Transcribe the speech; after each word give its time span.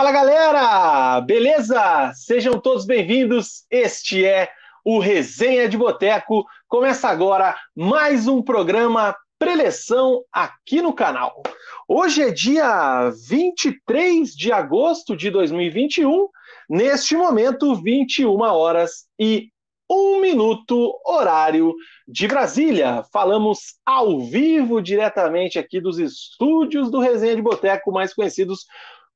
Fala 0.00 0.12
galera, 0.12 1.20
beleza? 1.20 2.10
Sejam 2.14 2.58
todos 2.58 2.86
bem-vindos. 2.86 3.66
Este 3.70 4.24
é 4.24 4.48
o 4.82 4.98
Resenha 4.98 5.68
de 5.68 5.76
Boteco. 5.76 6.46
Começa 6.66 7.06
agora 7.06 7.54
mais 7.76 8.26
um 8.26 8.40
programa 8.40 9.14
preleção 9.38 10.22
aqui 10.32 10.80
no 10.80 10.94
canal. 10.94 11.42
Hoje 11.86 12.22
é 12.22 12.30
dia 12.30 13.12
23 13.28 14.30
de 14.30 14.50
agosto 14.50 15.14
de 15.14 15.28
2021. 15.28 16.28
Neste 16.66 17.14
momento, 17.14 17.74
21 17.74 18.40
horas 18.40 19.04
e 19.18 19.50
um 19.90 20.18
minuto, 20.18 20.98
horário 21.04 21.74
de 22.08 22.26
Brasília. 22.26 23.04
Falamos 23.12 23.74
ao 23.84 24.18
vivo, 24.20 24.80
diretamente 24.80 25.58
aqui 25.58 25.78
dos 25.78 25.98
estúdios 25.98 26.90
do 26.90 27.00
Resenha 27.00 27.36
de 27.36 27.42
Boteco, 27.42 27.92
mais 27.92 28.14
conhecidos 28.14 28.64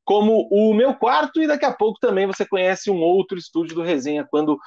como 0.05 0.49
o 0.51 0.75
meu 0.75 0.95
quarto, 0.95 1.41
e 1.43 1.47
daqui 1.47 1.65
a 1.65 1.73
pouco 1.73 1.99
também 1.99 2.27
você 2.27 2.45
conhece 2.45 2.91
um 2.91 3.01
outro 3.01 3.39
estúdio 3.39 3.75
do 3.75 3.83
Resenha, 3.83 4.27
quando 4.29 4.59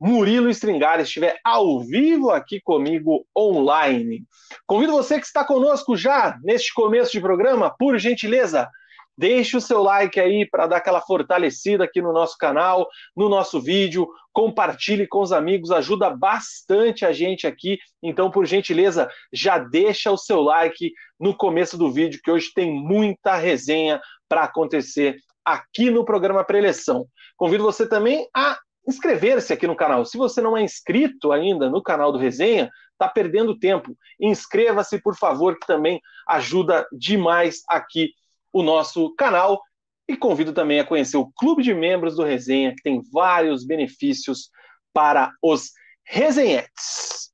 Murilo 0.00 0.50
Stringari 0.50 1.04
estiver 1.04 1.38
ao 1.44 1.80
vivo 1.80 2.30
aqui 2.30 2.60
comigo 2.60 3.24
online. 3.38 4.24
Convido 4.66 4.92
você 4.92 5.20
que 5.20 5.26
está 5.26 5.44
conosco 5.44 5.96
já 5.96 6.36
neste 6.42 6.74
começo 6.74 7.12
de 7.12 7.20
programa, 7.20 7.74
por 7.78 7.96
gentileza, 7.98 8.68
deixe 9.16 9.56
o 9.56 9.60
seu 9.60 9.80
like 9.80 10.18
aí 10.18 10.44
para 10.44 10.66
dar 10.66 10.78
aquela 10.78 11.00
fortalecida 11.00 11.84
aqui 11.84 12.02
no 12.02 12.12
nosso 12.12 12.36
canal, 12.36 12.88
no 13.16 13.28
nosso 13.28 13.60
vídeo, 13.60 14.08
compartilhe 14.32 15.06
com 15.06 15.20
os 15.20 15.32
amigos, 15.32 15.70
ajuda 15.70 16.10
bastante 16.10 17.04
a 17.04 17.12
gente 17.12 17.46
aqui. 17.46 17.78
Então, 18.02 18.30
por 18.30 18.44
gentileza, 18.44 19.08
já 19.32 19.58
deixa 19.58 20.10
o 20.10 20.18
seu 20.18 20.40
like 20.40 20.92
no 21.20 21.36
começo 21.36 21.78
do 21.78 21.92
vídeo, 21.92 22.20
que 22.24 22.30
hoje 22.30 22.50
tem 22.52 22.72
muita 22.72 23.36
resenha 23.36 24.00
para 24.32 24.44
acontecer 24.44 25.18
aqui 25.44 25.90
no 25.90 26.06
programa 26.06 26.42
Preleção. 26.42 27.06
Convido 27.36 27.64
você 27.64 27.86
também 27.86 28.26
a 28.34 28.58
inscrever-se 28.88 29.52
aqui 29.52 29.66
no 29.66 29.76
canal. 29.76 30.06
Se 30.06 30.16
você 30.16 30.40
não 30.40 30.56
é 30.56 30.62
inscrito 30.62 31.32
ainda 31.32 31.68
no 31.68 31.82
canal 31.82 32.10
do 32.10 32.16
Resenha, 32.16 32.70
está 32.92 33.06
perdendo 33.06 33.58
tempo. 33.58 33.94
Inscreva-se, 34.18 35.02
por 35.02 35.14
favor, 35.18 35.58
que 35.58 35.66
também 35.66 36.00
ajuda 36.26 36.86
demais 36.90 37.60
aqui 37.68 38.14
o 38.50 38.62
nosso 38.62 39.14
canal. 39.16 39.60
E 40.08 40.16
convido 40.16 40.54
também 40.54 40.80
a 40.80 40.86
conhecer 40.86 41.18
o 41.18 41.30
Clube 41.36 41.62
de 41.62 41.74
Membros 41.74 42.16
do 42.16 42.24
Resenha, 42.24 42.74
que 42.74 42.82
tem 42.82 43.02
vários 43.12 43.66
benefícios 43.66 44.48
para 44.94 45.30
os 45.42 45.72
resenhetes. 46.06 47.30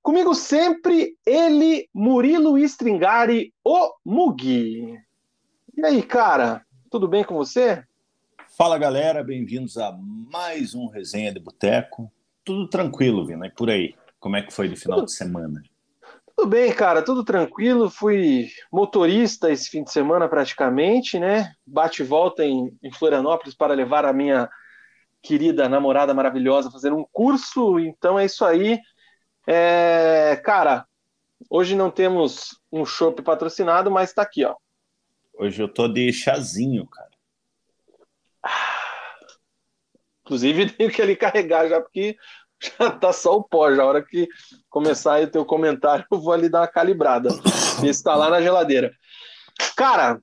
Comigo 0.00 0.32
sempre, 0.36 1.12
ele, 1.26 1.88
Murilo 1.92 2.56
Stringari, 2.56 3.52
o 3.64 3.90
Mugi. 4.06 4.96
E 5.80 5.86
aí, 5.86 6.02
cara, 6.02 6.60
tudo 6.90 7.08
bem 7.08 7.24
com 7.24 7.34
você? 7.34 7.82
Fala 8.54 8.76
galera, 8.76 9.24
bem-vindos 9.24 9.78
a 9.78 9.90
mais 10.30 10.74
um 10.74 10.88
Resenha 10.88 11.32
de 11.32 11.40
Boteco. 11.40 12.12
Tudo 12.44 12.68
tranquilo, 12.68 13.24
Vina, 13.24 13.46
e 13.46 13.50
por 13.50 13.70
aí? 13.70 13.94
Como 14.18 14.36
é 14.36 14.42
que 14.42 14.52
foi 14.52 14.68
de 14.68 14.76
final 14.76 14.98
tudo, 14.98 15.06
de 15.06 15.14
semana? 15.14 15.62
Tudo 16.36 16.46
bem, 16.50 16.70
cara, 16.70 17.00
tudo 17.00 17.24
tranquilo. 17.24 17.88
Fui 17.88 18.50
motorista 18.70 19.50
esse 19.50 19.70
fim 19.70 19.82
de 19.82 19.90
semana 19.90 20.28
praticamente, 20.28 21.18
né? 21.18 21.50
Bate 21.66 22.02
e 22.02 22.04
volta 22.04 22.44
em, 22.44 22.76
em 22.82 22.92
Florianópolis 22.92 23.54
para 23.54 23.72
levar 23.72 24.04
a 24.04 24.12
minha 24.12 24.50
querida 25.22 25.66
namorada 25.66 26.12
maravilhosa 26.12 26.68
a 26.68 26.72
fazer 26.72 26.92
um 26.92 27.06
curso. 27.10 27.78
Então 27.78 28.18
é 28.18 28.26
isso 28.26 28.44
aí. 28.44 28.78
É, 29.46 30.38
cara, 30.44 30.84
hoje 31.48 31.74
não 31.74 31.90
temos 31.90 32.60
um 32.70 32.84
chopp 32.84 33.22
patrocinado, 33.22 33.90
mas 33.90 34.12
tá 34.12 34.20
aqui, 34.20 34.44
ó. 34.44 34.54
Hoje 35.40 35.62
eu 35.62 35.68
tô 35.68 35.88
de 35.88 36.12
chazinho, 36.12 36.86
cara. 36.86 37.08
Inclusive, 40.20 40.68
tenho 40.76 40.90
que 40.90 41.00
ali 41.00 41.16
carregar 41.16 41.66
já, 41.66 41.80
porque 41.80 42.14
já 42.78 42.90
tá 42.90 43.10
só 43.10 43.38
o 43.38 43.42
pó. 43.42 43.74
Já 43.74 43.82
a 43.82 43.86
hora 43.86 44.04
que 44.04 44.28
começar 44.68 45.14
aí 45.14 45.24
o 45.24 45.30
teu 45.30 45.46
comentário, 45.46 46.04
eu 46.12 46.20
vou 46.20 46.34
ali 46.34 46.50
dar 46.50 46.60
uma 46.60 46.68
calibrada. 46.68 47.30
Esse 47.82 48.04
tá 48.04 48.14
lá 48.14 48.28
na 48.28 48.42
geladeira. 48.42 48.92
Cara, 49.74 50.20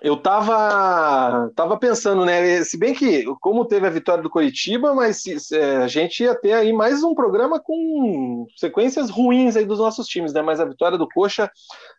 eu 0.00 0.16
tava, 0.16 1.50
tava 1.54 1.76
pensando, 1.76 2.24
né? 2.24 2.62
Se 2.62 2.78
bem 2.78 2.94
que, 2.94 3.24
como 3.40 3.64
teve 3.64 3.86
a 3.86 3.90
vitória 3.90 4.22
do 4.22 4.30
Coritiba, 4.30 4.94
mas 4.94 5.24
é, 5.52 5.76
a 5.78 5.88
gente 5.88 6.22
ia 6.22 6.34
ter 6.34 6.52
aí 6.52 6.72
mais 6.72 7.02
um 7.02 7.14
programa 7.14 7.60
com 7.60 8.46
sequências 8.56 9.10
ruins 9.10 9.56
aí 9.56 9.64
dos 9.64 9.78
nossos 9.78 10.06
times, 10.06 10.32
né? 10.32 10.40
Mas 10.40 10.60
a 10.60 10.64
vitória 10.64 10.96
do 10.96 11.08
Coxa 11.08 11.50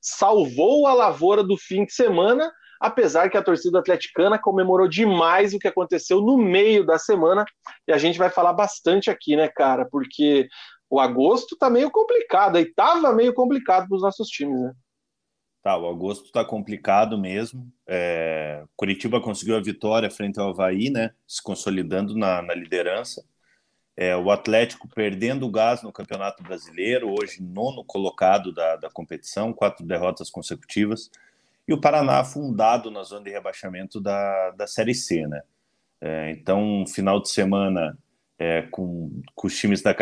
salvou 0.02 0.88
a 0.88 0.94
lavoura 0.94 1.44
do 1.44 1.58
fim 1.58 1.86
de 1.86 1.94
semana, 1.94 2.50
apesar 2.80 3.30
que 3.30 3.38
a 3.38 3.44
torcida 3.44 3.80
atleticana 3.80 4.40
comemorou 4.40 4.88
demais 4.88 5.54
o 5.54 5.60
que 5.60 5.68
aconteceu 5.68 6.22
no 6.22 6.38
meio 6.38 6.86
da 6.86 6.98
semana, 6.98 7.44
e 7.88 7.92
a 7.92 7.98
gente 7.98 8.18
vai 8.18 8.30
falar 8.30 8.54
bastante 8.54 9.10
aqui, 9.10 9.36
né, 9.36 9.50
cara? 9.50 9.86
Porque 9.92 10.48
o 10.90 11.00
agosto 11.00 11.58
tá 11.58 11.70
meio 11.70 11.92
complicado, 11.92 12.56
aí 12.56 12.66
tava 12.74 13.12
meio 13.14 13.34
complicado 13.34 13.88
para 13.90 13.96
os 13.96 14.02
nossos 14.02 14.30
times, 14.30 14.60
né? 14.62 14.72
Tá, 15.62 15.78
o 15.78 15.90
agosto 15.90 16.26
está 16.26 16.44
complicado 16.46 17.18
mesmo. 17.18 17.70
É, 17.86 18.64
Curitiba 18.78 19.20
conseguiu 19.20 19.58
a 19.58 19.62
vitória 19.62 20.10
frente 20.10 20.40
ao 20.40 20.50
Havaí, 20.50 20.90
né? 20.90 21.12
Se 21.28 21.44
consolidando 21.44 22.16
na, 22.16 22.42
na 22.42 22.54
liderança. 22.54 23.24
É, 23.98 24.16
o 24.16 24.32
Atlético 24.32 24.88
perdendo 24.88 25.46
o 25.46 25.52
gás 25.52 25.84
no 25.84 25.92
Campeonato 25.92 26.42
Brasileiro, 26.42 27.14
hoje 27.14 27.44
nono 27.44 27.84
colocado 27.84 28.54
da, 28.54 28.78
da 28.78 28.90
competição, 28.90 29.52
quatro 29.52 29.86
derrotas 29.86 30.30
consecutivas. 30.30 31.12
E 31.68 31.74
o 31.74 31.82
Paraná 31.82 32.20
afundado 32.20 32.90
na 32.90 33.04
zona 33.04 33.26
de 33.26 33.30
rebaixamento 33.30 34.00
da, 34.00 34.52
da 34.52 34.66
Série 34.66 34.96
C, 34.96 35.28
né? 35.28 35.42
É, 36.00 36.32
então, 36.32 36.86
final 36.88 37.22
de 37.22 37.30
semana 37.30 37.98
é, 38.40 38.62
com, 38.72 39.22
com 39.36 39.48
os 39.48 39.58
times 39.58 39.82
da 39.82 39.94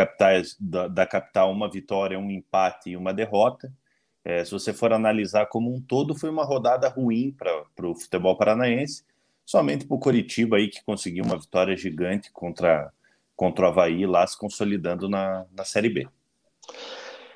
da, 0.60 0.88
da 0.88 1.06
capital, 1.08 1.52
uma 1.52 1.70
vitória, 1.70 2.20
um 2.20 2.30
empate 2.30 2.92
e 2.92 2.98
uma 2.98 3.12
derrota. 3.12 3.74
É, 4.30 4.44
se 4.44 4.52
você 4.52 4.74
for 4.74 4.92
analisar 4.92 5.46
como 5.46 5.74
um 5.74 5.80
todo, 5.80 6.14
foi 6.14 6.30
uma 6.30 6.44
rodada 6.44 6.90
ruim 6.90 7.32
para 7.32 7.88
o 7.88 7.96
futebol 7.96 8.36
paranaense, 8.36 9.06
somente 9.46 9.86
para 9.86 9.96
o 9.96 10.00
Coritiba 10.00 10.58
aí 10.58 10.68
que 10.68 10.84
conseguiu 10.84 11.24
uma 11.24 11.40
vitória 11.40 11.78
gigante 11.78 12.30
contra, 12.34 12.92
contra 13.38 13.64
o 13.64 13.70
Havaí, 13.70 14.06
lá 14.06 14.28
se 14.28 14.38
consolidando 14.38 15.08
na, 15.08 15.46
na 15.56 15.64
Série 15.64 15.88
B. 15.88 16.10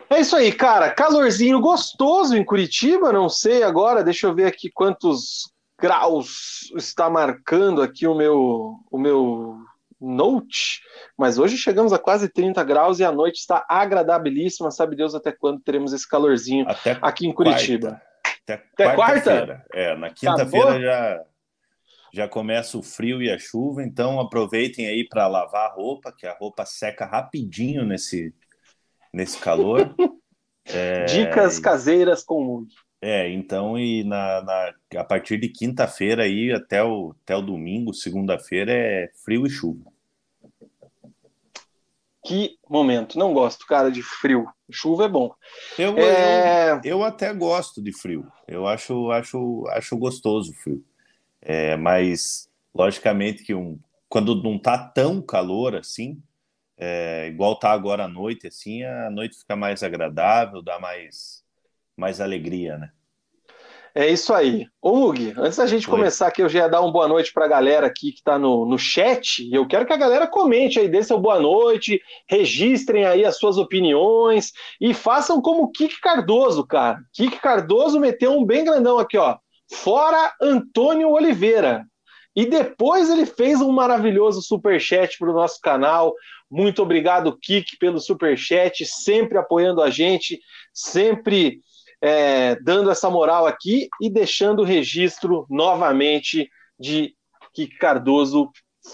É 0.09 0.19
isso 0.19 0.35
aí, 0.35 0.51
cara. 0.51 0.91
Calorzinho 0.91 1.62
gostoso 1.62 2.35
em 2.35 2.44
Curitiba, 2.44 3.13
não 3.13 3.30
sei 3.30 3.63
agora, 3.63 4.03
deixa 4.03 4.28
eu 4.28 4.35
ver 4.35 4.47
aqui 4.47 4.69
quantos 4.69 5.50
graus 5.80 6.69
está 6.75 7.09
marcando 7.09 7.81
aqui 7.81 8.06
o 8.06 8.13
meu, 8.13 8.75
o 8.91 9.00
meu 9.00 9.56
Note, 10.01 10.81
mas 11.16 11.38
hoje 11.38 11.57
chegamos 11.57 11.94
a 11.94 12.00
quase 12.00 12.28
30 12.28 12.63
graus 12.63 13.00
e 13.00 13.03
a 13.03 13.12
noite 13.12 13.35
está 13.35 13.63
agradabilíssima. 13.69 14.72
Sabe 14.72 14.95
Deus 14.95 15.13
até 15.13 15.31
quando 15.31 15.62
teremos 15.62 15.94
esse 15.94 16.09
calorzinho 16.09 16.67
até 16.67 16.97
aqui 17.00 17.28
em 17.28 17.34
Curitiba. 17.34 17.89
Quarta. 17.89 18.12
Até, 18.44 18.53
até 18.53 18.95
quarta? 18.95 19.66
É, 19.72 19.95
na 19.95 20.09
quinta-feira 20.09 20.81
já, 20.81 21.23
já 22.13 22.28
começa 22.28 22.78
o 22.78 22.84
frio 22.84 23.22
e 23.22 23.29
a 23.29 23.38
chuva, 23.38 23.84
então 23.84 24.19
aproveitem 24.19 24.88
aí 24.88 25.07
para 25.07 25.28
lavar 25.28 25.69
a 25.69 25.73
roupa, 25.73 26.12
que 26.12 26.25
a 26.25 26.33
roupa 26.33 26.66
seca 26.66 27.06
rapidinho 27.06 27.85
nesse, 27.85 28.33
nesse 29.13 29.38
calor. 29.38 29.94
é, 30.66 31.06
Dicas 31.06 31.59
caseiras 31.59 32.23
com 32.23 32.44
o 32.44 32.68
É, 33.00 33.29
então, 33.29 33.78
e 33.78 34.03
na, 34.03 34.41
na 34.41 34.73
a 35.00 35.03
partir 35.03 35.38
de 35.38 35.50
quinta-feira 35.50 36.23
aí 36.23 36.51
até 36.51 36.83
o, 36.83 37.16
até 37.23 37.35
o 37.35 37.41
domingo, 37.41 37.94
segunda-feira, 37.94 38.72
é 38.73 39.12
frio 39.23 39.45
e 39.45 39.50
chuva. 39.50 39.91
Que 42.24 42.58
momento. 42.70 43.18
Não 43.18 43.34
gosto, 43.34 43.66
cara, 43.66 43.92
de 43.92 44.04
frio. 44.04 44.48
Chuva 44.70 45.06
é 45.06 45.09
bom. 45.09 45.34
Eu, 45.78 45.98
é... 45.98 46.72
eu, 46.72 46.81
eu, 46.84 47.04
até 47.04 47.34
gosto 47.34 47.81
de 47.81 47.92
frio. 47.92 48.28
Eu 48.48 48.68
acho, 48.68 49.12
acho, 49.12 49.66
acho 49.69 49.98
gostoso 49.98 50.51
o 50.51 50.56
frio. 50.56 50.84
É, 51.42 51.75
mas, 51.75 52.48
logicamente, 52.74 53.44
que 53.44 53.56
um, 53.56 53.80
quando 54.07 54.42
não 54.44 54.60
tá 54.60 54.78
tão 54.78 55.22
calor 55.22 55.75
assim, 55.75 56.22
é, 56.78 57.28
igual 57.28 57.57
tá 57.57 57.72
agora 57.72 58.06
à 58.06 58.07
noite, 58.07 58.48
assim, 58.48 58.84
a 58.84 59.10
noite 59.10 59.38
fica 59.38 59.56
mais 59.56 59.81
agradável, 59.84 60.62
dá 60.62 60.80
mais, 60.80 61.44
mais 61.98 62.22
alegria, 62.22 62.78
né? 62.78 62.92
É 63.94 64.08
isso 64.08 64.34
aí. 64.34 64.68
Ô, 64.82 64.96
Mug, 64.96 65.34
antes 65.38 65.58
da 65.58 65.68
gente 65.68 65.90
Oi. 65.90 65.92
começar 65.92 66.28
aqui, 66.28 66.42
eu 66.42 66.48
já 66.48 66.60
ia 66.60 66.70
dar 66.70 66.82
uma 66.82 66.92
boa 66.92 67.08
noite 67.08 67.34
para 67.34 67.46
a 67.46 67.50
galera 67.50 67.88
aqui 67.88 68.12
que 68.12 68.20
está 68.20 68.40
no, 68.40 68.66
no 68.66 68.80
chat. 68.80 69.48
Eu 69.52 69.68
quero 69.68 69.86
que 69.86 69.92
a 69.92 69.98
galera 69.98 70.26
comente 70.28 70.80
aí, 70.80 70.88
dê 70.88 71.04
seu 71.04 71.20
boa 71.20 71.40
noite, 71.40 72.02
registrem 72.28 73.06
aí 73.06 73.26
as 73.26 73.38
suas 73.38 73.58
opiniões 73.58 74.52
e 74.80 74.94
façam 74.94 75.42
como 75.42 75.64
o 75.64 75.72
Kiki 75.72 76.00
Cardoso, 76.00 76.66
cara. 76.66 77.00
Kiki 77.14 77.40
Cardoso 77.40 78.00
meteu 78.00 78.32
um 78.32 78.46
bem 78.46 78.64
grandão 78.64 78.98
aqui, 78.98 79.18
ó. 79.18 79.38
Fora 79.70 80.34
Antônio 80.42 81.10
Oliveira. 81.10 81.86
E 82.34 82.46
depois 82.46 83.10
ele 83.10 83.26
fez 83.26 83.60
um 83.60 83.74
maravilhoso 83.74 84.42
superchat 84.42 85.18
para 85.18 85.30
o 85.30 85.34
nosso 85.34 85.60
canal. 85.62 86.14
Muito 86.50 86.82
obrigado, 86.82 87.38
Kiki, 87.38 87.78
pelo 87.78 88.00
superchat, 88.00 88.86
sempre 88.86 89.38
apoiando 89.38 89.82
a 89.82 89.90
gente, 89.90 90.40
sempre 90.74 91.60
é, 92.01 92.56
dando 92.56 92.89
essa 92.89 93.09
moral 93.09 93.45
aqui 93.45 93.88
e 94.01 94.09
deixando 94.09 94.62
o 94.62 94.65
registro 94.65 95.45
novamente 95.50 96.50
de 96.80 97.15
Kiki 97.53 97.77
Cardoso, 97.77 98.50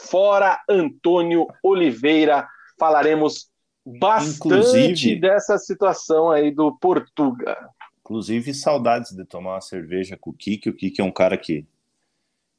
fora 0.10 0.62
Antônio 0.70 1.48
Oliveira. 1.64 2.48
Falaremos 2.78 3.50
bastante 3.86 4.36
inclusive, 4.36 5.16
dessa 5.20 5.58
situação 5.58 6.30
aí 6.30 6.52
do 6.52 6.78
Portuga. 6.78 7.58
Inclusive, 8.02 8.54
saudades 8.54 9.12
de 9.12 9.24
tomar 9.26 9.56
uma 9.56 9.62
cerveja 9.62 10.18
com 10.18 10.32
o 10.32 10.34
Kiki. 10.34 10.70
O 10.70 10.74
Kiki 10.74 11.02
é 11.02 11.04
um 11.04 11.12
cara 11.12 11.38
que, 11.38 11.66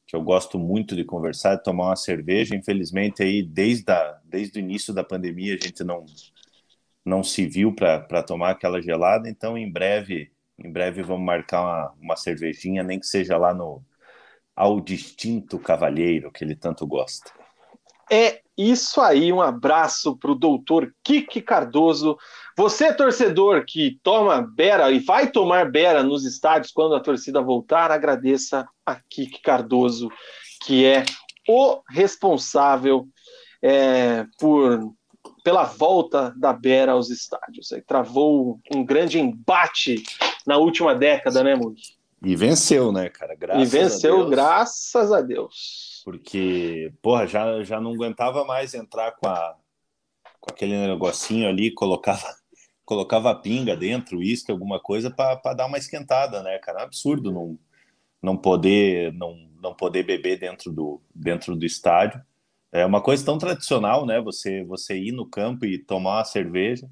que 0.07 0.15
eu 0.15 0.21
gosto 0.21 0.57
muito 0.57 0.95
de 0.95 1.03
conversar, 1.03 1.55
de 1.55 1.63
tomar 1.63 1.85
uma 1.85 1.95
cerveja. 1.95 2.55
Infelizmente, 2.55 3.21
aí, 3.21 3.43
desde, 3.43 3.91
a, 3.91 4.19
desde 4.25 4.59
o 4.59 4.61
início 4.61 4.93
da 4.93 5.03
pandemia, 5.03 5.53
a 5.53 5.57
gente 5.57 5.83
não, 5.83 6.05
não 7.05 7.23
se 7.23 7.45
viu 7.45 7.73
para 7.73 8.23
tomar 8.23 8.51
aquela 8.51 8.81
gelada. 8.81 9.29
Então, 9.29 9.57
em 9.57 9.71
breve, 9.71 10.31
em 10.63 10.71
breve 10.71 11.01
vamos 11.01 11.25
marcar 11.25 11.61
uma, 11.61 11.93
uma 12.01 12.15
cervejinha, 12.15 12.83
nem 12.83 12.99
que 12.99 13.07
seja 13.07 13.37
lá 13.37 13.53
no 13.53 13.81
ao 14.55 14.81
distinto 14.81 15.57
cavalheiro 15.57 16.31
que 16.31 16.43
ele 16.43 16.55
tanto 16.55 16.85
gosta. 16.85 17.31
É 18.11 18.41
isso 18.57 18.99
aí, 18.99 19.31
um 19.31 19.39
abraço 19.39 20.17
para 20.17 20.31
o 20.31 20.35
doutor 20.35 20.93
Kiki 21.01 21.41
Cardoso. 21.41 22.17
Você, 22.57 22.93
torcedor 22.93 23.63
que 23.65 23.97
toma 24.03 24.41
Bera 24.41 24.91
e 24.91 24.99
vai 24.99 25.31
tomar 25.31 25.71
Bera 25.71 26.03
nos 26.03 26.25
estádios 26.25 26.73
quando 26.73 26.93
a 26.93 26.99
torcida 26.99 27.41
voltar, 27.41 27.89
agradeça 27.89 28.67
a 28.85 28.95
Kiki 28.95 29.41
Cardoso, 29.41 30.09
que 30.65 30.85
é 30.85 31.05
o 31.47 31.81
responsável 31.89 33.07
é, 33.63 34.25
por 34.37 34.93
pela 35.43 35.63
volta 35.63 36.33
da 36.37 36.51
Bera 36.51 36.91
aos 36.91 37.09
estádios. 37.09 37.69
Travou 37.87 38.59
um 38.73 38.83
grande 38.83 39.19
embate 39.19 40.03
na 40.45 40.57
última 40.57 40.95
década, 40.95 41.43
né, 41.43 41.55
Mug? 41.55 41.79
E 42.23 42.35
venceu, 42.35 42.91
né, 42.91 43.09
cara? 43.09 43.33
Graças 43.35 43.73
e 43.73 43.77
venceu, 43.77 44.21
a 44.23 44.29
graças 44.29 45.11
a 45.11 45.21
Deus. 45.21 46.01
Porque, 46.03 46.91
porra, 47.01 47.25
já, 47.25 47.63
já 47.63 47.79
não 47.79 47.93
aguentava 47.93 48.43
mais 48.43 48.73
entrar 48.73 49.11
com, 49.13 49.27
a, 49.27 49.55
com 50.39 50.51
aquele 50.51 50.75
negocinho 50.87 51.47
ali, 51.47 51.71
colocava, 51.71 52.21
colocava 52.83 53.33
pinga 53.35 53.75
dentro, 53.75 54.17
uísque, 54.17 54.51
alguma 54.51 54.79
coisa, 54.79 55.09
para 55.09 55.53
dar 55.53 55.67
uma 55.67 55.77
esquentada, 55.77 56.43
né, 56.43 56.57
cara? 56.59 56.79
É 56.79 56.81
um 56.81 56.85
absurdo 56.85 57.31
não, 57.31 57.57
não, 58.21 58.35
poder, 58.35 59.13
não, 59.13 59.37
não 59.61 59.73
poder 59.73 60.03
beber 60.03 60.37
dentro 60.37 60.71
do, 60.71 61.01
dentro 61.15 61.55
do 61.55 61.65
estádio. 61.65 62.21
É 62.71 62.85
uma 62.85 63.01
coisa 63.01 63.25
tão 63.25 63.37
tradicional, 63.37 64.05
né? 64.05 64.21
Você, 64.21 64.63
você 64.65 64.97
ir 64.97 65.11
no 65.11 65.25
campo 65.25 65.65
e 65.65 65.77
tomar 65.79 66.17
uma 66.17 66.25
cerveja. 66.25 66.89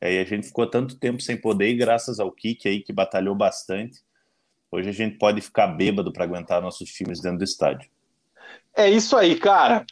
É, 0.00 0.14
e 0.14 0.18
a 0.18 0.24
gente 0.24 0.46
ficou 0.46 0.68
tanto 0.68 0.96
tempo 0.96 1.20
sem 1.20 1.36
poder, 1.36 1.68
e 1.68 1.76
graças 1.76 2.20
ao 2.20 2.30
Kik 2.30 2.68
aí, 2.68 2.80
que 2.80 2.92
batalhou 2.92 3.34
bastante, 3.34 4.00
hoje 4.70 4.88
a 4.88 4.92
gente 4.92 5.18
pode 5.18 5.40
ficar 5.40 5.66
bêbado 5.68 6.12
para 6.12 6.24
aguentar 6.24 6.62
nossos 6.62 6.90
times 6.90 7.20
dentro 7.20 7.38
do 7.38 7.44
estádio. 7.44 7.88
É 8.76 8.88
isso 8.88 9.16
aí, 9.16 9.36
cara. 9.36 9.84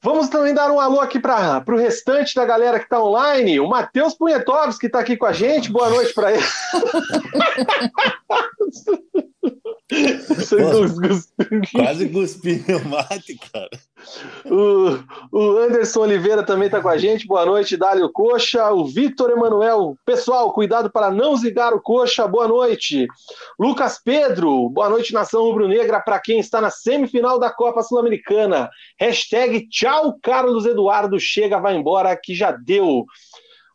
Vamos 0.00 0.28
também 0.28 0.54
dar 0.54 0.70
um 0.70 0.78
alô 0.78 1.00
aqui 1.00 1.18
para 1.18 1.64
o 1.66 1.76
restante 1.76 2.34
da 2.34 2.44
galera 2.44 2.78
que 2.78 2.84
está 2.84 3.02
online. 3.02 3.58
O 3.58 3.68
Matheus 3.68 4.14
Punhetovski 4.14 4.82
que 4.82 4.86
está 4.86 5.00
aqui 5.00 5.16
com 5.16 5.26
a 5.26 5.32
gente. 5.32 5.72
Boa 5.72 5.90
noite 5.90 6.14
para 6.14 6.32
ele. 6.32 6.42
Quase 11.72 12.08
cuspi 12.08 12.64
meu 12.66 12.84
mate, 12.84 13.38
cara. 13.52 13.70
O, 14.44 14.98
o 15.32 15.58
Anderson 15.58 16.00
Oliveira 16.00 16.42
também 16.42 16.66
está 16.66 16.80
com 16.80 16.88
a 16.88 16.98
gente. 16.98 17.26
Boa 17.26 17.46
noite, 17.46 17.76
Dálio 17.76 18.10
Coxa. 18.10 18.72
O 18.72 18.84
Vitor 18.84 19.30
Emanuel. 19.30 19.96
Pessoal, 20.04 20.52
cuidado 20.52 20.90
para 20.90 21.10
não 21.10 21.36
zigar 21.36 21.72
o 21.72 21.80
Coxa. 21.80 22.26
Boa 22.26 22.48
noite. 22.48 23.06
Lucas 23.58 24.00
Pedro. 24.02 24.68
Boa 24.70 24.88
noite, 24.88 25.12
Nação 25.12 25.42
Rubro-Negra, 25.44 26.00
para 26.00 26.18
quem 26.20 26.40
está 26.40 26.60
na 26.60 26.70
semifinal 26.70 27.38
da 27.38 27.50
Copa 27.50 27.82
Sul-Americana. 27.82 28.68
Hashtag 28.98 29.68
tchau, 29.68 30.18
Carlos 30.20 30.66
Eduardo. 30.66 31.18
Chega, 31.20 31.60
vai 31.60 31.76
embora, 31.76 32.16
que 32.20 32.34
já 32.34 32.50
deu. 32.50 33.04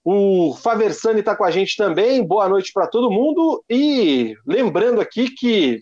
O 0.03 0.55
Faversani 0.55 1.19
está 1.19 1.35
com 1.35 1.43
a 1.43 1.51
gente 1.51 1.75
também. 1.77 2.25
Boa 2.25 2.49
noite 2.49 2.71
para 2.73 2.87
todo 2.87 3.11
mundo. 3.11 3.63
E 3.69 4.35
lembrando 4.47 4.99
aqui 4.99 5.29
que 5.29 5.81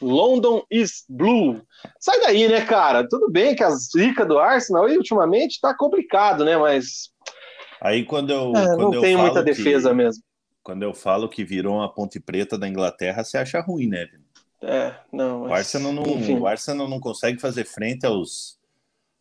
London 0.00 0.64
is 0.70 1.04
Blue. 1.08 1.62
Sai 2.00 2.20
daí, 2.20 2.48
né, 2.48 2.62
cara? 2.62 3.06
Tudo 3.08 3.30
bem 3.30 3.54
que 3.54 3.62
a 3.62 3.70
zica 3.70 4.26
do 4.26 4.38
Arsenal 4.38 4.86
aí, 4.86 4.96
ultimamente 4.96 5.52
está 5.52 5.74
complicado, 5.74 6.44
né? 6.44 6.56
Mas. 6.56 7.10
Aí 7.80 8.04
quando 8.04 8.30
eu. 8.30 8.52
É, 8.56 8.66
quando 8.66 8.80
não 8.80 8.94
eu 8.94 9.00
tem 9.00 9.16
muita 9.16 9.42
defesa 9.42 9.90
que, 9.90 9.94
mesmo. 9.94 10.22
Quando 10.62 10.82
eu 10.82 10.92
falo 10.92 11.28
que 11.28 11.44
virou 11.44 11.76
uma 11.76 11.92
ponte 11.92 12.18
preta 12.18 12.58
da 12.58 12.68
Inglaterra, 12.68 13.22
você 13.22 13.38
acha 13.38 13.60
ruim, 13.60 13.86
né? 13.86 14.08
É, 14.62 14.94
não. 15.12 15.40
Mas, 15.42 15.50
o, 15.50 15.54
Arsenal 15.54 15.92
não 15.92 16.02
o 16.40 16.46
Arsenal 16.46 16.88
não 16.88 16.98
consegue 16.98 17.40
fazer 17.40 17.64
frente 17.64 18.06
aos, 18.06 18.58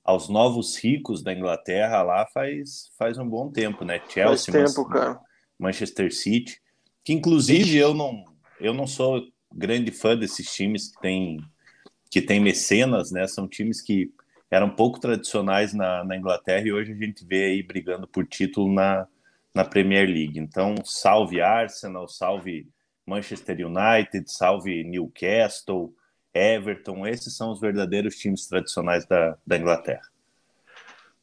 aos 0.03 0.27
novos 0.27 0.77
ricos 0.77 1.23
da 1.23 1.33
Inglaterra 1.33 2.01
lá 2.01 2.25
faz, 2.25 2.91
faz 2.97 3.17
um 3.17 3.27
bom 3.27 3.49
tempo, 3.49 3.85
né? 3.85 4.01
Chelsea, 4.09 4.53
faz 4.53 4.73
tempo, 4.73 4.87
cara. 4.89 5.19
Manchester 5.57 6.13
City, 6.13 6.59
que 7.03 7.13
inclusive 7.13 7.77
eu 7.77 7.93
não, 7.93 8.25
eu 8.59 8.73
não 8.73 8.85
sou 8.85 9.21
grande 9.53 9.91
fã 9.91 10.17
desses 10.17 10.51
times 10.53 10.91
que 10.91 11.01
tem, 11.01 11.39
que 12.09 12.21
tem 12.21 12.39
mecenas, 12.39 13.11
né? 13.11 13.25
São 13.27 13.47
times 13.47 13.81
que 13.81 14.11
eram 14.51 14.69
pouco 14.69 14.99
tradicionais 14.99 15.73
na, 15.73 16.03
na 16.03 16.17
Inglaterra 16.17 16.67
e 16.67 16.73
hoje 16.73 16.91
a 16.91 16.95
gente 16.95 17.25
vê 17.25 17.45
aí 17.45 17.63
brigando 17.63 18.07
por 18.07 18.25
título 18.25 18.71
na, 18.71 19.07
na 19.53 19.63
Premier 19.63 20.07
League. 20.07 20.37
Então, 20.37 20.75
salve 20.83 21.41
Arsenal, 21.41 22.07
salve 22.07 22.67
Manchester 23.05 23.65
United, 23.65 24.31
salve 24.31 24.83
Newcastle, 24.83 25.93
Everton, 26.33 27.05
esses 27.05 27.35
são 27.35 27.51
os 27.51 27.59
verdadeiros 27.59 28.15
times 28.15 28.47
tradicionais 28.47 29.05
da, 29.05 29.37
da 29.45 29.57
Inglaterra. 29.57 30.13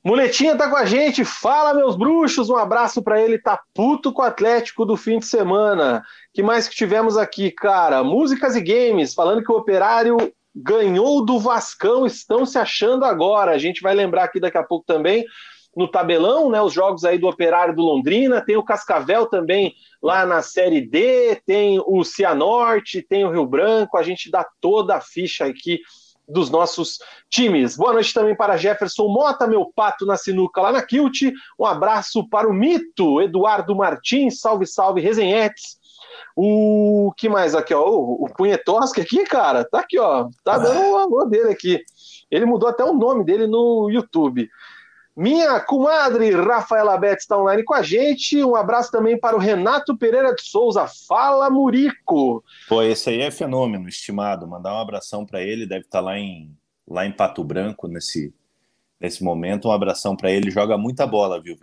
Muletinha 0.03 0.57
tá 0.57 0.71
com 0.71 0.77
a 0.77 0.87
gente, 0.87 1.27
fala 1.27 1.75
meus 1.75 1.95
bruxos, 1.95 2.49
um 2.49 2.57
abraço 2.57 3.03
para 3.03 3.21
ele, 3.21 3.39
tá 3.39 3.61
puto 3.75 4.13
com 4.13 4.23
o 4.23 4.25
Atlético 4.25 4.87
do 4.87 4.97
fim 4.97 5.19
de 5.19 5.27
semana. 5.27 6.03
Que 6.33 6.43
mais 6.43 6.67
que 6.67 6.75
tivemos 6.75 7.19
aqui, 7.19 7.51
cara? 7.51 8.03
Músicas 8.03 8.57
e 8.57 8.63
games, 8.63 9.13
falando 9.13 9.45
que 9.45 9.53
o 9.53 9.57
Operário 9.57 10.17
ganhou 10.57 11.23
do 11.25 11.39
Vascão, 11.39 12.07
estão 12.07 12.47
se 12.47 12.59
achando 12.59 13.05
agora. 13.05 13.51
A 13.51 13.59
gente 13.59 13.83
vai 13.83 13.95
lembrar 13.95 14.25
aqui 14.25 14.41
daqui 14.41 14.57
a 14.57 14.63
pouco 14.63 14.87
também 14.87 15.25
no 15.77 15.89
tabelão, 15.89 16.51
né? 16.51 16.61
Os 16.61 16.73
jogos 16.73 17.05
aí 17.05 17.19
do 17.19 17.29
Operário 17.29 17.75
do 17.75 17.83
Londrina, 17.83 18.41
tem 18.41 18.57
o 18.57 18.65
Cascavel 18.65 19.27
também 19.27 19.75
lá 20.03 20.27
na 20.27 20.43
Série 20.43 20.81
D, 20.81 21.41
tem 21.47 21.81
o 21.87 22.03
Cianorte, 22.05 23.03
tem 23.03 23.25
o 23.25 23.31
Rio 23.31 23.47
Branco, 23.47 23.97
a 23.97 24.03
gente 24.03 24.31
dá 24.31 24.47
toda 24.61 24.97
a 24.97 25.01
ficha 25.01 25.45
aqui 25.45 25.81
dos 26.29 26.51
nossos 26.51 26.99
times. 27.29 27.77
Boa 27.77 27.93
noite 27.93 28.15
também 28.15 28.37
para 28.37 28.57
Jefferson 28.57 29.09
Mota, 29.09 29.47
meu 29.47 29.71
pato 29.75 30.07
na 30.07 30.17
sinuca 30.17 30.61
lá 30.61 30.73
na 30.73 30.83
Kilt. 30.83 31.23
Um 31.59 31.67
abraço 31.67 32.29
para 32.29 32.49
o 32.49 32.53
mito 32.53 33.21
Eduardo 33.21 33.75
Martins, 33.75 34.41
salve, 34.41 34.67
salve, 34.67 35.01
resenhetes. 35.01 35.79
O 36.37 37.13
que 37.17 37.29
mais 37.29 37.55
aqui, 37.55 37.75
ó? 37.75 37.85
O, 37.89 38.25
o 38.25 38.35
Punhetoski 38.35 39.01
aqui, 39.01 39.25
cara, 39.25 39.65
tá 39.65 39.81
aqui, 39.81 39.99
ó. 39.99 40.29
Tá 40.45 40.59
dando 40.59 40.81
um 40.81 40.97
alô 40.97 41.25
dele 41.25 41.51
aqui. 41.51 41.83
Ele 42.31 42.47
mudou 42.47 42.69
até 42.69 42.85
o 42.85 42.95
nome 42.95 43.25
dele 43.25 43.47
no 43.47 43.91
YouTube. 43.91 44.49
Minha 45.17 45.61
comadre 45.61 46.31
Rafaela 46.31 46.97
Betts 46.97 47.25
está 47.25 47.37
online 47.37 47.65
com 47.65 47.75
a 47.75 47.83
gente. 47.83 48.43
Um 48.45 48.55
abraço 48.55 48.91
também 48.91 49.19
para 49.19 49.37
o 49.37 49.41
Renato 49.41 49.97
Pereira 49.97 50.35
de 50.35 50.43
Souza. 50.43 50.87
Fala, 51.09 51.51
Murico. 51.51 52.45
Pô, 52.69 52.83
esse 52.83 53.11
aí 53.11 53.21
é 53.21 53.31
fenômeno, 53.31 53.89
estimado. 53.89 54.47
Mandar 54.47 54.75
um 54.75 54.79
abração 54.79 55.27
para 55.27 55.43
ele. 55.43 55.67
Deve 55.67 55.85
estar 55.85 55.99
tá 55.99 56.05
lá 56.05 56.19
em, 56.19 56.57
lá 56.89 57.05
em 57.05 57.13
Pato 57.13 57.43
Branco 57.43 57.89
nesse, 57.89 58.33
nesse 59.01 59.23
momento. 59.23 59.69
Um 59.69 59.73
abração 59.73 60.17
para 60.17 60.31
ele. 60.31 60.51
Joga 60.51 60.79
muita 60.79 61.07
bola, 61.07 61.41
viu? 61.41 61.57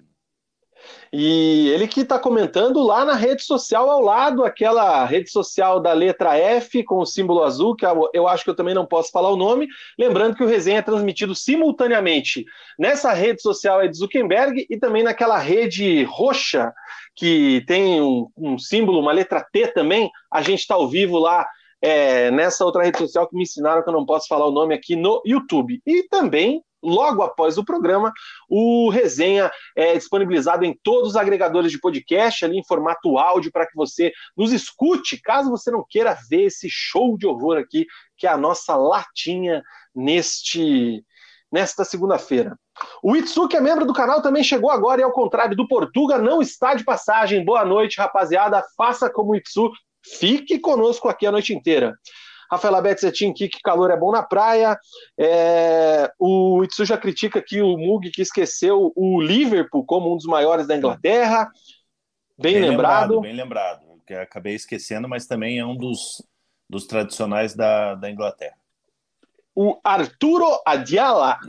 E 1.12 1.70
ele 1.70 1.88
que 1.88 2.01
está 2.01 2.20
comentando 2.20 2.84
lá 2.84 3.06
na 3.06 3.13
rede 3.13 3.44
social 3.44 3.89
ao 3.89 4.01
lado, 4.01 4.44
aquela 4.44 5.06
rede 5.06 5.29
social 5.29 5.79
da 5.79 5.94
letra 5.94 6.38
F 6.38 6.84
com 6.84 6.98
o 7.00 7.06
símbolo 7.06 7.44
azul, 7.44 7.75
que 7.75 7.86
eu 8.13 8.27
acho 8.27 8.44
que 8.44 8.50
eu 8.50 8.56
também 8.56 8.75
não 8.75 8.86
posso 8.86 9.12
falar 9.12 9.29
o 9.29 9.38
nome. 9.38 9.67
Lembrando 9.98 10.36
que 10.36 10.44
o 10.44 10.48
resenha 10.48 10.79
é 10.79 10.82
transmitido 10.82 11.34
simultaneamente 11.34 12.46
nessa 12.77 13.13
rede 13.13 13.41
social 13.41 13.82
é 13.82 13.88
de 13.88 13.98
Zuckerberg 13.98 14.65
e 14.70 14.77
também 14.77 15.03
naquela 15.03 15.38
rede 15.38 16.03
roxa 16.03 16.74
que 17.15 17.63
tem 17.65 18.01
um, 18.01 18.27
um 18.38 18.60
símbolo, 18.60 19.00
uma 19.00 19.12
letra 19.12 19.46
T 19.51 19.67
também. 19.67 20.12
A 20.32 20.41
gente 20.41 20.60
está 20.60 20.75
ao 20.75 20.88
vivo 20.88 21.17
lá 21.17 21.48
é, 21.82 22.29
nessa 22.32 22.65
outra 22.65 22.84
rede 22.84 22.98
social 22.98 23.27
que 23.27 23.36
me 23.36 23.44
ensinaram 23.44 23.84
que 23.84 23.89
eu 23.89 23.94
não 23.94 24.06
posso 24.06 24.27
falar 24.27 24.46
o 24.46 24.51
nome 24.51 24.74
aqui 24.74 24.96
no 24.96 25.22
YouTube. 25.25 25.82
E 25.86 26.03
também 26.08 26.62
logo 26.84 27.22
após 27.22 27.57
o 27.57 27.65
programa, 27.65 28.12
o 28.50 28.89
resenha 28.89 29.51
é 29.75 29.96
disponibilizado 29.96 30.63
em 30.63 30.77
todos 30.84 31.10
os 31.10 31.15
agregadores 31.15 31.72
de 31.72 31.79
podcast, 31.79 32.46
ali 32.46 32.57
em 32.57 32.65
formato 32.65 33.17
áudio, 33.17 33.51
para 33.51 33.67
que 33.67 33.75
você 33.75 34.12
nos 34.36 34.51
escute, 34.51 35.22
caso 35.22 35.50
você 35.50 35.72
não 35.72 35.86
queira 35.88 36.17
ver 36.29 36.43
esse 36.43 36.67
show 36.69 37.17
de 37.17 37.25
horror 37.25 37.57
aqui, 37.57 37.86
que 38.17 38.27
é 38.27 38.29
a 38.29 38.38
nossa 38.38 38.75
latinha 38.75 39.62
neste 39.96 41.03
nesta 41.50 41.86
segunda-feira. 41.86 42.57
O 43.01 43.15
Itsu, 43.15 43.48
que 43.48 43.55
é 43.55 43.62
membro 43.62 43.86
do 43.86 43.93
canal, 43.93 44.22
também 44.22 44.43
chegou 44.43 44.69
agora 44.69 45.00
e, 45.00 45.03
ao 45.03 45.13
contrário 45.13 45.55
do 45.55 45.67
Portuga, 45.67 46.17
não 46.17 46.41
está 46.41 46.74
de 46.74 46.84
passagem. 46.84 47.43
Boa 47.43 47.63
noite, 47.63 47.98
rapaziada. 47.98 48.62
Faça 48.75 49.10
como 49.10 49.31
o 49.31 49.36
Itsu, 49.36 49.72
fique 50.19 50.60
conosco 50.60 51.07
aqui 51.07 51.25
a 51.25 51.31
noite 51.31 51.53
inteira. 51.53 51.98
Rafael 52.50 52.75
Abete 52.75 53.01
Zetin 53.01 53.34
que 53.34 53.50
calor 53.63 53.92
é 53.92 53.98
bom 53.98 54.12
na 54.12 54.24
praia. 54.24 54.77
É, 55.18 56.12
o 56.20 56.63
Itsuja 56.63 56.98
critica 56.98 57.39
aqui 57.39 57.62
o 57.62 57.77
Mug 57.77 58.10
que 58.12 58.22
esqueceu 58.22 58.92
o 58.96 59.22
Liverpool 59.22 59.86
como 59.86 60.13
um 60.13 60.18
dos 60.18 60.25
maiores 60.25 60.68
da 60.68 60.75
Inglaterra. 60.75 61.50
Bem, 62.38 62.54
bem 62.54 62.70
lembrado. 62.70 63.16
lembrado. 63.16 63.22
Bem 63.22 63.34
lembrado, 63.36 64.01
que 64.06 64.13
acabei 64.13 64.56
esquecendo, 64.56 65.10
mas 65.10 65.25
também 65.25 65.60
é 65.60 65.66
um 65.66 65.75
dos, 65.75 66.24
dos 66.70 66.86
tradicionais 66.86 67.56
da, 67.56 67.96
da 67.96 68.10
Inglaterra. 68.10 68.56
O 69.56 69.80
Arturo 69.84 70.46
Adiala. 70.66 71.39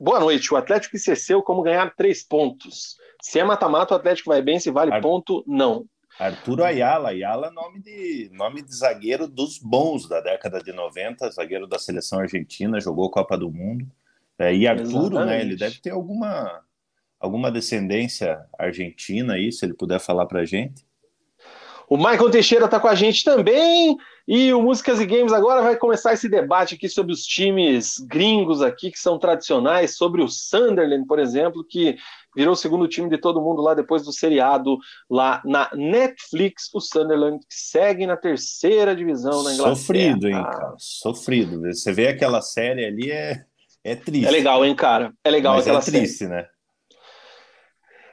Boa 0.00 0.18
noite. 0.18 0.52
O 0.52 0.56
Atlético 0.56 0.96
esqueceu 0.96 1.42
como 1.42 1.62
ganhar 1.62 1.94
três 1.94 2.26
pontos. 2.26 2.96
Se 3.20 3.38
é 3.38 3.44
mata-mata, 3.44 3.92
o 3.92 3.96
Atlético 3.96 4.30
vai 4.30 4.40
bem. 4.40 4.58
Se 4.58 4.70
vale 4.70 4.92
Ar... 4.92 5.02
ponto, 5.02 5.44
não. 5.46 5.84
Arturo 6.18 6.64
Ayala. 6.64 7.10
Ayala 7.10 7.50
nome 7.50 7.80
de, 7.80 8.30
nome 8.32 8.62
de 8.62 8.74
zagueiro 8.74 9.28
dos 9.28 9.58
bons 9.58 10.08
da 10.08 10.20
década 10.20 10.62
de 10.62 10.72
90, 10.72 11.30
zagueiro 11.30 11.66
da 11.66 11.78
seleção 11.78 12.20
argentina, 12.20 12.80
jogou 12.80 13.10
Copa 13.10 13.36
do 13.36 13.50
Mundo. 13.50 13.86
É, 14.38 14.54
e 14.54 14.66
Arturo, 14.66 15.16
Exatamente. 15.16 15.26
né, 15.26 15.40
ele 15.40 15.56
deve 15.56 15.78
ter 15.80 15.90
alguma, 15.90 16.62
alguma 17.18 17.50
descendência 17.50 18.44
argentina 18.58 19.34
aí, 19.34 19.50
se 19.50 19.64
ele 19.64 19.74
puder 19.74 19.98
falar 19.98 20.26
pra 20.26 20.44
gente. 20.44 20.84
O 21.88 21.96
Michael 21.96 22.30
Teixeira 22.30 22.64
está 22.64 22.80
com 22.80 22.88
a 22.88 22.94
gente 22.94 23.22
também. 23.22 23.96
E 24.26 24.52
o 24.52 24.60
Músicas 24.60 25.00
e 25.00 25.06
Games 25.06 25.32
agora 25.32 25.62
vai 25.62 25.76
começar 25.76 26.12
esse 26.12 26.28
debate 26.28 26.74
aqui 26.74 26.88
sobre 26.88 27.12
os 27.12 27.24
times 27.24 28.00
gringos 28.00 28.60
aqui, 28.60 28.90
que 28.90 28.98
são 28.98 29.20
tradicionais, 29.20 29.96
sobre 29.96 30.20
o 30.20 30.28
Sunderland, 30.28 31.06
por 31.06 31.20
exemplo, 31.20 31.62
que 31.62 31.96
virou 32.36 32.52
o 32.52 32.56
segundo 32.56 32.86
time 32.86 33.08
de 33.08 33.18
todo 33.18 33.40
mundo 33.40 33.62
lá 33.62 33.74
depois 33.74 34.04
do 34.04 34.12
seriado 34.12 34.76
lá 35.10 35.40
na 35.44 35.70
Netflix, 35.74 36.68
o 36.74 36.80
Sunderland 36.80 37.38
que 37.38 37.54
segue 37.54 38.06
na 38.06 38.16
terceira 38.16 38.94
divisão 38.94 39.42
na 39.42 39.54
Inglaterra. 39.54 39.76
Sofrido, 39.76 40.28
hein, 40.28 40.34
cara? 40.34 40.74
Sofrido. 40.78 41.60
Você 41.62 41.92
vê 41.92 42.08
aquela 42.08 42.42
série 42.42 42.84
ali, 42.84 43.10
é, 43.10 43.44
é 43.82 43.96
triste. 43.96 44.26
É 44.26 44.30
legal, 44.30 44.64
hein, 44.64 44.74
cara? 44.74 45.12
É 45.24 45.30
legal 45.30 45.54
Mas 45.54 45.64
aquela 45.64 45.80
é 45.80 45.82
triste, 45.82 46.18
série. 46.18 46.30
né? 46.30 46.46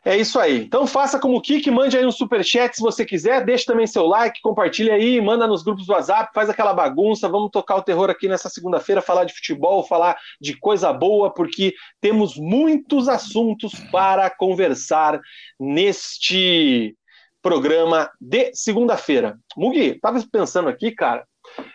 É 0.05 0.17
isso 0.17 0.37
aí. 0.37 0.65
Então 0.65 0.85
faça 0.85 1.17
como 1.17 1.37
o 1.37 1.41
Kik, 1.41 1.71
mande 1.71 1.97
aí 1.97 2.05
um 2.05 2.11
superchat 2.11 2.75
se 2.75 2.81
você 2.81 3.05
quiser, 3.05 3.45
deixe 3.45 3.65
também 3.65 3.87
seu 3.87 4.05
like, 4.05 4.41
compartilhe 4.41 4.91
aí, 4.91 5.21
manda 5.21 5.47
nos 5.47 5.63
grupos 5.63 5.85
do 5.85 5.93
WhatsApp, 5.93 6.31
faz 6.33 6.49
aquela 6.49 6.73
bagunça, 6.73 7.29
vamos 7.29 7.49
tocar 7.51 7.77
o 7.77 7.81
terror 7.81 8.09
aqui 8.09 8.27
nessa 8.27 8.49
segunda-feira, 8.49 9.01
falar 9.01 9.23
de 9.23 9.33
futebol, 9.33 9.81
falar 9.81 10.17
de 10.41 10.57
coisa 10.57 10.91
boa, 10.91 11.33
porque 11.33 11.73
temos 12.01 12.35
muitos 12.35 13.07
assuntos 13.07 13.73
para 13.91 14.29
conversar 14.29 15.21
neste 15.57 16.97
programa 17.41 18.11
de 18.19 18.51
segunda-feira. 18.53 19.37
Mugi, 19.55 19.99
tava 20.01 20.21
pensando 20.29 20.67
aqui, 20.67 20.91
cara, 20.91 21.25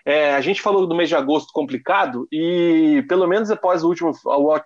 é, 0.09 0.35
a 0.35 0.41
gente 0.41 0.63
falou 0.63 0.87
do 0.87 0.95
mês 0.95 1.11
de 1.11 1.15
agosto 1.15 1.53
complicado 1.53 2.27
e, 2.33 3.05
pelo 3.11 3.27
menos 3.27 3.51
após 3.51 3.85
o 3.85 3.89
último, 3.89 4.11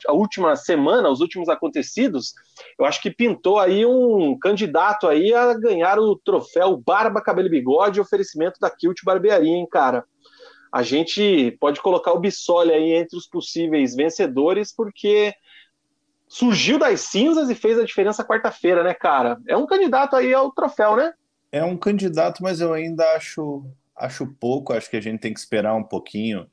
a 0.06 0.12
última 0.12 0.54
semana, 0.54 1.11
os 1.11 1.20
últimos 1.20 1.49
acontecidos, 1.49 2.32
eu 2.78 2.84
acho 2.84 3.02
que 3.02 3.11
pintou 3.11 3.58
aí 3.58 3.84
um 3.84 4.38
candidato 4.38 5.08
aí 5.08 5.34
a 5.34 5.52
ganhar 5.54 5.99
o 5.99 6.14
troféu 6.14 6.76
Barba, 6.76 7.20
Cabelo 7.20 7.49
e 7.49 7.50
Bigode, 7.50 8.00
oferecimento 8.00 8.61
da 8.61 8.70
Kilt 8.70 9.00
Barbearia, 9.04 9.52
hein, 9.52 9.66
cara? 9.68 10.04
A 10.72 10.84
gente 10.84 11.56
pode 11.58 11.82
colocar 11.82 12.12
o 12.12 12.20
Bissoli 12.20 12.70
aí 12.70 12.92
entre 12.92 13.18
os 13.18 13.26
possíveis 13.26 13.96
vencedores, 13.96 14.72
porque 14.72 15.34
surgiu 16.28 16.78
das 16.78 17.00
cinzas 17.00 17.50
e 17.50 17.56
fez 17.56 17.80
a 17.80 17.84
diferença 17.84 18.25
quarta-feira, 18.25 18.84
né, 18.84 18.94
cara? 18.94 19.40
É 19.49 19.56
um 19.56 19.66
candidato 19.66 20.14
aí 20.14 20.32
ao 20.32 20.52
troféu, 20.52 20.94
né? 20.94 21.12
É 21.50 21.64
um 21.64 21.76
candidato, 21.76 22.44
mas 22.44 22.61
eu 22.61 22.72
ainda 22.72 23.16
acho 23.16 23.66
acho 24.02 24.26
pouco, 24.26 24.73
acho 24.73 24.90
que 24.90 24.97
a 24.97 25.00
gente 25.00 25.21
tem 25.21 25.32
que 25.32 25.40
esperar 25.40 25.75
um 25.75 25.82
pouquinho. 25.85 26.49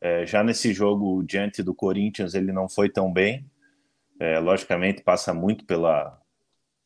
É, 0.00 0.26
já 0.26 0.42
nesse 0.42 0.72
jogo 0.72 1.22
diante 1.22 1.62
do 1.62 1.74
Corinthians 1.74 2.34
ele 2.34 2.52
não 2.52 2.68
foi 2.68 2.88
tão 2.88 3.12
bem. 3.12 3.46
É, 4.20 4.38
logicamente 4.38 5.02
passa 5.02 5.32
muito 5.32 5.64
pela, 5.64 6.20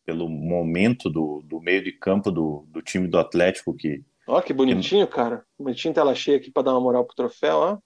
pelo 0.04 0.28
momento 0.28 1.10
do, 1.10 1.42
do 1.44 1.60
meio 1.60 1.82
de 1.82 1.92
campo 1.92 2.30
do, 2.30 2.64
do 2.68 2.80
time 2.80 3.08
do 3.08 3.18
Atlético 3.18 3.74
que. 3.74 4.04
Ó, 4.26 4.40
que 4.40 4.52
bonitinho, 4.52 5.06
que... 5.06 5.14
cara. 5.14 5.44
Bonitinho 5.58 5.94
tela 5.94 6.14
cheia 6.14 6.36
aqui 6.36 6.50
para 6.50 6.64
dar 6.64 6.72
uma 6.72 6.80
moral 6.80 7.04
pro 7.04 7.16
troféu, 7.16 7.56
ó. 7.56 7.78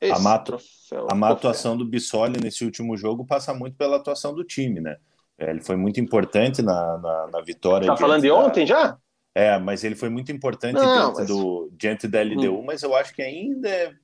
Esse 0.00 0.12
a 0.12 0.18
má, 0.18 0.38
troféu, 0.38 1.08
a 1.10 1.14
má 1.14 1.28
atuação 1.28 1.76
do 1.76 1.84
Bissoli 1.84 2.40
nesse 2.40 2.64
último 2.64 2.96
jogo 2.96 3.26
passa 3.26 3.52
muito 3.52 3.76
pela 3.76 3.96
atuação 3.96 4.34
do 4.34 4.42
time, 4.42 4.80
né? 4.80 4.96
É, 5.38 5.50
ele 5.50 5.60
foi 5.60 5.76
muito 5.76 6.00
importante 6.00 6.62
na, 6.62 6.98
na, 6.98 7.26
na 7.32 7.40
vitória. 7.42 7.86
Tá 7.86 7.96
falando 7.96 8.22
de 8.22 8.30
ontem 8.30 8.60
da... 8.60 8.66
já? 8.66 8.98
É, 9.34 9.58
mas 9.58 9.84
ele 9.84 9.94
foi 9.94 10.08
muito 10.08 10.32
importante 10.32 10.74
Não, 10.74 10.82
diante, 10.82 11.18
mas... 11.18 11.28
do, 11.28 11.70
diante 11.72 12.08
da 12.08 12.22
LDU, 12.22 12.58
hum. 12.58 12.64
mas 12.64 12.82
eu 12.82 12.94
acho 12.96 13.14
que 13.14 13.22
ainda 13.22 13.68
é, 13.68 13.94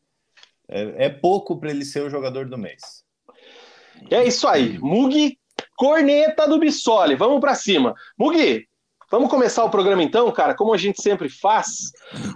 é, 0.69 1.07
é 1.07 1.09
pouco 1.09 1.59
para 1.59 1.71
ele 1.71 1.85
ser 1.85 2.03
o 2.03 2.11
jogador 2.11 2.49
do 2.49 2.57
mês. 2.57 3.05
É 4.11 4.25
isso 4.25 4.47
aí. 4.47 4.79
Mugi, 4.79 5.39
corneta 5.77 6.47
do 6.47 6.59
Bissoli. 6.59 7.17
Vamos 7.17 7.41
para 7.41 7.55
cima. 7.55 7.95
Mugi, 8.17 8.69
Vamos 9.09 9.31
começar 9.31 9.63
o 9.63 9.71
programa 9.71 10.03
então, 10.03 10.31
cara, 10.33 10.53
como 10.53 10.75
a 10.75 10.77
gente 10.77 11.01
sempre 11.01 11.29
faz. 11.29 11.93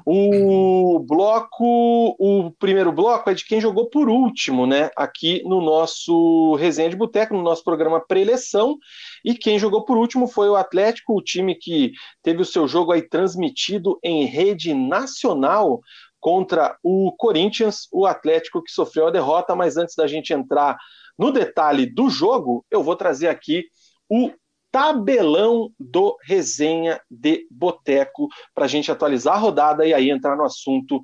O 0.07 1.01
bloco, 1.01 2.15
o 2.17 2.53
primeiro 2.61 2.93
bloco 2.93 3.29
é 3.29 3.35
de 3.35 3.45
quem 3.45 3.61
jogou 3.61 3.91
por 3.91 4.09
último, 4.09 4.69
né? 4.69 4.89
Aqui 4.97 5.43
no 5.45 5.61
nosso 5.61 6.55
Resenha 6.55 6.89
de 6.89 6.95
Boteco, 6.95 7.35
no 7.35 7.43
nosso 7.43 7.65
programa 7.65 8.01
pré-eleição. 8.01 8.79
E 9.25 9.35
quem 9.35 9.59
jogou 9.59 9.85
por 9.85 9.97
último 9.97 10.29
foi 10.29 10.49
o 10.49 10.55
Atlético, 10.55 11.17
o 11.17 11.23
time 11.23 11.57
que 11.57 11.91
teve 12.23 12.41
o 12.41 12.47
seu 12.47 12.69
jogo 12.69 12.93
aí 12.93 13.03
transmitido 13.03 13.99
em 14.05 14.25
rede 14.25 14.73
nacional 14.73 15.81
contra 16.21 16.79
o 16.85 17.13
Corinthians, 17.19 17.89
o 17.93 18.07
Atlético 18.07 18.63
que 18.63 18.71
sofreu 18.71 19.09
a 19.09 19.11
derrota, 19.11 19.57
mas 19.57 19.77
antes 19.77 19.97
da 19.97 20.07
gente 20.07 20.33
entrar 20.33 20.77
no 21.19 21.33
detalhe 21.33 21.85
do 21.85 22.09
jogo, 22.09 22.65
eu 22.71 22.81
vou 22.81 22.95
trazer 22.95 23.27
aqui 23.27 23.65
o 24.09 24.31
tabelão 24.71 25.71
do 25.79 26.17
Resenha 26.23 27.01
de 27.11 27.47
Boteco 27.51 28.29
para 28.55 28.65
a 28.65 28.69
gente 28.69 28.91
atualizar 28.91 29.35
a 29.35 29.39
rodada 29.39 29.87
e 29.87 29.93
aí 29.93 30.11
entrar 30.11 30.37
no 30.37 30.45
assunto 30.45 31.01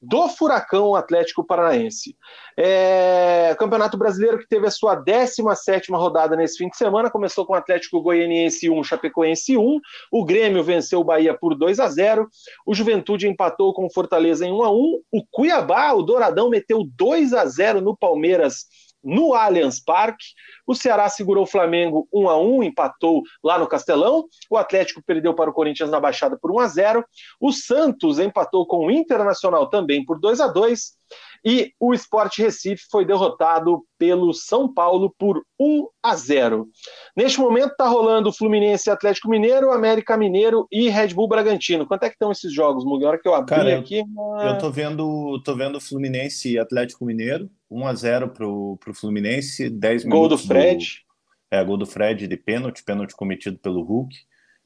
do 0.00 0.28
Furacão 0.28 0.94
Atlético 0.94 1.44
Paranaense. 1.44 2.16
É, 2.58 3.54
Campeonato 3.58 3.96
Brasileiro 3.96 4.38
que 4.38 4.48
teve 4.48 4.66
a 4.66 4.70
sua 4.70 4.94
17 4.94 5.90
rodada 5.92 6.36
nesse 6.36 6.58
fim 6.58 6.68
de 6.68 6.76
semana, 6.76 7.10
começou 7.10 7.46
com 7.46 7.54
Atlético 7.54 8.00
Goianiense 8.00 8.68
1, 8.68 8.84
Chapecoense 8.84 9.56
1, 9.56 9.80
o 10.12 10.24
Grêmio 10.24 10.62
venceu 10.62 11.00
o 11.00 11.04
Bahia 11.04 11.36
por 11.38 11.54
2 11.56 11.80
a 11.80 11.88
0, 11.88 12.28
o 12.66 12.74
Juventude 12.74 13.28
empatou 13.28 13.72
com 13.72 13.86
o 13.86 13.92
Fortaleza 13.92 14.46
em 14.46 14.52
1 14.52 14.62
a 14.62 14.70
1, 14.70 14.74
o 15.12 15.24
Cuiabá, 15.30 15.92
o 15.92 16.02
Douradão 16.02 16.50
meteu 16.50 16.82
2 16.96 17.32
a 17.32 17.46
0 17.46 17.80
no 17.80 17.96
Palmeiras 17.96 18.66
no 19.06 19.34
Allianz 19.34 19.80
Parque. 19.80 20.26
O 20.66 20.74
Ceará 20.74 21.08
segurou 21.08 21.44
o 21.44 21.46
Flamengo 21.46 22.08
1 22.12 22.28
a 22.28 22.36
1, 22.36 22.64
empatou 22.64 23.22
lá 23.42 23.58
no 23.58 23.68
Castelão. 23.68 24.24
O 24.50 24.56
Atlético 24.56 25.02
perdeu 25.06 25.32
para 25.32 25.48
o 25.48 25.52
Corinthians 25.52 25.90
na 25.90 26.00
Baixada 26.00 26.36
por 26.36 26.50
1 26.50 26.58
a 26.58 26.66
0. 26.66 27.04
O 27.40 27.52
Santos 27.52 28.18
empatou 28.18 28.66
com 28.66 28.86
o 28.86 28.90
Internacional 28.90 29.68
também 29.68 30.04
por 30.04 30.18
2 30.18 30.40
a 30.40 30.48
2. 30.48 30.96
E 31.44 31.72
o 31.78 31.94
Sport 31.94 32.38
Recife 32.38 32.84
foi 32.90 33.04
derrotado 33.04 33.82
pelo 33.98 34.32
São 34.32 34.72
Paulo 34.72 35.14
por 35.18 35.42
1 35.58 35.86
a 36.02 36.14
0. 36.14 36.68
Neste 37.16 37.40
momento 37.40 37.72
está 37.72 37.86
rolando 37.86 38.32
Fluminense 38.32 38.90
Atlético 38.90 39.28
Mineiro, 39.28 39.72
América 39.72 40.16
Mineiro 40.16 40.66
e 40.70 40.88
Red 40.88 41.08
Bull 41.08 41.28
Bragantino. 41.28 41.86
Quanto 41.86 42.04
é 42.04 42.08
que 42.08 42.14
estão 42.14 42.30
esses 42.30 42.52
jogos, 42.52 42.84
Mugi? 42.84 43.04
A 43.04 43.08
hora 43.08 43.18
que 43.18 43.28
eu 43.28 43.34
abri 43.34 43.54
Cara, 43.54 43.78
aqui. 43.78 43.98
Eu, 43.98 44.48
eu 44.48 44.58
tô 44.58 44.70
vendo, 44.70 45.40
tô 45.42 45.56
vendo 45.56 45.80
Fluminense 45.80 46.52
e 46.52 46.58
Atlético 46.58 47.04
Mineiro, 47.04 47.50
1 47.70 47.86
a 47.86 47.94
0 47.94 48.28
pro, 48.30 48.76
pro 48.78 48.94
Fluminense, 48.94 49.70
10 49.70 50.04
minutos. 50.04 50.20
Gol 50.20 50.28
do 50.28 50.38
Fred. 50.38 50.84
Do, 50.84 51.56
é, 51.56 51.64
gol 51.64 51.76
do 51.76 51.86
Fred 51.86 52.26
de 52.26 52.36
pênalti, 52.36 52.84
pênalti 52.84 53.14
cometido 53.14 53.58
pelo 53.58 53.82
Hulk. 53.82 54.14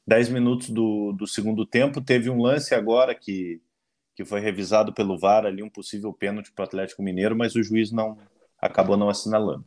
10 0.07 0.29
minutos 0.29 0.69
do, 0.69 1.13
do 1.13 1.27
segundo 1.27 1.65
tempo, 1.65 2.01
teve 2.01 2.29
um 2.29 2.41
lance 2.41 2.73
agora 2.73 3.13
que 3.13 3.61
que 4.21 4.29
foi 4.29 4.39
revisado 4.39 4.93
pelo 4.93 5.17
VAR 5.17 5.45
ali 5.45 5.63
um 5.63 5.69
possível 5.69 6.13
pênalti 6.13 6.51
para 6.51 6.63
o 6.63 6.65
Atlético 6.65 7.01
Mineiro, 7.01 7.35
mas 7.35 7.55
o 7.55 7.63
juiz 7.63 7.91
não 7.91 8.17
acabou 8.61 8.95
não 8.95 9.09
assinalando. 9.09 9.65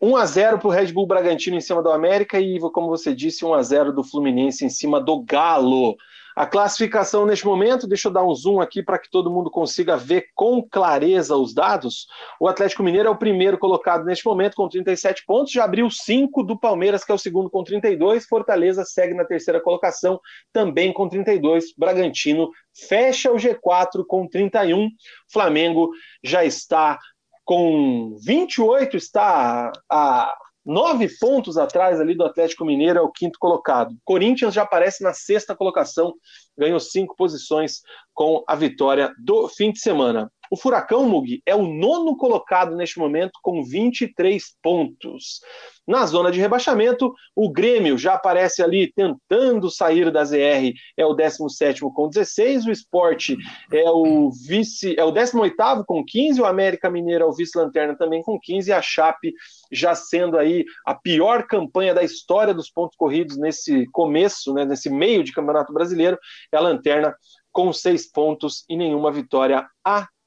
1 0.00 0.16
a 0.16 0.26
0 0.26 0.58
para 0.58 0.68
o 0.68 0.70
Red 0.70 0.92
Bull 0.92 1.06
Bragantino 1.06 1.56
em 1.56 1.60
cima 1.60 1.82
do 1.82 1.90
América 1.90 2.38
e, 2.38 2.58
como 2.72 2.88
você 2.88 3.14
disse, 3.14 3.44
1 3.44 3.54
a 3.54 3.62
0 3.62 3.92
do 3.92 4.04
Fluminense 4.04 4.64
em 4.64 4.70
cima 4.70 5.00
do 5.00 5.22
Galo. 5.22 5.96
A 6.36 6.46
classificação 6.46 7.26
neste 7.26 7.44
momento, 7.44 7.86
deixa 7.86 8.08
eu 8.08 8.12
dar 8.12 8.24
um 8.24 8.34
zoom 8.34 8.60
aqui 8.60 8.82
para 8.82 8.98
que 8.98 9.10
todo 9.10 9.30
mundo 9.30 9.50
consiga 9.50 9.96
ver 9.96 10.26
com 10.34 10.62
clareza 10.62 11.36
os 11.36 11.52
dados. 11.52 12.06
O 12.40 12.48
Atlético 12.48 12.82
Mineiro 12.82 13.08
é 13.08 13.10
o 13.10 13.18
primeiro 13.18 13.58
colocado 13.58 14.04
neste 14.04 14.24
momento 14.24 14.54
com 14.54 14.68
37 14.68 15.24
pontos, 15.26 15.52
já 15.52 15.64
abriu 15.64 15.90
5 15.90 16.42
do 16.42 16.58
Palmeiras, 16.58 17.04
que 17.04 17.12
é 17.12 17.14
o 17.14 17.18
segundo 17.18 17.50
com 17.50 17.64
32. 17.64 18.26
Fortaleza 18.26 18.84
segue 18.84 19.14
na 19.14 19.24
terceira 19.24 19.60
colocação, 19.60 20.20
também 20.52 20.92
com 20.92 21.08
32. 21.08 21.74
Bragantino 21.76 22.50
fecha 22.88 23.30
o 23.30 23.36
G4 23.36 24.04
com 24.06 24.26
31. 24.26 24.88
Flamengo 25.30 25.90
já 26.22 26.44
está 26.44 26.98
com 27.44 28.16
28, 28.24 28.96
está 28.96 29.72
a 29.90 30.34
nove 30.70 31.08
pontos 31.18 31.58
atrás 31.58 32.00
ali 32.00 32.14
do 32.14 32.24
Atlético 32.24 32.64
Mineiro, 32.64 32.98
é 32.98 33.02
o 33.02 33.10
quinto 33.10 33.38
colocado. 33.38 33.94
Corinthians 34.04 34.54
já 34.54 34.62
aparece 34.62 35.02
na 35.02 35.12
sexta 35.12 35.54
colocação, 35.54 36.14
ganhou 36.56 36.78
cinco 36.78 37.16
posições 37.16 37.80
com 38.14 38.44
a 38.46 38.54
vitória 38.54 39.12
do 39.18 39.48
fim 39.48 39.72
de 39.72 39.80
semana. 39.80 40.30
O 40.50 40.56
Furacão, 40.56 41.08
Mugi, 41.08 41.40
é 41.46 41.54
o 41.54 41.62
nono 41.62 42.16
colocado 42.16 42.74
neste 42.74 42.98
momento 42.98 43.38
com 43.40 43.62
23 43.62 44.42
pontos. 44.60 45.40
Na 45.86 46.04
zona 46.06 46.30
de 46.32 46.40
rebaixamento, 46.40 47.14
o 47.36 47.50
Grêmio 47.50 47.96
já 47.96 48.14
aparece 48.14 48.60
ali 48.60 48.92
tentando 48.92 49.70
sair 49.70 50.10
da 50.10 50.24
ZR, 50.24 50.72
é 50.96 51.06
o 51.06 51.14
17 51.14 51.80
com 51.94 52.08
16, 52.08 52.66
o 52.66 52.70
Esporte 52.70 53.36
é 53.72 53.88
o 53.90 54.30
vice, 54.30 54.94
é 54.98 55.04
o 55.04 55.12
18 55.12 55.84
com 55.86 56.04
15, 56.04 56.40
o 56.40 56.46
América 56.46 56.90
Mineiro 56.90 57.24
é 57.24 57.26
o 57.26 57.32
vice-lanterna 57.32 57.96
também 57.96 58.20
com 58.20 58.38
15, 58.38 58.70
e 58.70 58.72
a 58.72 58.82
Chape 58.82 59.32
já 59.70 59.94
sendo 59.94 60.36
aí 60.36 60.64
a 60.84 60.94
pior 60.96 61.46
campanha 61.46 61.94
da 61.94 62.02
história 62.02 62.52
dos 62.52 62.70
pontos 62.70 62.96
corridos 62.96 63.36
nesse 63.36 63.86
começo, 63.92 64.52
né, 64.52 64.64
nesse 64.64 64.90
meio 64.90 65.22
de 65.22 65.32
Campeonato 65.32 65.72
Brasileiro, 65.72 66.18
é 66.52 66.56
a 66.56 66.60
lanterna 66.60 67.14
com 67.52 67.72
seis 67.72 68.10
pontos 68.10 68.64
e 68.68 68.76
nenhuma 68.76 69.10
vitória 69.10 69.66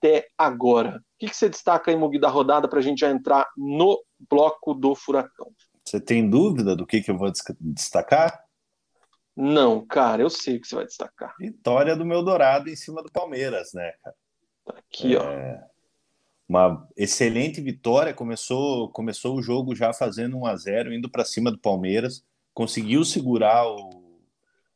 até 0.03 0.27
agora. 0.38 0.98
O 0.98 1.27
que, 1.27 1.33
você 1.33 1.50
destaca 1.50 1.89
aí, 1.89 1.95
Mugi, 1.95 2.19
da 2.19 2.27
rodada 2.27 2.67
para 2.67 2.79
a 2.79 2.81
gente 2.81 3.00
já 3.00 3.10
entrar 3.10 3.50
no 3.55 4.03
bloco 4.29 4.74
do 4.74 4.93
Furacão? 4.93 5.51
Você 5.86 6.00
tem 6.00 6.29
dúvida 6.29 6.75
do 6.75 6.86
que, 6.86 7.01
que 7.01 7.10
eu 7.10 7.17
vou 7.17 7.31
destacar? 7.60 8.43
Não, 9.36 9.86
cara, 9.86 10.22
eu 10.22 10.29
sei 10.29 10.57
o 10.57 10.62
que 10.62 10.67
você 10.67 10.75
vai 10.75 10.86
destacar. 10.86 11.33
Vitória 11.39 11.95
do 11.95 12.05
meu 12.05 12.22
Dourado 12.22 12.69
em 12.69 12.75
cima 12.75 13.01
do 13.01 13.12
Palmeiras, 13.12 13.74
né, 13.74 13.93
cara? 14.03 14.15
Tá 14.65 14.74
aqui, 14.77 15.15
é... 15.15 15.19
ó. 15.19 15.74
Uma 16.48 16.88
excelente 16.95 17.62
vitória, 17.62 18.13
começou, 18.13 18.89
começou 18.89 19.38
o 19.38 19.41
jogo 19.41 19.74
já 19.74 19.93
fazendo 19.93 20.38
1 20.38 20.45
a 20.45 20.55
0 20.55 20.93
indo 20.93 21.10
para 21.10 21.25
cima 21.25 21.50
do 21.50 21.57
Palmeiras, 21.57 22.24
conseguiu 22.53 23.03
segurar 23.05 23.65
o 23.65 24.03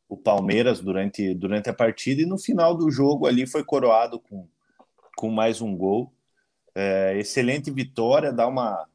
o 0.08 0.16
Palmeiras 0.16 0.80
durante, 0.80 1.34
durante 1.34 1.68
a 1.68 1.74
partida 1.74 2.22
e 2.22 2.26
no 2.26 2.38
final 2.38 2.74
do 2.74 2.90
jogo 2.90 3.26
ali 3.26 3.46
foi 3.46 3.62
coroado 3.62 4.18
com, 4.18 4.48
com 5.18 5.30
mais 5.30 5.60
um 5.60 5.76
gol. 5.76 6.14
É, 6.74 7.18
excelente 7.18 7.72
vitória, 7.72 8.32
dá 8.32 8.46
uma 8.46 8.86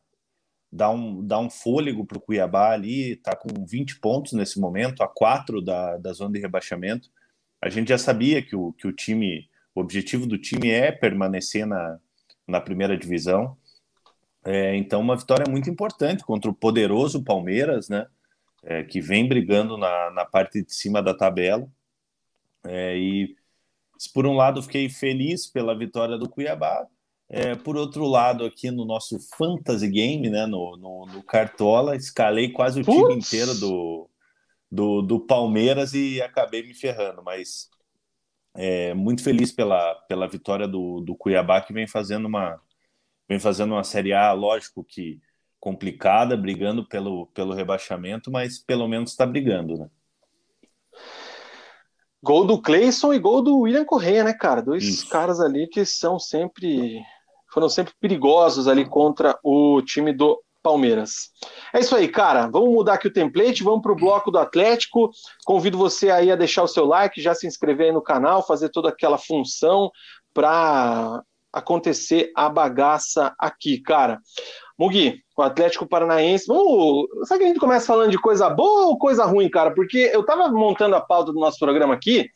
dá 0.71 0.89
um, 0.89 1.21
dá 1.27 1.37
um 1.37 1.49
fôlego 1.49 2.05
para 2.05 2.17
o 2.17 2.21
Cuiabá 2.21 2.71
ali, 2.71 3.11
está 3.11 3.35
com 3.35 3.65
20 3.65 3.99
pontos 3.99 4.31
nesse 4.31 4.59
momento, 4.59 5.03
a 5.03 5.07
4 5.07 5.61
da, 5.61 5.97
da 5.97 6.13
zona 6.13 6.33
de 6.33 6.39
rebaixamento. 6.39 7.09
A 7.61 7.69
gente 7.69 7.89
já 7.89 7.97
sabia 7.97 8.41
que 8.41 8.55
o, 8.55 8.71
que 8.71 8.87
o 8.87 8.93
time, 8.93 9.49
o 9.75 9.81
objetivo 9.81 10.25
do 10.25 10.37
time 10.37 10.71
é 10.71 10.91
permanecer 10.91 11.67
na, 11.67 11.99
na 12.47 12.61
primeira 12.61 12.97
divisão. 12.97 13.57
É, 14.45 14.75
então, 14.77 15.01
uma 15.01 15.17
vitória 15.17 15.45
muito 15.49 15.69
importante 15.69 16.23
contra 16.23 16.49
o 16.49 16.55
poderoso 16.55 17.23
Palmeiras, 17.23 17.89
né? 17.89 18.07
é, 18.63 18.81
que 18.81 19.01
vem 19.01 19.27
brigando 19.27 19.77
na, 19.77 20.09
na 20.11 20.25
parte 20.25 20.63
de 20.63 20.73
cima 20.73 21.03
da 21.03 21.13
tabela. 21.13 21.67
É, 22.65 22.97
e 22.97 23.35
por 24.07 24.25
um 24.25 24.35
lado 24.35 24.61
fiquei 24.61 24.89
feliz 24.89 25.47
pela 25.47 25.77
vitória 25.77 26.17
do 26.17 26.29
Cuiabá, 26.29 26.87
é, 27.29 27.55
por 27.55 27.75
outro 27.75 28.05
lado 28.05 28.45
aqui 28.45 28.69
no 28.69 28.85
nosso 28.85 29.17
fantasy 29.37 29.87
game, 29.87 30.29
né, 30.29 30.45
no, 30.45 30.77
no, 30.77 31.05
no 31.05 31.23
Cartola, 31.23 31.95
escalei 31.95 32.51
quase 32.51 32.81
o 32.81 32.83
time 32.83 33.15
inteiro 33.15 33.55
do, 33.55 34.09
do, 34.71 35.01
do, 35.01 35.19
Palmeiras 35.19 35.93
e 35.93 36.21
acabei 36.21 36.61
me 36.63 36.73
ferrando, 36.73 37.23
mas 37.23 37.69
é, 38.55 38.93
muito 38.93 39.23
feliz 39.23 39.51
pela, 39.51 39.95
pela 40.07 40.27
vitória 40.27 40.67
do, 40.67 41.01
do 41.01 41.15
Cuiabá 41.15 41.61
que 41.61 41.73
vem 41.73 41.87
fazendo 41.87 42.27
uma 42.27 42.61
vem 43.27 43.39
fazendo 43.39 43.73
uma 43.73 43.83
Série 43.83 44.13
A, 44.13 44.31
lógico 44.33 44.83
que 44.83 45.19
complicada, 45.59 46.35
brigando 46.35 46.85
pelo, 46.85 47.27
pelo 47.27 47.53
rebaixamento, 47.53 48.29
mas 48.29 48.59
pelo 48.59 48.87
menos 48.87 49.11
está 49.11 49.25
brigando, 49.25 49.77
né? 49.77 49.89
Gol 52.23 52.45
do 52.45 52.61
Cleison 52.61 53.13
e 53.13 53.19
gol 53.19 53.41
do 53.41 53.59
William 53.59 53.83
Correia, 53.83 54.23
né, 54.23 54.33
cara? 54.33 54.61
Dois 54.61 54.83
Isso. 54.83 55.09
caras 55.09 55.41
ali 55.41 55.67
que 55.67 55.85
são 55.85 56.17
sempre 56.17 57.03
foram 57.53 57.67
sempre 57.67 57.93
perigosos 57.99 58.67
ali 58.67 58.85
contra 58.85 59.37
o 59.43 59.81
time 59.81 60.13
do 60.13 60.41
Palmeiras. 60.63 61.29
É 61.73 61.81
isso 61.81 61.93
aí, 61.93 62.07
cara. 62.07 62.47
Vamos 62.47 62.73
mudar 62.73 62.93
aqui 62.93 63.07
o 63.07 63.13
template, 63.13 63.61
vamos 63.61 63.81
para 63.81 63.91
o 63.91 63.95
bloco 63.95 64.31
do 64.31 64.39
Atlético. 64.39 65.11
Convido 65.45 65.77
você 65.77 66.09
aí 66.09 66.31
a 66.31 66.37
deixar 66.37 66.63
o 66.63 66.67
seu 66.67 66.85
like, 66.85 67.21
já 67.21 67.35
se 67.35 67.45
inscrever 67.45 67.87
aí 67.87 67.91
no 67.91 68.01
canal, 68.01 68.41
fazer 68.41 68.69
toda 68.69 68.87
aquela 68.87 69.17
função 69.17 69.91
para 70.33 71.21
acontecer 71.51 72.31
a 72.35 72.47
bagaça 72.47 73.35
aqui, 73.37 73.79
cara. 73.81 74.17
Mugi, 74.83 75.23
o 75.37 75.41
Atlético 75.41 75.87
Paranaense. 75.87 76.45
Vamos, 76.45 77.07
sabe 77.25 77.39
que 77.39 77.45
a 77.45 77.47
gente 77.47 77.59
começa 77.59 77.85
falando 77.85 78.11
de 78.11 78.19
coisa 78.19 78.49
boa 78.49 78.87
ou 78.87 78.97
coisa 78.97 79.23
ruim, 79.23 79.49
cara? 79.49 79.73
Porque 79.73 80.11
eu 80.13 80.25
tava 80.25 80.49
montando 80.49 80.95
a 80.95 81.01
pauta 81.01 81.31
do 81.31 81.39
nosso 81.39 81.57
programa 81.57 81.93
aqui 81.93 82.29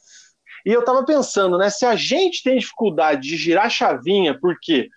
e 0.66 0.72
eu 0.72 0.84
tava 0.84 1.04
pensando, 1.04 1.58
né? 1.58 1.70
Se 1.70 1.86
a 1.86 1.96
gente 1.96 2.42
tem 2.42 2.58
dificuldade 2.58 3.28
de 3.28 3.36
girar 3.36 3.66
a 3.66 3.70
chavinha, 3.70 4.38
porque 4.40 4.88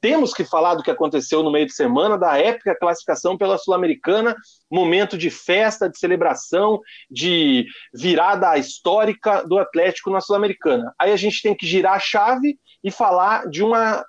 temos 0.00 0.32
que 0.32 0.44
falar 0.44 0.76
do 0.76 0.84
que 0.84 0.90
aconteceu 0.90 1.42
no 1.42 1.50
meio 1.50 1.66
de 1.66 1.74
semana, 1.74 2.16
da 2.16 2.38
épica 2.38 2.78
classificação 2.78 3.36
pela 3.36 3.58
Sul-Americana, 3.58 4.36
momento 4.70 5.18
de 5.18 5.30
festa, 5.30 5.90
de 5.90 5.98
celebração, 5.98 6.80
de 7.10 7.66
virada 7.92 8.56
histórica 8.56 9.42
do 9.42 9.58
Atlético 9.58 10.10
na 10.10 10.20
Sul-Americana. 10.20 10.94
Aí 10.98 11.12
a 11.12 11.16
gente 11.16 11.42
tem 11.42 11.56
que 11.56 11.66
girar 11.66 11.94
a 11.94 12.00
chave 12.00 12.56
e 12.84 12.90
falar 12.90 13.48
de 13.48 13.64
uma 13.64 14.04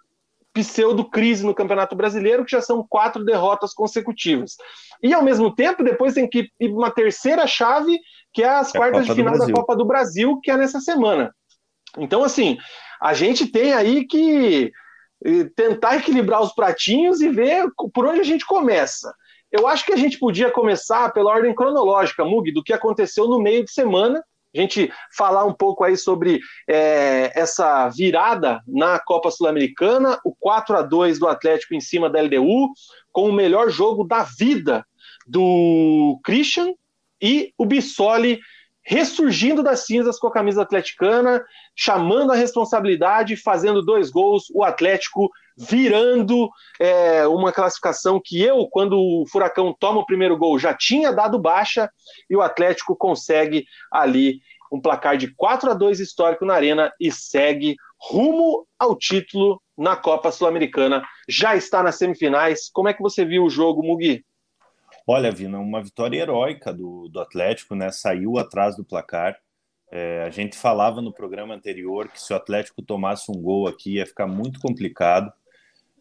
pseudo-crise 0.53 1.45
no 1.45 1.55
Campeonato 1.55 1.95
Brasileiro, 1.95 2.43
que 2.43 2.51
já 2.51 2.61
são 2.61 2.85
quatro 2.87 3.23
derrotas 3.23 3.73
consecutivas. 3.73 4.55
E, 5.01 5.13
ao 5.13 5.23
mesmo 5.23 5.53
tempo, 5.53 5.83
depois 5.83 6.13
tem 6.13 6.27
que 6.27 6.49
ir 6.59 6.69
uma 6.69 6.91
terceira 6.91 7.47
chave, 7.47 7.97
que 8.33 8.43
é 8.43 8.49
as 8.49 8.73
é 8.73 8.77
quartas 8.77 9.05
de 9.05 9.13
final 9.13 9.37
da 9.37 9.51
Copa 9.51 9.75
do 9.75 9.85
Brasil, 9.85 10.39
que 10.41 10.51
é 10.51 10.57
nessa 10.57 10.79
semana. 10.79 11.33
Então, 11.97 12.23
assim, 12.23 12.57
a 13.01 13.13
gente 13.13 13.47
tem 13.47 13.73
aí 13.73 14.05
que 14.05 14.71
eh, 15.25 15.43
tentar 15.55 15.97
equilibrar 15.97 16.41
os 16.41 16.53
pratinhos 16.53 17.21
e 17.21 17.29
ver 17.29 17.67
por 17.93 18.05
onde 18.05 18.21
a 18.21 18.25
gente 18.25 18.45
começa. 18.45 19.13
Eu 19.51 19.67
acho 19.67 19.85
que 19.85 19.93
a 19.93 19.97
gente 19.97 20.17
podia 20.17 20.49
começar 20.49 21.11
pela 21.11 21.31
ordem 21.31 21.53
cronológica, 21.53 22.23
Mug, 22.23 22.51
do 22.53 22.63
que 22.63 22.71
aconteceu 22.71 23.27
no 23.27 23.41
meio 23.41 23.65
de 23.65 23.71
semana, 23.71 24.23
a 24.53 24.61
gente 24.61 24.91
falar 25.15 25.45
um 25.45 25.53
pouco 25.53 25.83
aí 25.83 25.95
sobre 25.95 26.39
é, 26.67 27.31
essa 27.33 27.87
virada 27.89 28.61
na 28.67 28.99
Copa 28.99 29.31
Sul-Americana, 29.31 30.19
o 30.25 30.35
4 30.35 30.77
a 30.77 30.81
2 30.81 31.19
do 31.19 31.27
Atlético 31.27 31.73
em 31.73 31.79
cima 31.81 32.09
da 32.09 32.21
LDU, 32.21 32.73
com 33.11 33.29
o 33.29 33.33
melhor 33.33 33.69
jogo 33.69 34.03
da 34.03 34.23
vida 34.23 34.85
do 35.25 36.19
Christian 36.23 36.73
e 37.21 37.53
o 37.57 37.65
Bissoli 37.65 38.39
ressurgindo 38.83 39.61
das 39.61 39.85
cinzas 39.85 40.17
com 40.17 40.27
a 40.27 40.31
camisa 40.31 40.63
atleticana, 40.63 41.43
chamando 41.75 42.31
a 42.31 42.35
responsabilidade, 42.35 43.37
fazendo 43.37 43.81
dois 43.81 44.09
gols, 44.09 44.49
o 44.53 44.63
Atlético 44.63 45.29
virando 45.69 46.49
é, 46.79 47.27
uma 47.27 47.51
classificação 47.51 48.19
que 48.23 48.41
eu, 48.41 48.67
quando 48.69 48.97
o 48.97 49.25
Furacão 49.31 49.75
toma 49.77 49.99
o 49.99 50.05
primeiro 50.05 50.37
gol, 50.37 50.57
já 50.57 50.73
tinha 50.73 51.11
dado 51.11 51.39
baixa, 51.39 51.89
e 52.29 52.35
o 52.35 52.41
Atlético 52.41 52.95
consegue 52.95 53.65
ali 53.91 54.39
um 54.71 54.79
placar 54.79 55.17
de 55.17 55.33
4 55.35 55.71
a 55.71 55.73
2 55.73 55.99
histórico 55.99 56.45
na 56.45 56.53
Arena 56.53 56.91
e 56.99 57.11
segue 57.11 57.75
rumo 57.99 58.65
ao 58.79 58.97
título 58.97 59.61
na 59.77 59.95
Copa 59.95 60.31
Sul-Americana. 60.31 61.03
Já 61.27 61.55
está 61.55 61.83
nas 61.83 61.97
semifinais. 61.97 62.69
Como 62.71 62.87
é 62.87 62.93
que 62.93 63.01
você 63.01 63.25
viu 63.25 63.43
o 63.43 63.49
jogo, 63.49 63.83
Mugi? 63.83 64.23
Olha, 65.05 65.31
Vina, 65.31 65.59
uma 65.59 65.83
vitória 65.83 66.17
heróica 66.17 66.73
do, 66.73 67.09
do 67.09 67.19
Atlético, 67.19 67.75
né? 67.75 67.91
Saiu 67.91 68.37
atrás 68.37 68.77
do 68.77 68.85
placar. 68.85 69.37
É, 69.91 70.23
a 70.23 70.29
gente 70.29 70.57
falava 70.57 71.01
no 71.01 71.11
programa 71.11 71.53
anterior 71.53 72.07
que 72.07 72.21
se 72.21 72.31
o 72.31 72.35
Atlético 72.35 72.81
tomasse 72.81 73.29
um 73.29 73.41
gol 73.41 73.67
aqui 73.67 73.95
ia 73.95 74.05
ficar 74.05 74.25
muito 74.25 74.59
complicado. 74.61 75.31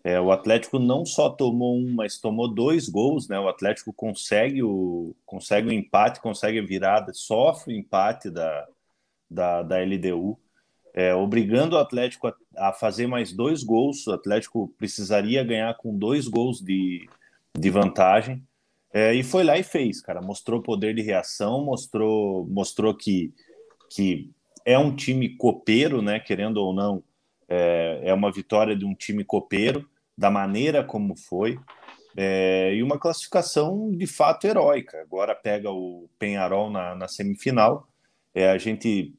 É, 0.02 0.20
o 0.20 0.32
Atlético 0.32 0.78
não 0.78 1.04
só 1.04 1.28
tomou 1.28 1.76
um, 1.76 1.92
mas 1.92 2.18
tomou 2.18 2.48
dois 2.48 2.88
gols, 2.88 3.28
né? 3.28 3.38
O 3.38 3.48
Atlético 3.48 3.92
consegue 3.92 4.62
o, 4.62 5.14
consegue 5.26 5.68
o 5.68 5.72
empate, 5.72 6.20
consegue 6.20 6.58
a 6.58 6.64
virada, 6.64 7.12
sofre 7.12 7.74
o 7.74 7.76
empate 7.76 8.30
da, 8.30 8.66
da, 9.30 9.62
da 9.62 9.78
LDU, 9.78 10.38
é, 10.92 11.14
obrigando 11.14 11.76
o 11.76 11.78
Atlético 11.78 12.28
a, 12.28 12.34
a, 12.56 12.72
fazer 12.72 13.06
mais 13.06 13.32
dois 13.32 13.62
gols. 13.62 14.06
O 14.06 14.12
Atlético 14.12 14.68
precisaria 14.76 15.44
ganhar 15.44 15.74
com 15.76 15.96
dois 15.96 16.26
gols 16.26 16.60
de, 16.60 17.08
de 17.56 17.70
vantagem. 17.70 18.42
É, 18.92 19.14
e 19.14 19.22
foi 19.22 19.44
lá 19.44 19.56
e 19.56 19.62
fez, 19.62 20.00
cara. 20.00 20.20
Mostrou 20.20 20.60
poder 20.60 20.94
de 20.94 21.02
reação, 21.02 21.64
mostrou, 21.64 22.46
mostrou 22.46 22.94
que, 22.94 23.32
que 23.88 24.30
é 24.64 24.78
um 24.78 24.94
time 24.94 25.36
copeiro, 25.36 26.02
né? 26.02 26.18
Querendo 26.18 26.56
ou 26.58 26.72
não, 26.72 27.02
é, 27.48 28.00
é 28.04 28.14
uma 28.14 28.32
vitória 28.32 28.74
de 28.74 28.84
um 28.84 28.94
time 28.94 29.24
copeiro, 29.24 29.88
da 30.20 30.30
maneira 30.30 30.84
como 30.84 31.16
foi, 31.16 31.58
é, 32.14 32.74
e 32.74 32.82
uma 32.82 32.98
classificação 32.98 33.90
de 33.90 34.06
fato 34.06 34.46
heróica. 34.46 35.00
Agora 35.00 35.34
pega 35.34 35.70
o 35.70 36.10
Penharol 36.18 36.68
na, 36.68 36.94
na 36.94 37.08
semifinal. 37.08 37.88
É, 38.34 38.50
a 38.50 38.58
gente 38.58 39.14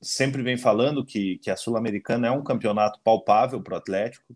sempre 0.00 0.42
vem 0.42 0.56
falando 0.56 1.04
que, 1.04 1.36
que 1.42 1.50
a 1.50 1.56
Sul-Americana 1.56 2.28
é 2.28 2.30
um 2.30 2.42
campeonato 2.42 2.98
palpável 3.04 3.62
para 3.62 3.74
o 3.74 3.76
Atlético. 3.76 4.34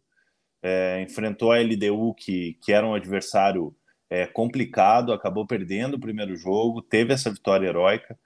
É, 0.63 1.01
enfrentou 1.01 1.53
a 1.53 1.59
LDU, 1.59 2.13
que, 2.13 2.59
que 2.61 2.71
era 2.71 2.87
um 2.87 2.93
adversário 2.93 3.75
é, 4.11 4.27
complicado, 4.27 5.15
acabou 5.15 5.47
perdendo 5.47 5.95
o 5.95 6.01
primeiro 6.01 6.37
jogo, 6.37 6.83
teve 6.83 7.15
essa 7.15 7.31
vitória 7.31 7.67
heróica. 7.67 8.19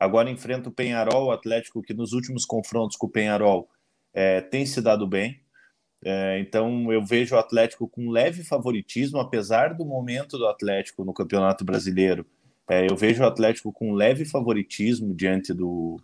Agora 0.00 0.30
enfrenta 0.30 0.70
o 0.70 0.72
Penharol, 0.72 1.26
o 1.26 1.32
Atlético 1.32 1.82
que 1.82 1.92
nos 1.92 2.14
últimos 2.14 2.46
confrontos 2.46 2.96
com 2.96 3.08
o 3.08 3.10
Penharol 3.10 3.68
é, 4.14 4.40
tem 4.40 4.64
se 4.64 4.80
dado 4.80 5.06
bem. 5.06 5.41
É, 6.04 6.38
então 6.40 6.92
eu 6.92 7.04
vejo 7.04 7.36
o 7.36 7.38
Atlético 7.38 7.88
com 7.88 8.10
leve 8.10 8.42
favoritismo, 8.42 9.18
apesar 9.20 9.74
do 9.74 9.84
momento 9.84 10.36
do 10.36 10.46
Atlético 10.46 11.04
no 11.04 11.12
Campeonato 11.12 11.64
Brasileiro. 11.64 12.26
É, 12.68 12.90
eu 12.90 12.96
vejo 12.96 13.22
o 13.22 13.26
Atlético 13.26 13.72
com 13.72 13.92
leve 13.92 14.24
favoritismo 14.24 15.14
diante 15.14 15.52
do, 15.52 16.00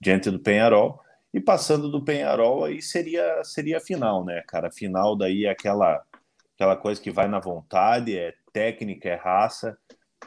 diante 0.00 0.30
do 0.30 0.38
Penharol. 0.38 1.00
E 1.32 1.40
passando 1.40 1.90
do 1.90 2.02
Penharol, 2.02 2.64
aí 2.64 2.80
seria, 2.80 3.42
seria 3.44 3.76
a 3.76 3.80
final, 3.80 4.24
né, 4.24 4.42
cara? 4.46 4.68
A 4.68 4.72
final 4.72 5.14
daí 5.14 5.44
é 5.44 5.50
aquela, 5.50 6.02
aquela 6.54 6.76
coisa 6.76 7.00
que 7.00 7.10
vai 7.10 7.28
na 7.28 7.38
vontade, 7.38 8.16
é 8.16 8.34
técnica, 8.52 9.08
é 9.10 9.16
raça, 9.16 9.76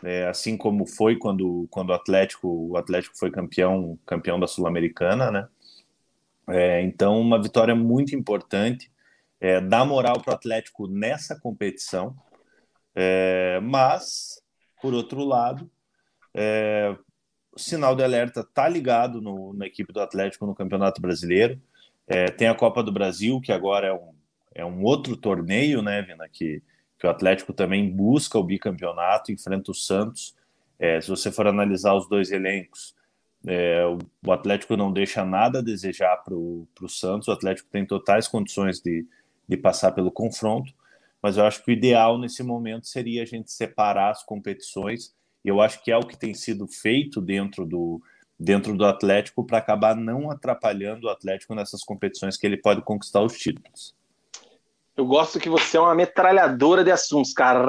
é, 0.03 0.27
assim 0.27 0.55
como 0.55 0.85
foi 0.85 1.17
quando, 1.17 1.67
quando 1.71 1.89
o 1.89 1.93
Atlético 1.93 2.47
o 2.47 2.77
Atlético 2.77 3.17
foi 3.17 3.31
campeão 3.31 3.97
campeão 4.05 4.39
da 4.39 4.47
Sul-Americana, 4.47 5.31
né? 5.31 5.47
É, 6.47 6.81
então 6.83 7.19
uma 7.19 7.41
vitória 7.41 7.75
muito 7.75 8.15
importante, 8.15 8.91
é, 9.39 9.61
dá 9.61 9.85
moral 9.85 10.21
para 10.21 10.31
o 10.31 10.35
Atlético 10.35 10.87
nessa 10.87 11.39
competição, 11.39 12.15
é, 12.95 13.59
mas 13.61 14.41
por 14.81 14.93
outro 14.93 15.23
lado, 15.23 15.69
é, 16.33 16.95
o 17.51 17.59
sinal 17.59 17.95
de 17.95 18.03
alerta 18.03 18.43
tá 18.43 18.67
ligado 18.67 19.21
no, 19.21 19.53
na 19.53 19.65
equipe 19.65 19.91
do 19.91 20.01
Atlético 20.01 20.45
no 20.45 20.55
Campeonato 20.55 21.01
Brasileiro. 21.01 21.61
É, 22.07 22.25
tem 22.25 22.47
a 22.47 22.55
Copa 22.55 22.81
do 22.81 22.91
Brasil 22.91 23.41
que 23.41 23.51
agora 23.51 23.87
é 23.87 23.93
um, 23.93 24.13
é 24.55 24.65
um 24.65 24.83
outro 24.83 25.17
torneio, 25.17 25.81
né, 25.81 26.01
Vina, 26.01 26.27
que 26.29 26.61
que 26.99 27.07
o 27.07 27.09
Atlético 27.09 27.53
também 27.53 27.89
busca 27.89 28.37
o 28.37 28.43
bicampeonato, 28.43 29.31
enfrenta 29.31 29.71
o 29.71 29.73
Santos. 29.73 30.35
É, 30.77 30.99
se 30.99 31.09
você 31.09 31.31
for 31.31 31.47
analisar 31.47 31.95
os 31.95 32.07
dois 32.09 32.29
elencos, 32.29 32.93
é, 33.47 33.83
o 34.25 34.31
Atlético 34.33 34.75
não 34.75 34.91
deixa 34.91 35.23
nada 35.23 35.59
a 35.59 35.63
desejar 35.63 36.17
para 36.17 36.35
o 36.35 36.67
Santos, 36.89 37.29
o 37.29 37.31
Atlético 37.31 37.69
tem 37.71 37.85
totais 37.85 38.27
condições 38.27 38.81
de, 38.81 39.07
de 39.49 39.57
passar 39.57 39.91
pelo 39.93 40.11
confronto, 40.11 40.71
mas 41.21 41.35
eu 41.35 41.45
acho 41.45 41.63
que 41.63 41.71
o 41.71 41.73
ideal 41.73 42.19
nesse 42.19 42.43
momento 42.43 42.87
seria 42.87 43.23
a 43.23 43.25
gente 43.25 43.51
separar 43.51 44.11
as 44.11 44.23
competições, 44.23 45.13
eu 45.43 45.59
acho 45.59 45.83
que 45.83 45.91
é 45.91 45.97
o 45.97 46.05
que 46.05 46.15
tem 46.15 46.35
sido 46.35 46.67
feito 46.67 47.19
dentro 47.19 47.65
do, 47.65 47.99
dentro 48.39 48.77
do 48.77 48.85
Atlético 48.85 49.43
para 49.43 49.57
acabar 49.57 49.95
não 49.95 50.29
atrapalhando 50.29 51.07
o 51.07 51.09
Atlético 51.09 51.55
nessas 51.55 51.83
competições 51.83 52.37
que 52.37 52.45
ele 52.45 52.57
pode 52.57 52.83
conquistar 52.83 53.21
os 53.21 53.37
títulos. 53.37 53.95
Eu 54.95 55.05
gosto 55.05 55.39
que 55.39 55.49
você 55.49 55.77
é 55.77 55.79
uma 55.79 55.95
metralhadora 55.95 56.83
de 56.83 56.91
assuntos, 56.91 57.33
cara. 57.33 57.63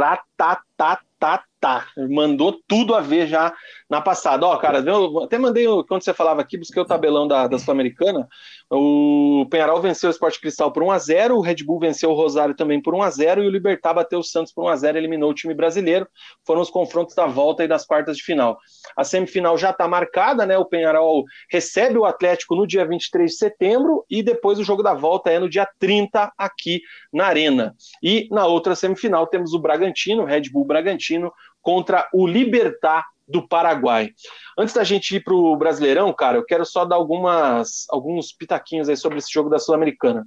Tá, 1.61 1.87
mandou 2.09 2.59
tudo 2.67 2.95
a 2.95 3.01
ver 3.01 3.27
já 3.27 3.53
na 3.89 4.01
passada. 4.01 4.47
Ó, 4.47 4.57
cara, 4.57 4.79
eu 4.79 5.25
até 5.25 5.37
mandei, 5.37 5.67
quando 5.87 6.03
você 6.03 6.15
falava 6.15 6.41
aqui, 6.41 6.57
busquei 6.57 6.81
o 6.81 6.87
tabelão 6.87 7.29
da, 7.29 7.47
da 7.47 7.59
Sul-Americana. 7.59 8.27
O 8.71 9.47
Penharol 9.51 9.81
venceu 9.81 10.09
o 10.09 10.11
Esporte 10.11 10.41
Cristal 10.41 10.73
por 10.73 10.83
1x0, 10.83 11.33
o 11.33 11.41
Red 11.41 11.57
Bull 11.65 11.79
venceu 11.81 12.11
o 12.11 12.15
Rosário 12.15 12.55
também 12.55 12.81
por 12.81 12.95
1x0 12.95 13.43
e 13.43 13.47
o 13.47 13.51
Libertar 13.51 13.93
bateu 13.93 14.21
o 14.21 14.25
Santos 14.25 14.53
por 14.53 14.65
1x0, 14.65 14.97
eliminou 14.97 15.31
o 15.31 15.35
time 15.35 15.53
brasileiro. 15.53 16.09
Foram 16.47 16.63
os 16.63 16.71
confrontos 16.71 17.15
da 17.15 17.27
volta 17.27 17.63
e 17.63 17.69
das 17.69 17.85
quartas 17.85 18.17
de 18.17 18.23
final. 18.23 18.59
A 18.97 19.05
semifinal 19.05 19.59
já 19.59 19.71
está 19.71 19.87
marcada, 19.87 20.47
né? 20.47 20.57
O 20.57 20.65
Penharol 20.65 21.25
recebe 21.51 21.99
o 21.99 22.07
Atlético 22.07 22.55
no 22.55 22.67
dia 22.67 22.87
23 22.87 23.31
de 23.31 23.37
setembro 23.37 24.05
e 24.09 24.23
depois 24.23 24.59
o 24.59 24.65
jogo 24.65 24.83
da 24.83 24.95
volta 24.95 25.31
é 25.31 25.39
no 25.39 25.49
dia 25.49 25.69
30 25.79 26.33
aqui 26.39 26.81
na 27.13 27.27
Arena. 27.27 27.75
E 28.03 28.29
na 28.31 28.47
outra 28.47 28.75
semifinal 28.75 29.27
temos 29.27 29.53
o 29.53 29.59
Bragantino, 29.59 30.25
Red 30.25 30.49
Bull 30.51 30.65
Bragantino, 30.71 31.33
contra 31.61 32.09
o 32.13 32.27
Libertar 32.27 33.05
do 33.31 33.47
Paraguai. 33.47 34.11
Antes 34.59 34.75
da 34.75 34.85
gente 34.85 35.17
ir 35.17 35.21
para 35.23 35.35
o 35.35 35.57
Brasileirão, 35.57 36.13
cara, 36.13 36.37
eu 36.37 36.45
quero 36.45 36.67
só 36.67 36.85
dar 36.85 36.97
algumas, 36.97 37.87
alguns 37.89 38.33
pitaquinhos 38.33 38.89
aí 38.89 38.97
sobre 38.97 39.19
esse 39.19 39.33
jogo 39.33 39.49
da 39.49 39.59
Sul-Americana. 39.59 40.27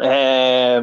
É... 0.00 0.82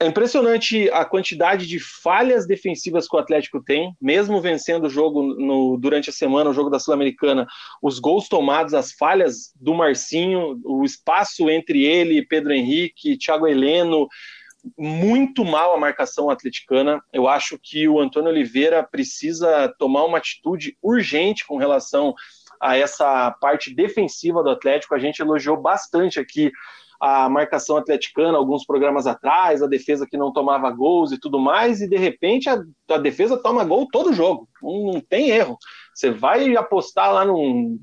é... 0.00 0.06
impressionante 0.06 0.88
a 0.90 1.04
quantidade 1.04 1.66
de 1.66 1.78
falhas 1.78 2.46
defensivas 2.46 3.06
que 3.06 3.14
o 3.14 3.18
Atlético 3.18 3.62
tem, 3.62 3.94
mesmo 4.00 4.40
vencendo 4.40 4.86
o 4.86 4.90
jogo 4.90 5.22
no, 5.22 5.76
durante 5.76 6.08
a 6.08 6.12
semana, 6.12 6.48
o 6.48 6.54
jogo 6.54 6.70
da 6.70 6.78
Sul-Americana, 6.78 7.46
os 7.82 7.98
gols 7.98 8.26
tomados, 8.26 8.72
as 8.72 8.92
falhas 8.92 9.52
do 9.56 9.74
Marcinho, 9.74 10.58
o 10.64 10.84
espaço 10.84 11.50
entre 11.50 11.84
ele, 11.84 12.24
Pedro 12.24 12.52
Henrique, 12.52 13.18
Thiago 13.18 13.46
Heleno, 13.46 14.08
muito 14.78 15.44
mal 15.44 15.74
a 15.74 15.78
marcação 15.78 16.30
atleticana. 16.30 17.02
Eu 17.12 17.28
acho 17.28 17.58
que 17.62 17.88
o 17.88 18.00
Antônio 18.00 18.30
Oliveira 18.30 18.82
precisa 18.82 19.72
tomar 19.78 20.04
uma 20.04 20.18
atitude 20.18 20.76
urgente 20.82 21.46
com 21.46 21.56
relação 21.56 22.14
a 22.60 22.76
essa 22.76 23.30
parte 23.40 23.74
defensiva 23.74 24.42
do 24.42 24.50
Atlético. 24.50 24.94
A 24.94 24.98
gente 24.98 25.20
elogiou 25.20 25.56
bastante 25.56 26.20
aqui 26.20 26.52
a 27.00 27.30
marcação 27.30 27.78
atleticana 27.78 28.36
alguns 28.36 28.66
programas 28.66 29.06
atrás, 29.06 29.62
a 29.62 29.66
defesa 29.66 30.06
que 30.06 30.18
não 30.18 30.30
tomava 30.30 30.70
gols 30.70 31.12
e 31.12 31.18
tudo 31.18 31.38
mais, 31.38 31.80
e 31.80 31.88
de 31.88 31.96
repente 31.96 32.50
a, 32.50 32.62
a 32.90 32.98
defesa 32.98 33.38
toma 33.38 33.64
gol 33.64 33.88
todo 33.90 34.12
jogo, 34.12 34.46
não, 34.62 34.92
não, 34.92 35.00
tem 35.00 35.30
erro. 35.30 35.56
Você 35.94 36.10
vai 36.10 36.54
apostar 36.56 37.10
lá 37.10 37.24
num, 37.24 37.78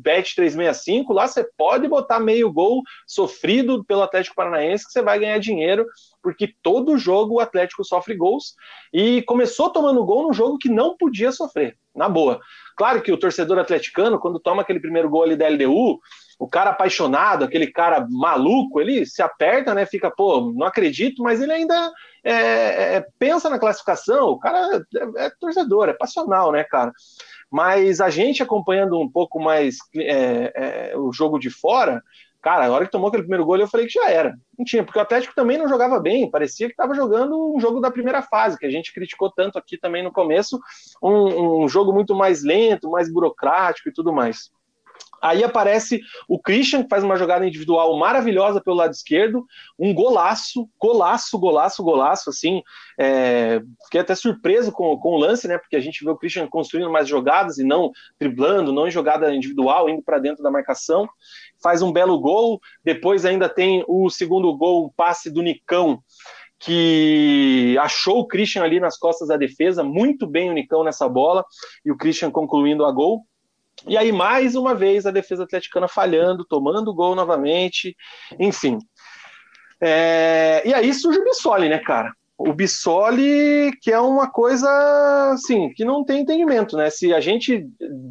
Bet 0.00 0.36
365, 0.36 1.12
lá 1.12 1.26
você 1.26 1.44
pode 1.58 1.88
botar 1.88 2.20
meio 2.20 2.52
gol 2.52 2.82
sofrido 3.08 3.84
pelo 3.84 4.02
Atlético 4.02 4.36
Paranaense 4.36 4.86
que 4.86 4.92
você 4.92 5.02
vai 5.02 5.18
ganhar 5.18 5.38
dinheiro, 5.38 5.84
porque 6.22 6.54
todo 6.62 6.98
jogo 6.98 7.34
o 7.34 7.40
Atlético 7.40 7.84
sofre 7.84 8.14
gols 8.14 8.54
e 8.92 9.22
começou 9.22 9.70
tomando 9.70 10.04
gol 10.04 10.24
num 10.24 10.32
jogo 10.32 10.58
que 10.58 10.68
não 10.68 10.96
podia 10.96 11.32
sofrer, 11.32 11.76
na 11.94 12.08
boa. 12.08 12.40
Claro 12.76 13.02
que 13.02 13.12
o 13.12 13.18
torcedor 13.18 13.58
atleticano, 13.58 14.18
quando 14.18 14.40
toma 14.40 14.62
aquele 14.62 14.80
primeiro 14.80 15.08
gol 15.08 15.22
ali 15.22 15.36
da 15.36 15.48
LDU, 15.48 16.00
o 16.40 16.48
cara 16.48 16.70
apaixonado, 16.70 17.44
aquele 17.44 17.66
cara 17.66 18.06
maluco, 18.08 18.80
ele 18.80 19.04
se 19.04 19.20
aperta, 19.20 19.74
né? 19.74 19.84
Fica, 19.84 20.10
pô, 20.10 20.52
não 20.56 20.66
acredito, 20.66 21.22
mas 21.22 21.42
ele 21.42 21.52
ainda 21.52 21.92
é, 22.24 22.96
é, 22.96 23.06
pensa 23.18 23.50
na 23.50 23.58
classificação. 23.58 24.30
O 24.30 24.38
cara 24.38 24.82
é, 24.96 25.26
é, 25.26 25.30
torcedor, 25.38 25.90
é 25.90 25.92
passional, 25.92 26.50
né, 26.50 26.64
cara? 26.64 26.92
Mas 27.50 28.00
a 28.00 28.08
gente 28.08 28.42
acompanhando 28.42 28.98
um 28.98 29.10
pouco 29.10 29.38
mais 29.38 29.76
é, 29.94 30.92
é, 30.92 30.96
o 30.96 31.12
jogo 31.12 31.38
de 31.38 31.50
fora, 31.50 32.02
cara, 32.40 32.66
a 32.66 32.70
hora 32.70 32.86
que 32.86 32.90
tomou 32.90 33.08
aquele 33.08 33.22
primeiro 33.22 33.44
gol, 33.44 33.56
eu 33.58 33.68
falei 33.68 33.86
que 33.86 33.92
já 33.92 34.10
era. 34.10 34.34
Não 34.58 34.64
tinha, 34.64 34.84
porque 34.84 34.98
o 34.98 35.02
Atlético 35.02 35.34
também 35.34 35.58
não 35.58 35.68
jogava 35.68 35.98
bem, 36.00 36.30
parecia 36.30 36.66
que 36.66 36.72
estava 36.72 36.94
jogando 36.94 37.54
um 37.54 37.60
jogo 37.60 37.80
da 37.80 37.90
primeira 37.90 38.22
fase, 38.22 38.58
que 38.58 38.66
a 38.66 38.70
gente 38.70 38.92
criticou 38.92 39.30
tanto 39.30 39.58
aqui 39.58 39.78
também 39.78 40.02
no 40.02 40.12
começo, 40.12 40.58
um, 41.02 41.64
um 41.64 41.68
jogo 41.68 41.92
muito 41.92 42.14
mais 42.14 42.42
lento, 42.42 42.90
mais 42.90 43.12
burocrático 43.12 43.88
e 43.88 43.92
tudo 43.92 44.12
mais. 44.12 44.50
Aí 45.20 45.44
aparece 45.44 46.00
o 46.28 46.38
Christian, 46.38 46.82
que 46.82 46.88
faz 46.88 47.04
uma 47.04 47.16
jogada 47.16 47.46
individual 47.46 47.96
maravilhosa 47.98 48.60
pelo 48.60 48.76
lado 48.76 48.92
esquerdo, 48.92 49.44
um 49.78 49.92
golaço, 49.92 50.68
golaço, 50.80 51.38
golaço, 51.38 51.82
golaço, 51.82 52.30
assim. 52.30 52.62
É, 52.98 53.60
fiquei 53.84 54.00
até 54.00 54.14
surpreso 54.14 54.72
com, 54.72 54.96
com 54.98 55.10
o 55.10 55.18
lance, 55.18 55.46
né? 55.46 55.58
Porque 55.58 55.76
a 55.76 55.80
gente 55.80 56.04
vê 56.04 56.10
o 56.10 56.16
Christian 56.16 56.46
construindo 56.48 56.90
mais 56.90 57.08
jogadas 57.08 57.58
e 57.58 57.64
não 57.64 57.90
driblando, 58.18 58.72
não 58.72 58.88
em 58.88 58.90
jogada 58.90 59.34
individual, 59.34 59.88
indo 59.88 60.02
para 60.02 60.18
dentro 60.18 60.42
da 60.42 60.50
marcação. 60.50 61.08
Faz 61.62 61.82
um 61.82 61.92
belo 61.92 62.18
gol. 62.18 62.60
Depois 62.84 63.24
ainda 63.24 63.48
tem 63.48 63.84
o 63.86 64.08
segundo 64.08 64.56
gol, 64.56 64.86
um 64.86 64.90
passe 64.90 65.30
do 65.30 65.42
Nicão 65.42 66.02
que 66.60 67.74
achou 67.80 68.18
o 68.18 68.26
Christian 68.26 68.62
ali 68.62 68.78
nas 68.78 68.98
costas 68.98 69.28
da 69.28 69.36
defesa, 69.36 69.82
muito 69.82 70.26
bem 70.26 70.50
o 70.50 70.52
Nicão 70.52 70.84
nessa 70.84 71.08
bola, 71.08 71.42
e 71.84 71.90
o 71.90 71.96
Christian 71.96 72.30
concluindo 72.30 72.84
a 72.84 72.92
gol. 72.92 73.24
E 73.86 73.96
aí, 73.96 74.12
mais 74.12 74.54
uma 74.54 74.74
vez, 74.74 75.06
a 75.06 75.10
defesa 75.10 75.44
atleticana 75.44 75.88
falhando, 75.88 76.44
tomando 76.44 76.94
gol 76.94 77.14
novamente, 77.14 77.96
enfim. 78.38 78.78
É... 79.80 80.62
E 80.64 80.74
aí 80.74 80.92
surge 80.92 81.18
o 81.18 81.24
Bissoli, 81.24 81.68
né, 81.68 81.78
cara? 81.78 82.12
O 82.36 82.54
Bissoli, 82.54 83.70
que 83.82 83.92
é 83.92 84.00
uma 84.00 84.30
coisa, 84.30 84.66
assim, 85.32 85.70
que 85.74 85.84
não 85.84 86.04
tem 86.04 86.20
entendimento, 86.20 86.76
né? 86.76 86.88
Se 86.88 87.12
a 87.12 87.20
gente 87.20 87.66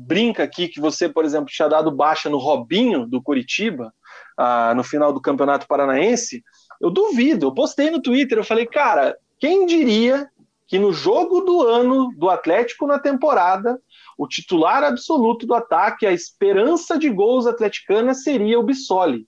brinca 0.06 0.44
aqui 0.44 0.68
que 0.68 0.80
você, 0.80 1.10
por 1.10 1.26
exemplo, 1.26 1.48
tinha 1.48 1.68
dado 1.68 1.92
baixa 1.92 2.30
no 2.30 2.38
Robinho 2.38 3.08
do 3.08 3.22
Curitiba, 3.22 3.92
ah, 4.38 4.74
no 4.76 4.84
final 4.84 5.12
do 5.12 5.22
Campeonato 5.22 5.68
Paranaense, 5.68 6.44
eu 6.80 6.92
duvido. 6.92 7.48
Eu 7.48 7.54
postei 7.54 7.90
no 7.90 8.02
Twitter, 8.02 8.38
eu 8.38 8.44
falei, 8.44 8.68
cara, 8.68 9.18
quem 9.40 9.66
diria 9.66 10.30
que 10.68 10.78
no 10.78 10.94
jogo 10.94 11.42
do 11.42 11.68
ano 11.68 12.12
do 12.16 12.30
Atlético 12.30 12.86
na 12.86 13.00
temporada 13.00 13.80
o 14.20 14.28
titular 14.28 14.84
absoluto 14.84 15.48
do 15.48 15.56
ataque, 15.56 16.06
a 16.06 16.12
esperança 16.12 17.00
de 17.00 17.10
gols 17.10 17.48
atleticana 17.48 18.14
seria 18.14 18.60
o 18.60 18.64
Bissoli. 18.64 19.26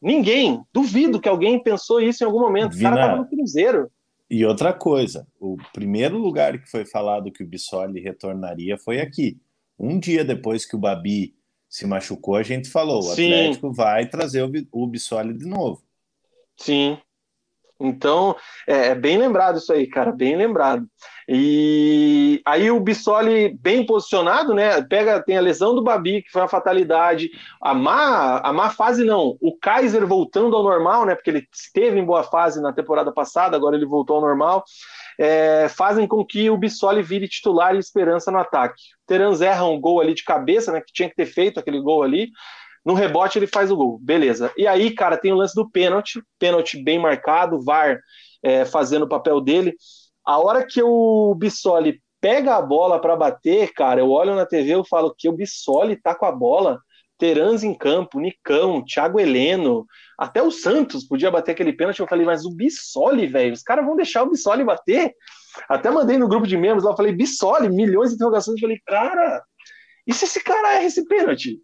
Ninguém, 0.00 0.62
duvido 0.72 1.20
que 1.20 1.28
alguém 1.28 1.60
pensou 1.60 2.00
isso 2.00 2.22
em 2.22 2.26
algum 2.26 2.38
momento. 2.38 2.76
Vina, 2.76 2.90
o 2.90 2.92
cara 2.92 3.02
estava 3.04 3.20
no 3.20 3.28
Cruzeiro. 3.28 3.90
E 4.30 4.46
outra 4.46 4.72
coisa, 4.72 5.26
o 5.40 5.56
primeiro 5.72 6.16
lugar 6.18 6.56
que 6.56 6.70
foi 6.70 6.86
falado 6.86 7.32
que 7.32 7.42
o 7.42 7.46
Bissoli 7.46 8.00
retornaria 8.00 8.78
foi 8.78 9.00
aqui. 9.00 9.40
Um 9.76 9.98
dia 9.98 10.24
depois 10.24 10.64
que 10.64 10.76
o 10.76 10.78
Babi 10.78 11.34
se 11.68 11.84
machucou, 11.84 12.36
a 12.36 12.44
gente 12.44 12.70
falou: 12.70 13.00
o 13.00 13.14
Sim. 13.14 13.32
Atlético 13.32 13.72
vai 13.72 14.06
trazer 14.06 14.44
o, 14.44 14.50
o 14.70 14.86
Bissoli 14.86 15.34
de 15.34 15.46
novo. 15.46 15.82
Sim. 16.56 16.96
Então, 17.80 18.34
é, 18.66 18.88
é, 18.88 18.94
bem 18.94 19.16
lembrado 19.16 19.58
isso 19.58 19.72
aí, 19.72 19.86
cara, 19.86 20.10
bem 20.10 20.36
lembrado. 20.36 20.84
E 21.28 22.40
aí 22.44 22.70
o 22.70 22.80
Bissoli 22.80 23.56
bem 23.60 23.86
posicionado, 23.86 24.52
né? 24.52 24.82
Pega, 24.82 25.22
tem 25.22 25.36
a 25.36 25.42
lesão 25.42 25.74
do 25.74 25.82
Babi, 25.82 26.22
que 26.22 26.30
foi 26.30 26.42
uma 26.42 26.48
fatalidade. 26.48 27.30
A 27.60 27.74
má, 27.74 28.38
a 28.38 28.52
má 28.52 28.70
fase 28.70 29.04
não, 29.04 29.36
o 29.40 29.56
Kaiser 29.56 30.06
voltando 30.06 30.56
ao 30.56 30.62
normal, 30.62 31.04
né? 31.06 31.14
Porque 31.14 31.30
ele 31.30 31.46
esteve 31.52 32.00
em 32.00 32.04
boa 32.04 32.24
fase 32.24 32.60
na 32.60 32.72
temporada 32.72 33.12
passada, 33.12 33.56
agora 33.56 33.76
ele 33.76 33.86
voltou 33.86 34.16
ao 34.16 34.22
normal. 34.22 34.64
É, 35.20 35.68
fazem 35.68 36.06
com 36.06 36.24
que 36.24 36.48
o 36.50 36.56
Bissoli 36.56 37.02
vire 37.02 37.28
titular 37.28 37.74
e 37.76 37.78
esperança 37.78 38.30
no 38.30 38.38
ataque. 38.38 38.80
O 39.04 39.06
Terans 39.06 39.40
erra 39.40 39.64
um 39.64 39.80
gol 39.80 40.00
ali 40.00 40.14
de 40.14 40.24
cabeça, 40.24 40.72
né? 40.72 40.80
Que 40.80 40.92
tinha 40.92 41.08
que 41.08 41.16
ter 41.16 41.26
feito 41.26 41.60
aquele 41.60 41.80
gol 41.80 42.02
ali. 42.02 42.30
No 42.84 42.94
rebote 42.94 43.38
ele 43.38 43.46
faz 43.46 43.70
o 43.70 43.76
gol, 43.76 43.98
beleza. 44.00 44.52
E 44.56 44.66
aí, 44.66 44.90
cara, 44.90 45.16
tem 45.16 45.32
o 45.32 45.36
lance 45.36 45.54
do 45.54 45.68
pênalti, 45.70 46.22
pênalti 46.38 46.82
bem 46.82 46.98
marcado, 46.98 47.62
VAR 47.62 47.98
é, 48.42 48.64
fazendo 48.64 49.04
o 49.04 49.08
papel 49.08 49.40
dele. 49.40 49.74
A 50.24 50.38
hora 50.38 50.66
que 50.66 50.82
o 50.82 51.34
Bissoli 51.34 52.00
pega 52.20 52.56
a 52.56 52.62
bola 52.62 53.00
para 53.00 53.16
bater, 53.16 53.72
cara, 53.72 54.00
eu 54.00 54.10
olho 54.10 54.34
na 54.34 54.46
TV 54.46 54.78
e 54.78 54.88
falo 54.88 55.14
que 55.16 55.28
o 55.28 55.32
Bissoli 55.32 55.96
tá 55.96 56.14
com 56.14 56.26
a 56.26 56.32
bola, 56.32 56.80
Terans 57.18 57.64
em 57.64 57.74
campo, 57.74 58.20
Nicão, 58.20 58.84
Thiago 58.84 59.18
Heleno, 59.18 59.84
até 60.16 60.42
o 60.42 60.50
Santos 60.50 61.04
podia 61.04 61.30
bater 61.30 61.52
aquele 61.52 61.72
pênalti. 61.72 62.00
Eu 62.00 62.06
falei, 62.06 62.24
mas 62.24 62.44
o 62.44 62.54
Bissoli, 62.54 63.26
velho, 63.26 63.52
os 63.52 63.62
caras 63.62 63.84
vão 63.84 63.96
deixar 63.96 64.22
o 64.22 64.30
Bissoli 64.30 64.64
bater? 64.64 65.12
Até 65.68 65.90
mandei 65.90 66.16
no 66.16 66.28
grupo 66.28 66.46
de 66.46 66.56
membros 66.56 66.84
lá, 66.84 66.92
eu 66.92 66.96
falei, 66.96 67.12
Bissoli, 67.12 67.68
milhões 67.68 68.10
de 68.10 68.14
interrogações. 68.14 68.56
Eu 68.56 68.60
falei, 68.60 68.80
cara, 68.86 69.42
e 70.06 70.14
se 70.14 70.24
esse 70.24 70.42
cara 70.42 70.74
erra 70.74 70.84
esse 70.84 71.04
pênalti? 71.06 71.58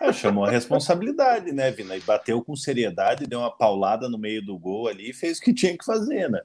É, 0.00 0.12
chamou 0.12 0.44
a 0.44 0.50
responsabilidade, 0.50 1.52
né, 1.52 1.70
Vina? 1.70 1.96
E 1.96 2.00
bateu 2.00 2.42
com 2.42 2.54
seriedade, 2.54 3.26
deu 3.26 3.40
uma 3.40 3.50
paulada 3.50 4.08
no 4.08 4.18
meio 4.18 4.44
do 4.44 4.56
gol 4.56 4.86
ali 4.86 5.10
e 5.10 5.14
fez 5.14 5.38
o 5.38 5.40
que 5.40 5.52
tinha 5.52 5.76
que 5.76 5.84
fazer, 5.84 6.30
né? 6.30 6.40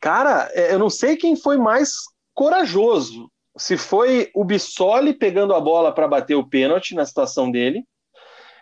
Cara, 0.00 0.50
é, 0.52 0.72
eu 0.72 0.78
não 0.78 0.90
sei 0.90 1.16
quem 1.16 1.36
foi 1.36 1.56
mais 1.56 1.94
corajoso. 2.34 3.30
Se 3.56 3.76
foi 3.76 4.30
o 4.34 4.44
Bissoli 4.44 5.14
pegando 5.14 5.54
a 5.54 5.60
bola 5.60 5.92
para 5.92 6.08
bater 6.08 6.34
o 6.34 6.46
pênalti 6.46 6.94
na 6.94 7.06
situação 7.06 7.50
dele, 7.50 7.84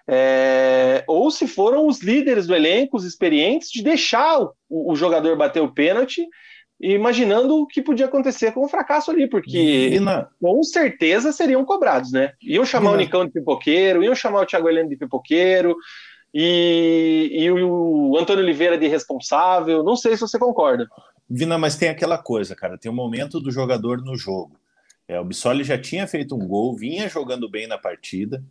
é, 0.07 1.03
ou 1.09 1.31
se 1.31 1.49
foram 1.49 1.87
os 1.87 2.03
líderes 2.03 2.47
do 2.47 2.55
elenco, 2.55 2.97
os 2.97 3.05
experientes, 3.05 3.71
de 3.71 3.83
deixar 3.83 4.39
o, 4.41 4.53
o 4.93 4.95
jogador 4.95 5.37
bater 5.37 5.61
o 5.61 5.73
pênalti 5.73 6.27
imaginando 6.81 7.57
o 7.57 7.67
que 7.67 7.81
podia 7.81 8.07
acontecer 8.07 8.53
com 8.53 8.65
o 8.65 8.69
fracasso 8.69 9.11
ali, 9.11 9.29
porque 9.29 9.99
com 10.41 10.63
certeza 10.63 11.33
seriam 11.33 11.65
cobrados, 11.65 12.13
né? 12.13 12.33
Iam 12.43 12.65
chamar 12.65 12.93
o 12.93 12.97
Nicão 12.97 13.25
de 13.25 13.33
pipoqueiro, 13.33 14.03
iam 14.03 14.15
chamar 14.15 14.43
o 14.43 14.47
Thiago 14.47 14.69
Heleno 14.69 14.89
de 14.89 14.97
pipoqueiro, 14.97 15.77
e, 16.33 17.31
e 17.33 17.51
o 17.51 18.17
Antônio 18.19 18.43
Oliveira 18.43 18.77
de 18.77 18.89
responsável. 18.89 19.85
Não 19.85 19.97
sei 19.97 20.17
se 20.17 20.23
você 20.23 20.39
concorda. 20.39 20.89
Vina, 21.31 21.57
mas 21.57 21.77
tem 21.77 21.89
aquela 21.89 22.19
coisa, 22.19 22.55
cara, 22.55 22.77
tem 22.77 22.91
o 22.91 22.93
um 22.93 22.97
momento 22.97 23.41
do 23.41 23.51
jogador 23.51 24.03
no 24.03 24.17
jogo. 24.17 24.59
É, 25.07 25.19
o 25.21 25.25
Bissoli 25.25 25.65
já 25.65 25.79
tinha 25.79 26.07
feito 26.07 26.35
um 26.35 26.47
gol, 26.47 26.75
vinha 26.75 27.09
jogando 27.09 27.49
bem 27.49 27.67
na 27.67 27.79
partida, 27.79 28.43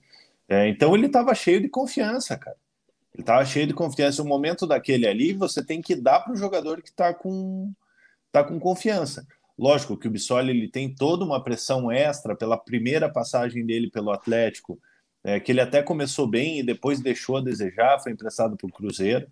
é, 0.48 0.68
então 0.68 0.96
ele 0.96 1.08
estava 1.08 1.34
cheio 1.36 1.62
de 1.62 1.68
confiança, 1.68 2.38
cara. 2.38 2.58
Ele 3.14 3.22
estava 3.22 3.46
cheio 3.46 3.68
de 3.68 3.74
confiança. 3.74 4.24
O 4.24 4.28
momento 4.28 4.66
daquele 4.66 5.08
ali, 5.08 5.34
você 5.34 5.64
tem 5.64 5.82
que 5.82 5.96
dar 5.96 6.20
para 6.20 6.34
o 6.34 6.36
jogador 6.36 6.82
que 6.82 6.90
está 6.90 7.14
com 7.14 7.72
está 8.34 8.44
com 8.44 8.60
confiança. 8.60 9.28
Lógico 9.58 9.96
que 9.96 10.08
o 10.08 10.12
Bissoli 10.12 10.50
ele 10.50 10.68
tem 10.68 10.94
toda 10.94 11.24
uma 11.24 11.44
pressão 11.44 11.92
extra 11.92 12.36
pela 12.36 12.58
primeira 12.58 13.08
passagem 13.08 13.64
dele 13.64 13.92
pelo 13.92 14.10
Atlético, 14.10 14.80
é, 15.24 15.40
que 15.40 15.52
ele 15.52 15.62
até 15.62 15.84
começou 15.84 16.26
bem 16.26 16.60
e 16.60 16.64
depois 16.64 17.00
deixou 17.00 17.38
a 17.38 17.42
desejar, 17.42 18.00
foi 18.02 18.12
emprestado 18.12 18.58
para 18.58 18.68
o 18.68 18.72
Cruzeiro. 18.72 19.28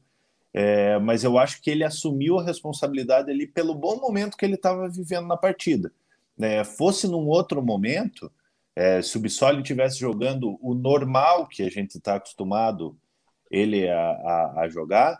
É, 0.54 1.00
mas 1.00 1.24
eu 1.24 1.40
acho 1.40 1.62
que 1.62 1.72
ele 1.72 1.84
assumiu 1.84 2.38
a 2.38 2.44
responsabilidade 2.44 3.32
ali 3.32 3.48
pelo 3.48 3.74
bom 3.74 4.00
momento 4.00 4.38
que 4.38 4.46
ele 4.46 4.56
estava 4.56 4.88
vivendo 4.88 5.28
na 5.28 5.38
partida. 5.38 5.92
É, 6.40 6.64
fosse 6.64 7.08
num 7.08 7.28
outro 7.28 7.62
momento, 7.62 8.32
é, 8.76 9.02
se 9.02 9.18
o 9.18 9.20
Bissoli 9.20 9.62
estivesse 9.62 10.00
jogando 10.00 10.58
o 10.62 10.76
normal 10.76 11.48
que 11.48 11.64
a 11.64 11.70
gente 11.70 11.98
está 11.98 12.16
acostumado 12.16 12.96
ele 13.50 13.90
a, 13.90 14.00
a, 14.00 14.62
a 14.62 14.70
jogar, 14.70 15.20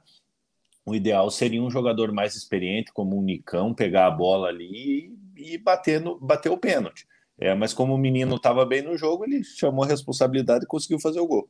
o 0.86 0.96
ideal 0.96 1.30
seria 1.30 1.62
um 1.62 1.70
jogador 1.70 2.12
mais 2.12 2.36
experiente, 2.36 2.92
como 2.94 3.18
o 3.18 3.24
Nicão, 3.24 3.74
pegar 3.74 4.08
a 4.08 4.12
bola 4.12 4.48
ali 4.48 5.14
e, 5.36 5.58
bater, 5.58 6.02
no, 6.02 6.20
bater 6.20 6.50
o 6.50 6.58
pênalti. 6.58 7.08
É, 7.40 7.56
mas 7.56 7.74
como 7.74 7.96
o 7.96 7.98
menino 7.98 8.36
estava 8.36 8.66
bem 8.66 8.82
no 8.82 8.98
jogo, 8.98 9.24
ele 9.26 9.44
chamou 9.44 9.84
a 9.84 9.88
responsabilidade 9.88 10.66
e 10.66 10.68
conseguiu 10.68 11.00
fazer 11.00 11.20
o 11.20 11.28
gol. 11.28 11.50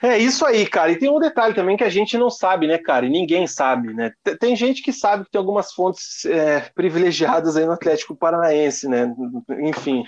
É 0.00 0.16
isso 0.16 0.46
aí, 0.46 0.64
cara. 0.64 0.92
E 0.92 0.98
tem 0.98 1.10
um 1.10 1.18
detalhe 1.18 1.54
também 1.54 1.76
que 1.76 1.82
a 1.82 1.88
gente 1.88 2.16
não 2.16 2.30
sabe, 2.30 2.68
né, 2.68 2.78
cara? 2.78 3.04
E 3.04 3.10
ninguém 3.10 3.48
sabe, 3.48 3.92
né? 3.92 4.12
Tem 4.38 4.54
gente 4.54 4.80
que 4.80 4.92
sabe 4.92 5.24
que 5.24 5.30
tem 5.30 5.38
algumas 5.40 5.72
fontes 5.72 6.24
é, 6.24 6.60
privilegiadas 6.74 7.56
aí 7.56 7.66
no 7.66 7.72
Atlético 7.72 8.14
Paranaense, 8.14 8.86
né? 8.86 9.12
Enfim, 9.60 10.04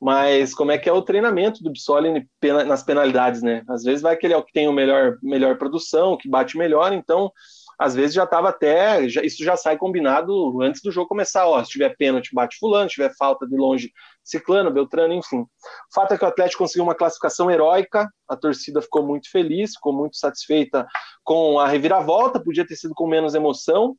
mas 0.00 0.54
como 0.54 0.70
é 0.70 0.78
que 0.78 0.88
é 0.88 0.92
o 0.92 1.02
treinamento 1.02 1.62
do 1.62 1.70
Bissoli 1.70 2.28
nas 2.66 2.82
penalidades, 2.82 3.42
né? 3.42 3.62
Às 3.68 3.82
vezes 3.82 4.02
vai 4.02 4.16
que 4.16 4.26
ele 4.26 4.34
é 4.34 4.36
o 4.36 4.42
que 4.42 4.52
tem 4.52 4.68
o 4.68 4.72
melhor, 4.72 5.16
melhor 5.22 5.56
produção, 5.56 6.16
que 6.16 6.28
bate 6.28 6.56
melhor, 6.56 6.92
então 6.92 7.32
às 7.78 7.94
vezes 7.94 8.14
já 8.14 8.24
estava 8.24 8.48
até, 8.48 9.06
já, 9.08 9.22
isso 9.22 9.44
já 9.44 9.56
sai 9.56 9.76
combinado 9.76 10.62
antes 10.62 10.80
do 10.82 10.90
jogo 10.90 11.08
começar, 11.08 11.46
ó, 11.46 11.62
se 11.62 11.70
tiver 11.70 11.94
pênalti 11.96 12.34
bate 12.34 12.56
fulano, 12.58 12.88
se 12.88 12.94
tiver 12.94 13.12
falta 13.18 13.46
de 13.46 13.54
longe 13.54 13.92
ciclano, 14.24 14.70
beltrano, 14.70 15.12
enfim. 15.12 15.40
O 15.40 15.94
fato 15.94 16.14
é 16.14 16.18
que 16.18 16.24
o 16.24 16.28
Atlético 16.28 16.62
conseguiu 16.62 16.84
uma 16.84 16.94
classificação 16.94 17.50
heróica, 17.50 18.08
a 18.28 18.36
torcida 18.36 18.80
ficou 18.80 19.06
muito 19.06 19.30
feliz, 19.30 19.74
ficou 19.74 19.92
muito 19.92 20.16
satisfeita 20.16 20.86
com 21.22 21.58
a 21.60 21.68
reviravolta, 21.68 22.42
podia 22.42 22.66
ter 22.66 22.76
sido 22.76 22.94
com 22.94 23.06
menos 23.06 23.34
emoção, 23.34 23.94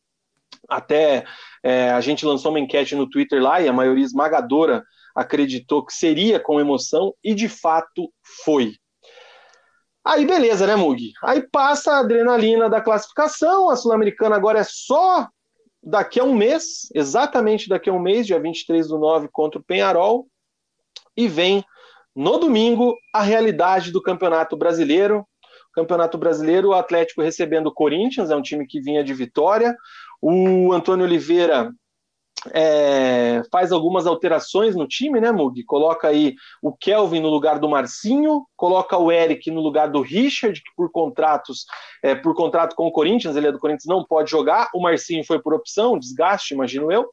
até 0.67 1.23
é, 1.63 1.91
a 1.91 2.01
gente 2.01 2.25
lançou 2.25 2.51
uma 2.51 2.59
enquete 2.59 2.95
no 2.95 3.07
Twitter 3.07 3.41
lá 3.41 3.61
e 3.61 3.67
a 3.67 3.73
maioria 3.73 4.03
esmagadora 4.03 4.83
acreditou 5.17 5.83
que 5.83 5.93
seria 5.93 6.39
com 6.39 6.59
emoção 6.59 7.11
e 7.23 7.33
de 7.33 7.49
fato 7.49 8.13
foi. 8.45 8.73
Aí 10.05 10.25
beleza, 10.27 10.67
né, 10.67 10.75
Mug? 10.75 11.11
Aí 11.23 11.41
passa 11.51 11.93
a 11.93 11.99
adrenalina 11.99 12.69
da 12.69 12.79
classificação, 12.79 13.69
a 13.69 13.75
Sul-Americana 13.75 14.35
agora 14.35 14.59
é 14.59 14.63
só 14.63 15.27
daqui 15.83 16.19
a 16.19 16.23
um 16.23 16.35
mês, 16.35 16.87
exatamente 16.93 17.67
daqui 17.67 17.89
a 17.89 17.93
um 17.93 17.99
mês, 17.99 18.27
dia 18.27 18.39
23 18.39 18.87
do 18.87 18.99
9 18.99 19.27
contra 19.31 19.59
o 19.59 19.63
Penharol, 19.63 20.27
e 21.15 21.27
vem 21.27 21.65
no 22.15 22.37
domingo 22.37 22.95
a 23.13 23.23
realidade 23.23 23.91
do 23.91 24.01
Campeonato 24.01 24.55
Brasileiro. 24.55 25.27
Campeonato 25.73 26.17
Brasileiro, 26.17 26.69
o 26.69 26.73
Atlético 26.73 27.21
recebendo 27.21 27.67
o 27.67 27.73
Corinthians, 27.73 28.29
é 28.29 28.35
um 28.35 28.41
time 28.41 28.67
que 28.67 28.79
vinha 28.79 29.03
de 29.03 29.13
vitória. 29.13 29.75
O 30.21 30.71
Antônio 30.73 31.05
Oliveira 31.05 31.71
é, 32.53 33.41
faz 33.51 33.71
algumas 33.71 34.05
alterações 34.05 34.75
no 34.75 34.87
time, 34.87 35.19
né, 35.19 35.31
Mug? 35.31 35.63
Coloca 35.63 36.07
aí 36.07 36.35
o 36.61 36.71
Kelvin 36.71 37.19
no 37.19 37.29
lugar 37.29 37.59
do 37.59 37.69
Marcinho, 37.69 38.45
coloca 38.55 38.97
o 38.97 39.11
Eric 39.11 39.49
no 39.49 39.61
lugar 39.61 39.89
do 39.89 40.01
Richard, 40.01 40.61
que 40.61 40.69
por 40.75 40.91
contratos, 40.91 41.65
é, 42.03 42.15
por 42.15 42.35
contrato 42.35 42.75
com 42.75 42.87
o 42.87 42.91
Corinthians, 42.91 43.35
ele 43.35 43.47
é 43.47 43.51
do 43.51 43.59
Corinthians, 43.59 43.85
não 43.85 44.05
pode 44.05 44.29
jogar. 44.29 44.69
O 44.73 44.81
Marcinho 44.81 45.23
foi 45.25 45.39
por 45.41 45.53
opção, 45.53 45.97
desgaste, 45.97 46.53
imagino 46.53 46.91
eu. 46.91 47.09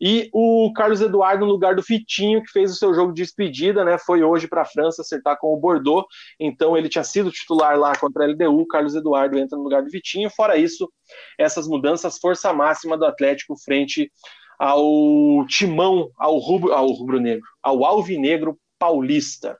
E 0.00 0.30
o 0.32 0.72
Carlos 0.74 1.00
Eduardo 1.00 1.44
no 1.44 1.50
lugar 1.50 1.74
do 1.74 1.82
Fitinho, 1.82 2.42
que 2.42 2.52
fez 2.52 2.70
o 2.70 2.76
seu 2.76 2.94
jogo 2.94 3.12
de 3.12 3.22
despedida, 3.22 3.84
né? 3.84 3.98
Foi 3.98 4.22
hoje 4.22 4.46
para 4.46 4.62
a 4.62 4.64
França 4.64 5.02
acertar 5.02 5.36
com 5.40 5.52
o 5.52 5.56
Bordeaux. 5.56 6.06
Então 6.38 6.76
ele 6.76 6.88
tinha 6.88 7.02
sido 7.02 7.32
titular 7.32 7.76
lá 7.76 7.96
contra 7.96 8.24
a 8.24 8.28
LDU. 8.28 8.64
Carlos 8.68 8.94
Eduardo 8.94 9.36
entra 9.36 9.58
no 9.58 9.64
lugar 9.64 9.82
do 9.82 9.90
Vitinho. 9.90 10.30
Fora 10.30 10.56
isso, 10.56 10.88
essas 11.36 11.66
mudanças, 11.66 12.18
força 12.18 12.52
máxima 12.52 12.96
do 12.96 13.04
Atlético 13.04 13.56
frente 13.58 14.08
ao 14.58 15.46
timão, 15.46 16.10
ao 16.16 16.36
rubro, 16.38 16.72
ao 16.72 16.88
rubro-negro, 16.88 17.46
ao 17.62 17.84
alvinegro 17.84 18.58
paulista. 18.78 19.58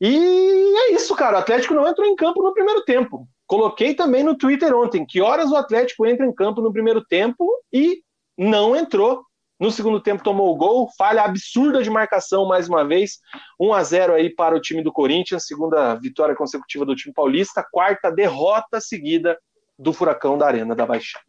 E 0.00 0.16
é 0.16 0.92
isso, 0.92 1.14
cara. 1.14 1.36
O 1.36 1.40
Atlético 1.40 1.74
não 1.74 1.86
entrou 1.86 2.06
em 2.06 2.16
campo 2.16 2.42
no 2.42 2.54
primeiro 2.54 2.84
tempo. 2.84 3.28
Coloquei 3.46 3.94
também 3.94 4.22
no 4.22 4.36
Twitter 4.36 4.74
ontem 4.74 5.04
que 5.06 5.20
horas 5.20 5.50
o 5.50 5.56
Atlético 5.56 6.06
entra 6.06 6.26
em 6.26 6.34
campo 6.34 6.60
no 6.60 6.72
primeiro 6.72 7.04
tempo 7.04 7.46
e 7.72 8.02
não 8.36 8.76
entrou. 8.76 9.24
No 9.58 9.72
segundo 9.72 10.00
tempo 10.00 10.22
tomou 10.22 10.54
o 10.54 10.56
gol, 10.56 10.88
falha 10.96 11.24
absurda 11.24 11.82
de 11.82 11.90
marcação 11.90 12.46
mais 12.46 12.68
uma 12.68 12.86
vez, 12.86 13.18
1 13.58 13.72
a 13.72 13.82
0 13.82 14.14
aí 14.14 14.32
para 14.32 14.54
o 14.54 14.60
time 14.60 14.84
do 14.84 14.92
Corinthians, 14.92 15.46
segunda 15.46 15.96
vitória 15.96 16.36
consecutiva 16.36 16.84
do 16.84 16.94
time 16.94 17.12
paulista, 17.12 17.66
quarta 17.72 18.08
derrota 18.08 18.80
seguida 18.80 19.36
do 19.76 19.92
Furacão 19.92 20.38
da 20.38 20.46
Arena 20.46 20.76
da 20.76 20.86
Baixada. 20.86 21.27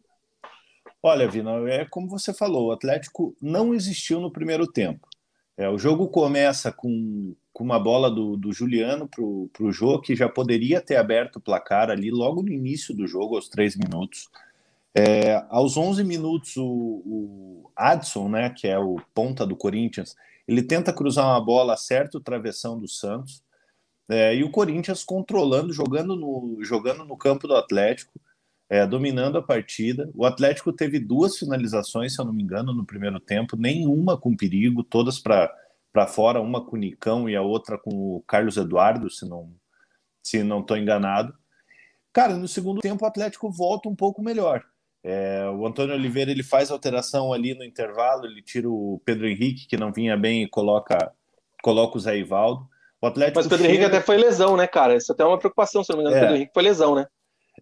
Olha, 1.02 1.28
Vina, 1.28 1.52
é 1.70 1.84
como 1.84 2.08
você 2.08 2.34
falou, 2.34 2.68
o 2.68 2.72
Atlético 2.72 3.34
não 3.40 3.74
existiu 3.74 4.20
no 4.20 4.30
primeiro 4.30 4.66
tempo. 4.66 5.08
É, 5.56 5.68
o 5.68 5.78
jogo 5.78 6.08
começa 6.08 6.70
com, 6.70 7.34
com 7.52 7.64
uma 7.64 7.78
bola 7.78 8.10
do, 8.10 8.36
do 8.36 8.52
Juliano 8.52 9.08
para 9.08 9.22
o 9.22 9.72
Jô, 9.72 10.00
que 10.00 10.14
já 10.14 10.28
poderia 10.28 10.80
ter 10.80 10.96
aberto 10.96 11.36
o 11.36 11.40
placar 11.40 11.90
ali 11.90 12.10
logo 12.10 12.42
no 12.42 12.50
início 12.50 12.94
do 12.94 13.06
jogo, 13.06 13.36
aos 13.36 13.48
três 13.48 13.76
minutos. 13.76 14.28
É, 14.94 15.44
aos 15.48 15.76
11 15.76 16.02
minutos, 16.04 16.56
o, 16.56 16.64
o 16.64 17.70
Adson, 17.76 18.28
né, 18.28 18.50
que 18.50 18.66
é 18.66 18.78
o 18.78 19.00
ponta 19.14 19.46
do 19.46 19.56
Corinthians, 19.56 20.16
ele 20.46 20.62
tenta 20.62 20.92
cruzar 20.92 21.26
uma 21.26 21.40
bola 21.40 21.76
certo 21.76 22.16
o 22.16 22.20
travessão 22.20 22.78
do 22.78 22.88
Santos, 22.88 23.42
é, 24.08 24.34
e 24.34 24.42
o 24.42 24.50
Corinthians 24.50 25.04
controlando, 25.04 25.72
jogando 25.72 26.16
no, 26.16 26.58
jogando 26.62 27.04
no 27.04 27.16
campo 27.16 27.46
do 27.46 27.54
Atlético, 27.54 28.20
é, 28.70 28.86
dominando 28.86 29.36
a 29.36 29.42
partida. 29.42 30.08
O 30.14 30.24
Atlético 30.24 30.72
teve 30.72 31.00
duas 31.00 31.36
finalizações, 31.36 32.14
se 32.14 32.20
eu 32.20 32.24
não 32.24 32.32
me 32.32 32.42
engano, 32.42 32.72
no 32.72 32.86
primeiro 32.86 33.18
tempo, 33.18 33.56
nenhuma 33.56 34.16
com 34.16 34.36
perigo, 34.36 34.84
todas 34.84 35.18
para 35.18 36.06
fora, 36.06 36.40
uma 36.40 36.64
com 36.64 36.76
o 36.76 36.78
Nicão 36.78 37.28
e 37.28 37.34
a 37.34 37.42
outra 37.42 37.76
com 37.76 37.90
o 37.90 38.24
Carlos 38.28 38.56
Eduardo, 38.56 39.10
se 39.10 39.28
não 39.28 39.52
se 40.22 40.44
não 40.44 40.60
estou 40.60 40.76
enganado. 40.76 41.34
Cara, 42.12 42.36
no 42.36 42.46
segundo 42.46 42.80
tempo 42.80 43.04
o 43.04 43.08
Atlético 43.08 43.50
volta 43.50 43.88
um 43.88 43.96
pouco 43.96 44.22
melhor. 44.22 44.62
É, 45.02 45.48
o 45.48 45.66
Antônio 45.66 45.94
Oliveira 45.94 46.30
ele 46.30 46.42
faz 46.42 46.70
alteração 46.70 47.32
ali 47.32 47.54
no 47.54 47.64
intervalo, 47.64 48.26
ele 48.26 48.42
tira 48.42 48.68
o 48.68 49.00
Pedro 49.04 49.26
Henrique, 49.26 49.66
que 49.66 49.78
não 49.78 49.90
vinha 49.90 50.16
bem, 50.16 50.42
e 50.42 50.48
coloca, 50.48 51.10
coloca 51.62 51.96
o 51.96 52.00
Zé 52.00 52.18
Ivaldo. 52.18 52.68
O 53.00 53.06
Atlético 53.06 53.38
Mas 53.38 53.46
o 53.46 53.48
Pedro 53.48 53.64
chega... 53.64 53.74
Henrique 53.74 53.96
até 53.96 54.04
foi 54.04 54.18
lesão, 54.18 54.56
né, 54.56 54.66
cara? 54.66 54.94
Isso 54.94 55.10
até 55.10 55.22
é 55.22 55.26
uma 55.26 55.38
preocupação, 55.38 55.82
se 55.82 55.90
não 55.90 55.98
me 55.98 56.04
engano. 56.04 56.16
É. 56.16 56.18
O 56.18 56.22
Pedro 56.22 56.36
Henrique 56.36 56.52
foi 56.52 56.62
lesão, 56.62 56.94
né? 56.94 57.06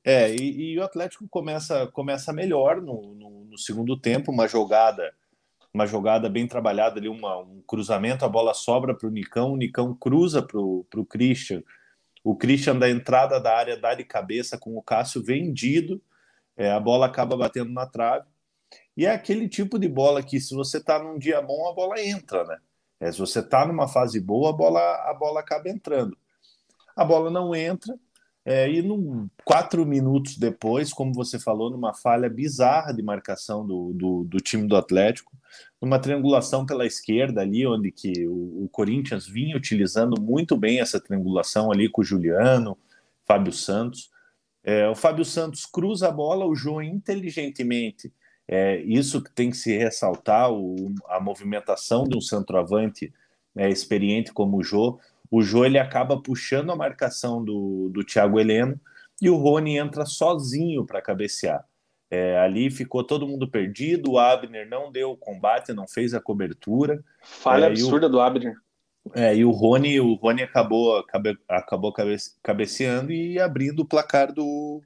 É, 0.04 0.34
e, 0.34 0.72
e, 0.72 0.78
o 0.78 0.84
Atlético 0.84 1.26
começa, 1.28 1.86
começa 1.88 2.32
melhor 2.32 2.80
no, 2.80 3.14
no, 3.14 3.44
no, 3.46 3.58
segundo 3.58 3.98
tempo, 3.98 4.30
uma 4.30 4.46
jogada 4.46 5.12
uma 5.72 5.86
jogada 5.86 6.28
bem 6.30 6.46
trabalhada 6.46 6.98
ali, 6.98 7.08
uma, 7.08 7.38
um 7.40 7.62
cruzamento, 7.66 8.24
a 8.24 8.28
bola 8.28 8.54
sobra 8.54 8.94
para 8.94 9.06
o 9.06 9.10
Nicão, 9.10 9.52
o 9.52 9.56
Nicão 9.56 9.94
cruza 9.94 10.42
para 10.42 10.58
o 10.58 11.06
Christian, 11.08 11.62
o 12.24 12.34
Christian 12.34 12.76
da 12.78 12.90
entrada 12.90 13.38
da 13.38 13.56
área 13.56 13.76
dá 13.76 13.94
de 13.94 14.04
cabeça 14.04 14.58
com 14.58 14.76
o 14.76 14.82
Cássio 14.82 15.22
vendido, 15.22 16.02
é, 16.56 16.70
a 16.70 16.80
bola 16.80 17.06
acaba 17.06 17.36
batendo 17.36 17.70
na 17.70 17.86
trave. 17.86 18.26
E 18.96 19.06
é 19.06 19.12
aquele 19.12 19.48
tipo 19.48 19.78
de 19.78 19.88
bola 19.88 20.22
que, 20.22 20.40
se 20.40 20.54
você 20.54 20.78
está 20.78 20.98
num 20.98 21.18
dia 21.18 21.40
bom, 21.40 21.68
a 21.68 21.72
bola 21.72 22.00
entra, 22.02 22.44
né? 22.44 22.58
É, 23.00 23.12
se 23.12 23.18
você 23.18 23.38
está 23.38 23.64
numa 23.64 23.86
fase 23.86 24.20
boa, 24.20 24.50
a 24.50 24.52
bola, 24.52 24.80
a 25.08 25.14
bola 25.14 25.38
acaba 25.38 25.68
entrando. 25.68 26.18
A 26.96 27.04
bola 27.04 27.30
não 27.30 27.54
entra, 27.54 27.96
é, 28.50 28.70
e 28.70 28.80
num, 28.80 29.28
quatro 29.44 29.84
minutos 29.84 30.38
depois, 30.38 30.90
como 30.90 31.12
você 31.12 31.38
falou, 31.38 31.68
numa 31.68 31.92
falha 31.92 32.30
bizarra 32.30 32.94
de 32.94 33.02
marcação 33.02 33.66
do, 33.66 33.92
do, 33.92 34.24
do 34.24 34.38
time 34.38 34.66
do 34.66 34.74
Atlético, 34.74 35.36
numa 35.78 35.98
triangulação 35.98 36.64
pela 36.64 36.86
esquerda 36.86 37.42
ali, 37.42 37.66
onde 37.66 37.92
que 37.92 38.26
o, 38.26 38.64
o, 38.64 38.68
Corinthians 38.72 39.26
vinha 39.26 39.54
utilizando 39.54 40.18
muito 40.18 40.56
bem 40.56 40.80
essa 40.80 40.98
triangulação 40.98 41.70
ali 41.70 41.90
com 41.90 42.00
o 42.00 42.04
Juliano, 42.04 42.78
Fábio 43.26 43.52
Santos. 43.52 44.10
É, 44.64 44.88
o 44.88 44.94
Fábio 44.94 45.26
Santos 45.26 45.66
cruza 45.66 46.08
a 46.08 46.10
bola, 46.10 46.46
o 46.46 46.54
João 46.54 46.82
inteligentemente, 46.82 48.10
é, 48.48 48.80
isso 48.80 49.22
que 49.22 49.30
tem 49.30 49.50
que 49.50 49.58
se 49.58 49.76
ressaltar, 49.76 50.50
o, 50.50 50.94
a 51.06 51.20
movimentação 51.20 52.04
de 52.04 52.16
um 52.16 52.20
centroavante 52.22 53.12
é, 53.54 53.68
experiente 53.68 54.32
como 54.32 54.56
o 54.56 54.62
Jô. 54.62 54.98
O 55.30 55.42
Jô 55.42 55.64
ele 55.64 55.78
acaba 55.78 56.20
puxando 56.20 56.70
a 56.70 56.76
marcação 56.76 57.44
do, 57.44 57.88
do 57.90 58.04
Thiago 58.04 58.38
Heleno 58.38 58.80
e 59.20 59.28
o 59.28 59.36
Rony 59.36 59.76
entra 59.76 60.06
sozinho 60.06 60.84
para 60.84 61.02
cabecear. 61.02 61.64
É, 62.10 62.38
ali 62.38 62.70
ficou 62.70 63.04
todo 63.04 63.26
mundo 63.26 63.46
perdido, 63.46 64.12
o 64.12 64.18
Abner 64.18 64.66
não 64.68 64.90
deu 64.90 65.10
o 65.10 65.16
combate, 65.16 65.74
não 65.74 65.86
fez 65.86 66.14
a 66.14 66.20
cobertura. 66.20 67.04
Falha 67.22 67.64
é, 67.64 67.68
absurda 67.68 68.06
o, 68.06 68.10
do 68.10 68.20
Abner. 68.20 68.54
É, 69.14 69.36
e 69.36 69.44
o 69.44 69.50
Rony, 69.50 70.00
o 70.00 70.14
Rony 70.14 70.42
acabou, 70.42 71.02
cabe, 71.04 71.36
acabou 71.46 71.92
cabeceando 72.42 73.12
e 73.12 73.38
abrindo 73.38 73.80
o 73.80 73.86
placar 73.86 74.32
do, 74.32 74.80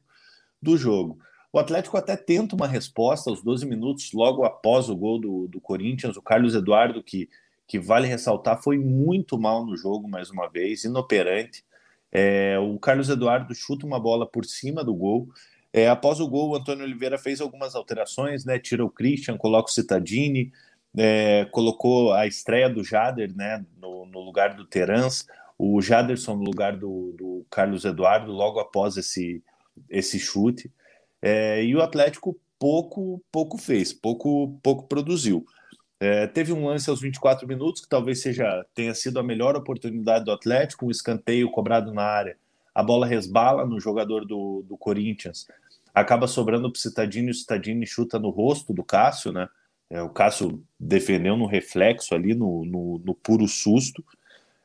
do 0.60 0.76
jogo. 0.76 1.18
O 1.52 1.58
Atlético 1.58 1.96
até 1.96 2.16
tenta 2.16 2.56
uma 2.56 2.66
resposta 2.66 3.28
aos 3.28 3.42
12 3.42 3.66
minutos, 3.66 4.12
logo 4.12 4.44
após 4.44 4.88
o 4.88 4.96
gol 4.96 5.20
do, 5.20 5.46
do 5.48 5.60
Corinthians. 5.60 6.16
O 6.16 6.22
Carlos 6.22 6.54
Eduardo, 6.54 7.02
que, 7.02 7.28
que 7.66 7.78
vale 7.78 8.06
ressaltar, 8.06 8.62
foi 8.62 8.78
muito 8.78 9.38
mal 9.38 9.64
no 9.64 9.76
jogo 9.76 10.08
mais 10.08 10.30
uma 10.30 10.48
vez, 10.48 10.84
inoperante. 10.84 11.64
É, 12.10 12.58
o 12.58 12.78
Carlos 12.78 13.08
Eduardo 13.08 13.54
chuta 13.54 13.86
uma 13.86 13.98
bola 13.98 14.26
por 14.26 14.44
cima 14.44 14.84
do 14.84 14.94
gol 14.94 15.28
é, 15.72 15.88
após 15.88 16.20
o 16.20 16.28
gol, 16.28 16.50
o 16.50 16.56
Antônio 16.56 16.84
Oliveira 16.84 17.16
fez 17.16 17.40
algumas 17.40 17.74
alterações, 17.74 18.44
né? 18.44 18.58
Tirou 18.58 18.88
o 18.88 18.90
Christian, 18.90 19.38
coloca 19.38 19.70
o 19.70 19.72
Citadini, 19.72 20.52
é, 20.96 21.46
colocou 21.46 22.12
a 22.12 22.26
estreia 22.26 22.68
do 22.68 22.84
Jader, 22.84 23.34
né? 23.34 23.64
No, 23.78 24.04
no 24.04 24.20
lugar 24.20 24.54
do 24.54 24.66
Terans, 24.66 25.26
o 25.58 25.80
Jaderson 25.80 26.36
no 26.36 26.44
lugar 26.44 26.76
do, 26.76 27.14
do, 27.16 27.46
Carlos 27.50 27.84
Eduardo, 27.86 28.30
logo 28.30 28.60
após 28.60 28.98
esse, 28.98 29.42
esse 29.88 30.18
chute. 30.18 30.70
É, 31.22 31.64
e 31.64 31.74
o 31.74 31.80
Atlético 31.80 32.38
pouco 32.58 33.22
pouco 33.32 33.56
fez, 33.56 33.92
pouco 33.92 34.58
pouco 34.62 34.86
produziu. 34.86 35.46
É, 36.02 36.26
teve 36.26 36.52
um 36.52 36.66
lance 36.66 36.90
aos 36.90 37.00
24 37.00 37.46
minutos 37.46 37.80
que 37.80 37.88
talvez 37.88 38.20
seja 38.20 38.66
tenha 38.74 38.92
sido 38.92 39.20
a 39.20 39.22
melhor 39.22 39.54
oportunidade 39.54 40.24
do 40.24 40.32
Atlético, 40.32 40.86
um 40.86 40.90
escanteio 40.90 41.48
cobrado 41.48 41.94
na 41.94 42.02
área. 42.02 42.36
A 42.74 42.82
bola 42.82 43.06
resbala 43.06 43.64
no 43.64 43.78
jogador 43.78 44.24
do, 44.24 44.64
do 44.68 44.76
Corinthians 44.76 45.46
acaba 45.94 46.26
sobrando 46.26 46.68
para 46.72 46.76
o 46.76 46.80
Citadini, 46.80 47.30
o 47.30 47.34
Citadini 47.34 47.86
chuta 47.86 48.18
no 48.18 48.30
rosto 48.30 48.72
do 48.72 48.82
Cássio, 48.82 49.30
né? 49.30 49.48
É, 49.88 50.02
o 50.02 50.08
Cássio 50.08 50.60
defendeu 50.76 51.36
no 51.36 51.46
reflexo 51.46 52.16
ali, 52.16 52.34
no, 52.34 52.64
no, 52.64 53.00
no 53.04 53.14
puro 53.14 53.46
susto. 53.46 54.04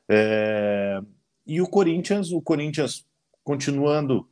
É, 0.09 0.99
e 1.45 1.61
o 1.61 1.67
Corinthians, 1.67 2.31
o 2.31 2.41
Corinthians 2.41 3.05
continuando 3.43 4.27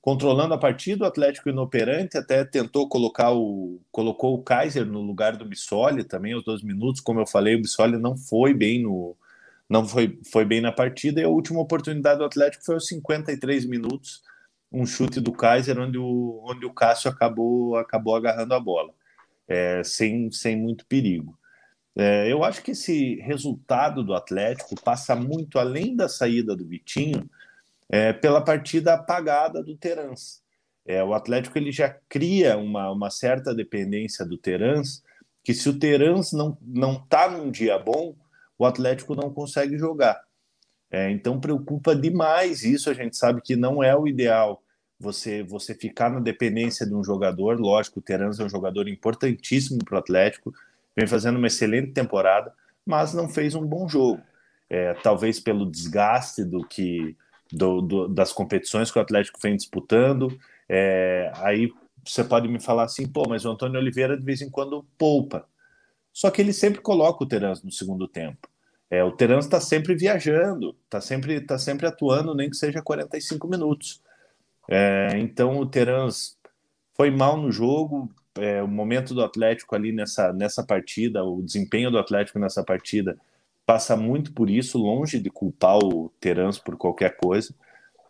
controlando 0.00 0.54
a 0.54 0.58
partida, 0.58 1.04
o 1.04 1.08
Atlético 1.08 1.50
inoperante, 1.50 2.16
até 2.16 2.44
tentou 2.44 2.88
colocar 2.88 3.32
o 3.32 3.80
colocou 3.92 4.34
o 4.34 4.42
Kaiser 4.42 4.86
no 4.86 5.00
lugar 5.02 5.36
do 5.36 5.44
Bissoli 5.44 6.04
também 6.04 6.32
aos 6.32 6.44
dois 6.44 6.62
minutos, 6.62 7.00
como 7.00 7.20
eu 7.20 7.26
falei, 7.26 7.56
o 7.56 7.60
Bissoli 7.60 7.98
não 7.98 8.16
foi 8.16 8.54
bem 8.54 8.82
no 8.82 9.16
não 9.68 9.86
foi, 9.86 10.18
foi 10.32 10.44
bem 10.44 10.60
na 10.60 10.72
partida 10.72 11.20
e 11.20 11.24
a 11.24 11.28
última 11.28 11.60
oportunidade 11.60 12.18
do 12.18 12.24
Atlético 12.24 12.64
foi 12.64 12.74
aos 12.74 12.88
53 12.88 13.66
minutos 13.66 14.22
um 14.72 14.86
chute 14.86 15.20
do 15.20 15.32
Kaiser 15.32 15.78
onde 15.78 15.98
o, 15.98 16.42
onde 16.44 16.66
o 16.66 16.72
Cássio 16.72 17.10
acabou, 17.10 17.76
acabou 17.76 18.16
agarrando 18.16 18.54
a 18.54 18.60
bola, 18.60 18.92
é, 19.48 19.82
sem, 19.84 20.30
sem 20.32 20.56
muito 20.56 20.86
perigo. 20.86 21.38
É, 21.96 22.30
eu 22.32 22.44
acho 22.44 22.62
que 22.62 22.70
esse 22.72 23.16
resultado 23.16 24.02
do 24.02 24.14
Atlético 24.14 24.80
passa 24.80 25.14
muito 25.14 25.58
além 25.58 25.94
da 25.94 26.08
saída 26.08 26.56
do 26.56 26.66
Vitinho 26.66 27.28
é, 27.90 28.12
pela 28.12 28.40
partida 28.40 28.94
apagada 28.94 29.62
do 29.62 29.76
Terans. 29.76 30.42
É, 30.86 31.02
o 31.02 31.12
Atlético 31.12 31.58
ele 31.58 31.72
já 31.72 31.90
cria 32.08 32.56
uma, 32.56 32.90
uma 32.90 33.10
certa 33.10 33.54
dependência 33.54 34.24
do 34.24 34.38
Terans, 34.38 35.02
que 35.42 35.52
se 35.52 35.68
o 35.68 35.78
Terans 35.78 36.32
não 36.32 36.56
não 36.62 36.94
está 36.94 37.28
num 37.28 37.50
dia 37.50 37.78
bom, 37.78 38.16
o 38.56 38.64
Atlético 38.64 39.14
não 39.14 39.32
consegue 39.32 39.76
jogar. 39.76 40.22
É, 40.90 41.10
então 41.10 41.40
preocupa 41.40 41.94
demais 41.94 42.62
isso. 42.62 42.90
A 42.90 42.94
gente 42.94 43.16
sabe 43.16 43.40
que 43.42 43.56
não 43.56 43.82
é 43.82 43.96
o 43.96 44.06
ideal 44.06 44.62
você 44.98 45.42
você 45.42 45.74
ficar 45.74 46.10
na 46.10 46.20
dependência 46.20 46.86
de 46.86 46.94
um 46.94 47.02
jogador. 47.02 47.58
Lógico, 47.58 48.00
o 48.00 48.02
Terans 48.02 48.38
é 48.38 48.44
um 48.44 48.48
jogador 48.48 48.88
importantíssimo 48.88 49.84
para 49.84 49.96
o 49.96 49.98
Atlético, 49.98 50.52
vem 50.96 51.06
fazendo 51.06 51.36
uma 51.36 51.46
excelente 51.46 51.92
temporada, 51.92 52.52
mas 52.86 53.14
não 53.14 53.28
fez 53.28 53.54
um 53.54 53.66
bom 53.66 53.88
jogo. 53.88 54.22
É, 54.68 54.94
talvez 54.94 55.40
pelo 55.40 55.68
desgaste 55.68 56.44
do 56.44 56.64
que 56.66 57.16
do, 57.52 57.80
do, 57.80 58.08
das 58.08 58.32
competições 58.32 58.90
que 58.90 58.98
o 58.98 59.02
Atlético 59.02 59.40
vem 59.42 59.56
disputando. 59.56 60.38
É, 60.68 61.30
aí 61.36 61.72
você 62.04 62.24
pode 62.24 62.48
me 62.48 62.60
falar 62.60 62.84
assim, 62.84 63.06
pô, 63.06 63.24
mas 63.28 63.44
o 63.44 63.50
Antônio 63.50 63.78
Oliveira 63.78 64.16
de 64.16 64.24
vez 64.24 64.40
em 64.40 64.50
quando 64.50 64.84
poupa. 64.96 65.46
Só 66.12 66.30
que 66.30 66.40
ele 66.40 66.52
sempre 66.52 66.80
coloca 66.80 67.22
o 67.22 67.26
Terans 67.26 67.62
no 67.62 67.70
segundo 67.70 68.08
tempo. 68.08 68.48
É, 68.90 69.04
o 69.04 69.12
Terence 69.12 69.46
está 69.46 69.60
sempre 69.60 69.94
viajando, 69.94 70.76
está 70.84 71.00
sempre, 71.00 71.40
tá 71.40 71.56
sempre 71.56 71.86
atuando, 71.86 72.34
nem 72.34 72.50
que 72.50 72.56
seja 72.56 72.82
45 72.82 73.46
minutos. 73.46 74.02
É, 74.68 75.10
então 75.18 75.58
o 75.58 75.66
Terence 75.66 76.34
foi 76.94 77.10
mal 77.10 77.36
no 77.36 77.52
jogo, 77.52 78.12
é, 78.36 78.60
o 78.62 78.68
momento 78.68 79.14
do 79.14 79.22
Atlético 79.22 79.76
ali 79.76 79.92
nessa, 79.92 80.32
nessa 80.32 80.64
partida, 80.64 81.24
o 81.24 81.40
desempenho 81.42 81.90
do 81.90 81.98
Atlético 81.98 82.38
nessa 82.38 82.64
partida 82.64 83.16
passa 83.70 83.96
muito 83.96 84.32
por 84.32 84.50
isso, 84.50 84.76
longe 84.76 85.20
de 85.20 85.30
culpar 85.30 85.78
o 85.78 86.12
Terence 86.18 86.60
por 86.60 86.76
qualquer 86.76 87.16
coisa. 87.16 87.54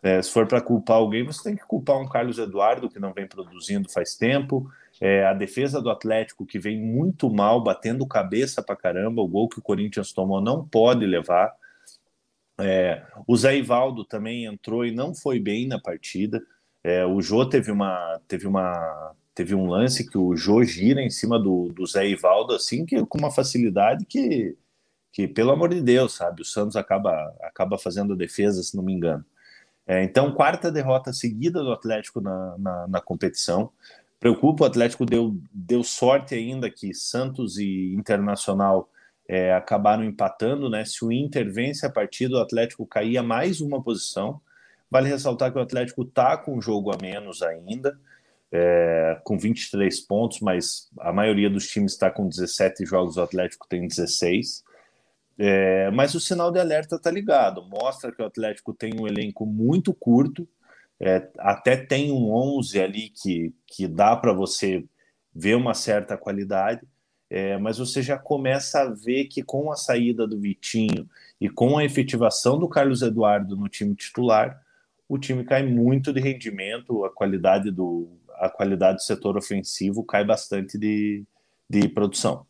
É, 0.03 0.23
se 0.23 0.31
for 0.31 0.47
para 0.47 0.63
culpar 0.63 0.97
alguém, 0.97 1.23
você 1.23 1.43
tem 1.43 1.55
que 1.55 1.67
culpar 1.67 1.99
um 1.99 2.09
Carlos 2.09 2.39
Eduardo 2.39 2.89
que 2.89 2.99
não 2.99 3.13
vem 3.13 3.27
produzindo 3.27 3.87
faz 3.93 4.17
tempo, 4.17 4.73
é, 4.99 5.27
a 5.27 5.35
defesa 5.35 5.79
do 5.83 5.91
Atlético, 5.91 6.47
que 6.47 6.59
vem 6.59 6.81
muito 6.81 7.29
mal, 7.29 7.63
batendo 7.63 8.07
cabeça 8.07 8.63
para 8.63 8.75
caramba, 8.75 9.21
o 9.21 9.29
gol 9.29 9.51
que 9.51 9.59
o 9.59 9.63
Corinthians 9.63 10.15
tomou 10.15 10.41
não 10.41 10.67
pode 10.67 11.05
levar. 11.05 11.53
É, 12.59 13.05
o 13.29 13.37
Zé 13.37 13.59
Ivaldo 13.59 14.03
também 14.03 14.47
entrou 14.47 14.87
e 14.87 14.91
não 14.91 15.15
foi 15.15 15.39
bem 15.39 15.69
na 15.69 15.79
partida. 15.79 16.43
É, 16.83 17.05
o 17.05 17.21
Jô 17.21 17.45
teve 17.45 17.71
uma, 17.71 18.19
teve 18.27 18.47
uma, 18.47 19.15
teve 19.35 19.55
um 19.55 19.67
lance 19.67 20.09
que 20.09 20.17
o 20.17 20.35
Jô 20.35 20.65
gira 20.65 21.03
em 21.03 21.11
cima 21.11 21.39
do, 21.39 21.69
do 21.69 21.87
Zé 21.87 22.09
Ivaldo 22.09 22.55
assim 22.55 22.87
que 22.87 23.05
com 23.05 23.19
uma 23.19 23.31
facilidade 23.31 24.07
que, 24.07 24.57
que 25.13 25.27
pelo 25.29 25.51
amor 25.51 25.71
de 25.71 25.81
Deus, 25.81 26.15
sabe, 26.15 26.43
o 26.43 26.45
Santos 26.45 26.77
acaba, 26.77 27.35
acaba 27.43 27.79
fazendo 27.79 28.13
a 28.13 28.17
defesa, 28.17 28.63
se 28.63 28.77
não 28.77 28.83
me 28.83 28.93
engano. 28.93 29.25
É, 29.87 30.05
então, 30.05 30.33
quarta 30.33 30.71
derrota 30.71 31.13
seguida 31.13 31.63
do 31.63 31.73
Atlético 31.73 32.21
na, 32.21 32.57
na, 32.59 32.89
na 32.89 33.01
competição. 33.01 33.73
Preocupa, 34.21 34.65
o 34.65 34.67
Atlético 34.67 35.05
deu, 35.05 35.37
deu 35.53 35.83
sorte 35.83 36.35
ainda 36.35 36.71
que 36.71 36.95
Santos 36.95 37.59
e 37.59 37.95
Internacional 37.95 38.89
é, 39.27 39.53
acabaram 39.55 40.05
empatando, 40.05 40.69
né? 40.71 40.85
Se 40.85 41.05
o 41.05 41.11
Inter 41.11 41.53
vence 41.53 41.87
a 41.87 41.91
partida, 41.91 42.37
o 42.37 42.41
Atlético 42.41 42.87
caía 42.87 43.23
mais 43.23 43.61
uma 43.61 43.83
posição. 43.83 44.41
Vale 44.91 45.09
ressaltar 45.09 45.53
que 45.53 45.59
o 45.59 45.63
Atlético 45.63 46.03
está 46.03 46.37
com 46.37 46.59
um 46.59 46.63
jogo 46.63 46.93
a 46.93 46.99
menos 47.01 47.43
ainda. 47.43 47.99
é, 48.53 49.21
com 49.25 49.39
23 49.39 50.01
pontos, 50.01 50.41
mas 50.41 50.89
a 50.99 51.13
maioria 51.13 51.49
dos 51.49 51.69
times 51.69 51.93
está 51.93 52.11
com 52.11 52.29
17 52.29 52.85
jogos, 52.85 53.17
o 53.17 53.23
Atlético 53.23 53.67
tem 53.69 53.87
16. 53.87 54.65
É, 55.43 55.91
mas 55.93 56.15
o 56.15 56.21
sinal 56.21 56.53
de 56.53 56.61
alerta 56.61 56.97
está 56.97 57.11
ligado, 57.11 57.65
mostra 57.65 58.13
que 58.13 58.21
o 58.21 58.27
Atlético 58.27 58.75
tem 58.75 58.93
um 59.01 59.07
elenco 59.07 59.47
muito 59.47 59.95
curto, 59.95 60.47
é, 61.01 61.31
até 61.39 61.79
tem 61.79 62.13
um 62.13 62.31
11 62.31 62.79
ali 62.79 63.09
que, 63.09 63.51
que 63.67 63.89
dá 63.89 64.15
para 64.15 64.35
você 64.35 64.85
ver 65.35 65.57
uma 65.57 65.73
certa 65.73 66.15
qualidade, 66.15 66.87
é, 67.31 67.57
mas 67.57 67.79
você 67.79 68.03
já 68.03 68.19
começa 68.19 68.83
a 68.83 68.91
ver 68.91 69.29
que 69.29 69.43
com 69.43 69.73
a 69.73 69.77
saída 69.77 70.27
do 70.27 70.39
Vitinho 70.39 71.09
e 71.41 71.49
com 71.49 71.79
a 71.79 71.87
efetivação 71.87 72.59
do 72.59 72.69
Carlos 72.69 73.01
Eduardo 73.01 73.57
no 73.57 73.67
time 73.67 73.95
titular, 73.95 74.61
o 75.09 75.17
time 75.17 75.43
cai 75.43 75.63
muito 75.63 76.13
de 76.13 76.21
rendimento, 76.21 77.03
a 77.03 77.11
qualidade 77.11 77.71
do, 77.71 78.11
a 78.35 78.51
qualidade 78.51 78.99
do 78.99 79.05
setor 79.05 79.39
ofensivo 79.39 80.05
cai 80.05 80.23
bastante 80.23 80.77
de, 80.77 81.25
de 81.67 81.89
produção. 81.89 82.47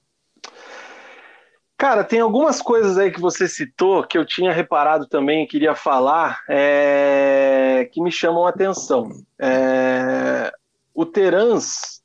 Cara, 1.81 2.05
tem 2.05 2.21
algumas 2.21 2.61
coisas 2.61 2.99
aí 2.99 3.11
que 3.11 3.19
você 3.19 3.49
citou 3.49 4.05
que 4.05 4.19
eu 4.19 4.23
tinha 4.27 4.53
reparado 4.53 5.07
também 5.07 5.45
e 5.45 5.47
queria 5.47 5.75
falar 5.75 6.43
é, 6.47 7.89
que 7.91 8.03
me 8.03 8.13
chamam 8.13 8.45
a 8.45 8.51
atenção. 8.51 9.09
É, 9.39 10.53
o 10.95 11.07
Terans 11.07 12.03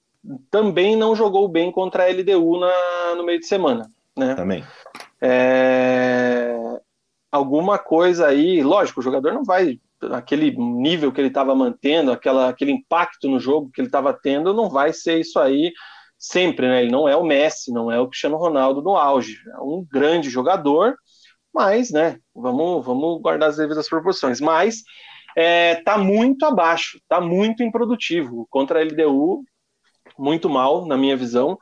também 0.49 0.95
não 0.95 1.13
jogou 1.13 1.49
bem 1.49 1.73
contra 1.73 2.05
a 2.05 2.07
LDU 2.07 2.57
na, 2.57 3.15
no 3.17 3.26
meio 3.26 3.38
de 3.38 3.47
semana. 3.47 3.91
Né? 4.17 4.34
Também. 4.36 4.63
É, 5.19 6.55
alguma 7.30 7.78
coisa 7.78 8.28
aí, 8.28 8.63
lógico, 8.63 9.01
o 9.01 9.03
jogador 9.03 9.34
não 9.34 9.43
vai 9.43 9.78
aquele 10.13 10.55
nível 10.57 11.11
que 11.11 11.19
ele 11.19 11.28
estava 11.28 11.53
mantendo, 11.53 12.13
aquela, 12.13 12.47
aquele 12.47 12.71
impacto 12.71 13.28
no 13.28 13.41
jogo 13.41 13.69
que 13.73 13.82
ele 13.82 13.89
estava 13.89 14.13
tendo, 14.13 14.53
não 14.53 14.69
vai 14.69 14.93
ser 14.93 15.19
isso 15.19 15.38
aí 15.38 15.73
sempre, 16.18 16.68
né? 16.68 16.82
Ele 16.82 16.91
não 16.91 17.07
é 17.07 17.16
o 17.16 17.24
Messi, 17.24 17.72
não 17.72 17.91
é 17.91 17.99
o 17.99 18.07
Cristiano 18.07 18.38
Ronaldo 18.38 18.82
no 18.82 18.95
auge. 18.95 19.38
É 19.53 19.59
um 19.59 19.86
grande 19.89 20.30
jogador, 20.30 20.95
mas, 21.53 21.91
né? 21.91 22.18
Vamos, 22.34 22.86
vamos 22.86 23.22
guardar 23.22 23.49
as 23.49 23.57
devidas 23.57 23.88
proporções. 23.88 24.41
Mas 24.41 24.84
é, 25.36 25.76
tá 25.76 25.97
muito 25.97 26.45
abaixo, 26.45 26.99
tá 27.07 27.20
muito 27.20 27.63
improdutivo. 27.63 28.47
Contra 28.49 28.80
a 28.80 28.84
LDU, 28.84 29.43
muito 30.18 30.49
mal, 30.49 30.86
na 30.86 30.97
minha 30.97 31.18
visão, 31.18 31.57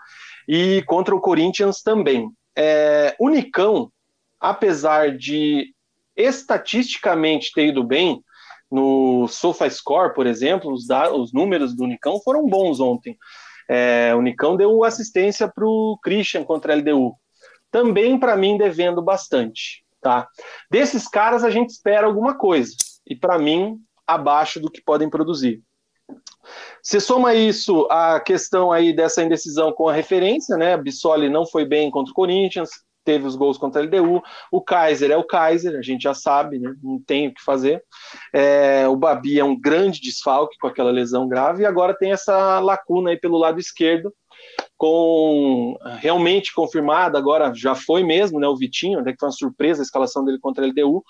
e 0.47 0.84
contra 0.84 1.16
o 1.16 1.22
Corinthians 1.22 1.82
também. 1.82 2.30
É, 2.56 3.16
o 3.20 3.30
Nicão, 3.30 3.91
apesar 4.39 5.16
de 5.18 5.74
estatisticamente 6.16 7.51
ter 7.54 7.68
ido 7.68 7.84
bem, 7.84 8.22
no 8.72 9.28
SofaScore, 9.28 10.16
por 10.16 10.26
exemplo, 10.26 10.74
os, 10.74 10.88
os 11.14 11.32
números 11.32 11.76
do 11.76 11.86
Nicão 11.86 12.20
foram 12.24 12.47
bons 12.47 12.80
ontem. 12.80 13.16
É, 13.70 14.14
o 14.16 14.22
Nicão 14.22 14.55
deu 14.55 14.84
assistência 14.84 15.47
para 15.47 15.66
o 15.66 15.97
Christian 16.03 16.43
contra 16.43 16.74
a 16.74 16.76
LDU. 16.76 17.16
Também, 17.72 18.20
para 18.20 18.36
mim, 18.36 18.57
devendo 18.57 19.01
bastante. 19.01 19.84
Tá? 20.01 20.28
Desses 20.70 21.07
caras, 21.07 21.43
a 21.43 21.49
gente 21.49 21.70
espera 21.70 22.05
alguma 22.05 22.38
coisa. 22.38 22.74
E, 23.07 23.16
para 23.16 23.39
mim, 23.39 23.80
abaixo 24.05 24.59
do 24.59 24.70
que 24.70 24.82
podem 24.82 25.09
produzir. 25.09 25.61
Você 26.82 26.99
soma 26.99 27.34
isso 27.34 27.88
à 27.89 28.20
questão 28.20 28.72
aí 28.72 28.93
dessa 28.93 29.24
indecisão 29.24 29.72
com 29.72 29.88
a 29.88 29.93
referência, 29.93 30.57
né? 30.57 30.76
Bissoli 30.76 31.30
não 31.30 31.45
foi 31.45 31.66
bem 31.66 31.89
contra 31.89 32.11
o 32.11 32.16
Corinthians, 32.16 32.70
teve 33.04 33.26
os 33.26 33.36
gols 33.36 33.58
contra 33.58 33.82
a 33.82 33.86
LDU. 33.86 34.22
O 34.51 34.62
Kaiser 34.62 35.12
é 35.12 35.18
o 35.18 35.24
Kaiser, 35.24 35.78
a 35.78 35.82
gente 35.82 36.04
já 36.04 36.14
sabe, 36.14 36.60
né? 36.60 36.74
não 36.82 36.99
tem 36.99 37.28
o 37.28 37.34
que 37.34 37.43
fazer. 37.43 37.84
É, 38.34 38.88
o 38.88 38.95
Babi 38.95 39.39
é 39.39 39.43
um 39.43 39.60
grande 39.60 40.01
desfalque 40.01 40.58
com 40.60 40.68
aquela 40.68 40.91
lesão 40.91 41.28
grave, 41.28 41.64
e 41.64 41.66
agora 41.66 41.97
tem 41.97 42.12
essa 42.12 42.60
lacuna 42.60 43.12
aí 43.12 43.20
pelo 43.20 43.38
lado 43.38 43.60
esquerdo, 43.60 44.14
com 44.78 45.78
realmente 45.99 46.54
confirmada, 46.54 47.18
agora 47.18 47.54
já 47.56 47.76
foi 47.76 48.04
mesmo, 48.04 48.39
né? 48.39 48.47
O 48.47 48.58
Vitinho, 48.58 48.99
até 48.99 49.12
que 49.12 49.20
foi 49.20 49.30
uma 49.30 49.34
surpresa 49.34 49.82
a 49.82 49.84
escalação 49.84 50.26
dele 50.26 50.39
contra 50.39 50.66
a 50.66 50.68
LDU. 50.68 51.04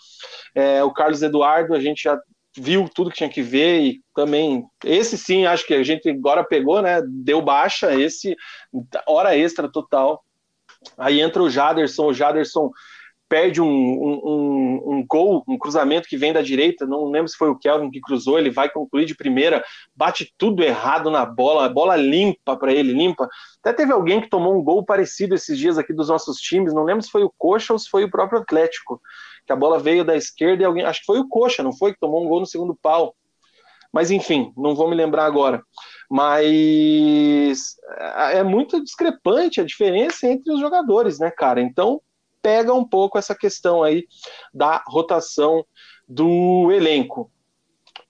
É, 0.54 0.84
o 0.84 0.92
Carlos 0.92 1.24
Eduardo, 1.24 1.74
a 1.74 1.80
gente 1.80 2.04
já 2.04 2.20
viu 2.56 2.88
tudo 2.94 3.10
que 3.10 3.18
tinha 3.18 3.30
que 3.30 3.42
ver 3.42 3.82
e 3.82 4.02
também 4.16 4.64
esse 4.86 5.18
sim 5.18 5.46
acho 5.46 5.66
que 5.66 5.74
a 5.74 5.84
gente 5.84 6.08
agora 6.08 6.44
pegou 6.44 6.82
né 6.84 7.02
deu 7.08 7.42
baixa 7.42 8.00
esse 8.00 8.36
hora 9.08 9.36
extra 9.36 9.72
total 9.72 10.24
Aí 10.98 11.22
entra 11.22 11.42
o 11.42 11.50
Jaderson, 11.50 12.08
o 12.08 12.14
Jaderson 12.14 12.72
perde 13.34 13.60
um, 13.60 13.66
um, 13.66 14.22
um, 14.24 14.94
um, 14.94 15.06
gol, 15.08 15.44
um 15.48 15.58
cruzamento 15.58 16.08
que 16.08 16.16
vem 16.16 16.32
da 16.32 16.42
direita, 16.42 16.86
não 16.86 17.10
lembro 17.10 17.28
se 17.28 17.36
foi 17.36 17.50
o 17.50 17.58
Kelvin 17.58 17.90
que 17.90 18.00
cruzou, 18.00 18.38
ele 18.38 18.52
vai 18.52 18.70
concluir 18.70 19.06
de 19.06 19.16
primeira, 19.16 19.64
bate 19.96 20.32
tudo 20.38 20.64
errado 20.64 21.10
na 21.10 21.26
bola, 21.26 21.66
a 21.66 21.70
bola 21.70 21.96
limpa 21.96 22.56
para 22.56 22.72
ele, 22.72 22.94
limpa. 22.94 23.28
Até 23.60 23.74
teve 23.74 23.92
alguém 23.92 24.22
que 24.22 24.30
tomou 24.30 24.56
um 24.56 24.64
gol 24.64 24.86
parecido 24.86 25.34
esses 25.34 25.58
dias 25.58 25.80
aqui 25.80 25.92
dos 25.94 26.10
nossos 26.10 26.38
times, 26.38 26.76
não 26.76 26.84
lembro 26.84 27.02
se 27.02 27.10
foi 27.10 27.24
o 27.24 27.34
Coxa 27.36 27.74
ou 27.74 27.80
se 27.80 27.90
foi 27.90 28.04
o 28.04 28.12
próprio 28.12 28.40
Atlético, 28.40 29.02
que 29.48 29.52
a 29.52 29.56
bola 29.56 29.80
veio 29.80 30.06
da 30.06 30.16
esquerda 30.16 30.62
e 30.62 30.66
alguém, 30.66 30.86
acho 30.86 31.00
que 31.00 31.08
foi 31.08 31.20
o 31.20 31.28
Coxa, 31.28 31.64
não 31.64 31.76
foi, 31.76 31.92
que 31.94 32.00
tomou 32.00 32.24
um 32.24 32.28
gol 32.28 32.40
no 32.40 32.46
segundo 32.46 32.78
pau. 32.80 33.16
Mas 33.94 34.10
enfim, 34.10 34.52
não 34.58 34.76
vou 34.76 34.90
me 34.90 34.96
lembrar 34.96 35.26
agora. 35.26 35.62
Mas 36.10 37.76
é, 37.98 38.40
é 38.40 38.44
muito 38.44 38.84
discrepante 38.84 39.62
a 39.62 39.66
diferença 39.66 40.28
entre 40.28 40.52
os 40.52 40.60
jogadores, 40.60 41.20
né, 41.20 41.30
cara? 41.30 41.62
Então 41.62 42.02
pega 42.42 42.74
um 42.74 42.84
pouco 42.84 43.18
essa 43.18 43.36
questão 43.36 43.84
aí 43.84 44.06
da 44.54 44.84
rotação 44.88 45.64
do 46.08 46.72
elenco. 46.72 47.32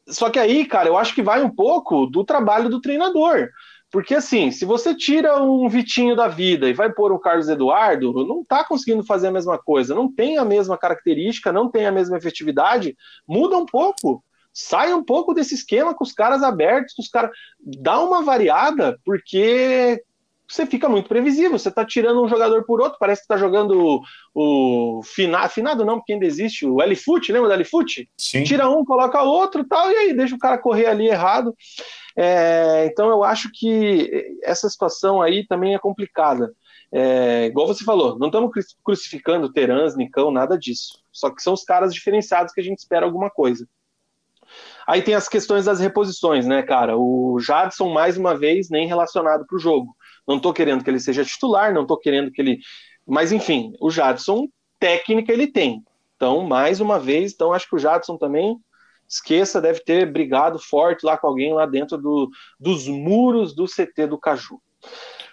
Só 0.07 0.29
que 0.29 0.39
aí, 0.39 0.65
cara, 0.65 0.87
eu 0.89 0.97
acho 0.97 1.13
que 1.13 1.21
vai 1.21 1.43
um 1.43 1.49
pouco 1.49 2.07
do 2.07 2.23
trabalho 2.23 2.69
do 2.69 2.81
treinador. 2.81 3.49
Porque 3.91 4.15
assim, 4.15 4.49
se 4.49 4.65
você 4.65 4.95
tira 4.95 5.39
um 5.39 5.69
Vitinho 5.69 6.15
da 6.15 6.27
vida 6.27 6.67
e 6.67 6.73
vai 6.73 6.91
pôr 6.91 7.11
um 7.11 7.19
Carlos 7.19 7.47
Eduardo, 7.47 8.11
não 8.25 8.41
está 8.41 8.63
conseguindo 8.63 9.03
fazer 9.05 9.27
a 9.27 9.31
mesma 9.31 9.57
coisa, 9.59 9.93
não 9.93 10.11
tem 10.11 10.39
a 10.39 10.43
mesma 10.43 10.75
característica, 10.75 11.51
não 11.51 11.69
tem 11.69 11.85
a 11.85 11.91
mesma 11.91 12.17
efetividade, 12.17 12.97
muda 13.27 13.55
um 13.55 13.67
pouco. 13.67 14.23
Sai 14.53 14.93
um 14.93 15.03
pouco 15.03 15.33
desse 15.33 15.55
esquema 15.55 15.95
com 15.95 16.03
os 16.03 16.13
caras 16.13 16.43
abertos, 16.43 16.93
os 16.99 17.09
caras. 17.09 17.31
Dá 17.59 17.99
uma 17.99 18.21
variada, 18.21 18.99
porque 19.03 20.01
você 20.47 20.65
fica 20.65 20.87
muito 20.87 21.09
previsível. 21.09 21.57
Você 21.57 21.71
tá 21.71 21.83
tirando 21.83 22.23
um 22.23 22.27
jogador 22.27 22.63
por 22.65 22.81
outro, 22.81 22.99
parece 22.99 23.21
que 23.23 23.27
tá 23.27 23.37
jogando 23.37 24.01
o, 24.35 24.99
o 24.99 25.03
fina, 25.03 25.47
finado, 25.49 25.83
não, 25.83 25.97
porque 25.97 26.13
ainda 26.13 26.25
existe 26.25 26.65
o 26.65 26.81
L-Foot, 26.81 27.31
lembra 27.31 27.49
do 27.49 27.55
L-Foot? 27.55 28.09
Tira 28.43 28.69
um, 28.69 28.85
coloca 28.85 29.23
outro 29.23 29.63
tal, 29.63 29.91
e 29.91 29.95
aí 29.95 30.13
deixa 30.13 30.35
o 30.35 30.39
cara 30.39 30.57
correr 30.57 30.85
ali 30.85 31.07
errado. 31.07 31.55
É, 32.15 32.87
então 32.91 33.09
eu 33.09 33.23
acho 33.23 33.49
que 33.51 34.37
essa 34.43 34.69
situação 34.69 35.21
aí 35.21 35.45
também 35.47 35.73
é 35.73 35.79
complicada. 35.79 36.53
É, 36.91 37.45
igual 37.45 37.65
você 37.65 37.83
falou, 37.83 38.19
não 38.19 38.27
estamos 38.27 38.51
crucificando 38.83 39.51
Terans, 39.51 39.97
Nicão, 39.97 40.29
nada 40.29 40.57
disso. 40.57 40.99
Só 41.11 41.31
que 41.31 41.41
são 41.41 41.53
os 41.53 41.63
caras 41.63 41.91
diferenciados 41.91 42.53
que 42.53 42.61
a 42.61 42.63
gente 42.63 42.77
espera 42.77 43.05
alguma 43.05 43.31
coisa. 43.31 43.67
Aí 44.87 45.01
tem 45.01 45.13
as 45.13 45.29
questões 45.29 45.65
das 45.65 45.79
reposições, 45.79 46.45
né, 46.45 46.61
cara? 46.61 46.97
O 46.97 47.39
Jadson, 47.39 47.89
mais 47.89 48.17
uma 48.17 48.35
vez, 48.35 48.69
nem 48.69 48.87
relacionado 48.87 49.45
para 49.45 49.55
o 49.55 49.59
jogo. 49.59 49.95
Não 50.27 50.37
estou 50.37 50.53
querendo 50.53 50.83
que 50.83 50.89
ele 50.89 50.99
seja 50.99 51.23
titular, 51.23 51.73
não 51.73 51.83
estou 51.83 51.97
querendo 51.97 52.31
que 52.31 52.41
ele. 52.41 52.59
Mas, 53.05 53.31
enfim, 53.31 53.73
o 53.79 53.89
Jadson, 53.89 54.47
técnica 54.79 55.31
ele 55.31 55.47
tem. 55.47 55.83
Então, 56.15 56.41
mais 56.41 56.79
uma 56.79 56.99
vez, 56.99 57.33
então 57.33 57.51
acho 57.53 57.67
que 57.69 57.75
o 57.75 57.79
Jadson 57.79 58.17
também, 58.17 58.57
esqueça, 59.07 59.61
deve 59.61 59.81
ter 59.81 60.09
brigado 60.11 60.57
forte 60.59 61.05
lá 61.05 61.17
com 61.17 61.27
alguém 61.27 61.53
lá 61.53 61.65
dentro 61.65 61.97
do, 61.97 62.29
dos 62.59 62.87
muros 62.87 63.53
do 63.53 63.65
CT 63.65 64.07
do 64.07 64.17
Caju. 64.17 64.59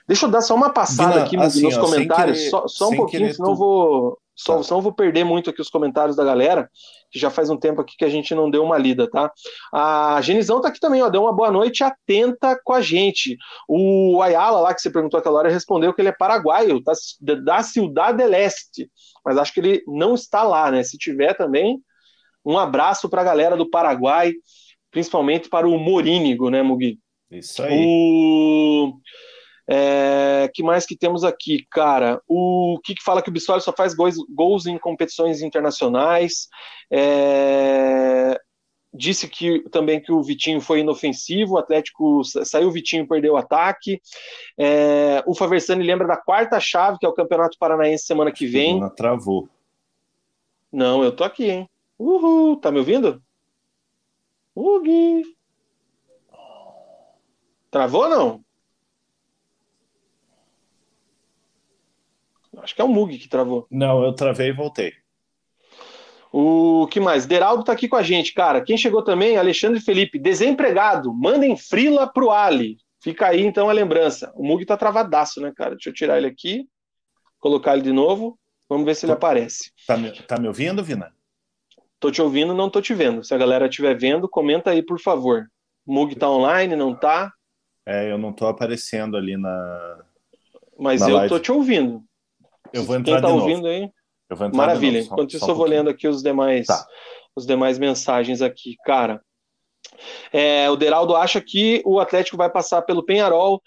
Deixa 0.07 0.27
eu 0.27 0.31
dar 0.31 0.41
só 0.41 0.57
uma 0.57 0.71
passada 0.71 1.13
Vina, 1.13 1.25
aqui 1.25 1.37
assim, 1.37 1.63
nos 1.63 1.77
ó, 1.77 1.81
comentários, 1.83 2.39
querer, 2.39 2.51
só, 2.51 2.67
só 2.67 2.89
um 2.89 2.97
pouquinho, 2.97 3.33
senão 3.33 3.53
tu... 3.53 3.57
vou, 3.57 4.19
só, 4.41 4.57
tá. 4.57 4.63
senão 4.63 4.81
vou 4.81 4.93
perder 4.93 5.23
muito 5.23 5.51
aqui 5.51 5.61
os 5.61 5.69
comentários 5.69 6.17
da 6.17 6.25
galera, 6.25 6.71
que 7.11 7.19
já 7.19 7.29
faz 7.29 7.51
um 7.51 7.59
tempo 7.59 7.81
aqui 7.81 7.95
que 7.97 8.05
a 8.05 8.09
gente 8.09 8.35
não 8.35 8.51
deu 8.51 8.65
uma 8.65 8.79
lida, 8.79 9.09
tá? 9.09 9.31
A 9.73 10.19
Genizão 10.23 10.61
tá 10.61 10.69
aqui 10.69 10.81
também, 10.81 11.03
ó, 11.03 11.11
deu 11.11 11.23
uma 11.23 11.33
boa 11.33 11.51
noite 11.51 11.85
atenta 11.85 12.59
com 12.65 12.73
a 12.73 12.81
gente. 12.81 13.37
O 13.69 14.23
Ayala 14.23 14.61
lá, 14.61 14.75
que 14.75 14.81
você 14.81 14.91
perguntou 14.91 15.21
aquela 15.21 15.41
hora, 15.41 15.51
respondeu 15.51 15.93
que 15.93 16.01
ele 16.01 16.09
é 16.09 16.13
paraguaio, 16.13 16.83
tá, 16.83 16.93
da 17.45 17.63
Ciudad 17.63 18.17
del 18.17 18.33
Este, 18.33 18.91
mas 19.25 19.37
acho 19.37 19.53
que 19.53 19.61
ele 19.61 19.83
não 19.87 20.15
está 20.15 20.43
lá, 20.43 20.71
né? 20.71 20.83
Se 20.83 20.97
tiver 20.97 21.35
também, 21.35 21.79
um 22.45 22.59
abraço 22.59 23.11
para 23.11 23.21
a 23.21 23.25
galera 23.25 23.57
do 23.59 23.69
Paraguai, 23.69 24.33
principalmente 24.91 25.51
para 25.51 25.69
o 25.69 25.79
Morínigo, 25.79 26.49
né, 26.49 26.63
Mugi? 26.63 26.99
Isso 27.31 27.63
aí. 27.63 27.85
O... 27.87 28.95
É, 29.69 30.20
que 30.49 30.63
mais 30.63 30.87
que 30.87 30.97
temos 30.97 31.25
aqui, 31.25 31.67
cara? 31.71 32.21
O 32.29 32.79
que, 32.85 32.95
fala 33.03 33.23
que 33.23 33.29
o 33.29 33.33
Bissoli 33.33 33.61
só 33.61 33.73
faz 33.73 33.95
gols, 33.95 34.17
gols 34.29 34.67
em 34.67 34.79
competições 34.79 35.43
internacionais. 35.43 36.49
É, 36.91 38.41
disse 38.93 39.29
que 39.29 39.61
também 39.71 40.01
que 40.01 40.13
o 40.13 40.23
Vitinho 40.23 40.61
foi 40.61 40.81
inofensivo, 40.81 41.55
o 41.55 41.59
Atlético 41.59 42.23
saiu 42.25 42.69
o 42.69 42.73
Vitinho, 42.73 43.07
perdeu 43.07 43.35
o 43.35 43.37
ataque. 43.37 44.01
É, 44.59 45.23
o 45.27 45.35
Faversani 45.35 45.83
lembra 45.83 46.07
da 46.07 46.17
quarta 46.17 46.59
chave, 46.59 46.99
que 46.99 47.07
é 47.07 47.09
o 47.09 47.15
Campeonato 47.15 47.57
Paranaense 47.59 48.05
semana 48.05 48.33
que 48.33 48.47
vem. 48.47 48.81
Travou. 48.91 49.49
Não, 50.73 51.03
eu 51.03 51.15
tô 51.15 51.25
aqui, 51.25 51.51
hein? 51.51 51.71
Uhul, 51.99 52.57
tá 52.57 52.71
me 52.71 52.79
ouvindo? 52.79 53.23
Ugi. 54.55 55.23
Travou 57.71 58.03
ou 58.03 58.09
não? 58.09 58.45
Acho 62.63 62.75
que 62.75 62.81
é 62.81 62.85
o 62.85 62.89
Mug 62.89 63.19
que 63.19 63.29
travou. 63.29 63.67
Não, 63.71 64.03
eu 64.03 64.13
travei 64.13 64.49
e 64.49 64.53
voltei. 64.53 64.93
O 66.33 66.87
que 66.89 67.01
mais? 67.01 67.27
Deraldo 67.27 67.65
tá 67.65 67.73
aqui 67.73 67.89
com 67.89 67.97
a 67.97 68.03
gente, 68.03 68.33
cara. 68.33 68.61
Quem 68.61 68.77
chegou 68.77 69.03
também? 69.03 69.37
Alexandre 69.37 69.81
Felipe, 69.81 70.19
desempregado. 70.19 71.13
Mandem 71.13 71.57
frila 71.57 72.07
pro 72.07 72.31
Ali. 72.31 72.79
Fica 73.03 73.29
aí 73.29 73.43
então 73.43 73.69
a 73.69 73.73
lembrança. 73.73 74.33
O 74.37 74.47
Mug 74.47 74.65
tá 74.65 74.77
travadaço, 74.77 75.41
né, 75.41 75.53
cara? 75.57 75.71
Deixa 75.71 75.89
eu 75.89 75.95
tirar 75.95 76.19
ele 76.19 76.27
aqui, 76.27 76.69
colocar 77.39 77.73
ele 77.73 77.83
de 77.83 77.93
novo. 77.93 78.39
Vamos 78.69 78.85
ver 78.85 78.95
se 78.95 79.05
ele 79.05 79.13
aparece. 79.13 79.73
Tá 79.87 79.97
me, 79.97 80.13
tá 80.13 80.39
me 80.39 80.47
ouvindo, 80.47 80.85
Vina? 80.85 81.13
Tô 81.99 82.11
te 82.11 82.23
ouvindo, 82.23 82.55
não 82.55 82.71
tô 82.71 82.81
te 82.81 82.95
vendo. 82.95 83.25
Se 83.25 83.35
a 83.35 83.39
galera 83.39 83.67
estiver 83.67 83.99
vendo, 83.99 84.29
comenta 84.29 84.71
aí, 84.71 84.83
por 84.83 85.01
favor. 85.01 85.51
O 85.85 85.93
Mug 85.93 86.15
tá 86.15 86.31
online, 86.31 86.77
não 86.77 86.95
tá? 86.95 87.33
É, 87.85 88.13
eu 88.13 88.17
não 88.17 88.33
tô 88.33 88.47
aparecendo 88.47 89.17
ali 89.17 89.37
na. 89.37 89.99
Mas 90.79 91.01
na 91.01 91.09
eu 91.09 91.17
live. 91.17 91.29
tô 91.29 91.39
te 91.39 91.51
ouvindo. 91.51 92.05
Eu 92.73 92.85
vou 92.85 92.97
entrar 92.97 93.15
Quem 93.15 93.23
tá 93.23 93.29
de 93.29 93.35
ouvindo 93.35 93.63
novo. 93.63 93.69
aí? 93.69 93.91
Maravilha. 94.55 95.01
Enquanto 95.01 95.35
isso, 95.35 95.45
um 95.45 95.49
eu 95.49 95.55
vou 95.55 95.67
lendo 95.67 95.91
aqui 95.91 96.07
os 96.07 96.23
demais, 96.23 96.67
tá. 96.67 96.87
os 97.35 97.47
demais 97.47 97.79
mensagens 97.79 98.41
aqui. 98.43 98.77
Cara, 98.85 99.21
é, 100.33 100.71
o 100.71 100.77
Deraldo 100.77 101.17
acha 101.17 101.41
que 101.41 101.83
o 101.85 101.99
Atlético 101.99 102.37
vai 102.37 102.51
passar 102.51 102.83
pelo 102.83 103.05
Penharol. 103.05 103.61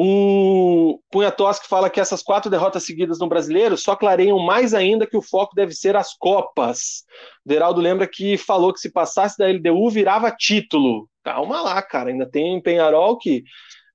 O 0.00 1.00
Punha 1.10 1.30
Tosca 1.32 1.66
fala 1.66 1.90
que 1.90 1.98
essas 1.98 2.22
quatro 2.22 2.48
derrotas 2.48 2.84
seguidas 2.84 3.18
no 3.18 3.28
brasileiro 3.28 3.76
só 3.76 3.96
clareiam 3.96 4.38
mais 4.38 4.72
ainda 4.72 5.06
que 5.06 5.16
o 5.16 5.22
foco 5.22 5.56
deve 5.56 5.72
ser 5.72 5.96
as 5.96 6.14
Copas. 6.16 7.04
O 7.44 7.48
Deraldo 7.48 7.80
lembra 7.80 8.06
que 8.06 8.38
falou 8.38 8.72
que 8.72 8.78
se 8.78 8.92
passasse 8.92 9.36
da 9.36 9.48
LDU 9.48 9.90
virava 9.90 10.30
título. 10.30 11.08
Calma 11.24 11.60
lá, 11.60 11.82
cara. 11.82 12.10
Ainda 12.10 12.30
tem 12.30 12.62
Penharol 12.62 13.18
que, 13.18 13.42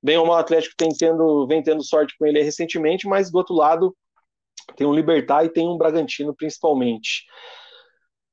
bem 0.01 0.17
ou 0.17 0.25
mal, 0.25 0.35
o 0.35 0.39
Atlético 0.39 0.75
tem 0.77 0.89
tendo, 0.89 1.47
vem 1.47 1.63
tendo 1.63 1.81
sorte 1.81 2.15
com 2.17 2.25
ele 2.25 2.43
recentemente, 2.43 3.07
mas 3.07 3.31
do 3.31 3.37
outro 3.37 3.55
lado 3.55 3.95
tem 4.75 4.87
um 4.87 4.93
Libertar 4.93 5.45
e 5.45 5.49
tem 5.49 5.67
um 5.67 5.77
Bragantino 5.77 6.33
principalmente. 6.35 7.25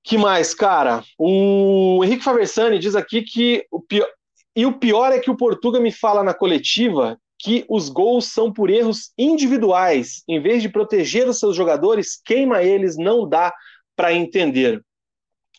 Que 0.02 0.16
mais, 0.16 0.54
cara? 0.54 1.02
O 1.18 2.02
Henrique 2.04 2.24
Faversani 2.24 2.78
diz 2.78 2.96
aqui 2.96 3.22
que 3.22 3.66
o 3.70 3.80
pior. 3.80 4.08
E 4.56 4.66
o 4.66 4.78
pior 4.78 5.12
é 5.12 5.18
que 5.18 5.30
o 5.30 5.36
Portuga 5.36 5.78
me 5.78 5.92
fala 5.92 6.24
na 6.24 6.34
coletiva 6.34 7.18
que 7.38 7.64
os 7.68 7.88
gols 7.88 8.26
são 8.26 8.52
por 8.52 8.68
erros 8.68 9.12
individuais. 9.16 10.22
Em 10.28 10.40
vez 10.40 10.62
de 10.62 10.68
proteger 10.68 11.28
os 11.28 11.38
seus 11.38 11.56
jogadores, 11.56 12.20
queima 12.22 12.62
eles, 12.62 12.96
não 12.96 13.28
dá 13.28 13.52
para 13.96 14.12
entender. 14.12 14.82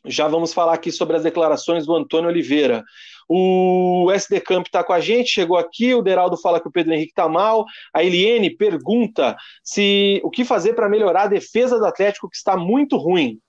Já 0.06 0.28
vamos 0.28 0.54
falar 0.54 0.74
aqui 0.74 0.92
sobre 0.92 1.16
as 1.16 1.24
declarações 1.24 1.86
do 1.86 1.96
Antônio 1.96 2.30
Oliveira. 2.30 2.84
O 3.30 4.12
SD 4.12 4.42
Camp 4.42 4.66
está 4.66 4.84
com 4.84 4.94
a 4.94 5.00
gente, 5.00 5.30
chegou 5.30 5.58
aqui. 5.58 5.94
O 5.94 6.02
Deraldo 6.02 6.38
fala 6.38 6.60
que 6.60 6.68
o 6.68 6.72
Pedro 6.72 6.94
Henrique 6.94 7.12
está 7.12 7.30
mal. 7.30 7.66
A 7.94 8.04
Eliene 8.04 8.50
pergunta 8.50 9.36
se 9.64 10.20
o 10.24 10.30
que 10.30 10.44
fazer 10.44 10.74
para 10.74 10.90
melhorar 10.90 11.24
a 11.24 11.28
defesa 11.28 11.78
do 11.78 11.86
Atlético, 11.86 12.30
que 12.30 12.36
está 12.36 12.58
muito 12.58 12.98
ruim. 12.98 13.40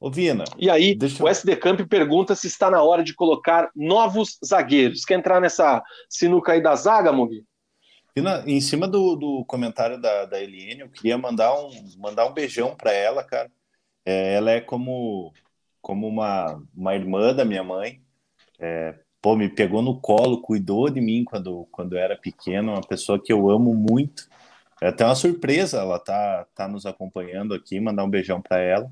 Ô, 0.00 0.10
Vina. 0.10 0.44
E 0.56 0.70
aí, 0.70 0.96
o 1.20 1.28
SD 1.28 1.56
Camp 1.56 1.80
pergunta 1.88 2.34
se 2.36 2.46
está 2.46 2.70
na 2.70 2.82
hora 2.82 3.02
de 3.02 3.14
colocar 3.14 3.68
novos 3.74 4.38
zagueiros. 4.44 5.04
Quer 5.04 5.14
entrar 5.14 5.40
nessa 5.40 5.82
sinuca 6.08 6.52
aí 6.52 6.62
da 6.62 6.76
zaga, 6.76 7.12
Mugi? 7.12 7.42
Vina, 8.14 8.44
em 8.46 8.60
cima 8.60 8.86
do, 8.86 9.16
do 9.16 9.44
comentário 9.46 10.00
da, 10.00 10.24
da 10.24 10.40
Eliane, 10.40 10.80
eu 10.80 10.88
queria 10.88 11.18
mandar 11.18 11.52
um, 11.54 11.70
mandar 11.98 12.26
um 12.26 12.32
beijão 12.32 12.76
para 12.76 12.92
ela, 12.92 13.24
cara. 13.24 13.50
É, 14.04 14.34
ela 14.34 14.52
é 14.52 14.60
como, 14.60 15.32
como 15.80 16.06
uma, 16.06 16.62
uma 16.74 16.94
irmã 16.94 17.34
da 17.34 17.44
minha 17.44 17.62
mãe. 17.62 18.00
É, 18.58 18.94
pô, 19.20 19.36
me 19.36 19.48
pegou 19.48 19.82
no 19.82 20.00
colo, 20.00 20.42
cuidou 20.42 20.90
de 20.90 21.00
mim 21.00 21.24
quando, 21.24 21.66
quando 21.70 21.94
eu 21.94 21.98
era 21.98 22.16
pequeno, 22.16 22.72
uma 22.72 22.80
pessoa 22.80 23.22
que 23.22 23.32
eu 23.32 23.48
amo 23.50 23.74
muito. 23.74 24.28
É 24.80 24.88
até 24.88 25.04
uma 25.04 25.14
surpresa, 25.14 25.78
ela 25.78 25.98
tá, 25.98 26.46
tá 26.54 26.68
nos 26.68 26.86
acompanhando 26.86 27.54
aqui, 27.54 27.80
mandar 27.80 28.04
um 28.04 28.10
beijão 28.10 28.40
para 28.40 28.58
ela. 28.60 28.90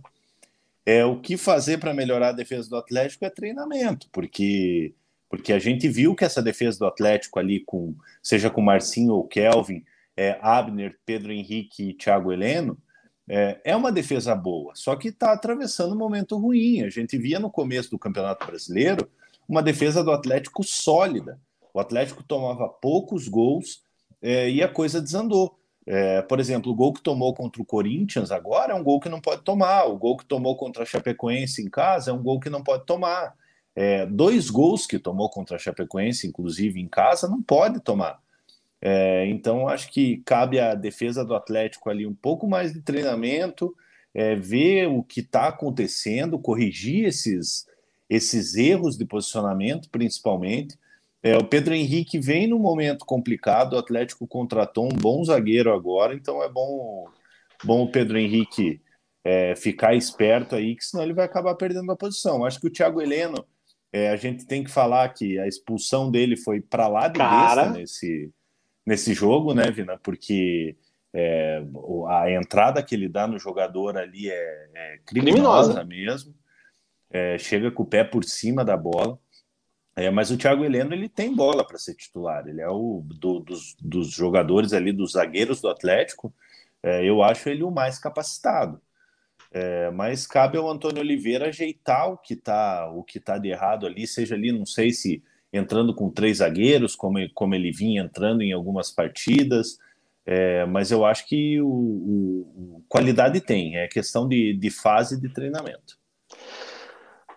É, 0.85 1.05
o 1.05 1.21
que 1.21 1.37
fazer 1.37 1.79
para 1.79 1.95
melhorar 1.95 2.29
a 2.29 2.33
defesa 2.33 2.69
do 2.69 2.77
Atlético 2.77 3.25
é 3.25 3.31
treinamento, 3.31 4.09
porque 4.13 4.95
porque 5.29 5.53
a 5.53 5.59
gente 5.59 5.89
viu 5.89 6.15
que 6.15 6.25
essa 6.25 6.41
defesa 6.41 6.79
do 6.79 6.87
Atlético 6.87 7.39
ali, 7.39 7.61
com 7.61 7.95
seja 8.23 8.49
com 8.49 8.63
Marcinho 8.63 9.13
ou 9.13 9.27
Kelvin, 9.27 9.85
é, 10.17 10.39
Abner, 10.41 10.97
Pedro 11.05 11.33
Henrique 11.33 11.91
e 11.91 11.95
Thiago 11.95 12.33
Heleno, 12.33 12.79
é, 13.29 13.61
é 13.65 13.77
uma 13.77 13.91
defesa 13.91 14.35
boa, 14.35 14.73
só 14.75 14.95
que 14.95 15.09
está 15.09 15.33
atravessando 15.33 15.95
um 15.95 15.99
momento 15.99 16.39
ruim. 16.39 16.83
A 16.83 16.91
gente 16.91 17.19
via 17.19 17.41
no 17.41 17.51
começo 17.51 17.91
do 17.91 17.99
Campeonato 17.99 18.47
Brasileiro 18.47 19.09
uma 19.49 19.63
defesa 19.63 20.03
do 20.03 20.11
Atlético 20.13 20.63
sólida. 20.63 21.41
O 21.75 21.81
Atlético 21.81 22.23
tomava 22.23 22.69
poucos 22.69 23.29
gols 23.29 23.83
é, 24.23 24.49
e 24.51 24.63
a 24.63 24.69
coisa 24.69 25.01
desandou. 25.01 25.59
É, 25.87 26.21
por 26.23 26.41
exemplo, 26.41 26.73
o 26.73 26.75
gol 26.75 26.93
que 26.93 27.03
tomou 27.03 27.33
contra 27.33 27.63
o 27.63 27.65
Corinthians 27.65 28.33
agora 28.33 28.73
é 28.73 28.75
um 28.75 28.83
gol 28.83 28.99
que 28.99 29.09
não 29.09 29.21
pode 29.21 29.43
tomar. 29.43 29.85
O 29.87 29.97
gol 29.97 30.17
que 30.17 30.25
tomou 30.25 30.57
contra 30.57 30.83
a 30.83 30.87
Chapecoense 30.87 31.63
em 31.63 31.71
casa 31.71 32.11
é 32.11 32.15
um 32.15 32.23
gol 32.23 32.41
que 32.41 32.51
não 32.51 32.63
pode 32.63 32.85
tomar. 32.87 33.35
É, 33.75 34.07
dois 34.07 34.51
gols 34.51 34.87
que 34.87 34.99
tomou 34.99 35.29
contra 35.29 35.57
a 35.57 35.59
Chapecoense, 35.59 36.27
inclusive 36.27 36.81
em 36.81 36.89
casa, 36.89 37.29
não 37.29 37.43
pode 37.43 37.79
tomar. 37.81 38.19
É, 38.81 39.27
então, 39.27 39.69
acho 39.69 39.91
que 39.91 40.19
cabe 40.25 40.61
à 40.61 40.75
defesa 40.75 41.25
do 41.25 41.35
Atlético 41.35 41.89
ali 41.89 42.07
um 42.07 42.15
pouco 42.15 42.47
mais 42.47 42.73
de 42.73 42.83
treinamento, 42.83 43.75
é, 44.15 44.35
ver 44.37 44.87
o 44.89 45.03
que 45.03 45.21
está 45.21 45.49
acontecendo, 45.49 46.39
corrigir 46.39 47.07
esses, 47.07 47.67
esses 48.09 48.55
erros 48.55 48.97
de 48.97 49.05
posicionamento, 49.05 49.91
principalmente, 49.91 50.79
é, 51.23 51.37
o 51.37 51.45
Pedro 51.45 51.75
Henrique 51.75 52.21
vem 52.21 52.47
num 52.47 52.59
momento 52.59 53.05
complicado, 53.05 53.73
o 53.73 53.79
Atlético 53.79 54.29
contratou 54.29 54.85
um 54.85 54.97
bom 54.97 55.25
zagueiro 55.25 55.73
agora, 55.73 56.15
então 56.15 56.43
é 56.43 56.49
bom, 56.49 57.09
bom 57.65 57.83
o 57.83 57.91
Pedro 57.91 58.17
Henrique 58.17 58.81
é, 59.25 59.57
ficar 59.57 59.97
esperto 59.97 60.55
aí, 60.55 60.77
que 60.77 60.85
senão 60.85 61.03
ele 61.03 61.15
vai 61.15 61.25
acabar 61.25 61.57
perdendo 61.57 61.91
a 61.91 61.97
posição. 61.97 62.45
Acho 62.45 62.61
que 62.61 62.69
o 62.69 62.73
Thiago 62.73 63.03
Heleno, 63.03 63.45
é, 63.93 64.11
a 64.11 64.17
gente 64.17 64.47
tem 64.47 64.63
que 64.63 64.71
falar 64.71 65.09
que 65.09 65.37
a 65.39 65.49
expulsão 65.49 66.13
dele 66.13 66.37
foi 66.37 66.61
para 66.61 66.87
lá 66.87 67.09
de 67.09 67.19
Cara... 67.19 67.71
nesse, 67.71 68.31
nesse 68.87 69.13
jogo, 69.13 69.53
né, 69.53 69.71
Vina? 69.71 69.99
Porque 69.99 70.77
é, 71.13 71.63
a 72.09 72.31
entrada 72.31 72.83
que 72.83 72.95
ele 72.95 73.09
dá 73.09 73.27
no 73.27 73.39
jogador 73.39 73.99
ali 73.99 74.31
é, 74.31 74.69
é 74.75 74.99
criminosa, 75.05 75.75
criminosa, 75.75 75.85
mesmo. 75.85 76.35
É, 77.11 77.37
chega 77.39 77.71
com 77.71 77.83
o 77.83 77.87
pé 77.87 78.05
por 78.05 78.25
cima 78.25 78.65
da 78.65 78.77
bola. 78.77 79.19
É, 79.97 80.11
mas 80.11 80.31
o 80.31 80.37
Thiago 80.37 80.63
Heleno 80.63 80.93
ele 80.93 81.09
tem 81.09 81.35
bola 81.35 81.67
para 81.67 81.79
ser 81.79 81.95
titular. 81.95 82.47
Ele 82.47 82.61
é 82.61 82.69
o 82.69 83.03
do, 83.03 83.41
dos, 83.41 83.75
dos, 83.81 84.11
jogadores 84.11 84.73
ali, 84.75 84.93
dos 84.93 85.13
zagueiros 85.13 85.61
do 85.61 85.69
Atlético. 85.69 86.35
É, 86.83 87.03
eu 87.03 87.23
acho 87.23 87.49
ele 87.49 87.63
o 87.63 87.71
mais 87.71 87.99
capacitado. 87.99 88.81
É, 89.51 89.91
mas 89.93 90.27
cabe 90.27 90.59
ao 90.59 90.71
Antônio 90.71 91.01
Oliveira 91.01 91.49
ajeitar 91.49 92.11
o 92.11 92.19
que 92.19 92.35
está 92.35 92.91
o 92.91 93.03
que 93.03 93.19
tá 93.19 93.39
de 93.39 93.49
errado 93.49 93.87
ali, 93.87 94.07
seja 94.07 94.35
ali, 94.35 94.53
não 94.53 94.67
sei 94.67 94.91
se 94.91 95.23
entrando 95.53 95.95
com 95.95 96.11
três 96.11 96.39
zagueiros, 96.39 96.95
como, 96.95 97.19
como 97.35 97.55
ele 97.55 97.71
vinha 97.71 98.03
entrando 98.03 98.43
em 98.43 98.53
algumas 98.53 98.91
partidas. 98.91 99.79
É, 100.25 100.67
mas 100.67 100.91
eu 100.91 101.05
acho 101.05 101.27
que 101.27 101.61
o, 101.61 101.69
o, 101.69 102.85
qualidade 102.89 103.41
tem, 103.41 103.77
é 103.77 103.87
questão 103.87 104.27
de, 104.27 104.55
de 104.55 104.71
fase 104.71 105.21
de 105.21 105.29
treinamento. 105.29 105.97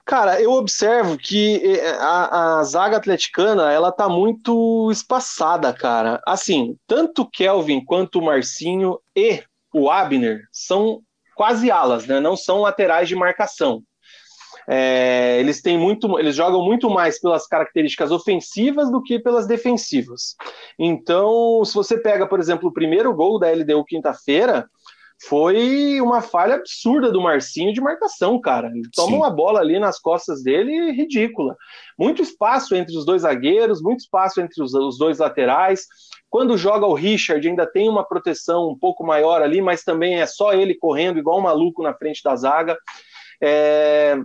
Cara, 0.10 0.42
eu 0.42 0.54
observo 0.54 1.20
que 1.20 1.62
eh, 1.64 1.92
a, 2.00 2.58
a, 2.58 2.64
zaga 2.64 2.98
atleticana 2.98 3.72
ela 3.72 3.92
tá 3.92 4.10
muito 4.10 4.90
espaçada, 4.92 5.72
cara. 5.72 6.20
Assim, 6.26 6.76
tanto 6.88 7.22
o 7.22 7.30
Kelvin 7.30 7.86
quanto 7.86 8.18
o 8.18 8.26
Marcinho 8.26 9.00
e 9.16 9.44
o 9.72 9.88
Abner 9.92 10.48
são 10.52 11.04
quase 11.36 11.70
alas, 11.70 12.08
né? 12.08 12.20
Não 12.20 12.36
são 12.36 12.62
laterais 12.62 13.08
de 13.08 13.16
marcação. 13.16 13.84
É, 14.72 15.40
eles 15.40 15.64
têm 15.64 15.80
muito, 15.80 16.20
eles 16.20 16.36
jogam 16.36 16.64
muito 16.64 16.92
mais 16.92 17.20
pelas 17.20 17.48
características 17.48 18.12
ofensivas 18.12 18.92
do 18.92 19.02
que 19.02 19.18
pelas 19.18 19.48
defensivas. 19.48 20.36
Então, 20.78 21.66
se 21.66 21.74
você 21.74 21.98
pega, 21.98 22.28
por 22.28 22.40
exemplo, 22.40 22.70
o 22.70 22.74
primeiro 22.74 23.12
gol 23.16 23.40
da 23.40 23.50
LDU 23.50 23.84
quinta-feira, 23.84 24.70
foi 25.28 26.00
uma 26.00 26.22
falha 26.22 26.56
absurda 26.56 27.12
do 27.12 27.20
Marcinho 27.20 27.74
de 27.74 27.82
marcação, 27.82 28.40
cara. 28.40 28.68
Ele 28.68 28.88
toma 28.94 29.10
Sim. 29.10 29.18
uma 29.18 29.30
bola 29.30 29.60
ali 29.60 29.80
nas 29.80 30.00
costas 30.00 30.44
dele 30.44 30.92
ridícula. 30.92 31.58
Muito 31.98 32.22
espaço 32.22 32.76
entre 32.76 32.96
os 32.96 33.04
dois 33.04 33.24
zagueiros, 33.24 33.82
muito 33.82 34.02
espaço 34.02 34.40
entre 34.40 34.64
os, 34.64 34.74
os 34.74 34.98
dois 35.00 35.18
laterais. 35.18 35.88
Quando 36.30 36.58
joga 36.58 36.86
o 36.86 36.94
Richard, 36.94 37.46
ainda 37.46 37.66
tem 37.66 37.90
uma 37.90 38.08
proteção 38.08 38.70
um 38.70 38.78
pouco 38.78 39.04
maior 39.04 39.42
ali, 39.42 39.62
mas 39.62 39.84
também 39.84 40.22
é 40.22 40.28
só 40.28 40.54
ele 40.54 40.76
correndo 40.76 41.18
igual 41.18 41.40
um 41.40 41.44
maluco 41.44 41.82
na 41.82 41.94
frente 41.94 42.22
da 42.24 42.36
zaga. 42.36 42.78
É, 43.42 44.16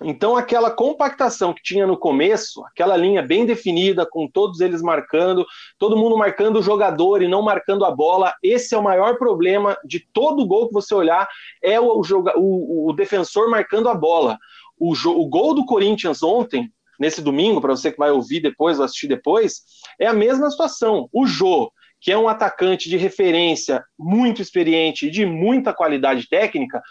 então, 0.00 0.36
aquela 0.36 0.70
compactação 0.70 1.52
que 1.52 1.62
tinha 1.62 1.86
no 1.86 1.98
começo, 1.98 2.64
aquela 2.64 2.96
linha 2.96 3.22
bem 3.22 3.44
definida, 3.44 4.06
com 4.06 4.26
todos 4.26 4.60
eles 4.60 4.80
marcando, 4.80 5.44
todo 5.78 5.96
mundo 5.96 6.16
marcando 6.16 6.58
o 6.58 6.62
jogador 6.62 7.22
e 7.22 7.28
não 7.28 7.42
marcando 7.42 7.84
a 7.84 7.90
bola, 7.90 8.34
esse 8.42 8.74
é 8.74 8.78
o 8.78 8.82
maior 8.82 9.18
problema 9.18 9.76
de 9.84 10.00
todo 10.12 10.46
gol 10.46 10.68
que 10.68 10.74
você 10.74 10.94
olhar, 10.94 11.28
é 11.62 11.78
o, 11.78 12.00
o, 12.36 12.88
o 12.88 12.92
defensor 12.94 13.50
marcando 13.50 13.88
a 13.88 13.94
bola. 13.94 14.38
O, 14.78 14.92
o 14.92 15.28
gol 15.28 15.54
do 15.54 15.66
Corinthians 15.66 16.22
ontem 16.22 16.72
nesse 16.98 17.20
domingo, 17.20 17.60
para 17.60 17.76
você 17.76 17.92
que 17.92 17.98
vai 17.98 18.10
ouvir 18.10 18.40
depois 18.40 18.78
ou 18.78 18.84
assistir 18.84 19.08
depois, 19.08 19.62
é 20.00 20.06
a 20.06 20.12
mesma 20.12 20.50
situação. 20.50 21.08
O 21.12 21.26
Jô, 21.26 21.70
que 22.00 22.10
é 22.10 22.18
um 22.18 22.28
atacante 22.28 22.88
de 22.88 22.96
referência 22.96 23.84
muito 23.98 24.42
experiente 24.42 25.06
e 25.06 25.10
de 25.10 25.24
muita 25.24 25.72
qualidade 25.72 26.28
técnica, 26.28 26.82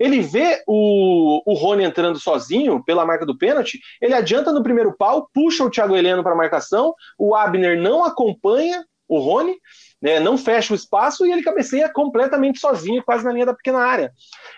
ele 0.00 0.22
vê 0.22 0.62
o, 0.66 1.42
o 1.44 1.54
Rony 1.54 1.84
entrando 1.84 2.18
sozinho 2.18 2.82
pela 2.82 3.04
marca 3.04 3.26
do 3.26 3.36
pênalti, 3.36 3.78
ele 4.00 4.14
adianta 4.14 4.50
no 4.50 4.62
primeiro 4.62 4.96
pau, 4.96 5.28
puxa 5.32 5.62
o 5.62 5.70
Thiago 5.70 5.94
Heleno 5.94 6.22
para 6.22 6.32
a 6.32 6.36
marcação, 6.36 6.94
o 7.18 7.36
Abner 7.36 7.78
não 7.78 8.02
acompanha 8.02 8.82
o 9.06 9.18
Rony, 9.18 9.56
né, 10.00 10.18
não 10.18 10.38
fecha 10.38 10.72
o 10.72 10.76
espaço 10.76 11.26
e 11.26 11.32
ele 11.32 11.42
cabeceia 11.42 11.92
completamente 11.92 12.58
sozinho, 12.58 13.02
quase 13.04 13.24
na 13.24 13.32
linha 13.32 13.44
da 13.44 13.54
pequena 13.54 13.80
área. 13.80 14.12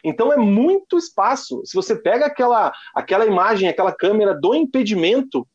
Então 0.05 0.33
é 0.33 0.37
muito 0.37 0.97
espaço. 0.97 1.63
Se 1.65 1.75
você 1.75 1.97
pega 1.97 2.27
aquela, 2.27 2.73
aquela 2.95 3.27
imagem, 3.27 3.69
aquela 3.69 3.93
câmera 3.93 4.35
do 4.35 4.55
impedimento, 4.55 5.49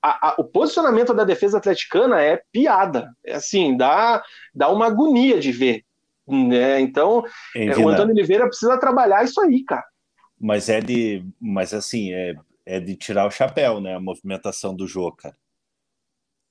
a, 0.00 0.28
a, 0.28 0.34
o 0.38 0.44
posicionamento 0.44 1.12
da 1.12 1.24
defesa 1.24 1.58
atleticana 1.58 2.22
é 2.22 2.40
piada. 2.52 3.10
É 3.24 3.34
assim, 3.34 3.76
dá, 3.76 4.22
dá 4.54 4.70
uma 4.70 4.86
agonia 4.86 5.38
de 5.40 5.50
ver. 5.50 5.82
Né? 6.26 6.80
Então, 6.80 7.24
é, 7.54 7.76
o 7.76 7.88
Antônio 7.88 8.14
Oliveira 8.14 8.46
precisa 8.46 8.78
trabalhar 8.78 9.24
isso 9.24 9.40
aí, 9.40 9.62
cara. 9.64 9.84
Mas 10.40 10.68
é 10.68 10.80
de. 10.80 11.24
Mas 11.40 11.74
assim, 11.74 12.12
é, 12.12 12.34
é 12.66 12.80
de 12.80 12.96
tirar 12.96 13.26
o 13.26 13.30
chapéu, 13.30 13.80
né? 13.80 13.94
A 13.94 14.00
movimentação 14.00 14.74
do 14.74 14.86
jogo, 14.86 15.16
cara. 15.16 15.36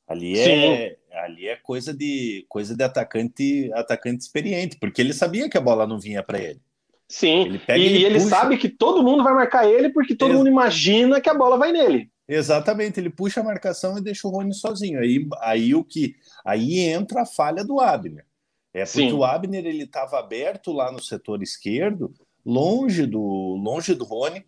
Ali 0.07 0.37
é, 0.37 0.97
ali 1.13 1.47
é 1.47 1.55
coisa 1.55 1.93
de 1.93 2.45
coisa 2.49 2.75
de 2.75 2.83
atacante 2.83 3.71
atacante 3.73 4.23
experiente, 4.23 4.77
porque 4.79 5.01
ele 5.01 5.13
sabia 5.13 5.49
que 5.49 5.57
a 5.57 5.61
bola 5.61 5.87
não 5.87 5.99
vinha 5.99 6.21
para 6.21 6.39
ele. 6.39 6.61
Sim, 7.07 7.43
ele 7.45 7.59
pega, 7.59 7.79
e 7.79 7.85
ele, 7.85 8.05
ele 8.05 8.19
sabe 8.19 8.57
que 8.57 8.67
todo 8.67 9.03
mundo 9.03 9.23
vai 9.23 9.33
marcar 9.33 9.69
ele 9.69 9.89
porque 9.89 10.15
todo 10.15 10.31
Ex 10.31 10.37
mundo 10.37 10.47
imagina 10.47 11.21
que 11.21 11.29
a 11.29 11.33
bola 11.33 11.57
vai 11.57 11.71
nele. 11.71 12.11
Exatamente, 12.27 12.99
ele 12.99 13.09
puxa 13.09 13.41
a 13.41 13.43
marcação 13.43 13.97
e 13.97 14.01
deixa 14.01 14.27
o 14.27 14.31
Rony 14.31 14.53
sozinho. 14.53 14.99
Aí, 14.99 15.27
aí 15.41 15.75
o 15.75 15.83
que 15.83 16.15
aí 16.45 16.79
entra 16.79 17.21
a 17.21 17.25
falha 17.25 17.63
do 17.63 17.79
Abner. 17.79 18.25
É 18.73 18.85
porque 18.85 19.09
Sim. 19.09 19.13
o 19.13 19.23
Abner 19.23 19.65
ele 19.65 19.83
estava 19.83 20.17
aberto 20.19 20.71
lá 20.71 20.91
no 20.91 21.01
setor 21.01 21.43
esquerdo, 21.43 22.13
longe 22.43 23.05
do 23.05 23.21
longe 23.61 23.93
do 23.93 24.03
Rony. 24.03 24.43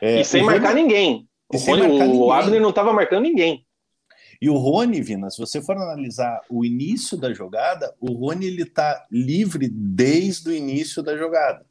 É, 0.00 0.20
e 0.20 0.24
sem 0.24 0.42
marcar 0.42 0.70
Rony, 0.70 0.82
ninguém. 0.82 1.28
O, 1.52 1.58
Rony, 1.58 1.82
o 1.82 1.88
ninguém. 1.88 2.32
Abner 2.32 2.60
não 2.60 2.70
estava 2.70 2.92
marcando 2.92 3.22
ninguém. 3.22 3.66
E 4.40 4.50
o 4.50 4.56
Rony, 4.56 5.00
Vina, 5.00 5.30
se 5.30 5.38
você 5.38 5.62
for 5.62 5.76
analisar 5.76 6.40
o 6.50 6.64
início 6.64 7.16
da 7.16 7.32
jogada, 7.32 7.94
o 8.00 8.12
Rony 8.12 8.46
ele 8.46 8.62
está 8.62 9.06
livre 9.10 9.68
desde 9.68 10.50
o 10.50 10.54
início 10.54 11.02
da 11.02 11.16
jogada. 11.16 11.64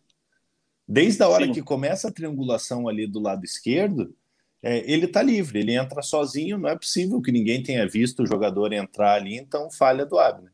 Desde 0.88 1.22
a 1.24 1.30
hora 1.30 1.45
Sim. 1.45 1.53
que 1.53 1.62
começa 1.62 2.08
a 2.08 2.12
triangulação 2.12 2.88
ali 2.88 3.08
do 3.08 3.20
lado 3.20 3.43
esquerdo, 3.43 4.16
é, 4.62 4.91
ele 4.91 5.06
está 5.06 5.22
livre, 5.22 5.60
ele 5.60 5.76
entra 5.76 6.01
sozinho, 6.01 6.58
não 6.58 6.70
é 6.70 6.76
possível 6.76 7.22
que 7.22 7.32
ninguém 7.32 7.62
tenha 7.62 7.88
visto 7.88 8.24
o 8.24 8.28
jogador 8.28 8.74
entrar 8.74 9.16
ali, 9.16 9.36
então 9.36 9.70
falha 9.72 10.06
do 10.06 10.18
Abner. 10.18 10.51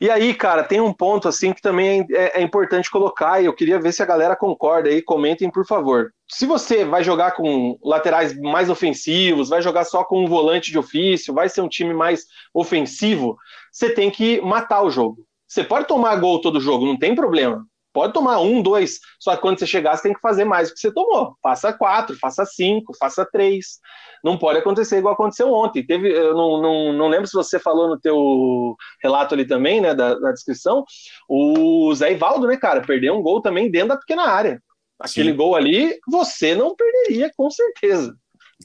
E 0.00 0.08
aí, 0.08 0.32
cara, 0.32 0.64
tem 0.64 0.80
um 0.80 0.94
ponto 0.94 1.28
assim 1.28 1.52
que 1.52 1.60
também 1.60 2.06
é, 2.10 2.40
é, 2.40 2.42
importante 2.42 2.90
colocar, 2.90 3.40
e 3.40 3.44
eu 3.44 3.52
queria 3.52 3.78
ver 3.78 3.92
se 3.92 4.02
a 4.02 4.06
galera 4.06 4.34
concorda 4.34 4.88
aí, 4.88 5.02
comentem, 5.02 5.50
por 5.50 5.66
favor. 5.66 6.10
Se 6.26 6.46
você 6.46 6.86
vai 6.86 7.04
jogar 7.04 7.32
com 7.32 7.78
laterais 7.84 8.34
mais 8.40 8.70
ofensivos, 8.70 9.50
vai 9.50 9.60
jogar 9.60 9.84
só 9.84 10.02
com 10.02 10.24
um 10.24 10.26
volante 10.26 10.70
de 10.70 10.78
ofício, 10.78 11.34
vai 11.34 11.50
ser 11.50 11.60
um 11.60 11.68
time 11.68 11.92
mais 11.92 12.24
ofensivo, 12.54 13.36
você 13.70 13.90
tem 13.90 14.10
que 14.10 14.40
matar 14.40 14.82
o 14.82 14.90
jogo. 14.90 15.18
Você 15.46 15.62
pode 15.62 15.86
tomar 15.86 16.16
gol 16.16 16.40
todo 16.40 16.60
jogo, 16.60 16.86
não 16.86 16.98
tem 16.98 17.14
problema. 17.14 17.66
Pode 17.92 18.12
tomar 18.12 18.40
um, 18.40 18.62
dois, 18.62 19.00
só 19.18 19.34
que 19.34 19.42
quando 19.42 19.58
você 19.58 19.66
chegar, 19.66 19.96
você 19.96 20.04
tem 20.04 20.12
que 20.12 20.20
fazer 20.20 20.44
mais 20.44 20.68
do 20.68 20.74
que 20.74 20.80
você 20.80 20.92
tomou. 20.92 21.34
Faça 21.42 21.72
quatro, 21.72 22.16
faça 22.18 22.44
cinco, 22.44 22.96
faça 22.96 23.26
três. 23.30 23.80
Não 24.22 24.38
pode 24.38 24.58
acontecer 24.58 24.98
igual 24.98 25.14
aconteceu 25.14 25.52
ontem. 25.52 25.84
Teve, 25.84 26.08
eu 26.12 26.34
não, 26.34 26.62
não, 26.62 26.92
não 26.92 27.08
lembro 27.08 27.26
se 27.26 27.34
você 27.34 27.58
falou 27.58 27.88
no 27.88 27.98
teu 27.98 28.76
relato 29.02 29.34
ali 29.34 29.44
também, 29.44 29.80
né, 29.80 29.92
da, 29.92 30.14
da 30.14 30.30
descrição, 30.30 30.84
o 31.28 31.92
Zé 31.94 32.12
Ivaldo, 32.12 32.46
né, 32.46 32.56
cara, 32.56 32.80
perdeu 32.80 33.14
um 33.14 33.22
gol 33.22 33.42
também 33.42 33.70
dentro 33.70 33.88
da 33.88 33.96
pequena 33.96 34.22
área. 34.22 34.62
Aquele 34.98 35.30
Sim. 35.30 35.36
gol 35.36 35.56
ali, 35.56 35.98
você 36.08 36.54
não 36.54 36.76
perderia, 36.76 37.30
com 37.36 37.50
certeza. 37.50 38.14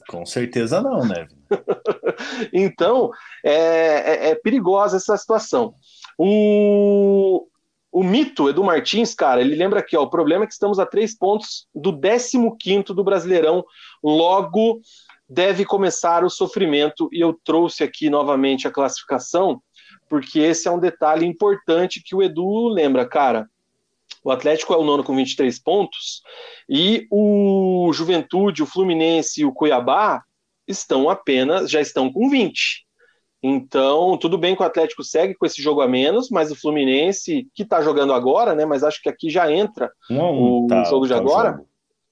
Com 0.08 0.26
certeza 0.26 0.82
não, 0.82 1.04
né? 1.04 1.26
então, 2.52 3.10
é, 3.42 3.54
é, 3.54 4.28
é 4.30 4.34
perigosa 4.34 4.98
essa 4.98 5.16
situação. 5.16 5.74
O, 6.18 7.46
o 7.96 8.04
mito 8.04 8.46
Edu 8.46 8.62
Martins, 8.62 9.14
cara, 9.14 9.40
ele 9.40 9.54
lembra 9.54 9.80
aqui, 9.80 9.96
ó, 9.96 10.02
o 10.02 10.10
problema 10.10 10.44
é 10.44 10.46
que 10.46 10.52
estamos 10.52 10.78
a 10.78 10.84
três 10.84 11.16
pontos 11.16 11.66
do 11.74 11.98
15 11.98 12.92
do 12.92 13.02
Brasileirão, 13.02 13.64
logo 14.04 14.82
deve 15.26 15.64
começar 15.64 16.22
o 16.22 16.28
sofrimento, 16.28 17.08
e 17.10 17.20
eu 17.20 17.32
trouxe 17.42 17.82
aqui 17.82 18.10
novamente 18.10 18.68
a 18.68 18.70
classificação, 18.70 19.62
porque 20.10 20.40
esse 20.40 20.68
é 20.68 20.70
um 20.70 20.78
detalhe 20.78 21.24
importante 21.24 22.02
que 22.04 22.14
o 22.14 22.22
Edu 22.22 22.68
lembra, 22.68 23.08
cara. 23.08 23.48
O 24.22 24.30
Atlético 24.30 24.74
é 24.74 24.76
o 24.76 24.84
nono 24.84 25.02
com 25.02 25.16
23 25.16 25.58
pontos, 25.58 26.20
e 26.68 27.06
o 27.10 27.90
Juventude, 27.94 28.62
o 28.62 28.66
Fluminense 28.66 29.40
e 29.40 29.46
o 29.46 29.54
Cuiabá 29.54 30.22
estão 30.68 31.08
apenas, 31.08 31.70
já 31.70 31.80
estão 31.80 32.12
com 32.12 32.28
20. 32.28 32.85
Então, 33.48 34.18
tudo 34.18 34.36
bem 34.36 34.56
que 34.56 34.62
o 34.62 34.66
Atlético 34.66 35.04
segue 35.04 35.34
com 35.34 35.46
esse 35.46 35.62
jogo 35.62 35.80
a 35.80 35.86
menos, 35.86 36.30
mas 36.30 36.50
o 36.50 36.56
Fluminense, 36.56 37.46
que 37.54 37.62
está 37.62 37.80
jogando 37.80 38.12
agora, 38.12 38.56
né? 38.56 38.64
Mas 38.64 38.82
acho 38.82 39.00
que 39.00 39.08
aqui 39.08 39.30
já 39.30 39.52
entra 39.52 39.88
Não, 40.10 40.64
o 40.64 40.66
tá, 40.66 40.82
jogo 40.84 41.06
de 41.06 41.12
tá 41.12 41.18
agora. 41.18 41.52
Jogo. 41.52 41.68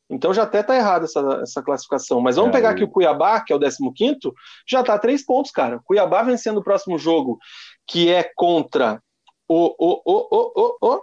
Então 0.09 0.33
já 0.33 0.45
até 0.45 0.61
está 0.61 0.77
errada 0.77 1.07
essa, 1.07 1.41
essa 1.43 1.63
classificação. 1.63 2.21
Mas 2.21 2.37
vamos 2.37 2.51
é, 2.51 2.53
pegar 2.53 2.71
aqui 2.71 2.85
o 2.85 2.89
Cuiabá, 2.89 3.41
que 3.41 3.53
é 3.53 3.57
o 3.57 3.59
15, 3.59 4.19
já 4.65 4.81
está 4.81 4.97
três 4.97 5.25
pontos, 5.25 5.51
cara. 5.51 5.81
Cuiabá 5.85 6.23
vencendo 6.23 6.59
o 6.59 6.63
próximo 6.63 6.97
jogo, 6.99 7.39
que 7.85 8.13
é 8.13 8.31
contra 8.37 9.03
o, 9.49 9.75
o, 9.77 10.03
o, 10.05 10.29
o, 10.31 10.77
o, 10.81 10.95
o 10.95 11.03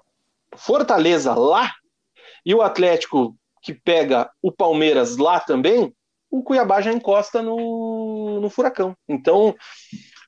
Fortaleza 0.56 1.34
lá, 1.34 1.72
e 2.46 2.56
o 2.56 2.62
Atlético 2.62 3.36
que 3.62 3.74
pega 3.74 4.30
o 4.42 4.52
Palmeiras 4.52 5.18
lá 5.18 5.40
também, 5.40 5.94
o 6.32 6.42
Cuiabá 6.42 6.82
já 6.82 6.94
encosta 6.94 7.42
no, 7.42 8.40
no 8.42 8.50
furacão. 8.50 8.96
Então, 9.08 9.54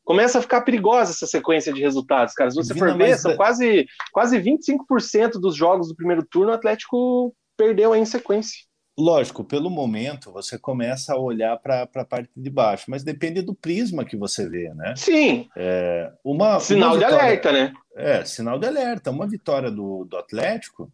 começa 0.03 0.39
a 0.39 0.41
ficar 0.41 0.61
perigosa 0.61 1.11
essa 1.11 1.27
sequência 1.27 1.73
de 1.73 1.81
resultados, 1.81 2.33
cara. 2.33 2.51
Se 2.51 2.57
você 2.57 2.73
for 2.73 2.95
ver, 2.95 3.17
são 3.17 3.35
quase, 3.35 3.85
quase 4.11 4.37
25% 4.39 5.39
dos 5.39 5.55
jogos 5.55 5.87
do 5.87 5.95
primeiro 5.95 6.25
turno 6.25 6.51
o 6.51 6.55
Atlético 6.55 7.35
perdeu 7.57 7.95
em 7.95 8.05
sequência. 8.05 8.59
Lógico, 8.97 9.43
pelo 9.43 9.71
momento 9.71 10.31
você 10.31 10.57
começa 10.57 11.13
a 11.13 11.17
olhar 11.17 11.57
para 11.57 11.89
a 11.95 12.05
parte 12.05 12.29
de 12.35 12.49
baixo, 12.49 12.85
mas 12.89 13.03
depende 13.03 13.41
do 13.41 13.55
prisma 13.55 14.05
que 14.05 14.15
você 14.15 14.47
vê, 14.47 14.71
né? 14.75 14.93
Sim. 14.95 15.49
É, 15.57 16.11
uma, 16.23 16.59
sinal 16.59 16.89
uma 16.89 16.97
vitória, 16.97 17.17
de 17.17 17.21
alerta, 17.23 17.51
né? 17.51 17.73
É, 17.95 18.23
sinal 18.23 18.59
de 18.59 18.67
alerta. 18.67 19.09
Uma 19.09 19.27
vitória 19.27 19.71
do, 19.71 20.05
do 20.05 20.15
Atlético 20.15 20.91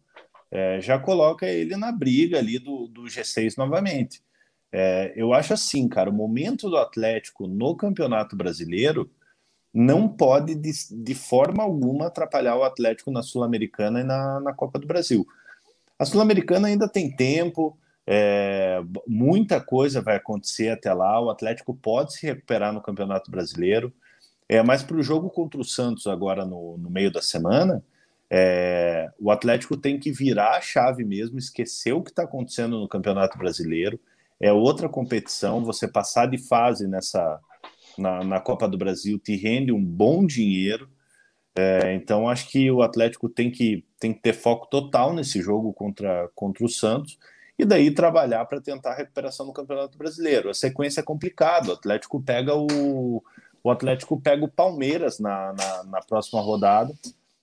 é, 0.50 0.80
já 0.80 0.98
coloca 0.98 1.46
ele 1.46 1.76
na 1.76 1.92
briga 1.92 2.38
ali 2.38 2.58
do, 2.58 2.88
do 2.88 3.02
G6 3.02 3.58
novamente. 3.58 4.22
É, 4.72 5.12
eu 5.16 5.32
acho 5.32 5.52
assim, 5.52 5.88
cara, 5.88 6.10
o 6.10 6.12
momento 6.12 6.70
do 6.70 6.76
Atlético 6.76 7.46
no 7.46 7.74
Campeonato 7.74 8.36
Brasileiro 8.36 9.10
não 9.72 10.08
pode, 10.08 10.54
de, 10.54 10.70
de 10.90 11.14
forma 11.14 11.62
alguma, 11.62 12.06
atrapalhar 12.06 12.56
o 12.56 12.64
Atlético 12.64 13.10
na 13.10 13.22
Sul-Americana 13.22 14.00
e 14.00 14.04
na, 14.04 14.40
na 14.40 14.52
Copa 14.52 14.78
do 14.78 14.86
Brasil. 14.86 15.26
A 15.98 16.04
Sul-Americana 16.04 16.68
ainda 16.68 16.88
tem 16.88 17.14
tempo, 17.14 17.76
é, 18.06 18.82
muita 19.06 19.60
coisa 19.60 20.00
vai 20.00 20.16
acontecer 20.16 20.70
até 20.70 20.92
lá. 20.92 21.20
O 21.20 21.30
Atlético 21.30 21.74
pode 21.74 22.14
se 22.14 22.26
recuperar 22.26 22.72
no 22.72 22.82
Campeonato 22.82 23.30
Brasileiro, 23.30 23.92
é, 24.48 24.62
mas 24.62 24.82
para 24.82 24.96
o 24.96 25.02
jogo 25.02 25.30
contra 25.30 25.60
o 25.60 25.64
Santos, 25.64 26.06
agora 26.06 26.44
no, 26.44 26.76
no 26.78 26.90
meio 26.90 27.12
da 27.12 27.22
semana, 27.22 27.84
é, 28.28 29.10
o 29.18 29.30
Atlético 29.30 29.76
tem 29.76 29.98
que 29.98 30.10
virar 30.10 30.56
a 30.56 30.60
chave 30.60 31.04
mesmo, 31.04 31.38
esquecer 31.38 31.92
o 31.92 32.02
que 32.02 32.10
está 32.10 32.24
acontecendo 32.24 32.78
no 32.78 32.88
Campeonato 32.88 33.38
Brasileiro 33.38 34.00
é 34.40 34.52
outra 34.52 34.88
competição. 34.88 35.64
Você 35.64 35.86
passar 35.86 36.26
de 36.26 36.38
fase 36.38 36.88
nessa 36.88 37.38
na, 37.98 38.24
na 38.24 38.40
Copa 38.40 38.66
do 38.66 38.78
Brasil 38.78 39.18
te 39.18 39.36
rende 39.36 39.72
um 39.72 39.84
bom 39.84 40.26
dinheiro. 40.26 40.88
É, 41.54 41.94
então 41.94 42.28
acho 42.28 42.48
que 42.48 42.70
o 42.70 42.80
Atlético 42.80 43.28
tem 43.28 43.50
que, 43.50 43.84
tem 43.98 44.14
que 44.14 44.20
ter 44.20 44.32
foco 44.32 44.68
total 44.68 45.12
nesse 45.12 45.42
jogo 45.42 45.72
contra, 45.72 46.30
contra 46.34 46.64
o 46.64 46.68
Santos 46.68 47.18
e 47.58 47.64
daí 47.64 47.90
trabalhar 47.90 48.44
para 48.46 48.60
tentar 48.60 48.92
a 48.92 48.96
recuperação 48.96 49.46
no 49.46 49.52
Campeonato 49.52 49.98
Brasileiro. 49.98 50.48
A 50.48 50.54
sequência 50.54 51.00
é 51.00 51.04
complicada. 51.04 51.70
O 51.70 51.74
Atlético 51.74 52.22
pega 52.22 52.54
o, 52.54 53.22
o 53.62 53.70
Atlético 53.70 54.18
pega 54.18 54.44
o 54.44 54.50
Palmeiras 54.50 55.18
na, 55.18 55.52
na, 55.52 55.84
na 55.84 56.00
próxima 56.00 56.40
rodada. 56.40 56.94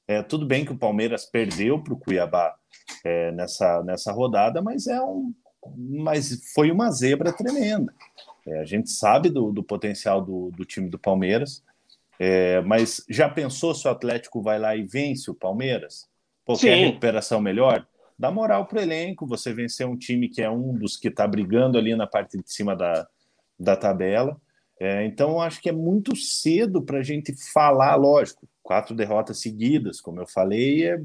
É, 0.08 0.24
tudo 0.24 0.46
bem 0.46 0.66
que 0.66 0.72
o 0.72 0.78
Palmeiras 0.78 1.26
perdeu 1.26 1.84
para 1.84 1.94
o 1.94 2.00
Cuiabá 2.00 2.56
é, 3.04 3.32
nessa, 3.34 3.84
nessa 3.84 4.12
rodada, 4.12 4.62
mas 4.62 4.88
é 4.88 5.00
um, 5.02 5.34
mas 5.76 6.52
foi 6.54 6.72
uma 6.72 6.92
zebra 6.92 7.34
tremenda. 7.34 7.94
É, 8.46 8.60
a 8.60 8.66
gente 8.66 8.90
sabe 8.90 9.30
do, 9.30 9.52
do 9.52 9.64
potencial 9.64 10.22
do, 10.22 10.52
do, 10.52 10.64
time 10.64 10.90
do 10.90 10.98
Palmeiras, 10.98 11.64
é, 12.20 12.62
mas 12.62 13.04
já 13.10 13.30
pensou 13.30 13.76
se 13.76 13.88
o 13.88 13.92
Atlético 13.92 14.42
vai 14.42 14.58
lá 14.58 14.76
e 14.76 14.84
vence 14.84 15.30
o 15.30 15.36
Palmeiras? 15.36 16.08
Pô, 16.46 16.58
quer 16.58 16.76
recuperação 16.76 17.42
melhor? 17.42 17.86
Dá 18.18 18.32
moral 18.32 18.66
para 18.66 18.80
o 18.80 18.82
elenco, 18.82 19.28
você 19.28 19.54
vencer 19.54 19.86
um 19.86 19.98
time 19.98 20.30
que 20.30 20.42
é 20.42 20.50
um 20.50 20.74
dos 20.74 20.98
que 20.98 21.10
está 21.10 21.28
brigando 21.28 21.78
ali 21.78 21.96
na 21.96 22.08
parte 22.08 22.38
de 22.38 22.52
cima 22.52 22.76
da, 22.76 23.08
da 23.60 23.76
tabela. 23.76 24.40
É, 24.80 25.06
então, 25.06 25.42
acho 25.42 25.62
que 25.62 25.70
é 25.70 25.74
muito 25.74 26.16
cedo 26.16 26.82
para 26.82 27.00
a 27.00 27.04
gente 27.04 27.36
falar, 27.52 27.96
lógico, 27.96 28.48
quatro 28.64 28.96
derrotas 28.96 29.40
seguidas, 29.40 30.00
como 30.00 30.22
eu 30.22 30.28
falei, 30.28 30.90
é, 30.90 31.02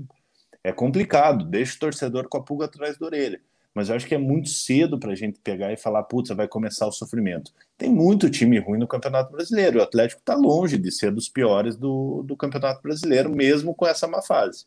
é 0.65 0.73
complicado, 0.73 1.45
deixa 1.45 1.77
o 1.77 1.81
torcedor 1.81 2.29
com 2.29 2.39
a 2.39 2.43
pulga 2.43 2.67
atrás 2.67 2.99
da 2.99 3.07
orelha. 3.07 3.41
Mas 3.75 3.89
eu 3.89 3.97
acho 3.97 4.07
que 4.07 4.15
é 4.15 4.19
muito 4.19 4.49
cedo 4.51 4.99
para 4.99 5.13
a 5.13 5.15
gente 5.15 5.39
pegar 5.41 5.73
e 5.73 5.77
falar, 5.77 6.03
putz, 6.03 6.31
vai 6.31 6.47
começar 6.47 6.87
o 6.87 6.93
sofrimento. 6.93 7.53
Tem 7.79 7.91
muito 7.91 8.31
time 8.31 8.59
ruim 8.59 8.79
no 8.79 8.87
Campeonato 8.87 9.33
Brasileiro. 9.33 9.79
O 9.79 9.83
Atlético 9.83 10.21
está 10.21 10.35
longe 10.35 10.77
de 10.77 10.91
ser 10.91 11.11
dos 11.11 11.29
piores 11.29 11.77
do, 11.77 12.23
do 12.23 12.37
Campeonato 12.37 12.83
Brasileiro, 12.83 13.31
mesmo 13.31 13.75
com 13.75 13.87
essa 13.87 14.07
má 14.07 14.21
fase. 14.21 14.67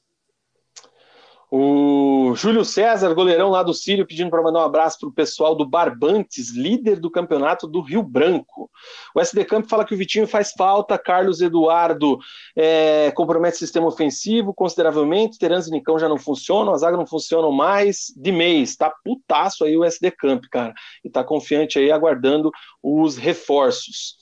O 1.51 2.33
Júlio 2.35 2.65
César, 2.65 3.13
goleirão 3.13 3.49
lá 3.49 3.61
do 3.61 3.73
Sírio, 3.73 4.05
pedindo 4.05 4.29
para 4.29 4.41
mandar 4.41 4.59
um 4.59 4.65
abraço 4.65 4.99
para 4.99 5.09
o 5.09 5.13
pessoal 5.13 5.55
do 5.55 5.65
Barbantes, 5.65 6.49
líder 6.49 6.99
do 6.99 7.11
campeonato 7.11 7.67
do 7.67 7.81
Rio 7.81 8.01
Branco. 8.01 8.69
O 9.15 9.21
SD 9.21 9.45
Camp 9.45 9.67
fala 9.67 9.85
que 9.85 9.93
o 9.93 9.97
Vitinho 9.97 10.27
faz 10.27 10.51
falta, 10.51 10.97
Carlos 10.97 11.41
Eduardo 11.41 12.17
é, 12.55 13.11
compromete 13.11 13.55
o 13.55 13.59
sistema 13.59 13.87
ofensivo 13.87 14.53
consideravelmente, 14.53 15.37
Terans 15.37 15.67
e 15.67 15.71
Nicão 15.71 15.99
já 15.99 16.09
não 16.09 16.17
funcionam, 16.17 16.73
a 16.73 16.77
zaga 16.77 16.97
não 16.97 17.05
funciona 17.05 17.49
mais 17.51 18.11
de 18.17 18.31
mês. 18.31 18.75
Tá 18.75 18.91
putaço 19.03 19.63
aí 19.63 19.77
o 19.77 19.83
SD 19.83 20.11
Camp, 20.11 20.45
cara, 20.51 20.73
e 21.03 21.09
tá 21.09 21.23
confiante 21.23 21.77
aí, 21.77 21.91
aguardando 21.91 22.51
os 22.81 23.17
reforços. 23.17 24.17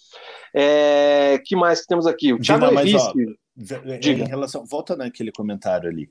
É, 0.54 1.40
que 1.44 1.56
mais 1.56 1.82
que 1.82 1.88
temos 1.88 2.06
aqui? 2.06 2.34
O 2.34 2.40
Thiago 2.40 2.66
Levisque. 2.68 3.38
Em 3.56 4.28
relação, 4.28 4.66
volta 4.66 4.96
naquele 4.96 5.32
comentário 5.32 5.90
ali. 5.90 6.10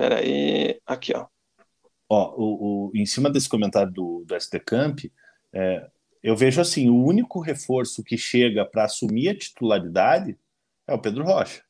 Espera 0.00 0.16
aí, 0.20 0.80
aqui, 0.86 1.12
ó. 1.14 1.26
Ó, 2.08 2.34
o, 2.34 2.88
o, 2.88 2.92
em 2.94 3.04
cima 3.04 3.28
desse 3.28 3.50
comentário 3.50 3.92
do, 3.92 4.24
do 4.26 4.34
SD 4.34 4.58
Camp, 4.60 5.00
é, 5.52 5.86
eu 6.22 6.34
vejo 6.34 6.58
assim, 6.58 6.88
o 6.88 7.04
único 7.04 7.38
reforço 7.38 8.02
que 8.02 8.16
chega 8.16 8.64
para 8.64 8.84
assumir 8.84 9.28
a 9.28 9.36
titularidade 9.36 10.38
é 10.88 10.94
o 10.94 10.98
Pedro 10.98 11.22
Rocha. 11.22 11.62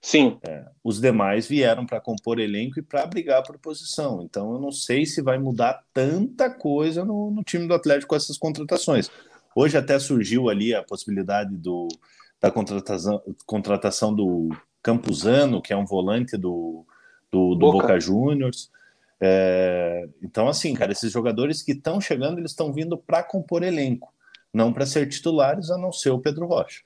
Sim. 0.00 0.38
É, 0.48 0.64
os 0.82 0.98
demais 0.98 1.46
vieram 1.46 1.84
para 1.84 2.00
compor 2.00 2.40
elenco 2.40 2.78
e 2.78 2.82
para 2.82 3.04
brigar 3.04 3.42
por 3.42 3.58
posição. 3.58 4.22
Então 4.22 4.54
eu 4.54 4.58
não 4.58 4.72
sei 4.72 5.04
se 5.04 5.20
vai 5.20 5.36
mudar 5.36 5.84
tanta 5.92 6.48
coisa 6.48 7.04
no, 7.04 7.30
no, 7.30 7.44
time 7.44 7.68
do 7.68 7.74
Atlético 7.74 8.08
com 8.08 8.16
essas 8.16 8.38
contratações. 8.38 9.10
Hoje 9.54 9.76
até 9.76 9.98
surgiu 9.98 10.48
ali 10.48 10.74
a 10.74 10.82
possibilidade 10.82 11.54
do, 11.54 11.88
da 12.40 12.50
contratação, 12.50 13.22
contratação 13.44 14.14
do 14.14 14.48
Campuzano, 14.82 15.60
que 15.60 15.74
é 15.74 15.76
um 15.76 15.84
volante 15.84 16.38
do, 16.38 16.86
do, 17.30 17.54
do 17.54 17.58
Boca, 17.58 17.78
Boca 17.78 18.00
Juniors. 18.00 18.70
É, 19.20 20.08
então, 20.22 20.48
assim, 20.48 20.74
cara, 20.74 20.92
esses 20.92 21.10
jogadores 21.10 21.62
que 21.62 21.72
estão 21.72 22.00
chegando, 22.00 22.38
eles 22.38 22.50
estão 22.50 22.72
vindo 22.72 22.96
para 22.98 23.22
compor 23.22 23.62
elenco, 23.62 24.12
não 24.52 24.72
para 24.72 24.86
ser 24.86 25.08
titulares, 25.08 25.70
a 25.70 25.78
não 25.78 25.92
ser 25.92 26.10
o 26.10 26.20
Pedro 26.20 26.46
Rocha. 26.46 26.82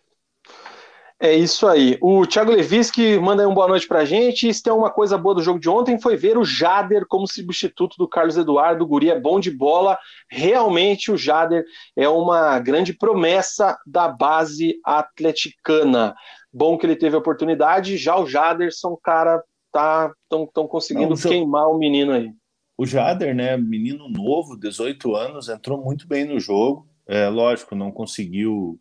É 1.23 1.35
isso 1.35 1.67
aí. 1.67 1.99
O 2.01 2.27
Thiago 2.27 2.51
Leviski 2.51 3.19
manda 3.19 3.43
aí 3.43 3.47
uma 3.47 3.55
boa 3.55 3.69
noite 3.69 3.87
pra 3.87 4.07
gente. 4.07 4.49
E 4.49 4.55
se 4.55 4.63
tem 4.63 4.73
uma 4.73 4.91
coisa 4.91 5.19
boa 5.19 5.35
do 5.35 5.43
jogo 5.43 5.61
de 5.61 5.69
ontem 5.69 6.01
foi 6.01 6.17
ver 6.17 6.39
o 6.39 6.45
Jader 6.47 7.05
como 7.07 7.29
substituto 7.29 7.95
do 7.99 8.09
Carlos 8.09 8.39
Eduardo. 8.39 8.85
O 8.85 8.87
Guri 8.87 9.11
é 9.11 9.21
bom 9.21 9.39
de 9.39 9.51
bola. 9.51 9.99
Realmente 10.31 11.13
o 11.13 11.19
Jader 11.19 11.63
é 11.95 12.09
uma 12.09 12.59
grande 12.59 12.95
promessa 12.95 13.79
da 13.87 14.09
base 14.09 14.81
atleticana. 14.83 16.15
Bom 16.51 16.79
que 16.79 16.87
ele 16.87 16.97
teve 16.97 17.15
a 17.15 17.19
oportunidade. 17.19 17.99
Já 17.99 18.19
o 18.19 18.27
Jaderson, 18.27 18.97
cara, 18.97 19.45
tá 19.73 20.13
estão 20.25 20.67
conseguindo 20.67 21.11
Não, 21.11 21.17
queimar 21.17 21.69
o 21.69 21.79
menino 21.79 22.13
aí. 22.13 22.33
O 22.77 22.87
Jader, 22.87 23.35
né, 23.35 23.57
menino 23.57 24.09
novo, 24.09 24.57
18 24.57 25.15
anos, 25.15 25.49
entrou 25.49 25.83
muito 25.83 26.09
bem 26.09 26.25
no 26.25 26.41
jogo. 26.41 26.89
É, 27.07 27.29
lógico, 27.29 27.75
não 27.75 27.91
conseguiu 27.91 28.81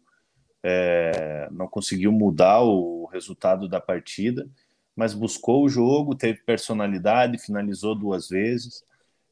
é, 0.64 1.48
não 1.52 1.68
conseguiu 1.68 2.12
mudar 2.12 2.62
o 2.62 3.06
resultado 3.06 3.68
da 3.68 3.80
partida, 3.80 4.48
mas 4.96 5.14
buscou 5.14 5.64
o 5.64 5.70
jogo, 5.70 6.16
teve 6.16 6.42
personalidade, 6.44 7.38
finalizou 7.38 7.96
duas 7.96 8.30
vezes. 8.30 8.84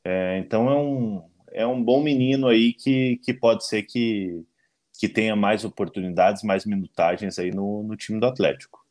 É, 0.04 0.38
então 0.40 0.70
é 0.70 0.76
um, 0.78 1.30
é 1.52 1.68
um 1.68 1.84
bom 1.84 2.02
menino 2.02 2.48
aí 2.48 2.74
que, 2.74 3.18
que 3.18 3.34
pode 3.34 3.66
ser 3.66 3.84
que, 3.84 4.46
que 4.98 5.10
tenha 5.10 5.36
mais 5.36 5.66
oportunidades, 5.66 6.44
mais 6.44 6.66
minutagens 6.66 7.38
aí 7.38 7.52
no, 7.52 7.84
no 7.84 7.96
time 7.98 8.20
do 8.20 8.26
Atlético. 8.26 8.86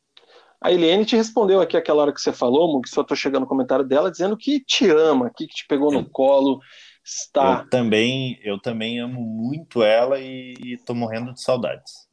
A 0.67 0.73
Eliane 0.73 1.05
te 1.05 1.15
respondeu 1.15 1.61
aqui 1.61 1.77
aquela 1.77 2.03
hora 2.03 2.13
que 2.13 2.21
você 2.21 2.33
falou, 2.33 2.81
que 2.83 2.89
só 2.89 3.03
estou 3.03 3.17
chegando 3.17 3.43
no 3.43 3.47
comentário 3.47 3.85
dela, 3.85 4.11
dizendo 4.11 4.37
que 4.37 4.59
te 4.59 4.91
ama, 4.91 5.31
que 5.33 5.47
te 5.47 5.65
pegou 5.65 5.93
no 5.93 6.05
colo, 6.11 6.59
está... 7.05 7.61
Eu 7.63 7.71
também, 7.71 8.37
eu 8.43 8.61
também 8.61 8.99
amo 8.99 9.21
muito 9.21 9.85
ela 9.85 10.19
e 10.19 10.57
estou 10.65 10.97
morrendo 10.97 11.33
de 11.33 11.41
saudades. 11.41 12.09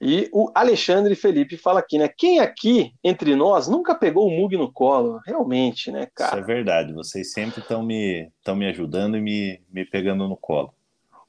E 0.00 0.30
o 0.32 0.52
Alexandre 0.54 1.16
Felipe 1.16 1.56
fala 1.56 1.80
aqui, 1.80 1.98
né? 1.98 2.08
Quem 2.16 2.38
aqui, 2.38 2.92
entre 3.02 3.34
nós, 3.34 3.66
nunca 3.66 3.92
pegou 3.92 4.28
o 4.28 4.30
Mug 4.30 4.56
no 4.56 4.72
colo? 4.72 5.18
Realmente, 5.26 5.90
né, 5.90 6.06
cara? 6.14 6.40
Isso 6.40 6.44
é 6.44 6.54
verdade, 6.54 6.92
vocês 6.92 7.32
sempre 7.32 7.60
estão 7.60 7.82
me, 7.82 8.30
me 8.54 8.68
ajudando 8.68 9.16
e 9.16 9.20
me, 9.20 9.60
me 9.68 9.84
pegando 9.84 10.28
no 10.28 10.36
colo. 10.36 10.72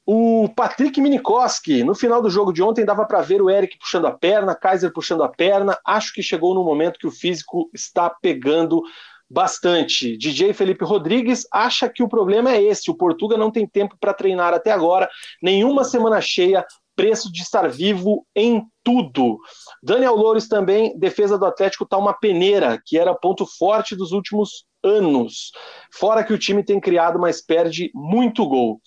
O 0.06 0.50
Patrick 0.56 1.00
Minikoski, 1.00 1.84
no 1.84 1.94
final 1.94 2.22
do 2.22 2.30
jogo 2.30 2.52
de 2.52 2.64
ontem, 2.64 2.84
dava 2.84 3.06
para 3.06 3.22
ver 3.22 3.42
o 3.42 3.50
Eric 3.50 3.78
puxando 3.78 4.08
a 4.08 4.12
perna, 4.12 4.56
Kaiser 4.56 4.92
puxando 4.92 5.24
a 5.24 5.30
perna. 5.30 5.78
Acho 5.86 6.14
que 6.14 6.24
chegou 6.24 6.56
no 6.56 6.64
momento 6.64 7.00
que 7.00 7.08
o 7.08 7.12
físico 7.12 7.70
está 7.74 8.10
pegando 8.10 8.82
bastante. 9.30 10.18
DJ 10.18 10.54
Felipe 10.54 10.84
Rodrigues 10.84 11.48
acha 11.52 11.88
que 11.88 12.04
o 12.04 12.10
problema 12.10 12.52
é 12.52 12.62
esse: 12.62 12.92
o 12.92 12.96
Portuga 12.96 13.38
não 13.38 13.52
tem 13.52 13.68
tempo 13.68 13.96
para 14.00 14.14
treinar 14.14 14.54
até 14.54 14.72
agora, 14.72 15.10
nenhuma 15.42 15.84
semana 15.84 16.20
cheia, 16.20 16.66
preço 16.96 17.32
de 17.32 17.42
estar 17.42 17.70
vivo 17.70 18.26
em 18.36 18.64
tudo. 18.84 19.38
Daniel 19.82 20.16
Loures 20.16 20.48
também, 20.48 20.98
defesa 20.98 21.38
do 21.38 21.46
Atlético 21.46 21.86
tá 21.86 21.98
uma 21.98 22.14
peneira, 22.14 22.82
que 22.86 22.98
era 22.98 23.16
ponto 23.16 23.46
forte 23.46 23.96
dos 23.96 24.12
últimos 24.12 24.66
anos. 24.84 25.52
Fora 25.92 26.24
que 26.24 26.34
o 26.34 26.38
time 26.38 26.64
tem 26.64 26.80
criado, 26.80 27.20
mas 27.20 27.42
perde 27.42 27.92
muito 27.94 28.46
gol. 28.48 28.82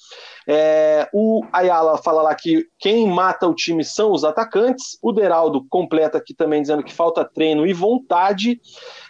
É, 0.47 1.09
o 1.13 1.45
Ayala 1.53 1.99
fala 1.99 2.23
lá 2.23 2.35
que 2.35 2.67
quem 2.79 3.07
mata 3.09 3.47
o 3.47 3.55
time 3.55 3.85
são 3.85 4.13
os 4.13 4.25
atacantes. 4.25 4.99
O 5.03 5.13
Deraldo 5.13 5.67
completa 5.69 6.19
aqui 6.19 6.35
também 6.35 6.63
dizendo 6.63 6.83
que 6.83 6.93
falta 6.93 7.25
treino 7.25 7.67
e 7.67 7.73
vontade. 7.73 8.61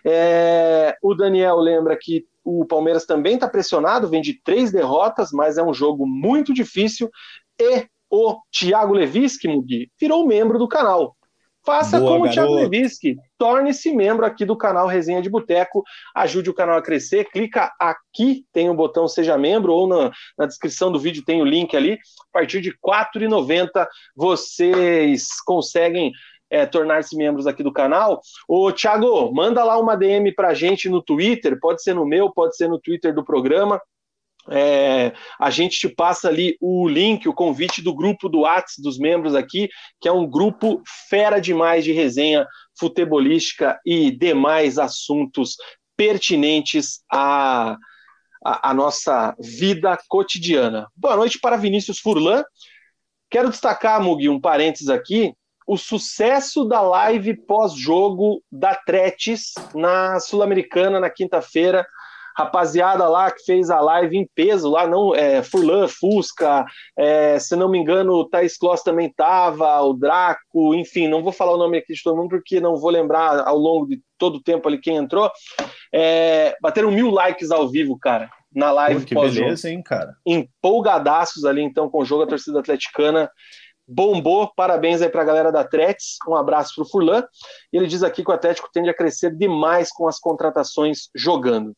É, 0.05 0.97
o 1.03 1.15
Daniel 1.15 1.57
lembra 1.57 1.97
que 2.01 2.27
o 2.45 2.65
Palmeiras 2.67 3.07
também 3.07 3.35
está 3.35 3.49
pressionado, 3.49 4.09
vem 4.09 4.21
de 4.21 4.35
três 4.43 4.71
derrotas, 4.71 5.31
mas 5.33 5.57
é 5.57 5.63
um 5.63 5.73
jogo 5.73 6.07
muito 6.07 6.53
difícil. 6.53 7.11
E 7.59 7.87
o 8.11 8.37
Thiago 8.53 8.93
Leviski, 8.93 9.49
Mugi, 9.49 9.91
virou 9.99 10.27
membro 10.27 10.59
do 10.59 10.69
canal. 10.69 11.17
Faça 11.65 11.99
Boa, 11.99 12.13
como 12.13 12.27
o 12.27 12.31
Thiago 12.31 12.55
Leviski, 12.55 13.17
torne-se 13.39 13.95
membro 13.95 14.27
aqui 14.27 14.45
do 14.45 14.57
canal 14.57 14.87
Resenha 14.87 15.23
de 15.23 15.31
Boteco, 15.31 15.83
ajude 16.15 16.51
o 16.51 16.55
canal 16.55 16.77
a 16.77 16.83
crescer, 16.83 17.25
clica 17.31 17.73
aqui, 17.81 18.45
tem 18.53 18.69
o 18.69 18.75
botão 18.75 19.09
Seja 19.09 19.39
Membro, 19.39 19.73
ou 19.73 19.87
na, 19.87 20.13
na 20.37 20.47
descrição 20.47 20.93
do 20.93 21.01
vídeo 21.01 21.25
tem 21.25 21.41
o 21.41 21.45
link 21.45 21.75
ali, 21.75 21.95
a 21.95 22.33
partir 22.33 22.61
de 22.61 22.69
R$ 22.69 22.77
4,90 22.85 23.87
vocês 24.15 25.41
conseguem 25.45 26.13
é, 26.51 26.67
tornar-se 26.67 27.17
membros 27.17 27.47
aqui 27.47 27.63
do 27.63 27.73
canal. 27.73 28.21
Ô, 28.47 28.71
Thiago, 28.71 29.33
manda 29.33 29.65
lá 29.65 29.79
uma 29.79 29.97
DM 29.97 30.33
pra 30.35 30.55
gente 30.55 30.89
no 30.89 31.03
Twitter, 31.03 31.59
pode 31.59 31.83
ser 31.83 31.95
no 31.95 32.07
meu, 32.07 32.31
pode 32.31 32.57
ser 32.57 32.69
no 32.69 32.79
Twitter 32.79 33.15
do 33.15 33.25
programa, 33.25 33.81
é, 34.51 35.13
a 35.41 35.51
gente 35.51 35.79
te 35.79 35.89
passa 35.89 36.29
ali 36.29 36.57
o 36.61 36.89
link, 36.89 37.29
o 37.29 37.35
convite 37.35 37.83
do 37.83 37.95
grupo 37.95 38.29
do 38.29 38.41
Whats 38.41 38.75
dos 38.79 38.99
membros 38.99 39.35
aqui, 39.35 39.69
que 40.01 40.09
é 40.09 40.13
um 40.13 40.27
grupo 40.27 40.83
fera 41.09 41.41
demais 41.41 41.85
de 41.85 41.93
resenha 41.93 42.47
futebolística 42.79 43.79
e 43.85 44.11
demais 44.11 44.79
assuntos 44.79 45.57
pertinentes 45.97 47.01
à, 47.11 47.77
à, 48.45 48.71
à 48.71 48.75
nossa 48.75 49.35
vida 49.39 49.99
cotidiana. 50.09 50.89
Boa 50.95 51.17
noite 51.17 51.39
para 51.39 51.57
Vinícius 51.57 51.99
Furlan. 51.99 52.43
Quero 53.31 53.51
destacar, 53.51 54.03
Mugi, 54.03 54.29
um 54.29 54.41
parênteses 54.41 54.89
aqui, 54.89 55.35
o 55.67 55.79
sucesso 55.79 56.65
da 56.65 56.81
live 56.83 57.35
pós-jogo 57.35 58.43
da 58.53 58.75
Tretes 58.75 59.55
na 59.75 60.21
Sul-Americana 60.21 61.01
na 61.01 61.09
quinta-feira 61.09 61.87
rapaziada 62.37 63.09
lá 63.09 63.31
que 63.31 63.45
fez 63.45 63.71
a 63.71 63.81
live 63.81 64.17
em 64.17 64.29
peso 64.35 64.71
lá, 64.71 64.87
não, 64.87 65.15
é, 65.15 65.43
Furlan, 65.43 65.87
Fusca, 65.89 66.65
é, 66.99 67.39
se 67.39 67.55
não 67.57 67.69
me 67.69 67.79
engano, 67.79 68.13
o 68.15 68.29
Thais 68.29 68.57
Kloss 68.57 68.83
também 68.83 69.13
tava, 69.13 69.81
o 69.83 69.95
Draco, 69.95 70.75
enfim, 70.75 71.09
não 71.09 71.23
vou 71.23 71.33
falar 71.33 71.53
o 71.53 71.59
nome 71.59 71.79
aqui 71.79 71.95
de 71.95 72.03
todo 72.03 72.17
mundo 72.17 72.31
porque 72.31 72.61
não 72.61 72.77
vou 72.77 72.91
lembrar 72.91 73.47
ao 73.47 73.57
longo 73.57 73.87
de 73.87 74.01
todo 74.19 74.37
o 74.37 74.43
tempo 74.43 74.69
ali 74.69 74.79
quem 74.79 74.97
entrou. 74.97 75.31
É, 75.93 76.57
bateram 76.61 76.91
mil 76.91 77.11
likes 77.11 77.51
ao 77.51 77.69
vivo, 77.69 77.99
cara, 77.99 78.31
na 78.55 78.73
live. 78.73 79.01
Pô, 79.01 79.07
que 79.07 79.15
beleza, 79.15 79.71
hein, 79.71 79.83
cara? 79.83 80.15
Empolgadaços 80.27 81.45
ali, 81.45 81.63
então, 81.63 81.89
com 81.89 82.03
o 82.03 82.05
jogo 82.05 82.25
da 82.25 82.31
torcida 82.31 82.61
atleticana 82.61 83.31
bombou. 83.87 84.51
Parabéns 84.55 85.03
aí 85.03 85.09
para 85.09 85.23
a 85.23 85.25
galera 85.25 85.53
da 85.53 85.65
Tretes. 85.65 86.17
Um 86.29 86.35
abraço 86.35 86.75
para 86.75 86.85
o 86.85 86.89
Furlan. 86.89 87.23
Ele 87.73 87.87
diz 87.87 88.03
aqui 88.03 88.25
que 88.25 88.31
o 88.31 88.35
Atlético 88.35 88.71
tende 88.73 88.89
a 88.89 88.95
crescer 88.95 89.35
demais 89.35 89.91
com 89.91 90.09
as 90.09 90.19
contratações 90.19 91.09
jogando. 91.15 91.77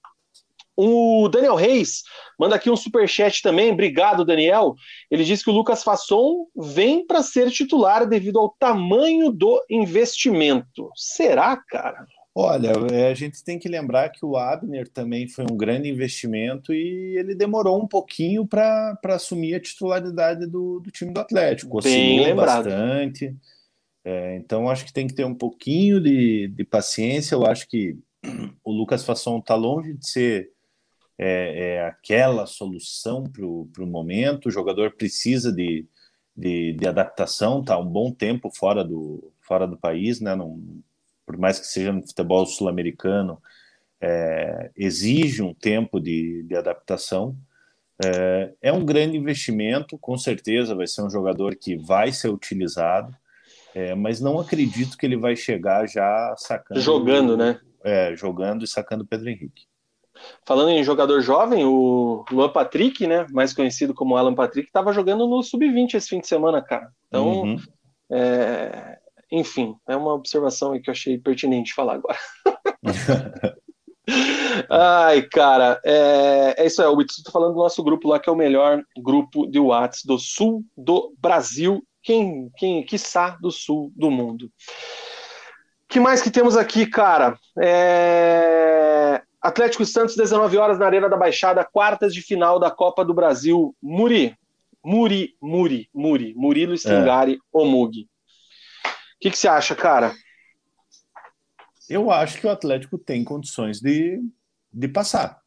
O 0.76 1.28
Daniel 1.28 1.54
Reis 1.54 2.02
manda 2.38 2.56
aqui 2.56 2.70
um 2.70 2.76
super 2.76 3.08
chat 3.08 3.40
também. 3.40 3.72
Obrigado, 3.72 4.24
Daniel. 4.24 4.74
Ele 5.10 5.24
diz 5.24 5.42
que 5.42 5.48
o 5.48 5.52
Lucas 5.52 5.82
Fasson 5.82 6.46
vem 6.54 7.06
para 7.06 7.22
ser 7.22 7.50
titular 7.50 8.06
devido 8.06 8.38
ao 8.38 8.50
tamanho 8.50 9.30
do 9.30 9.64
investimento. 9.70 10.90
Será, 10.94 11.56
cara? 11.56 12.06
Olha, 12.38 12.72
é, 12.92 13.08
a 13.08 13.14
gente 13.14 13.42
tem 13.42 13.58
que 13.58 13.66
lembrar 13.66 14.10
que 14.10 14.22
o 14.22 14.36
Abner 14.36 14.86
também 14.86 15.26
foi 15.26 15.46
um 15.50 15.56
grande 15.56 15.88
investimento 15.88 16.70
e 16.74 17.16
ele 17.16 17.34
demorou 17.34 17.82
um 17.82 17.88
pouquinho 17.88 18.46
para 18.46 18.98
assumir 19.04 19.54
a 19.54 19.60
titularidade 19.60 20.46
do, 20.46 20.78
do 20.80 20.90
time 20.90 21.14
do 21.14 21.20
Atlético. 21.20 21.80
Bem 21.80 22.22
lembrado. 22.22 22.64
bastante. 22.64 23.34
É, 24.04 24.36
então, 24.36 24.68
acho 24.68 24.84
que 24.84 24.92
tem 24.92 25.06
que 25.06 25.14
ter 25.14 25.24
um 25.24 25.34
pouquinho 25.34 25.98
de, 25.98 26.48
de 26.48 26.62
paciência. 26.62 27.34
Eu 27.34 27.46
acho 27.46 27.66
que 27.66 27.96
o 28.62 28.70
Lucas 28.70 29.02
Fasson 29.02 29.38
está 29.38 29.54
longe 29.54 29.94
de 29.94 30.06
ser 30.06 30.50
é, 31.18 31.76
é 31.76 31.86
aquela 31.86 32.46
solução 32.46 33.24
para 33.24 33.44
o 33.44 33.86
momento. 33.86 34.46
O 34.46 34.50
jogador 34.50 34.92
precisa 34.92 35.52
de, 35.52 35.86
de, 36.36 36.74
de 36.74 36.86
adaptação, 36.86 37.60
está 37.60 37.78
um 37.78 37.86
bom 37.86 38.12
tempo 38.12 38.50
fora 38.54 38.84
do, 38.84 39.32
fora 39.40 39.66
do 39.66 39.76
país, 39.76 40.20
né? 40.20 40.34
Não, 40.34 40.60
por 41.24 41.36
mais 41.38 41.58
que 41.58 41.66
seja 41.66 41.92
no 41.92 42.06
futebol 42.06 42.46
sul-americano, 42.46 43.40
é, 44.00 44.70
exige 44.76 45.42
um 45.42 45.54
tempo 45.54 45.98
de, 45.98 46.42
de 46.44 46.54
adaptação. 46.54 47.36
É, 48.04 48.52
é, 48.60 48.72
um 48.72 48.84
grande 48.84 49.16
investimento, 49.16 49.98
com 49.98 50.18
certeza 50.18 50.74
vai 50.74 50.86
ser 50.86 51.02
um 51.02 51.10
jogador 51.10 51.56
que 51.56 51.76
vai 51.76 52.12
ser 52.12 52.28
utilizado, 52.28 53.16
é, 53.74 53.94
mas 53.94 54.20
não 54.20 54.38
acredito 54.38 54.96
que 54.96 55.06
ele 55.06 55.16
vai 55.16 55.34
chegar 55.34 55.88
já 55.88 56.34
sacando. 56.36 56.80
Jogando, 56.80 57.36
né? 57.36 57.58
É, 57.82 58.14
jogando 58.14 58.64
e 58.64 58.68
sacando 58.68 59.04
o 59.04 59.06
Pedro 59.06 59.30
Henrique. 59.30 59.66
Falando 60.44 60.70
em 60.70 60.84
jogador 60.84 61.20
jovem, 61.20 61.64
o 61.64 62.24
Luan 62.30 62.48
Patrick, 62.48 63.06
né, 63.06 63.26
mais 63.30 63.52
conhecido 63.52 63.94
como 63.94 64.16
Alan 64.16 64.34
Patrick, 64.34 64.68
estava 64.68 64.92
jogando 64.92 65.26
no 65.26 65.42
Sub-20 65.42 65.94
esse 65.94 66.08
fim 66.08 66.20
de 66.20 66.26
semana, 66.26 66.62
cara. 66.62 66.90
Então, 67.08 67.42
uhum. 67.42 67.56
é, 68.10 68.98
enfim, 69.30 69.74
é 69.88 69.96
uma 69.96 70.14
observação 70.14 70.80
que 70.80 70.88
eu 70.88 70.92
achei 70.92 71.18
pertinente 71.18 71.74
falar 71.74 71.94
agora. 71.94 72.18
Ai, 74.70 75.22
cara, 75.22 75.80
é, 75.84 76.54
é, 76.58 76.66
isso 76.66 76.80
aí. 76.80 76.88
O 76.88 77.00
Itsu 77.00 77.22
tá 77.24 77.32
falando 77.32 77.54
do 77.54 77.58
nosso 77.58 77.82
grupo 77.82 78.08
lá, 78.08 78.20
que 78.20 78.28
é 78.28 78.32
o 78.32 78.36
melhor 78.36 78.82
grupo 78.96 79.46
de 79.46 79.58
Whats 79.58 80.04
do 80.04 80.18
sul 80.18 80.64
do 80.76 81.12
Brasil, 81.18 81.82
quem, 82.02 82.50
quem, 82.56 82.84
quiçá, 82.84 83.36
do 83.40 83.50
sul 83.50 83.92
do 83.96 84.10
mundo. 84.10 84.50
que 85.88 85.98
mais 85.98 86.22
que 86.22 86.30
temos 86.30 86.56
aqui, 86.56 86.86
cara? 86.86 87.36
É... 87.58 88.85
Atlético 89.46 89.84
Santos, 89.84 90.16
19 90.16 90.56
horas 90.56 90.78
na 90.78 90.86
Arena 90.86 91.08
da 91.08 91.16
Baixada, 91.16 91.64
quartas 91.64 92.12
de 92.12 92.20
final 92.20 92.58
da 92.58 92.70
Copa 92.70 93.04
do 93.04 93.14
Brasil. 93.14 93.76
Muri, 93.80 94.36
Muri, 94.84 95.36
Muri, 95.40 95.88
Muri, 95.94 96.34
Murilo 96.34 96.74
Stringari, 96.74 97.34
é. 97.34 97.38
Omug. 97.52 98.02
O 98.02 98.08
que, 99.20 99.30
que 99.30 99.38
você 99.38 99.46
acha, 99.46 99.76
cara? 99.76 100.12
Eu 101.88 102.10
acho 102.10 102.40
que 102.40 102.46
o 102.46 102.50
Atlético 102.50 102.98
tem 102.98 103.22
condições 103.22 103.80
de, 103.80 104.20
de 104.72 104.88
passar. 104.88 105.40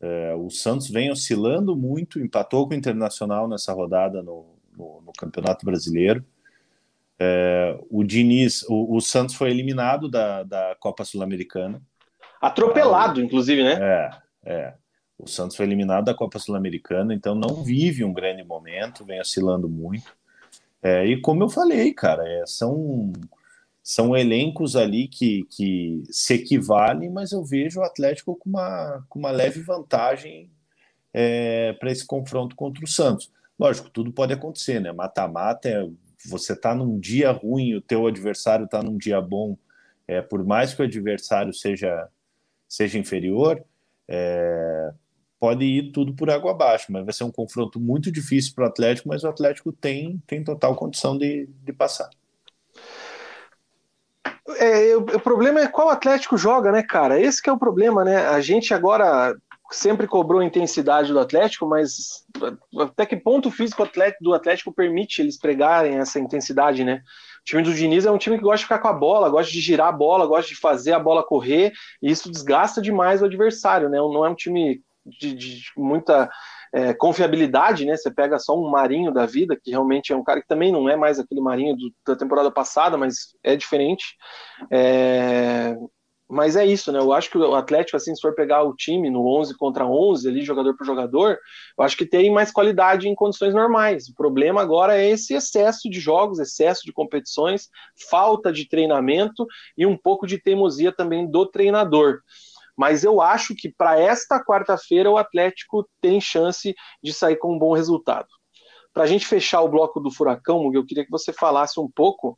É, 0.00 0.34
o 0.34 0.48
Santos 0.48 0.88
vem 0.88 1.10
oscilando 1.10 1.76
muito, 1.76 2.18
empatou 2.18 2.66
com 2.66 2.74
o 2.74 2.76
Internacional 2.76 3.46
nessa 3.46 3.72
rodada 3.72 4.22
no, 4.22 4.56
no, 4.76 5.02
no 5.02 5.12
Campeonato 5.12 5.66
Brasileiro. 5.66 6.24
É, 7.18 7.78
o 7.90 8.02
Diniz, 8.02 8.62
o, 8.68 8.96
o, 8.96 9.00
Santos 9.00 9.34
foi 9.34 9.50
eliminado 9.50 10.08
da, 10.08 10.42
da 10.42 10.76
Copa 10.80 11.04
Sul-Americana. 11.04 11.82
Atropelado, 12.46 13.20
inclusive, 13.20 13.62
né? 13.62 13.78
É, 13.80 14.10
é. 14.44 14.74
O 15.18 15.28
Santos 15.28 15.56
foi 15.56 15.64
eliminado 15.66 16.04
da 16.04 16.14
Copa 16.14 16.38
Sul-Americana, 16.38 17.14
então 17.14 17.34
não 17.34 17.62
vive 17.62 18.04
um 18.04 18.12
grande 18.12 18.42
momento, 18.44 19.04
vem 19.04 19.20
oscilando 19.20 19.68
muito. 19.68 20.14
É, 20.82 21.06
e 21.06 21.20
como 21.20 21.42
eu 21.42 21.48
falei, 21.48 21.94
cara, 21.94 22.28
é, 22.28 22.44
são, 22.46 23.12
são 23.82 24.16
elencos 24.16 24.76
ali 24.76 25.08
que, 25.08 25.44
que 25.50 26.02
se 26.10 26.34
equivalem, 26.34 27.10
mas 27.10 27.32
eu 27.32 27.44
vejo 27.44 27.80
o 27.80 27.84
Atlético 27.84 28.36
com 28.36 28.50
uma, 28.50 29.04
com 29.08 29.18
uma 29.18 29.30
leve 29.30 29.60
vantagem 29.60 30.50
é, 31.12 31.72
para 31.74 31.90
esse 31.90 32.06
confronto 32.06 32.56
contra 32.56 32.84
o 32.84 32.88
Santos. 32.88 33.32
Lógico, 33.58 33.88
tudo 33.88 34.12
pode 34.12 34.32
acontecer, 34.32 34.80
né? 34.80 34.92
Mata-mata 34.92 35.68
é 35.68 35.88
você 36.26 36.56
tá 36.56 36.74
num 36.74 36.98
dia 36.98 37.30
ruim, 37.30 37.74
o 37.74 37.80
teu 37.80 38.06
adversário 38.06 38.66
tá 38.66 38.82
num 38.82 38.96
dia 38.96 39.20
bom. 39.20 39.56
É, 40.08 40.20
por 40.20 40.44
mais 40.44 40.74
que 40.74 40.82
o 40.82 40.84
adversário 40.84 41.52
seja, 41.52 42.08
seja 42.74 42.98
inferior, 42.98 43.62
é, 44.08 44.92
pode 45.38 45.64
ir 45.64 45.92
tudo 45.92 46.14
por 46.14 46.28
água 46.28 46.50
abaixo, 46.50 46.90
mas 46.90 47.04
vai 47.04 47.12
ser 47.12 47.24
um 47.24 47.30
confronto 47.30 47.78
muito 47.78 48.10
difícil 48.10 48.52
para 48.54 48.64
o 48.64 48.68
Atlético, 48.68 49.08
mas 49.08 49.22
o 49.22 49.28
Atlético 49.28 49.72
tem, 49.72 50.20
tem 50.26 50.42
total 50.42 50.74
condição 50.74 51.16
de, 51.16 51.48
de 51.62 51.72
passar. 51.72 52.10
É, 54.58 54.96
o, 54.96 55.00
o, 55.00 55.20
problema 55.20 55.60
é 55.60 55.68
qual 55.68 55.88
Atlético 55.88 56.36
joga, 56.36 56.72
né, 56.72 56.82
cara? 56.82 57.20
Esse 57.20 57.40
que 57.40 57.48
é 57.48 57.52
o 57.52 57.58
problema, 57.58 58.04
né? 58.04 58.26
A 58.26 58.40
gente 58.40 58.74
agora 58.74 59.34
sempre 59.70 60.06
cobrou 60.06 60.40
a 60.40 60.44
intensidade 60.44 61.12
do 61.12 61.20
Atlético, 61.20 61.66
mas 61.66 62.24
até 62.80 63.06
que 63.06 63.16
ponto 63.16 63.48
o 63.48 63.52
físico 63.52 63.88
do 64.20 64.34
Atlético 64.34 64.72
permite 64.72 65.22
eles 65.22 65.38
pregarem 65.38 65.98
essa 65.98 66.18
intensidade, 66.18 66.84
né? 66.84 67.02
O 67.44 67.46
time 67.46 67.62
do 67.62 67.74
Diniz 67.74 68.06
é 68.06 68.10
um 68.10 68.16
time 68.16 68.38
que 68.38 68.42
gosta 68.42 68.58
de 68.58 68.64
ficar 68.64 68.78
com 68.78 68.88
a 68.88 68.92
bola, 68.92 69.28
gosta 69.28 69.52
de 69.52 69.60
girar 69.60 69.88
a 69.88 69.92
bola, 69.92 70.26
gosta 70.26 70.48
de 70.48 70.58
fazer 70.58 70.92
a 70.92 70.98
bola 70.98 71.22
correr, 71.22 71.72
e 72.00 72.10
isso 72.10 72.30
desgasta 72.30 72.80
demais 72.80 73.20
o 73.20 73.26
adversário, 73.26 73.90
né? 73.90 73.98
Não 73.98 74.24
é 74.24 74.30
um 74.30 74.34
time 74.34 74.82
de, 75.04 75.34
de 75.34 75.62
muita 75.76 76.30
é, 76.72 76.94
confiabilidade, 76.94 77.84
né? 77.84 77.96
Você 77.96 78.10
pega 78.10 78.38
só 78.38 78.58
um 78.58 78.70
Marinho 78.70 79.12
da 79.12 79.26
vida, 79.26 79.58
que 79.62 79.70
realmente 79.70 80.10
é 80.10 80.16
um 80.16 80.24
cara 80.24 80.40
que 80.40 80.48
também 80.48 80.72
não 80.72 80.88
é 80.88 80.96
mais 80.96 81.18
aquele 81.18 81.42
Marinho 81.42 81.76
do, 81.76 81.92
da 82.06 82.16
temporada 82.16 82.50
passada, 82.50 82.96
mas 82.96 83.36
é 83.42 83.54
diferente. 83.54 84.16
É, 84.70 85.76
mas 86.34 86.56
é 86.56 86.66
isso, 86.66 86.90
né? 86.90 86.98
Eu 86.98 87.12
acho 87.12 87.30
que 87.30 87.38
o 87.38 87.54
Atlético, 87.54 87.96
assim, 87.96 88.12
se 88.12 88.20
for 88.20 88.34
pegar 88.34 88.64
o 88.64 88.74
time 88.74 89.08
no 89.08 89.24
11 89.24 89.56
contra 89.56 89.86
11, 89.86 90.28
ali, 90.28 90.42
jogador 90.42 90.76
por 90.76 90.84
jogador, 90.84 91.38
eu 91.78 91.84
acho 91.84 91.96
que 91.96 92.04
tem 92.04 92.28
mais 92.32 92.50
qualidade 92.50 93.08
em 93.08 93.14
condições 93.14 93.54
normais. 93.54 94.08
O 94.08 94.14
problema 94.14 94.60
agora 94.60 94.98
é 94.98 95.08
esse 95.08 95.32
excesso 95.32 95.88
de 95.88 96.00
jogos, 96.00 96.40
excesso 96.40 96.82
de 96.84 96.92
competições, 96.92 97.68
falta 98.10 98.52
de 98.52 98.68
treinamento 98.68 99.46
e 99.78 99.86
um 99.86 99.96
pouco 99.96 100.26
de 100.26 100.36
teimosia 100.36 100.90
também 100.90 101.24
do 101.30 101.46
treinador. 101.46 102.18
Mas 102.76 103.04
eu 103.04 103.20
acho 103.20 103.54
que 103.54 103.72
para 103.72 104.00
esta 104.00 104.44
quarta-feira 104.44 105.08
o 105.08 105.16
Atlético 105.16 105.88
tem 106.00 106.20
chance 106.20 106.74
de 107.00 107.12
sair 107.12 107.36
com 107.36 107.54
um 107.54 107.58
bom 107.60 107.74
resultado. 107.74 108.26
Para 108.92 109.04
a 109.04 109.06
gente 109.06 109.24
fechar 109.24 109.60
o 109.60 109.68
bloco 109.68 110.00
do 110.00 110.10
Furacão, 110.10 110.68
eu 110.74 110.84
queria 110.84 111.04
que 111.04 111.10
você 111.12 111.32
falasse 111.32 111.78
um 111.78 111.88
pouco 111.88 112.36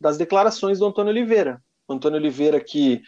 das 0.00 0.16
declarações 0.16 0.78
do 0.78 0.86
Antônio 0.86 1.10
Oliveira. 1.10 1.60
Antônio 1.94 2.18
Oliveira 2.18 2.60
que 2.60 3.02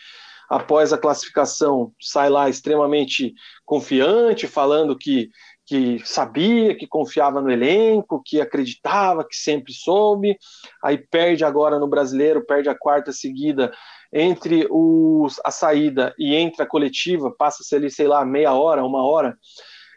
após 0.49 0.93
a 0.93 0.99
classificação 0.99 1.93
sai 1.99 2.28
lá 2.28 2.49
extremamente 2.49 3.33
confiante, 3.64 4.47
falando 4.47 4.99
que, 4.99 5.30
que 5.64 5.99
sabia, 6.05 6.76
que 6.76 6.87
confiava 6.87 7.41
no 7.41 7.51
elenco, 7.51 8.22
que 8.22 8.39
acreditava, 8.39 9.26
que 9.26 9.35
sempre 9.35 9.72
soube, 9.72 10.37
aí 10.85 10.99
perde 10.99 11.43
agora 11.43 11.78
no 11.78 11.89
brasileiro, 11.89 12.45
perde 12.45 12.68
a 12.68 12.78
quarta 12.78 13.12
seguida 13.12 13.72
entre 14.12 14.66
os, 14.70 15.41
a 15.43 15.51
saída 15.51 16.14
e 16.18 16.35
entre 16.35 16.62
a 16.62 16.66
coletiva, 16.66 17.35
passa-se 17.35 17.74
ali, 17.74 17.91
sei 17.91 18.07
lá, 18.07 18.22
meia 18.22 18.53
hora, 18.53 18.85
uma 18.85 19.03
hora, 19.03 19.35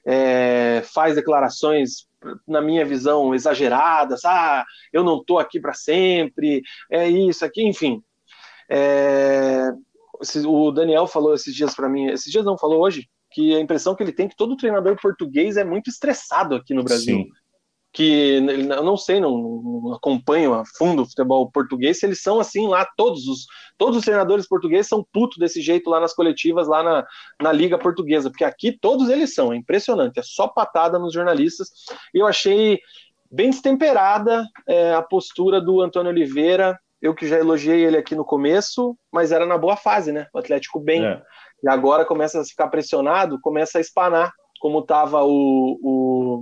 é, 0.07 0.81
faz 0.93 1.15
declarações, 1.15 2.07
na 2.47 2.61
minha 2.61 2.85
visão, 2.85 3.35
exageradas, 3.35 4.23
ah, 4.23 4.63
eu 4.93 5.03
não 5.03 5.17
estou 5.17 5.37
aqui 5.37 5.59
para 5.59 5.73
sempre, 5.73 6.61
é 6.89 7.09
isso 7.09 7.43
aqui, 7.43 7.61
enfim. 7.61 8.01
É, 8.69 9.71
o 10.45 10.71
Daniel 10.71 11.07
falou 11.07 11.33
esses 11.33 11.53
dias 11.53 11.75
para 11.75 11.89
mim, 11.89 12.07
esses 12.07 12.31
dias 12.31 12.45
não, 12.45 12.57
falou 12.57 12.81
hoje, 12.81 13.07
que 13.31 13.55
a 13.55 13.59
impressão 13.59 13.95
que 13.95 14.03
ele 14.03 14.13
tem 14.13 14.27
é 14.27 14.29
que 14.29 14.35
todo 14.35 14.57
treinador 14.57 14.97
português 15.01 15.57
é 15.57 15.63
muito 15.63 15.89
estressado 15.89 16.55
aqui 16.55 16.73
no 16.73 16.83
Brasil. 16.83 17.17
Sim 17.17 17.29
que 17.95 18.33
eu 18.45 18.83
não 18.83 18.97
sei, 18.97 19.21
não, 19.21 19.37
não, 19.37 19.93
acompanho 19.93 20.53
a 20.53 20.63
fundo 20.77 21.01
o 21.01 21.05
futebol 21.05 21.49
português, 21.49 21.97
se 21.97 22.05
eles 22.05 22.21
são 22.21 22.41
assim 22.41 22.67
lá, 22.67 22.85
todos 22.97 23.25
os, 23.25 23.45
todos 23.77 23.95
os 23.95 24.03
treinadores 24.03 24.45
portugueses 24.45 24.89
são 24.89 25.01
putos 25.13 25.37
desse 25.37 25.61
jeito 25.61 25.89
lá 25.89 26.01
nas 26.01 26.13
coletivas, 26.13 26.67
lá 26.67 26.83
na, 26.83 27.05
na 27.41 27.53
Liga 27.53 27.77
Portuguesa, 27.77 28.29
porque 28.29 28.43
aqui 28.43 28.77
todos 28.77 29.07
eles 29.07 29.33
são, 29.33 29.53
é 29.53 29.55
impressionante, 29.55 30.19
é 30.19 30.23
só 30.23 30.45
patada 30.45 30.99
nos 30.99 31.13
jornalistas, 31.13 31.69
e 32.13 32.19
eu 32.19 32.27
achei 32.27 32.81
bem 33.31 33.49
destemperada 33.49 34.45
é, 34.67 34.93
a 34.93 35.01
postura 35.01 35.61
do 35.61 35.79
Antônio 35.79 36.11
Oliveira, 36.11 36.77
eu 37.05 37.13
que 37.13 37.27
já 37.27 37.37
elogiei 37.37 37.83
ele 37.83 37.97
aqui 37.97 38.15
no 38.15 38.25
começo, 38.25 38.97
mas 39.11 39.31
era 39.31 39.45
na 39.45 39.57
boa 39.57 39.77
fase, 39.77 40.11
né, 40.11 40.27
o 40.33 40.39
Atlético 40.39 40.79
bem, 40.79 41.05
é. 41.05 41.21
e 41.63 41.69
agora 41.69 42.05
começa 42.05 42.41
a 42.41 42.45
ficar 42.45 42.67
pressionado, 42.67 43.39
começa 43.41 43.77
a 43.77 43.81
espanar, 43.81 44.31
como 44.59 44.79
estava 44.79 45.23
o, 45.23 45.79
o 45.81 46.41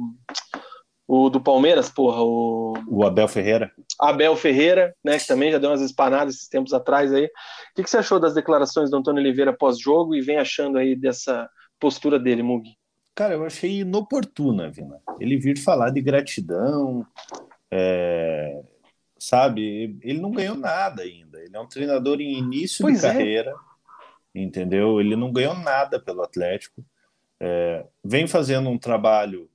o 1.05 1.29
do 1.29 1.41
Palmeiras, 1.41 1.89
porra, 1.89 2.23
o. 2.23 2.73
O 2.87 3.05
Abel 3.05 3.27
Ferreira. 3.27 3.71
Abel 3.99 4.35
Ferreira, 4.35 4.95
né, 5.03 5.19
que 5.19 5.27
também 5.27 5.51
já 5.51 5.57
deu 5.57 5.69
umas 5.69 5.81
espanadas 5.81 6.35
esses 6.35 6.47
tempos 6.47 6.73
atrás 6.73 7.13
aí. 7.13 7.25
O 7.25 7.29
que, 7.75 7.83
que 7.83 7.89
você 7.89 7.97
achou 7.97 8.19
das 8.19 8.33
declarações 8.33 8.89
do 8.89 8.97
Antônio 8.97 9.21
Oliveira 9.21 9.55
pós-jogo 9.55 10.15
e 10.15 10.21
vem 10.21 10.37
achando 10.37 10.77
aí 10.77 10.95
dessa 10.95 11.49
postura 11.79 12.17
dele, 12.17 12.41
Mugi? 12.41 12.77
Cara, 13.13 13.33
eu 13.33 13.45
achei 13.45 13.81
inoportuna, 13.81 14.71
Vina. 14.71 14.99
Ele 15.19 15.37
vir 15.37 15.57
falar 15.59 15.91
de 15.91 16.01
gratidão, 16.01 17.05
é, 17.69 18.63
sabe? 19.23 19.97
Ele 20.01 20.19
não 20.19 20.31
ganhou 20.31 20.55
nada 20.55 21.03
ainda. 21.03 21.39
Ele 21.41 21.55
é 21.55 21.59
um 21.59 21.67
treinador 21.67 22.19
em 22.19 22.37
início 22.37 22.83
pois 22.83 22.99
de 22.99 23.05
é. 23.05 23.09
carreira, 23.11 23.55
entendeu? 24.35 24.99
Ele 24.99 25.15
não 25.15 25.31
ganhou 25.31 25.55
nada 25.55 25.99
pelo 25.99 26.21
Atlético. 26.21 26.83
É, 27.39 27.85
vem 28.03 28.27
fazendo 28.27 28.69
um 28.69 28.77
trabalho 28.77 29.49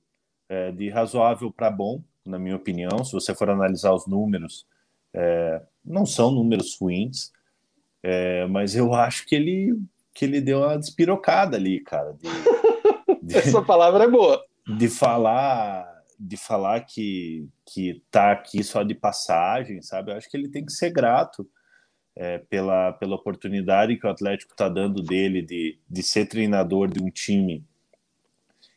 é, 0.47 0.71
de 0.71 0.89
razoável 0.89 1.51
para 1.51 1.69
bom, 1.69 2.01
na 2.25 2.39
minha 2.39 2.55
opinião. 2.55 3.03
Se 3.03 3.13
você 3.13 3.35
for 3.35 3.49
analisar 3.49 3.93
os 3.93 4.07
números, 4.07 4.65
é, 5.13 5.61
não 5.85 6.05
são 6.05 6.31
números 6.31 6.77
ruins, 6.79 7.31
é, 8.01 8.47
mas 8.47 8.75
eu 8.75 8.93
acho 8.93 9.25
que 9.25 9.35
ele 9.35 9.79
que 10.13 10.25
ele 10.25 10.41
deu 10.41 10.59
uma 10.59 10.77
despirocada 10.77 11.55
ali, 11.55 11.79
cara. 11.79 12.13
De, 12.13 12.27
de, 13.23 13.37
Essa 13.37 13.61
palavra 13.61 14.03
é 14.03 14.07
boa. 14.07 14.43
De 14.67 14.89
falar 14.89 15.88
de 16.19 16.37
falar 16.37 16.81
que 16.81 17.47
que 17.65 18.03
tá 18.11 18.31
aqui 18.31 18.63
só 18.63 18.83
de 18.83 18.93
passagem, 18.93 19.81
sabe? 19.81 20.11
Eu 20.11 20.17
acho 20.17 20.29
que 20.29 20.35
ele 20.35 20.49
tem 20.49 20.65
que 20.65 20.73
ser 20.73 20.91
grato 20.91 21.49
é, 22.15 22.39
pela, 22.39 22.91
pela 22.93 23.15
oportunidade 23.15 23.95
que 23.97 24.05
o 24.05 24.09
Atlético 24.09 24.51
está 24.51 24.67
dando 24.67 25.01
dele 25.01 25.41
de, 25.41 25.79
de 25.89 26.03
ser 26.03 26.25
treinador 26.25 26.89
de 26.89 27.01
um 27.01 27.09
time 27.09 27.63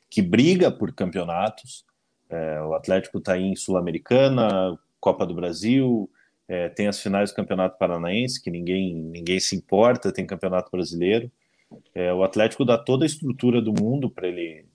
que 0.08 0.22
briga 0.22 0.70
por 0.70 0.94
campeonatos. 0.94 1.84
É, 2.30 2.62
o 2.62 2.74
Atlético 2.74 3.18
está 3.18 3.36
em 3.36 3.56
Sul-Americana, 3.56 4.78
Copa 5.00 5.26
do 5.26 5.34
Brasil, 5.34 6.08
é, 6.46 6.68
tem 6.68 6.86
as 6.86 7.00
finais 7.00 7.30
do 7.30 7.36
Campeonato 7.36 7.78
Paranaense, 7.78 8.42
que 8.42 8.50
ninguém, 8.50 8.94
ninguém 8.94 9.40
se 9.40 9.56
importa, 9.56 10.12
tem 10.12 10.26
Campeonato 10.26 10.70
Brasileiro. 10.70 11.30
É, 11.94 12.12
o 12.12 12.22
Atlético 12.22 12.64
dá 12.64 12.76
toda 12.76 13.04
a 13.04 13.06
estrutura 13.06 13.60
do 13.60 13.72
mundo 13.72 14.10
para 14.10 14.28
ele, 14.28 14.66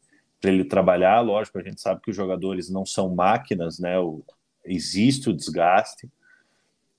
ele 0.43 0.63
trabalhar. 0.63 1.21
Lógico, 1.21 1.57
a 1.57 1.63
gente 1.63 1.81
sabe 1.81 2.01
que 2.01 2.11
os 2.11 2.15
jogadores 2.15 2.69
não 2.69 2.85
são 2.85 3.13
máquinas, 3.13 3.79
né? 3.79 3.99
O, 3.99 4.23
existe 4.65 5.29
o 5.29 5.33
desgaste, 5.33 6.09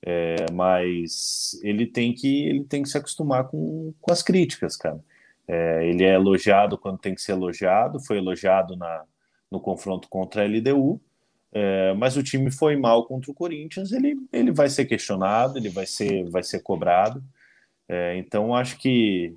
é, 0.03 0.47
mas 0.53 1.59
ele 1.62 1.86
tem 1.86 2.12
que 2.14 2.47
ele 2.47 2.64
tem 2.64 2.82
que 2.82 2.89
se 2.89 2.99
acostumar 2.99 3.45
com, 3.49 3.93
com 4.01 4.12
as 4.12 4.22
críticas, 4.22 4.76
cara. 4.76 5.01
É, 5.47 5.89
ele 5.89 6.05
é 6.05 6.14
elogiado 6.14 6.76
quando 6.76 6.99
tem 6.99 7.14
que 7.14 7.22
ser 7.22 7.32
elogiado, 7.32 8.01
foi 8.01 8.18
elogiado 8.18 8.76
na, 8.76 9.05
no 9.51 9.61
confronto 9.61 10.09
contra 10.09 10.43
a 10.43 10.47
LDU, 10.47 11.01
é, 11.53 11.95
mas 11.95 12.16
o 12.16 12.22
time 12.22 12.51
foi 12.51 12.76
mal 12.76 13.07
contra 13.07 13.30
o 13.30 13.34
Corinthians, 13.34 13.93
ele, 13.93 14.16
ele 14.32 14.53
vai 14.53 14.68
ser 14.68 14.84
questionado, 14.84 15.59
ele 15.59 15.70
vai 15.70 15.86
ser, 15.86 16.28
vai 16.28 16.43
ser 16.43 16.62
cobrado. 16.62 17.24
É, 17.89 18.16
então, 18.18 18.55
acho 18.55 18.78
que 18.78 19.34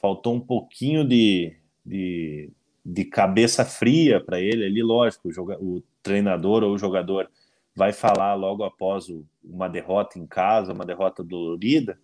faltou 0.00 0.34
um 0.34 0.40
pouquinho 0.40 1.06
de, 1.06 1.54
de, 1.84 2.50
de 2.84 3.04
cabeça 3.04 3.64
fria 3.64 4.20
para 4.20 4.40
ele 4.40 4.64
ali, 4.64 4.82
lógico, 4.82 5.28
o, 5.28 5.32
joga, 5.32 5.56
o, 5.60 5.82
treinador 6.02 6.64
ou 6.64 6.74
o 6.74 6.78
jogador 6.78 7.30
vai 7.74 7.92
falar 7.92 8.34
logo 8.34 8.64
após 8.64 9.08
o, 9.08 9.24
uma 9.44 9.68
derrota 9.68 10.18
em 10.18 10.26
casa, 10.26 10.72
uma 10.72 10.84
derrota 10.84 11.22
dolorida, 11.22 11.98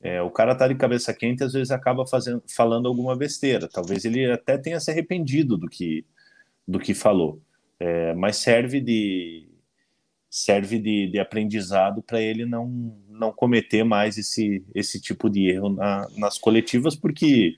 é, 0.00 0.22
o 0.22 0.30
cara 0.30 0.54
tá 0.54 0.68
de 0.68 0.74
cabeça 0.74 1.12
quente 1.14 1.42
às 1.42 1.52
vezes 1.52 1.70
acaba 1.70 2.06
fazendo, 2.06 2.42
falando 2.54 2.86
alguma 2.86 3.16
besteira. 3.16 3.68
Talvez 3.68 4.04
ele 4.04 4.30
até 4.30 4.56
tenha 4.56 4.78
se 4.78 4.90
arrependido 4.90 5.56
do 5.56 5.68
que, 5.68 6.04
do 6.66 6.78
que 6.78 6.94
falou 6.94 7.40
é, 7.78 8.14
mas 8.14 8.36
serve 8.36 8.80
de 8.80 9.48
serve 10.30 10.78
de, 10.78 11.08
de 11.10 11.18
aprendizado 11.18 12.02
para 12.02 12.20
ele 12.20 12.44
não 12.44 12.66
não 13.08 13.32
cometer 13.32 13.84
mais 13.84 14.18
esse 14.18 14.64
esse 14.74 15.00
tipo 15.00 15.30
de 15.30 15.48
erro 15.48 15.70
na, 15.70 16.06
nas 16.16 16.38
coletivas 16.38 16.94
porque 16.94 17.56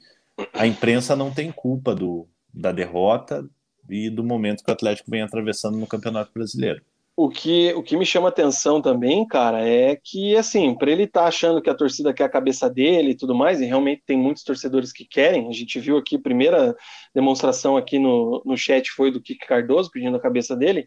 a 0.52 0.66
imprensa 0.66 1.16
não 1.16 1.32
tem 1.32 1.50
culpa 1.50 1.94
do, 1.94 2.28
da 2.52 2.72
derrota 2.72 3.48
e 3.88 4.08
do 4.08 4.22
momento 4.22 4.62
que 4.64 4.70
o 4.70 4.74
Atlético 4.74 5.10
vem 5.10 5.22
atravessando 5.22 5.76
no 5.76 5.86
Campeonato 5.86 6.32
Brasileiro. 6.32 6.82
O 7.16 7.28
que, 7.28 7.72
o 7.74 7.82
que 7.82 7.98
me 7.98 8.06
chama 8.06 8.28
atenção 8.28 8.80
também, 8.80 9.26
cara, 9.26 9.66
é 9.68 9.94
que, 9.94 10.34
assim, 10.36 10.74
para 10.74 10.90
ele 10.90 11.02
estar 11.02 11.22
tá 11.22 11.28
achando 11.28 11.60
que 11.60 11.68
a 11.68 11.74
torcida 11.74 12.14
quer 12.14 12.24
a 12.24 12.30
cabeça 12.30 12.70
dele 12.70 13.10
e 13.10 13.14
tudo 13.14 13.34
mais, 13.34 13.60
e 13.60 13.66
realmente 13.66 14.02
tem 14.06 14.16
muitos 14.16 14.42
torcedores 14.42 14.90
que 14.90 15.04
querem, 15.04 15.46
a 15.48 15.52
gente 15.52 15.78
viu 15.78 15.98
aqui, 15.98 16.16
primeira 16.16 16.74
demonstração 17.14 17.76
aqui 17.76 17.98
no, 17.98 18.42
no 18.46 18.56
chat 18.56 18.90
foi 18.90 19.10
do 19.10 19.20
Kike 19.20 19.46
Cardoso 19.46 19.90
pedindo 19.90 20.16
a 20.16 20.20
cabeça 20.20 20.56
dele, 20.56 20.86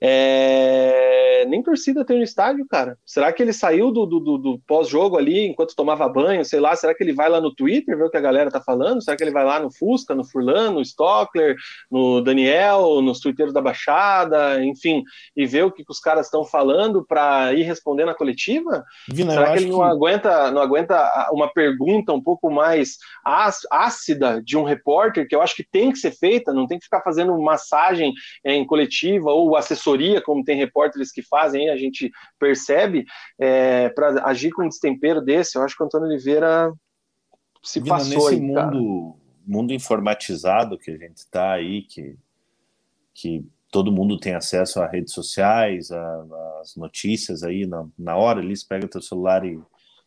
é... 0.00 1.44
Nem 1.48 1.62
torcida 1.62 2.04
tem 2.04 2.18
no 2.18 2.22
estádio, 2.22 2.66
cara. 2.68 2.98
Será 3.04 3.32
que 3.32 3.42
ele 3.42 3.52
saiu 3.52 3.90
do, 3.90 4.04
do, 4.04 4.20
do 4.20 4.60
pós-jogo 4.66 5.16
ali 5.16 5.46
enquanto 5.46 5.74
tomava 5.74 6.08
banho? 6.08 6.44
Sei 6.44 6.60
lá. 6.60 6.76
Será 6.76 6.94
que 6.94 7.02
ele 7.02 7.14
vai 7.14 7.28
lá 7.28 7.40
no 7.40 7.54
Twitter 7.54 7.96
ver 7.96 8.04
o 8.04 8.10
que 8.10 8.16
a 8.16 8.20
galera 8.20 8.50
tá 8.50 8.60
falando? 8.60 9.02
Será 9.02 9.16
que 9.16 9.24
ele 9.24 9.30
vai 9.30 9.44
lá 9.44 9.58
no 9.58 9.72
Fusca, 9.72 10.14
no 10.14 10.22
Furlan, 10.22 10.72
no 10.72 10.82
Stockler, 10.82 11.56
no 11.90 12.20
Daniel, 12.20 13.00
nos 13.00 13.20
twitteiros 13.20 13.54
da 13.54 13.60
Baixada, 13.60 14.62
enfim, 14.62 15.02
e 15.34 15.46
ver 15.46 15.64
o 15.64 15.72
que, 15.72 15.84
que 15.84 15.90
os 15.90 15.98
caras 15.98 16.26
estão 16.26 16.44
falando 16.44 17.04
para 17.04 17.52
ir 17.54 17.62
responder 17.62 18.04
na 18.04 18.14
coletiva? 18.14 18.84
Será 19.14 19.52
que 19.52 19.60
ele 19.60 19.70
não, 19.70 19.78
que... 19.78 19.84
Aguenta, 19.84 20.50
não 20.50 20.62
aguenta 20.62 21.28
uma 21.32 21.52
pergunta 21.52 22.12
um 22.12 22.22
pouco 22.22 22.50
mais 22.50 22.98
ácida 23.70 24.42
de 24.42 24.56
um 24.56 24.62
repórter, 24.62 25.26
que 25.26 25.34
eu 25.34 25.42
acho 25.42 25.56
que 25.56 25.64
tem 25.64 25.90
que 25.90 25.98
ser 25.98 26.12
feita, 26.12 26.52
não 26.52 26.66
tem 26.66 26.78
que 26.78 26.84
ficar 26.84 27.00
fazendo 27.00 27.36
massagem 27.40 28.12
em 28.44 28.64
coletiva 28.66 29.30
ou 29.30 29.56
assessor 29.56 29.89
assessoria, 29.90 30.22
como 30.22 30.44
tem 30.44 30.56
repórteres 30.56 31.12
que 31.12 31.22
fazem, 31.22 31.70
a 31.70 31.76
gente 31.76 32.10
percebe, 32.38 33.04
é, 33.38 33.88
para 33.90 34.24
agir 34.26 34.50
com 34.50 34.64
um 34.64 34.68
destempero 34.68 35.20
desse, 35.20 35.56
eu 35.56 35.62
acho 35.62 35.76
que 35.76 35.82
o 35.82 35.86
Antônio 35.86 36.06
Oliveira 36.06 36.72
se 37.62 37.80
Vina, 37.80 37.96
passou 37.96 38.30
nesse 38.30 38.34
aí, 38.34 38.40
mundo, 38.40 39.16
mundo 39.46 39.72
informatizado 39.72 40.78
que 40.78 40.90
a 40.90 40.96
gente 40.96 41.18
está 41.18 41.52
aí, 41.52 41.82
que, 41.82 42.16
que 43.14 43.44
todo 43.70 43.92
mundo 43.92 44.18
tem 44.18 44.34
acesso 44.34 44.80
a 44.80 44.86
redes 44.86 45.12
sociais, 45.12 45.90
as 45.90 46.76
notícias 46.76 47.42
aí 47.42 47.66
na, 47.66 47.86
na 47.98 48.16
hora, 48.16 48.40
ali 48.40 48.56
você 48.56 48.66
pega 48.66 48.88
teu 48.88 49.02
celular 49.02 49.44
e, 49.44 49.60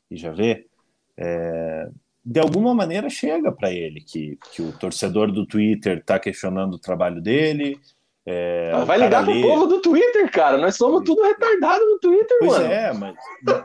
e 0.10 0.18
já 0.18 0.32
vê. 0.32 0.68
É, 1.16 1.90
de 2.26 2.40
alguma 2.40 2.74
maneira 2.74 3.10
chega 3.10 3.52
para 3.52 3.72
ele 3.72 4.02
que, 4.02 4.38
que 4.52 4.62
o 4.62 4.72
torcedor 4.72 5.32
do 5.32 5.46
Twitter 5.46 6.00
está 6.00 6.18
questionando 6.18 6.76
o 6.76 6.80
trabalho 6.80 7.22
dele, 7.22 7.80
é, 8.26 8.72
ah, 8.74 8.86
vai 8.86 8.98
ligar 8.98 9.26
pro 9.26 9.42
povo 9.42 9.68
do 9.68 9.82
Twitter, 9.82 10.32
cara. 10.32 10.58
Nós 10.58 10.78
somos 10.78 11.04
tudo 11.04 11.24
retardado 11.24 11.86
no 11.86 12.00
Twitter, 12.00 12.38
pois 12.40 12.52
mano. 12.52 12.66
Pois 12.66 12.78
é, 12.78 12.94
mas, 12.94 13.16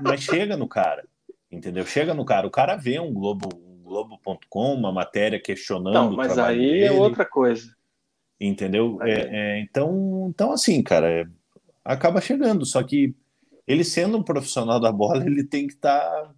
mas 0.03 0.21
chega 0.21 0.57
no 0.57 0.67
cara. 0.67 1.05
Entendeu? 1.51 1.87
Chega 1.87 2.13
no 2.13 2.25
cara. 2.25 2.47
O 2.47 2.51
cara 2.51 2.77
vê 2.77 2.99
um 2.99 3.13
Globo, 3.13 3.49
um 3.55 3.83
Globo.com, 3.83 4.75
uma 4.75 4.93
matéria 4.93 5.41
questionando. 5.41 5.95
Não, 5.95 6.13
mas 6.13 6.37
aí 6.39 6.57
é 6.57 6.61
dele, 6.61 6.85
é 6.87 6.93
outra 6.93 7.25
coisa. 7.25 7.73
Entendeu? 8.41 8.99
É, 9.03 9.13
é, 9.13 9.61
então, 9.61 10.27
então, 10.29 10.53
assim, 10.53 10.83
cara, 10.83 11.09
é, 11.09 11.27
acaba 11.85 12.21
chegando. 12.21 12.67
Só 12.67 12.83
que 12.83 13.15
ele 13.67 13.85
sendo 13.85 14.19
um 14.19 14.25
profissional 14.25 14.81
da 14.81 14.91
bola, 14.91 15.25
ele 15.25 15.45
tem 15.45 15.69
que 15.69 15.75
estar. 15.75 16.01
Tá, 16.01 16.31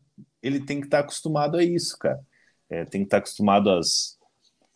ele 0.42 0.60
tem 0.60 0.80
que 0.80 0.86
estar 0.86 0.98
tá 0.98 1.04
acostumado 1.04 1.56
a 1.56 1.64
isso, 1.64 1.98
cara. 1.98 2.20
É, 2.68 2.84
tem 2.84 3.00
que 3.00 3.06
estar 3.06 3.16
tá 3.16 3.22
acostumado 3.22 3.70
às, 3.70 4.18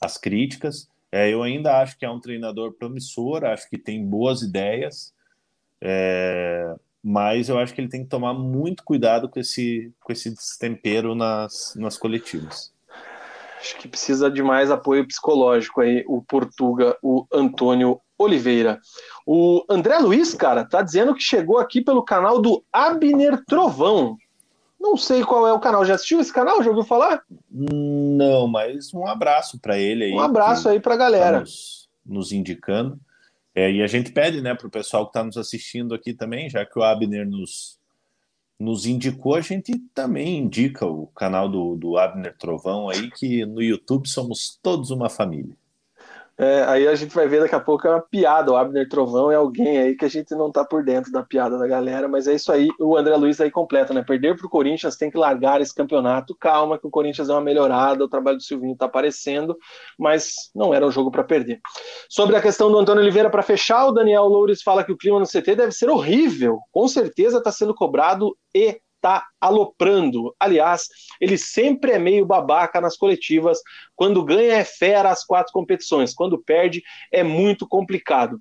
às 0.01 0.17
críticas. 0.17 0.89
É, 1.15 1.33
eu 1.33 1.45
ainda 1.45 1.81
acho 1.81 1.97
que 1.97 2.05
é 2.05 2.11
um 2.11 2.19
treinador 2.19 2.73
promissor, 2.73 3.45
acho 3.45 3.71
que 3.71 3.79
tem 3.79 4.05
boas 4.05 4.43
ideias, 4.43 5.15
é, 5.81 6.75
mas 7.01 7.49
eu 7.49 7.57
acho 7.57 7.73
que 7.73 7.81
ele 7.81 7.89
tem 7.89 8.03
que 8.03 8.11
tomar 8.11 8.35
muito 8.35 8.83
cuidado 8.83 9.29
com 9.29 9.39
esse, 9.39 9.93
com 10.01 10.13
esse 10.13 10.31
destempero 10.31 11.15
nas, 11.15 11.73
nas 11.77 11.97
coletivas. 11.97 12.75
Acho 13.61 13.79
que 13.79 13.87
precisa 13.87 14.29
de 14.29 14.43
mais 14.43 14.73
apoio 14.73 15.07
psicológico 15.07 15.83
aí, 15.83 16.05
o 16.09 16.21
Portuga, 16.21 16.99
o 17.01 17.25
Antônio 17.33 18.01
Oliveira. 18.19 18.81
O 19.25 19.65
André 19.71 19.99
Luiz, 19.99 20.35
cara, 20.35 20.65
tá 20.65 20.83
dizendo 20.83 21.15
que 21.15 21.23
chegou 21.23 21.59
aqui 21.59 21.81
pelo 21.81 22.03
canal 22.03 22.43
do 22.43 22.65
Abner 22.73 23.41
Trovão. 23.47 24.17
Não 24.85 24.99
sei 24.99 25.25
qual 25.25 25.49
é 25.49 25.53
o 25.55 25.59
canal. 25.59 25.83
Já 25.83 25.95
assistiu 25.95 26.21
esse 26.21 26.31
canal? 26.31 26.63
Já 26.63 26.69
ouviu 26.69 26.85
falar? 26.85 27.23
Não, 27.51 28.47
mas 28.47 28.93
um 28.93 29.07
abraço 29.07 29.59
para 29.59 29.79
ele 29.79 30.05
aí. 30.05 30.13
Um 30.13 30.21
abraço 30.21 30.69
aí 30.69 30.79
para 30.79 30.93
a 30.93 30.99
galera. 30.99 31.39
Tá 31.39 31.41
nos, 31.41 31.89
nos, 32.05 32.33
indicando. 32.33 33.01
É, 33.55 33.73
e 33.73 33.83
a 33.83 33.87
gente 33.87 34.13
pede 34.13 34.43
né, 34.43 34.55
para 34.55 34.67
o 34.67 34.71
pessoal 34.71 35.07
que 35.07 35.09
está 35.09 35.25
nos 35.25 35.39
assistindo 35.39 35.95
aqui 35.95 36.13
também, 36.13 36.51
já 36.51 36.67
que 36.67 36.79
o 36.79 36.83
Abner 36.83 37.27
nos, 37.27 37.79
nos 38.61 38.85
indicou, 38.85 39.37
a 39.37 39.41
gente 39.41 39.73
também 39.95 40.37
indica 40.37 40.85
o 40.85 41.07
canal 41.07 41.49
do, 41.49 41.77
do 41.77 41.97
Abner 41.97 42.37
Trovão 42.37 42.91
aí, 42.91 43.11
que 43.11 43.47
no 43.47 43.63
YouTube 43.63 44.07
somos 44.07 44.59
todos 44.63 44.91
uma 44.91 45.09
família. 45.09 45.57
É, 46.37 46.65
aí 46.65 46.89
a 46.89 46.95
gente 46.97 47.15
vai 47.15 47.29
ver 47.29 47.41
daqui 47.41 47.55
a 47.55 47.61
pouco 47.61 47.87
é 47.87 47.91
uma 47.91 48.01
piada. 48.01 48.51
O 48.51 48.57
Abner 48.57 48.89
Trovão 48.89 49.31
é 49.31 49.37
alguém 49.37 49.79
aí 49.79 49.95
que 49.95 50.05
a 50.05 50.09
gente 50.09 50.35
não 50.35 50.51
tá 50.51 50.65
por 50.65 50.85
dentro 50.85 51.13
da 51.13 51.23
piada 51.23 51.57
da 51.57 51.67
galera, 51.67 52.09
mas 52.09 52.27
é 52.27 52.35
isso 52.35 52.51
aí. 52.51 52.69
O 52.81 52.97
André 52.97 53.17
Luiz 53.17 53.41
aí 53.41 53.51
completa, 53.51 53.95
né? 53.95 54.03
Perder 54.03 54.37
pro 54.37 54.49
Corinthians 54.49 54.97
tem 54.97 55.11
que 55.11 55.17
largar 55.17 55.61
esse 55.61 55.75
campeonato. 55.75 56.37
Calma, 56.37 56.79
que 56.79 56.87
o 56.87 56.91
Corinthians 56.91 57.29
é 57.29 57.33
uma 57.33 57.41
melhorada, 57.41 58.05
o 58.05 58.09
trabalho 58.09 58.37
do 58.37 58.43
Silvinho 58.43 58.77
tá 58.77 58.87
aparecendo, 58.87 59.57
mas 59.99 60.51
não 60.55 60.75
era 60.75 60.85
um 60.85 60.91
jogo 60.91 61.11
para 61.11 61.23
perder. 61.23 61.61
Sobre 62.09 62.37
a 62.37 62.43
questão 62.43 62.71
do 62.71 62.79
Antônio 62.79 63.03
Oliveira, 63.03 63.31
para 63.31 63.43
fechar, 63.43 63.87
o 63.87 63.93
Daniel 63.93 64.25
Loures 64.25 64.63
fala 64.63 64.83
que 64.83 64.93
o 64.93 64.97
clima 64.97 65.21
no 65.21 65.27
CT 65.27 65.55
deve 65.55 65.73
ser 65.73 65.89
horrível. 65.89 66.59
Com 66.73 66.89
certeza 66.89 67.43
tá 67.43 67.53
sendo 67.53 67.75
cobrado 67.75 68.37
e 68.53 68.81
tá 69.05 69.27
aloprando. 69.39 70.35
Aliás, 70.41 70.89
ele 71.21 71.37
sempre 71.37 71.93
é 71.93 71.99
meio 71.99 72.25
babaca 72.25 72.81
nas 72.81 72.97
coletivas. 72.97 73.59
Quando 73.95 74.25
ganha 74.25 74.55
é 74.55 74.65
fera 74.65 75.11
as 75.11 75.23
quatro 75.23 75.53
competições, 75.53 76.15
quando 76.15 76.43
perde 76.43 76.83
é 77.13 77.23
muito 77.23 77.69
complicado. 77.69 78.41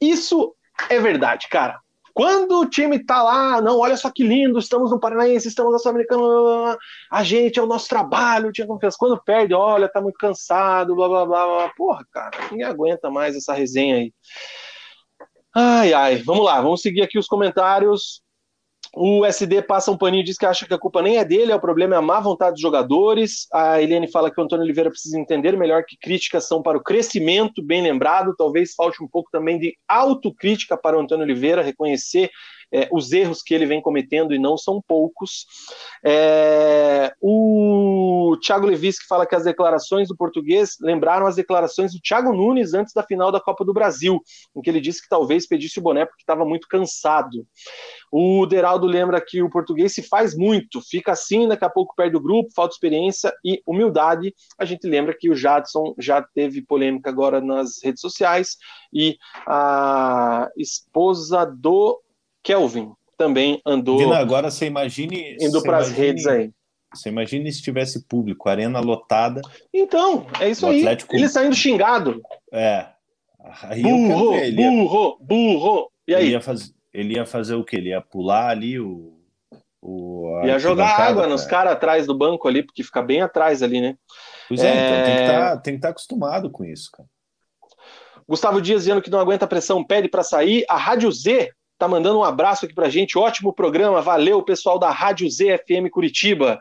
Isso 0.00 0.52
é 0.88 0.98
verdade, 0.98 1.48
cara. 1.48 1.78
Quando 2.12 2.58
o 2.58 2.68
time 2.68 2.98
tá 2.98 3.22
lá, 3.22 3.60
não, 3.62 3.78
olha 3.78 3.96
só 3.96 4.10
que 4.10 4.24
lindo, 4.24 4.58
estamos 4.58 4.90
no 4.90 4.98
Paranaense, 4.98 5.46
estamos 5.46 5.70
na 5.70 5.78
Sul-Americana, 5.78 6.76
a 7.08 7.22
gente 7.22 7.60
é 7.60 7.62
o 7.62 7.66
nosso 7.66 7.88
trabalho, 7.88 8.50
tinha 8.50 8.66
confiança. 8.66 8.96
Quando 8.98 9.22
perde, 9.22 9.54
olha, 9.54 9.88
tá 9.88 10.00
muito 10.00 10.18
cansado, 10.18 10.96
blá 10.96 11.08
blá 11.08 11.24
blá 11.24 11.46
blá. 11.46 11.72
Porra, 11.76 12.04
cara, 12.10 12.36
ninguém 12.50 12.66
aguenta 12.66 13.08
mais 13.08 13.36
essa 13.36 13.54
resenha 13.54 13.98
aí. 13.98 14.12
Ai, 15.54 15.92
ai, 15.92 16.16
vamos 16.16 16.44
lá, 16.44 16.60
vamos 16.60 16.82
seguir 16.82 17.02
aqui 17.02 17.16
os 17.16 17.28
comentários. 17.28 18.24
O 18.92 19.24
SD 19.24 19.62
passa 19.62 19.92
um 19.92 19.96
paninho 19.96 20.22
e 20.22 20.24
diz 20.24 20.36
que 20.36 20.44
acha 20.44 20.66
que 20.66 20.74
a 20.74 20.78
culpa 20.78 21.00
nem 21.00 21.16
é 21.18 21.24
dele, 21.24 21.52
é 21.52 21.54
o 21.54 21.60
problema 21.60 21.94
é 21.94 21.98
a 21.98 22.02
má 22.02 22.18
vontade 22.18 22.54
dos 22.54 22.60
jogadores. 22.60 23.46
A 23.52 23.80
Eliane 23.80 24.10
fala 24.10 24.30
que 24.30 24.40
o 24.40 24.44
Antônio 24.44 24.64
Oliveira 24.64 24.90
precisa 24.90 25.18
entender 25.18 25.56
melhor 25.56 25.84
que 25.84 25.96
críticas 25.96 26.48
são 26.48 26.60
para 26.60 26.76
o 26.76 26.82
crescimento, 26.82 27.62
bem 27.62 27.82
lembrado. 27.82 28.34
Talvez 28.36 28.74
falte 28.74 29.02
um 29.02 29.08
pouco 29.08 29.30
também 29.30 29.58
de 29.58 29.76
autocrítica 29.88 30.76
para 30.76 30.96
o 30.96 31.00
Antônio 31.00 31.24
Oliveira, 31.24 31.62
reconhecer 31.62 32.30
é, 32.72 32.88
os 32.92 33.12
erros 33.12 33.42
que 33.42 33.54
ele 33.54 33.66
vem 33.66 33.80
cometendo, 33.80 34.34
e 34.34 34.38
não 34.38 34.56
são 34.56 34.80
poucos. 34.80 35.46
É, 36.04 37.12
o 37.20 38.36
Thiago 38.40 38.66
Levis 38.66 38.98
que 38.98 39.06
fala 39.06 39.26
que 39.26 39.34
as 39.34 39.44
declarações 39.44 40.08
do 40.08 40.16
português 40.16 40.76
lembraram 40.80 41.26
as 41.26 41.36
declarações 41.36 41.92
do 41.92 42.00
Thiago 42.00 42.32
Nunes 42.32 42.74
antes 42.74 42.92
da 42.92 43.02
final 43.02 43.32
da 43.32 43.40
Copa 43.40 43.64
do 43.64 43.72
Brasil, 43.72 44.20
em 44.54 44.60
que 44.60 44.70
ele 44.70 44.80
disse 44.80 45.02
que 45.02 45.08
talvez 45.08 45.46
pedisse 45.46 45.78
o 45.78 45.82
boné 45.82 46.04
porque 46.04 46.22
estava 46.22 46.44
muito 46.44 46.68
cansado. 46.68 47.46
O 48.12 48.46
Deraldo 48.46 48.86
lembra 48.86 49.20
que 49.20 49.42
o 49.42 49.50
português 49.50 49.94
se 49.94 50.02
faz 50.02 50.36
muito, 50.36 50.80
fica 50.80 51.12
assim, 51.12 51.46
daqui 51.46 51.64
a 51.64 51.70
pouco 51.70 51.94
perde 51.94 52.16
o 52.16 52.20
grupo, 52.20 52.52
falta 52.54 52.74
experiência 52.74 53.32
e 53.44 53.62
humildade. 53.66 54.34
A 54.58 54.64
gente 54.64 54.86
lembra 54.86 55.16
que 55.16 55.30
o 55.30 55.34
Jadson 55.34 55.94
já 55.98 56.22
teve 56.22 56.62
polêmica 56.62 57.10
agora 57.10 57.40
nas 57.40 57.82
redes 57.82 58.00
sociais 58.00 58.56
e 58.92 59.16
a 59.46 60.48
esposa 60.56 61.44
do 61.44 62.00
Kelvin 62.42 62.92
também 63.16 63.60
andou. 63.66 63.98
Vina, 63.98 64.16
agora 64.16 64.50
você 64.50 64.66
imagine. 64.66 65.36
Indo 65.38 65.62
para 65.62 65.78
as 65.78 65.90
redes 65.90 66.26
aí. 66.26 66.50
Você 66.94 67.08
imagina 67.08 67.50
se 67.52 67.62
tivesse 67.62 68.06
público, 68.06 68.48
arena 68.48 68.80
lotada. 68.80 69.40
Então, 69.72 70.26
é 70.40 70.50
isso 70.50 70.66
aí. 70.66 70.80
Atlético... 70.80 71.14
Ele 71.14 71.28
saindo 71.28 71.54
xingado. 71.54 72.20
É. 72.52 72.88
Aí 73.62 73.82
burro, 73.82 74.34
ele 74.34 74.60
ia... 74.60 74.70
burro, 74.70 75.18
burro. 75.20 75.90
E 76.06 76.14
aí? 76.14 76.24
Ele 76.24 76.32
ia, 76.32 76.40
faz... 76.40 76.74
ele 76.92 77.14
ia 77.14 77.24
fazer 77.24 77.54
o 77.54 77.64
quê? 77.64 77.76
Ele 77.76 77.90
ia 77.90 78.00
pular 78.00 78.48
ali 78.48 78.80
o. 78.80 79.18
o 79.80 80.42
ia 80.44 80.58
jogar 80.58 80.98
água 80.98 81.26
nos 81.26 81.44
caras 81.44 81.74
atrás 81.74 82.06
do 82.06 82.16
banco 82.16 82.48
ali, 82.48 82.62
porque 82.62 82.82
fica 82.82 83.02
bem 83.02 83.20
atrás 83.20 83.62
ali, 83.62 83.80
né? 83.80 83.96
Pois 84.48 84.60
é, 84.60 84.68
é... 84.68 84.86
então 84.86 85.04
tem 85.04 85.14
que 85.14 85.32
tá, 85.32 85.76
estar 85.76 85.80
tá 85.80 85.88
acostumado 85.90 86.50
com 86.50 86.64
isso, 86.64 86.90
cara. 86.90 87.08
Gustavo 88.28 88.60
Dias 88.60 88.82
dizendo 88.82 89.02
que 89.02 89.10
não 89.10 89.20
aguenta 89.20 89.44
a 89.44 89.48
pressão, 89.48 89.84
pede 89.84 90.08
para 90.08 90.22
sair. 90.22 90.64
A 90.68 90.76
Rádio 90.76 91.10
Z 91.10 91.50
tá 91.80 91.88
mandando 91.88 92.18
um 92.18 92.24
abraço 92.24 92.66
aqui 92.66 92.74
pra 92.74 92.90
gente. 92.90 93.18
Ótimo 93.18 93.54
programa, 93.54 94.02
valeu, 94.02 94.42
pessoal 94.42 94.78
da 94.78 94.90
Rádio 94.90 95.28
ZFM 95.30 95.88
Curitiba. 95.90 96.60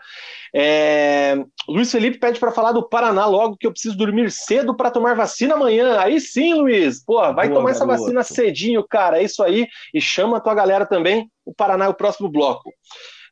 É... 0.56 1.36
Luiz 1.68 1.92
Felipe 1.92 2.18
pede 2.18 2.40
para 2.40 2.52
falar 2.52 2.72
do 2.72 2.88
Paraná 2.88 3.26
logo 3.26 3.58
que 3.58 3.68
eu 3.68 3.72
preciso 3.72 3.98
dormir 3.98 4.32
cedo 4.32 4.74
para 4.74 4.90
tomar 4.90 5.16
vacina 5.16 5.56
amanhã. 5.56 6.00
Aí 6.00 6.22
sim, 6.22 6.54
Luiz. 6.54 7.04
Pô, 7.04 7.18
vai 7.34 7.50
Boa, 7.50 7.60
tomar 7.60 7.72
essa 7.72 7.86
vacina 7.86 8.24
cedinho, 8.24 8.82
cara. 8.88 9.20
É 9.20 9.24
isso 9.24 9.44
aí. 9.44 9.68
E 9.94 10.00
chama 10.00 10.38
a 10.38 10.40
tua 10.40 10.56
galera 10.56 10.86
também. 10.86 11.30
O 11.46 11.54
Paraná 11.54 11.86
é 11.86 11.90
o 11.90 11.94
próximo 11.94 12.30
bloco. 12.30 12.72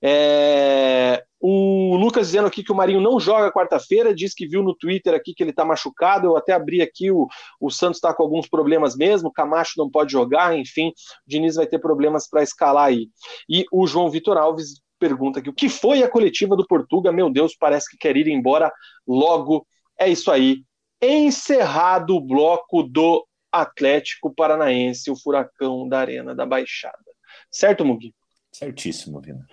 É... 0.04 1.24
O 1.39 1.95
Lucas 1.95 2.28
dizendo 2.28 2.48
aqui 2.48 2.64
que 2.64 2.72
o 2.72 2.76
Marinho 2.76 3.00
não 3.00 3.20
joga 3.20 3.52
quarta-feira, 3.52 4.14
diz 4.14 4.34
que 4.34 4.48
viu 4.48 4.64
no 4.64 4.76
Twitter 4.76 5.14
aqui 5.14 5.34
que 5.36 5.43
ele 5.43 5.52
está 5.52 5.64
machucado. 5.64 6.28
Eu 6.28 6.36
até 6.36 6.52
abri 6.54 6.82
aqui, 6.82 7.12
o, 7.12 7.28
o 7.62 7.70
Santos 7.70 7.98
está 7.98 8.14
com 8.14 8.24
alguns 8.24 8.50
problemas 8.50 8.95
mesmo, 8.95 9.32
Camacho 9.32 9.74
não 9.78 9.89
pode 9.89 10.12
jogar, 10.12 10.58
enfim, 10.58 10.89
o 10.89 10.93
Diniz 11.28 11.56
vai 11.56 11.68
ter 11.68 11.80
problemas 11.80 12.28
para 12.28 12.41
escalar 12.41 12.88
aí. 12.88 13.08
E 13.48 13.66
o 13.72 13.86
João 13.86 14.10
Vitor 14.10 14.36
Alves 14.36 14.82
pergunta 15.00 15.39
aqui: 15.39 15.50
o 15.50 15.54
que 15.54 15.70
foi 15.70 16.04
a 16.04 16.10
coletiva 16.10 16.56
do 16.56 16.66
Portuga? 16.66 17.12
Meu 17.12 17.30
Deus, 17.30 17.56
parece 17.56 17.89
que 17.89 17.98
quer 17.98 18.18
ir 18.18 18.28
embora 18.28 18.72
logo. 19.08 19.66
É 20.00 20.10
isso 20.10 20.32
aí. 20.32 20.64
Encerrado 21.02 22.16
o 22.16 22.22
bloco 22.22 22.84
do 22.84 23.26
Atlético 23.52 24.34
Paranaense, 24.34 25.12
o 25.12 25.16
furacão 25.16 25.88
da 25.88 26.00
Arena 26.00 26.36
da 26.36 26.45
Baixada. 26.45 26.98
Certo, 27.52 27.86
Mugi? 27.86 28.14
Certíssimo, 28.52 29.22
Vina. 29.22 29.45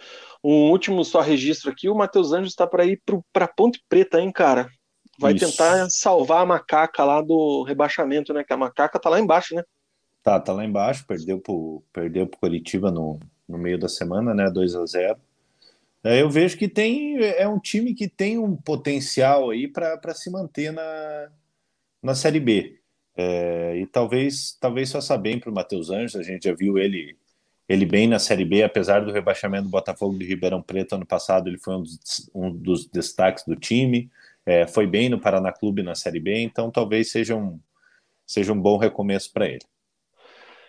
Um 0.45 0.71
último 0.71 1.03
só 1.05 1.23
registro 1.23 1.71
aqui: 1.71 1.89
o 1.89 1.95
Matheus 1.95 2.33
Anjos 2.33 2.53
está 2.53 2.67
para 2.67 2.85
ir 2.85 3.03
para 3.33 3.49
Ponte 3.49 3.83
Preta, 3.89 4.21
hein, 4.21 4.31
cara? 4.31 4.69
Vai 5.19 5.33
Isso. 5.33 5.47
tentar 5.47 5.89
salvar 5.89 6.43
a 6.43 6.47
macaca 6.47 7.03
lá 7.03 7.23
do 7.23 7.63
rebaixamento, 7.63 8.35
né? 8.35 8.45
Que 8.45 8.53
a 8.53 8.57
macaca 8.57 8.99
tá 9.01 9.09
lá 9.09 9.19
embaixo, 9.19 9.55
né? 9.55 9.63
Tá, 10.23 10.39
tá 10.39 10.53
lá 10.53 10.65
embaixo, 10.65 11.07
perdeu 11.07 11.41
pro, 11.41 11.83
perdeu 11.93 12.27
pro 12.27 12.41
Curitiba 12.41 12.91
no, 12.91 13.19
no 13.49 13.57
meio 13.57 13.79
da 13.79 13.89
semana, 13.89 14.35
né? 14.35 14.51
2 14.51 14.75
a 14.75 14.85
0 14.85 15.17
é, 16.03 16.21
Eu 16.21 16.29
vejo 16.29 16.59
que 16.59 16.69
tem 16.69 17.17
é 17.19 17.49
um 17.49 17.59
time 17.59 17.95
que 17.95 18.09
tem 18.09 18.39
um 18.39 18.55
potencial 18.57 19.51
aí 19.51 19.67
para 19.67 20.15
se 20.15 20.31
manter 20.31 20.73
na, 20.73 21.31
na 22.03 22.15
Série 22.15 22.41
B. 22.41 22.79
É, 23.17 23.77
e 23.77 23.87
talvez 23.87 24.59
talvez 24.61 24.91
faça 24.91 25.17
bem 25.17 25.39
para 25.39 25.49
o 25.49 25.55
Matheus 25.55 25.89
Anjos, 25.89 26.17
a 26.17 26.23
gente 26.23 26.49
já 26.49 26.55
viu 26.55 26.77
ele 26.77 27.17
ele 27.69 27.87
bem 27.87 28.07
na 28.07 28.19
Série 28.19 28.45
B, 28.45 28.63
apesar 28.63 29.05
do 29.05 29.13
rebaixamento 29.13 29.65
do 29.65 29.71
Botafogo 29.71 30.19
de 30.19 30.27
Ribeirão 30.27 30.63
Preto 30.63 30.95
ano 30.95 31.07
passado, 31.07 31.49
ele 31.49 31.59
foi 31.59 31.77
um 31.77 31.83
dos, 31.83 32.31
um 32.35 32.51
dos 32.51 32.87
destaques 32.87 33.45
do 33.45 33.57
time, 33.57 34.11
é, 34.45 34.67
foi 34.67 34.87
bem 34.87 35.09
no 35.09 35.19
Paraná 35.19 35.51
Clube 35.53 35.83
na 35.83 35.95
Série 35.95 36.21
B, 36.21 36.43
então 36.43 36.71
talvez 36.71 37.11
seja 37.11 37.35
um, 37.35 37.59
seja 38.27 38.53
um 38.53 38.61
bom 38.61 38.77
recomeço 38.77 39.33
para 39.33 39.47
ele. 39.47 39.65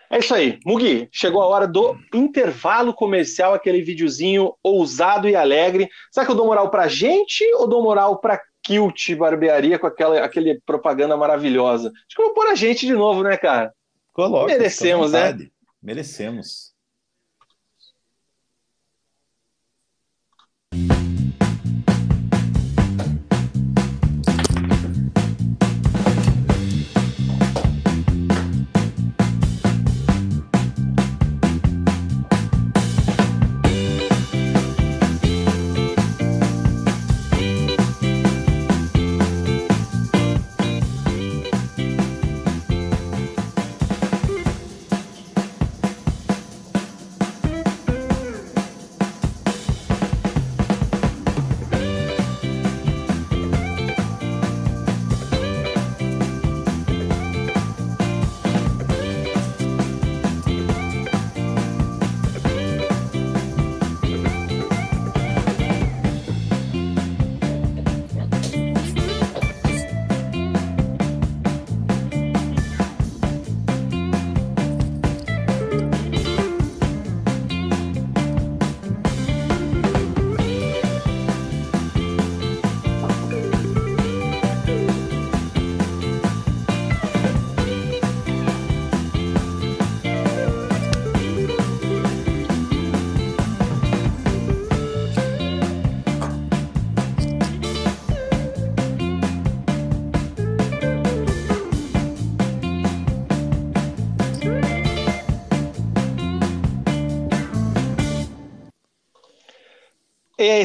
É 0.09 0.19
isso 0.19 0.33
aí. 0.33 0.59
Mugi, 0.65 1.09
chegou 1.11 1.41
a 1.41 1.47
hora 1.47 1.67
do 1.67 1.97
intervalo 2.13 2.93
comercial, 2.93 3.53
aquele 3.53 3.81
videozinho 3.81 4.53
ousado 4.63 5.27
e 5.27 5.35
alegre. 5.35 5.89
Será 6.11 6.25
que 6.25 6.31
eu 6.31 6.35
dou 6.35 6.45
moral 6.45 6.69
pra 6.69 6.87
gente 6.87 7.43
ou 7.55 7.67
dou 7.67 7.81
moral 7.81 8.19
pra 8.19 8.39
Kilt 8.61 9.15
Barbearia 9.15 9.79
com 9.79 9.87
aquela 9.87 10.23
aquele 10.23 10.61
propaganda 10.65 11.17
maravilhosa? 11.17 11.89
Acho 11.89 12.15
que 12.15 12.21
eu 12.21 12.25
vou 12.27 12.33
pôr 12.35 12.47
a 12.47 12.55
gente 12.55 12.85
de 12.85 12.93
novo, 12.93 13.23
né, 13.23 13.35
cara? 13.35 13.73
Coloca, 14.13 14.45
Merecemos, 14.45 15.11
né? 15.11 15.35
Merecemos. 15.81 16.74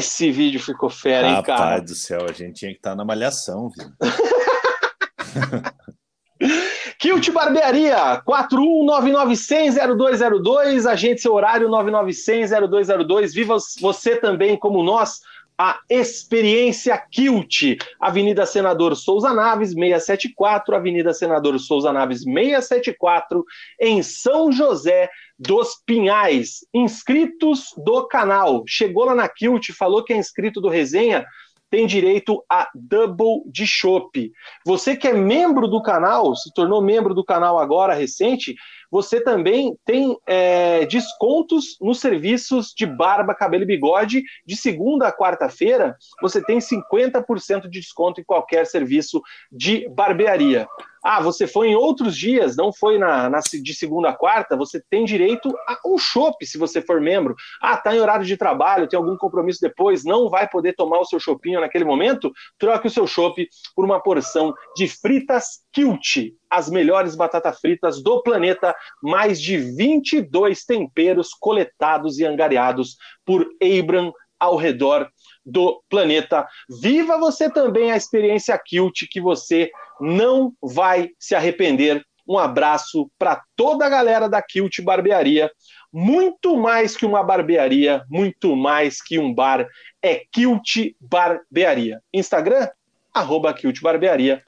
Esse 0.01 0.33
vídeo 0.33 0.59
ficou 0.59 0.89
fera, 0.89 1.29
hein, 1.29 1.43
cara? 1.43 1.61
Rapaz 1.61 1.85
do 1.85 1.95
céu, 1.95 2.25
a 2.27 2.33
gente 2.33 2.61
tinha 2.61 2.73
que 2.73 2.79
estar 2.79 2.89
tá 2.91 2.97
na 2.97 3.05
malhação, 3.05 3.69
viu? 3.69 3.87
Kilt 6.99 7.31
Barbearia, 7.31 8.23
41991000202, 8.27 10.91
agente 10.91 11.21
seu 11.21 11.35
horário 11.35 11.69
99000202. 11.69 13.35
Viva 13.35 13.59
você 13.79 14.17
também 14.17 14.57
como 14.57 14.83
nós 14.83 15.21
a 15.59 15.79
experiência 15.91 16.97
Kilt, 16.97 17.77
Avenida 18.01 18.47
Senador 18.47 18.97
Souza 18.97 19.35
Naves 19.35 19.73
674, 19.73 20.75
Avenida 20.75 21.13
Senador 21.13 21.59
Souza 21.59 21.93
Naves 21.93 22.23
674, 22.23 23.45
em 23.79 24.03
São 24.03 24.51
José 24.51 25.11
dos 25.41 25.81
Pinhais. 25.87 26.59
Inscritos 26.75 27.73
do 27.79 28.07
canal. 28.07 28.63
Chegou 28.67 29.07
lá 29.07 29.15
na 29.15 29.29
Kilt, 29.29 29.71
falou 29.73 30.05
que 30.05 30.13
é 30.13 30.17
inscrito 30.17 30.61
do 30.61 30.69
Resenha, 30.69 31.25
tem 31.71 31.87
direito 31.87 32.45
a 32.51 32.69
double 32.75 33.43
de 33.47 33.67
chopp. 33.67 34.31
Você 34.67 34.97
que 34.97 35.07
é 35.07 35.15
membro 35.15 35.69
do 35.69 35.81
canal, 35.81 36.35
se 36.35 36.53
tornou 36.53 36.83
membro 36.83 37.15
do 37.15 37.25
canal 37.25 37.59
agora 37.59 37.95
recente, 37.95 38.57
você 38.91 39.21
também 39.21 39.77
tem 39.85 40.19
é, 40.27 40.85
descontos 40.87 41.77
nos 41.81 42.01
serviços 42.01 42.75
de 42.77 42.85
barba, 42.85 43.35
cabelo 43.35 43.63
e 43.63 43.67
bigode. 43.67 44.25
De 44.45 44.57
segunda 44.57 45.07
a 45.07 45.17
quarta-feira, 45.17 45.97
você 46.21 46.45
tem 46.45 46.59
50% 46.59 47.63
de 47.63 47.81
desconto 47.81 48.21
em 48.21 48.25
qualquer 48.25 48.67
serviço 48.67 49.23
de 49.51 49.89
barbearia. 49.91 50.67
Ah, 51.03 51.21
você 51.21 51.47
foi 51.47 51.69
em 51.69 51.75
outros 51.75 52.17
dias, 52.17 52.57
não 52.57 52.73
foi 52.73 52.99
na, 52.99 53.31
na, 53.31 53.41
de 53.41 53.75
segunda 53.75 54.11
a 54.11 54.13
quarta, 54.13 54.57
você 54.57 54.83
tem 54.91 55.05
direito 55.05 55.49
a 55.67 55.79
um 55.87 55.97
chopp 55.97 56.45
se 56.47 56.59
você 56.59 56.83
for 56.83 57.01
membro. 57.01 57.35
Ah, 57.61 57.77
tá 57.77 57.95
em 57.95 58.01
horário 58.01 58.25
de 58.25 58.37
trabalho, 58.37 58.87
tem 58.87 58.99
algum 58.99 59.17
compromisso 59.17 59.61
depois, 59.61 60.05
não 60.05 60.29
vai 60.29 60.49
poder 60.49 60.75
tomar 60.75 60.99
o 60.99 61.05
seu 61.05 61.19
chopinho 61.19 61.61
naquele 61.61 61.85
momento? 61.85 62.31
Troque 62.59 62.87
o 62.87 62.91
seu 62.91 63.07
chopp 63.07 63.49
por 63.75 63.85
uma 63.85 64.01
porção 64.01 64.55
de 64.77 64.89
fritas 64.89 65.61
Kilt, 65.73 66.35
as 66.51 66.69
melhores 66.69 67.15
batatas 67.15 67.59
fritas 67.61 68.03
do 68.03 68.23
planeta, 68.23 68.75
mais 69.03 69.41
de 69.41 69.57
22 69.57 70.65
temperos 70.65 71.31
coletados 71.33 72.19
e 72.19 72.27
angariados 72.27 72.97
por 73.25 73.47
Abram 73.63 74.13
ao 74.41 74.57
redor 74.57 75.07
do 75.45 75.83
planeta. 75.89 76.47
Viva 76.81 77.19
você 77.19 77.51
também 77.51 77.93
a 77.93 77.97
experiência 77.97 78.57
Kilt 78.59 79.07
que 79.11 79.21
você 79.21 79.71
não 80.01 80.55
vai 80.63 81.11
se 81.19 81.35
arrepender. 81.35 82.05
Um 82.29 82.39
abraço 82.39 83.11
para 83.19 83.43
toda 83.57 83.87
a 83.87 83.89
galera 83.89 84.29
da 84.29 84.41
Kilt 84.41 84.81
Barbearia. 84.83 85.51
Muito 85.93 86.57
mais 86.57 86.97
que 86.97 87.05
uma 87.05 87.25
barbearia, 87.25 88.05
muito 88.09 88.55
mais 88.55 89.03
que 89.03 89.19
um 89.19 89.35
bar, 89.35 89.67
é 90.01 90.23
Kilt 90.33 90.95
Barbearia. 91.01 92.01
Instagram, 92.15 92.69
arroba 93.13 93.53
Kilt 93.53 93.81
Barbearia. 93.81 94.45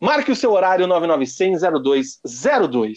Marque 0.00 0.32
o 0.32 0.36
seu 0.36 0.52
horário 0.52 0.86
9900-0202. 0.88 2.96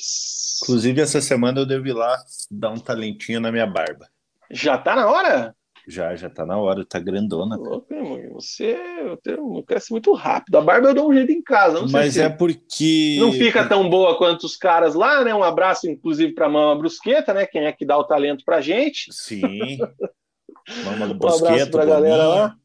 Inclusive, 0.63 1.01
essa 1.01 1.21
semana 1.21 1.59
eu 1.59 1.65
devo 1.65 1.85
ir 1.85 1.93
lá 1.93 2.17
dar 2.49 2.71
um 2.71 2.79
talentinho 2.79 3.39
na 3.39 3.51
minha 3.51 3.67
barba. 3.67 4.09
Já 4.49 4.77
tá 4.77 4.95
na 4.95 5.07
hora? 5.07 5.55
Já, 5.87 6.15
já 6.15 6.29
tá 6.29 6.45
na 6.45 6.57
hora, 6.57 6.83
tá 6.83 6.99
grandona. 6.99 7.55
Louco, 7.55 7.93
você 8.33 8.75
cresce 9.67 9.91
muito 9.91 10.13
rápido. 10.13 10.57
A 10.57 10.61
barba 10.61 10.89
eu 10.89 10.95
dou 10.95 11.09
um 11.09 11.13
jeito 11.13 11.31
em 11.31 11.43
casa. 11.43 11.85
Mas 11.89 12.17
é 12.17 12.27
porque. 12.27 13.17
Não 13.19 13.31
fica 13.31 13.67
tão 13.67 13.87
boa 13.89 14.17
quanto 14.17 14.45
os 14.45 14.57
caras 14.57 14.95
lá, 14.95 15.23
né? 15.23 15.33
Um 15.33 15.43
abraço, 15.43 15.89
inclusive, 15.89 16.33
pra 16.33 16.49
Mama 16.49 16.75
Brusqueta, 16.75 17.33
né? 17.33 17.45
Quem 17.45 17.65
é 17.65 17.71
que 17.71 17.85
dá 17.85 17.97
o 17.97 18.03
talento 18.03 18.43
pra 18.43 18.61
gente. 18.61 19.13
Sim. 19.13 19.77
Mama 20.85 21.13
Brusqueta. 21.13 21.45
um 21.45 21.53
abraço 21.53 21.71
pra 21.71 21.85
galera 21.85 22.27
lá. 22.27 22.55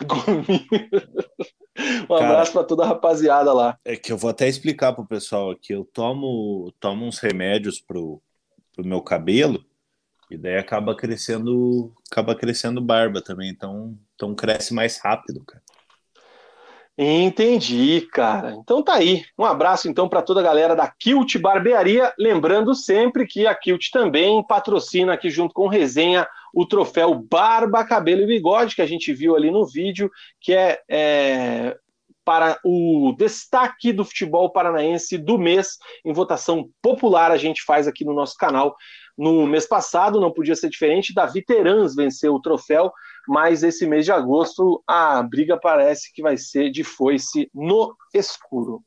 Um 1.78 2.06
Cara, 2.06 2.30
abraço 2.30 2.52
para 2.52 2.64
toda 2.64 2.84
a 2.84 2.86
rapaziada 2.86 3.52
lá. 3.52 3.78
É 3.84 3.96
que 3.96 4.10
eu 4.10 4.16
vou 4.16 4.30
até 4.30 4.48
explicar 4.48 4.94
pro 4.94 5.06
pessoal 5.06 5.50
aqui. 5.50 5.74
Eu 5.74 5.84
tomo, 5.84 6.72
tomo 6.80 7.04
uns 7.04 7.18
remédios 7.18 7.80
pro, 7.80 8.22
pro 8.74 8.82
meu 8.82 9.02
cabelo 9.02 9.62
e 10.30 10.36
daí 10.36 10.56
acaba 10.56 10.94
crescendo, 10.94 11.92
acaba 12.10 12.34
crescendo 12.34 12.80
barba 12.80 13.22
também, 13.22 13.50
então, 13.50 13.96
então 14.14 14.34
cresce 14.34 14.74
mais 14.74 14.98
rápido, 14.98 15.44
cara. 15.44 15.62
Entendi, 16.98 18.08
cara. 18.10 18.54
Então 18.54 18.82
tá 18.82 18.94
aí. 18.94 19.22
Um 19.38 19.44
abraço 19.44 19.86
então 19.86 20.08
para 20.08 20.22
toda 20.22 20.40
a 20.40 20.42
galera 20.42 20.74
da 20.74 20.88
Kilt 20.88 21.36
Barbearia, 21.36 22.12
lembrando 22.18 22.74
sempre 22.74 23.26
que 23.26 23.46
a 23.46 23.54
Kilt 23.54 23.90
também 23.92 24.42
patrocina 24.46 25.12
aqui 25.12 25.28
junto 25.28 25.52
com 25.52 25.68
Resenha 25.68 26.26
o 26.54 26.64
troféu 26.64 27.14
Barba, 27.14 27.84
Cabelo 27.84 28.22
e 28.22 28.26
Bigode 28.26 28.74
que 28.74 28.80
a 28.80 28.86
gente 28.86 29.12
viu 29.12 29.36
ali 29.36 29.50
no 29.50 29.66
vídeo, 29.66 30.10
que 30.40 30.54
é, 30.54 30.80
é 30.88 31.76
para 32.24 32.58
o 32.64 33.14
destaque 33.16 33.92
do 33.92 34.04
futebol 34.04 34.50
paranaense 34.50 35.18
do 35.18 35.38
mês 35.38 35.76
em 36.04 36.14
votação 36.14 36.70
popular 36.82 37.30
a 37.30 37.36
gente 37.36 37.62
faz 37.62 37.86
aqui 37.86 38.06
no 38.06 38.14
nosso 38.14 38.36
canal. 38.36 38.74
No 39.16 39.46
mês 39.46 39.66
passado 39.66 40.20
não 40.20 40.32
podia 40.32 40.54
ser 40.54 40.68
diferente, 40.68 41.14
Davi 41.14 41.42
Terans 41.42 41.94
venceu 41.94 42.34
o 42.34 42.40
troféu, 42.40 42.92
mas 43.26 43.62
esse 43.62 43.86
mês 43.86 44.04
de 44.04 44.12
agosto 44.12 44.82
a 44.86 45.22
briga 45.22 45.58
parece 45.58 46.12
que 46.12 46.22
vai 46.22 46.36
ser 46.36 46.70
de 46.70 46.84
foice 46.84 47.50
no 47.54 47.96
escuro. 48.12 48.82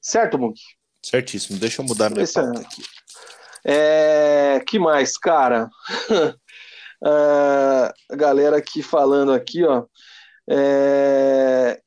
Certo, 0.00 0.38
Munk? 0.38 0.60
Certíssimo. 1.02 1.58
Deixa 1.58 1.80
eu 1.80 1.86
mudar 1.86 2.10
minha 2.10 2.24
Esse 2.24 2.34
pauta 2.40 2.60
aqui. 2.60 2.82
É... 3.64 4.60
Que 4.66 4.78
mais, 4.78 5.16
cara? 5.16 5.70
uh, 6.10 6.36
a 8.10 8.16
galera 8.16 8.56
aqui 8.56 8.82
falando 8.82 9.32
aqui, 9.32 9.64
ó. 9.64 9.84
É... 10.50 11.80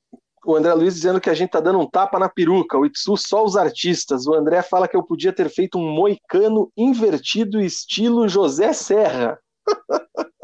O 0.46 0.56
André 0.56 0.74
Luiz 0.74 0.96
dizendo 0.96 1.20
que 1.20 1.30
a 1.30 1.34
gente 1.34 1.52
tá 1.52 1.60
dando 1.60 1.80
um 1.80 1.90
tapa 1.90 2.18
na 2.18 2.30
peruca. 2.30 2.78
O 2.78 2.86
Itsu 2.86 3.18
só 3.18 3.44
os 3.44 3.58
artistas. 3.58 4.26
O 4.28 4.34
André 4.34 4.62
fala 4.62 4.88
que 4.88 4.96
eu 4.96 5.04
podia 5.04 5.34
ter 5.34 5.50
feito 5.50 5.78
um 5.78 5.92
moicano 5.92 6.72
invertido 6.78 7.62
estilo 7.62 8.28
José 8.28 8.74
Serra. 8.74 9.40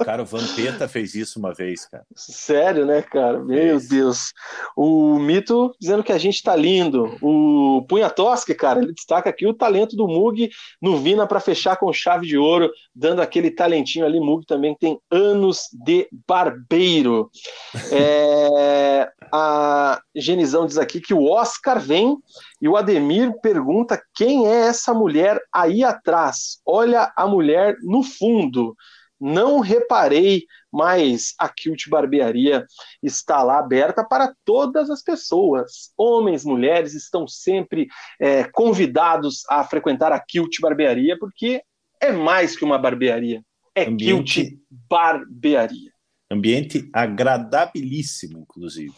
Cara, 0.04 0.22
o 0.22 0.26
Vampeta 0.26 0.88
fez 0.88 1.16
isso 1.16 1.40
uma 1.40 1.54
vez, 1.54 1.88
cara. 1.88 2.06
Sério, 2.16 2.86
né, 2.86 3.02
cara? 3.02 3.40
Meu 3.40 3.80
Deus. 3.80 4.34
O 4.76 5.18
Mito 5.18 5.74
dizendo 5.80 6.04
que 6.04 6.12
a 6.12 6.18
gente 6.18 6.44
tá 6.44 6.56
lindo. 6.56 7.18
O 7.22 7.84
Punha 7.88 8.10
Tosque, 8.10 8.54
cara, 8.54 8.82
ele 8.82 8.94
destaca 8.94 9.30
aqui 9.30 9.48
o 9.48 9.54
talento 9.54 9.96
do 9.96 10.08
Mug 10.08 10.50
no 10.80 10.98
Vina 10.98 11.26
para 11.26 11.40
fechar 11.40 11.78
com 11.78 11.92
chave 11.92 12.28
de 12.28 12.38
ouro, 12.38 12.70
dando 12.94 13.22
aquele 13.22 13.50
talentinho 13.50 14.06
ali. 14.06 14.20
Mug 14.20 14.46
também 14.46 14.76
tem 14.80 15.00
anos 15.10 15.64
de 15.74 16.08
barbeiro. 16.28 17.30
É... 17.98 19.10
a 19.32 20.02
Genizão 20.16 20.66
diz 20.66 20.78
aqui 20.78 21.00
que 21.00 21.14
o 21.14 21.30
Oscar 21.30 21.80
vem 21.80 22.18
e 22.62 22.68
o 22.68 22.78
Ademir 22.78 23.34
pergunta 23.42 24.02
quem 24.14 24.48
é 24.48 24.68
essa 24.68 24.94
mulher 24.94 25.40
aí 25.54 25.84
atrás. 25.84 26.60
Olha 26.66 27.12
a 27.16 27.28
mulher 27.28 27.76
no 27.82 28.02
fundo 28.04 28.76
não 29.20 29.60
reparei, 29.60 30.46
mas 30.72 31.34
a 31.40 31.48
Kilt 31.48 31.88
Barbearia 31.90 32.66
está 33.02 33.42
lá 33.44 33.60
aberta 33.60 34.04
para 34.04 34.34
todas 34.44 34.90
as 34.90 35.02
pessoas. 35.02 35.92
Homens, 35.98 36.44
mulheres 36.44 36.94
estão 36.94 37.28
sempre 37.28 37.88
é, 38.20 38.44
convidados 38.44 39.44
a 39.50 39.64
frequentar 39.64 40.12
a 40.12 40.20
Kilt 40.20 40.60
Barbearia, 40.60 41.18
porque 41.18 41.62
é 42.02 42.12
mais 42.12 42.56
que 42.56 42.66
uma 42.66 42.78
barbearia, 42.78 43.42
é 43.74 43.86
Ambiente... 43.86 44.44
Kilt 44.44 44.60
Barbearia. 44.70 45.92
Ambiente 46.30 46.90
agradabilíssimo, 46.92 48.40
inclusive. 48.40 48.94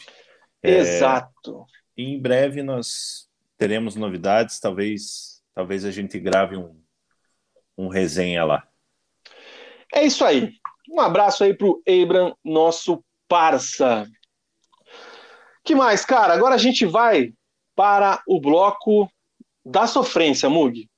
É, 0.64 0.80
Exato. 0.80 1.66
É, 1.98 2.02
em 2.02 2.20
breve 2.20 2.64
nós 2.64 3.27
teremos 3.58 3.96
novidades, 3.96 4.60
talvez, 4.60 5.42
talvez 5.54 5.84
a 5.84 5.92
gente 5.92 6.20
grave 6.20 6.56
um, 6.56 6.80
um 7.78 7.88
resenha 7.88 8.46
lá. 8.46 8.68
É 9.94 10.04
isso 10.04 10.24
aí. 10.24 10.54
Um 10.90 11.00
abraço 11.00 11.44
aí 11.44 11.54
pro 11.54 11.82
Abram, 11.88 12.36
nosso 12.44 13.04
parça. 13.28 14.08
Que 15.64 15.76
mais, 15.76 16.06
cara? 16.06 16.34
Agora 16.34 16.56
a 16.56 16.60
gente 16.60 16.86
vai 16.86 17.34
para 17.76 18.22
o 18.28 18.40
bloco 18.40 19.10
da 19.66 19.86
sofrência, 19.86 20.50
Mug. 20.50 20.90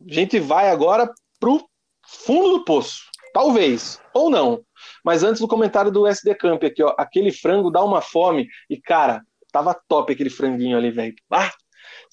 A 0.00 0.12
gente 0.12 0.38
vai 0.40 0.68
agora 0.70 1.12
pro 1.38 1.64
fundo 2.04 2.58
do 2.58 2.64
poço. 2.64 3.04
Talvez, 3.32 4.00
ou 4.14 4.30
não. 4.30 4.64
Mas 5.04 5.22
antes 5.22 5.40
do 5.40 5.48
comentário 5.48 5.90
do 5.90 6.06
SD 6.06 6.34
Camp 6.34 6.62
aqui, 6.64 6.82
ó. 6.82 6.94
Aquele 6.98 7.30
frango 7.30 7.70
dá 7.70 7.84
uma 7.84 8.00
fome. 8.00 8.48
E, 8.68 8.80
cara, 8.80 9.22
tava 9.52 9.78
top 9.86 10.12
aquele 10.12 10.30
franguinho 10.30 10.76
ali, 10.76 10.90
velho. 10.90 11.14
Ah, 11.30 11.52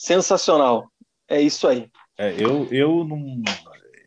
sensacional. 0.04 0.92
É 1.30 1.42
isso 1.42 1.68
aí. 1.68 1.90
É, 2.18 2.34
eu, 2.34 2.68
eu 2.72 3.06
não 3.06 3.42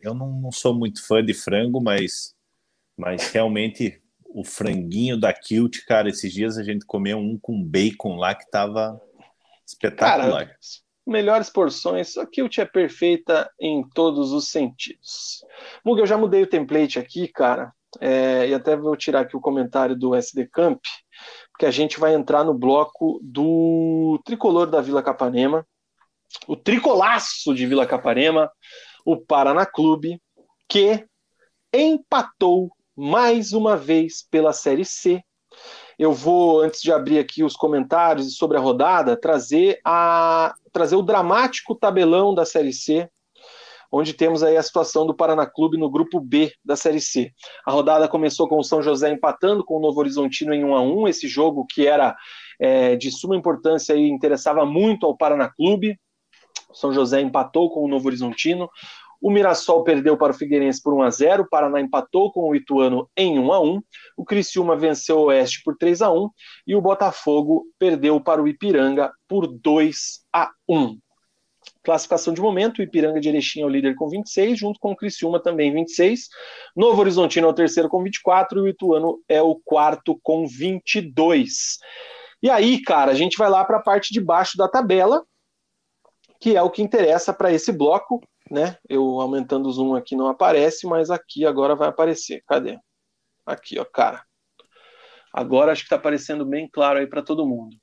eu 0.01 0.13
não, 0.13 0.51
sou 0.51 0.73
muito 0.73 1.05
fã 1.05 1.23
de 1.23 1.33
frango, 1.33 1.81
mas, 1.81 2.33
mas 2.97 3.29
realmente 3.29 4.01
o 4.25 4.43
franguinho 4.43 5.19
da 5.19 5.33
Kilt, 5.33 5.79
cara, 5.85 6.09
esses 6.09 6.31
dias 6.31 6.57
a 6.57 6.63
gente 6.63 6.85
comeu 6.85 7.17
um 7.17 7.37
com 7.37 7.63
bacon 7.63 8.15
lá 8.15 8.35
que 8.35 8.49
tava 8.49 9.01
espetacular. 9.65 10.45
Cara, 10.45 10.57
melhores 11.05 11.49
porções, 11.49 12.17
a 12.17 12.25
Kilt 12.25 12.57
é 12.59 12.65
perfeita 12.65 13.49
em 13.59 13.83
todos 13.89 14.31
os 14.31 14.49
sentidos. 14.49 15.43
Muga, 15.83 16.01
eu 16.01 16.07
já 16.07 16.17
mudei 16.17 16.43
o 16.43 16.49
template 16.49 16.99
aqui, 16.99 17.27
cara, 17.27 17.73
é, 17.99 18.47
e 18.47 18.53
até 18.53 18.77
vou 18.77 18.95
tirar 18.95 19.21
aqui 19.21 19.35
o 19.35 19.41
comentário 19.41 19.95
do 19.95 20.13
SD 20.13 20.47
Camp, 20.47 20.79
porque 21.51 21.65
a 21.65 21.71
gente 21.71 21.99
vai 21.99 22.13
entrar 22.13 22.43
no 22.43 22.53
bloco 22.53 23.19
do 23.23 24.21
tricolor 24.23 24.67
da 24.67 24.79
Vila 24.79 25.01
Capanema, 25.01 25.65
o 26.47 26.55
tricolaço 26.55 27.53
de 27.53 27.65
Vila 27.65 27.85
Capanema, 27.85 28.51
o 29.05 29.17
Paraná 29.17 29.65
Clube, 29.65 30.21
que 30.67 31.05
empatou 31.73 32.69
mais 32.95 33.53
uma 33.53 33.77
vez 33.77 34.25
pela 34.29 34.53
Série 34.53 34.85
C. 34.85 35.21
Eu 35.97 36.13
vou, 36.13 36.61
antes 36.61 36.81
de 36.81 36.91
abrir 36.91 37.19
aqui 37.19 37.43
os 37.43 37.55
comentários 37.55 38.35
sobre 38.35 38.57
a 38.57 38.59
rodada, 38.59 39.19
trazer, 39.19 39.79
a, 39.83 40.53
trazer 40.71 40.95
o 40.95 41.01
dramático 41.01 41.75
tabelão 41.75 42.33
da 42.33 42.45
Série 42.45 42.73
C, 42.73 43.09
onde 43.91 44.13
temos 44.13 44.43
aí 44.43 44.57
a 44.57 44.63
situação 44.63 45.05
do 45.05 45.15
Paraná 45.15 45.45
Clube 45.45 45.77
no 45.77 45.89
grupo 45.89 46.19
B 46.19 46.51
da 46.63 46.75
Série 46.75 46.99
C. 47.01 47.31
A 47.65 47.71
rodada 47.71 48.07
começou 48.07 48.47
com 48.47 48.57
o 48.57 48.63
São 48.63 48.81
José 48.81 49.09
empatando 49.09 49.63
com 49.63 49.77
o 49.77 49.79
Novo 49.79 49.99
Horizontino 49.99 50.53
em 50.53 50.63
1 50.63 50.75
a 50.75 50.81
1 50.81 51.07
esse 51.07 51.27
jogo 51.27 51.65
que 51.67 51.87
era 51.87 52.15
é, 52.59 52.95
de 52.95 53.11
suma 53.11 53.35
importância 53.35 53.93
e 53.93 54.09
interessava 54.09 54.65
muito 54.65 55.05
ao 55.05 55.15
Paraná 55.15 55.49
Clube. 55.49 55.97
São 56.79 56.91
José 56.91 57.21
empatou 57.21 57.69
com 57.69 57.83
o 57.83 57.87
Novo 57.87 58.07
Horizontino. 58.07 58.69
O 59.21 59.31
Mirassol 59.31 59.83
perdeu 59.83 60.15
para 60.15 60.31
o 60.31 60.35
Figueirense 60.35 60.81
por 60.81 60.93
1 60.93 61.01
a 61.01 61.09
0, 61.09 61.43
o 61.43 61.49
Paraná 61.49 61.81
empatou 61.81 62.31
com 62.31 62.49
o 62.49 62.55
Ituano 62.55 63.09
em 63.17 63.39
1 63.39 63.51
a 63.51 63.59
1, 63.59 63.81
o 64.15 64.23
Criciúma 64.23 64.75
venceu 64.75 65.17
o 65.17 65.23
Oeste 65.25 65.61
por 65.63 65.75
3 65.75 66.03
a 66.03 66.11
1 66.11 66.29
e 66.67 66.75
o 66.75 66.81
Botafogo 66.81 67.65
perdeu 67.79 68.21
para 68.21 68.41
o 68.41 68.47
Ipiranga 68.47 69.11
por 69.27 69.47
2 69.47 70.23
a 70.31 70.51
1. 70.69 70.99
Classificação 71.83 72.33
de 72.33 72.41
momento, 72.41 72.79
o 72.79 72.81
Ipiranga 72.81 73.19
de 73.19 73.29
Erechim 73.29 73.61
é 73.61 73.65
o 73.65 73.69
líder 73.69 73.95
com 73.95 74.07
26, 74.09 74.59
junto 74.59 74.79
com 74.79 74.91
o 74.91 74.95
Criciúma 74.95 75.41
também 75.41 75.73
26. 75.73 76.27
Novo 76.75 76.99
Horizontino 77.01 77.47
é 77.47 77.49
o 77.49 77.53
terceiro 77.53 77.89
com 77.89 78.03
24 78.03 78.59
e 78.59 78.61
o 78.61 78.67
Ituano 78.67 79.19
é 79.27 79.41
o 79.41 79.55
quarto 79.55 80.19
com 80.21 80.45
22. 80.45 81.77
E 82.41 82.49
aí, 82.49 82.81
cara, 82.81 83.11
a 83.11 83.15
gente 83.15 83.37
vai 83.37 83.49
lá 83.49 83.63
para 83.65 83.77
a 83.77 83.81
parte 83.81 84.13
de 84.13 84.21
baixo 84.21 84.57
da 84.57 84.67
tabela, 84.67 85.23
que 86.39 86.55
é 86.55 86.61
o 86.61 86.69
que 86.69 86.81
interessa 86.81 87.33
para 87.33 87.51
esse 87.51 87.71
bloco 87.71 88.21
né? 88.49 88.77
Eu 88.87 89.19
aumentando 89.19 89.67
o 89.67 89.71
zoom 89.71 89.95
aqui 89.95 90.15
não 90.15 90.27
aparece, 90.27 90.87
mas 90.87 91.09
aqui 91.09 91.45
agora 91.45 91.75
vai 91.75 91.89
aparecer. 91.89 92.43
Cadê? 92.47 92.77
Aqui, 93.45 93.79
ó, 93.79 93.85
cara. 93.85 94.23
Agora 95.33 95.71
acho 95.71 95.81
que 95.81 95.85
está 95.85 95.97
aparecendo 95.97 96.45
bem 96.45 96.67
claro 96.71 96.99
aí 96.99 97.07
para 97.07 97.21
todo 97.21 97.45
mundo. 97.45 97.75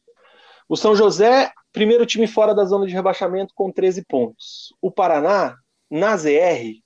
O 0.68 0.76
São 0.76 0.97
José, 0.97 1.52
primeiro 1.72 2.06
time 2.06 2.26
fora 2.26 2.55
da 2.55 2.64
zona 2.64 2.86
de 2.86 2.93
rebaixamento 2.93 3.52
com 3.55 3.70
13 3.70 4.05
pontos. 4.06 4.74
O 4.81 4.90
Paraná, 4.90 5.56
na 5.90 6.16
ZR, 6.16 6.81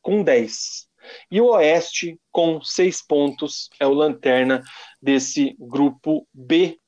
com 0.00 0.22
10. 0.22 0.88
E 1.30 1.40
o 1.40 1.46
Oeste, 1.50 2.18
com 2.32 2.60
6 2.60 3.06
pontos, 3.06 3.68
é 3.78 3.86
o 3.86 3.92
lanterna 3.92 4.62
desse 5.00 5.54
grupo 5.58 6.26
B. 6.32 6.78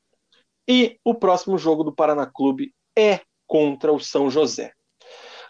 E 0.66 0.98
o 1.04 1.14
próximo 1.14 1.58
jogo 1.58 1.84
do 1.84 1.94
Paraná 1.94 2.26
Clube 2.26 2.72
é 2.96 3.20
contra 3.50 3.92
o 3.92 3.98
São 3.98 4.30
José. 4.30 4.70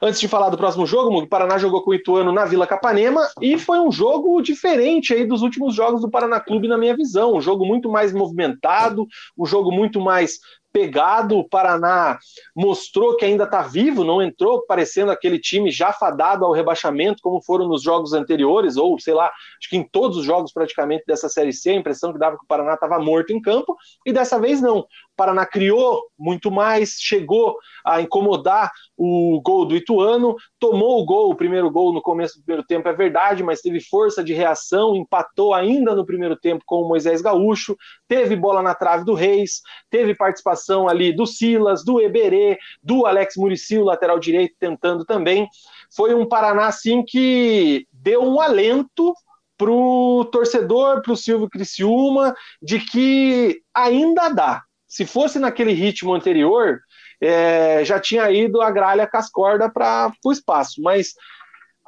Antes 0.02 0.18
de 0.18 0.26
falar 0.26 0.48
do 0.48 0.56
próximo 0.56 0.86
jogo, 0.86 1.14
o 1.14 1.28
Paraná 1.28 1.58
jogou 1.58 1.82
com 1.82 1.90
o 1.90 1.94
Ituano 1.94 2.32
na 2.32 2.46
Vila 2.46 2.66
Capanema 2.66 3.28
e 3.42 3.58
foi 3.58 3.78
um 3.78 3.92
jogo 3.92 4.40
diferente 4.40 5.12
aí 5.12 5.26
dos 5.26 5.42
últimos 5.42 5.74
jogos 5.74 6.00
do 6.00 6.10
Paraná 6.10 6.40
Clube, 6.40 6.66
na 6.66 6.78
minha 6.78 6.96
visão. 6.96 7.34
Um 7.34 7.40
jogo 7.42 7.66
muito 7.66 7.90
mais 7.90 8.10
movimentado, 8.10 9.06
um 9.36 9.44
jogo 9.44 9.70
muito 9.70 10.00
mais 10.00 10.38
pegado. 10.72 11.36
O 11.36 11.46
Paraná 11.46 12.18
mostrou 12.56 13.16
que 13.16 13.26
ainda 13.26 13.44
está 13.44 13.60
vivo, 13.60 14.02
não 14.02 14.22
entrou 14.22 14.64
parecendo 14.66 15.12
aquele 15.12 15.38
time 15.38 15.70
já 15.70 15.92
fadado 15.92 16.46
ao 16.46 16.52
rebaixamento, 16.52 17.22
como 17.22 17.42
foram 17.42 17.68
nos 17.68 17.82
jogos 17.82 18.14
anteriores, 18.14 18.78
ou 18.78 18.98
sei 18.98 19.12
lá, 19.14 19.26
acho 19.26 19.68
que 19.68 19.76
em 19.76 19.86
todos 19.86 20.16
os 20.16 20.24
jogos 20.24 20.52
praticamente 20.52 21.04
dessa 21.06 21.28
Série 21.28 21.52
C, 21.52 21.70
a 21.70 21.74
impressão 21.74 22.12
que 22.12 22.18
dava 22.18 22.38
que 22.38 22.44
o 22.44 22.48
Paraná 22.48 22.74
estava 22.74 22.98
morto 22.98 23.32
em 23.32 23.40
campo, 23.40 23.76
e 24.06 24.12
dessa 24.12 24.38
vez 24.38 24.62
não. 24.62 24.86
Paraná 25.20 25.44
criou 25.44 26.04
muito 26.18 26.50
mais, 26.50 26.96
chegou 26.98 27.58
a 27.84 28.00
incomodar 28.00 28.70
o 28.96 29.38
gol 29.44 29.66
do 29.66 29.76
Ituano, 29.76 30.34
tomou 30.58 30.98
o 30.98 31.04
gol, 31.04 31.30
o 31.30 31.34
primeiro 31.34 31.70
gol 31.70 31.92
no 31.92 32.00
começo 32.00 32.38
do 32.38 32.42
primeiro 32.42 32.66
tempo, 32.66 32.88
é 32.88 32.94
verdade, 32.94 33.42
mas 33.42 33.60
teve 33.60 33.82
força 33.82 34.24
de 34.24 34.32
reação, 34.32 34.96
empatou 34.96 35.52
ainda 35.52 35.94
no 35.94 36.06
primeiro 36.06 36.36
tempo 36.36 36.64
com 36.64 36.76
o 36.76 36.88
Moisés 36.88 37.20
Gaúcho, 37.20 37.76
teve 38.08 38.34
bola 38.34 38.62
na 38.62 38.74
trave 38.74 39.04
do 39.04 39.12
Reis, 39.12 39.60
teve 39.90 40.14
participação 40.14 40.88
ali 40.88 41.14
do 41.14 41.26
Silas, 41.26 41.84
do 41.84 42.00
Eberê, 42.00 42.56
do 42.82 43.04
Alex 43.04 43.36
Murici, 43.36 43.76
o 43.76 43.84
lateral 43.84 44.18
direito, 44.18 44.54
tentando 44.58 45.04
também. 45.04 45.46
Foi 45.94 46.14
um 46.14 46.26
Paraná 46.26 46.66
assim 46.68 47.04
que 47.06 47.86
deu 47.92 48.22
um 48.22 48.40
alento 48.40 49.12
para 49.58 49.70
o 49.70 50.24
torcedor, 50.32 51.02
para 51.02 51.12
o 51.12 51.16
Silvio 51.16 51.50
Criciúma, 51.50 52.34
de 52.62 52.78
que 52.78 53.60
ainda 53.74 54.30
dá, 54.30 54.62
se 54.90 55.06
fosse 55.06 55.38
naquele 55.38 55.72
ritmo 55.72 56.12
anterior, 56.12 56.80
é, 57.20 57.84
já 57.84 58.00
tinha 58.00 58.28
ido 58.28 58.60
a 58.60 58.72
gralha 58.72 59.06
cascorda 59.06 59.70
para 59.70 60.12
o 60.24 60.32
espaço, 60.32 60.82
mas 60.82 61.14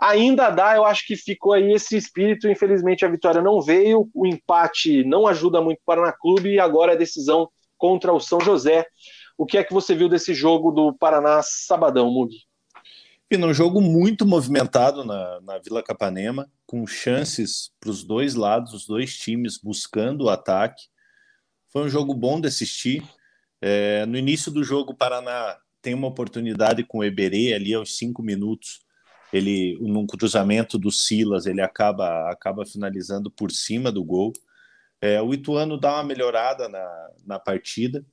ainda 0.01 0.51
dá, 0.51 0.77
eu 0.77 0.85
acho 0.85 1.05
que 1.05 1.16
ficou 1.16 1.53
aí 1.53 1.73
esse 1.73 1.97
espírito, 1.97 2.49
infelizmente 2.49 3.05
a 3.05 3.09
vitória 3.09 3.43
não 3.43 3.61
veio, 3.61 4.09
o 4.15 4.24
empate 4.24 5.03
não 5.03 5.27
ajuda 5.27 5.61
muito 5.61 5.81
para 5.85 6.01
o 6.01 6.05
Paraná 6.05 6.16
Clube 6.16 6.51
e 6.51 6.61
agora 6.61 6.93
a 6.93 6.97
decisão 6.97 7.51
contra 7.77 8.12
o 8.12 8.20
São 8.20 8.41
José. 8.41 8.87
O 9.37 9.45
que 9.45 9.59
é 9.59 9.65
que 9.65 9.73
você 9.73 9.97
viu 9.97 10.09
desse 10.09 10.33
jogo 10.33 10.70
do 10.70 10.95
Paraná 10.95 11.41
sabadão, 11.43 12.09
Mugi? 12.09 12.39
E 13.29 13.37
num 13.37 13.53
jogo 13.53 13.81
muito 13.81 14.24
movimentado 14.24 15.05
na, 15.05 15.41
na 15.41 15.59
Vila 15.59 15.83
Capanema, 15.83 16.49
com 16.66 16.87
chances 16.87 17.73
para 17.81 17.91
os 17.91 18.05
dois 18.05 18.37
lados, 18.37 18.73
os 18.73 18.87
dois 18.87 19.16
times 19.16 19.59
buscando 19.61 20.27
o 20.27 20.29
ataque. 20.29 20.91
Foi 21.73 21.82
um 21.82 21.89
jogo 21.89 22.12
bom 22.12 22.39
de 22.39 22.49
assistir. 22.49 23.03
É, 23.59 24.05
no 24.05 24.19
início 24.19 24.53
do 24.53 24.62
jogo, 24.62 24.93
o 24.93 24.94
Paraná 24.94 25.57
tem 25.81 25.94
uma 25.94 26.07
oportunidade 26.07 26.85
com 26.85 26.99
o 26.99 27.05
Eberê 27.05 27.55
ali 27.55 27.73
aos 27.73 27.97
cinco 27.97 28.23
minutos. 28.23 28.81
Ele, 29.32 29.78
num 29.81 30.07
cruzamento 30.07 30.78
do 30.78 30.90
Silas, 30.90 31.47
ele 31.47 31.62
acaba, 31.62 32.31
acaba 32.31 32.66
finalizando 32.66 33.31
por 33.31 33.51
cima 33.51 33.90
do 33.90 34.05
gol. 34.05 34.35
É, 35.01 35.23
o 35.23 35.32
Ituano 35.32 35.78
dá 35.78 35.94
uma 35.94 36.05
melhorada 36.05 36.69
na, 36.69 37.11
na 37.24 37.39
partida. 37.39 38.05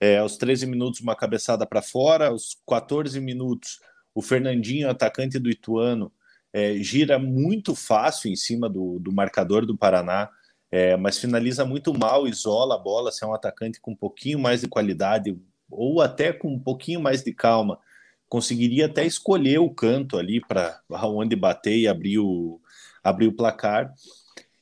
É, 0.00 0.16
aos 0.16 0.38
13 0.38 0.66
minutos, 0.66 1.00
uma 1.00 1.14
cabeçada 1.14 1.66
para 1.66 1.82
fora. 1.82 2.28
Aos 2.28 2.56
14 2.66 3.20
minutos, 3.20 3.78
o 4.14 4.22
Fernandinho, 4.22 4.88
atacante 4.88 5.38
do 5.38 5.50
Ituano, 5.50 6.10
é, 6.50 6.76
gira 6.78 7.18
muito 7.18 7.74
fácil 7.74 8.30
em 8.30 8.36
cima 8.36 8.70
do, 8.70 8.98
do 8.98 9.12
marcador 9.12 9.66
do 9.66 9.76
Paraná 9.76 10.30
é, 10.72 10.96
mas 10.96 11.18
finaliza 11.18 11.66
muito 11.66 11.92
mal, 11.92 12.26
isola 12.26 12.76
a 12.76 12.78
bola. 12.78 13.12
Se 13.12 13.22
é 13.22 13.26
um 13.26 13.34
atacante 13.34 13.78
com 13.78 13.92
um 13.92 13.96
pouquinho 13.96 14.38
mais 14.38 14.62
de 14.62 14.68
qualidade 14.68 15.38
ou 15.70 16.00
até 16.00 16.32
com 16.32 16.48
um 16.48 16.58
pouquinho 16.58 16.98
mais 16.98 17.22
de 17.22 17.34
calma, 17.34 17.78
conseguiria 18.26 18.86
até 18.86 19.04
escolher 19.04 19.58
o 19.58 19.68
canto 19.68 20.16
ali 20.16 20.40
para 20.40 20.80
onde 21.04 21.36
bater 21.36 21.76
e 21.76 21.86
abrir 21.86 22.18
o, 22.18 22.58
abrir 23.04 23.26
o 23.26 23.36
placar. 23.36 23.92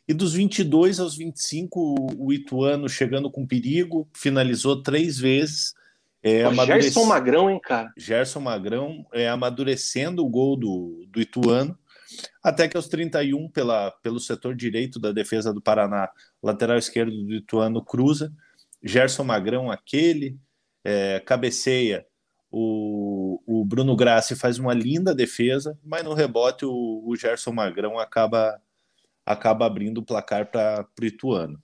E 0.09 0.13
dos 0.13 0.33
22 0.33 0.99
aos 0.99 1.17
25, 1.17 2.15
o 2.19 2.33
Ituano 2.33 2.89
chegando 2.89 3.31
com 3.31 3.47
perigo, 3.47 4.09
finalizou 4.13 4.83
três 4.83 5.17
vezes. 5.17 5.73
É, 6.21 6.43
amadurec... 6.43 6.83
Gerson 6.83 7.05
Magrão, 7.05 7.49
hein, 7.49 7.61
cara? 7.63 7.93
Gerson 7.97 8.41
Magrão 8.41 9.07
é, 9.15 9.29
amadurecendo 9.29 10.25
o 10.25 10.29
gol 10.29 10.57
do, 10.57 11.07
do 11.09 11.21
Ituano. 11.21 11.79
Até 12.43 12.69
que 12.69 12.77
aos 12.77 12.89
31, 12.89 13.49
pela, 13.51 13.91
pelo 14.03 14.19
setor 14.19 14.55
direito 14.55 14.99
da 14.99 15.13
defesa 15.13 15.53
do 15.53 15.61
Paraná, 15.61 16.11
lateral 16.43 16.79
esquerdo 16.79 17.13
do 17.25 17.35
Ituano 17.35 17.85
cruza, 17.85 18.33
Gerson 18.83 19.25
Magrão, 19.25 19.71
aquele, 19.71 20.39
é, 20.85 21.21
cabeceia, 21.21 22.07
o, 22.51 23.41
o 23.47 23.65
Bruno 23.65 23.95
Grassi 23.95 24.35
faz 24.35 24.59
uma 24.59 24.75
linda 24.75 25.15
defesa, 25.15 25.79
mas 25.85 26.03
no 26.03 26.15
rebote 26.15 26.65
o, 26.65 27.03
o 27.07 27.15
Gerson 27.17 27.53
Magrão 27.53 27.99
acaba, 27.99 28.61
acaba 29.25 29.67
abrindo 29.67 29.99
o 29.99 30.05
placar 30.05 30.51
para 30.51 30.87
o 31.01 31.05
Ituano. 31.05 31.63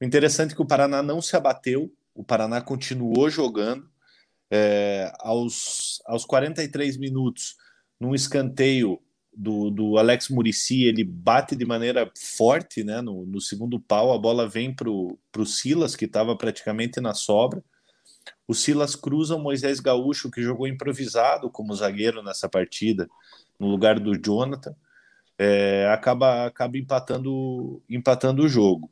O 0.00 0.04
interessante 0.04 0.52
é 0.52 0.56
que 0.56 0.62
o 0.62 0.66
Paraná 0.66 1.02
não 1.02 1.20
se 1.20 1.36
abateu, 1.36 1.92
o 2.14 2.24
Paraná 2.24 2.60
continuou 2.60 3.28
jogando. 3.28 3.92
É, 4.50 5.12
aos, 5.18 6.00
aos 6.06 6.24
43 6.24 6.96
minutos, 6.98 7.56
num 7.98 8.14
escanteio, 8.14 9.00
do, 9.36 9.70
do 9.70 9.98
Alex 9.98 10.28
Murici, 10.28 10.84
ele 10.84 11.04
bate 11.04 11.56
de 11.56 11.64
maneira 11.64 12.10
forte 12.16 12.84
né, 12.84 13.00
no, 13.00 13.26
no 13.26 13.40
segundo 13.40 13.80
pau, 13.80 14.12
a 14.12 14.18
bola 14.18 14.48
vem 14.48 14.74
para 14.74 14.88
o 14.88 15.46
Silas, 15.46 15.96
que 15.96 16.04
estava 16.04 16.36
praticamente 16.36 17.00
na 17.00 17.14
sobra. 17.14 17.62
O 18.46 18.54
Silas 18.54 18.94
cruza 18.94 19.36
o 19.36 19.42
Moisés 19.42 19.80
Gaúcho, 19.80 20.30
que 20.30 20.42
jogou 20.42 20.66
improvisado 20.66 21.50
como 21.50 21.74
zagueiro 21.74 22.22
nessa 22.22 22.48
partida, 22.48 23.08
no 23.58 23.68
lugar 23.68 23.98
do 23.98 24.16
Jonathan, 24.16 24.74
é, 25.38 25.88
acaba, 25.92 26.46
acaba 26.46 26.76
empatando, 26.78 27.82
empatando 27.88 28.42
o 28.42 28.48
jogo. 28.48 28.90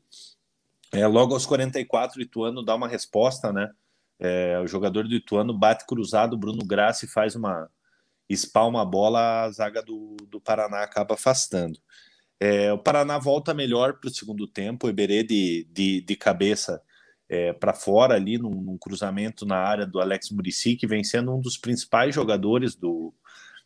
É, 0.93 1.07
logo 1.07 1.35
aos 1.35 1.47
44, 1.47 2.19
o 2.19 2.23
Ituano 2.23 2.63
dá 2.63 2.75
uma 2.75 2.89
resposta, 2.89 3.53
né? 3.53 3.71
É, 4.19 4.61
o 4.61 4.67
jogador 4.67 5.09
do 5.09 5.15
Ituano 5.15 5.57
bate 5.57 5.87
cruzado, 5.87 6.37
Bruno 6.37 6.65
Grassi 6.65 7.07
faz 7.07 7.35
uma, 7.35 7.69
espalma 8.29 8.83
a 8.83 8.85
bola, 8.85 9.43
a 9.43 9.51
zaga 9.51 9.83
do, 9.83 10.17
do 10.29 10.41
Paraná 10.41 10.83
acaba 10.83 11.15
afastando. 11.15 11.79
É, 12.41 12.73
o 12.73 12.79
Paraná 12.79 13.19
volta 13.19 13.55
melhor 13.55 14.01
para 14.01 14.09
o 14.09 14.13
segundo 14.13 14.49
tempo, 14.49 14.87
o 14.87 14.91
Eberê 14.91 15.23
de, 15.23 15.67
de, 15.71 16.01
de 16.01 16.17
cabeça 16.17 16.83
é, 17.29 17.53
para 17.53 17.73
fora 17.73 18.15
ali, 18.15 18.37
num, 18.37 18.51
num, 18.51 18.77
cruzamento 18.77 19.47
na 19.47 19.57
área 19.57 19.87
do 19.87 20.01
Alex 20.01 20.31
Murici, 20.31 20.77
que 20.77 20.87
vem 20.87 21.05
sendo 21.05 21.35
um 21.35 21.41
dos 21.41 21.57
principais 21.57 22.15
jogadores 22.15 22.75
do, 22.75 23.15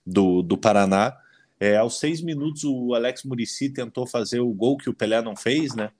do, 0.05 0.43
do 0.43 0.59
Paraná. 0.59 1.17
É, 1.59 1.77
aos 1.77 1.99
seis 1.99 2.21
minutos, 2.21 2.65
o 2.65 2.95
Alex 2.95 3.25
Murici 3.25 3.73
tentou 3.73 4.07
fazer 4.07 4.41
o 4.41 4.53
gol 4.53 4.77
que 4.77 4.91
o 4.91 4.95
Pelé 4.95 5.23
não 5.23 5.35
fez, 5.35 5.75
né? 5.75 5.91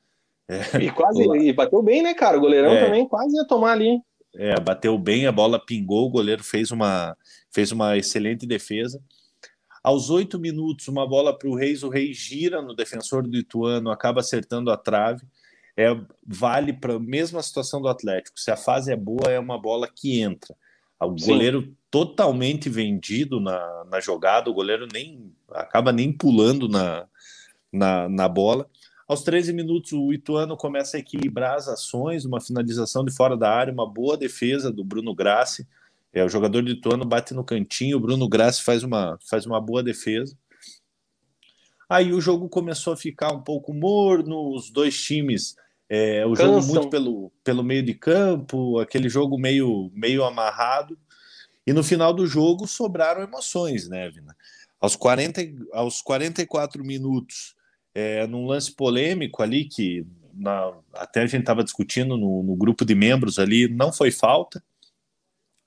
É, 0.49 0.85
e 0.85 0.91
quase 0.93 1.23
e 1.43 1.53
bateu 1.53 1.83
bem, 1.83 2.03
né, 2.03 2.15
cara? 2.15 2.37
O 2.37 2.41
goleirão 2.41 2.73
é. 2.73 2.85
também 2.85 3.09
quase 3.09 3.35
ia 3.35 3.47
tomar 3.47 3.73
ali. 3.73 3.99
É, 4.37 4.61
bateu 4.61 4.99
bem, 4.99 5.27
a 5.27 5.33
bola 5.33 5.59
pingou, 5.59 6.07
o 6.07 6.11
goleiro 6.11 6.45
fez 6.45 6.71
uma, 6.71 7.17
fez 7.57 7.73
uma 7.73 7.97
excelente 7.97 8.47
defesa. 8.47 9.03
Aos 9.83 10.11
oito 10.11 10.39
minutos, 10.39 10.89
uma 10.89 11.09
bola 11.09 11.37
para 11.37 11.49
o 11.49 11.55
Reis, 11.55 11.83
o 11.83 11.89
Reis 11.89 12.19
gira 12.19 12.61
no 12.61 12.77
defensor 12.77 13.27
do 13.27 13.35
Ituano, 13.35 13.91
acaba 13.91 14.21
acertando 14.21 14.71
a 14.71 14.77
trave. 14.77 15.25
É, 15.75 15.89
vale 16.27 16.75
para 16.75 16.97
a 16.97 17.01
mesma 17.01 17.43
situação 17.43 17.81
do 17.81 17.89
Atlético. 17.89 18.39
Se 18.39 18.51
a 18.51 18.59
fase 18.59 18.93
é 18.93 18.97
boa, 18.97 19.31
é 19.31 19.39
uma 19.39 19.59
bola 19.59 19.89
que 19.89 20.21
entra. 20.21 20.55
O 21.01 21.17
Sim. 21.17 21.33
goleiro 21.33 21.75
totalmente 21.91 22.69
vendido 22.69 23.41
na, 23.41 23.85
na 23.91 24.01
jogada, 24.01 24.51
o 24.51 24.55
goleiro 24.55 24.87
nem 24.93 25.33
acaba 25.51 25.93
nem 25.93 26.13
pulando 26.13 26.69
na, 26.69 27.07
na, 27.73 28.07
na 28.07 28.29
bola. 28.29 28.69
Aos 29.09 29.23
13 29.23 29.55
minutos, 29.55 29.93
o 29.93 30.13
Ituano 30.13 30.59
começa 30.59 30.99
a 30.99 31.01
equilibrar 31.01 31.55
as 31.55 31.69
ações, 31.69 32.27
uma 32.27 32.41
finalização 32.41 33.03
de 33.03 33.15
fora 33.15 33.37
da 33.37 33.51
área, 33.51 33.73
uma 33.73 33.89
boa 33.89 34.17
defesa 34.17 34.71
do 34.71 34.85
Bruno 34.85 35.15
Grassi. 35.15 35.67
É, 36.17 36.25
o 36.25 36.31
jogador 36.31 36.63
do 36.63 36.71
Ituano 36.71 37.05
bate 37.05 37.35
no 37.35 37.45
cantinho, 37.45 37.99
o 37.99 38.01
Bruno 38.01 38.27
Grassi 38.27 38.63
faz 38.63 38.83
uma, 38.83 39.19
faz 39.29 39.45
uma 39.45 39.61
boa 39.61 39.83
defesa. 39.83 40.35
Aí 41.91 42.11
o 42.11 42.23
jogo 42.23 42.49
começou 42.49 42.95
a 42.95 42.97
ficar 42.97 43.35
um 43.35 43.43
pouco 43.43 43.75
morno, 43.75 44.55
os 44.55 44.71
dois 44.71 44.99
times, 44.99 45.55
é, 45.91 46.25
o 46.25 46.33
Cansam. 46.33 46.63
jogo 46.63 46.67
muito 46.73 46.89
pelo, 46.89 47.31
pelo 47.45 47.63
meio 47.63 47.83
de 47.83 47.93
campo, 47.93 48.79
aquele 48.79 49.11
jogo 49.11 49.39
meio, 49.39 49.91
meio 49.93 50.25
amarrado. 50.25 50.99
E 51.67 51.75
no 51.75 51.85
final 51.85 52.15
do 52.15 52.27
jogo 52.27 52.67
sobraram 52.67 53.21
emoções, 53.21 53.87
né, 53.87 54.09
Vina? 54.09 54.35
Aos, 54.81 54.97
40, 54.97 55.43
aos 55.75 56.01
44 56.01 56.83
minutos, 56.83 57.55
é, 57.95 58.27
num 58.27 58.47
lance 58.47 58.75
polêmico 58.75 59.43
ali, 59.43 59.67
que 59.67 60.07
na, 60.33 60.73
até 60.95 61.21
a 61.21 61.27
gente 61.27 61.41
estava 61.41 61.63
discutindo 61.63 62.17
no, 62.17 62.43
no, 62.43 62.57
grupo 62.57 62.87
de 62.87 62.95
membros 62.95 63.39
ali, 63.39 63.69
não 63.69 63.93
foi 63.93 64.11
falta. 64.11 64.65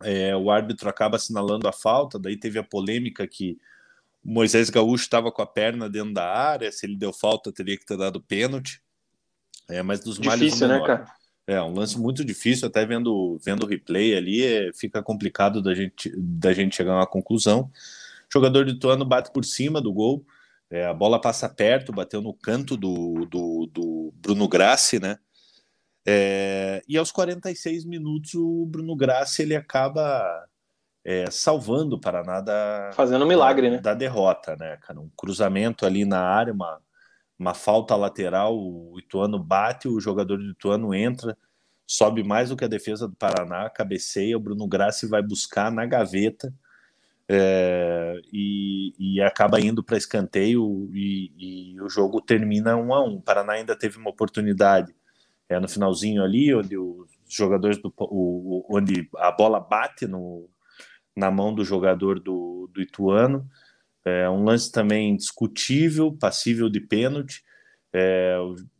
É, 0.02 0.36
o 0.36 0.50
árbitro 0.50 0.90
acaba 0.90 1.18
assinalando 1.18 1.68
a 1.68 1.74
falta, 1.74 2.18
daí 2.18 2.38
teve 2.38 2.58
a 2.58 2.64
polêmica 2.64 3.28
que 3.28 3.58
Moisés 4.24 4.70
Gaúcho 4.70 5.04
estava 5.04 5.32
com 5.32 5.42
a 5.42 5.46
perna 5.46 5.90
dentro 5.90 6.14
da 6.14 6.26
área, 6.26 6.72
se 6.72 6.86
ele 6.86 6.96
deu 6.96 7.12
falta, 7.12 7.52
teria 7.52 7.78
que 7.78 7.86
ter 7.86 7.98
dado 7.98 8.22
pênalti. 8.22 8.82
É, 9.70 9.82
mas 9.82 10.00
dos 10.00 10.16
difícil, 10.16 10.30
males. 10.30 10.54
Difícil, 10.54 10.68
né, 10.68 10.80
cara? 10.86 11.06
É, 11.46 11.62
um 11.62 11.74
lance 11.74 11.98
muito 12.00 12.24
difícil, 12.24 12.68
até 12.68 12.86
vendo, 12.86 13.40
vendo 13.44 13.64
o 13.64 13.68
replay 13.68 14.16
ali, 14.16 14.44
é, 14.44 14.72
fica 14.74 15.02
complicado 15.02 15.62
da 15.62 15.74
gente, 15.74 16.14
da 16.16 16.54
gente 16.54 16.76
chegar 16.76 16.94
a 16.94 16.98
uma 16.98 17.08
conclusão. 17.08 17.62
O 17.62 18.32
jogador 18.32 18.66
de 18.66 18.76
Tuano 18.76 19.04
bate 19.04 19.32
por 19.32 19.44
cima 19.44 19.82
do 19.82 19.92
gol, 19.92 20.24
é, 20.70 20.86
a 20.86 20.94
bola 20.94 21.20
passa 21.20 21.50
perto, 21.50 21.92
bateu 21.92 22.22
no 22.22 22.34
canto 22.34 22.78
do, 22.78 23.26
do, 23.26 23.66
do 23.66 24.14
Bruno 24.18 24.48
Grassi, 24.48 25.00
né? 25.00 25.18
É, 26.11 26.81
e 26.88 26.98
aos 26.98 27.11
46 27.11 27.86
minutos 27.86 28.34
o 28.34 28.65
Bruno 28.65 28.95
Grassi 28.95 29.44
ele 29.44 29.56
acaba 29.56 30.44
é, 31.06 31.30
salvando 31.30 31.98
o 31.98 32.02
Paraná 32.02 32.41
da, 32.41 32.90
fazendo 32.95 33.26
um 33.26 33.27
milagre, 33.27 33.69
da, 33.69 33.76
né? 33.76 33.81
da 33.81 33.94
derrota, 33.94 34.56
né, 34.56 34.77
cara? 34.77 34.99
Um 34.99 35.11
cruzamento 35.15 35.86
ali 35.86 36.06
na 36.06 36.19
área, 36.19 36.52
uma, 36.52 36.81
uma 37.38 37.53
falta 37.53 37.95
lateral, 37.95 38.57
o 38.57 38.98
Ituano 38.98 39.38
bate, 39.38 39.88
o 39.88 39.99
jogador 39.99 40.38
do 40.38 40.49
Ituano 40.49 40.95
entra, 40.95 41.38
sobe 41.86 42.23
mais 42.23 42.49
do 42.49 42.57
que 42.57 42.65
a 42.65 42.68
defesa 42.68 43.07
do 43.07 43.15
Paraná, 43.15 43.69
cabeceia, 43.69 44.36
o 44.36 44.40
Bruno 44.40 44.68
Grassi 44.68 45.06
vai 45.06 45.22
buscar 45.22 45.72
na 45.72 45.86
gaveta 45.86 46.52
é, 47.27 48.19
e, 48.34 48.95
e, 48.98 49.22
acaba 49.22 49.61
indo 49.61 49.84
para 49.84 49.95
escanteio 49.95 50.90
e, 50.91 51.76
e, 51.76 51.81
o 51.81 51.88
jogo 51.88 52.19
termina 52.19 52.76
um 52.76 52.91
a 52.91 53.06
um. 53.06 53.18
O 53.18 53.22
Paraná 53.22 53.53
ainda 53.53 53.76
teve 53.76 53.99
uma 53.99 54.10
oportunidade 54.10 54.91
é, 55.50 55.60
no 55.60 55.68
finalzinho 55.68 56.24
ali, 56.24 56.54
onde 56.54 56.78
os 56.78 57.10
jogadores 57.28 57.82
do 57.82 57.92
o, 57.98 58.66
onde 58.70 59.10
a 59.18 59.32
bola 59.32 59.60
bate 59.60 60.08
no, 60.08 60.48
na 61.16 61.32
mão 61.32 61.54
do 61.54 61.66
jogador 61.66 62.20
do, 62.20 62.70
do 62.72 62.82
Ituano. 62.82 63.50
É, 64.06 64.30
um 64.30 64.44
lance 64.44 64.72
também 64.72 65.16
discutível, 65.16 66.16
passível 66.16 66.70
de 66.70 66.80
pênalti. 66.80 67.44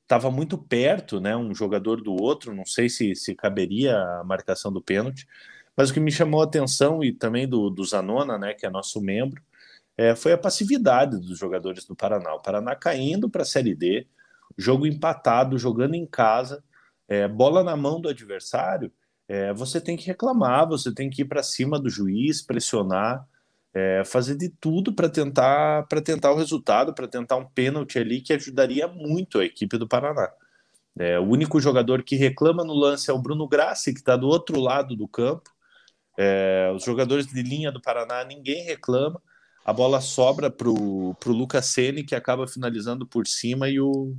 Estava 0.02 0.28
é, 0.28 0.32
muito 0.32 0.58
perto, 0.58 1.20
né? 1.20 1.36
Um 1.36 1.54
jogador 1.54 2.02
do 2.02 2.14
outro, 2.14 2.56
não 2.56 2.66
sei 2.66 2.88
se, 2.88 3.16
se 3.16 3.36
caberia 3.36 3.98
a 3.98 4.24
marcação 4.24 4.72
do 4.72 4.82
pênalti. 4.82 5.28
Mas 5.76 5.90
o 5.90 5.94
que 5.94 6.00
me 6.00 6.12
chamou 6.12 6.42
a 6.42 6.44
atenção, 6.44 7.04
e 7.04 7.12
também 7.12 7.48
do, 7.48 7.70
do 7.70 7.84
Zanona, 7.86 8.38
né, 8.38 8.54
que 8.54 8.66
é 8.66 8.70
nosso 8.70 9.00
membro, 9.00 9.42
é, 9.98 10.16
foi 10.16 10.34
a 10.34 10.38
passividade 10.38 11.18
dos 11.18 11.38
jogadores 11.38 11.86
do 11.86 11.96
Paraná. 11.96 12.34
O 12.34 12.42
Paraná 12.42 12.76
caindo 12.76 13.30
para 13.30 13.44
a 13.44 13.46
Série 13.46 13.74
D, 13.74 14.06
jogo 14.60 14.86
empatado, 14.86 15.58
jogando 15.58 15.96
em 15.96 16.06
casa, 16.06 16.64
é, 17.08 17.28
bola 17.28 17.64
na 17.64 17.76
mão 17.76 18.00
do 18.00 18.10
adversário, 18.10 18.92
é, 19.28 19.54
você 19.54 19.80
tem 19.80 19.96
que 19.96 20.08
reclamar, 20.08 20.68
você 20.68 20.94
tem 20.94 21.10
que 21.10 21.22
ir 21.22 21.26
para 21.26 21.44
cima 21.44 21.80
do 21.80 21.90
juiz, 21.90 22.42
pressionar, 22.42 23.26
é, 23.74 24.04
fazer 24.04 24.36
de 24.36 24.50
tudo 24.50 24.94
para 24.94 25.08
tentar 25.08 25.88
para 25.88 26.02
tentar 26.02 26.32
o 26.32 26.36
resultado, 26.36 26.94
para 26.94 27.08
tentar 27.08 27.38
um 27.38 27.46
pênalti 27.46 28.00
ali 28.00 28.22
que 28.22 28.34
ajudaria 28.34 28.88
muito 28.88 29.40
a 29.40 29.46
equipe 29.46 29.78
do 29.78 29.88
Paraná. 29.88 30.30
É, 30.98 31.20
o 31.20 31.24
único 31.24 31.60
jogador 31.62 32.04
que 32.04 32.16
reclama 32.16 32.64
no 32.64 32.74
lance 32.74 33.10
é 33.10 33.14
o 33.14 33.22
Bruno 33.22 33.48
Grassi, 33.48 33.94
que 33.94 34.00
está 34.00 34.18
do 34.18 34.28
outro 34.28 34.60
lado 34.60 34.96
do 34.96 35.08
campo. 35.08 35.50
É, 36.18 36.72
os 36.76 36.84
jogadores 36.84 37.28
de 37.28 37.42
linha 37.42 37.72
do 37.72 37.82
Paraná, 37.82 38.24
ninguém 38.24 38.66
reclama. 38.66 39.22
A 39.64 39.72
bola 39.72 40.02
sobra 40.02 40.50
para 40.50 40.68
o 40.68 41.16
Lucas 41.28 41.68
Sene, 41.68 42.04
que 42.04 42.16
acaba 42.16 42.48
finalizando 42.48 43.06
por 43.06 43.28
cima 43.28 43.70
e 43.70 43.80
o, 43.80 44.16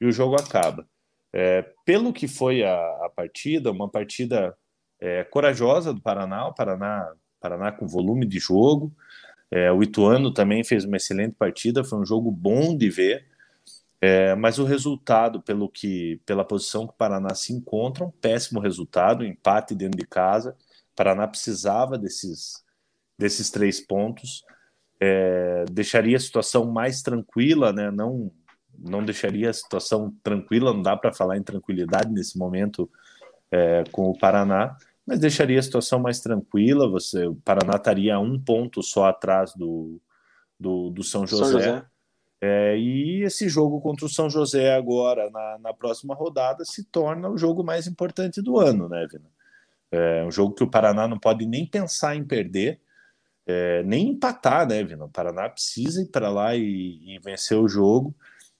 e 0.00 0.06
o 0.06 0.12
jogo 0.12 0.36
acaba. 0.36 0.86
É, 1.32 1.62
pelo 1.84 2.12
que 2.12 2.28
foi 2.28 2.62
a, 2.62 2.76
a 3.04 3.10
partida, 3.14 3.70
uma 3.70 3.88
partida 3.88 4.56
é, 5.00 5.24
corajosa 5.24 5.92
do 5.92 6.00
Paraná, 6.00 6.46
o 6.46 6.54
Paraná, 6.54 7.12
Paraná 7.40 7.72
com 7.72 7.86
volume 7.86 8.26
de 8.26 8.38
jogo. 8.38 8.94
É, 9.50 9.70
o 9.70 9.82
Ituano 9.82 10.32
também 10.32 10.64
fez 10.64 10.84
uma 10.84 10.96
excelente 10.96 11.34
partida, 11.34 11.84
foi 11.84 11.98
um 11.98 12.06
jogo 12.06 12.30
bom 12.30 12.76
de 12.76 12.88
ver. 12.88 13.26
É, 14.00 14.34
mas 14.34 14.58
o 14.58 14.64
resultado, 14.64 15.40
pelo 15.40 15.68
que, 15.68 16.20
pela 16.26 16.44
posição 16.44 16.86
que 16.86 16.92
o 16.92 16.96
Paraná 16.96 17.34
se 17.34 17.52
encontra, 17.52 18.04
um 18.04 18.10
péssimo 18.10 18.60
resultado, 18.60 19.22
um 19.24 19.26
empate 19.26 19.74
dentro 19.74 19.98
de 19.98 20.06
casa. 20.06 20.56
Paraná 20.94 21.26
precisava 21.26 21.98
desses, 21.98 22.62
desses 23.18 23.50
três 23.50 23.80
pontos, 23.80 24.44
é, 25.00 25.64
deixaria 25.70 26.16
a 26.16 26.20
situação 26.20 26.70
mais 26.70 27.02
tranquila, 27.02 27.72
né? 27.72 27.90
não, 27.90 28.30
não 28.78 29.04
deixaria 29.04 29.50
a 29.50 29.52
situação 29.52 30.14
tranquila, 30.22 30.72
não 30.72 30.82
dá 30.82 30.96
para 30.96 31.12
falar 31.12 31.36
em 31.36 31.42
tranquilidade 31.42 32.10
nesse 32.10 32.38
momento 32.38 32.88
é, 33.50 33.84
com 33.92 34.10
o 34.10 34.18
Paraná, 34.18 34.76
mas 35.06 35.18
deixaria 35.20 35.58
a 35.58 35.62
situação 35.62 35.98
mais 35.98 36.20
tranquila. 36.20 36.88
Você, 36.88 37.26
o 37.26 37.34
Paraná 37.36 37.76
estaria 37.76 38.18
um 38.18 38.38
ponto 38.38 38.82
só 38.82 39.06
atrás 39.06 39.54
do, 39.54 40.00
do, 40.58 40.90
do 40.90 41.02
São 41.02 41.26
José. 41.26 41.44
São 41.44 41.52
José. 41.52 41.84
É, 42.40 42.76
e 42.76 43.22
esse 43.22 43.48
jogo 43.48 43.80
contra 43.80 44.04
o 44.04 44.08
São 44.08 44.28
José 44.28 44.74
agora, 44.74 45.30
na, 45.30 45.58
na 45.58 45.72
próxima 45.72 46.14
rodada, 46.14 46.62
se 46.62 46.84
torna 46.84 47.30
o 47.30 47.38
jogo 47.38 47.64
mais 47.64 47.86
importante 47.86 48.42
do 48.42 48.58
ano, 48.58 48.86
né, 48.86 49.06
Vina? 49.10 49.32
É 49.90 50.24
um 50.24 50.30
jogo 50.30 50.54
que 50.54 50.62
o 50.62 50.70
Paraná 50.70 51.08
não 51.08 51.18
pode 51.18 51.46
nem 51.46 51.64
pensar 51.64 52.16
em 52.16 52.24
perder, 52.24 52.80
é, 53.46 53.82
nem 53.84 54.10
empatar, 54.10 54.68
né, 54.68 54.84
Vina? 54.84 55.06
O 55.06 55.08
Paraná 55.08 55.48
precisa 55.48 56.02
ir 56.02 56.08
para 56.08 56.28
lá 56.28 56.54
e, 56.54 57.14
e, 57.14 57.18
vencer 57.18 57.56
o 57.56 57.68
jogo. 57.68 58.14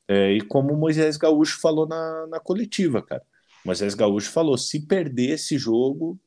É, 0.09 0.33
e 0.33 0.41
como 0.43 0.73
o 0.73 0.77
Moisés 0.77 1.17
Gaúcho 1.17 1.61
falou 1.61 1.87
na, 1.87 2.27
na 2.27 2.41
coletiva, 2.41 3.03
cara. 3.03 3.23
Moisés 3.65 3.95
Gaúcho 3.95 4.31
falou: 4.31 4.57
se 4.59 4.87
perder 4.87 5.31
esse 5.31 5.57
jogo, 5.59 6.19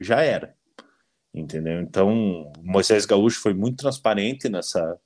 já 0.00 0.22
era. 0.22 0.54
Entendeu? 1.34 1.80
Então, 1.80 2.52
Moisés 2.62 3.04
Gaúcho 3.04 3.40
foi 3.40 3.54
muito 3.54 3.78
transparente 3.78 4.48
nessa, 4.48 4.98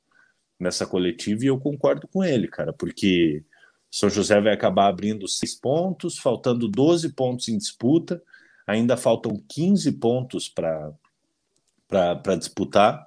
nessa 0.59 0.87
coletiva 0.87 1.45
e 1.45 1.49
eu 1.49 1.59
concordo 1.59 2.07
com 2.09 2.23
ele, 2.23 2.49
cara, 2.49 2.73
porque 2.73 3.45
São 3.91 4.09
José 4.09 4.41
vai 4.41 4.53
acabar 4.53 4.89
abrindo 4.89 5.27
seis 5.29 5.55
pontos, 5.55 6.19
faltando 6.19 6.69
12 6.69 7.13
pontos 7.15 7.49
em 7.49 7.59
disputa 7.59 8.23
ainda 8.67 8.97
faltam 8.97 9.43
15 9.49 9.93
pontos 9.93 10.49
para 10.49 10.95
disputar. 12.39 13.07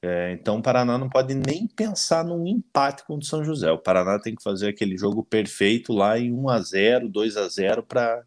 É, 0.00 0.32
então 0.32 0.58
o 0.58 0.62
Paraná 0.62 0.96
não 0.96 1.08
pode 1.08 1.34
nem 1.34 1.66
pensar 1.66 2.24
num 2.24 2.46
empate 2.46 3.04
contra 3.04 3.24
o 3.24 3.28
São 3.28 3.44
José. 3.44 3.70
O 3.72 3.78
Paraná 3.78 4.18
tem 4.18 4.34
que 4.34 4.42
fazer 4.42 4.68
aquele 4.68 4.96
jogo 4.96 5.24
perfeito 5.24 5.92
lá 5.92 6.18
em 6.18 6.32
1 6.32 6.48
a 6.48 6.60
0 6.60 7.08
2 7.08 7.36
a 7.36 7.48
0 7.48 7.82
para 7.82 8.24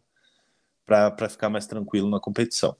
ficar 1.30 1.48
mais 1.48 1.66
tranquilo 1.66 2.10
na 2.10 2.20
competição. 2.20 2.76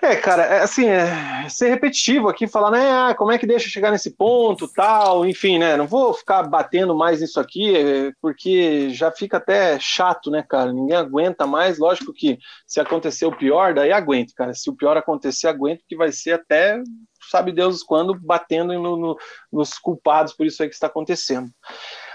É, 0.00 0.14
cara, 0.14 0.44
é, 0.44 0.62
assim, 0.62 0.86
é, 0.86 1.48
ser 1.48 1.70
repetitivo 1.70 2.28
aqui, 2.28 2.46
falar, 2.46 2.70
né, 2.70 2.88
ah, 2.88 3.14
como 3.16 3.32
é 3.32 3.38
que 3.38 3.46
deixa 3.46 3.68
chegar 3.68 3.90
nesse 3.90 4.10
ponto, 4.12 4.68
tal, 4.68 5.26
enfim, 5.26 5.58
né, 5.58 5.76
não 5.76 5.88
vou 5.88 6.14
ficar 6.14 6.44
batendo 6.44 6.94
mais 6.94 7.20
nisso 7.20 7.40
aqui, 7.40 7.76
é, 7.76 8.12
porque 8.22 8.90
já 8.90 9.10
fica 9.10 9.38
até 9.38 9.76
chato, 9.80 10.30
né, 10.30 10.44
cara, 10.48 10.72
ninguém 10.72 10.96
aguenta 10.96 11.48
mais, 11.48 11.80
lógico 11.80 12.12
que 12.12 12.38
se 12.64 12.78
acontecer 12.78 13.26
o 13.26 13.36
pior, 13.36 13.74
daí 13.74 13.90
aguento, 13.90 14.32
cara, 14.34 14.54
se 14.54 14.70
o 14.70 14.76
pior 14.76 14.96
acontecer, 14.96 15.48
aguento, 15.48 15.82
que 15.88 15.96
vai 15.96 16.12
ser 16.12 16.34
até, 16.34 16.80
sabe 17.28 17.50
Deus 17.50 17.82
quando, 17.82 18.14
batendo 18.14 18.74
no, 18.74 18.96
no, 18.96 19.16
nos 19.52 19.80
culpados 19.80 20.32
por 20.32 20.46
isso 20.46 20.62
aí 20.62 20.68
que 20.68 20.76
está 20.76 20.86
acontecendo. 20.86 21.50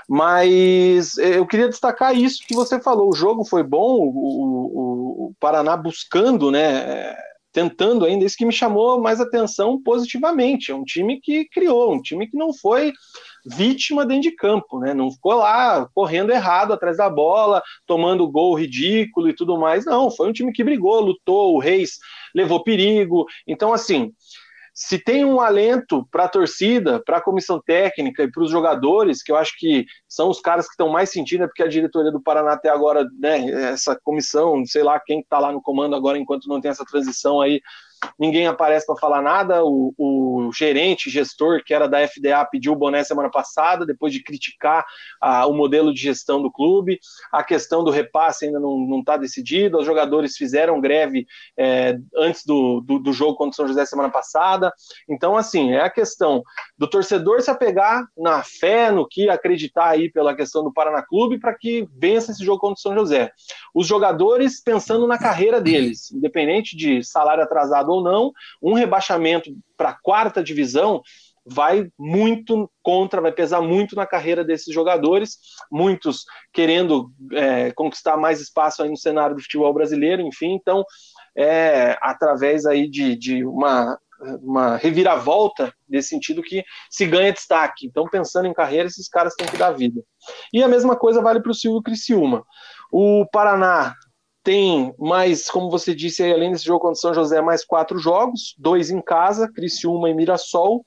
Mas 0.08 1.18
é, 1.18 1.38
eu 1.38 1.46
queria 1.46 1.70
destacar 1.70 2.14
isso 2.14 2.44
que 2.46 2.54
você 2.54 2.78
falou. 2.78 3.10
O 3.10 3.16
jogo 3.16 3.46
foi 3.46 3.64
bom, 3.64 4.00
o, 4.00 4.10
o, 4.10 5.26
o 5.28 5.34
Paraná 5.40 5.78
buscando, 5.78 6.52
né? 6.52 7.16
Tentando 7.54 8.04
ainda, 8.04 8.26
isso 8.26 8.36
que 8.36 8.46
me 8.46 8.52
chamou 8.52 9.00
mais 9.00 9.22
atenção 9.22 9.82
positivamente. 9.82 10.72
É 10.72 10.76
um 10.76 10.84
time 10.84 11.22
que 11.22 11.46
criou, 11.46 11.94
um 11.94 12.02
time 12.02 12.28
que 12.28 12.36
não 12.36 12.52
foi 12.52 12.92
vítima 13.46 14.06
dentro 14.06 14.24
de 14.24 14.36
campo, 14.36 14.80
né? 14.80 14.94
Não 14.94 15.12
ficou 15.12 15.36
lá 15.36 15.88
correndo 15.94 16.32
errado 16.32 16.74
atrás 16.74 16.98
da 16.98 17.10
bola, 17.10 17.62
tomando 17.86 18.30
gol 18.30 18.58
ridículo 18.58 19.30
e 19.30 19.36
tudo 19.36 19.58
mais. 19.58 19.86
Não, 19.86 20.10
foi 20.10 20.30
um 20.30 20.34
time 20.34 20.52
que 20.52 20.64
brigou, 20.64 21.00
lutou, 21.00 21.56
o 21.56 21.60
Reis 21.60 22.00
levou 22.34 22.64
perigo. 22.64 23.26
Então, 23.48 23.74
assim, 23.74 24.12
se 24.74 24.98
tem 24.98 25.24
um 25.24 25.40
alento 25.40 26.08
para 26.10 26.24
a 26.24 26.28
torcida, 26.28 27.02
para 27.06 27.18
a 27.18 27.22
comissão 27.22 27.62
técnica 27.62 28.24
e 28.24 28.32
para 28.32 28.42
os 28.42 28.50
jogadores, 28.50 29.22
que 29.22 29.32
eu 29.32 29.36
acho 29.36 29.54
que 29.58 29.86
são 30.08 30.30
os 30.30 30.42
caras 30.42 30.66
que 30.66 30.72
estão 30.72 30.90
mais 30.90 31.12
sentindo, 31.12 31.44
é 31.44 31.48
porque 31.48 31.62
a 31.62 31.68
diretoria 31.68 32.12
do 32.12 32.22
Paraná 32.22 32.54
até 32.54 32.70
agora, 32.70 33.06
né, 33.20 33.50
essa 33.72 33.96
comissão, 34.04 34.66
sei 34.66 34.82
lá 34.82 35.00
quem 35.00 35.20
está 35.20 35.38
lá 35.38 35.52
no 35.52 35.62
comando 35.62 35.96
agora, 35.96 36.18
enquanto 36.18 36.48
não 36.48 36.60
tem 36.60 36.72
essa 36.72 36.86
transição 36.86 37.40
aí, 37.40 37.62
ninguém 38.20 38.48
aparece 38.48 38.86
para 38.86 38.96
falar 38.96 39.22
nada. 39.22 39.64
O, 39.64 39.94
o, 39.98 40.52
gerente, 40.54 41.10
gestor, 41.10 41.64
que 41.64 41.74
era 41.74 41.88
da 41.88 42.06
FDA, 42.08 42.46
pediu 42.50 42.74
o 42.74 42.76
boné 42.76 43.04
semana 43.04 43.30
passada, 43.30 43.86
depois 43.86 44.14
de 44.14 44.24
criticar 44.24 44.86
ah, 45.22 45.46
o 45.48 45.54
modelo 45.54 45.94
de 45.94 46.02
gestão 46.02 46.42
do 46.42 46.52
clube. 46.52 47.00
A 47.32 47.44
questão 47.44 47.84
do 47.84 47.92
repasse 47.92 48.46
ainda 48.46 48.60
não 48.60 49.00
está 49.00 49.18
decidido. 49.18 49.78
Os 49.78 49.86
jogadores 49.86 50.36
fizeram 50.36 50.82
greve 50.82 51.26
é, 51.58 51.98
antes 52.18 52.46
do, 52.46 52.82
do, 52.82 53.00
do, 53.00 53.14
jogo 53.14 53.36
contra 53.36 53.52
o 53.52 53.56
São 53.56 53.68
José 53.68 53.86
semana 53.86 54.10
passada. 54.10 54.72
Então, 55.10 55.38
assim, 55.38 55.72
é 55.72 55.82
a 55.82 55.90
questão 55.90 56.44
do 56.78 56.88
torcedor 56.88 57.42
se 57.42 57.50
apegar 57.50 58.06
na 58.18 58.44
fé, 58.44 58.92
no 58.92 59.08
que 59.08 59.30
acreditar 59.30 59.90
aí 59.90 60.12
pela 60.12 60.36
questão 60.36 60.64
do 60.64 60.74
Paraná 60.74 61.02
Clube 61.02 61.40
para 61.40 61.54
que 61.54 61.88
vença 61.98 62.32
esse 62.32 62.44
jogo 62.44 62.60
contra 62.60 62.76
o 62.76 62.82
São 62.82 62.94
José. 62.94 63.32
Os 63.74 63.88
jogadores 63.88 64.62
pensando 64.62 65.08
na 65.08 65.18
carreira 65.18 65.62
deles, 65.62 66.12
independente 66.12 66.76
de 66.76 67.04
salário 67.04 67.44
atrasado 67.44 67.93
ou 67.94 68.04
não, 68.04 68.32
um 68.62 68.74
rebaixamento 68.74 69.52
para 69.78 69.90
a 69.90 69.98
quarta 70.02 70.44
divisão 70.44 71.02
vai 71.46 71.90
muito 72.00 72.70
contra, 72.82 73.22
vai 73.22 73.32
pesar 73.32 73.62
muito 73.62 73.96
na 73.96 74.06
carreira 74.06 74.44
desses 74.44 74.74
jogadores, 74.74 75.38
muitos 75.72 76.26
querendo 76.54 77.12
é, 77.34 77.72
conquistar 77.72 78.18
mais 78.18 78.40
espaço 78.40 78.82
aí 78.82 78.90
no 78.90 78.98
cenário 78.98 79.36
do 79.36 79.42
futebol 79.42 79.74
brasileiro, 79.74 80.22
enfim, 80.22 80.54
então 80.54 80.86
é 81.36 81.98
através 82.02 82.66
aí 82.66 82.90
de, 82.90 83.16
de 83.16 83.44
uma, 83.44 84.00
uma 84.42 84.78
reviravolta 84.78 85.74
nesse 85.90 86.10
sentido 86.10 86.42
que 86.42 86.64
se 86.90 87.06
ganha 87.06 87.34
destaque. 87.34 87.88
Então, 87.88 88.08
pensando 88.08 88.48
em 88.48 88.54
carreira, 88.54 88.88
esses 88.88 89.10
caras 89.10 89.36
têm 89.36 89.48
que 89.48 89.58
dar 89.58 89.72
vida. 89.72 90.02
E 90.54 90.64
a 90.64 90.68
mesma 90.68 90.96
coisa 90.96 91.22
vale 91.22 91.42
para 91.42 91.52
o 91.52 91.56
Silvio 91.56 91.82
Criciúma. 91.82 92.46
O 92.92 93.26
Paraná 93.32 93.96
tem 94.44 94.94
mais, 95.00 95.50
como 95.50 95.70
você 95.70 95.96
disse, 95.96 96.22
aí, 96.22 96.34
além 96.34 96.52
desse 96.52 96.66
jogo 96.66 96.82
contra 96.82 96.98
o 96.98 97.00
São 97.00 97.14
José, 97.14 97.42
mais 97.42 97.64
quatro 97.64 97.98
jogos, 97.98 98.54
dois 98.58 98.90
em 98.90 99.02
casa, 99.02 99.52
Criciúma 99.52 100.10
e 100.10 100.14
Mirassol, 100.14 100.86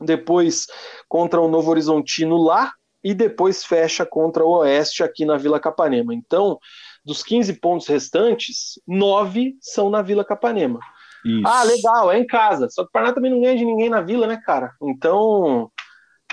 depois 0.00 0.66
contra 1.08 1.40
o 1.40 1.48
Novo 1.48 1.70
Horizontino 1.70 2.36
lá, 2.36 2.72
e 3.02 3.14
depois 3.14 3.64
fecha 3.64 4.04
contra 4.04 4.44
o 4.44 4.58
Oeste 4.58 5.02
aqui 5.02 5.24
na 5.24 5.36
Vila 5.36 5.60
Capanema. 5.60 6.12
Então, 6.14 6.58
dos 7.04 7.22
15 7.22 7.54
pontos 7.60 7.86
restantes, 7.86 8.80
nove 8.86 9.56
são 9.60 9.88
na 9.88 10.02
Vila 10.02 10.24
Capanema. 10.24 10.80
Isso. 11.24 11.46
Ah, 11.46 11.62
legal, 11.62 12.10
é 12.10 12.18
em 12.18 12.26
casa. 12.26 12.68
Só 12.68 12.82
que 12.82 12.88
o 12.88 12.92
Paraná 12.92 13.12
também 13.12 13.30
não 13.30 13.40
ganha 13.40 13.56
de 13.56 13.64
ninguém 13.64 13.88
na 13.88 14.00
Vila, 14.00 14.26
né, 14.26 14.40
cara? 14.44 14.72
Então, 14.82 15.70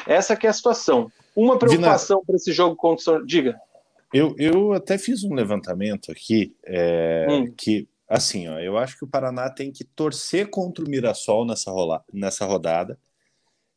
essa 0.07 0.35
que 0.35 0.47
é 0.47 0.49
a 0.49 0.53
situação. 0.53 1.11
Uma 1.35 1.57
preocupação 1.57 2.23
para 2.25 2.35
esse 2.35 2.51
jogo 2.51 2.75
contra 2.75 3.01
o 3.01 3.03
São... 3.03 3.25
Diga. 3.25 3.55
Eu, 4.13 4.35
eu 4.37 4.73
até 4.73 4.97
fiz 4.97 5.23
um 5.23 5.33
levantamento 5.33 6.11
aqui 6.11 6.55
é, 6.63 7.25
hum. 7.29 7.51
que, 7.55 7.87
assim, 8.07 8.47
ó, 8.47 8.59
eu 8.59 8.77
acho 8.77 8.97
que 8.97 9.03
o 9.03 9.07
Paraná 9.07 9.49
tem 9.49 9.71
que 9.71 9.83
torcer 9.83 10.49
contra 10.49 10.85
o 10.85 10.89
Mirassol 10.89 11.45
nessa, 11.45 11.71
rola, 11.71 12.03
nessa 12.13 12.45
rodada, 12.45 12.99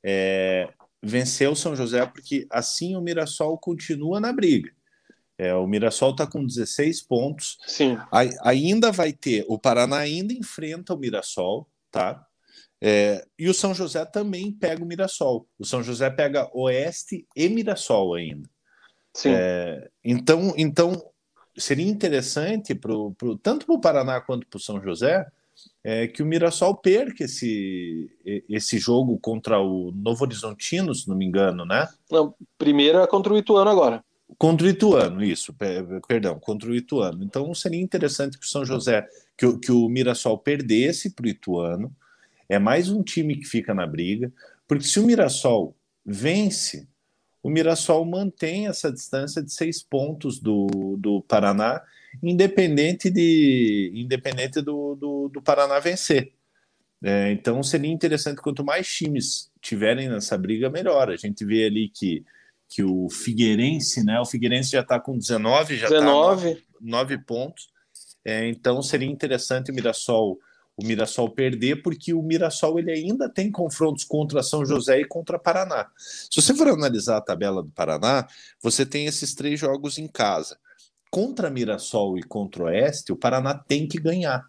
é, 0.04 0.68
vencer 1.02 1.48
o 1.48 1.56
São 1.56 1.74
José, 1.74 2.04
porque 2.06 2.46
assim 2.50 2.96
o 2.96 3.00
Mirassol 3.00 3.56
continua 3.58 4.20
na 4.20 4.32
briga. 4.32 4.70
É, 5.38 5.54
o 5.54 5.66
Mirassol 5.66 6.12
está 6.12 6.26
com 6.26 6.44
16 6.44 7.02
pontos. 7.02 7.58
Sim. 7.66 7.98
A, 8.10 8.48
ainda 8.48 8.90
vai 8.90 9.12
ter. 9.12 9.44
O 9.48 9.58
Paraná 9.58 9.98
ainda 9.98 10.32
enfrenta 10.32 10.94
o 10.94 10.98
Mirassol, 10.98 11.68
tá? 11.90 12.26
É, 12.80 13.26
e 13.38 13.48
o 13.48 13.54
São 13.54 13.74
José 13.74 14.04
também 14.04 14.52
pega 14.52 14.82
o 14.82 14.86
Mirassol. 14.86 15.46
O 15.58 15.64
São 15.64 15.82
José 15.82 16.10
pega 16.10 16.50
Oeste 16.54 17.26
e 17.34 17.48
Mirassol 17.48 18.14
ainda. 18.14 18.48
Sim. 19.16 19.30
É, 19.32 19.88
então, 20.04 20.52
então, 20.58 21.02
seria 21.56 21.88
interessante 21.88 22.74
pro, 22.74 23.12
pro, 23.12 23.38
tanto 23.38 23.64
para 23.64 23.74
o 23.74 23.80
Paraná 23.80 24.20
quanto 24.20 24.46
para 24.46 24.58
o 24.58 24.60
São 24.60 24.78
José 24.82 25.26
é, 25.82 26.06
que 26.06 26.22
o 26.22 26.26
Mirassol 26.26 26.76
perca 26.76 27.24
esse, 27.24 28.10
esse 28.46 28.78
jogo 28.78 29.18
contra 29.18 29.58
o 29.58 29.90
Novo 29.90 30.22
Horizontino, 30.22 30.94
se 30.94 31.08
não 31.08 31.16
me 31.16 31.24
engano, 31.24 31.64
né? 31.64 31.88
Não, 32.10 32.34
primeiro 32.58 32.98
é 32.98 33.06
contra 33.06 33.32
o 33.32 33.38
Ituano 33.38 33.70
agora. 33.70 34.04
Contra 34.36 34.66
o 34.66 34.68
Ituano, 34.70 35.24
isso, 35.24 35.54
perdão, 36.06 36.38
contra 36.38 36.68
o 36.68 36.74
Ituano. 36.74 37.24
Então 37.24 37.54
seria 37.54 37.80
interessante 37.80 38.38
que 38.38 38.44
o 38.44 38.48
São 38.48 38.66
José, 38.66 39.08
que, 39.34 39.58
que 39.60 39.72
o 39.72 39.88
Mirassol 39.88 40.36
perdesse 40.36 41.14
para 41.14 41.24
o 41.24 41.28
Ituano. 41.28 41.90
É 42.50 42.58
mais 42.58 42.90
um 42.90 43.02
time 43.02 43.34
que 43.36 43.46
fica 43.46 43.72
na 43.72 43.86
briga, 43.86 44.30
porque 44.68 44.84
se 44.84 45.00
o 45.00 45.06
Mirassol 45.06 45.74
vence, 46.04 46.86
o 47.46 47.48
Mirassol 47.48 48.04
mantém 48.04 48.66
essa 48.66 48.90
distância 48.90 49.40
de 49.40 49.52
seis 49.52 49.80
pontos 49.80 50.40
do, 50.40 50.96
do 50.98 51.22
Paraná, 51.22 51.80
independente, 52.20 53.08
de, 53.08 53.92
independente 53.94 54.60
do, 54.60 54.96
do, 54.96 55.28
do 55.28 55.40
Paraná 55.40 55.78
vencer. 55.78 56.32
É, 57.00 57.30
então 57.30 57.62
seria 57.62 57.92
interessante, 57.92 58.42
quanto 58.42 58.64
mais 58.64 58.92
times 58.92 59.48
tiverem 59.60 60.08
nessa 60.08 60.36
briga, 60.36 60.68
melhor. 60.68 61.08
A 61.08 61.16
gente 61.16 61.44
vê 61.44 61.66
ali 61.66 61.88
que, 61.88 62.24
que 62.68 62.82
o 62.82 63.08
Figueirense, 63.08 64.02
né? 64.02 64.18
O 64.18 64.26
Figueirense 64.26 64.72
já 64.72 64.80
está 64.80 64.98
com 64.98 65.16
19, 65.16 65.76
já 65.76 65.86
está 65.86 66.00
9, 66.00 66.60
9 66.80 67.18
pontos. 67.18 67.68
É, 68.24 68.48
então 68.48 68.82
seria 68.82 69.08
interessante 69.08 69.70
o 69.70 69.74
Mirassol 69.74 70.36
o 70.76 70.84
Mirassol 70.84 71.30
perder, 71.30 71.82
porque 71.82 72.12
o 72.12 72.22
Mirassol 72.22 72.78
ele 72.78 72.92
ainda 72.92 73.28
tem 73.30 73.50
confrontos 73.50 74.04
contra 74.04 74.42
São 74.42 74.64
José 74.64 75.00
e 75.00 75.06
contra 75.06 75.38
Paraná. 75.38 75.90
Se 75.96 76.40
você 76.40 76.54
for 76.54 76.68
analisar 76.68 77.16
a 77.16 77.20
tabela 77.22 77.62
do 77.62 77.70
Paraná, 77.70 78.28
você 78.60 78.84
tem 78.84 79.06
esses 79.06 79.34
três 79.34 79.58
jogos 79.58 79.96
em 79.96 80.06
casa. 80.06 80.58
Contra 81.10 81.48
Mirassol 81.48 82.18
e 82.18 82.22
contra 82.22 82.64
o 82.64 82.66
Oeste, 82.66 83.10
o 83.10 83.16
Paraná 83.16 83.54
tem 83.54 83.88
que 83.88 83.98
ganhar. 83.98 84.44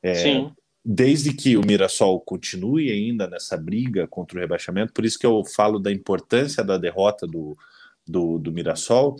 É, 0.00 0.14
Sim. 0.14 0.52
Desde 0.84 1.32
que 1.32 1.56
o 1.56 1.66
Mirassol 1.66 2.20
continue 2.20 2.92
ainda 2.92 3.26
nessa 3.26 3.56
briga 3.56 4.06
contra 4.06 4.38
o 4.38 4.40
rebaixamento, 4.40 4.92
por 4.92 5.04
isso 5.04 5.18
que 5.18 5.26
eu 5.26 5.44
falo 5.44 5.80
da 5.80 5.90
importância 5.90 6.62
da 6.62 6.78
derrota 6.78 7.26
do, 7.26 7.58
do, 8.06 8.38
do 8.38 8.52
Mirassol. 8.52 9.16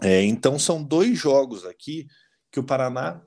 É, 0.00 0.22
então, 0.22 0.60
são 0.60 0.80
dois 0.80 1.18
jogos 1.18 1.64
aqui 1.64 2.06
que 2.52 2.60
o 2.60 2.64
Paraná 2.64 3.20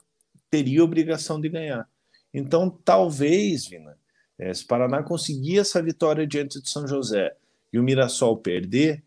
teria 0.50 0.82
obrigação 0.82 1.42
de 1.42 1.50
ganhar. 1.50 1.86
Então, 2.34 2.70
talvez, 2.70 3.68
Vina, 3.68 3.98
é, 4.38 4.54
se 4.54 4.64
o 4.64 4.68
Paraná 4.68 5.04
conseguir 5.04 5.60
essa 5.60 5.82
vitória 5.82 6.26
diante 6.26 6.62
de 6.62 6.70
São 6.70 6.88
José 6.88 7.36
e 7.74 7.80
o 7.80 7.84
Mirassol 7.84 8.38
perder, 8.38 9.04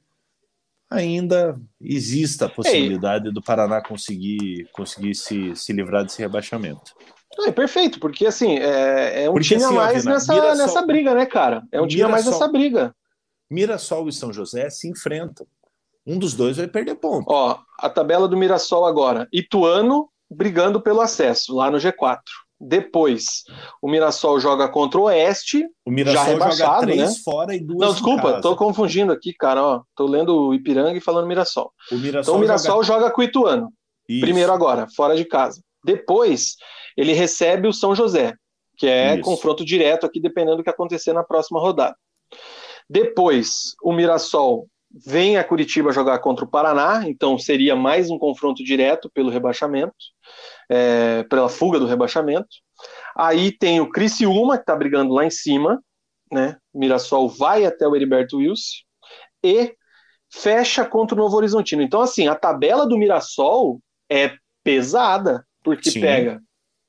ainda 0.90 1.58
exista 1.80 2.46
a 2.46 2.48
possibilidade 2.48 3.28
Ei. 3.28 3.32
do 3.32 3.42
Paraná 3.42 3.82
conseguir, 3.82 4.68
conseguir 4.72 5.14
se, 5.14 5.56
se 5.56 5.72
livrar 5.72 6.04
desse 6.04 6.20
rebaixamento. 6.20 6.92
É 7.46 7.50
perfeito, 7.50 7.98
porque 7.98 8.26
assim, 8.26 8.58
é, 8.58 9.24
é 9.24 9.30
um 9.30 9.32
porque, 9.32 9.48
time 9.48 9.64
assim, 9.64 9.74
a 9.74 9.76
mais 9.76 10.02
Vina, 10.02 10.14
nessa, 10.14 10.34
Mirassol, 10.34 10.56
nessa 10.56 10.82
briga, 10.86 11.14
né, 11.14 11.26
cara? 11.26 11.62
É 11.72 11.80
um 11.80 11.86
time 11.86 12.02
a 12.02 12.08
mais 12.08 12.26
nessa 12.26 12.46
briga. 12.46 12.94
Mirassol 13.50 14.08
e 14.08 14.12
São 14.12 14.32
José 14.32 14.68
se 14.68 14.88
enfrentam. 14.88 15.46
Um 16.06 16.18
dos 16.18 16.34
dois 16.34 16.56
vai 16.56 16.66
perder 16.66 16.96
ponto. 16.96 17.24
Ó, 17.28 17.58
a 17.78 17.88
tabela 17.88 18.28
do 18.28 18.36
Mirassol 18.36 18.84
agora. 18.84 19.28
Ituano 19.32 20.10
brigando 20.30 20.80
pelo 20.80 21.00
acesso 21.00 21.54
lá 21.54 21.70
no 21.70 21.78
G4. 21.78 22.20
Depois, 22.64 23.42
o 23.82 23.90
Mirassol 23.90 24.38
joga 24.38 24.68
contra 24.68 25.00
o 25.00 25.04
Oeste. 25.04 25.66
O 25.84 25.90
Mirassol 25.90 26.24
já 26.24 26.30
rebaixado, 26.30 26.72
joga 26.72 26.80
três 26.82 27.10
né? 27.10 27.16
fora 27.24 27.56
e 27.56 27.60
duas 27.60 27.80
Não, 27.80 27.92
desculpa, 27.92 28.40
tô 28.40 28.54
confundindo 28.54 29.12
aqui, 29.12 29.32
cara. 29.32 29.60
Ó, 29.60 29.82
tô 29.96 30.06
lendo 30.06 30.48
o 30.48 30.54
Ipiranga 30.54 30.96
e 30.96 31.00
falando 31.00 31.26
Mirassol. 31.26 31.72
O 31.90 31.96
Mirassol 31.96 32.22
então 32.22 32.36
o 32.36 32.38
Mirassol 32.38 32.84
joga, 32.84 33.00
joga 33.00 33.12
com 33.12 33.20
o 33.20 33.24
Ituano. 33.24 33.72
Isso. 34.08 34.20
Primeiro 34.20 34.52
agora, 34.52 34.86
fora 34.94 35.16
de 35.16 35.24
casa. 35.24 35.60
Depois, 35.84 36.54
ele 36.96 37.12
recebe 37.12 37.66
o 37.66 37.72
São 37.72 37.96
José. 37.96 38.34
que 38.76 38.86
é 38.86 39.14
Isso. 39.14 39.22
confronto 39.22 39.64
direto 39.64 40.06
aqui, 40.06 40.20
dependendo 40.20 40.58
do 40.58 40.62
que 40.62 40.70
acontecer 40.70 41.12
na 41.12 41.24
próxima 41.24 41.58
rodada. 41.58 41.96
Depois, 42.88 43.74
o 43.82 43.92
Mirassol 43.92 44.68
vem 44.94 45.36
a 45.36 45.44
Curitiba 45.44 45.92
jogar 45.92 46.18
contra 46.18 46.44
o 46.44 46.48
Paraná, 46.48 47.08
então 47.08 47.38
seria 47.38 47.74
mais 47.74 48.10
um 48.10 48.18
confronto 48.18 48.62
direto 48.62 49.10
pelo 49.12 49.30
rebaixamento, 49.30 49.94
é, 50.68 51.22
pela 51.24 51.48
fuga 51.48 51.78
do 51.78 51.86
rebaixamento. 51.86 52.48
Aí 53.16 53.52
tem 53.52 53.80
o 53.80 53.90
Criciúma, 53.90 54.56
que 54.56 54.62
está 54.62 54.76
brigando 54.76 55.12
lá 55.12 55.24
em 55.24 55.30
cima, 55.30 55.82
né? 56.30 56.56
O 56.72 56.78
Mirassol 56.78 57.28
vai 57.28 57.64
até 57.64 57.86
o 57.86 57.94
Heriberto 57.94 58.38
Wilson 58.38 58.82
e 59.44 59.74
fecha 60.30 60.84
contra 60.84 61.14
o 61.14 61.18
Novo 61.18 61.36
Horizontino. 61.36 61.82
Então, 61.82 62.00
assim, 62.00 62.26
a 62.26 62.34
tabela 62.34 62.86
do 62.86 62.98
Mirassol 62.98 63.80
é 64.10 64.32
pesada, 64.64 65.46
porque 65.62 65.90
Sim. 65.90 66.00
pega 66.00 66.40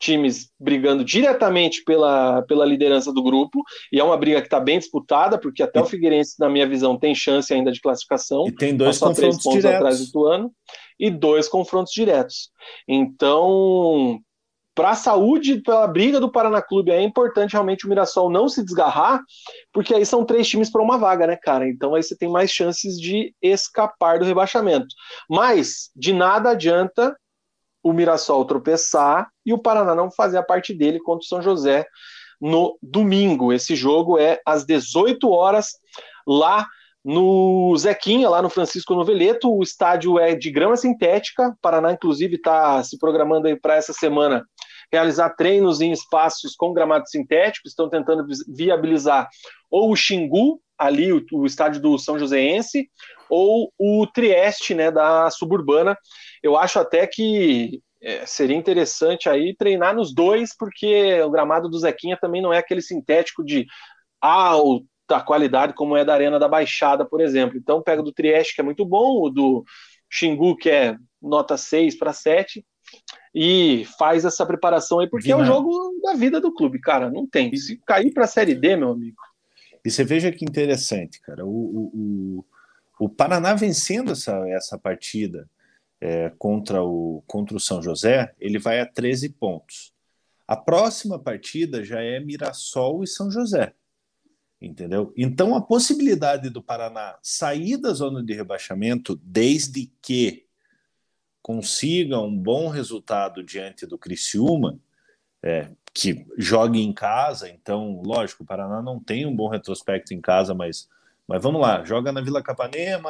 times 0.04 0.50
brigando 0.60 1.04
diretamente 1.04 1.84
pela, 1.84 2.42
pela 2.44 2.66
liderança 2.66 3.14
do 3.14 3.24
grupo, 3.24 3.62
e 3.92 4.00
é 4.00 4.04
uma 4.04 4.18
briga 4.18 4.42
que 4.42 4.48
está 4.48 4.60
bem 4.60 4.80
disputada, 4.80 5.38
porque 5.38 5.64
até 5.64 5.82
o 5.82 5.86
Figueirense, 5.86 6.36
na 6.40 6.50
minha 6.50 6.68
visão, 6.68 6.98
tem 6.98 7.16
chance 7.16 7.54
ainda 7.54 7.72
de 7.72 7.82
classificação. 7.82 8.48
E 8.48 8.52
tem 8.52 8.76
dois 8.76 9.00
tá 9.00 9.08
confrontos 9.08 9.38
três 9.38 9.44
pontos 9.44 9.62
diretos. 9.62 9.78
atrás 9.78 10.12
do 10.12 10.26
ano, 10.26 10.52
e 11.00 11.10
dois 11.10 11.48
confrontos 11.48 11.94
diretos. 11.94 12.50
Então, 12.88 14.20
para 14.76 14.92
a 14.92 14.96
saúde, 14.96 15.62
pela 15.62 15.88
briga 15.88 16.20
do 16.20 16.32
Paraná 16.32 16.62
Clube, 16.62 16.92
é 16.92 17.02
importante 17.02 17.54
realmente 17.54 17.86
o 17.86 17.90
Mirassol 17.90 18.30
não 18.30 18.50
se 18.50 18.64
desgarrar, 18.64 19.22
porque 19.72 19.94
aí 19.94 20.06
são 20.06 20.26
três 20.26 20.48
times 20.48 20.72
para 20.72 20.82
uma 20.82 20.98
vaga, 20.98 21.28
né, 21.28 21.38
cara? 21.42 21.68
Então 21.68 21.94
aí 21.94 22.02
você 22.02 22.18
tem 22.18 22.30
mais 22.30 22.52
chances 22.52 23.00
de 23.00 23.34
escapar 23.42 24.20
do 24.20 24.26
rebaixamento. 24.26 24.88
Mas 25.30 25.92
de 25.96 26.12
nada 26.12 26.52
adianta 26.52 27.16
o 27.84 27.92
Mirassol 27.92 28.46
tropeçar 28.46 29.30
e 29.46 29.54
o 29.54 29.58
Paraná 29.58 29.94
não 29.94 30.10
fazer 30.10 30.38
a 30.38 30.44
parte 30.44 30.74
dele 30.74 31.00
contra 31.00 31.24
o 31.24 31.28
São 31.28 31.42
José 31.42 31.86
no 32.40 32.78
domingo. 32.82 33.52
Esse 33.52 33.76
jogo 33.76 34.18
é 34.18 34.40
às 34.46 34.66
18 34.66 35.30
horas 35.30 35.72
lá 36.26 36.66
no 37.04 37.76
Zequinha, 37.78 38.30
lá 38.30 38.42
no 38.42 38.50
Francisco 38.50 38.96
Noveleto. 38.96 39.54
O 39.54 39.62
estádio 39.62 40.18
é 40.18 40.34
de 40.34 40.50
grama 40.50 40.78
sintética. 40.78 41.50
O 41.50 41.58
Paraná, 41.62 41.92
inclusive, 41.92 42.36
está 42.36 42.82
se 42.84 42.98
programando 42.98 43.48
aí 43.48 43.60
para 43.60 43.76
essa 43.76 43.92
semana 43.92 44.46
realizar 44.92 45.32
treinos 45.32 45.82
em 45.82 45.92
espaços 45.92 46.56
com 46.56 46.74
gramado 46.74 47.10
sintético. 47.10 47.68
Estão 47.68 47.90
tentando 47.90 48.26
viabilizar 48.48 49.28
ou 49.70 49.92
o 49.92 49.96
Xingu, 49.96 50.62
ali 50.78 51.12
o, 51.12 51.24
o 51.34 51.46
estádio 51.46 51.82
do 51.82 51.98
São 51.98 52.18
Joséense, 52.18 52.90
ou 53.30 53.72
o 53.78 54.06
Trieste, 54.08 54.74
né, 54.74 54.92
da 54.92 55.30
suburbana. 55.30 55.98
Eu 56.44 56.58
acho 56.58 56.78
até 56.78 57.08
que 57.08 57.82
é, 58.02 58.26
seria 58.26 58.58
interessante 58.58 59.30
aí 59.30 59.56
treinar 59.56 59.96
nos 59.96 60.14
dois, 60.14 60.56
porque 60.56 61.22
o 61.22 61.30
gramado 61.30 61.70
do 61.70 61.80
Zequinha 61.80 62.18
também 62.20 62.42
não 62.42 62.52
é 62.54 62.58
aquele 62.58 62.82
sintético 62.82 63.44
de 63.44 63.66
alta 64.20 65.22
qualidade 65.26 65.74
como 65.74 65.96
é 65.96 66.04
da 66.04 66.14
Arena 66.14 66.38
da 66.38 66.50
Baixada, 66.50 67.06
por 67.06 67.22
exemplo. 67.22 67.58
Então 67.58 67.82
pega 67.82 68.04
do 68.04 68.12
Trieste, 68.12 68.56
que 68.56 68.62
é 68.62 68.64
muito 68.64 68.86
bom, 68.86 69.22
o 69.22 69.30
do 69.30 69.64
Xingu, 70.10 70.58
que 70.58 70.70
é 70.70 70.98
nota 71.22 71.56
6 71.56 71.98
para 71.98 72.12
7, 72.12 72.66
e 73.34 73.88
faz 73.98 74.26
essa 74.26 74.46
preparação 74.46 75.00
aí, 75.00 75.10
porque 75.10 75.32
é 75.32 75.36
o 75.36 75.46
jogo 75.46 75.72
da 76.04 76.14
vida 76.14 76.42
do 76.42 76.54
clube, 76.54 76.80
cara. 76.80 77.10
Não 77.10 77.26
tem. 77.26 77.56
Se 77.56 77.80
cair 77.88 78.12
para 78.14 78.26
a 78.26 78.28
Série 78.28 78.54
D, 78.54 78.76
meu 78.76 78.90
amigo. 78.92 79.18
E 79.84 79.90
você 79.90 80.04
veja 80.04 80.32
que 80.32 80.46
interessante, 80.46 81.20
cara. 81.22 81.46
O, 81.46 81.50
o, 81.50 81.92
o, 83.00 83.06
o 83.06 83.10
Paraná 83.10 83.54
vencendo 83.54 84.12
essa, 84.12 84.38
essa 84.50 84.78
partida 84.78 85.50
é, 86.04 86.30
contra, 86.38 86.84
o, 86.84 87.24
contra 87.26 87.56
o 87.56 87.60
São 87.62 87.82
José, 87.82 88.36
ele 88.38 88.60
vai 88.60 88.82
a 88.82 88.86
13 88.86 89.30
pontos. 89.30 89.94
A 90.46 90.54
próxima 90.54 91.18
partida 91.18 91.82
já 91.82 92.02
é 92.02 92.20
Mirassol 92.20 93.06
e 93.06 93.08
São 93.08 93.32
José. 93.32 93.74
Entendeu? 94.62 95.14
Então 95.16 95.56
a 95.56 95.62
possibilidade 95.62 96.50
do 96.50 96.62
Paraná 96.62 97.18
sair 97.24 97.78
da 97.78 97.94
zona 97.94 98.22
de 98.22 98.34
rebaixamento, 98.34 99.18
desde 99.24 99.90
que 100.02 100.46
consiga 101.42 102.20
um 102.20 102.38
bom 102.38 102.68
resultado 102.68 103.42
diante 103.42 103.86
do 103.86 103.98
Criciúma, 103.98 104.78
é, 105.42 105.70
que 105.94 106.26
jogue 106.38 106.82
em 106.82 106.92
casa, 106.92 107.50
então, 107.50 108.02
lógico, 108.06 108.44
o 108.44 108.46
Paraná 108.46 108.82
não 108.82 109.00
tem 109.00 109.26
um 109.26 109.36
bom 109.36 109.48
retrospecto 109.48 110.14
em 110.14 110.20
casa, 110.20 110.54
mas, 110.54 110.90
mas 111.26 111.42
vamos 111.42 111.62
lá, 111.62 111.84
joga 111.86 112.12
na 112.12 112.22
Vila 112.22 112.44
Capanema, 112.44 113.10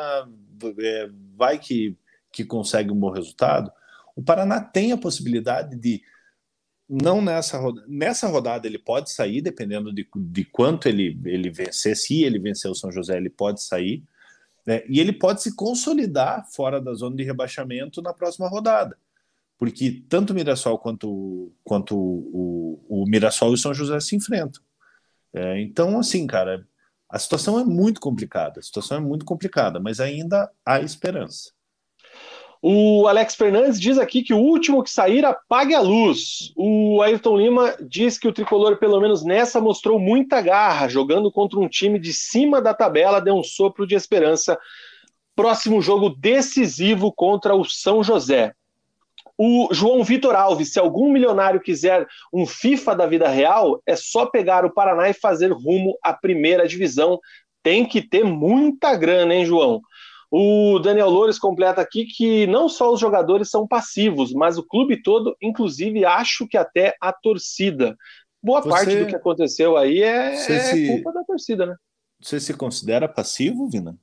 é, 0.80 1.10
vai 1.36 1.57
que 1.57 1.98
que 2.34 2.44
consegue 2.44 2.92
um 2.92 3.00
bom 3.00 3.12
resultado, 3.12 3.72
o 4.16 4.22
Paraná 4.22 4.60
tem 4.60 4.92
a 4.92 4.98
possibilidade 4.98 5.76
de 5.78 6.02
não 6.90 7.22
nessa 7.22 7.58
rodada, 7.58 7.88
nessa 7.88 8.28
rodada 8.28 8.68
ele 8.68 8.78
pode 8.78 9.12
sair, 9.12 9.42
dependendo 9.42 9.94
de, 9.94 10.08
de 10.16 10.44
quanto 10.44 10.88
ele, 10.88 11.18
ele 11.26 11.50
vencer, 11.50 11.96
se 11.96 12.24
ele 12.24 12.40
vencer 12.40 12.70
o 12.70 12.76
São 12.76 12.92
José, 12.92 13.16
ele 13.16 13.30
pode 13.30 13.64
sair, 13.64 14.04
né? 14.66 14.84
e 14.88 15.00
ele 15.00 15.14
pode 15.14 15.42
se 15.42 15.56
consolidar 15.56 16.46
fora 16.52 16.82
da 16.82 16.94
zona 16.94 17.16
de 17.16 17.24
rebaixamento 17.24 18.02
na 18.02 18.14
próxima 18.14 18.50
rodada, 18.50 18.98
porque 19.58 20.04
tanto 20.10 20.32
o 20.32 20.36
Mirassol 20.36 20.78
quanto, 20.78 21.54
quanto 21.64 21.96
o, 21.96 22.80
o, 22.90 23.04
o 23.04 23.06
Mirassol 23.08 23.52
e 23.52 23.54
o 23.54 23.58
São 23.58 23.74
José 23.74 24.00
se 24.00 24.16
enfrentam. 24.16 24.62
É, 25.34 25.60
então, 25.62 25.98
assim, 25.98 26.28
cara, 26.28 26.68
a 27.10 27.18
situação 27.18 27.60
é 27.60 27.64
muito 27.64 28.00
complicada, 28.00 28.60
a 28.60 28.64
situação 28.64 28.98
é 28.98 29.02
muito 29.02 29.26
complicada, 29.26 29.80
mas 29.80 30.00
ainda 30.00 30.52
há 30.66 30.80
esperança. 30.80 31.52
O 32.65 33.10
Alex 33.10 33.35
Fernandes 33.35 33.77
diz 33.77 33.98
aqui 33.98 34.23
que 34.23 34.34
o 34.34 34.38
último 34.38 34.81
que 34.81 34.90
sair 34.90 35.26
apague 35.26 35.76
a 35.76 35.81
luz. 35.81 36.53
O 36.56 37.02
Ayrton 37.02 37.35
Lima 37.35 37.76
diz 37.81 38.18
que 38.18 38.26
o 38.26 38.31
tricolor, 38.31 38.77
pelo 38.77 39.02
menos 39.02 39.22
nessa, 39.22 39.60
mostrou 39.60 39.99
muita 39.99 40.40
garra, 40.40 40.88
jogando 40.88 41.30
contra 41.30 41.60
um 41.60 41.68
time 41.68 41.99
de 41.99 42.14
cima 42.14 42.61
da 42.61 42.73
tabela, 42.73 43.19
deu 43.19 43.35
um 43.35 43.44
sopro 43.44 43.85
de 43.85 43.95
esperança. 43.95 44.57
Próximo 45.35 45.81
jogo 45.81 46.10
decisivo 46.10 47.11
contra 47.11 47.53
o 47.53 47.65
São 47.65 48.02
José. 48.02 48.53
O 49.38 49.68
João 49.73 50.02
Vitor 50.02 50.34
Alves, 50.34 50.72
se 50.72 50.80
algum 50.80 51.11
milionário 51.11 51.60
quiser 51.60 52.07
um 52.31 52.45
FIFA 52.45 52.95
da 52.95 53.06
vida 53.06 53.27
real, 53.27 53.81
é 53.85 53.98
só 53.98 54.26
pegar 54.26 54.64
o 54.64 54.73
Paraná 54.73 55.10
e 55.10 55.14
fazer 55.14 55.52
rumo 55.52 55.98
à 56.02 56.14
primeira 56.14 56.65
divisão. 56.65 57.19
Tem 57.61 57.85
que 57.85 58.02
ter 58.02 58.23
muita 58.23 58.95
grana, 58.95 59.35
hein, 59.35 59.45
João? 59.45 59.81
O 60.36 60.80
Daniel 60.80 61.12
Loures 61.12 61.38
completa 61.38 61.80
aqui 61.80 62.06
que 62.06 62.48
não 62.48 62.68
só 62.68 62.92
os 62.92 63.00
jogadores 63.00 63.52
são 63.52 63.68
passivos, 63.68 64.34
mas 64.34 64.58
o 64.58 64.66
clube 64.66 65.00
todo, 65.00 65.38
inclusive 65.40 66.04
acho 66.04 66.48
que 66.48 66.58
até 66.58 66.96
a 67.00 67.14
torcida. 67.14 67.96
Boa 68.42 68.60
Você... 68.60 68.70
parte 68.70 68.96
do 68.96 69.06
que 69.06 69.16
aconteceu 69.16 69.78
aí 69.78 70.02
é, 70.02 70.34
é 70.34 70.36
se... 70.38 70.88
culpa 70.88 71.14
da 71.14 71.24
torcida, 71.24 71.68
né? 71.68 71.76
Você 72.20 72.40
se 72.40 72.52
considera 72.56 73.08
passivo, 73.08 73.70
Vina? 73.70 73.96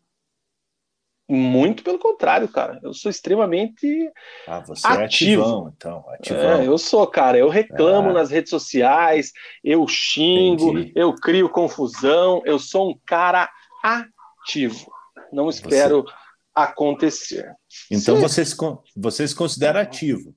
Muito 1.28 1.82
pelo 1.82 1.98
contrário, 1.98 2.46
cara. 2.46 2.78
Eu 2.80 2.94
sou 2.94 3.10
extremamente 3.10 4.08
ah, 4.46 4.60
você 4.60 4.86
é 4.86 4.90
ativo. 4.90 5.00
é 5.00 5.44
ativão, 5.44 5.72
então. 5.76 6.04
Ativão. 6.10 6.60
É, 6.60 6.66
eu 6.68 6.78
sou, 6.78 7.04
cara. 7.08 7.38
Eu 7.38 7.48
reclamo 7.48 8.10
ah. 8.10 8.12
nas 8.12 8.30
redes 8.30 8.50
sociais, 8.50 9.32
eu 9.64 9.84
xingo, 9.88 10.78
Entendi. 10.78 10.92
eu 10.94 11.12
crio 11.12 11.48
confusão. 11.48 12.40
Eu 12.44 12.60
sou 12.60 12.92
um 12.92 12.98
cara 13.04 13.50
ativo. 13.82 14.92
Não 15.32 15.48
espero 15.48 16.02
você... 16.02 16.12
acontecer. 16.54 17.54
Então 17.90 18.16
você, 18.16 18.44
se, 18.44 18.56
você 18.96 19.26
se 19.26 19.34
considera 19.34 19.80
ativo? 19.80 20.34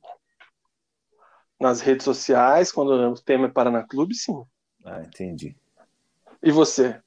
Nas 1.59 1.81
redes 1.81 2.03
sociais, 2.03 2.71
quando 2.71 2.89
o 2.91 3.15
tema 3.15 3.47
é 3.47 3.51
Paraná 3.51 3.83
Clube, 3.83 4.13
sim. 4.15 4.43
Ah, 4.85 5.01
entendi. 5.01 5.55
E 6.41 6.51
você? 6.51 6.99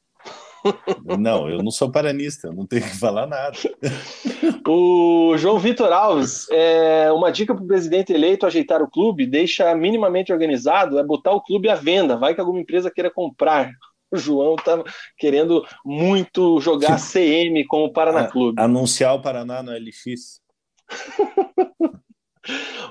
Não, 1.18 1.48
eu 1.48 1.58
não 1.58 1.70
sou 1.70 1.90
paranista, 1.90 2.48
eu 2.48 2.52
não 2.52 2.66
tenho 2.66 2.82
que 2.82 2.96
falar 2.96 3.26
nada. 3.26 3.56
O 4.68 5.36
João 5.38 5.60
Vitor 5.60 5.92
Alves, 5.92 6.48
é, 6.50 7.10
uma 7.12 7.30
dica 7.30 7.54
para 7.54 7.62
o 7.62 7.68
presidente 7.68 8.12
eleito 8.12 8.46
ajeitar 8.46 8.82
o 8.82 8.90
clube, 8.90 9.24
deixa 9.24 9.72
minimamente 9.76 10.32
organizado, 10.32 10.98
é 10.98 11.04
botar 11.04 11.30
o 11.32 11.40
clube 11.40 11.68
à 11.68 11.76
venda. 11.76 12.16
Vai 12.16 12.34
que 12.34 12.40
alguma 12.40 12.58
empresa 12.58 12.90
queira 12.90 13.08
comprar. 13.08 13.70
O 14.10 14.16
João 14.16 14.56
tá 14.56 14.82
querendo 15.18 15.64
muito 15.84 16.60
jogar 16.60 16.98
CM 17.00 17.64
com 17.66 17.84
o 17.84 17.92
Paraná 17.92 18.28
Clube. 18.28 18.60
Anunciar 18.60 19.14
o 19.14 19.22
Paraná 19.22 19.62
no 19.62 19.72
LX. 19.72 20.40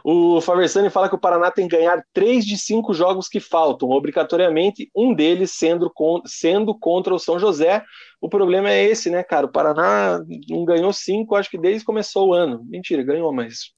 o 0.03 0.41
Faversani 0.41 0.89
fala 0.89 1.07
que 1.07 1.15
o 1.15 1.19
Paraná 1.19 1.49
tem 1.49 1.67
que 1.67 1.77
ganhar 1.77 2.03
três 2.13 2.45
de 2.45 2.57
cinco 2.57 2.93
jogos 2.93 3.27
que 3.27 3.39
faltam, 3.39 3.89
obrigatoriamente, 3.89 4.89
um 4.95 5.13
deles 5.13 5.51
sendo, 5.51 5.91
sendo 6.25 6.77
contra 6.77 7.13
o 7.13 7.19
São 7.19 7.39
José. 7.39 7.83
O 8.19 8.27
problema 8.27 8.69
é 8.69 8.83
esse, 8.83 9.09
né, 9.09 9.23
cara? 9.23 9.45
O 9.45 9.51
Paraná 9.51 10.19
não 10.49 10.65
ganhou 10.65 10.91
cinco, 10.91 11.35
acho 11.35 11.49
que 11.49 11.57
desde 11.57 11.79
que 11.79 11.85
começou 11.85 12.29
o 12.29 12.33
ano. 12.33 12.63
Mentira, 12.65 13.03
ganhou, 13.03 13.31
mas 13.31 13.73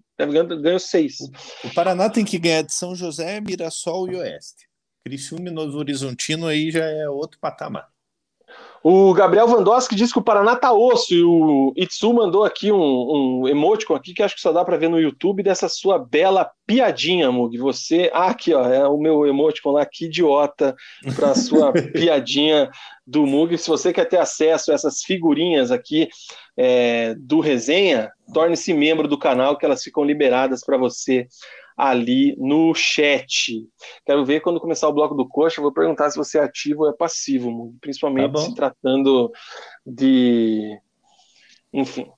ganhou 0.61 0.80
seis. 0.80 1.18
O 1.64 1.73
Paraná 1.76 2.09
tem 2.09 2.26
que 2.26 2.39
ganhar 2.39 2.64
de 2.64 2.73
São 2.73 2.95
José, 2.95 3.39
Mirassol 3.39 4.11
e 4.11 4.15
Oeste. 4.15 4.66
Criciúma 5.05 5.49
e 5.49 5.51
Novo 5.51 5.77
Horizontino 5.77 6.47
aí 6.47 6.71
já 6.71 6.85
é 6.85 7.09
outro 7.09 7.39
patamar. 7.39 7.89
O 8.83 9.13
Gabriel 9.13 9.47
Vandoski 9.47 9.95
disse 9.95 10.13
que 10.13 10.19
o 10.19 10.23
Paraná 10.23 10.55
tá 10.55 10.71
osso 10.71 11.13
e 11.13 11.21
o 11.21 11.73
Itsu 11.75 12.13
mandou 12.13 12.43
aqui 12.43 12.71
um, 12.71 13.41
um 13.41 13.47
emoticon 13.47 13.95
aqui 13.95 14.13
que 14.13 14.23
acho 14.23 14.35
que 14.35 14.41
só 14.41 14.51
dá 14.51 14.63
para 14.63 14.77
ver 14.77 14.87
no 14.87 14.99
YouTube 14.99 15.43
dessa 15.43 15.67
sua 15.67 15.97
bela 15.97 16.49
piadinha, 16.65 17.31
Mug. 17.31 17.57
Você, 17.57 18.09
ah, 18.13 18.27
aqui 18.27 18.53
ó, 18.53 18.63
é 18.65 18.87
o 18.87 18.97
meu 18.97 19.25
emoticon 19.25 19.71
lá, 19.71 19.85
que 19.85 20.05
idiota 20.05 20.75
para 21.15 21.35
sua 21.35 21.73
piadinha 21.91 22.69
do 23.05 23.25
Mug. 23.25 23.57
Se 23.57 23.67
você 23.67 23.91
quer 23.91 24.05
ter 24.05 24.19
acesso 24.19 24.71
a 24.71 24.75
essas 24.75 25.01
figurinhas 25.01 25.71
aqui 25.71 26.07
é, 26.55 27.15
do 27.15 27.39
resenha, 27.39 28.09
torne-se 28.33 28.73
membro 28.73 29.07
do 29.07 29.17
canal 29.17 29.57
que 29.57 29.65
elas 29.65 29.83
ficam 29.83 30.03
liberadas 30.03 30.63
para 30.63 30.77
você 30.77 31.27
ali 31.77 32.35
no 32.39 32.73
chat. 32.73 33.63
Quero 34.03 34.25
ver 34.25 34.41
quando 34.41 34.59
começar 34.59 34.89
o 34.89 34.93
bloco 34.93 35.13
do 35.13 35.27
coxa, 35.27 35.61
vou 35.61 35.71
perguntar 35.71 36.09
se 36.09 36.17
você 36.17 36.39
é 36.39 36.43
ativo 36.43 36.83
ou 36.83 36.89
é 36.89 36.93
passivo, 36.93 37.75
principalmente 37.79 38.33
tá 38.33 38.39
se 38.39 38.55
tratando 38.55 39.31
de. 39.85 40.75
Enfim. 41.71 42.09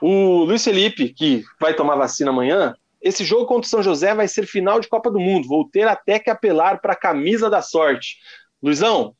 O 0.00 0.44
Luiz 0.44 0.64
Felipe, 0.64 1.10
que 1.10 1.42
vai 1.60 1.74
tomar 1.74 1.96
vacina 1.96 2.30
amanhã, 2.30 2.74
esse 3.00 3.24
jogo 3.24 3.46
contra 3.46 3.66
o 3.66 3.70
São 3.70 3.82
José 3.82 4.14
vai 4.14 4.26
ser 4.26 4.46
final 4.46 4.80
de 4.80 4.88
Copa 4.88 5.10
do 5.10 5.20
Mundo. 5.20 5.46
Vou 5.46 5.68
ter 5.68 5.86
até 5.86 6.18
que 6.18 6.30
apelar 6.30 6.80
para 6.80 6.94
a 6.94 6.98
camisa 6.98 7.50
da 7.50 7.60
sorte. 7.60 8.16
Luizão, 8.62 9.14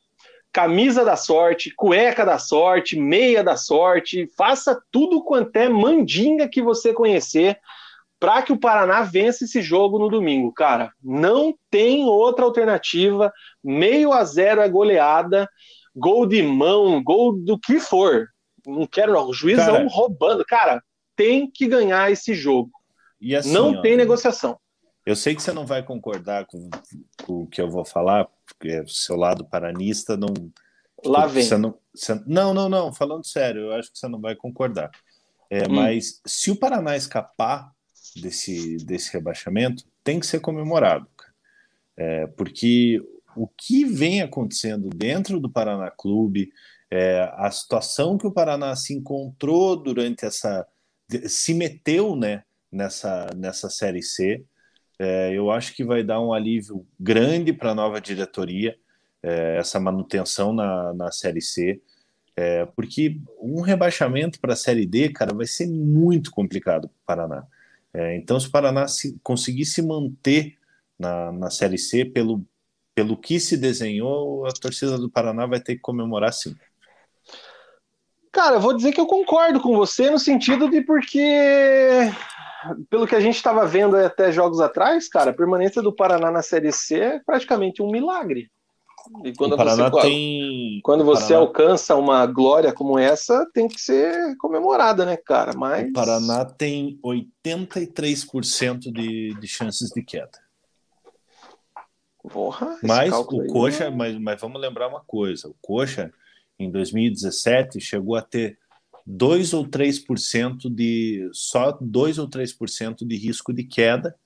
camisa 0.51 1.05
da 1.05 1.17
sorte, 1.17 1.75
cueca 1.75 2.25
da 2.25 2.39
sorte, 2.39 2.99
meia 2.99 3.45
da 3.45 3.57
sorte, 3.57 4.27
faça 4.37 4.81
tudo 4.91 5.23
quanto 5.23 5.55
é 5.57 5.69
mandinga 5.69 6.49
que 6.49 6.63
você 6.63 6.95
conhecer 6.95 7.59
para 8.25 8.41
que 8.41 8.53
o 8.55 8.59
Paraná 8.59 9.03
vença 9.03 9.45
esse 9.45 9.61
jogo 9.61 9.99
no 9.99 10.09
domingo, 10.09 10.51
cara. 10.51 10.91
Não 11.03 11.55
tem 11.71 12.07
outra 12.07 12.47
alternativa. 12.47 13.31
Meio 13.63 14.15
a 14.15 14.25
zero 14.25 14.63
é 14.63 14.69
goleada, 14.69 15.47
gol 15.95 16.27
de 16.27 16.43
mão, 16.43 17.05
gol 17.05 17.37
do 17.37 17.59
que 17.59 17.79
for. 17.79 18.27
Não 18.67 18.87
quero, 18.87 19.13
não. 19.13 19.29
O 19.29 19.35
juizão 19.35 19.75
cara, 19.75 19.89
roubando. 19.91 20.43
Cara, 20.47 20.83
tem 21.15 21.51
que 21.51 21.67
ganhar 21.69 22.11
esse 22.11 22.35
jogo. 22.35 22.71
Assim, 23.39 23.53
não 23.53 23.75
ó, 23.75 23.83
tem 23.83 23.95
negociação. 23.95 24.59
Eu 25.05 25.15
sei 25.15 25.35
que 25.35 25.43
você 25.43 25.53
não 25.53 25.67
vai 25.67 25.83
concordar 25.83 26.47
com, 26.47 26.71
com 27.27 27.43
o 27.43 27.47
que 27.47 27.61
eu 27.61 27.71
vou 27.71 27.85
falar, 27.85 28.27
porque 28.47 28.81
o 28.81 28.89
seu 28.89 29.17
lado 29.17 29.45
paranista 29.45 30.17
não. 30.17 30.33
Lá 31.05 31.27
vem. 31.27 31.43
Você 31.43 31.59
não, 31.59 31.79
você, 31.95 32.19
não, 32.27 32.55
não, 32.55 32.71
não. 32.71 32.91
Falando 32.91 33.27
sério, 33.27 33.65
eu 33.65 33.73
acho 33.73 33.93
que 33.93 33.99
você 33.99 34.09
não 34.09 34.19
vai 34.19 34.35
concordar. 34.35 34.91
É, 35.51 35.65
hum. 35.65 35.75
Mas 35.75 36.23
se 36.25 36.51
o 36.51 36.57
Paraná 36.57 36.97
escapar 36.97 37.74
desse, 38.15 38.77
desse 38.79 39.13
rebaixamento 39.13 39.85
tem 40.03 40.21
que 40.21 40.27
ser 40.27 40.41
comemorado, 40.41 41.07
é, 41.97 42.27
porque 42.29 43.01
o 43.37 43.49
que 43.49 43.85
vem 43.85 44.23
acontecendo 44.23 44.89
dentro 44.89 45.41
do 45.41 45.51
Paraná 45.51 45.91
Clube, 45.91 46.53
é, 46.91 47.29
a 47.35 47.51
situação 47.51 48.17
que 48.17 48.27
o 48.27 48.33
Paraná 48.33 48.75
se 48.77 48.95
encontrou 48.95 49.77
durante 49.77 50.25
essa. 50.25 50.67
se 51.27 51.55
meteu 51.55 52.15
né, 52.15 52.45
nessa, 52.71 53.29
nessa 53.37 53.69
Série 53.69 54.03
C, 54.03 54.45
é, 54.99 55.33
eu 55.33 55.51
acho 55.51 55.75
que 55.75 55.85
vai 55.85 56.05
dar 56.05 56.21
um 56.21 56.33
alívio 56.33 56.87
grande 56.99 57.53
para 57.53 57.73
a 57.73 57.75
nova 57.75 58.01
diretoria, 58.01 58.77
é, 59.23 59.57
essa 59.59 59.81
manutenção 59.81 60.53
na, 60.53 60.93
na 60.95 61.11
Série 61.11 61.43
C. 61.43 61.81
É, 62.37 62.67
porque 62.67 63.21
um 63.41 63.61
rebaixamento 63.61 64.41
para 64.41 64.55
a 64.55 64.57
Série 64.57 64.87
D, 64.87 65.09
cara, 65.11 65.35
vai 65.35 65.47
ser 65.47 65.69
muito 65.69 66.31
complicado 66.31 66.89
para 66.89 67.23
o 67.23 67.29
Paraná. 67.29 67.47
É, 67.95 68.17
então, 68.17 68.41
se 68.41 68.49
o 68.49 68.51
Paraná 68.51 68.89
se, 68.89 69.17
conseguir 69.23 69.65
se 69.65 69.81
manter 69.81 70.59
na, 70.99 71.31
na 71.31 71.51
Série 71.51 71.79
C, 71.79 72.05
pelo, 72.05 72.45
pelo 72.93 73.17
que 73.17 73.39
se 73.39 73.57
desenhou, 73.57 74.45
a 74.47 74.53
torcida 74.53 74.99
do 74.99 75.09
Paraná 75.09 75.47
vai 75.47 75.61
ter 75.61 75.77
que 75.77 75.81
comemorar 75.81 76.33
sim. 76.33 76.57
Cara, 78.33 78.57
eu 78.57 78.61
vou 78.61 78.75
dizer 78.75 78.93
que 78.93 79.01
eu 79.01 79.07
concordo 79.07 79.61
com 79.61 79.77
você 79.77 80.11
no 80.11 80.19
sentido 80.19 80.69
de 80.69 80.81
porque, 80.81 82.11
pelo 82.91 83.07
que 83.07 83.15
a 83.15 83.21
gente 83.21 83.37
estava 83.37 83.65
vendo 83.65 83.97
até 83.97 84.33
jogos 84.33 84.61
atrás, 84.61 85.09
cara, 85.09 85.31
a 85.31 85.35
permanência 85.35 85.81
do 85.81 85.95
Paraná 85.95 86.33
na 86.33 86.43
Série 86.43 86.73
C 86.73 86.99
é 86.99 87.21
praticamente 87.25 87.81
um 87.81 87.93
milagre. 87.93 88.51
E 89.25 89.33
quando 89.35 89.57
você, 89.57 89.91
tem... 90.01 90.81
quando 90.83 91.05
você 91.05 91.35
Paraná... 91.35 91.41
alcança 91.41 91.95
uma 91.95 92.25
glória 92.27 92.73
como 92.73 92.99
essa, 92.99 93.47
tem 93.53 93.69
que 93.69 93.81
ser 93.81 94.37
comemorada, 94.39 95.05
né, 95.05 95.17
cara? 95.17 95.53
Mas... 95.55 95.89
O 95.91 95.93
Paraná 95.93 96.45
tem 96.45 96.99
83% 97.05 98.93
de, 98.93 99.35
de 99.35 99.47
chances 99.47 99.91
de 99.91 100.03
queda. 100.03 100.45
Porra, 102.31 102.79
mas 102.83 103.13
o 103.13 103.25
Coxa, 103.25 103.91
né? 103.91 103.97
mas, 103.97 104.19
mas 104.19 104.41
vamos 104.41 104.59
lembrar 104.59 104.89
uma 104.89 105.01
coisa: 105.01 105.49
o 105.49 105.55
Coxa, 105.61 106.11
em 106.59 106.71
2017, 106.71 107.79
chegou 107.81 108.17
a 108.17 108.23
ter 108.23 108.59
2 109.07 109.53
ou 109.53 109.67
3% 109.67 110.75
de. 110.75 111.29
só 111.33 111.77
2 111.79 112.19
ou 112.19 112.29
3% 112.29 113.07
de 113.07 113.17
risco 113.17 113.53
de 113.53 113.65
queda 113.65 114.17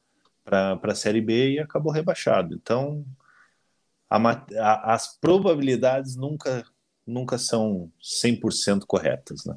para 0.44 0.78
a 0.80 0.94
Série 0.94 1.20
B 1.20 1.54
e 1.54 1.58
acabou 1.58 1.92
rebaixado. 1.92 2.54
Então, 2.54 3.04
a, 4.08 4.16
a, 4.16 4.94
as 4.94 5.18
probabilidades 5.18 6.16
nunca, 6.16 6.64
nunca 7.06 7.38
são 7.38 7.90
100% 8.00 8.86
corretas, 8.86 9.44
né? 9.44 9.56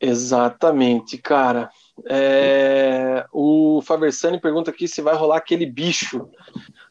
Exatamente, 0.00 1.18
cara. 1.18 1.70
É, 2.04 3.24
o 3.32 3.80
Faversani 3.82 4.40
pergunta 4.40 4.70
aqui 4.70 4.86
se 4.86 5.00
vai 5.00 5.14
rolar 5.14 5.38
aquele 5.38 5.64
bicho. 5.64 6.28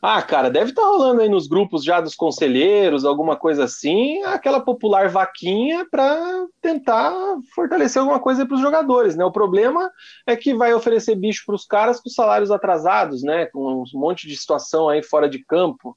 Ah, 0.02 0.22
cara, 0.22 0.50
deve 0.50 0.72
estar 0.72 0.82
tá 0.82 0.88
rolando 0.88 1.22
aí 1.22 1.30
nos 1.30 1.48
grupos 1.48 1.84
já 1.84 2.02
dos 2.02 2.16
conselheiros, 2.16 3.06
alguma 3.06 3.36
coisa 3.36 3.64
assim, 3.64 4.22
aquela 4.24 4.60
popular 4.60 5.10
vaquinha 5.10 5.86
para 5.90 6.46
tentar 6.62 7.14
fortalecer 7.54 8.00
alguma 8.00 8.20
coisa 8.20 8.46
para 8.46 8.56
os 8.56 8.62
jogadores, 8.62 9.16
né? 9.16 9.24
O 9.24 9.32
problema 9.32 9.92
é 10.26 10.36
que 10.36 10.54
vai 10.54 10.74
oferecer 10.74 11.16
bicho 11.16 11.44
para 11.46 11.56
os 11.56 11.66
caras 11.66 12.00
com 12.00 12.10
salários 12.10 12.52
atrasados, 12.52 13.24
né? 13.24 13.46
Com 13.48 13.84
um 13.84 14.00
monte 14.00 14.28
de 14.28 14.36
situação 14.36 14.90
aí 14.90 15.04
fora 15.04 15.30
de 15.30 15.44
campo. 15.44 15.96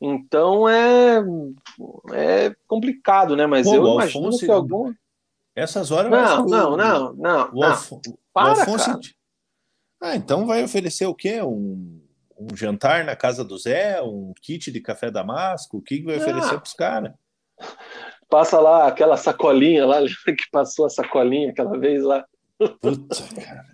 Então 0.00 0.68
é, 0.68 1.24
é 2.12 2.54
complicado, 2.66 3.36
né? 3.36 3.46
Mas 3.46 3.66
Pô, 3.66 3.74
eu 3.74 3.94
imagino 3.94 4.26
Alfonso, 4.26 4.44
que 4.44 4.50
algum. 4.50 4.92
Essas 5.54 5.90
horas. 5.90 6.10
Não, 6.10 6.44
não, 6.44 6.76
não, 6.76 7.14
não, 7.14 7.50
o, 7.54 7.64
Alfo... 7.64 8.00
Para, 8.36 8.50
o 8.50 8.60
Afonso. 8.60 8.84
Cara. 8.84 9.00
Ah, 10.02 10.14
então 10.14 10.44
vai 10.44 10.62
oferecer 10.62 11.06
o 11.06 11.14
quê? 11.14 11.40
Um, 11.40 12.02
um 12.38 12.54
jantar 12.54 13.02
na 13.02 13.16
casa 13.16 13.42
do 13.42 13.56
Zé, 13.56 14.02
um 14.02 14.34
kit 14.42 14.70
de 14.70 14.78
café 14.78 15.10
damasco? 15.10 15.78
O 15.78 15.82
que 15.82 16.02
vai 16.02 16.18
oferecer 16.18 16.56
para 16.56 16.62
os 16.62 16.74
caras? 16.74 17.12
Passa 18.28 18.60
lá 18.60 18.86
aquela 18.86 19.16
sacolinha 19.16 19.86
lá, 19.86 20.00
que 20.26 20.50
passou 20.52 20.84
a 20.84 20.90
sacolinha 20.90 21.50
aquela 21.50 21.78
vez 21.78 22.02
lá. 22.02 22.26
Puta, 22.58 23.16
cara. 23.42 23.64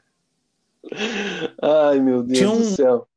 Ai, 1.90 1.98
meu 1.98 2.22
Deus 2.22 2.52
um... 2.52 2.58
do 2.58 2.64
céu. 2.64 3.08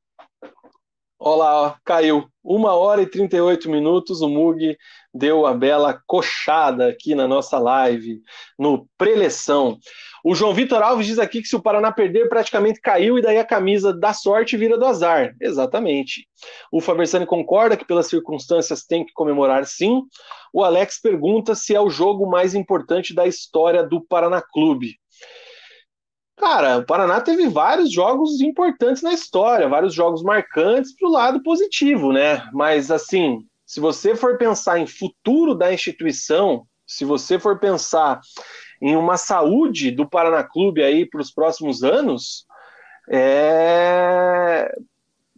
Olha 1.20 1.38
lá, 1.38 1.62
ó, 1.62 1.76
caiu. 1.86 2.28
Uma 2.44 2.74
hora 2.74 3.04
e 3.04 3.08
38 3.08 3.70
minutos, 3.70 4.22
o 4.22 4.28
Mug 4.28 4.76
deu 5.14 5.46
a 5.46 5.54
bela 5.54 6.02
coxada 6.06 6.90
aqui 6.90 7.16
na 7.16 7.28
nossa 7.28 7.58
live, 7.60 8.22
no 8.58 8.88
preleção. 8.98 9.80
O 10.28 10.34
João 10.34 10.56
Vitor 10.56 10.82
Alves 10.82 11.06
diz 11.06 11.20
aqui 11.20 11.40
que 11.40 11.48
se 11.48 11.56
o 11.56 11.62
Paraná 11.62 11.92
perder, 11.92 12.28
praticamente 12.28 12.82
caiu 12.82 13.16
e 13.16 13.22
daí 13.22 13.38
a 13.38 13.46
camisa 13.46 13.94
da 13.94 14.12
sorte 14.12 14.58
vira 14.58 14.76
do 14.76 14.84
azar. 14.84 15.36
Exatamente. 15.40 16.28
O 16.72 16.82
Fabersani 16.82 17.28
concorda 17.28 17.78
que 17.78 17.86
pelas 17.86 18.08
circunstâncias 18.08 18.84
tem 18.84 19.06
que 19.06 19.14
comemorar 19.14 19.68
sim. 19.68 20.02
O 20.52 20.64
Alex 20.64 21.00
pergunta 21.00 21.54
se 21.54 21.76
é 21.76 21.80
o 21.80 21.92
jogo 21.92 22.26
mais 22.26 22.56
importante 22.56 23.14
da 23.14 23.28
história 23.28 23.84
do 23.84 24.02
Paraná 24.02 24.42
Clube. 24.42 24.96
Cara, 26.36 26.80
o 26.80 26.86
Paraná 26.88 27.22
teve 27.22 27.48
vários 27.48 27.92
jogos 27.92 28.42
importantes 28.42 29.04
na 29.04 29.14
história, 29.14 29.70
vários 29.70 29.94
jogos 29.94 30.24
marcantes 30.24 30.96
para 30.96 31.08
o 31.08 31.12
lado 31.12 31.44
positivo, 31.44 32.12
né? 32.12 32.50
Mas, 32.52 32.90
assim, 32.90 33.46
se 33.64 33.80
você 33.80 34.16
for 34.16 34.40
pensar 34.40 34.80
em 34.80 34.88
futuro 34.88 35.54
da 35.54 35.72
instituição, 35.72 36.66
se 36.88 37.06
você 37.06 37.38
for 37.38 37.60
pensar 37.60 38.20
em 38.86 38.96
uma 38.96 39.18
saúde 39.18 39.90
do 39.90 40.08
Paraná 40.08 40.44
Clube 40.44 40.84
aí 40.84 41.10
para 41.10 41.20
os 41.20 41.32
próximos 41.32 41.84
anos, 41.84 42.46
é... 43.10 44.72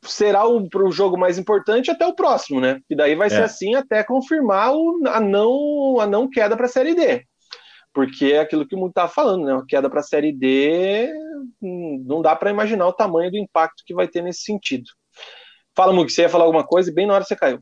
será 0.04 0.46
o, 0.46 0.68
o, 0.68 0.92
jogo 0.92 1.18
mais 1.18 1.38
importante 1.38 1.90
até 1.90 2.06
o 2.06 2.14
próximo, 2.14 2.60
né? 2.60 2.82
E 2.90 2.96
daí 2.96 3.16
vai 3.16 3.28
é. 3.28 3.30
ser 3.30 3.44
assim 3.44 3.74
até 3.74 4.04
confirmar 4.04 4.76
o, 4.76 5.02
a, 5.08 5.22
não, 5.22 5.98
a 6.02 6.06
não 6.06 6.30
queda 6.30 6.58
para 6.58 6.66
a 6.66 6.70
Série 6.70 6.94
D. 6.94 7.24
Porque 7.94 8.26
é 8.26 8.40
aquilo 8.40 8.68
que 8.68 8.76
o 8.76 8.78
mundo 8.78 8.90
estava 8.90 9.08
falando, 9.08 9.46
né? 9.46 9.54
Uma 9.54 9.66
queda 9.66 9.90
para 9.90 10.02
a 10.02 10.04
Série 10.04 10.34
D, 10.34 11.10
hum, 11.62 12.04
não 12.06 12.22
dá 12.22 12.36
para 12.36 12.52
imaginar 12.52 12.86
o 12.86 12.94
tamanho 12.94 13.32
do 13.32 13.38
impacto 13.38 13.82
que 13.86 13.94
vai 13.94 14.10
ter 14.10 14.22
nesse 14.22 14.42
sentido. 14.42 14.88
Fala, 15.74 15.94
Mug, 15.94 16.12
você 16.12 16.24
ia 16.24 16.30
falar 16.30 16.44
alguma 16.44 16.68
coisa 16.68 16.90
e 16.90 16.94
bem 16.94 17.08
na 17.08 17.14
hora 17.14 17.24
você 17.24 17.36
caiu. 17.36 17.62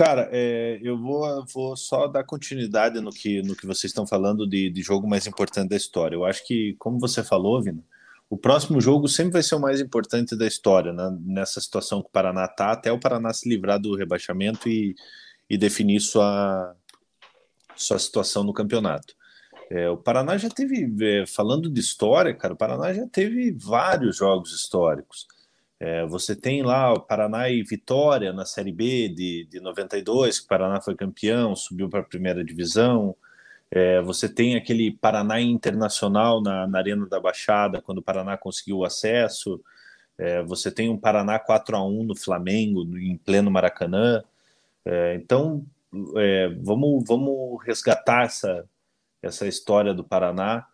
Cara, 0.00 0.30
é, 0.32 0.80
eu 0.82 0.96
vou, 0.96 1.44
vou 1.52 1.76
só 1.76 2.08
dar 2.08 2.24
continuidade 2.24 2.98
no 3.02 3.10
que, 3.10 3.42
no 3.42 3.54
que 3.54 3.66
vocês 3.66 3.90
estão 3.90 4.06
falando 4.06 4.48
de, 4.48 4.70
de 4.70 4.80
jogo 4.80 5.06
mais 5.06 5.26
importante 5.26 5.68
da 5.68 5.76
história. 5.76 6.16
Eu 6.16 6.24
acho 6.24 6.46
que, 6.46 6.74
como 6.78 6.98
você 6.98 7.22
falou, 7.22 7.62
Vina, 7.62 7.84
o 8.30 8.34
próximo 8.34 8.80
jogo 8.80 9.06
sempre 9.08 9.34
vai 9.34 9.42
ser 9.42 9.56
o 9.56 9.60
mais 9.60 9.78
importante 9.78 10.34
da 10.34 10.46
história, 10.46 10.90
né? 10.90 11.14
nessa 11.20 11.60
situação 11.60 12.00
que 12.00 12.08
o 12.08 12.12
Paraná 12.12 12.46
está, 12.46 12.72
até 12.72 12.90
o 12.90 12.98
Paraná 12.98 13.30
se 13.34 13.46
livrar 13.46 13.78
do 13.78 13.94
rebaixamento 13.94 14.70
e, 14.70 14.96
e 15.50 15.58
definir 15.58 16.00
sua, 16.00 16.74
sua 17.76 17.98
situação 17.98 18.42
no 18.42 18.54
campeonato. 18.54 19.14
É, 19.70 19.90
o 19.90 19.98
Paraná 19.98 20.38
já 20.38 20.48
teve, 20.48 20.96
é, 21.02 21.26
falando 21.26 21.68
de 21.68 21.78
história, 21.78 22.34
cara, 22.34 22.54
o 22.54 22.56
Paraná 22.56 22.90
já 22.94 23.06
teve 23.06 23.52
vários 23.52 24.16
jogos 24.16 24.50
históricos. 24.54 25.28
É, 25.80 26.04
você 26.04 26.36
tem 26.36 26.62
lá 26.62 26.92
o 26.92 27.00
Paraná 27.00 27.48
e 27.48 27.62
Vitória 27.62 28.34
na 28.34 28.44
Série 28.44 28.70
B 28.70 29.08
de, 29.08 29.46
de 29.46 29.60
92, 29.60 30.38
que 30.38 30.44
o 30.44 30.48
Paraná 30.48 30.78
foi 30.78 30.94
campeão, 30.94 31.56
subiu 31.56 31.88
para 31.88 32.00
a 32.00 32.04
primeira 32.04 32.44
divisão. 32.44 33.16
É, 33.70 34.02
você 34.02 34.28
tem 34.28 34.56
aquele 34.56 34.90
Paraná 34.90 35.40
Internacional 35.40 36.42
na, 36.42 36.66
na, 36.66 36.78
Arena 36.78 37.06
da 37.06 37.18
Baixada, 37.18 37.80
quando 37.80 37.98
o 37.98 38.02
Paraná 38.02 38.36
conseguiu 38.36 38.78
o 38.78 38.84
acesso. 38.84 39.62
É, 40.18 40.42
você 40.42 40.70
tem 40.70 40.90
um 40.90 40.98
Paraná 40.98 41.38
4 41.38 41.74
a 41.76 41.82
1 41.82 42.04
no 42.04 42.16
Flamengo, 42.16 42.82
em 42.98 43.16
pleno 43.16 43.50
Maracanã. 43.50 44.22
Então, 45.14 45.64
vamos, 46.62 47.04
vamos 47.06 47.62
resgatar 47.64 48.24
essa, 48.24 48.68
essa 49.22 49.46
história 49.46 49.94
do 49.94 50.04
Paraná. 50.04 50.66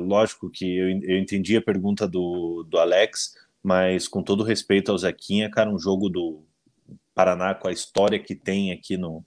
Lógico 0.00 0.50
que 0.50 0.76
eu, 0.76 0.88
eu 1.02 1.18
entendi 1.18 1.56
a 1.56 1.62
pergunta 1.62 2.06
do, 2.06 2.64
do 2.68 2.78
Alex, 2.78 3.34
mas 3.66 4.06
com 4.06 4.22
todo 4.22 4.44
respeito 4.44 4.92
ao 4.92 4.98
Zequinha, 4.98 5.50
cara, 5.50 5.68
um 5.68 5.76
jogo 5.76 6.08
do 6.08 6.44
Paraná 7.12 7.52
com 7.52 7.66
a 7.66 7.72
história 7.72 8.16
que 8.16 8.32
tem 8.32 8.70
aqui 8.70 8.96
no, 8.96 9.24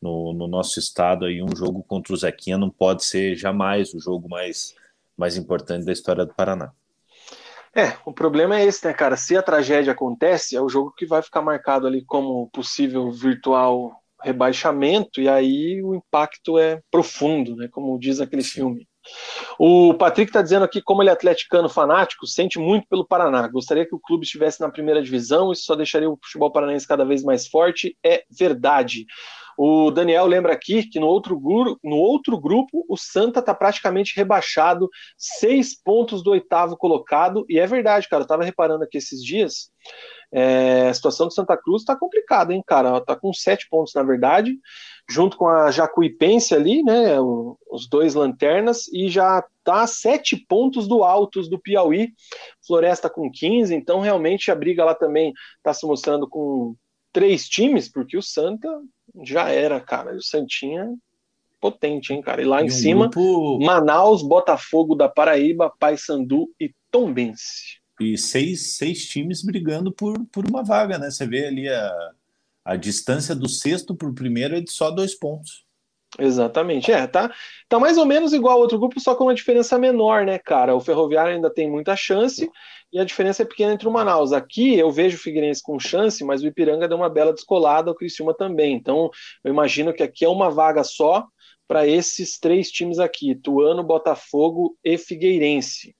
no, 0.00 0.32
no, 0.32 0.46
nosso 0.48 0.78
estado, 0.78 1.26
aí 1.26 1.42
um 1.42 1.54
jogo 1.54 1.82
contra 1.82 2.14
o 2.14 2.16
Zequinha 2.16 2.56
não 2.56 2.70
pode 2.70 3.04
ser 3.04 3.36
jamais 3.36 3.92
o 3.92 4.00
jogo 4.00 4.26
mais, 4.26 4.74
mais 5.14 5.36
importante 5.36 5.84
da 5.84 5.92
história 5.92 6.24
do 6.24 6.32
Paraná. 6.32 6.72
É, 7.76 7.92
o 8.06 8.12
problema 8.14 8.58
é 8.58 8.64
esse, 8.64 8.86
né, 8.86 8.94
cara? 8.94 9.18
Se 9.18 9.36
a 9.36 9.42
tragédia 9.42 9.92
acontece, 9.92 10.56
é 10.56 10.62
o 10.62 10.68
jogo 10.70 10.94
que 10.96 11.04
vai 11.04 11.20
ficar 11.20 11.42
marcado 11.42 11.86
ali 11.86 12.02
como 12.06 12.48
possível 12.48 13.12
virtual 13.12 14.02
rebaixamento, 14.22 15.20
e 15.20 15.28
aí 15.28 15.82
o 15.82 15.94
impacto 15.94 16.58
é 16.58 16.80
profundo, 16.90 17.54
né? 17.54 17.68
Como 17.70 17.98
diz 17.98 18.18
aquele 18.18 18.42
filme. 18.42 18.88
O 19.58 19.94
Patrick 19.94 20.30
está 20.30 20.42
dizendo 20.42 20.64
aqui, 20.64 20.80
como 20.82 21.02
ele 21.02 21.10
é 21.10 21.12
atleticano 21.12 21.68
fanático, 21.68 22.26
sente 22.26 22.58
muito 22.58 22.86
pelo 22.88 23.06
Paraná. 23.06 23.46
Gostaria 23.48 23.86
que 23.86 23.94
o 23.94 24.00
clube 24.00 24.24
estivesse 24.24 24.60
na 24.60 24.70
primeira 24.70 25.02
divisão, 25.02 25.52
isso 25.52 25.64
só 25.64 25.74
deixaria 25.74 26.10
o 26.10 26.18
futebol 26.22 26.50
paranaense 26.50 26.88
cada 26.88 27.04
vez 27.04 27.22
mais 27.22 27.46
forte. 27.46 27.96
É 28.04 28.24
verdade. 28.30 29.06
O 29.56 29.90
Daniel 29.90 30.26
lembra 30.26 30.52
aqui 30.52 30.82
que 30.82 30.98
no 30.98 31.06
outro, 31.06 31.40
no 31.82 31.96
outro 31.96 32.40
grupo 32.40 32.84
o 32.88 32.96
Santa 32.96 33.40
está 33.40 33.54
praticamente 33.54 34.16
rebaixado, 34.16 34.88
seis 35.16 35.80
pontos 35.80 36.22
do 36.22 36.32
oitavo 36.32 36.76
colocado, 36.76 37.44
e 37.48 37.58
é 37.58 37.66
verdade, 37.66 38.08
cara. 38.08 38.22
Eu 38.22 38.24
estava 38.24 38.44
reparando 38.44 38.84
aqui 38.84 38.98
esses 38.98 39.22
dias. 39.22 39.70
É, 40.32 40.88
a 40.88 40.94
situação 40.94 41.28
do 41.28 41.32
Santa 41.32 41.56
Cruz 41.56 41.82
está 41.82 41.94
complicada, 41.96 42.52
hein, 42.52 42.62
cara? 42.66 42.98
Está 42.98 43.14
com 43.14 43.32
sete 43.32 43.68
pontos, 43.68 43.94
na 43.94 44.02
verdade, 44.02 44.58
junto 45.08 45.36
com 45.36 45.46
a 45.46 45.70
Jacuipense 45.70 46.54
ali, 46.54 46.82
né? 46.82 47.20
Os 47.70 47.88
dois 47.88 48.14
lanternas, 48.14 48.88
e 48.92 49.08
já 49.08 49.44
está 49.58 49.86
sete 49.86 50.36
pontos 50.36 50.88
do 50.88 51.04
altos 51.04 51.48
do 51.48 51.58
Piauí, 51.58 52.12
Floresta 52.66 53.10
com 53.10 53.30
15, 53.30 53.74
então 53.74 54.00
realmente 54.00 54.50
a 54.50 54.54
briga 54.54 54.84
lá 54.84 54.94
também 54.94 55.32
está 55.58 55.72
se 55.72 55.86
mostrando 55.86 56.28
com 56.28 56.74
três 57.12 57.48
times, 57.48 57.88
porque 57.88 58.16
o 58.16 58.22
Santa 58.22 58.68
já 59.24 59.48
era, 59.48 59.80
cara. 59.80 60.14
O 60.14 60.22
Santinha 60.22 60.92
potente, 61.60 62.12
hein, 62.12 62.20
cara. 62.20 62.42
E 62.42 62.44
lá 62.44 62.60
e 62.60 62.64
em 62.64 62.68
um 62.68 62.70
cima, 62.70 63.08
grupo... 63.08 63.58
Manaus, 63.64 64.22
Botafogo 64.22 64.94
da 64.94 65.08
Paraíba, 65.08 65.72
Paysandu 65.78 66.46
e 66.60 66.70
Tombense. 66.90 67.78
E 67.98 68.18
seis, 68.18 68.76
seis 68.76 69.06
times 69.06 69.42
brigando 69.42 69.90
por, 69.90 70.14
por 70.26 70.46
uma 70.46 70.62
vaga, 70.62 70.98
né? 70.98 71.10
Você 71.10 71.26
vê 71.26 71.46
ali 71.46 71.68
a, 71.68 72.10
a 72.64 72.76
distância 72.76 73.34
do 73.34 73.48
sexto 73.48 73.94
para 73.94 74.08
o 74.08 74.14
primeiro 74.14 74.56
é 74.56 74.60
de 74.60 74.70
só 74.70 74.90
dois 74.90 75.14
pontos. 75.14 75.64
Exatamente, 76.18 76.92
é, 76.92 77.06
tá, 77.08 77.32
tá 77.68 77.80
mais 77.80 77.98
ou 77.98 78.06
menos 78.06 78.32
igual 78.32 78.54
ao 78.54 78.60
outro 78.60 78.78
grupo, 78.78 79.00
só 79.00 79.16
com 79.16 79.24
uma 79.24 79.34
diferença 79.34 79.76
menor, 79.76 80.24
né, 80.24 80.38
cara? 80.38 80.74
O 80.74 80.80
Ferroviário 80.80 81.34
ainda 81.34 81.52
tem 81.52 81.68
muita 81.68 81.96
chance 81.96 82.48
e 82.92 83.00
a 83.00 83.04
diferença 83.04 83.42
é 83.42 83.44
pequena 83.44 83.72
entre 83.72 83.88
o 83.88 83.90
Manaus. 83.90 84.32
Aqui 84.32 84.78
eu 84.78 84.92
vejo 84.92 85.16
o 85.16 85.20
Figueirense 85.20 85.60
com 85.60 85.80
chance, 85.80 86.22
mas 86.24 86.42
o 86.42 86.46
Ipiranga 86.46 86.86
deu 86.86 86.96
uma 86.96 87.10
bela 87.10 87.32
descolada, 87.32 87.90
o 87.90 87.94
Criciúma 87.94 88.32
também. 88.32 88.76
Então 88.76 89.10
eu 89.42 89.52
imagino 89.52 89.92
que 89.92 90.04
aqui 90.04 90.24
é 90.24 90.28
uma 90.28 90.50
vaga 90.50 90.84
só 90.84 91.26
para 91.66 91.84
esses 91.84 92.38
três 92.38 92.70
times 92.70 93.00
aqui: 93.00 93.34
Tuano, 93.34 93.82
Botafogo 93.82 94.78
e 94.84 94.96
Figueirense. 94.96 95.96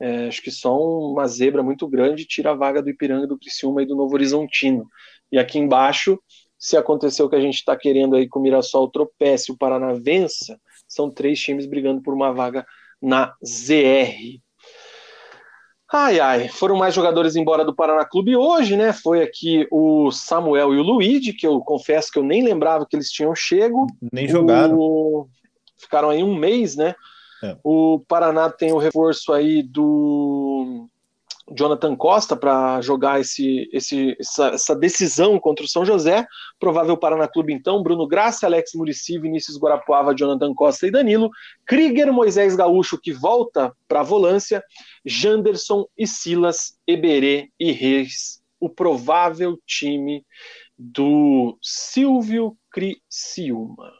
É, 0.00 0.28
acho 0.28 0.40
que 0.40 0.50
só 0.50 0.78
uma 0.78 1.26
zebra 1.26 1.62
muito 1.62 1.86
grande 1.86 2.24
tira 2.24 2.52
a 2.52 2.54
vaga 2.54 2.80
do 2.80 2.88
Ipiranga, 2.88 3.26
do 3.26 3.38
Criciúma 3.38 3.82
e 3.82 3.86
do 3.86 3.96
Novo 3.96 4.14
Horizontino. 4.14 4.86
E 5.30 5.38
aqui 5.38 5.58
embaixo 5.58 6.18
se 6.58 6.76
acontecer 6.76 7.22
o 7.22 7.28
que 7.28 7.36
a 7.36 7.40
gente 7.40 7.54
está 7.54 7.76
querendo 7.76 8.16
aí 8.16 8.28
com 8.28 8.40
o 8.40 8.42
Mirassol 8.42 8.90
tropece, 8.90 9.52
o 9.52 9.56
Paraná 9.56 9.92
vença, 9.92 10.60
são 10.88 11.08
três 11.08 11.38
times 11.38 11.66
brigando 11.66 12.02
por 12.02 12.12
uma 12.12 12.32
vaga 12.32 12.66
na 13.00 13.32
ZR. 13.44 14.40
Ai, 15.90 16.20
ai, 16.20 16.48
foram 16.48 16.76
mais 16.76 16.94
jogadores 16.94 17.36
embora 17.36 17.64
do 17.64 17.74
Paraná 17.74 18.04
Clube 18.04 18.36
hoje, 18.36 18.76
né? 18.76 18.92
Foi 18.92 19.22
aqui 19.22 19.66
o 19.70 20.10
Samuel 20.10 20.74
e 20.74 20.78
o 20.78 20.82
Luigi, 20.82 21.32
que 21.32 21.46
eu 21.46 21.60
confesso 21.60 22.10
que 22.10 22.18
eu 22.18 22.22
nem 22.22 22.42
lembrava 22.42 22.84
que 22.84 22.94
eles 22.94 23.10
tinham 23.10 23.34
chego. 23.34 23.86
Nem 24.12 24.28
jogaram. 24.28 24.76
O... 24.76 25.28
Ficaram 25.78 26.10
aí 26.10 26.22
um 26.22 26.34
mês, 26.34 26.76
né? 26.76 26.94
É. 27.42 27.56
O 27.64 28.00
Paraná 28.06 28.50
tem 28.50 28.72
o 28.72 28.78
reforço 28.78 29.32
aí 29.32 29.62
do 29.62 30.88
Jonathan 31.54 31.96
Costa 31.96 32.36
para 32.36 32.80
jogar 32.80 33.20
esse, 33.20 33.68
esse, 33.72 34.16
essa, 34.18 34.48
essa, 34.48 34.76
decisão 34.76 35.38
contra 35.38 35.64
o 35.64 35.68
São 35.68 35.84
José. 35.84 36.26
Provável 36.58 36.96
Paraná 36.96 37.28
Clube, 37.28 37.52
então, 37.52 37.82
Bruno 37.82 38.06
Graça, 38.06 38.46
Alex 38.46 38.72
Murici, 38.74 39.18
Vinícius 39.18 39.58
Guarapuava, 39.58 40.14
Jonathan 40.14 40.54
Costa 40.54 40.86
e 40.86 40.90
Danilo. 40.90 41.30
Krieger, 41.66 42.12
Moisés 42.12 42.56
Gaúcho, 42.56 42.98
que 43.00 43.12
volta 43.12 43.72
para 43.86 44.00
a 44.00 44.04
volância. 44.04 44.62
Janderson 45.04 45.86
e 45.96 46.06
Silas, 46.06 46.78
Eberê 46.86 47.50
e 47.58 47.72
Reis. 47.72 48.40
O 48.60 48.68
provável 48.68 49.58
time 49.66 50.24
do 50.76 51.58
Silvio 51.62 52.56
Criciúma. 52.70 53.92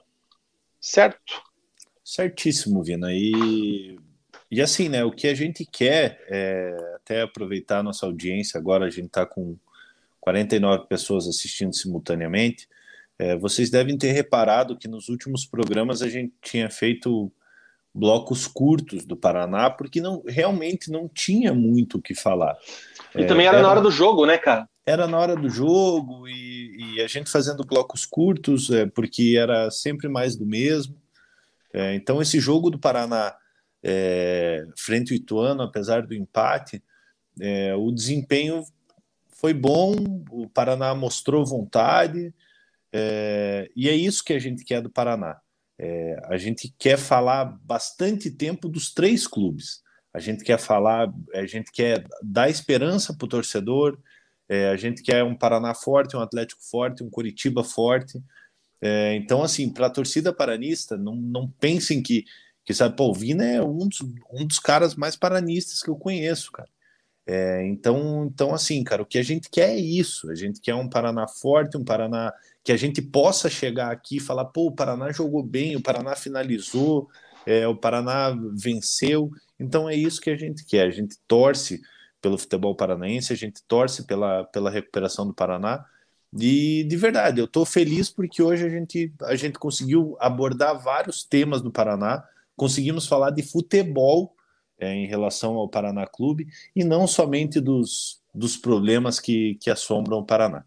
Certo? 0.81 1.43
Certíssimo, 2.05 2.83
Vina. 2.83 3.09
E 3.13 3.99
e 4.51 4.63
assim, 4.63 4.89
né, 4.89 5.05
o 5.05 5.11
que 5.11 5.27
a 5.27 5.35
gente 5.35 5.67
quer, 5.67 6.25
é, 6.29 6.95
até 6.97 7.23
aproveitar 7.23 7.79
a 7.79 7.83
nossa 7.83 8.07
audiência, 8.07 8.59
agora 8.59 8.87
a 8.87 8.91
gente 8.91 9.07
está 9.07 9.27
com 9.27 9.57
49 10.21 10.87
pessoas 10.87 11.27
assistindo 11.27 11.75
simultaneamente, 11.75 12.69
é, 13.19 13.37
vocês 13.37 13.69
devem 13.69 13.99
ter 13.99 14.13
reparado 14.13 14.77
que 14.79 14.89
nos 14.89 15.09
últimos 15.09 15.45
programas 15.45 16.03
a 16.03 16.09
gente 16.09 16.33
tinha 16.41 16.71
feito 16.71 17.31
blocos 17.93 18.47
curtos 18.47 19.05
do 19.05 19.17
Paraná, 19.17 19.69
porque 19.69 20.01
não 20.01 20.23
realmente 20.27 20.91
não 20.91 21.09
tinha 21.09 21.53
muito 21.53 21.99
o 21.99 22.03
que 22.03 22.15
falar. 22.15 22.57
E 23.15 23.23
é, 23.23 23.27
também 23.27 23.47
era, 23.47 23.57
era, 23.57 23.67
na 23.67 23.71
hora 23.71 23.81
do 23.81 23.91
jogo, 23.91 24.25
né, 24.25 24.39
cara? 24.39 24.69
Era 24.87 25.07
na 25.07 25.19
hora 25.19 25.35
do 25.35 25.51
jogo 25.51 26.29
e, 26.29 26.95
e 26.95 27.01
a 27.03 27.07
gente 27.07 27.29
fazendo 27.29 27.65
blocos 27.65 28.07
curtos, 28.07 28.71
é, 28.71 28.87
porque 28.87 29.37
era 29.39 29.71
sempre 29.71 30.09
mais 30.09 30.37
do 30.37 30.47
mesmo. 30.47 30.95
É, 31.73 31.95
então 31.95 32.23
esse 32.23 32.41
jogo 32.41 32.71
do 32.71 32.79
Paraná 32.79 33.35
é, 33.83 34.67
frente 34.77 35.13
ao 35.13 35.17
Ituano, 35.17 35.63
apesar 35.63 36.07
do 36.07 36.15
empate, 36.15 36.83
é, 37.41 37.75
o 37.75 37.91
desempenho 37.91 38.65
foi 39.31 39.55
bom, 39.55 39.95
o 40.31 40.49
Paraná 40.49 40.95
mostrou 40.95 41.47
vontade, 41.47 42.35
é, 42.93 43.71
e 43.77 43.89
é 43.89 43.95
isso 43.95 44.25
que 44.25 44.33
a 44.33 44.39
gente 44.39 44.65
quer 44.65 44.83
do 44.83 44.91
Paraná. 44.91 45.41
É, 45.79 46.17
a 46.25 46.37
gente 46.37 46.75
quer 46.77 46.99
falar 46.99 47.45
bastante 47.63 48.31
tempo 48.31 48.69
dos 48.69 48.93
três 48.93 49.27
clubes. 49.27 49.81
A 50.13 50.19
gente 50.19 50.43
quer 50.43 50.59
falar, 50.59 51.13
a 51.35 51.47
gente 51.47 51.71
quer 51.71 52.05
dar 52.23 52.51
esperança 52.51 53.15
para 53.15 53.27
o 53.27 53.29
torcedor, 53.29 53.99
é, 54.49 54.71
a 54.71 54.77
gente 54.77 55.03
quer 55.03 55.23
um 55.23 55.37
Paraná 55.37 55.75
forte, 55.75 56.17
um 56.17 56.21
Atlético 56.21 56.63
forte, 56.63 57.05
um 57.05 57.11
Curitiba 57.11 57.63
forte. 57.63 58.21
É, 58.81 59.15
então, 59.15 59.43
assim, 59.43 59.73
para 59.73 59.87
a 59.87 59.91
torcida 59.91 60.33
paranista, 60.33 60.97
não, 60.97 61.15
não 61.15 61.49
pensem 61.49 62.03
que 62.03 62.25
que 62.69 62.75
sabe, 62.75 62.95
pô, 62.95 63.09
o 63.09 63.15
Vina 63.15 63.47
é 63.47 63.63
um 63.63 63.89
dos, 63.89 64.01
um 64.31 64.47
dos 64.47 64.59
caras 64.59 64.95
mais 64.95 65.17
paranistas 65.17 65.83
que 65.83 65.89
eu 65.89 65.97
conheço, 65.97 66.53
cara. 66.53 66.69
É, 67.27 67.67
então, 67.67 68.27
então, 68.31 68.53
assim, 68.53 68.85
cara, 68.85 69.01
o 69.01 69.07
que 69.07 69.17
a 69.17 69.23
gente 69.23 69.49
quer 69.49 69.71
é 69.71 69.79
isso. 69.79 70.31
A 70.31 70.35
gente 70.35 70.61
quer 70.61 70.75
um 70.75 70.87
Paraná 70.87 71.27
forte, 71.27 71.79
um 71.79 71.85
Paraná 71.85 72.31
que 72.63 72.71
a 72.71 72.77
gente 72.77 73.01
possa 73.01 73.49
chegar 73.49 73.91
aqui 73.91 74.19
e 74.19 74.21
falar, 74.21 74.45
pô, 74.45 74.67
o 74.67 74.75
Paraná 74.75 75.11
jogou 75.11 75.43
bem, 75.43 75.77
o 75.77 75.83
Paraná 75.83 76.15
finalizou, 76.15 77.09
é, 77.47 77.67
o 77.67 77.75
Paraná 77.75 78.37
venceu. 78.53 79.31
Então 79.59 79.89
é 79.89 79.95
isso 79.95 80.21
que 80.21 80.29
a 80.29 80.37
gente 80.37 80.63
quer. 80.67 80.89
A 80.89 80.91
gente 80.91 81.17
torce 81.27 81.81
pelo 82.21 82.37
futebol 82.37 82.77
paranaense, 82.77 83.33
a 83.33 83.37
gente 83.37 83.63
torce 83.67 84.05
pela, 84.05 84.45
pela 84.45 84.69
recuperação 84.69 85.27
do 85.27 85.33
Paraná. 85.33 85.87
E 86.39 86.85
de 86.85 86.97
verdade, 86.99 87.41
eu 87.41 87.47
estou 87.47 87.65
feliz 87.65 88.11
porque 88.11 88.43
hoje 88.43 88.67
a 88.67 88.69
gente, 88.69 89.11
a 89.23 89.35
gente 89.37 89.59
conseguiu 89.59 90.19
abordar 90.21 90.79
vários 90.79 91.25
temas 91.25 91.63
do 91.63 91.73
Paraná 91.73 92.23
conseguimos 92.59 93.07
falar 93.07 93.31
de 93.31 93.43
futebol 93.43 94.35
é, 94.79 94.93
em 94.93 95.07
relação 95.07 95.55
ao 95.55 95.69
Paraná 95.69 96.07
Clube 96.07 96.47
e 96.75 96.85
não 96.85 97.07
somente 97.07 97.61
dos, 97.61 98.21
dos 98.35 98.57
problemas 98.57 99.19
que, 99.19 99.57
que 99.61 99.71
assombram 99.71 100.19
o 100.19 100.27
Paraná. 100.27 100.65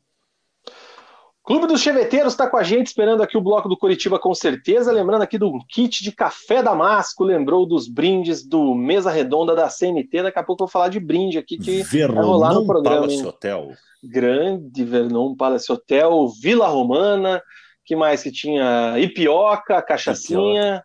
Clube 1.44 1.66
dos 1.66 1.82
Cheveteiros 1.82 2.34
está 2.34 2.48
com 2.48 2.56
a 2.56 2.64
gente, 2.64 2.88
esperando 2.88 3.24
aqui 3.24 3.36
o 3.36 3.42
bloco 3.42 3.68
do 3.68 3.76
Curitiba 3.76 4.20
com 4.20 4.34
certeza. 4.34 4.92
Lembrando 4.92 5.24
aqui 5.24 5.40
do 5.40 5.52
kit 5.68 6.04
de 6.04 6.12
café 6.12 6.62
Damasco, 6.62 7.24
lembrou 7.24 7.66
dos 7.66 7.88
brindes 7.88 8.48
do 8.48 8.76
Mesa 8.76 9.10
Redonda 9.10 9.56
da 9.56 9.68
CNT. 9.68 10.24
Daqui 10.24 10.38
a 10.38 10.44
pouco 10.44 10.64
eu 10.64 10.68
vou 10.68 10.72
falar 10.72 10.90
de 10.90 11.00
brinde 11.00 11.40
aqui 11.40 11.58
que 11.58 11.82
Vernon 11.84 12.16
vai 12.16 12.24
rolar 12.24 12.54
no 12.54 12.66
programa. 12.66 13.02
Palace 13.02 13.26
Hotel. 13.26 13.72
Grande 14.04 14.84
Vernon 14.84 15.36
Palace 15.36 15.72
Hotel, 15.72 16.28
Vila 16.42 16.68
Romana, 16.68 17.42
que 17.84 17.96
mais 17.96 18.22
que 18.22 18.32
tinha? 18.32 19.00
Ipioca, 19.00 19.82
cachaçinha. 19.82 20.84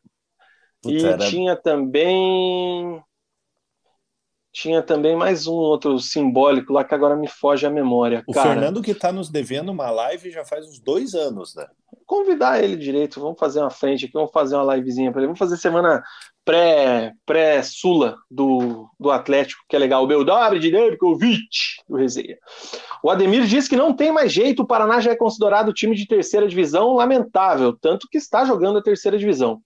Puta, 0.86 0.98
e 0.98 1.04
era... 1.04 1.18
tinha 1.18 1.56
também 1.56 3.02
tinha 4.52 4.82
também 4.82 5.14
mais 5.14 5.46
um 5.46 5.52
outro 5.52 5.98
simbólico 5.98 6.72
lá 6.72 6.82
que 6.82 6.94
agora 6.94 7.14
me 7.14 7.28
foge 7.28 7.66
a 7.66 7.70
memória. 7.70 8.24
O 8.26 8.32
Cara, 8.32 8.54
Fernando 8.54 8.82
que 8.82 8.92
está 8.92 9.12
nos 9.12 9.28
devendo 9.28 9.68
uma 9.70 9.90
live 9.90 10.30
já 10.30 10.46
faz 10.46 10.66
uns 10.66 10.80
dois 10.80 11.14
anos, 11.14 11.54
né? 11.54 11.66
Convidar 12.06 12.64
ele 12.64 12.74
direito, 12.74 13.20
vamos 13.20 13.38
fazer 13.38 13.60
uma 13.60 13.68
frente 13.68 14.06
aqui, 14.06 14.14
vamos 14.14 14.30
fazer 14.32 14.56
uma 14.56 14.74
livezinha 14.74 15.12
para 15.12 15.20
ele. 15.20 15.26
Vamos 15.26 15.38
fazer 15.38 15.58
semana 15.58 16.02
pré, 16.46 17.12
pré-Sula 17.26 18.16
do, 18.30 18.88
do 18.98 19.10
Atlético, 19.10 19.64
que 19.68 19.74
é 19.74 19.78
legal. 19.78 20.04
O 20.04 20.06
Beldobre 20.06 20.60
de 20.60 20.70
Nerkovic, 20.70 21.82
do 21.88 21.96
Resenha. 21.96 22.38
O 23.02 23.10
Ademir 23.10 23.44
diz 23.44 23.68
que 23.68 23.76
não 23.76 23.92
tem 23.92 24.12
mais 24.12 24.32
jeito, 24.32 24.62
o 24.62 24.66
Paraná 24.66 25.00
já 25.00 25.10
é 25.10 25.16
considerado 25.16 25.72
time 25.72 25.94
de 25.96 26.06
terceira 26.06 26.46
divisão, 26.46 26.94
lamentável, 26.94 27.76
tanto 27.76 28.08
que 28.10 28.16
está 28.16 28.44
jogando 28.44 28.78
a 28.78 28.82
terceira 28.82 29.18
divisão. 29.18 29.60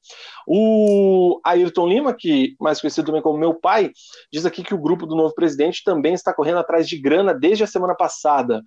O 0.46 1.38
Ayrton 1.44 1.86
Lima, 1.86 2.14
que 2.14 2.56
mais 2.58 2.80
conhecido 2.80 3.06
também 3.06 3.22
como 3.22 3.38
meu 3.38 3.54
pai, 3.54 3.92
diz 4.32 4.46
aqui 4.46 4.62
que 4.62 4.74
o 4.74 4.80
grupo 4.80 5.06
do 5.06 5.14
novo 5.14 5.34
presidente 5.34 5.84
também 5.84 6.14
está 6.14 6.32
correndo 6.32 6.58
atrás 6.58 6.88
de 6.88 6.98
grana 6.98 7.34
desde 7.34 7.62
a 7.62 7.66
semana 7.66 7.94
passada. 7.94 8.62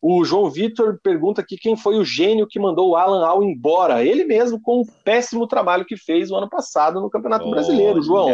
O 0.00 0.22
João 0.22 0.50
Vitor 0.50 0.98
pergunta 1.02 1.40
aqui 1.40 1.56
quem 1.56 1.76
foi 1.76 1.96
o 1.96 2.04
gênio 2.04 2.46
que 2.46 2.60
mandou 2.60 2.90
o 2.90 2.96
Alan 2.96 3.26
Al 3.26 3.42
embora. 3.42 4.04
Ele 4.04 4.24
mesmo, 4.24 4.60
com 4.60 4.82
o 4.82 4.86
péssimo 5.02 5.46
trabalho 5.46 5.86
que 5.86 5.96
fez 5.96 6.30
o 6.30 6.36
ano 6.36 6.48
passado 6.48 7.00
no 7.00 7.08
Campeonato. 7.08 7.53
Brasileiro, 7.54 8.02
João. 8.02 8.30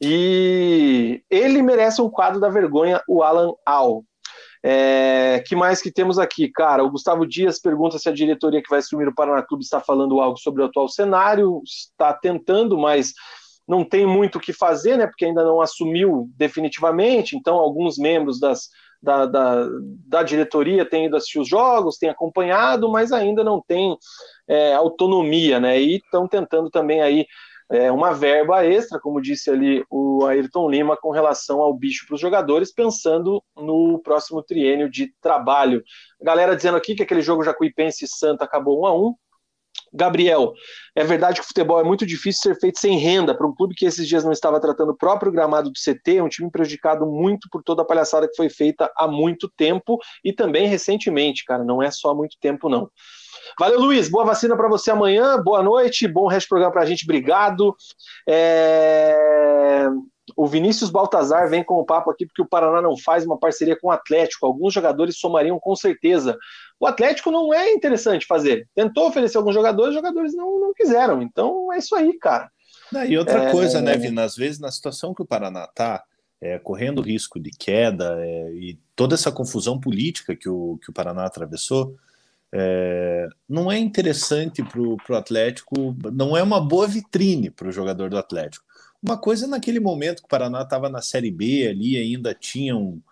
E 0.00 1.22
ele 1.30 1.62
merece 1.62 2.02
um 2.02 2.10
quadro 2.10 2.40
da 2.40 2.48
vergonha, 2.48 3.00
o 3.08 3.22
Alan 3.22 3.52
Al. 3.64 4.04
É, 4.66 5.42
que 5.46 5.54
mais 5.54 5.82
que 5.82 5.92
temos 5.92 6.18
aqui? 6.18 6.50
Cara, 6.50 6.82
o 6.82 6.90
Gustavo 6.90 7.26
Dias 7.26 7.60
pergunta 7.60 7.98
se 7.98 8.08
a 8.08 8.12
diretoria 8.12 8.62
que 8.62 8.70
vai 8.70 8.78
assumir 8.78 9.06
o 9.06 9.14
Paraná 9.14 9.42
Clube 9.42 9.62
está 9.62 9.78
falando 9.78 10.20
algo 10.20 10.38
sobre 10.38 10.62
o 10.62 10.64
atual 10.64 10.88
cenário. 10.88 11.60
Está 11.64 12.14
tentando, 12.14 12.78
mas 12.78 13.12
não 13.68 13.84
tem 13.84 14.06
muito 14.06 14.36
o 14.36 14.40
que 14.40 14.52
fazer, 14.52 14.96
né? 14.96 15.06
Porque 15.06 15.26
ainda 15.26 15.44
não 15.44 15.60
assumiu 15.60 16.30
definitivamente. 16.36 17.36
Então, 17.36 17.56
alguns 17.56 17.98
membros 17.98 18.40
das, 18.40 18.68
da, 19.02 19.26
da, 19.26 19.68
da, 20.06 20.22
diretoria 20.22 20.88
tem 20.88 21.06
ido 21.06 21.16
assistir 21.16 21.38
os 21.38 21.48
jogos, 21.48 21.98
tem 21.98 22.08
acompanhado, 22.08 22.90
mas 22.90 23.12
ainda 23.12 23.44
não 23.44 23.62
tem 23.66 23.96
é, 24.48 24.74
autonomia, 24.74 25.60
né? 25.60 25.78
E 25.78 25.96
estão 25.96 26.26
tentando 26.26 26.70
também 26.70 27.02
aí 27.02 27.26
é, 27.74 27.90
uma 27.90 28.12
verba 28.12 28.64
extra, 28.64 29.00
como 29.00 29.20
disse 29.20 29.50
ali 29.50 29.84
o 29.90 30.24
Ayrton 30.24 30.70
Lima, 30.70 30.96
com 30.96 31.10
relação 31.10 31.60
ao 31.60 31.74
bicho 31.74 32.06
para 32.06 32.14
os 32.14 32.20
jogadores, 32.20 32.72
pensando 32.72 33.42
no 33.56 34.00
próximo 34.00 34.40
triênio 34.44 34.88
de 34.88 35.12
trabalho. 35.20 35.82
galera 36.22 36.54
dizendo 36.54 36.76
aqui 36.76 36.94
que 36.94 37.02
aquele 37.02 37.20
jogo 37.20 37.42
Jacuipense 37.42 38.04
e 38.04 38.08
Santa 38.08 38.44
acabou 38.44 38.82
1 38.82 38.86
a 38.86 38.96
1 38.96 39.14
Gabriel, 39.92 40.52
é 40.94 41.02
verdade 41.02 41.40
que 41.40 41.44
o 41.44 41.48
futebol 41.48 41.80
é 41.80 41.84
muito 41.84 42.06
difícil 42.06 42.42
ser 42.42 42.60
feito 42.60 42.78
sem 42.78 42.96
renda 42.96 43.34
para 43.34 43.46
um 43.46 43.54
clube 43.54 43.74
que 43.74 43.86
esses 43.86 44.06
dias 44.06 44.24
não 44.24 44.30
estava 44.32 44.60
tratando 44.60 44.90
o 44.90 44.96
próprio 44.96 45.32
gramado 45.32 45.68
do 45.68 45.78
CT, 45.78 46.20
um 46.20 46.28
time 46.28 46.50
prejudicado 46.50 47.04
muito 47.06 47.48
por 47.50 47.62
toda 47.62 47.82
a 47.82 47.84
palhaçada 47.84 48.28
que 48.28 48.36
foi 48.36 48.48
feita 48.48 48.90
há 48.96 49.08
muito 49.08 49.50
tempo 49.56 49.98
e 50.24 50.32
também 50.32 50.68
recentemente, 50.68 51.44
cara, 51.44 51.64
não 51.64 51.82
é 51.82 51.90
só 51.90 52.10
há 52.10 52.14
muito 52.14 52.36
tempo 52.40 52.68
não. 52.68 52.88
Valeu, 53.58 53.80
Luiz. 53.80 54.08
Boa 54.08 54.24
vacina 54.24 54.56
para 54.56 54.68
você 54.68 54.90
amanhã. 54.90 55.40
Boa 55.42 55.62
noite. 55.62 56.08
Bom 56.08 56.26
resto 56.26 56.46
do 56.46 56.50
programa 56.50 56.72
para 56.72 56.82
a 56.82 56.86
gente. 56.86 57.04
Obrigado. 57.04 57.74
É... 58.28 59.88
O 60.36 60.46
Vinícius 60.46 60.90
Baltazar 60.90 61.48
vem 61.50 61.62
com 61.62 61.74
o 61.74 61.84
papo 61.84 62.10
aqui 62.10 62.24
porque 62.26 62.40
o 62.40 62.48
Paraná 62.48 62.80
não 62.80 62.96
faz 62.96 63.26
uma 63.26 63.38
parceria 63.38 63.78
com 63.78 63.88
o 63.88 63.90
Atlético. 63.90 64.46
Alguns 64.46 64.72
jogadores 64.72 65.18
somariam 65.18 65.58
com 65.60 65.76
certeza. 65.76 66.36
O 66.80 66.86
Atlético 66.86 67.30
não 67.30 67.52
é 67.52 67.72
interessante 67.72 68.26
fazer. 68.26 68.66
Tentou 68.74 69.06
oferecer 69.06 69.36
alguns 69.36 69.54
jogadores, 69.54 69.90
os 69.90 69.96
jogadores 69.96 70.34
não, 70.34 70.60
não 70.60 70.74
quiseram. 70.74 71.20
Então 71.20 71.72
é 71.72 71.78
isso 71.78 71.94
aí, 71.94 72.18
cara. 72.18 72.50
e 73.06 73.18
outra 73.18 73.44
é... 73.44 73.52
coisa, 73.52 73.80
né, 73.80 73.96
Vina? 73.96 74.24
Às 74.24 74.34
vezes, 74.34 74.58
na 74.58 74.70
situação 74.70 75.14
que 75.14 75.22
o 75.22 75.26
Paraná 75.26 75.64
está, 75.64 76.02
é, 76.40 76.58
correndo 76.58 77.00
risco 77.00 77.40
de 77.40 77.50
queda 77.50 78.16
é, 78.18 78.52
e 78.52 78.78
toda 78.94 79.14
essa 79.14 79.32
confusão 79.32 79.80
política 79.80 80.36
que 80.36 80.48
o, 80.48 80.78
que 80.82 80.90
o 80.90 80.92
Paraná 80.92 81.24
atravessou, 81.24 81.96
é, 82.56 83.28
não 83.48 83.70
é 83.70 83.76
interessante 83.76 84.62
para 84.62 84.80
o 84.80 85.18
Atlético, 85.18 85.96
não 86.12 86.36
é 86.36 86.42
uma 86.42 86.60
boa 86.60 86.86
vitrine 86.86 87.50
para 87.50 87.66
o 87.66 87.72
jogador 87.72 88.08
do 88.08 88.16
Atlético. 88.16 88.64
Uma 89.02 89.18
coisa 89.18 89.48
naquele 89.48 89.80
momento 89.80 90.20
que 90.20 90.26
o 90.26 90.28
Paraná 90.28 90.62
estava 90.62 90.88
na 90.88 91.02
Série 91.02 91.32
B 91.32 91.66
ali, 91.66 91.96
ainda 91.96 92.32
tinha 92.32 92.76
um, 92.76 93.02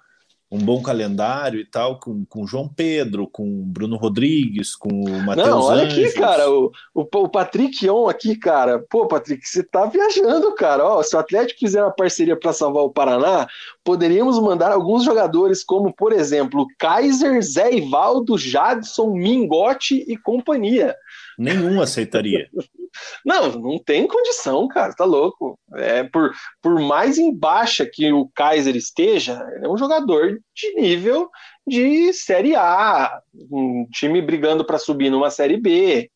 um 0.52 0.58
bom 0.58 0.82
calendário 0.82 1.58
e 1.58 1.64
tal, 1.64 1.98
com, 1.98 2.26
com 2.26 2.46
João 2.46 2.68
Pedro, 2.68 3.26
com 3.26 3.64
Bruno 3.64 3.96
Rodrigues, 3.96 4.76
com 4.76 4.90
o 4.90 5.22
Matheus 5.24 5.48
Não, 5.48 5.62
olha 5.62 5.84
Anjos. 5.84 6.04
aqui, 6.04 6.20
cara, 6.20 6.50
o, 6.50 6.70
o, 6.94 7.00
o 7.10 7.28
Patrick 7.30 7.88
On 7.88 8.06
aqui, 8.06 8.36
cara. 8.36 8.78
Pô, 8.90 9.08
Patrick, 9.08 9.48
você 9.48 9.62
tá 9.62 9.86
viajando, 9.86 10.54
cara. 10.54 10.84
Ó, 10.84 11.02
se 11.02 11.16
o 11.16 11.18
Atlético 11.18 11.60
fizer 11.60 11.82
uma 11.82 11.90
parceria 11.90 12.38
para 12.38 12.52
salvar 12.52 12.84
o 12.84 12.90
Paraná, 12.90 13.46
poderíamos 13.82 14.38
mandar 14.38 14.72
alguns 14.72 15.04
jogadores, 15.04 15.64
como, 15.64 15.90
por 15.90 16.12
exemplo, 16.12 16.66
Kaiser, 16.78 17.42
Zé 17.42 17.72
Ivaldo, 17.72 18.36
Jadson, 18.36 19.14
Mingote 19.14 20.04
e 20.06 20.18
companhia. 20.18 20.94
Nenhum 21.38 21.80
aceitaria. 21.80 22.50
Não, 23.24 23.52
não 23.52 23.78
tem 23.78 24.06
condição, 24.06 24.66
cara, 24.68 24.94
tá 24.94 25.04
louco. 25.04 25.58
É, 25.74 26.04
por, 26.04 26.32
por 26.60 26.80
mais 26.80 27.18
em 27.18 27.34
baixa 27.34 27.86
que 27.90 28.12
o 28.12 28.28
Kaiser 28.34 28.76
esteja, 28.76 29.44
ele 29.56 29.66
é 29.66 29.68
um 29.68 29.76
jogador 29.76 30.38
de 30.54 30.74
nível 30.74 31.30
de 31.66 32.12
Série 32.12 32.56
A, 32.56 33.20
um 33.50 33.86
time 33.90 34.20
brigando 34.20 34.64
para 34.64 34.78
subir 34.78 35.10
numa 35.10 35.30
Série 35.30 35.60
B. 35.60 36.10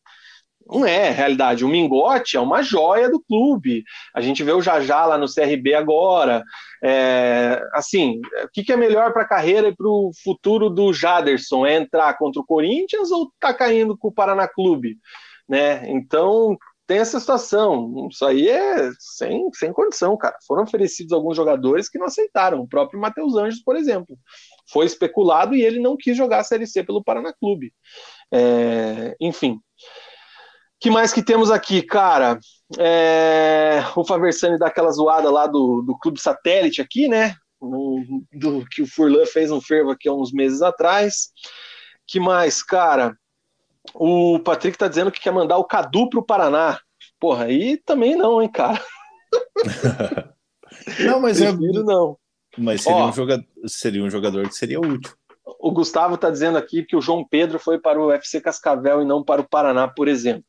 Não 0.69 0.85
é 0.85 1.09
realidade. 1.09 1.63
O 1.63 1.69
Mingote 1.69 2.35
é 2.35 2.39
uma 2.39 2.61
joia 2.61 3.09
do 3.09 3.21
clube. 3.21 3.83
A 4.13 4.19
gente 4.19 4.43
vê 4.43 4.51
o 4.51 4.61
Jajá 4.61 5.05
lá 5.05 5.17
no 5.17 5.33
CRB 5.33 5.73
agora. 5.73 6.43
É, 6.83 7.61
assim, 7.73 8.19
o 8.43 8.49
que, 8.51 8.63
que 8.63 8.73
é 8.73 8.77
melhor 8.77 9.13
para 9.13 9.23
a 9.23 9.27
carreira 9.27 9.69
e 9.69 9.75
para 9.75 9.87
o 9.87 10.11
futuro 10.23 10.69
do 10.69 10.91
Jaderson? 10.91 11.65
É 11.65 11.75
entrar 11.75 12.17
contra 12.17 12.41
o 12.41 12.45
Corinthians 12.45 13.11
ou 13.11 13.31
tá 13.39 13.53
caindo 13.53 13.97
com 13.97 14.09
o 14.09 14.13
Paraná 14.13 14.47
Clube? 14.47 14.97
Né? 15.47 15.89
Então, 15.89 16.57
tem 16.87 16.99
essa 16.99 17.19
situação. 17.19 18.07
Isso 18.09 18.25
aí 18.25 18.47
é 18.47 18.89
sem, 18.97 19.49
sem 19.53 19.73
condição, 19.73 20.15
cara. 20.17 20.37
Foram 20.47 20.63
oferecidos 20.63 21.11
alguns 21.11 21.35
jogadores 21.35 21.89
que 21.89 21.99
não 21.99 22.07
aceitaram. 22.07 22.61
O 22.61 22.67
próprio 22.67 22.99
Matheus 22.99 23.35
Anjos, 23.35 23.61
por 23.61 23.75
exemplo. 23.75 24.17
Foi 24.71 24.85
especulado 24.85 25.53
e 25.53 25.61
ele 25.61 25.79
não 25.79 25.97
quis 25.97 26.15
jogar 26.15 26.39
a 26.39 26.43
Série 26.43 26.65
C 26.65 26.83
pelo 26.83 27.03
Paraná 27.03 27.33
Clube. 27.33 27.73
É, 28.31 29.15
enfim. 29.19 29.59
que 30.79 30.89
mais 30.89 31.11
que 31.11 31.21
temos 31.21 31.51
aqui, 31.51 31.81
cara? 31.81 32.39
É, 32.79 33.83
o 33.95 34.05
Faversani 34.05 34.57
dá 34.57 34.67
aquela 34.67 34.91
zoada 34.91 35.29
lá 35.29 35.45
do, 35.45 35.81
do 35.81 35.97
Clube 35.97 36.21
Satélite 36.21 36.81
aqui, 36.81 37.09
né? 37.09 37.35
No, 37.61 38.23
do, 38.31 38.65
que 38.69 38.81
o 38.81 38.87
Furlan 38.87 39.25
fez 39.25 39.51
um 39.51 39.59
fervo 39.59 39.91
aqui 39.91 40.07
há 40.07 40.13
uns 40.13 40.31
meses 40.31 40.61
atrás. 40.61 41.31
que 42.07 42.19
mais, 42.19 42.63
cara? 42.63 43.17
O 43.93 44.39
Patrick 44.39 44.77
tá 44.77 44.87
dizendo 44.87 45.11
que 45.11 45.21
quer 45.21 45.31
mandar 45.31 45.57
o 45.57 45.65
Cadu 45.65 46.09
pro 46.09 46.25
Paraná. 46.25 46.79
Porra, 47.19 47.45
aí 47.45 47.77
também 47.77 48.15
não, 48.15 48.41
hein, 48.41 48.49
cara. 48.49 48.81
não, 51.05 51.19
mas 51.19 51.41
eu 51.41 51.53
não. 51.83 52.17
Mas 52.57 52.81
seria, 52.81 52.97
Ó, 52.97 53.09
um 53.09 53.13
jogador, 53.13 53.45
seria 53.65 54.03
um 54.03 54.09
jogador 54.09 54.47
que 54.47 54.55
seria 54.55 54.79
útil. 54.79 55.13
O 55.59 55.71
Gustavo 55.71 56.17
tá 56.17 56.29
dizendo 56.29 56.57
aqui 56.57 56.83
que 56.83 56.95
o 56.95 57.01
João 57.01 57.25
Pedro 57.25 57.59
foi 57.59 57.79
para 57.79 57.99
o 57.99 58.07
UFC 58.07 58.41
Cascavel 58.41 59.01
e 59.01 59.05
não 59.05 59.23
para 59.23 59.41
o 59.41 59.47
Paraná, 59.47 59.87
por 59.87 60.07
exemplo. 60.07 60.43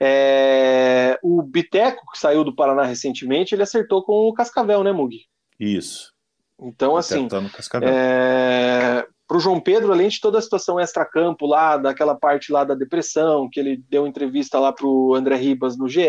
É... 0.00 1.18
O 1.22 1.42
Biteco, 1.42 2.04
que 2.12 2.18
saiu 2.18 2.44
do 2.44 2.54
Paraná 2.54 2.84
recentemente, 2.84 3.54
ele 3.54 3.62
acertou 3.62 4.02
com 4.02 4.28
o 4.28 4.32
Cascavel, 4.32 4.84
né, 4.84 4.92
Mug? 4.92 5.16
Isso. 5.58 6.12
Então, 6.60 6.96
assim, 6.96 7.26
tá 7.26 7.42
é 7.82 9.06
para 9.30 9.36
o 9.36 9.40
João 9.40 9.60
Pedro, 9.60 9.92
além 9.92 10.08
de 10.08 10.18
toda 10.18 10.38
a 10.38 10.42
situação 10.42 10.80
extra-campo 10.80 11.46
lá, 11.46 11.76
daquela 11.76 12.16
parte 12.16 12.50
lá 12.50 12.64
da 12.64 12.74
depressão, 12.74 13.48
que 13.48 13.60
ele 13.60 13.80
deu 13.88 14.04
entrevista 14.04 14.58
lá 14.58 14.72
para 14.72 14.84
o 14.84 15.14
André 15.14 15.36
Ribas 15.36 15.78
no 15.78 15.88
GE, 15.88 16.02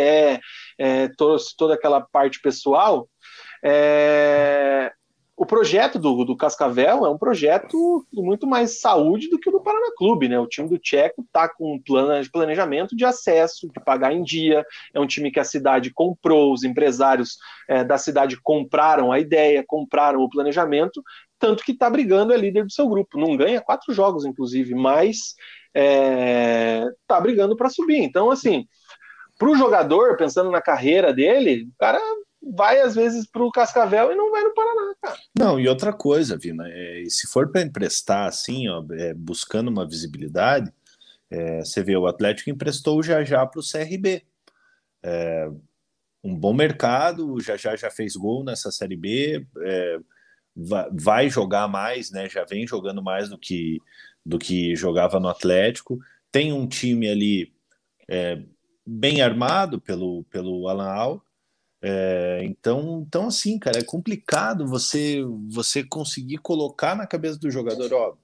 é, 0.76 1.08
toda, 1.16 1.38
toda 1.56 1.76
aquela 1.76 2.02
parte 2.02 2.42
pessoal, 2.42 3.08
é, 3.64 4.92
o 5.38 5.46
projeto 5.46 6.00
do, 6.00 6.26
do 6.26 6.36
Cascavel 6.36 7.06
é 7.06 7.10
um 7.12 7.18
projeto 7.18 8.04
de 8.12 8.22
muito 8.24 8.48
mais 8.48 8.80
saúde 8.80 9.30
do 9.30 9.40
que 9.40 9.50
o 9.50 9.52
do 9.52 9.62
Paraná 9.62 9.92
Clube, 9.96 10.28
né? 10.28 10.40
O 10.40 10.48
time 10.48 10.68
do 10.68 10.80
Tcheco 10.80 11.22
está 11.22 11.48
com 11.48 11.76
um 11.76 11.82
plano 11.82 12.24
de 12.24 12.30
planejamento 12.30 12.96
de 12.96 13.06
acesso, 13.06 13.68
de 13.68 13.84
pagar 13.84 14.14
em 14.14 14.24
dia. 14.24 14.66
É 14.94 15.00
um 15.00 15.08
time 15.08 15.32
que 15.32 15.40
a 15.40 15.44
cidade 15.44 15.92
comprou, 15.94 16.54
os 16.54 16.64
empresários 16.64 17.38
é, 17.68 17.84
da 17.84 18.00
cidade 18.00 18.40
compraram 18.42 19.12
a 19.12 19.20
ideia, 19.20 19.64
compraram 19.66 20.22
o 20.22 20.30
planejamento 20.30 21.04
tanto 21.42 21.64
que 21.64 21.72
está 21.72 21.90
brigando, 21.90 22.32
é 22.32 22.38
líder 22.38 22.64
do 22.64 22.72
seu 22.72 22.88
grupo. 22.88 23.20
Não 23.20 23.36
ganha 23.36 23.60
quatro 23.60 23.92
jogos, 23.94 24.24
inclusive, 24.24 24.76
mas 24.76 25.36
é, 25.74 26.86
tá 27.08 27.20
brigando 27.20 27.58
para 27.58 27.70
subir. 27.70 27.98
Então, 27.98 28.30
assim, 28.30 28.66
para 29.38 29.50
o 29.50 29.56
jogador, 29.56 30.16
pensando 30.16 30.52
na 30.52 30.62
carreira 30.62 31.12
dele, 31.12 31.64
o 31.64 31.80
cara 31.80 32.00
vai 32.42 32.80
às 32.80 32.96
vezes 32.96 33.28
para 33.30 33.44
o 33.44 33.52
Cascavel 33.52 34.12
e 34.12 34.16
não 34.16 34.32
vai 34.32 34.44
no 34.44 34.54
Paraná, 34.54 34.94
cara. 35.02 35.18
Não, 35.38 35.60
e 35.60 35.68
outra 35.68 35.92
coisa, 35.92 36.38
Vina, 36.38 36.66
é, 36.68 37.04
se 37.08 37.28
for 37.28 37.52
para 37.52 37.62
emprestar 37.62 38.28
assim, 38.28 38.70
ó, 38.70 38.84
é, 38.92 39.14
buscando 39.14 39.70
uma 39.70 39.88
visibilidade, 39.88 40.72
é, 41.30 41.60
você 41.60 41.82
vê 41.82 41.98
o 41.98 42.08
Atlético 42.08 42.50
emprestou 42.50 43.00
o 43.00 43.04
Jajá 43.04 43.46
para 43.46 43.60
o 43.60 43.64
CRB. 43.64 44.24
É, 45.04 45.50
um 46.24 46.36
bom 46.36 46.54
mercado, 46.54 47.34
o 47.34 47.42
Jajá 47.42 47.76
já 47.76 47.90
fez 47.90 48.16
gol 48.16 48.44
nessa 48.44 48.72
Série 48.72 48.96
B, 48.96 49.46
é, 49.62 50.00
vai, 50.56 51.30
jogar 51.30 51.68
mais, 51.68 52.12
né? 52.12 52.30
Já 52.30 52.44
vem 52.44 52.68
jogando 52.68 53.02
mais 53.02 53.30
do 53.30 53.38
que 53.38 53.80
do 54.24 54.38
que 54.38 54.76
jogava 54.76 55.20
no 55.20 55.28
Atlético. 55.28 56.00
Tem 56.32 56.54
um 56.54 56.68
time 56.68 57.10
ali 57.10 57.52
é, 58.08 58.44
bem 58.86 59.22
armado 59.22 59.82
pelo, 59.82 60.24
pelo 60.26 60.68
Alan 60.68 60.90
Al. 60.90 61.26
É, 61.82 62.42
então, 62.44 63.04
então, 63.08 63.28
assim, 63.28 63.58
cara, 63.58 63.80
é 63.80 63.84
complicado 63.84 64.68
você 64.68 65.24
você 65.50 65.84
conseguir 65.84 66.38
colocar 66.38 66.96
na 66.96 67.08
cabeça 67.08 67.40
do 67.40 67.50
jogador, 67.50 67.92
ó, 67.94 68.16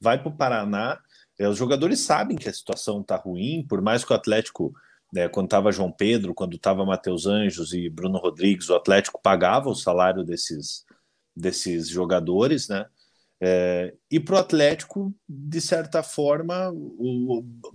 vai 0.00 0.18
para 0.18 0.30
o 0.30 0.36
Paraná. 0.36 0.98
É, 1.38 1.46
os 1.48 1.58
jogadores 1.58 2.00
sabem 2.00 2.36
que 2.36 2.48
a 2.48 2.52
situação 2.52 3.02
tá 3.02 3.16
ruim, 3.16 3.66
por 3.68 3.82
mais 3.82 4.04
que 4.04 4.12
o 4.12 4.16
Atlético, 4.16 4.74
né, 5.12 5.28
quando 5.28 5.46
estava 5.46 5.72
João 5.72 5.92
Pedro, 5.92 6.34
quando 6.34 6.56
estava 6.56 6.84
Matheus 6.86 7.26
Anjos 7.26 7.74
e 7.74 7.90
Bruno 7.90 8.18
Rodrigues, 8.18 8.70
o 8.70 8.76
Atlético 8.76 9.20
pagava 9.22 9.68
o 9.68 9.74
salário 9.74 10.24
desses, 10.24 10.86
desses 11.36 11.88
jogadores, 11.88 12.68
né? 12.68 12.86
É, 13.40 13.92
e 14.10 14.20
para 14.20 14.36
o 14.36 14.38
Atlético, 14.38 15.12
de 15.28 15.60
certa 15.60 16.02
forma, 16.02 16.72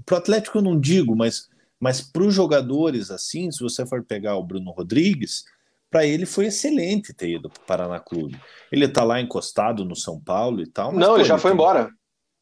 para 0.05 0.15
o 0.15 0.17
Atlético 0.17 0.59
eu 0.59 0.61
não 0.61 0.79
digo, 0.79 1.13
mas, 1.13 1.49
mas 1.77 1.99
para 1.99 2.23
os 2.23 2.33
jogadores, 2.33 3.11
assim, 3.11 3.51
se 3.51 3.61
você 3.61 3.85
for 3.85 4.01
pegar 4.03 4.37
o 4.37 4.43
Bruno 4.43 4.71
Rodrigues, 4.71 5.43
para 5.89 6.05
ele 6.05 6.25
foi 6.25 6.45
excelente 6.45 7.13
ter 7.13 7.31
ido 7.31 7.49
para 7.49 7.61
o 7.61 7.65
Paraná 7.65 7.99
Clube. 7.99 8.39
Ele 8.71 8.85
está 8.85 9.03
lá 9.03 9.19
encostado 9.19 9.83
no 9.83 9.95
São 9.95 10.19
Paulo 10.19 10.61
e 10.61 10.67
tal. 10.67 10.91
Mas, 10.91 11.01
não, 11.01 11.09
pô, 11.09 11.15
ele 11.17 11.23
já 11.25 11.33
ele 11.33 11.41
foi 11.41 11.51
embora. 11.51 11.89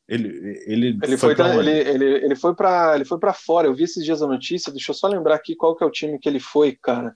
Ele, 0.08 0.28
ele, 0.68 1.00
ele 1.02 1.18
foi, 1.18 1.36
foi 1.36 1.60
ele, 1.60 1.72
ele, 1.72 2.06
ele 2.06 2.36
foi 2.36 2.56
para 2.56 2.96
ele 2.96 3.06
foi 3.06 3.18
para 3.18 3.34
fora. 3.34 3.68
Eu 3.68 3.74
vi 3.74 3.84
esses 3.84 4.04
dias 4.04 4.22
a 4.22 4.28
notícia. 4.28 4.72
Deixa 4.72 4.92
eu 4.92 4.96
só 4.96 5.08
lembrar 5.08 5.36
aqui 5.36 5.56
qual 5.56 5.76
que 5.76 5.84
é 5.84 5.88
o 5.88 5.92
time 5.92 6.20
que 6.20 6.30
ele 6.30 6.40
foi, 6.40 6.76
cara. 6.76 7.14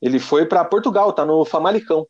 Ele 0.00 0.18
foi 0.18 0.46
para 0.46 0.64
Portugal, 0.64 1.12
tá 1.12 1.24
no 1.24 1.44
Famalicão. 1.44 2.06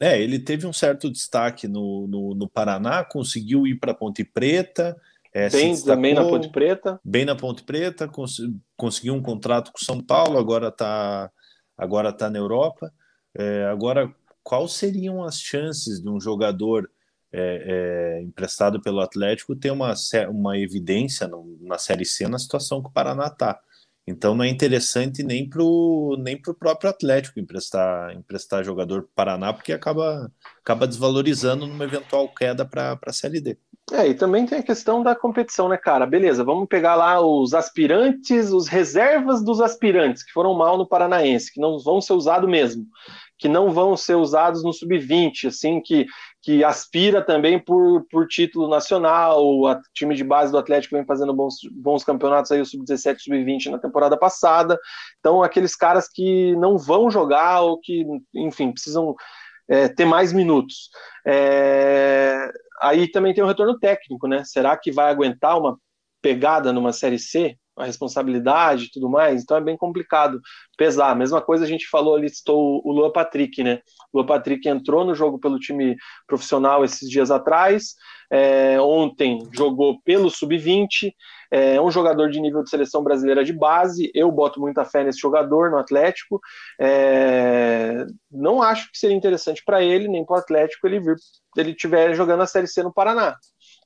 É, 0.00 0.20
ele 0.20 0.38
teve 0.38 0.66
um 0.66 0.72
certo 0.72 1.10
destaque 1.10 1.68
no, 1.68 2.06
no, 2.08 2.34
no 2.34 2.48
Paraná, 2.48 3.04
conseguiu 3.04 3.66
ir 3.66 3.76
para 3.76 3.94
Ponte 3.94 4.24
Preta. 4.24 4.96
É, 5.32 5.48
bem 5.48 5.80
também 5.80 6.12
na 6.12 6.24
Ponte 6.24 6.48
Preta. 6.48 7.00
Bem 7.04 7.24
na 7.24 7.36
Ponte 7.36 7.62
Preta, 7.62 8.08
cons 8.08 8.38
conseguiu 8.76 9.14
um 9.14 9.22
contrato 9.22 9.72
com 9.72 9.78
São 9.78 10.02
Paulo, 10.02 10.38
agora 10.38 10.68
está 10.68 11.30
agora 11.76 12.12
tá 12.12 12.28
na 12.28 12.38
Europa. 12.38 12.92
É, 13.34 13.64
agora, 13.66 14.12
quais 14.42 14.72
seriam 14.72 15.22
as 15.22 15.40
chances 15.40 16.02
de 16.02 16.08
um 16.08 16.20
jogador 16.20 16.90
é, 17.32 18.18
é, 18.18 18.22
emprestado 18.22 18.80
pelo 18.82 19.00
Atlético 19.00 19.56
ter 19.56 19.70
uma, 19.70 19.94
uma 20.28 20.58
evidência 20.58 21.26
no, 21.26 21.56
na 21.62 21.78
Série 21.78 22.04
C 22.04 22.28
na 22.28 22.38
situação 22.38 22.82
que 22.82 22.88
o 22.88 22.92
Paraná 22.92 23.28
está? 23.28 23.58
Então 24.06 24.34
não 24.34 24.44
é 24.44 24.48
interessante 24.48 25.22
nem 25.22 25.48
para 25.48 25.62
o 25.62 26.16
nem 26.18 26.40
pro 26.40 26.54
próprio 26.54 26.90
Atlético 26.90 27.38
emprestar, 27.38 28.12
emprestar 28.14 28.64
jogador 28.64 29.02
para 29.02 29.08
o 29.08 29.14
Paraná, 29.14 29.52
porque 29.52 29.72
acaba, 29.72 30.30
acaba 30.60 30.86
desvalorizando 30.86 31.66
numa 31.66 31.84
eventual 31.84 32.28
queda 32.28 32.64
para 32.64 32.98
a 33.06 33.12
Série 33.12 33.40
D. 33.40 33.56
É, 33.92 34.08
e 34.08 34.14
também 34.14 34.46
tem 34.46 34.58
a 34.58 34.62
questão 34.62 35.02
da 35.02 35.14
competição, 35.14 35.68
né, 35.68 35.76
cara? 35.76 36.06
Beleza, 36.06 36.44
vamos 36.44 36.68
pegar 36.68 36.94
lá 36.94 37.20
os 37.20 37.52
aspirantes, 37.52 38.50
os 38.50 38.68
reservas 38.68 39.44
dos 39.44 39.60
aspirantes 39.60 40.22
que 40.22 40.32
foram 40.32 40.54
mal 40.54 40.78
no 40.78 40.86
Paranaense, 40.86 41.52
que 41.52 41.60
não 41.60 41.78
vão 41.78 42.00
ser 42.00 42.14
usados 42.14 42.48
mesmo, 42.48 42.86
que 43.38 43.48
não 43.48 43.70
vão 43.70 43.96
ser 43.96 44.14
usados 44.14 44.62
no 44.62 44.72
sub-20, 44.72 45.48
assim, 45.48 45.80
que 45.80 46.06
que 46.42 46.64
aspira 46.64 47.22
também 47.22 47.58
por, 47.58 48.04
por 48.10 48.26
título 48.26 48.68
nacional. 48.68 49.44
O 49.44 49.74
time 49.94 50.14
de 50.16 50.24
base 50.24 50.50
do 50.50 50.58
Atlético 50.58 50.96
vem 50.96 51.06
fazendo 51.06 51.32
bons, 51.32 51.54
bons 51.70 52.02
campeonatos 52.02 52.50
aí, 52.50 52.60
o 52.60 52.66
Sub-17, 52.66 53.20
Sub-20 53.20 53.70
na 53.70 53.78
temporada 53.78 54.18
passada. 54.18 54.76
Então, 55.20 55.42
aqueles 55.42 55.76
caras 55.76 56.08
que 56.08 56.56
não 56.56 56.76
vão 56.76 57.10
jogar 57.10 57.60
ou 57.60 57.78
que, 57.78 58.04
enfim, 58.34 58.72
precisam 58.72 59.14
é, 59.68 59.88
ter 59.88 60.04
mais 60.04 60.32
minutos. 60.32 60.90
É, 61.24 62.50
aí 62.80 63.08
também 63.08 63.32
tem 63.32 63.44
o 63.44 63.46
retorno 63.46 63.78
técnico, 63.78 64.26
né? 64.26 64.42
Será 64.44 64.76
que 64.76 64.90
vai 64.90 65.10
aguentar 65.10 65.56
uma 65.56 65.78
pegada 66.20 66.72
numa 66.72 66.92
Série 66.92 67.20
C? 67.20 67.56
A 67.76 67.84
responsabilidade 67.84 68.84
e 68.84 68.90
tudo 68.90 69.08
mais, 69.08 69.42
então 69.42 69.56
é 69.56 69.60
bem 69.60 69.76
complicado 69.76 70.40
pesar. 70.76 71.16
Mesma 71.16 71.40
coisa 71.40 71.64
a 71.64 71.68
gente 71.68 71.88
falou 71.88 72.14
ali, 72.14 72.28
citou 72.28 72.82
o 72.84 72.92
Lua 72.92 73.12
Patrick, 73.12 73.62
né? 73.62 73.80
O 74.12 74.18
Lua 74.18 74.26
Patrick 74.26 74.68
entrou 74.68 75.04
no 75.04 75.14
jogo 75.14 75.38
pelo 75.38 75.58
time 75.58 75.96
profissional 76.26 76.84
esses 76.84 77.08
dias 77.08 77.30
atrás, 77.30 77.94
é, 78.30 78.80
ontem 78.80 79.46
jogou 79.52 80.00
pelo 80.02 80.30
Sub-20, 80.30 81.12
é 81.50 81.78
um 81.78 81.90
jogador 81.90 82.30
de 82.30 82.40
nível 82.40 82.62
de 82.62 82.70
seleção 82.70 83.04
brasileira 83.04 83.44
de 83.44 83.52
base, 83.52 84.10
eu 84.14 84.32
boto 84.32 84.58
muita 84.58 84.86
fé 84.86 85.04
nesse 85.04 85.20
jogador 85.20 85.70
no 85.70 85.76
Atlético, 85.76 86.40
é, 86.80 88.06
não 88.30 88.62
acho 88.62 88.90
que 88.90 88.98
seria 88.98 89.16
interessante 89.16 89.62
para 89.62 89.82
ele, 89.82 90.08
nem 90.08 90.24
para 90.24 90.36
o 90.36 90.38
Atlético 90.38 90.86
ele 90.86 91.00
vir, 91.00 91.16
ele 91.56 91.74
tiver 91.74 92.14
jogando 92.14 92.42
a 92.42 92.46
Série 92.46 92.66
C 92.66 92.82
no 92.82 92.92
Paraná. 92.92 93.36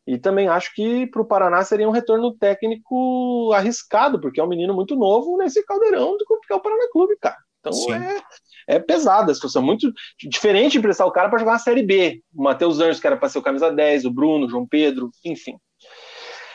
E 0.06 0.16
também 0.16 0.46
acho 0.46 0.72
que 0.72 1.06
para 1.08 1.20
o 1.20 1.26
Paraná 1.26 1.64
seria 1.64 1.88
um 1.88 1.92
retorno 1.92 2.32
técnico 2.32 3.50
arriscado, 3.52 4.20
porque 4.20 4.40
é 4.40 4.44
um 4.44 4.48
menino 4.48 4.72
muito 4.72 4.94
novo 4.94 5.36
nesse 5.36 5.64
caldeirão 5.64 6.16
do 6.16 6.24
que 6.24 6.52
é 6.52 6.56
o 6.56 6.60
Paraná 6.60 6.88
Clube, 6.92 7.16
cara. 7.20 7.36
Então 7.58 7.72
é, 7.92 8.22
é 8.68 8.78
pesada 8.78 9.32
a 9.32 9.34
situação. 9.34 9.60
Muito 9.60 9.92
diferente 10.28 10.78
emprestar 10.78 11.06
o 11.06 11.10
cara 11.10 11.28
para 11.28 11.40
jogar 11.40 11.52
na 11.52 11.58
Série 11.58 11.82
B. 11.82 12.22
O 12.32 12.44
Matheus 12.44 12.78
Anjos, 12.78 13.00
que 13.00 13.06
era 13.06 13.16
para 13.16 13.28
ser 13.28 13.38
o 13.38 13.42
camisa 13.42 13.70
10, 13.72 14.04
o 14.04 14.10
Bruno, 14.12 14.46
o 14.46 14.48
João 14.48 14.64
Pedro, 14.64 15.10
enfim. 15.24 15.58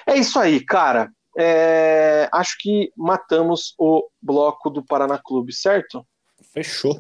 É 0.08 0.16
isso 0.16 0.40
aí, 0.40 0.64
cara. 0.64 1.12
É, 1.38 2.30
acho 2.32 2.58
que 2.60 2.92
matamos 2.96 3.74
o 3.78 4.08
bloco 4.22 4.70
do 4.70 4.84
Paraná 4.84 5.18
Clube, 5.18 5.54
certo? 5.54 6.06
Fechou. 6.54 6.94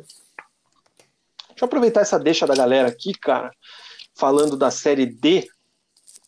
Deixa 1.49 1.63
eu 1.63 1.65
aproveitar 1.65 2.01
essa 2.01 2.19
deixa 2.19 2.47
da 2.47 2.55
galera 2.55 2.87
aqui, 2.87 3.13
cara, 3.13 3.51
falando 4.17 4.57
da 4.57 4.71
Série 4.71 5.05
D 5.05 5.47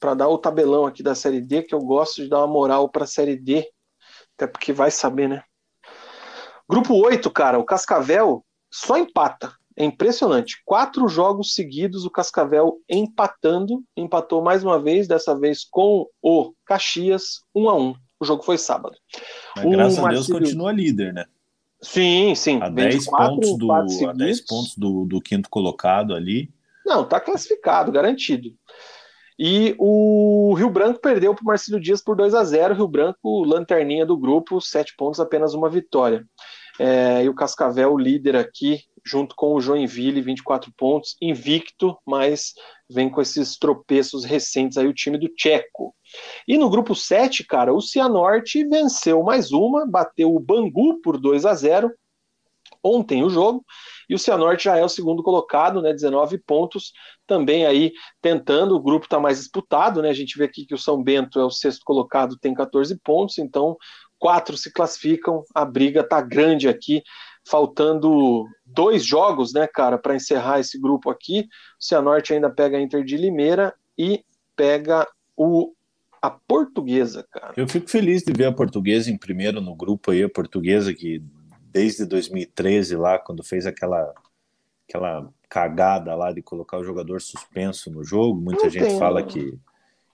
para 0.03 0.15
dar 0.15 0.27
o 0.27 0.38
tabelão 0.38 0.85
aqui 0.85 1.01
da 1.01 1.15
Série 1.15 1.39
D, 1.39 1.63
que 1.63 1.73
eu 1.73 1.80
gosto 1.80 2.21
de 2.21 2.27
dar 2.27 2.39
uma 2.39 2.47
moral 2.47 2.89
para 2.89 3.05
a 3.05 3.07
Série 3.07 3.38
D, 3.38 3.65
até 4.35 4.45
porque 4.45 4.73
vai 4.73 4.91
saber, 4.91 5.30
né? 5.30 5.41
Grupo 6.67 6.93
8, 6.93 7.31
cara, 7.31 7.57
o 7.57 7.63
Cascavel 7.63 8.43
só 8.69 8.97
empata. 8.97 9.53
É 9.77 9.85
impressionante. 9.85 10.61
Quatro 10.65 11.07
jogos 11.07 11.53
seguidos 11.53 12.03
o 12.03 12.11
Cascavel 12.11 12.81
empatando. 12.89 13.81
Empatou 13.95 14.43
mais 14.43 14.61
uma 14.61 14.77
vez, 14.77 15.07
dessa 15.07 15.39
vez 15.39 15.63
com 15.63 16.05
o 16.21 16.53
Caxias, 16.65 17.39
1 17.55 17.69
a 17.69 17.75
1 17.77 17.95
O 18.19 18.25
jogo 18.25 18.43
foi 18.43 18.57
sábado. 18.57 18.97
Mas, 19.55 19.71
graças 19.71 19.99
a 19.99 20.09
Deus 20.09 20.27
continua 20.27 20.73
líder, 20.73 21.13
né? 21.13 21.23
Sim, 21.81 22.35
sim. 22.35 22.61
A 22.61 22.67
10 22.67 23.05
pontos, 23.05 23.57
do, 23.57 23.71
a 23.71 24.13
10 24.13 24.41
pontos 24.41 24.75
do, 24.75 25.05
do 25.05 25.21
quinto 25.21 25.49
colocado 25.49 26.13
ali. 26.13 26.53
Não, 26.85 27.07
tá 27.07 27.21
classificado, 27.21 27.89
garantido. 27.89 28.53
E 29.38 29.76
o 29.80 30.53
Rio 30.53 30.69
Branco 30.69 30.99
perdeu 30.99 31.34
para 31.34 31.41
o 31.41 31.45
Marcelo 31.45 31.80
Dias 31.80 32.01
por 32.01 32.15
2 32.15 32.34
a 32.34 32.43
0 32.43 32.76
Rio 32.76 32.88
Branco, 32.88 33.43
lanterninha 33.43 34.05
do 34.05 34.18
grupo, 34.18 34.61
sete 34.61 34.95
pontos, 34.95 35.19
apenas 35.19 35.53
uma 35.53 35.69
vitória. 35.69 36.26
É, 36.80 37.23
e 37.23 37.30
o 37.30 37.35
Cascavel, 37.35 37.97
líder 37.97 38.35
aqui, 38.35 38.81
junto 39.05 39.35
com 39.35 39.53
o 39.53 39.61
Joinville, 39.61 40.22
24 40.22 40.72
pontos, 40.76 41.15
invicto, 41.22 41.97
mas 42.05 42.53
vem 42.89 43.10
com 43.10 43.22
esses 43.22 43.57
tropeços 43.57 44.23
recentes 44.23 44.77
aí 44.77 44.88
o 44.88 44.93
time 44.93 45.18
do 45.18 45.27
Tcheco. 45.30 45.93
E 46.47 46.57
no 46.57 46.69
grupo 46.69 46.95
7, 46.95 47.45
cara, 47.45 47.73
o 47.73 47.81
Cianorte 47.81 48.64
venceu 48.68 49.23
mais 49.23 49.51
uma, 49.51 49.85
bateu 49.85 50.34
o 50.34 50.39
Bangu 50.39 51.01
por 51.01 51.19
2 51.19 51.45
a 51.45 51.53
0 51.53 51.91
ontem 52.83 53.23
o 53.23 53.29
jogo, 53.29 53.65
e 54.09 54.15
o 54.15 54.19
Cianorte 54.19 54.65
já 54.65 54.77
é 54.77 54.83
o 54.83 54.89
segundo 54.89 55.23
colocado, 55.23 55.81
né, 55.81 55.91
19 55.93 56.37
pontos, 56.39 56.93
também 57.27 57.65
aí 57.65 57.91
tentando, 58.21 58.75
o 58.75 58.81
grupo 58.81 59.05
está 59.05 59.19
mais 59.19 59.39
disputado, 59.39 60.01
né, 60.01 60.09
a 60.09 60.13
gente 60.13 60.37
vê 60.37 60.45
aqui 60.45 60.65
que 60.65 60.73
o 60.73 60.77
São 60.77 61.01
Bento 61.01 61.39
é 61.39 61.45
o 61.45 61.49
sexto 61.49 61.83
colocado, 61.83 62.37
tem 62.37 62.53
14 62.53 62.97
pontos, 63.03 63.37
então 63.37 63.77
quatro 64.17 64.55
se 64.55 64.71
classificam, 64.71 65.43
a 65.53 65.65
briga 65.65 66.01
está 66.01 66.21
grande 66.21 66.67
aqui, 66.67 67.01
faltando 67.45 68.45
dois 68.65 69.03
jogos, 69.03 69.53
né, 69.53 69.67
cara, 69.67 69.97
para 69.97 70.15
encerrar 70.15 70.59
esse 70.59 70.79
grupo 70.79 71.09
aqui, 71.09 71.41
o 71.79 71.83
Cianorte 71.83 72.33
ainda 72.33 72.49
pega 72.49 72.77
a 72.77 72.81
Inter 72.81 73.03
de 73.03 73.17
Limeira 73.17 73.73
e 73.97 74.23
pega 74.55 75.07
o 75.35 75.73
a 76.23 76.29
portuguesa, 76.29 77.27
cara. 77.29 77.53
Eu 77.57 77.67
fico 77.67 77.89
feliz 77.89 78.23
de 78.23 78.31
ver 78.31 78.45
a 78.45 78.51
portuguesa 78.53 79.11
em 79.11 79.17
primeiro 79.17 79.59
no 79.59 79.75
grupo 79.75 80.09
aí, 80.09 80.23
a 80.23 80.29
portuguesa 80.29 80.93
que 80.93 81.21
desde 81.73 82.05
2013 82.05 82.95
lá, 82.95 83.17
quando 83.17 83.43
fez 83.43 83.65
aquela, 83.65 84.13
aquela 84.87 85.27
cagada 85.49 86.13
lá 86.13 86.31
de 86.31 86.41
colocar 86.41 86.77
o 86.77 86.83
jogador 86.83 87.19
suspenso 87.19 87.91
no 87.91 88.03
jogo. 88.03 88.39
Muita 88.39 88.65
não 88.65 88.69
gente 88.69 88.89
tem, 88.89 88.99
fala 88.99 89.23
que, 89.23 89.57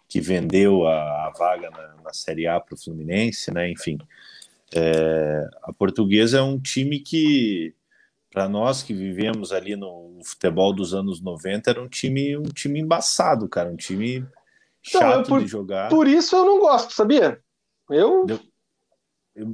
que 0.07 0.21
vendeu 0.21 0.87
a, 0.87 1.27
a 1.27 1.33
vaga 1.37 1.69
na, 1.69 1.95
na, 2.01 2.13
Série 2.13 2.47
A 2.47 2.59
para 2.61 2.75
o 2.75 2.77
Fluminense, 2.81 3.53
né? 3.53 3.69
Enfim, 3.69 3.97
é, 4.73 5.49
a 5.63 5.73
Portuguesa 5.73 6.39
é 6.39 6.41
um 6.41 6.57
time 6.57 7.01
que, 7.01 7.75
para 8.31 8.47
nós 8.47 8.81
que 8.81 8.93
vivemos 8.93 9.51
ali 9.51 9.75
no 9.75 10.17
futebol 10.23 10.73
dos 10.73 10.93
anos 10.93 11.21
90, 11.21 11.69
era 11.69 11.81
um 11.81 11.89
time, 11.89 12.37
um 12.37 12.43
time 12.43 12.79
embaçado, 12.79 13.49
cara, 13.49 13.69
um 13.69 13.75
time 13.75 14.25
chato 14.81 15.27
por, 15.27 15.41
de 15.41 15.47
jogar. 15.47 15.89
Por 15.89 16.07
isso 16.07 16.37
eu 16.37 16.45
não 16.45 16.59
gosto, 16.59 16.93
sabia? 16.93 17.41
Eu... 17.89 18.25
eu 18.29 18.39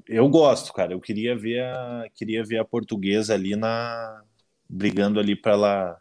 eu, 0.08 0.30
gosto, 0.30 0.74
cara. 0.74 0.94
Eu 0.94 1.02
queria 1.02 1.36
ver 1.38 1.62
a, 1.62 2.06
queria 2.14 2.44
ver 2.44 2.58
a 2.60 2.66
portuguesa 2.66 3.34
ali 3.34 3.56
na 3.56 4.24
brigando 4.70 5.20
ali 5.20 5.36
pela 5.36 6.00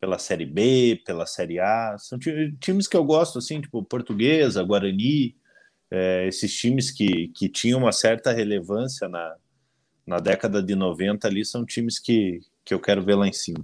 pela 0.00 0.18
série 0.18 0.46
B, 0.46 1.02
pela 1.04 1.26
série 1.26 1.60
A. 1.60 1.96
São 1.98 2.18
times 2.58 2.88
que 2.88 2.96
eu 2.96 3.04
gosto 3.04 3.38
assim, 3.38 3.60
tipo 3.60 3.84
Portuguesa, 3.84 4.62
Guarani, 4.62 5.36
é, 5.90 6.26
esses 6.26 6.56
times 6.56 6.90
que, 6.90 7.28
que 7.28 7.48
tinham 7.50 7.80
uma 7.80 7.92
certa 7.92 8.32
relevância 8.32 9.08
na, 9.08 9.36
na 10.06 10.18
década 10.18 10.62
de 10.62 10.74
90 10.74 11.28
ali 11.28 11.44
são 11.44 11.66
times 11.66 11.98
que, 11.98 12.40
que 12.64 12.72
eu 12.72 12.80
quero 12.80 13.04
ver 13.04 13.16
lá 13.16 13.28
em 13.28 13.32
cima. 13.32 13.62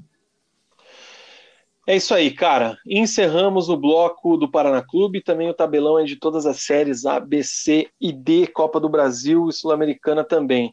É 1.87 1.95
isso 1.95 2.13
aí, 2.13 2.33
cara. 2.33 2.77
Encerramos 2.85 3.69
o 3.69 3.77
bloco 3.77 4.37
do 4.37 4.51
Paraná 4.51 4.83
Clube, 4.83 5.23
também 5.23 5.49
o 5.49 5.55
tabelão 5.55 5.97
é 5.97 6.05
de 6.05 6.17
todas 6.17 6.45
as 6.45 6.61
séries 6.61 7.07
A, 7.07 7.21
B, 7.21 7.45
C 7.45 7.89
e 8.01 8.13
D, 8.13 8.49
Copa 8.49 8.81
do 8.81 8.89
Brasil 8.89 9.49
e 9.49 9.53
Sul-Americana 9.53 10.25
também. 10.25 10.73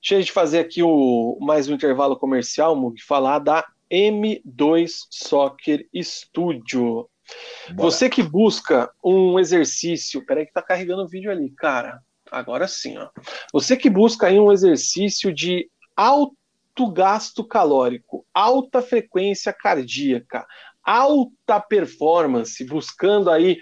Deixa 0.00 0.16
a 0.16 0.20
gente 0.20 0.32
fazer 0.32 0.60
aqui 0.60 0.82
o, 0.82 1.38
mais 1.40 1.68
um 1.68 1.74
intervalo 1.74 2.16
comercial, 2.16 2.74
Mug, 2.74 3.02
falar 3.02 3.40
da 3.40 3.62
M2 3.90 4.90
Soccer 5.10 5.86
Studio. 6.02 7.08
Bora. 7.70 7.76
Você 7.76 8.08
que 8.08 8.22
busca 8.22 8.90
um 9.04 9.38
exercício, 9.38 10.24
peraí 10.24 10.46
que 10.46 10.52
tá 10.52 10.62
carregando 10.62 11.02
o 11.02 11.08
vídeo 11.08 11.30
ali, 11.30 11.50
cara. 11.50 12.00
Agora 12.30 12.66
sim, 12.66 12.96
ó. 12.96 13.08
Você 13.52 13.76
que 13.76 13.90
busca 13.90 14.28
aí 14.28 14.40
um 14.40 14.50
exercício 14.50 15.32
de 15.32 15.68
alto 15.94 16.34
alto 16.74 16.90
gasto 16.92 17.44
calórico, 17.46 18.26
alta 18.34 18.82
frequência 18.82 19.52
cardíaca, 19.52 20.44
alta 20.82 21.60
performance, 21.60 22.64
buscando 22.64 23.30
aí 23.30 23.58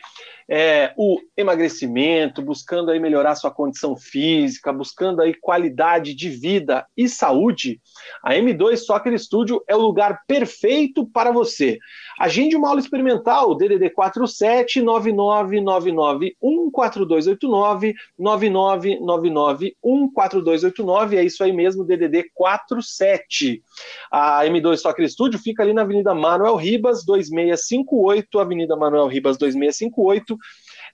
é, 0.49 0.93
o 0.97 1.19
emagrecimento, 1.37 2.43
buscando 2.43 2.91
aí 2.91 3.01
melhorar 3.01 3.35
sua 3.35 3.51
condição 3.51 3.97
física, 3.97 4.73
buscando 4.73 5.21
aí 5.21 5.35
qualidade 5.35 6.15
de 6.15 6.29
vida 6.29 6.87
e 6.97 7.09
saúde, 7.09 7.81
a 8.23 8.35
M2 8.35 8.77
Soccer 8.79 9.19
Studio 9.19 9.63
é 9.67 9.75
o 9.75 9.81
lugar 9.81 10.23
perfeito 10.27 11.07
para 11.07 11.31
você. 11.31 11.79
Agende 12.19 12.57
uma 12.57 12.69
aula 12.69 12.81
experimental, 12.81 13.55
DDD 13.55 13.91
47 13.91 14.83
9999 14.83 16.37
14289 16.41 17.95
9999 18.19 19.77
14289, 19.83 21.17
é 21.17 21.25
isso 21.25 21.43
aí 21.43 21.53
mesmo, 21.53 21.85
DDD 21.85 22.31
47. 22.35 23.63
A 24.11 24.45
M2 24.45 24.77
Soccer 24.77 25.09
Studio 25.09 25.39
fica 25.39 25.63
ali 25.63 25.73
na 25.73 25.83
Avenida 25.83 26.15
Manuel 26.15 26.57
Ribas 26.57 27.05
2658, 27.05 28.39
Avenida 28.39 28.77
Manuel 28.77 29.07
Ribas 29.07 29.37
2658 29.39 30.32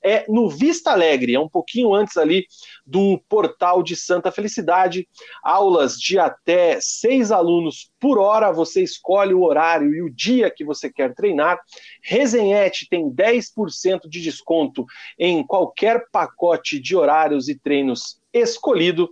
é 0.02 0.24
no 0.28 0.48
Vista 0.48 0.93
Alegre, 0.93 1.35
é 1.35 1.40
um 1.40 1.48
pouquinho 1.48 1.94
antes 1.94 2.16
ali 2.16 2.47
do 2.86 3.20
portal 3.28 3.82
de 3.82 3.97
Santa 3.97 4.31
Felicidade. 4.31 5.09
Aulas 5.43 5.97
de 5.97 6.19
até 6.19 6.78
seis 6.81 7.31
alunos 7.31 7.90
por 8.01 8.19
hora, 8.19 8.52
você 8.52 8.82
escolhe 8.82 9.35
o 9.35 9.43
horário 9.43 9.94
e 9.94 10.02
o 10.02 10.10
dia 10.10 10.51
que 10.51 10.65
você 10.65 10.90
quer 10.90 11.15
treinar. 11.15 11.59
Resenhete 12.02 12.86
tem 12.89 13.10
10% 13.10 14.09
de 14.09 14.20
desconto 14.20 14.85
em 15.19 15.44
qualquer 15.44 16.05
pacote 16.12 16.78
de 16.78 16.94
horários 16.97 17.48
e 17.48 17.59
treinos 17.59 18.19
escolhido. 18.32 19.09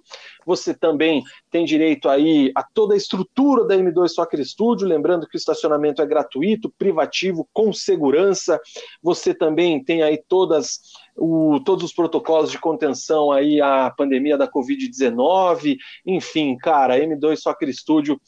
Você 0.47 0.73
também 0.73 1.23
tem 1.51 1.65
direito 1.65 2.09
aí 2.09 2.53
a 2.55 2.63
toda 2.63 2.95
a 2.95 2.97
estrutura 2.97 3.67
da 3.67 3.77
M2 3.77 4.09
Soccer 4.09 4.43
Studio, 4.47 4.87
lembrando 4.87 5.27
que 5.27 5.37
o 5.37 5.39
estacionamento 5.39 6.01
é 6.01 6.07
gratuito, 6.07 6.73
privativo, 6.79 7.49
com 7.53 7.73
segurança. 7.73 8.61
Você 9.03 9.35
também 9.35 9.83
tem 9.83 10.03
aí 10.03 10.23
todas 10.29 10.81
o, 11.17 11.59
todos 11.65 11.85
os 11.85 11.93
protocolos 11.93 12.51
de 12.51 12.59
contenção 12.59 13.33
aí 13.33 13.61
à 13.61 13.91
pandemia 13.91 14.37
da 14.37 14.51
Covid-19, 14.51 15.77
enfim, 16.05 16.57
cara, 16.57 16.99
M2 16.99 17.37
Soccer 17.37 17.73
Studio 17.75 18.21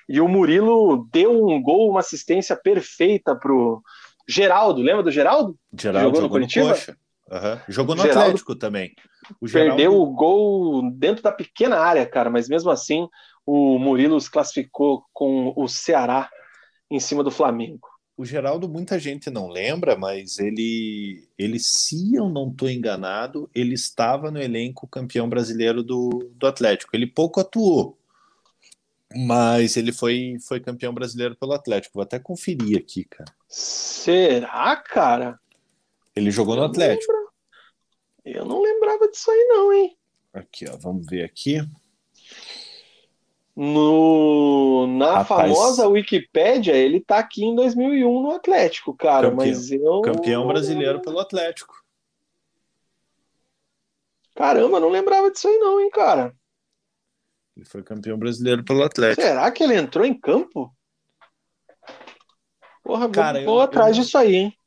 E 0.09 0.21
o 0.21 0.29
Murilo 0.29 1.09
deu 1.13 1.47
um 1.47 1.61
gol, 1.61 1.91
uma 1.91 2.01
assistência 2.01 2.57
perfeita 2.57 3.35
pro 3.35 3.83
Geraldo. 4.29 4.83
Lembra 4.83 5.03
do 5.03 5.11
Geraldo? 5.11 5.57
Geraldo 5.79 6.07
jogou, 6.07 6.23
jogou 6.23 6.23
no 6.23 6.29
Curitiba? 6.29 6.77
No 7.29 7.37
uhum. 7.37 7.61
Jogou 7.69 7.95
no 7.97 8.03
Geraldo 8.03 8.21
Atlético 8.21 8.55
também. 8.55 8.93
O 9.41 9.49
Geraldo... 9.49 9.77
Perdeu 9.77 10.01
o 10.01 10.07
gol 10.13 10.91
dentro 10.93 11.23
da 11.23 11.33
pequena 11.33 11.79
área, 11.79 12.07
cara, 12.07 12.31
mas 12.31 12.49
mesmo 12.49 12.71
assim 12.71 13.09
o 13.45 13.79
Murilo 13.79 14.21
se 14.21 14.31
classificou 14.31 15.05
com 15.13 15.53
o 15.57 15.69
Ceará 15.69 16.29
em 16.91 16.99
cima 16.99 17.23
do 17.23 17.31
Flamengo. 17.31 17.89
O 18.19 18.25
Geraldo, 18.25 18.67
muita 18.67 18.99
gente 18.99 19.29
não 19.29 19.49
lembra, 19.49 19.95
mas 19.95 20.39
ele, 20.39 21.29
ele 21.39 21.59
se 21.59 22.15
eu 22.15 22.31
não 22.31 22.49
estou 22.49 22.69
enganado, 22.69 23.49
ele 23.55 23.75
estava 23.75 24.31
no 24.31 24.41
elenco 24.41 24.89
campeão 24.89 25.29
brasileiro 25.29 25.83
do, 25.83 26.33
do 26.35 26.47
Atlético. 26.47 26.97
Ele 26.97 27.07
pouco 27.07 27.41
atuou, 27.41 27.96
mas 29.15 29.77
ele 29.77 29.93
foi, 29.93 30.37
foi 30.47 30.61
campeão 30.61 30.93
brasileiro 30.93 31.37
pelo 31.37 31.53
Atlético. 31.53 31.95
Vou 31.95 32.03
até 32.03 32.19
conferir 32.19 32.79
aqui, 32.79 33.05
cara. 33.05 33.33
Será, 33.49 34.77
cara? 34.77 35.39
Ele 36.15 36.31
jogou 36.31 36.55
eu 36.55 36.61
no 36.61 36.67
Atlético. 36.67 37.13
Eu 38.25 38.45
não 38.45 38.61
lembrava 38.61 39.09
disso 39.09 39.31
aí, 39.31 39.47
não, 39.49 39.73
hein? 39.73 39.97
Aqui, 40.33 40.67
ó, 40.69 40.77
vamos 40.77 41.07
ver 41.07 41.25
aqui. 41.25 41.61
No, 43.55 44.87
na 44.87 45.19
Rapaz, 45.19 45.51
famosa 45.51 45.89
Wikipédia, 45.89 46.73
ele 46.73 47.01
tá 47.01 47.19
aqui 47.19 47.43
em 47.43 47.55
2001 47.55 48.23
no 48.23 48.31
Atlético, 48.33 48.93
cara, 48.95 49.31
campeão, 49.31 49.47
mas 49.47 49.71
eu... 49.71 50.01
Campeão 50.03 50.47
brasileiro 50.47 51.01
pelo 51.01 51.19
Atlético. 51.19 51.75
Caramba, 54.35 54.79
não 54.79 54.91
lembrava 54.91 55.31
disso 55.31 55.49
aí 55.49 55.57
não, 55.57 55.81
hein, 55.81 55.89
cara. 55.89 56.35
Ele 57.57 57.65
foi 57.65 57.83
campeão 57.83 58.19
brasileiro 58.19 58.63
pelo 58.63 58.83
Atlético. 58.83 59.23
Será 59.23 59.51
que 59.51 59.65
ele 59.65 59.75
entrou 59.75 60.05
em 60.05 60.13
campo? 60.13 60.75
Porra, 62.83 63.09
Cara, 63.09 63.39
vou, 63.39 63.47
vou 63.47 63.57
eu, 63.57 63.63
atrás 63.63 63.97
eu, 63.97 64.03
disso 64.03 64.19
aí, 64.19 64.35
hein? 64.35 64.59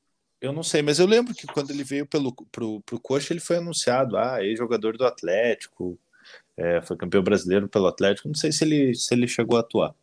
Eu 0.41 0.51
não 0.51 0.63
sei, 0.63 0.81
mas 0.81 0.99
eu 0.99 1.05
lembro 1.05 1.33
que 1.33 1.45
quando 1.47 1.69
ele 1.71 1.83
veio 1.83 2.05
pelo, 2.05 2.33
pro, 2.51 2.81
pro 2.81 2.99
Coxa, 2.99 3.33
ele 3.33 3.39
foi 3.39 3.57
anunciado, 3.57 4.17
ah, 4.17 4.43
ex-jogador 4.43 4.97
do 4.97 5.05
Atlético, 5.05 5.99
é, 6.57 6.81
foi 6.81 6.97
campeão 6.97 7.21
brasileiro 7.21 7.67
pelo 7.67 7.87
Atlético, 7.87 8.27
não 8.27 8.35
sei 8.35 8.51
se 8.51 8.63
ele, 8.63 8.95
se 8.95 9.13
ele 9.13 9.27
chegou 9.27 9.57
a 9.57 9.61
atuar. 9.61 9.93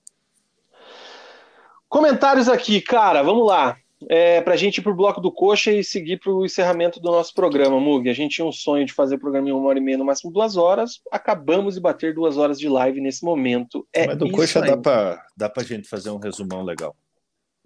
Comentários 1.89 2.49
aqui, 2.49 2.81
cara, 2.81 3.23
vamos 3.23 3.47
lá 3.47 3.77
é, 4.09 4.41
para 4.41 4.55
a 4.55 4.57
gente 4.57 4.79
ir 4.79 4.83
para 4.83 4.93
o 4.93 4.97
bloco 4.97 5.21
do 5.21 5.33
coxa 5.33 5.73
e 5.73 5.83
seguir 5.83 6.19
para 6.19 6.33
o 6.33 6.45
encerramento 6.45 7.01
do 7.01 7.11
nosso 7.11 7.33
programa, 7.35 7.81
Mug. 7.81 8.09
A 8.09 8.13
gente 8.13 8.37
tinha 8.37 8.47
um 8.47 8.53
sonho 8.53 8.85
de 8.85 8.93
fazer 8.93 9.17
o 9.17 9.19
programa 9.19 9.49
em 9.49 9.53
uma 9.53 9.69
hora 9.69 9.79
e 9.79 9.83
meia, 9.83 9.99
no 9.99 10.05
máximo 10.05 10.31
duas 10.31 10.57
horas. 10.57 11.01
Acabamos 11.11 11.75
de 11.75 11.81
bater 11.81 12.15
duas 12.15 12.37
horas 12.37 12.59
de 12.59 12.69
live 12.69 13.01
nesse 13.01 13.25
momento. 13.25 13.87
É 13.93 14.07
Mas 14.07 14.19
do 14.19 14.31
coxa 14.31 14.63
aí. 14.63 14.71
dá 14.71 14.77
para 14.77 15.23
dá 15.37 15.53
a 15.57 15.63
gente 15.63 15.89
fazer 15.89 16.11
um 16.11 16.19
resumão 16.19 16.63
legal. 16.63 16.95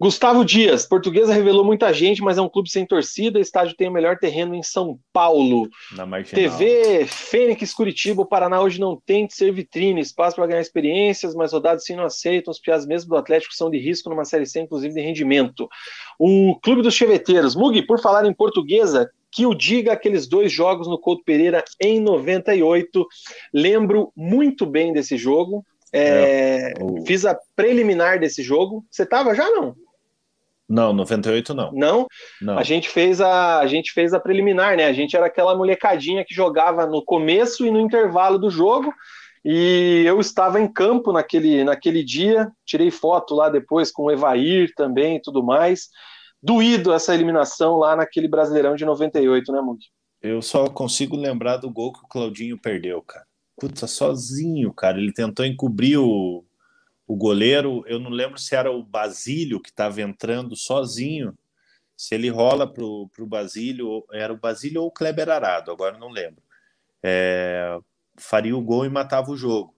Gustavo 0.01 0.43
Dias, 0.43 0.83
Portuguesa 0.83 1.31
revelou 1.31 1.63
muita 1.63 1.93
gente, 1.93 2.23
mas 2.23 2.35
é 2.35 2.41
um 2.41 2.49
clube 2.49 2.71
sem 2.71 2.87
torcida. 2.87 3.39
Estádio 3.39 3.75
tem 3.75 3.87
o 3.87 3.91
melhor 3.91 4.17
terreno 4.17 4.55
em 4.55 4.63
São 4.63 4.97
Paulo. 5.13 5.69
Na 5.95 6.07
marginal. 6.07 6.57
TV 6.57 7.05
Fênix 7.05 7.71
Curitiba, 7.71 8.23
o 8.23 8.25
Paraná 8.25 8.59
hoje 8.59 8.79
não 8.79 8.99
tem 8.99 9.27
de 9.27 9.35
ser 9.35 9.53
vitrine, 9.53 10.01
espaço 10.01 10.37
para 10.37 10.47
ganhar 10.47 10.59
experiências, 10.59 11.35
mas 11.35 11.53
rodados 11.53 11.85
sim 11.85 11.95
não 11.95 12.05
aceitam. 12.05 12.49
Os 12.49 12.59
piados 12.59 12.87
mesmo 12.87 13.11
do 13.11 13.15
Atlético 13.15 13.53
são 13.53 13.69
de 13.69 13.77
risco 13.77 14.09
numa 14.09 14.25
série 14.25 14.47
C, 14.47 14.61
inclusive 14.61 14.91
de 14.91 15.01
rendimento. 15.01 15.69
O 16.17 16.59
Clube 16.63 16.81
dos 16.81 16.95
Cheveteiros, 16.95 17.55
Mug, 17.55 17.79
por 17.85 18.01
falar 18.01 18.25
em 18.25 18.33
portuguesa, 18.33 19.07
que 19.31 19.45
o 19.45 19.53
diga 19.53 19.93
aqueles 19.93 20.27
dois 20.27 20.51
jogos 20.51 20.87
no 20.87 20.97
Couto 20.97 21.23
Pereira 21.23 21.63
em 21.79 21.99
98. 21.99 23.05
Lembro 23.53 24.11
muito 24.17 24.65
bem 24.65 24.91
desse 24.93 25.15
jogo. 25.15 25.63
É, 25.93 26.71
é, 26.71 26.83
o... 26.83 27.05
Fiz 27.05 27.23
a 27.23 27.37
preliminar 27.55 28.19
desse 28.19 28.41
jogo. 28.41 28.83
Você 28.89 29.03
estava 29.03 29.35
já 29.35 29.47
não? 29.47 29.75
Não, 30.71 30.93
98 30.93 31.53
não. 31.53 31.71
Não? 31.73 32.07
Não. 32.41 32.57
A 32.57 32.63
gente 32.63 32.87
fez 32.87 33.19
a, 33.19 33.59
a 33.59 33.67
gente 33.67 33.91
fez 33.91 34.13
a 34.13 34.19
preliminar, 34.21 34.77
né? 34.77 34.85
A 34.85 34.93
gente 34.93 35.17
era 35.17 35.25
aquela 35.25 35.53
molecadinha 35.53 36.23
que 36.23 36.33
jogava 36.33 36.87
no 36.87 37.03
começo 37.03 37.65
e 37.65 37.71
no 37.71 37.81
intervalo 37.81 38.39
do 38.39 38.49
jogo. 38.49 38.93
E 39.43 40.03
eu 40.05 40.17
estava 40.21 40.61
em 40.61 40.71
campo 40.71 41.11
naquele, 41.11 41.65
naquele 41.65 42.03
dia, 42.05 42.49
tirei 42.65 42.89
foto 42.89 43.35
lá 43.35 43.49
depois 43.49 43.91
com 43.91 44.03
o 44.03 44.11
Evair 44.11 44.71
também 44.73 45.17
e 45.17 45.21
tudo 45.21 45.43
mais. 45.43 45.89
Doído 46.41 46.93
essa 46.93 47.13
eliminação 47.13 47.75
lá 47.75 47.93
naquele 47.95 48.29
Brasileirão 48.29 48.73
de 48.75 48.85
98, 48.85 49.51
né, 49.51 49.59
Mugi? 49.61 49.87
Eu 50.21 50.41
só 50.41 50.67
consigo 50.67 51.17
lembrar 51.17 51.57
do 51.57 51.69
gol 51.69 51.91
que 51.91 51.99
o 51.99 52.07
Claudinho 52.07 52.57
perdeu, 52.57 53.01
cara. 53.01 53.25
Puta, 53.59 53.87
sozinho, 53.87 54.71
cara. 54.73 54.97
Ele 54.97 55.11
tentou 55.11 55.45
encobrir 55.45 55.97
o, 55.97 56.45
o 57.11 57.15
goleiro, 57.17 57.83
eu 57.87 57.99
não 57.99 58.09
lembro 58.09 58.39
se 58.39 58.55
era 58.55 58.71
o 58.71 58.81
Basílio 58.81 59.59
que 59.59 59.67
estava 59.69 60.01
entrando 60.01 60.55
sozinho, 60.55 61.37
se 61.97 62.15
ele 62.15 62.29
rola 62.29 62.65
para 62.65 62.85
o 62.85 63.27
Basílio, 63.27 64.05
era 64.13 64.31
o 64.31 64.37
Basílio 64.37 64.81
ou 64.81 64.87
o 64.87 64.91
Kleber 64.91 65.27
Arado, 65.27 65.71
agora 65.71 65.97
não 65.97 66.07
lembro. 66.07 66.41
É, 67.03 67.77
faria 68.17 68.55
o 68.55 68.61
gol 68.61 68.85
e 68.85 68.89
matava 68.89 69.29
o 69.29 69.35
jogo. 69.35 69.75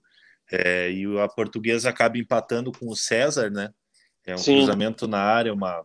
É, 0.48 0.88
e 0.92 1.18
a 1.18 1.26
portuguesa 1.26 1.90
acaba 1.90 2.18
empatando 2.18 2.70
com 2.70 2.88
o 2.88 2.94
César, 2.94 3.50
né? 3.50 3.74
É 4.24 4.34
um 4.34 4.38
Sim. 4.38 4.58
cruzamento 4.58 5.08
na 5.08 5.18
área, 5.18 5.52
uma 5.52 5.84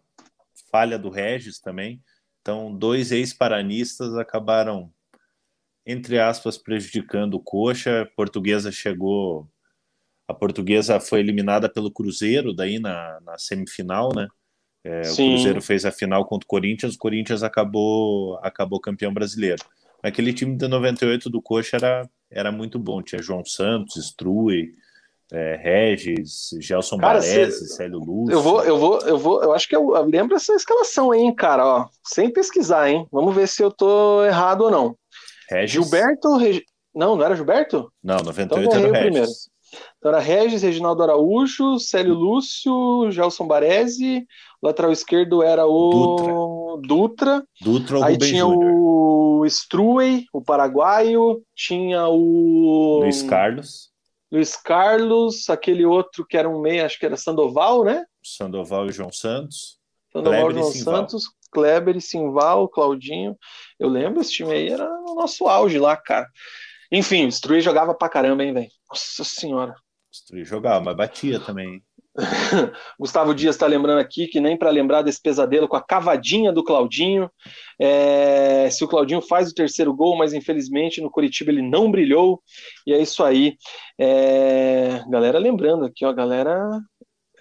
falha 0.72 1.00
do 1.00 1.10
Regis 1.10 1.60
também. 1.60 2.00
Então, 2.42 2.72
dois 2.72 3.12
ex-paranistas 3.12 4.16
acabaram, 4.16 4.94
entre 5.84 6.20
aspas, 6.20 6.60
prejudicando 6.60 7.34
o 7.34 7.40
Coxa. 7.40 8.04
A 8.04 8.06
portuguesa 8.06 8.72
chegou 8.72 9.50
a 10.30 10.34
portuguesa 10.34 11.00
foi 11.00 11.22
eliminada 11.22 11.68
pelo 11.68 11.92
Cruzeiro 11.92 12.54
daí 12.54 12.78
na, 12.78 13.20
na 13.26 13.36
semifinal, 13.40 14.14
né? 14.16 14.28
É, 14.84 15.02
o 15.02 15.16
Cruzeiro 15.16 15.60
fez 15.60 15.86
a 15.86 15.92
final 15.92 16.24
contra 16.24 16.46
o 16.46 16.48
Corinthians, 16.48 16.94
o 16.94 17.00
Corinthians 17.00 17.42
acabou, 17.42 18.38
acabou 18.44 18.80
campeão 18.80 19.12
brasileiro. 19.12 19.64
Aquele 20.04 20.32
time 20.32 20.56
de 20.56 20.68
98 20.68 21.32
do 21.32 21.42
Coxa 21.42 21.78
era, 21.78 22.10
era 22.30 22.52
muito 22.52 22.78
bom. 22.78 23.02
Tinha 23.02 23.24
João 23.24 23.44
Santos, 23.44 23.96
Strui, 23.98 24.70
é, 25.34 25.56
Regis, 25.56 26.52
Gelson 26.60 27.00
cara, 27.00 27.20
Baresi, 27.20 27.68
cê... 27.68 27.74
Célio 27.78 27.98
Lúcio. 27.98 28.32
Eu 28.32 28.42
vou, 28.42 28.64
eu 28.64 28.78
vou, 28.78 29.00
eu 29.02 29.18
vou, 29.18 29.44
eu 29.44 29.52
acho 29.52 29.68
que 29.68 29.76
eu, 29.76 29.96
eu 29.96 30.04
lembro 30.04 30.36
essa 30.36 30.54
escalação 30.54 31.10
aí, 31.10 31.22
hein, 31.22 31.34
cara, 31.34 31.66
ó, 31.66 31.90
sem 32.06 32.32
pesquisar, 32.32 32.88
hein? 32.88 33.08
Vamos 33.12 33.34
ver 33.34 33.48
se 33.48 33.64
eu 33.64 33.72
tô 33.72 34.24
errado 34.24 34.62
ou 34.62 34.70
não. 34.70 34.96
Regis... 35.50 35.72
Gilberto, 35.72 36.38
Reg... 36.38 36.64
não, 36.94 37.16
não 37.16 37.26
era 37.26 37.36
Gilberto? 37.36 37.92
Não, 38.04 38.18
98 38.18 38.68
então, 38.68 38.80
era 38.80 38.90
o 38.90 38.92
Regis. 38.92 39.04
Primeiro. 39.04 39.32
Então 39.98 40.12
era 40.12 40.20
Regis, 40.20 40.64
Reginaldo 40.64 41.04
Araújo, 41.04 41.78
Célio 41.80 42.14
Lúcio, 42.14 43.12
Gelson 43.12 43.48
Baresi, 43.48 44.26
o 44.62 44.68
lateral 44.68 44.92
esquerdo 44.92 45.44
era 45.44 45.66
o 45.66 46.80
Dutra. 46.82 46.84
Dutra, 46.88 47.44
Dutra 47.62 48.06
Aí 48.06 48.18
tinha 48.18 48.46
o 48.48 49.46
Struey, 49.46 50.26
o 50.34 50.42
paraguaio, 50.42 51.42
tinha 51.56 52.08
o 52.08 53.00
Luiz 53.02 53.22
Carlos. 53.22 53.90
Luiz 54.32 54.56
Carlos, 54.56 55.50
aquele 55.50 55.86
outro 55.86 56.26
que 56.26 56.38
era 56.38 56.48
um 56.48 56.62
meia, 56.62 56.86
acho 56.86 57.00
que 57.00 57.06
era 57.06 57.18
Sandoval, 57.18 57.84
né? 57.84 58.06
Sandoval 58.24 58.88
e 58.88 58.92
João 58.92 59.12
Santos. 59.12 59.80
Sandoval 60.12 60.52
e 60.52 60.54
João 60.56 60.72
Santos, 60.72 61.24
Kleber 61.52 61.98
e 61.98 62.02
Simval, 62.02 62.68
Claudinho. 62.68 63.38
Eu 63.80 63.90
lembro, 63.90 64.22
esse 64.22 64.32
time 64.32 64.52
aí 64.52 64.70
era 64.70 64.88
no 64.88 65.16
nosso 65.16 65.48
auge 65.48 65.80
lá, 65.80 65.98
cara. 65.98 66.28
Enfim, 66.92 67.26
o 67.26 67.30
Struey 67.30 67.62
jogava 67.62 67.94
pra 67.94 68.10
caramba, 68.10 68.44
hein, 68.44 68.54
velho? 68.54 68.72
Nossa 68.90 69.24
senhora. 69.24 69.76
Destruir 70.12 70.46
jogava, 70.46 70.84
mas 70.84 70.98
batia 70.98 71.40
também. 71.40 71.84
Gustavo 73.00 73.34
Dias 73.34 73.56
está 73.56 73.68
lembrando 73.68 74.00
aqui 74.00 74.28
que 74.28 74.40
nem 74.40 74.58
para 74.58 74.70
lembrar 74.72 75.02
desse 75.02 75.22
pesadelo 75.22 75.68
com 75.68 75.76
a 75.76 75.84
cavadinha 75.84 76.52
do 76.52 76.64
Claudinho. 76.64 77.30
É, 77.80 78.70
se 78.70 78.84
o 78.84 78.88
Claudinho 78.88 79.22
faz 79.22 79.50
o 79.50 79.54
terceiro 79.54 79.94
gol, 79.94 80.18
mas 80.18 80.34
infelizmente 80.34 81.02
no 81.02 81.12
Curitiba 81.12 81.52
ele 81.52 81.62
não 81.62 81.92
brilhou. 81.92 82.42
E 82.86 82.94
é 82.94 83.00
isso 83.00 83.24
aí. 83.24 83.56
É, 84.00 85.04
galera 85.10 85.38
lembrando 85.38 85.86
aqui, 85.86 86.06
ó, 86.06 86.12
galera 86.12 86.68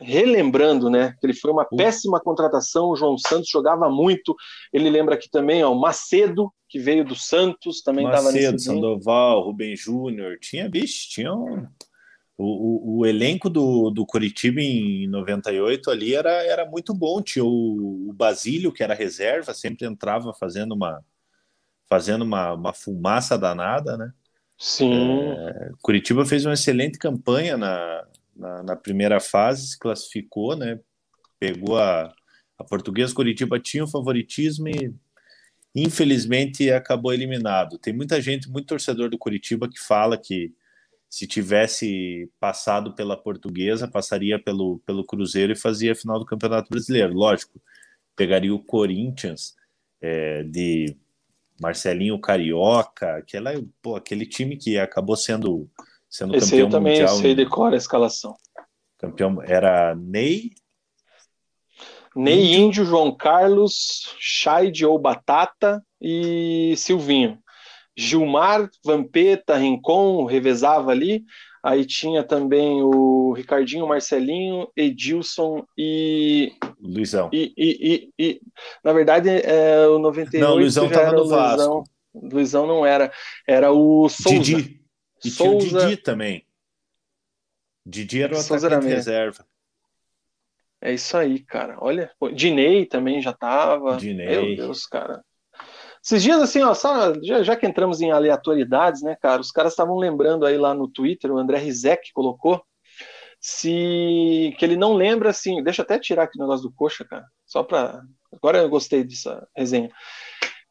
relembrando, 0.00 0.88
né? 0.90 1.14
Que 1.20 1.26
ele 1.26 1.34
foi 1.34 1.50
uma 1.50 1.64
péssima 1.64 2.20
contratação. 2.20 2.90
O 2.90 2.96
João 2.96 3.16
Santos 3.18 3.48
jogava 3.50 3.88
muito. 3.88 4.34
Ele 4.72 4.90
lembra 4.90 5.14
aqui 5.14 5.30
também, 5.30 5.62
ó, 5.62 5.72
o 5.72 5.80
Macedo, 5.80 6.52
que 6.68 6.78
veio 6.78 7.04
do 7.04 7.14
Santos, 7.14 7.82
também 7.82 8.06
estava 8.06 8.32
nesse. 8.32 8.44
Macedo, 8.44 8.60
Sandoval, 8.60 9.42
Rubem 9.42 9.76
Júnior. 9.76 10.38
Tinha, 10.40 10.68
bicho, 10.68 11.08
tinha 11.10 11.32
um 11.32 11.66
o, 12.38 12.44
o, 12.44 12.98
o, 12.98 13.06
elenco 13.06 13.50
do, 13.50 13.90
do 13.90 14.06
Curitiba 14.06 14.60
em 14.60 15.08
98 15.08 15.90
ali 15.90 16.14
era, 16.14 16.30
era 16.30 16.64
muito 16.64 16.94
bom. 16.94 17.20
Tinha 17.20 17.44
o, 17.44 18.08
o 18.08 18.12
Basílio, 18.12 18.72
que 18.72 18.82
era 18.82 18.94
reserva, 18.94 19.52
sempre 19.52 19.84
entrava 19.84 20.32
fazendo 20.32 20.72
uma, 20.72 21.04
fazendo 21.88 22.22
uma, 22.22 22.52
uma 22.52 22.72
fumaça 22.72 23.36
danada, 23.36 23.96
né? 23.96 24.12
Sim. 24.56 25.32
É, 25.32 25.70
Curitiba 25.82 26.24
fez 26.24 26.46
uma 26.46 26.54
excelente 26.54 26.96
campanha 26.96 27.56
na, 27.56 28.06
na, 28.38 28.62
na, 28.62 28.76
primeira 28.76 29.20
fase, 29.20 29.68
se 29.68 29.78
classificou, 29.78 30.56
né? 30.56 30.78
Pegou 31.38 31.76
a, 31.76 32.12
a 32.58 32.64
Portuguesa 32.64 33.14
Curitiba 33.14 33.58
tinha 33.58 33.84
o 33.84 33.88
favoritismo 33.90 34.68
e 34.68 34.94
infelizmente 35.74 36.70
acabou 36.70 37.12
eliminado. 37.12 37.78
Tem 37.78 37.92
muita 37.92 38.20
gente, 38.20 38.48
muito 38.48 38.66
torcedor 38.66 39.10
do 39.10 39.18
Curitiba 39.18 39.68
que 39.68 39.78
fala 39.78 40.16
que 40.16 40.52
se 41.08 41.26
tivesse 41.26 42.30
passado 42.38 42.94
pela 42.94 43.16
Portuguesa, 43.16 43.88
passaria 43.88 44.38
pelo, 44.38 44.78
pelo 44.80 45.04
Cruzeiro 45.04 45.52
e 45.52 45.56
fazia 45.56 45.92
a 45.92 45.96
final 45.96 46.18
do 46.18 46.26
Campeonato 46.26 46.68
Brasileiro. 46.68 47.14
Lógico, 47.14 47.60
pegaria 48.14 48.54
o 48.54 48.62
Corinthians 48.62 49.56
é, 50.00 50.42
de 50.42 50.96
Marcelinho 51.60 52.20
Carioca, 52.20 53.16
aquela, 53.16 53.52
pô, 53.82 53.96
aquele 53.96 54.26
time 54.26 54.56
que 54.56 54.78
acabou 54.78 55.16
sendo, 55.16 55.68
sendo 56.08 56.34
esse 56.36 56.50
campeão 56.50 56.66
aí 56.66 56.72
também, 56.72 56.92
mundial. 56.94 57.16
Esse 57.16 57.26
aí 57.26 57.34
decora 57.34 57.74
a 57.74 57.78
escalação. 57.78 58.34
Campeão 58.98 59.42
era 59.42 59.94
Ney. 59.94 60.50
Ney 62.16 62.54
Índio, 62.54 62.60
Índio 62.60 62.84
João 62.84 63.16
Carlos, 63.16 64.14
Chaide 64.18 64.84
ou 64.84 64.98
Batata 64.98 65.82
e 66.00 66.74
Silvinho. 66.76 67.38
Gilmar, 67.96 68.68
Vampeta, 68.84 69.56
Rincon, 69.56 70.24
revezava 70.24 70.90
ali. 70.90 71.24
Aí 71.62 71.84
tinha 71.84 72.22
também 72.22 72.80
o 72.82 73.32
Ricardinho, 73.32 73.86
Marcelinho, 73.86 74.68
Edilson 74.76 75.64
e. 75.76 76.52
Luizão. 76.80 77.28
E, 77.32 77.52
e, 77.56 78.10
e, 78.18 78.24
e 78.24 78.40
na 78.84 78.92
verdade, 78.92 79.28
é, 79.28 79.86
o 79.88 79.98
98 79.98 80.44
não, 80.44 80.54
Luizão 80.54 80.86
estava 80.86 81.12
no 81.12 81.28
Vasco. 81.28 81.56
Luizão. 81.56 81.84
Luizão 82.14 82.66
não 82.66 82.86
era. 82.86 83.12
Era 83.46 83.72
o 83.72 84.08
Souza. 84.08 84.38
Didi. 84.38 84.77
E 85.24 85.30
Souza. 85.30 85.66
tinha 85.66 85.80
o 85.80 85.86
Didi 85.86 85.96
também. 86.02 86.46
Didi 87.84 88.22
era 88.22 88.34
o 88.34 88.36
Souza 88.36 88.66
atacante 88.66 88.86
era 88.86 88.96
reserva. 88.96 89.46
É 90.80 90.92
isso 90.92 91.16
aí, 91.16 91.40
cara. 91.40 91.76
Olha, 91.80 92.10
Dinei 92.32 92.86
também 92.86 93.20
já 93.20 93.32
tava. 93.32 93.96
Dinei. 93.96 94.26
Meu 94.28 94.56
Deus, 94.56 94.86
cara. 94.86 95.24
Esses 96.04 96.22
dias, 96.22 96.40
assim, 96.40 96.62
ó, 96.62 96.72
só, 96.74 97.12
já, 97.22 97.42
já, 97.42 97.56
que 97.56 97.66
entramos 97.66 98.00
em 98.00 98.12
aleatoriedades, 98.12 99.02
né, 99.02 99.16
cara, 99.20 99.40
os 99.40 99.50
caras 99.50 99.72
estavam 99.72 99.96
lembrando 99.96 100.46
aí 100.46 100.56
lá 100.56 100.72
no 100.72 100.88
Twitter, 100.88 101.30
o 101.30 101.36
André 101.36 101.58
Rizek 101.58 102.12
colocou, 102.12 102.62
se 103.40 104.54
que 104.56 104.64
ele 104.64 104.76
não 104.76 104.94
lembra, 104.94 105.30
assim, 105.30 105.62
deixa 105.62 105.82
eu 105.82 105.84
até 105.84 105.98
tirar 105.98 106.22
aqui 106.22 106.38
o 106.38 106.40
negócio 106.40 106.68
do 106.68 106.72
coxa, 106.72 107.04
cara, 107.04 107.26
só 107.44 107.64
para 107.64 108.00
Agora 108.32 108.58
eu 108.58 108.68
gostei 108.68 109.04
dessa 109.04 109.46
resenha. 109.56 109.90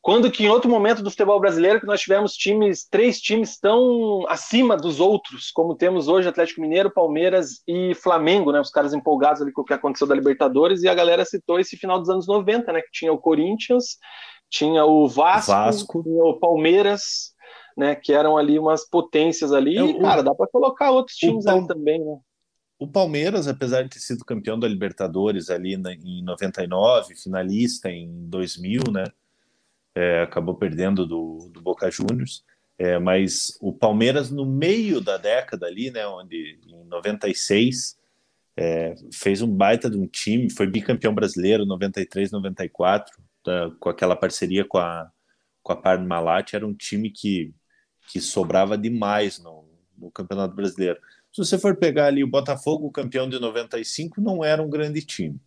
Quando 0.08 0.32
que 0.32 0.46
em 0.46 0.48
outro 0.48 0.72
momento 0.72 1.04
do 1.04 1.12
futebol 1.12 1.38
brasileiro 1.38 1.82
que 1.82 1.86
nós 1.86 2.00
tivemos 2.00 2.32
times, 2.32 2.88
três 2.90 3.20
times 3.20 3.60
tão 3.60 4.26
acima 4.30 4.78
dos 4.78 5.02
outros, 5.02 5.52
como 5.52 5.76
temos 5.76 6.08
hoje 6.08 6.30
Atlético 6.30 6.62
Mineiro, 6.62 6.90
Palmeiras 6.90 7.62
e 7.68 7.94
Flamengo, 7.94 8.54
né? 8.54 8.62
Os 8.62 8.70
caras 8.70 8.94
empolgados 8.94 9.42
ali 9.42 9.52
com 9.52 9.64
o 9.64 9.66
que 9.66 9.74
aconteceu 9.74 10.08
da 10.08 10.16
Libertadores 10.16 10.82
e 10.82 10.88
a 10.88 10.96
galera 10.96 11.26
citou 11.26 11.60
esse 11.60 11.76
final 11.76 12.00
dos 12.00 12.10
anos 12.10 12.26
90, 12.26 12.72
né? 12.72 12.80
Que 12.80 12.90
tinha 12.90 13.12
o 13.12 13.18
Corinthians, 13.18 13.98
tinha 14.50 14.86
o 14.86 15.10
Vasco, 15.10 15.52
Vasco. 15.52 16.02
tinha 16.02 16.24
o 16.24 16.40
Palmeiras, 16.40 17.34
né? 17.76 17.94
Que 17.94 18.14
eram 18.14 18.38
ali 18.38 18.58
umas 18.58 18.90
potências 18.90 19.52
ali. 19.52 19.78
É, 19.78 19.84
e, 19.84 20.00
cara, 20.00 20.24
dá 20.24 20.34
para 20.34 20.48
colocar 20.48 20.90
outros 20.90 21.18
times 21.18 21.46
ali 21.46 21.68
também, 21.68 22.00
né? 22.00 22.18
O 22.80 22.88
Palmeiras, 22.88 23.46
apesar 23.46 23.84
de 23.84 23.90
ter 23.90 24.00
sido 24.00 24.24
campeão 24.24 24.58
da 24.58 24.70
Libertadores 24.70 25.50
ali 25.50 25.74
em 25.76 26.24
99, 26.24 27.14
finalista 27.14 27.90
em 27.90 28.30
2000, 28.30 28.84
né? 28.90 29.04
É, 29.98 30.22
acabou 30.22 30.54
perdendo 30.54 31.08
do, 31.08 31.50
do 31.52 31.60
Boca 31.60 31.90
Juniors. 31.90 32.44
É, 32.78 33.00
mas 33.00 33.58
o 33.60 33.74
Palmeiras, 33.74 34.30
no 34.30 34.46
meio 34.46 35.02
da 35.02 35.18
década 35.18 35.66
ali, 35.66 35.90
né, 35.90 36.06
onde 36.06 36.60
em 36.68 36.84
96 36.86 37.98
é, 38.56 38.94
fez 39.12 39.42
um 39.42 39.52
baita 39.52 39.90
de 39.90 39.98
um 39.98 40.06
time, 40.06 40.52
foi 40.52 40.68
bicampeão 40.68 41.16
brasileiro 41.16 41.66
93, 41.66 42.30
94, 42.30 43.18
tá, 43.44 43.72
com 43.80 43.90
aquela 43.90 44.16
parceria 44.16 44.64
com 44.64 44.78
a, 44.78 45.12
com 45.64 45.74
a 45.74 45.76
Parmalat, 45.76 46.54
era 46.54 46.68
um 46.68 46.76
time 46.76 47.10
que, 47.10 47.52
que 48.08 48.22
sobrava 48.22 48.78
demais 48.78 49.40
no, 49.40 49.66
no 49.98 50.12
Campeonato 50.12 50.54
Brasileiro. 50.54 51.00
Se 51.34 51.44
você 51.44 51.58
for 51.58 51.76
pegar 51.76 52.06
ali 52.06 52.24
o 52.24 52.30
Botafogo, 52.30 52.92
campeão 52.92 53.28
de 53.28 53.40
95, 53.40 54.22
não 54.22 54.46
era 54.46 54.62
um 54.62 54.70
grande 54.70 55.02
time. 55.02 55.42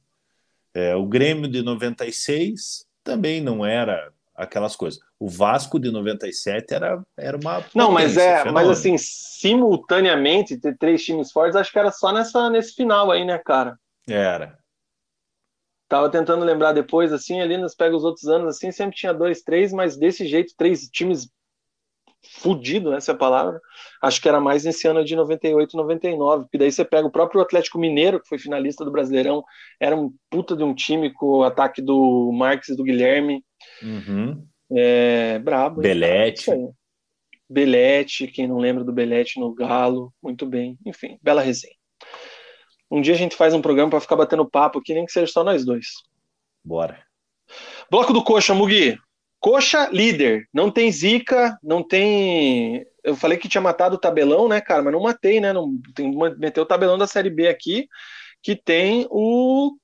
É, 0.74 0.96
o 0.96 1.06
Grêmio 1.06 1.48
de 1.48 1.62
96 1.62 2.84
também 3.04 3.40
não 3.40 3.64
era 3.64 4.12
aquelas 4.40 4.74
coisas. 4.74 4.98
O 5.18 5.28
Vasco 5.28 5.78
de 5.78 5.90
97 5.90 6.72
era, 6.74 7.02
era 7.16 7.36
uma. 7.36 7.64
Não, 7.74 7.92
mas 7.92 8.16
é, 8.16 8.38
fenômeno. 8.38 8.54
mas 8.54 8.68
assim, 8.68 8.96
simultaneamente, 8.98 10.58
ter 10.58 10.76
três 10.78 11.04
times 11.04 11.30
fortes, 11.30 11.54
acho 11.54 11.70
que 11.70 11.78
era 11.78 11.92
só 11.92 12.10
nessa, 12.12 12.48
nesse 12.48 12.74
final 12.74 13.10
aí, 13.10 13.24
né, 13.24 13.38
cara? 13.38 13.78
Era. 14.08 14.58
Tava 15.88 16.08
tentando 16.08 16.44
lembrar 16.44 16.72
depois, 16.72 17.12
assim, 17.12 17.40
ali 17.40 17.58
nos 17.58 17.74
pega 17.74 17.96
os 17.96 18.04
outros 18.04 18.28
anos, 18.28 18.56
assim, 18.56 18.70
sempre 18.72 18.96
tinha 18.96 19.12
dois, 19.12 19.42
três, 19.42 19.72
mas 19.72 19.96
desse 19.96 20.26
jeito, 20.26 20.54
três 20.56 20.88
times 20.88 21.28
fudido, 22.22 22.92
essa 22.92 23.12
é 23.12 23.14
a 23.14 23.18
palavra. 23.18 23.60
Acho 24.02 24.20
que 24.20 24.28
era 24.28 24.40
mais 24.40 24.64
nesse 24.64 24.86
ano 24.86 25.04
de 25.04 25.16
98, 25.16 25.76
99, 25.76 26.44
porque 26.44 26.58
daí 26.58 26.70
você 26.70 26.84
pega 26.84 27.06
o 27.06 27.10
próprio 27.10 27.40
Atlético 27.40 27.78
Mineiro, 27.78 28.20
que 28.20 28.28
foi 28.28 28.38
finalista 28.38 28.84
do 28.84 28.90
Brasileirão, 28.90 29.44
era 29.78 29.96
um 29.96 30.12
puta 30.28 30.56
de 30.56 30.62
um 30.62 30.74
time 30.74 31.12
com 31.12 31.38
o 31.38 31.44
ataque 31.44 31.80
do 31.80 32.30
Marques 32.32 32.70
e 32.70 32.76
do 32.76 32.84
Guilherme. 32.84 33.44
Uhum. 33.82 34.46
É, 34.72 35.38
brabo. 35.38 35.80
Belete. 35.80 36.50
Belete, 37.48 38.28
quem 38.28 38.46
não 38.46 38.58
lembra 38.58 38.84
do 38.84 38.92
Belete 38.92 39.40
no 39.40 39.52
Galo, 39.52 40.12
muito 40.22 40.46
bem. 40.46 40.78
Enfim, 40.86 41.18
bela 41.20 41.42
resenha. 41.42 41.74
Um 42.88 43.00
dia 43.00 43.14
a 43.14 43.16
gente 43.16 43.34
faz 43.34 43.54
um 43.54 43.62
programa 43.62 43.90
para 43.90 44.00
ficar 44.00 44.16
batendo 44.16 44.48
papo 44.48 44.78
aqui, 44.78 44.94
nem 44.94 45.04
que 45.04 45.12
seja 45.12 45.32
só 45.32 45.42
nós 45.42 45.64
dois. 45.64 45.86
Bora. 46.64 47.02
Bloco 47.90 48.12
do 48.12 48.22
Coxa, 48.22 48.54
Mugi. 48.54 48.96
Coxa 49.40 49.88
líder, 49.90 50.46
não 50.52 50.70
tem 50.70 50.92
zica, 50.92 51.58
não 51.62 51.82
tem. 51.82 52.84
Eu 53.02 53.16
falei 53.16 53.38
que 53.38 53.48
tinha 53.48 53.60
matado 53.60 53.96
o 53.96 53.98
tabelão, 53.98 54.46
né, 54.48 54.60
cara? 54.60 54.82
Mas 54.82 54.92
não 54.92 55.00
matei, 55.00 55.40
né? 55.40 55.52
Não 55.52 55.80
tem 55.94 56.14
meter 56.38 56.60
o 56.60 56.66
tabelão 56.66 56.98
da 56.98 57.06
Série 57.06 57.30
B 57.30 57.48
aqui, 57.48 57.88
que 58.42 58.54
tem 58.54 59.06
o 59.10 59.74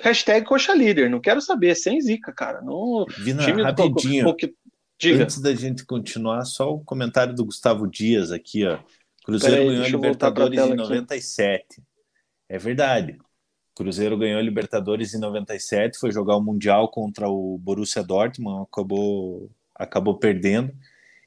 hashtag 0.00 0.46
Coxa 0.46 0.72
líder. 0.72 1.10
Não 1.10 1.20
quero 1.20 1.40
saber, 1.40 1.74
sem 1.74 2.00
zica, 2.00 2.32
cara. 2.32 2.62
Não, 2.62 3.04
Vina, 3.18 3.44
time 3.44 3.62
rapidinho. 3.62 4.24
Do... 4.24 4.36
Diga. 5.00 5.24
Antes 5.24 5.40
da 5.40 5.52
gente 5.52 5.84
continuar, 5.84 6.44
só 6.44 6.72
o 6.72 6.84
comentário 6.84 7.34
do 7.34 7.44
Gustavo 7.44 7.88
Dias 7.90 8.30
aqui, 8.30 8.64
ó. 8.64 8.78
Cruzeiro 9.24 9.66
ganhou 9.66 9.84
Libertadores 9.84 10.60
em 10.60 10.74
97. 10.76 11.64
Aqui. 11.64 11.82
É 12.48 12.56
verdade. 12.56 13.18
Cruzeiro 13.74 14.18
ganhou 14.18 14.38
a 14.38 14.42
Libertadores 14.42 15.14
em 15.14 15.18
97, 15.18 15.98
foi 15.98 16.12
jogar 16.12 16.36
o 16.36 16.42
Mundial 16.42 16.88
contra 16.90 17.28
o 17.28 17.58
Borussia 17.58 18.02
Dortmund, 18.02 18.66
acabou, 18.70 19.50
acabou 19.74 20.18
perdendo. 20.18 20.72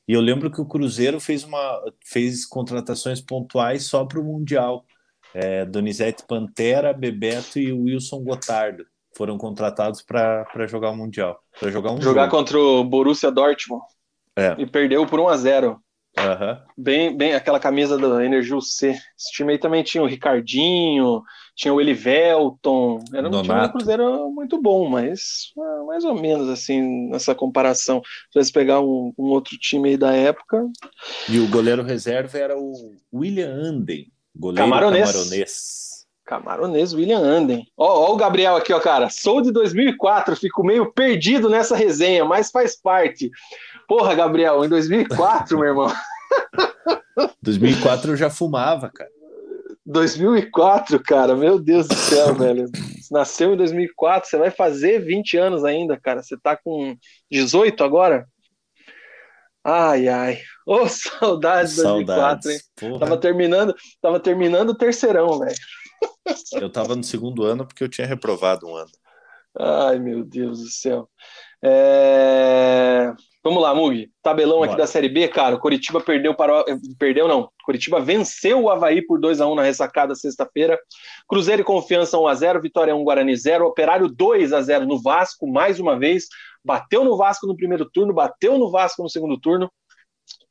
E 0.08 0.14
eu 0.14 0.22
lembro 0.22 0.52
que 0.52 0.62
o 0.62 0.66
Cruzeiro 0.66 1.20
fez, 1.20 1.44
uma, 1.44 1.82
fez 2.04 2.46
contratações 2.46 3.20
pontuais 3.20 3.86
só 3.86 4.06
para 4.06 4.20
o 4.20 4.24
Mundial. 4.24 4.86
É, 5.34 5.66
Donizete 5.66 6.24
Pantera, 6.28 6.94
Bebeto 6.94 7.60
e 7.60 7.74
Wilson 7.74 8.24
Gotardo 8.24 8.86
foram 9.18 9.38
contratados 9.38 10.02
para 10.02 10.46
jogar 10.68 10.92
o 10.92 10.96
Mundial. 10.96 11.40
Para 11.60 11.72
jogar 11.72 11.92
um 11.92 12.02
Jogar 12.02 12.26
jogo. 12.26 12.38
contra 12.38 12.60
o 12.60 12.84
Borussia 12.84 13.32
Dortmund. 13.32 13.84
É. 14.36 14.56
E 14.60 14.66
perdeu 14.66 15.06
por 15.08 15.20
1 15.20 15.28
a 15.30 15.38
0 15.38 15.82
Uhum. 16.18 16.58
Bem, 16.78 17.18
bem 17.18 17.34
aquela 17.34 17.60
camisa 17.60 17.98
da 17.98 18.24
Energio 18.24 18.62
C. 18.62 18.92
Esse 18.92 19.32
time 19.34 19.52
aí 19.52 19.60
também 19.60 19.84
tinha 19.84 20.02
o 20.02 20.08
Ricardinho, 20.08 21.22
tinha 21.56 21.74
o 21.74 21.80
Elivelton. 21.80 23.00
Era 23.14 23.28
um 23.28 23.32
Donato. 23.32 23.48
time 23.48 23.62
do 23.62 23.72
Cruzeiro 23.72 24.30
muito 24.32 24.62
bom, 24.62 24.90
mas 24.90 25.54
ah, 25.58 25.84
mais 25.88 26.04
ou 26.04 26.14
menos 26.14 26.50
assim, 26.50 27.10
nessa 27.10 27.34
comparação. 27.34 28.02
Se 28.32 28.44
você 28.44 28.52
pegar 28.52 28.82
um, 28.82 29.14
um, 29.18 29.26
outro 29.26 29.58
time 29.58 29.90
aí 29.90 29.98
da 29.98 30.14
época. 30.14 30.68
E 31.30 31.40
o 31.40 31.48
goleiro 31.48 31.82
reserva 31.82 32.38
era 32.38 32.58
o 32.58 32.74
William 33.14 33.50
Anden, 33.50 34.12
goleiro 34.36 34.70
camaronês. 34.70 35.12
camaronês. 35.12 35.86
Camaronês 36.26 36.94
William 36.94 37.20
Anden. 37.20 37.66
Ó, 37.78 38.10
ó, 38.10 38.14
o 38.14 38.18
Gabriel 38.18 38.56
aqui, 38.56 38.74
ó, 38.74 38.80
cara. 38.80 39.10
Sou 39.10 39.42
de 39.42 39.52
2004, 39.52 40.36
fico 40.36 40.64
meio 40.64 40.92
perdido 40.92 41.50
nessa 41.50 41.76
resenha, 41.76 42.26
mas 42.26 42.50
faz 42.50 42.76
parte. 42.76 43.30
Porra, 43.88 44.16
Gabriel, 44.16 44.66
em 44.66 44.70
2004, 44.70 45.58
meu 45.58 45.68
irmão. 45.68 45.94
2004 47.44 48.14
eu 48.14 48.18
já 48.18 48.30
fumava, 48.30 48.90
cara. 48.90 49.10
2004, 49.86 51.02
cara, 51.04 51.36
meu 51.36 51.60
Deus 51.60 51.88
do 51.88 51.96
céu, 51.96 52.34
velho. 52.36 52.68
Você 52.68 53.14
nasceu 53.14 53.54
em 53.54 53.58
2004, 53.58 54.30
você 54.30 54.38
vai 54.38 54.50
fazer 54.50 55.00
20 55.00 55.38
anos 55.38 55.64
ainda, 55.64 56.00
cara. 56.00 56.24
Você 56.24 56.36
tá 56.38 56.58
com 56.58 56.98
18 57.30 57.84
agora? 57.84 58.28
Ai, 59.64 60.08
ai. 60.08 60.40
Ô, 60.66 60.82
oh, 60.82 60.88
saudades 60.90 61.76
de 61.76 61.84
2004, 61.84 62.52
hein? 62.52 62.60
Porra. 62.76 63.00
Tava 63.00 63.18
terminando, 63.18 63.76
tava 64.02 64.20
terminando 64.20 64.70
o 64.70 64.78
terceirão, 64.78 65.40
velho. 65.40 65.56
Eu 66.54 66.72
tava 66.72 66.96
no 66.96 67.04
segundo 67.04 67.44
ano 67.44 67.66
porque 67.66 67.84
eu 67.84 67.90
tinha 67.90 68.06
reprovado 68.06 68.68
um 68.68 68.76
ano. 68.76 68.90
Ai, 69.58 70.00
meu 70.00 70.24
Deus 70.24 70.60
do 70.60 70.70
céu. 70.70 71.10
É... 71.64 73.14
Vamos 73.46 73.62
lá, 73.62 73.76
Mugi. 73.76 74.10
Tabelão 74.24 74.58
Bora. 74.58 74.72
aqui 74.72 74.78
da 74.80 74.88
Série 74.88 75.08
B, 75.08 75.28
cara. 75.28 75.56
Coritiba 75.60 76.02
perdeu 76.02 76.34
para. 76.34 76.66
Perdeu, 76.98 77.28
não. 77.28 77.48
Coritiba 77.64 78.00
venceu 78.00 78.64
o 78.64 78.72
Havaí 78.72 79.06
por 79.06 79.20
2 79.20 79.40
a 79.40 79.46
1 79.46 79.54
na 79.54 79.62
ressacada 79.62 80.16
sexta-feira. 80.16 80.80
Cruzeiro 81.28 81.62
e 81.62 81.64
Confiança 81.64 82.18
1x0, 82.18 82.60
Vitória 82.60 82.96
1, 82.96 83.04
Guarani 83.04 83.38
0. 83.38 83.68
Operário 83.68 84.10
2 84.10 84.52
a 84.52 84.64
0 84.64 84.88
no 84.88 85.00
Vasco, 85.00 85.46
mais 85.46 85.80
uma 85.80 85.96
vez. 85.96 86.26
Bateu 86.64 87.04
no 87.06 87.16
Vasco 87.16 87.46
no 87.46 87.56
primeiro 87.56 87.88
turno, 87.88 88.16
bateu 88.16 88.58
no 88.58 88.72
Vasco 88.72 89.04
no 89.04 89.10
segundo 89.12 89.40
turno. 89.40 89.72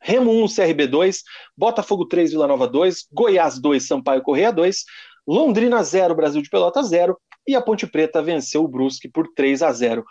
Remo 0.01 0.31
1, 0.45 0.47
CRB 0.55 0.87
2. 0.87 1.23
Botafogo 1.57 2.07
3, 2.07 2.31
Vila 2.31 2.47
Nova 2.47 2.69
2. 2.69 3.09
Goiás 3.13 3.59
2, 3.61 3.89
Sampaio 3.89 4.23
Correia 4.23 4.53
2. 4.53 4.85
Londrina 5.27 5.83
0, 5.83 6.15
Brasil 6.15 6.41
de 6.41 6.49
Pelota 6.49 6.81
0. 6.81 7.19
E 7.45 7.57
a 7.57 7.61
Ponte 7.61 7.89
Preta 7.89 8.23
venceu 8.23 8.63
o 8.63 8.69
Brusque 8.69 9.09
por 9.09 9.27
3 9.35 9.63
a 9.63 9.73
0. 9.73 10.05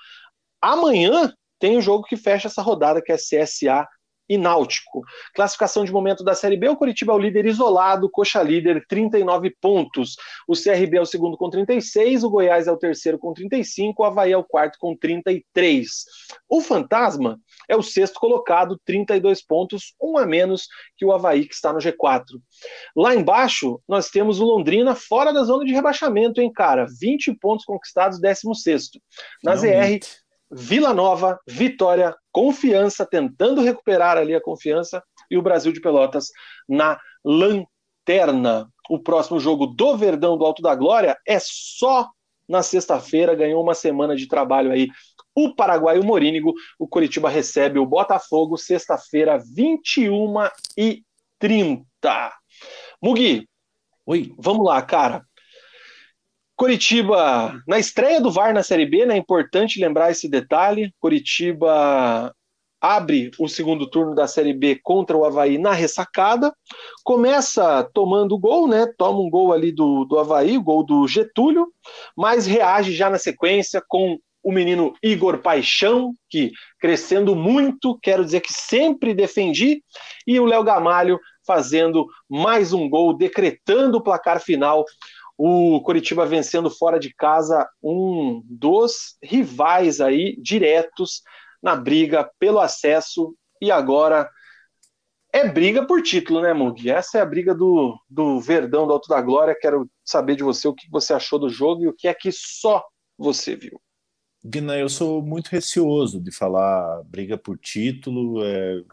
Amanhã 0.61 1.33
tem 1.63 1.77
o 1.77 1.79
um 1.79 1.81
jogo 1.81 2.03
que 2.03 2.17
fecha 2.17 2.49
essa 2.49 2.61
rodada, 2.61 3.01
que 3.01 3.09
é 3.09 3.15
CSA 3.15 3.87
e 4.27 4.37
Náutico. 4.37 5.01
Classificação 5.33 5.85
de 5.85 5.93
momento 5.93 6.21
da 6.21 6.35
Série 6.35 6.57
B, 6.57 6.67
o 6.67 6.75
Curitiba 6.75 7.13
é 7.13 7.15
o 7.15 7.19
líder 7.19 7.45
isolado, 7.45 8.09
Coxa 8.09 8.43
líder, 8.43 8.85
39 8.85 9.55
pontos. 9.61 10.17
O 10.45 10.55
CRB 10.55 10.97
é 10.97 11.01
o 11.01 11.05
segundo 11.05 11.37
com 11.37 11.49
36, 11.49 12.25
o 12.25 12.29
Goiás 12.29 12.67
é 12.67 12.71
o 12.73 12.75
terceiro 12.75 13.17
com 13.17 13.31
35, 13.31 14.03
o 14.03 14.05
Havaí 14.05 14.33
é 14.33 14.37
o 14.37 14.43
quarto 14.43 14.77
com 14.77 14.93
33. 14.93 15.87
O 16.49 16.59
Fantasma 16.59 17.39
é 17.69 17.77
o 17.77 17.81
sexto 17.81 18.19
colocado, 18.19 18.77
32 18.83 19.41
pontos, 19.41 19.95
um 20.01 20.17
a 20.17 20.25
menos 20.25 20.67
que 20.97 21.05
o 21.05 21.13
Havaí, 21.13 21.47
que 21.47 21.55
está 21.55 21.71
no 21.71 21.79
G4. 21.79 22.25
Lá 22.93 23.15
embaixo, 23.15 23.79
nós 23.87 24.09
temos 24.09 24.41
o 24.41 24.45
Londrina 24.45 24.95
fora 24.95 25.31
da 25.31 25.45
zona 25.45 25.63
de 25.63 25.71
rebaixamento, 25.71 26.41
hein, 26.41 26.51
cara? 26.51 26.87
20 26.99 27.33
pontos 27.39 27.63
conquistados, 27.63 28.19
16. 28.19 28.89
Na 29.41 29.55
ZR, 29.55 29.99
Vila 30.53 30.93
Nova, 30.93 31.39
Vitória, 31.47 32.15
Confiança, 32.31 33.05
tentando 33.05 33.61
recuperar 33.61 34.17
ali 34.17 34.35
a 34.35 34.41
confiança, 34.41 35.03
e 35.29 35.37
o 35.37 35.41
Brasil 35.41 35.71
de 35.71 35.81
Pelotas 35.81 36.27
na 36.67 36.99
lanterna. 37.23 38.69
O 38.89 38.99
próximo 38.99 39.39
jogo 39.39 39.65
do 39.65 39.97
Verdão 39.97 40.37
do 40.37 40.45
Alto 40.45 40.61
da 40.61 40.75
Glória 40.75 41.17
é 41.27 41.37
só 41.39 42.09
na 42.47 42.61
sexta-feira, 42.61 43.35
ganhou 43.35 43.63
uma 43.63 43.73
semana 43.73 44.15
de 44.15 44.27
trabalho 44.27 44.71
aí. 44.71 44.89
O 45.35 45.55
Paraguai, 45.55 45.97
o 45.97 46.03
Morínigo, 46.03 46.53
o 46.77 46.87
Curitiba 46.87 47.29
recebe 47.29 47.79
o 47.79 47.85
Botafogo, 47.85 48.57
sexta-feira, 48.57 49.41
21 49.55 50.33
e 50.77 51.01
30. 51.39 51.83
Mugi, 53.01 53.47
Oi. 54.05 54.33
vamos 54.37 54.65
lá, 54.65 54.81
cara. 54.81 55.25
Curitiba, 56.55 57.59
na 57.67 57.79
estreia 57.79 58.21
do 58.21 58.31
VAR 58.31 58.53
na 58.53 58.63
Série 58.63 58.85
B, 58.85 59.05
né? 59.05 59.15
É 59.15 59.17
importante 59.17 59.79
lembrar 59.79 60.11
esse 60.11 60.29
detalhe. 60.29 60.93
Curitiba 60.99 62.33
abre 62.83 63.31
o 63.39 63.47
segundo 63.47 63.89
turno 63.89 64.13
da 64.13 64.27
Série 64.27 64.53
B 64.53 64.77
contra 64.83 65.15
o 65.15 65.23
Havaí 65.23 65.57
na 65.57 65.71
ressacada, 65.71 66.53
começa 67.01 67.89
tomando 67.93 68.37
gol, 68.37 68.67
né? 68.67 68.85
Toma 68.97 69.19
um 69.19 69.29
gol 69.29 69.53
ali 69.53 69.71
do, 69.71 70.03
do 70.03 70.19
Havaí, 70.19 70.57
gol 70.57 70.85
do 70.85 71.07
Getúlio, 71.07 71.67
mas 72.15 72.45
reage 72.45 72.93
já 72.93 73.09
na 73.09 73.17
sequência 73.17 73.81
com 73.87 74.19
o 74.43 74.51
menino 74.51 74.93
Igor 75.01 75.37
Paixão, 75.37 76.13
que 76.29 76.51
crescendo 76.77 77.33
muito, 77.33 77.97
quero 78.03 78.25
dizer 78.25 78.41
que 78.41 78.51
sempre 78.51 79.13
defendi, 79.13 79.81
e 80.27 80.37
o 80.37 80.45
Léo 80.45 80.65
Gamalho 80.65 81.17
fazendo 81.47 82.05
mais 82.29 82.73
um 82.73 82.89
gol, 82.89 83.15
decretando 83.15 83.97
o 83.97 84.03
placar 84.03 84.41
final. 84.41 84.83
O 85.37 85.81
Coritiba 85.81 86.25
vencendo 86.25 86.69
fora 86.69 86.99
de 86.99 87.13
casa 87.13 87.67
um 87.81 88.41
dos 88.45 89.17
rivais 89.21 89.99
aí 89.99 90.35
diretos 90.41 91.21
na 91.61 91.75
briga 91.75 92.29
pelo 92.39 92.59
acesso 92.59 93.35
e 93.61 93.71
agora 93.71 94.29
é 95.33 95.49
briga 95.49 95.85
por 95.87 96.03
título, 96.03 96.41
né, 96.41 96.53
Mugi? 96.53 96.91
Essa 96.91 97.17
é 97.17 97.21
a 97.21 97.25
briga 97.25 97.55
do, 97.55 97.97
do 98.07 98.39
Verdão 98.39 98.85
do 98.85 98.93
Alto 98.93 99.09
da 99.09 99.19
Glória. 99.19 99.57
Quero 99.59 99.89
saber 100.05 100.35
de 100.35 100.43
você 100.43 100.67
o 100.67 100.75
que 100.75 100.87
você 100.91 101.11
achou 101.11 101.39
do 101.39 101.49
jogo 101.49 101.83
e 101.83 101.87
o 101.87 101.93
que 101.93 102.07
é 102.07 102.13
que 102.13 102.31
só 102.31 102.83
você 103.17 103.55
viu. 103.55 103.81
Guina, 104.45 104.77
eu 104.77 104.87
sou 104.89 105.23
muito 105.23 105.47
receoso 105.47 106.21
de 106.21 106.31
falar 106.31 107.01
briga 107.05 107.35
por 107.35 107.57
título. 107.57 108.43
É... 108.45 108.83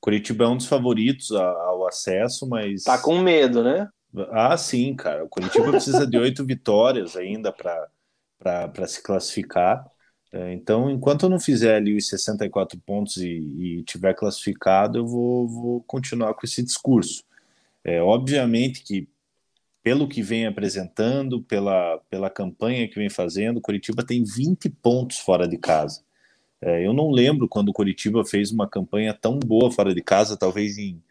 Curitiba 0.00 0.44
é 0.44 0.48
um 0.48 0.56
dos 0.58 0.66
favoritos 0.66 1.32
ao 1.32 1.86
acesso, 1.86 2.46
mas. 2.46 2.82
Tá 2.82 2.98
com 2.98 3.18
medo, 3.18 3.64
né? 3.64 3.88
Ah, 4.30 4.56
sim, 4.56 4.94
cara. 4.94 5.24
O 5.24 5.28
Curitiba 5.28 5.70
precisa 5.70 6.06
de 6.06 6.16
oito 6.16 6.44
vitórias 6.44 7.16
ainda 7.16 7.52
para 7.52 8.86
se 8.86 9.02
classificar. 9.02 9.84
É, 10.32 10.52
então, 10.52 10.90
enquanto 10.90 11.24
eu 11.24 11.30
não 11.30 11.38
fizer 11.38 11.76
ali 11.76 11.96
os 11.96 12.08
64 12.08 12.78
pontos 12.80 13.16
e, 13.18 13.28
e 13.28 13.82
tiver 13.84 14.14
classificado, 14.14 14.98
eu 14.98 15.06
vou, 15.06 15.48
vou 15.48 15.80
continuar 15.82 16.34
com 16.34 16.44
esse 16.44 16.62
discurso. 16.62 17.24
É, 17.84 18.00
obviamente 18.00 18.82
que, 18.82 19.08
pelo 19.82 20.08
que 20.08 20.22
vem 20.22 20.46
apresentando, 20.46 21.42
pela, 21.42 21.98
pela 22.10 22.30
campanha 22.30 22.88
que 22.88 22.96
vem 22.96 23.10
fazendo, 23.10 23.60
Curitiba 23.60 24.04
tem 24.04 24.24
20 24.24 24.68
pontos 24.70 25.18
fora 25.18 25.46
de 25.46 25.58
casa. 25.58 26.02
É, 26.60 26.86
eu 26.86 26.92
não 26.92 27.10
lembro 27.10 27.48
quando 27.48 27.68
o 27.68 27.72
Curitiba 27.72 28.24
fez 28.24 28.50
uma 28.50 28.68
campanha 28.68 29.12
tão 29.14 29.38
boa 29.38 29.70
fora 29.70 29.94
de 29.94 30.02
casa, 30.02 30.36
talvez 30.36 30.78
em 30.78 31.02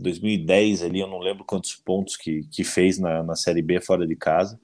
2010 0.00 0.82
ali, 0.82 1.00
eu 1.00 1.06
não 1.06 1.18
lembro 1.18 1.44
quantos 1.44 1.74
pontos 1.74 2.16
que, 2.16 2.42
que 2.50 2.64
fez 2.64 2.98
na, 2.98 3.22
na 3.22 3.36
Série 3.36 3.62
B 3.62 3.80
fora 3.80 4.06
de 4.06 4.16
casa. 4.16 4.60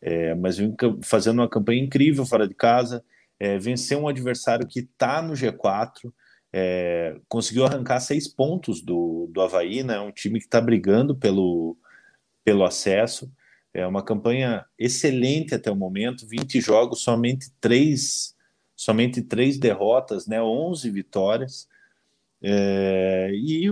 É, 0.00 0.34
mas 0.34 0.56
vem 0.56 0.74
fazendo 1.02 1.40
uma 1.40 1.48
campanha 1.48 1.82
incrível 1.82 2.24
fora 2.24 2.48
de 2.48 2.54
casa, 2.54 3.04
é, 3.38 3.58
vencer 3.58 3.98
um 3.98 4.08
adversário 4.08 4.66
que 4.66 4.80
está 4.80 5.20
no 5.20 5.34
G4, 5.34 6.10
é, 6.52 7.16
conseguiu 7.28 7.64
arrancar 7.64 8.00
seis 8.00 8.26
pontos 8.26 8.80
do, 8.80 9.28
do 9.30 9.40
Havaí, 9.40 9.82
né? 9.82 10.00
um 10.00 10.10
time 10.10 10.38
que 10.38 10.46
está 10.46 10.60
brigando 10.60 11.14
pelo, 11.14 11.76
pelo 12.44 12.64
acesso. 12.64 13.30
É 13.72 13.86
uma 13.86 14.02
campanha 14.02 14.64
excelente 14.78 15.54
até 15.54 15.70
o 15.70 15.76
momento, 15.76 16.26
20 16.26 16.60
jogos, 16.60 17.02
somente 17.02 17.50
três, 17.60 18.34
somente 18.74 19.22
três 19.22 19.58
derrotas, 19.58 20.26
né? 20.26 20.42
11 20.42 20.90
vitórias. 20.90 21.68
É, 22.42 23.30
e 23.32 23.70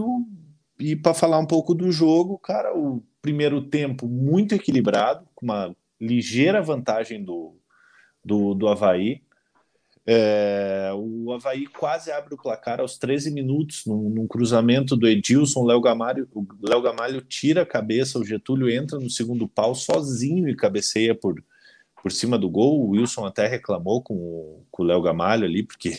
e 0.79 0.95
para 0.95 1.15
falar 1.15 1.39
um 1.39 1.47
pouco 1.47 1.75
do 1.75 1.91
jogo, 1.91 2.39
cara, 2.39 2.77
o 2.77 3.03
primeiro 3.21 3.63
tempo 3.63 4.07
muito 4.07 4.55
equilibrado, 4.55 5.27
com 5.35 5.45
uma 5.45 5.75
ligeira 6.01 6.63
vantagem 6.63 7.23
do, 7.23 7.57
do, 8.25 8.55
do 8.55 8.69
Havaí. 8.69 9.23
É, 10.07 10.91
o 10.95 11.33
Havaí 11.33 11.67
quase 11.67 12.11
abre 12.11 12.33
o 12.33 12.39
placar 12.39 12.81
aos 12.81 12.97
13 12.97 13.31
minutos, 13.31 13.85
num, 13.85 14.09
num 14.09 14.27
cruzamento 14.27 14.97
do 14.97 15.07
Edilson. 15.07 15.67
Léo 15.67 15.81
Gamalho, 15.81 16.29
o 16.33 16.47
Léo 16.63 16.81
Gamalho 16.81 17.21
tira 17.21 17.63
a 17.63 17.67
cabeça, 17.67 18.19
o 18.19 18.25
Getúlio 18.25 18.71
entra 18.71 18.99
no 18.99 19.11
segundo 19.11 19.49
pau 19.49 19.75
sozinho 19.75 20.49
e 20.49 20.57
cabeceia 20.57 21.15
por, 21.15 21.43
por 22.03 22.13
cima 22.13 22.39
do 22.39 22.49
gol. 22.49 22.81
O 22.81 22.91
Wilson 22.91 23.27
até 23.27 23.47
reclamou 23.47 24.01
com 24.01 24.15
o, 24.15 24.67
com 24.71 24.83
o 24.83 24.87
Léo 24.87 25.03
Gamalho 25.03 25.45
ali, 25.45 25.63
porque 25.63 25.91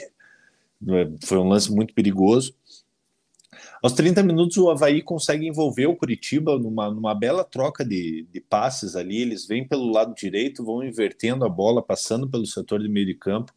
foi 1.23 1.37
um 1.37 1.49
lance 1.49 1.71
muito 1.71 1.93
perigoso. 1.93 2.55
Aos 3.81 3.93
30 3.93 4.21
minutos, 4.23 4.57
o 4.57 4.69
Havaí 4.69 5.01
consegue 5.01 5.47
envolver 5.47 5.87
o 5.87 5.95
Curitiba 5.95 6.57
numa, 6.59 6.89
numa 6.91 7.15
bela 7.15 7.43
troca 7.43 7.85
de, 7.85 8.27
de 8.31 8.41
passes 8.41 8.95
ali. 8.95 9.21
Eles 9.21 9.47
vêm 9.47 9.65
pelo 9.65 9.91
lado 9.91 10.13
direito, 10.13 10.65
vão 10.65 10.83
invertendo 10.83 11.45
a 11.45 11.49
bola, 11.49 11.81
passando 11.81 12.29
pelo 12.29 12.45
setor 12.45 12.81
de 12.81 12.89
meio 12.89 13.05
de 13.05 13.15
campo 13.15 13.53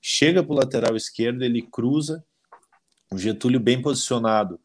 chega 0.00 0.42
para 0.42 0.52
o 0.52 0.56
lateral 0.56 0.96
esquerdo, 0.96 1.42
ele 1.42 1.62
cruza, 1.62 2.24
o 3.10 3.18
Getúlio 3.18 3.60
bem 3.60 3.80
posicionado, 3.80 4.60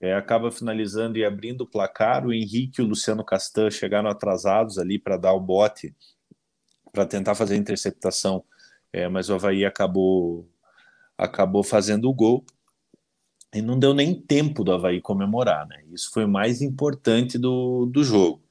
é, 0.00 0.14
acaba 0.14 0.50
finalizando 0.50 1.18
e 1.18 1.24
abrindo 1.24 1.62
o 1.62 1.66
placar. 1.66 2.26
O 2.26 2.32
Henrique 2.32 2.80
e 2.80 2.84
o 2.84 2.86
Luciano 2.86 3.24
Castan 3.24 3.70
chegaram 3.70 4.08
atrasados 4.08 4.78
ali 4.78 4.98
para 4.98 5.16
dar 5.16 5.32
o 5.32 5.40
bote, 5.40 5.94
para 6.92 7.04
tentar 7.04 7.34
fazer 7.34 7.54
a 7.54 7.58
interceptação, 7.58 8.44
é, 8.92 9.08
mas 9.08 9.28
o 9.28 9.34
Havaí 9.34 9.64
acabou, 9.64 10.48
acabou 11.16 11.62
fazendo 11.62 12.08
o 12.08 12.14
gol. 12.14 12.44
E 13.54 13.62
não 13.62 13.78
deu 13.78 13.94
nem 13.94 14.14
tempo 14.14 14.62
do 14.62 14.72
Havaí 14.72 15.00
comemorar, 15.00 15.66
né? 15.66 15.82
Isso 15.90 16.10
foi 16.12 16.24
o 16.24 16.28
mais 16.28 16.60
importante 16.60 17.38
do, 17.38 17.86
do 17.86 18.04
jogo. 18.04 18.42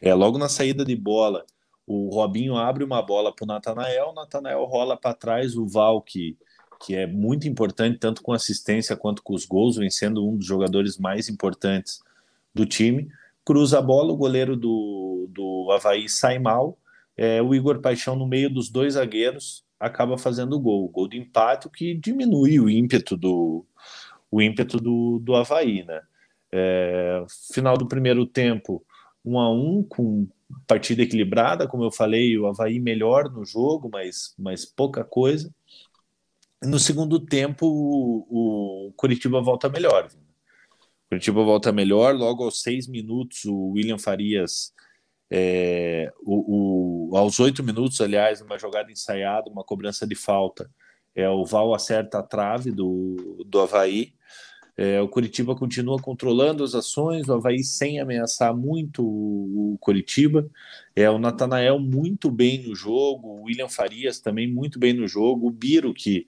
É, 0.00 0.14
logo 0.14 0.38
na 0.38 0.48
saída 0.48 0.84
de 0.84 0.94
bola, 0.94 1.44
o 1.86 2.08
Robinho 2.14 2.56
abre 2.56 2.84
uma 2.84 3.02
bola 3.02 3.34
para 3.34 3.44
o 3.44 3.46
Natanael, 3.46 4.10
o 4.10 4.14
Natanael 4.14 4.64
rola 4.64 4.96
para 4.96 5.14
trás, 5.14 5.56
o 5.56 5.66
Val, 5.66 6.00
que, 6.00 6.36
que 6.84 6.94
é 6.94 7.06
muito 7.06 7.48
importante, 7.48 7.98
tanto 7.98 8.22
com 8.22 8.32
assistência 8.32 8.96
quanto 8.96 9.22
com 9.22 9.34
os 9.34 9.44
gols, 9.44 9.76
vencendo 9.76 10.26
um 10.26 10.36
dos 10.36 10.46
jogadores 10.46 10.98
mais 10.98 11.28
importantes 11.28 12.00
do 12.54 12.64
time. 12.64 13.08
Cruza 13.44 13.78
a 13.78 13.82
bola, 13.82 14.12
o 14.12 14.16
goleiro 14.16 14.56
do, 14.56 15.28
do 15.30 15.68
Havaí 15.72 16.08
sai 16.08 16.38
mal. 16.38 16.78
É, 17.16 17.42
o 17.42 17.54
Igor 17.54 17.80
Paixão, 17.80 18.16
no 18.16 18.26
meio 18.26 18.48
dos 18.48 18.70
dois 18.70 18.94
zagueiros, 18.94 19.64
acaba 19.78 20.16
fazendo 20.16 20.56
o 20.56 20.60
gol. 20.60 20.84
O 20.84 20.88
gol 20.88 21.08
de 21.08 21.18
empate, 21.18 21.66
o 21.66 21.70
que 21.70 21.94
diminui 21.94 22.58
o 22.58 22.70
ímpeto 22.70 23.16
do, 23.16 23.66
o 24.34 24.42
ímpeto 24.42 24.78
do, 24.78 25.20
do 25.20 25.36
Havaí. 25.36 25.84
Né? 25.84 26.02
É, 26.52 27.24
final 27.54 27.78
do 27.78 27.86
primeiro 27.86 28.26
tempo, 28.26 28.84
um 29.24 29.38
a 29.38 29.48
um, 29.48 29.84
com 29.84 30.28
partida 30.66 31.02
equilibrada, 31.02 31.68
como 31.68 31.84
eu 31.84 31.92
falei, 31.92 32.36
o 32.36 32.46
Havaí 32.46 32.80
melhor 32.80 33.30
no 33.30 33.44
jogo, 33.44 33.88
mas, 33.92 34.34
mas 34.36 34.64
pouca 34.64 35.04
coisa. 35.04 35.54
No 36.64 36.80
segundo 36.80 37.20
tempo, 37.20 37.64
o, 37.64 38.88
o 38.88 38.92
Curitiba 38.96 39.40
volta 39.40 39.68
melhor. 39.68 40.06
O 40.06 41.08
Curitiba 41.10 41.44
volta 41.44 41.70
melhor, 41.70 42.16
logo 42.16 42.42
aos 42.42 42.60
seis 42.60 42.88
minutos, 42.88 43.44
o 43.44 43.68
William 43.70 43.98
Farias, 43.98 44.72
é, 45.30 46.12
o, 46.24 47.12
o, 47.12 47.16
aos 47.16 47.38
oito 47.38 47.62
minutos, 47.62 48.00
aliás, 48.00 48.40
uma 48.40 48.58
jogada 48.58 48.90
ensaiada, 48.90 49.48
uma 49.48 49.62
cobrança 49.62 50.04
de 50.04 50.16
falta, 50.16 50.68
é, 51.14 51.28
o 51.28 51.44
Val 51.44 51.74
acerta 51.74 52.18
a 52.18 52.22
trave 52.22 52.70
do, 52.70 53.44
do 53.46 53.60
Havaí, 53.60 54.14
é, 54.76 55.00
o 55.00 55.08
Curitiba 55.08 55.54
continua 55.54 56.00
controlando 56.00 56.64
as 56.64 56.74
ações, 56.74 57.28
o 57.28 57.34
Havaí 57.34 57.62
sem 57.62 58.00
ameaçar 58.00 58.54
muito 58.54 59.04
o, 59.04 59.78
Curitiba. 59.80 60.50
É, 60.96 61.08
o 61.08 61.18
Natanael 61.18 61.78
muito 61.78 62.30
bem 62.30 62.62
no 62.66 62.74
jogo, 62.74 63.28
o 63.28 63.42
William 63.44 63.68
Farias 63.68 64.18
também 64.18 64.50
muito 64.50 64.78
bem 64.78 64.92
no 64.92 65.06
jogo, 65.06 65.46
o 65.46 65.50
Biro, 65.50 65.94
que, 65.94 66.26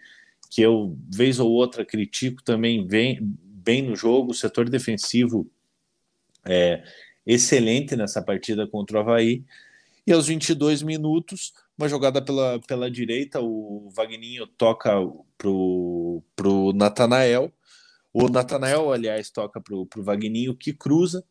que 0.48 0.62
eu, 0.62 0.96
vez 1.12 1.40
ou 1.40 1.50
outra, 1.50 1.84
critico 1.84 2.42
também 2.42 2.86
vem 2.86 3.18
bem 3.20 3.82
no 3.82 3.96
jogo, 3.96 4.30
o 4.30 4.34
setor 4.34 4.68
defensivo 4.68 5.50
é 6.44 6.84
excelente 7.26 7.96
nessa 7.96 8.22
partida 8.22 8.64
contra 8.66 8.98
o 8.98 9.00
Havaí. 9.00 9.44
E 10.06 10.12
aos 10.12 10.28
22 10.28 10.82
minutos, 10.82 11.52
uma 11.76 11.88
jogada 11.88 12.22
pela, 12.22 12.60
pela 12.60 12.90
direita, 12.90 13.40
o 13.40 13.90
Vagninho 13.94 14.46
toca 14.46 14.92
pro, 15.36 16.22
pro 16.34 16.72
Natanael 16.72 17.52
o 18.18 18.30
Natanael, 18.30 18.90
aliás, 18.90 19.28
toca 19.28 19.60
para 19.60 19.74
o 19.74 19.86
Vagninho, 19.98 20.56
que 20.56 20.72
cruza. 20.72 21.22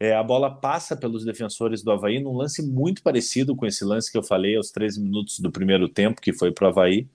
É, 0.00 0.14
a 0.14 0.22
bola 0.22 0.50
passa 0.50 0.96
pelos 0.96 1.22
defensores 1.22 1.82
do 1.82 1.92
Havaí 1.92 2.18
num 2.18 2.34
lance 2.34 2.62
muito 2.62 3.02
parecido 3.02 3.54
com 3.54 3.66
esse 3.66 3.84
lance 3.84 4.10
que 4.10 4.16
eu 4.16 4.22
falei 4.22 4.56
aos 4.56 4.70
13 4.70 5.02
minutos 5.02 5.38
do 5.38 5.52
primeiro 5.52 5.86
tempo, 5.86 6.18
que 6.18 6.32
foi 6.32 6.50
para 6.50 6.64
o 6.64 6.70
Havaí. 6.70 7.06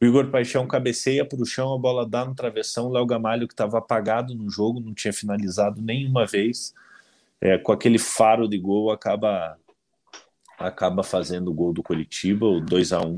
O 0.00 0.04
Igor 0.04 0.30
Paixão 0.30 0.64
cabeceia 0.64 1.24
para 1.24 1.42
o 1.42 1.44
chão, 1.44 1.74
a 1.74 1.78
bola 1.78 2.08
dá 2.08 2.24
no 2.24 2.36
travessão. 2.36 2.86
O 2.86 2.92
Léo 2.92 3.04
Gamalho, 3.04 3.48
que 3.48 3.52
estava 3.52 3.78
apagado 3.78 4.32
no 4.32 4.48
jogo, 4.48 4.78
não 4.78 4.94
tinha 4.94 5.12
finalizado 5.12 5.82
nenhuma 5.82 6.24
vez, 6.24 6.72
é, 7.40 7.58
com 7.58 7.72
aquele 7.72 7.98
faro 7.98 8.46
de 8.46 8.58
gol, 8.58 8.92
acaba 8.92 9.58
acaba 10.58 11.02
fazendo 11.02 11.50
o 11.50 11.54
gol 11.54 11.72
do 11.72 11.82
Curitiba, 11.82 12.46
o 12.46 12.60
2 12.60 12.92
a 12.92 13.00
1 13.00 13.16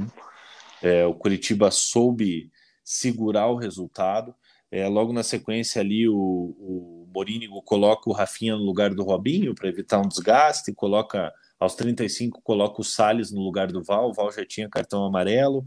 é, 0.82 1.06
O 1.06 1.14
Curitiba 1.14 1.70
soube 1.70 2.50
segurar 2.82 3.48
o 3.48 3.56
resultado. 3.56 4.34
É, 4.70 4.86
logo 4.88 5.12
na 5.12 5.22
sequência 5.22 5.80
ali, 5.80 6.08
o, 6.08 6.16
o 6.16 7.08
Morínigo 7.14 7.62
coloca 7.62 8.10
o 8.10 8.12
Rafinha 8.12 8.56
no 8.56 8.64
lugar 8.64 8.92
do 8.92 9.04
Robinho 9.04 9.54
para 9.54 9.68
evitar 9.68 9.98
um 10.00 10.08
desgaste, 10.08 10.72
coloca 10.72 11.32
aos 11.60 11.74
35 11.76 12.42
coloca 12.42 12.80
o 12.80 12.84
Salles 12.84 13.30
no 13.30 13.40
lugar 13.40 13.68
do 13.68 13.82
Val, 13.82 14.10
o 14.10 14.12
Val 14.12 14.30
já 14.32 14.44
tinha 14.44 14.68
cartão 14.68 15.04
amarelo. 15.04 15.64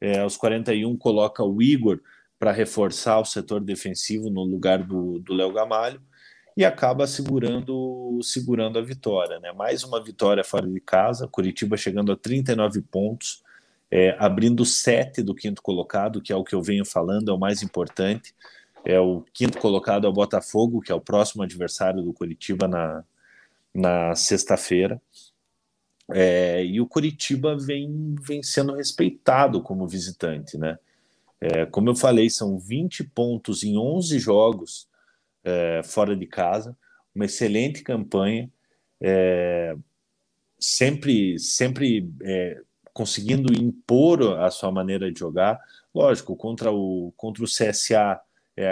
É, 0.00 0.20
aos 0.20 0.36
41 0.36 0.96
coloca 0.96 1.42
o 1.42 1.60
Igor 1.60 2.00
para 2.38 2.52
reforçar 2.52 3.18
o 3.18 3.24
setor 3.24 3.60
defensivo 3.60 4.30
no 4.30 4.44
lugar 4.44 4.82
do 4.82 5.22
Léo 5.28 5.52
Gamalho 5.52 6.00
e 6.56 6.64
acaba 6.64 7.06
segurando 7.06 8.18
segurando 8.22 8.78
a 8.78 8.82
vitória. 8.82 9.38
Né? 9.38 9.52
Mais 9.52 9.84
uma 9.84 10.02
vitória 10.02 10.42
fora 10.42 10.66
de 10.66 10.80
casa, 10.80 11.28
Curitiba 11.28 11.76
chegando 11.76 12.10
a 12.10 12.16
39 12.16 12.80
pontos, 12.82 13.42
é, 13.90 14.16
abrindo 14.18 14.64
sete 14.64 15.22
do 15.22 15.34
quinto 15.34 15.60
colocado, 15.60 16.22
que 16.22 16.32
é 16.32 16.36
o 16.36 16.42
que 16.42 16.54
eu 16.54 16.62
venho 16.62 16.84
falando, 16.84 17.30
é 17.30 17.34
o 17.34 17.38
mais 17.38 17.62
importante. 17.62 18.34
É 18.84 18.98
o 18.98 19.22
quinto 19.34 19.58
colocado 19.58 20.06
é 20.06 20.10
o 20.10 20.12
Botafogo, 20.12 20.80
que 20.80 20.92
é 20.92 20.94
o 20.94 21.00
próximo 21.00 21.42
adversário 21.42 22.02
do 22.02 22.12
Curitiba 22.12 22.66
na, 22.68 23.04
na 23.74 24.14
sexta-feira. 24.14 25.00
É, 26.12 26.64
e 26.64 26.80
o 26.80 26.86
Curitiba 26.86 27.56
vem, 27.58 28.14
vem 28.20 28.42
sendo 28.42 28.74
respeitado 28.74 29.60
como 29.60 29.88
visitante, 29.88 30.56
né? 30.56 30.78
É, 31.40 31.66
como 31.66 31.90
eu 31.90 31.96
falei, 31.96 32.30
são 32.30 32.58
20 32.58 33.04
pontos 33.04 33.62
em 33.62 33.76
11 33.76 34.18
jogos 34.18 34.88
é, 35.46 35.80
fora 35.84 36.16
de 36.16 36.26
casa, 36.26 36.76
uma 37.14 37.24
excelente 37.24 37.82
campanha, 37.82 38.50
é, 39.00 39.76
sempre, 40.58 41.38
sempre 41.38 42.10
é, 42.22 42.60
conseguindo 42.92 43.54
impor 43.54 44.40
a 44.40 44.50
sua 44.50 44.72
maneira 44.72 45.10
de 45.10 45.18
jogar. 45.20 45.60
Lógico, 45.94 46.34
contra 46.34 46.72
o, 46.72 47.12
contra 47.16 47.44
o 47.44 47.46
CSA 47.46 48.20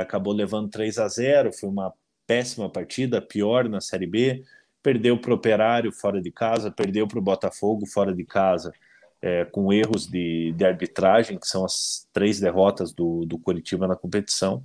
acabou 0.01 0.33
levando 0.33 0.71
3 0.71 0.99
a 0.99 1.07
0, 1.07 1.53
foi 1.53 1.69
uma 1.69 1.93
péssima 2.27 2.71
partida, 2.71 3.21
pior 3.21 3.69
na 3.69 3.81
Série 3.81 4.07
B. 4.07 4.43
Perdeu 4.83 5.19
para 5.19 5.31
o 5.31 5.35
Operário 5.35 5.93
fora 5.93 6.21
de 6.21 6.31
casa, 6.31 6.71
perdeu 6.71 7.07
para 7.07 7.19
o 7.19 7.23
Botafogo 7.23 7.87
fora 7.87 8.15
de 8.15 8.25
casa, 8.25 8.73
com 9.53 9.73
erros 9.73 10.07
de, 10.07 10.53
de, 10.53 10.65
arbitragem, 10.65 11.39
que 11.39 11.47
são 11.47 11.67
as 11.67 12.07
três 12.15 12.41
derrotas 12.41 12.93
do, 12.93 13.27
do 13.27 13.39
Curitiba 13.39 13.87
na 13.87 13.97
competição. 13.97 14.63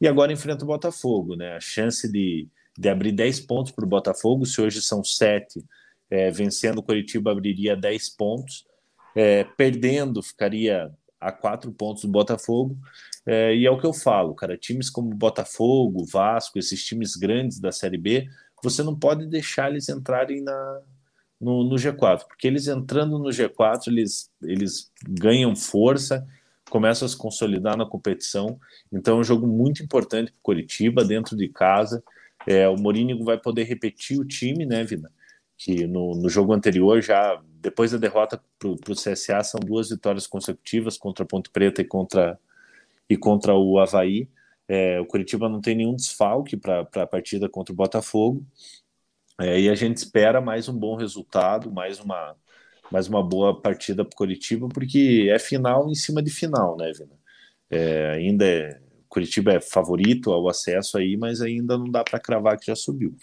E 0.00 0.08
agora 0.08 0.32
enfrenta 0.32 0.64
o 0.64 0.68
Botafogo. 0.68 1.36
Né? 1.36 1.54
A 1.56 1.60
chance 1.60 2.10
de, 2.10 2.48
de 2.76 2.88
abrir 2.88 3.12
10 3.12 3.40
pontos 3.40 3.72
para 3.72 3.84
o 3.84 3.88
Botafogo, 3.88 4.46
se 4.46 4.60
hoje 4.60 4.82
são 4.82 5.02
7, 5.02 5.64
é, 6.10 6.30
vencendo 6.30 6.78
o 6.78 6.82
Curitiba 6.82 7.32
abriria 7.32 7.76
10 7.76 8.10
pontos 8.10 8.66
é, 9.14 9.44
perdendo, 9.56 10.22
ficaria 10.22 10.90
a 11.20 11.32
quatro 11.32 11.72
pontos 11.72 12.02
do 12.02 12.10
Botafogo. 12.10 12.76
É, 13.24 13.54
e 13.54 13.64
é 13.64 13.70
o 13.70 13.78
que 13.78 13.86
eu 13.86 13.92
falo, 13.92 14.34
cara. 14.34 14.58
Times 14.58 14.90
como 14.90 15.14
Botafogo, 15.14 16.04
Vasco, 16.04 16.58
esses 16.58 16.84
times 16.84 17.16
grandes 17.16 17.58
da 17.60 17.72
Série 17.72 17.96
B, 17.96 18.28
você 18.62 18.82
não 18.82 18.98
pode 18.98 19.26
deixar 19.26 19.70
eles 19.70 19.88
entrarem 19.88 20.42
na, 20.42 20.80
no, 21.40 21.64
no 21.64 21.76
G4, 21.76 22.24
porque 22.26 22.46
eles 22.46 22.66
entrando 22.66 23.18
no 23.18 23.28
G4, 23.28 23.88
eles, 23.88 24.30
eles 24.42 24.90
ganham 25.08 25.54
força, 25.54 26.26
começam 26.74 27.06
a 27.06 27.08
se 27.08 27.16
consolidar 27.16 27.76
na 27.76 27.86
competição. 27.86 28.58
Então 28.92 29.18
é 29.18 29.20
um 29.20 29.22
jogo 29.22 29.46
muito 29.46 29.80
importante 29.80 30.32
para 30.32 30.38
o 30.40 30.42
Curitiba, 30.42 31.04
dentro 31.04 31.36
de 31.36 31.48
casa. 31.48 32.02
É, 32.44 32.68
o 32.68 32.74
Morínigo 32.76 33.22
vai 33.22 33.38
poder 33.38 33.62
repetir 33.62 34.18
o 34.18 34.24
time, 34.24 34.66
né, 34.66 34.82
Vina? 34.82 35.08
Que 35.56 35.86
no, 35.86 36.16
no 36.16 36.28
jogo 36.28 36.52
anterior 36.52 37.00
já 37.00 37.40
depois 37.60 37.92
da 37.92 37.98
derrota 37.98 38.42
para 38.58 38.68
o 38.68 38.96
CSA, 38.96 39.44
são 39.44 39.60
duas 39.60 39.88
vitórias 39.88 40.26
consecutivas 40.26 40.98
contra 40.98 41.24
a 41.24 41.28
Ponte 41.28 41.48
Preta 41.48 41.80
e 41.80 41.84
contra, 41.84 42.36
e 43.08 43.16
contra 43.16 43.54
o 43.54 43.78
Havaí. 43.78 44.28
É, 44.66 44.98
o 44.98 45.06
Curitiba 45.06 45.48
não 45.48 45.60
tem 45.60 45.76
nenhum 45.76 45.94
desfalque 45.94 46.56
para 46.56 46.80
a 46.80 47.06
partida 47.06 47.48
contra 47.48 47.72
o 47.72 47.76
Botafogo. 47.76 48.44
É, 49.40 49.60
e 49.60 49.68
a 49.70 49.76
gente 49.76 49.98
espera 49.98 50.40
mais 50.40 50.68
um 50.68 50.76
bom 50.76 50.96
resultado, 50.96 51.70
mais 51.70 52.00
uma, 52.00 52.34
mais 52.90 53.08
uma 53.08 53.22
boa 53.22 53.60
partida 53.60 54.04
para 54.04 54.14
o 54.14 54.16
Curitiba, 54.16 54.68
porque 54.68 55.28
é 55.30 55.38
final 55.38 55.90
em 55.90 55.94
cima 55.94 56.22
de 56.22 56.30
final, 56.30 56.76
né, 56.76 56.92
Vina? 56.92 57.18
É, 57.70 58.12
ainda 58.12 58.46
é, 58.46 58.80
Curitiba 59.08 59.52
é 59.52 59.60
favorito 59.60 60.32
ao 60.32 60.48
acesso 60.48 60.98
aí, 60.98 61.16
mas 61.16 61.40
ainda 61.40 61.78
não 61.78 61.90
dá 61.90 62.04
para 62.04 62.20
cravar 62.20 62.58
que 62.58 62.66
já 62.66 62.76
subiu. 62.76 63.14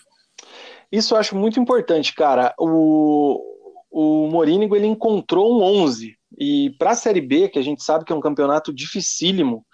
Isso 0.92 1.14
eu 1.14 1.20
acho 1.20 1.36
muito 1.36 1.60
importante, 1.60 2.14
cara. 2.14 2.54
O, 2.58 3.42
o 3.90 4.28
Morínigo 4.28 4.76
ele 4.76 4.88
encontrou 4.88 5.60
um 5.60 5.64
11 5.64 6.18
e 6.38 6.72
para 6.80 6.92
a 6.92 6.96
Série 6.96 7.22
B, 7.22 7.50
que 7.50 7.60
a 7.60 7.62
gente 7.62 7.84
sabe 7.84 8.06
que 8.06 8.12
é 8.12 8.16
um 8.16 8.22
campeonato 8.22 8.74
dificílimo, 8.74 9.66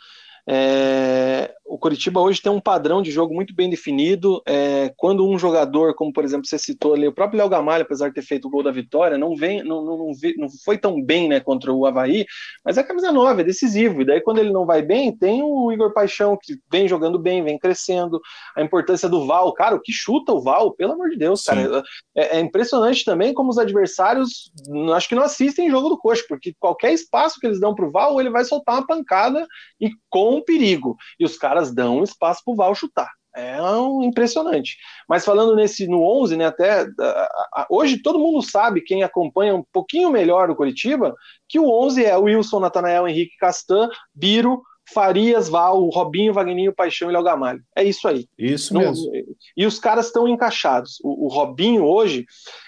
é, 0.49 1.53
o 1.65 1.78
Curitiba 1.78 2.22
hoje 2.22 2.41
tem 2.41 2.49
um 2.49 2.61
padrão 2.61 3.02
de 3.02 3.11
jogo 3.11 3.34
muito 3.34 3.53
bem 3.53 3.69
definido. 3.69 4.41
É, 4.48 4.94
quando 4.95 5.28
um 5.28 5.38
jogador, 5.38 5.94
como 5.94 6.14
por 6.14 6.24
exemplo 6.24 6.48
você 6.48 6.57
citou 6.57 6.94
ali, 6.94 7.06
o 7.06 7.14
próprio 7.14 7.40
Léo 7.40 7.49
Gamalho, 7.49 7.84
apesar 7.84 8.07
de 8.07 8.15
ter 8.15 8.22
feito 8.22 8.48
o 8.48 8.49
gol 8.49 8.64
da 8.64 8.72
vitória, 8.72 9.18
não 9.18 9.36
vem, 9.36 9.61
não, 9.61 9.84
não, 9.84 9.98
não, 9.98 10.11
não 10.38 10.48
foi 10.64 10.78
tão 10.78 11.03
bem 11.03 11.28
né, 11.28 11.41
contra 11.41 11.74
o 11.74 11.86
Havaí, 11.86 12.26
mas 12.64 12.78
é 12.78 12.84
camisa 12.84 13.11
9, 13.11 13.41
é 13.41 13.44
decisivo. 13.44 14.02
E 14.02 14.06
daí, 14.06 14.22
quando 14.22 14.40
ele 14.40 14.52
não 14.52 14.65
vai 14.65 14.82
bem, 14.82 15.15
tem 15.15 15.44
o 15.44 15.69
Igor 15.69 15.94
Paixão, 15.94 16.38
que 16.41 16.57
vem 16.72 16.88
jogando 16.88 17.20
bem, 17.20 17.44
vem 17.44 17.60
crescendo. 17.60 18.22
A 18.55 18.62
importância 18.62 19.10
do 19.10 19.28
Val, 19.28 19.52
cara, 19.54 19.76
o 19.76 19.81
que 19.81 19.91
chuta 19.91 20.31
o 20.31 20.41
Val, 20.41 20.72
pelo 20.72 20.94
amor 20.94 21.10
de 21.10 21.18
Deus, 21.18 21.44
cara. 21.44 21.84
É, 22.15 22.38
é, 22.38 22.39
impressionante 22.39 23.04
também 23.04 23.34
como 23.34 23.49
os 23.49 23.57
adversários 23.57 24.52
acho 24.96 25.10
que 25.10 25.15
não 25.15 25.23
assistem 25.23 25.70
jogo 25.70 25.89
do 25.89 25.97
coxa, 25.97 26.23
porque 26.28 26.54
qualquer 26.57 26.94
espaço 26.94 27.39
que 27.39 27.46
eles 27.46 27.60
dão 27.60 27.76
pro 27.76 27.91
Val, 27.91 28.20
ele 28.22 28.30
vai 28.30 28.46
soltar 28.46 28.76
uma 28.76 28.88
pancada 28.88 29.46
e 29.80 29.89
com 30.10 30.37
perigo. 30.44 30.96
E 31.20 31.26
os 31.26 31.38
caras 31.38 31.74
dão 31.74 31.99
um 31.99 32.04
espaço 32.04 32.41
para 32.44 32.54
o 32.54 32.56
Val 32.56 32.76
chutar. 32.76 33.10
É 33.36 33.62
um, 33.62 34.02
impressionante. 34.02 34.78
Mas 35.07 35.24
falando 35.24 35.56
nesse 35.56 35.88
no 35.88 36.02
11, 36.02 36.36
né, 36.36 36.46
até 36.46 36.82
a, 36.82 37.30
a, 37.54 37.68
hoje 37.70 38.02
todo 38.02 38.18
mundo 38.18 38.41
sabe, 38.41 38.82
quem 38.82 39.04
acompanha 39.04 39.56
um 39.56 39.64
pouquinho 39.72 40.10
melhor 40.10 40.49
o 40.49 40.56
Curitiba, 40.56 41.14
que 41.48 41.60
o 41.60 41.70
11 41.70 42.04
é 42.04 42.18
o 42.18 42.24
Wilson, 42.24 42.60
Natanael, 42.60 43.07
Henrique 43.07 43.38
Castan, 43.38 43.90
Biro, 44.14 44.64
Farias, 44.91 45.49
Val, 45.49 45.88
Robinho, 45.90 46.34
Vagninho, 46.34 46.74
Paixão 46.74 47.10
e 47.10 47.14
Léo 47.14 47.24
Gamalho. 47.24 47.62
É 47.76 47.84
isso 47.84 48.07
aí. 48.07 48.26
Isso 48.38 48.74
Não, 48.74 48.82
mesmo. 48.82 49.12
E 49.56 49.66
os 49.66 49.80
caras 49.80 50.07
estão 50.07 50.28
encaixados. 50.28 50.98
O, 51.04 51.26
o, 51.26 51.28
Robinho 51.28 51.84
hoje, 51.84 52.26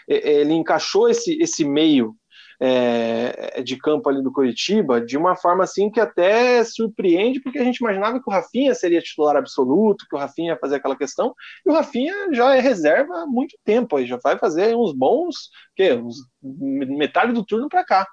ele 0.08 0.54
encaixou 0.54 1.10
esse, 1.10 1.42
esse 1.42 1.64
meio 1.64 2.14
é, 2.60 3.62
de 3.62 3.78
campo 3.78 4.10
ali 4.10 4.22
do 4.22 4.32
Curitiba 4.32 5.00
de 5.00 5.18
uma 5.18 5.36
forma 5.36 5.64
assim 5.64 5.90
que 5.90 6.00
até 6.00 6.64
surpreende, 6.64 7.40
porque 7.40 7.58
a 7.58 7.64
gente 7.64 7.78
imaginava 7.78 8.22
que 8.22 8.30
o 8.30 8.32
Rafinha 8.32 8.76
seria 8.76 9.02
titular 9.02 9.38
absoluto, 9.38 10.06
que 10.10 10.16
o 10.16 10.20
Rafinha 10.20 10.54
ia 10.54 10.60
fazer 10.60 10.76
aquela 10.76 10.96
questão, 10.96 11.34
e 11.66 11.70
o 11.70 11.74
Rafinha 11.74 12.34
já 12.34 12.56
é 12.56 12.60
reserva 12.60 13.22
há 13.22 13.26
muito 13.26 13.58
tempo, 13.64 13.96
aí 13.96 14.06
já 14.06 14.18
vai 14.22 14.38
fazer 14.38 14.76
uns 14.76 14.94
bons, 14.94 15.50
que 15.76 15.94
uns, 15.94 16.18
metade 16.42 17.32
do 17.32 17.46
turno 17.46 17.70
para 17.70 17.86
cá. 17.86 18.08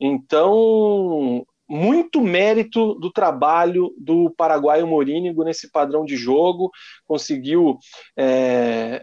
Então, 0.00 1.44
muito 1.68 2.20
mérito 2.20 2.94
do 2.94 3.10
trabalho 3.10 3.94
do 3.98 4.30
paraguaio 4.36 4.86
Morínigo 4.86 5.44
nesse 5.44 5.70
padrão 5.70 6.04
de 6.04 6.16
jogo, 6.16 6.70
conseguiu 7.06 7.78
é, 8.16 9.02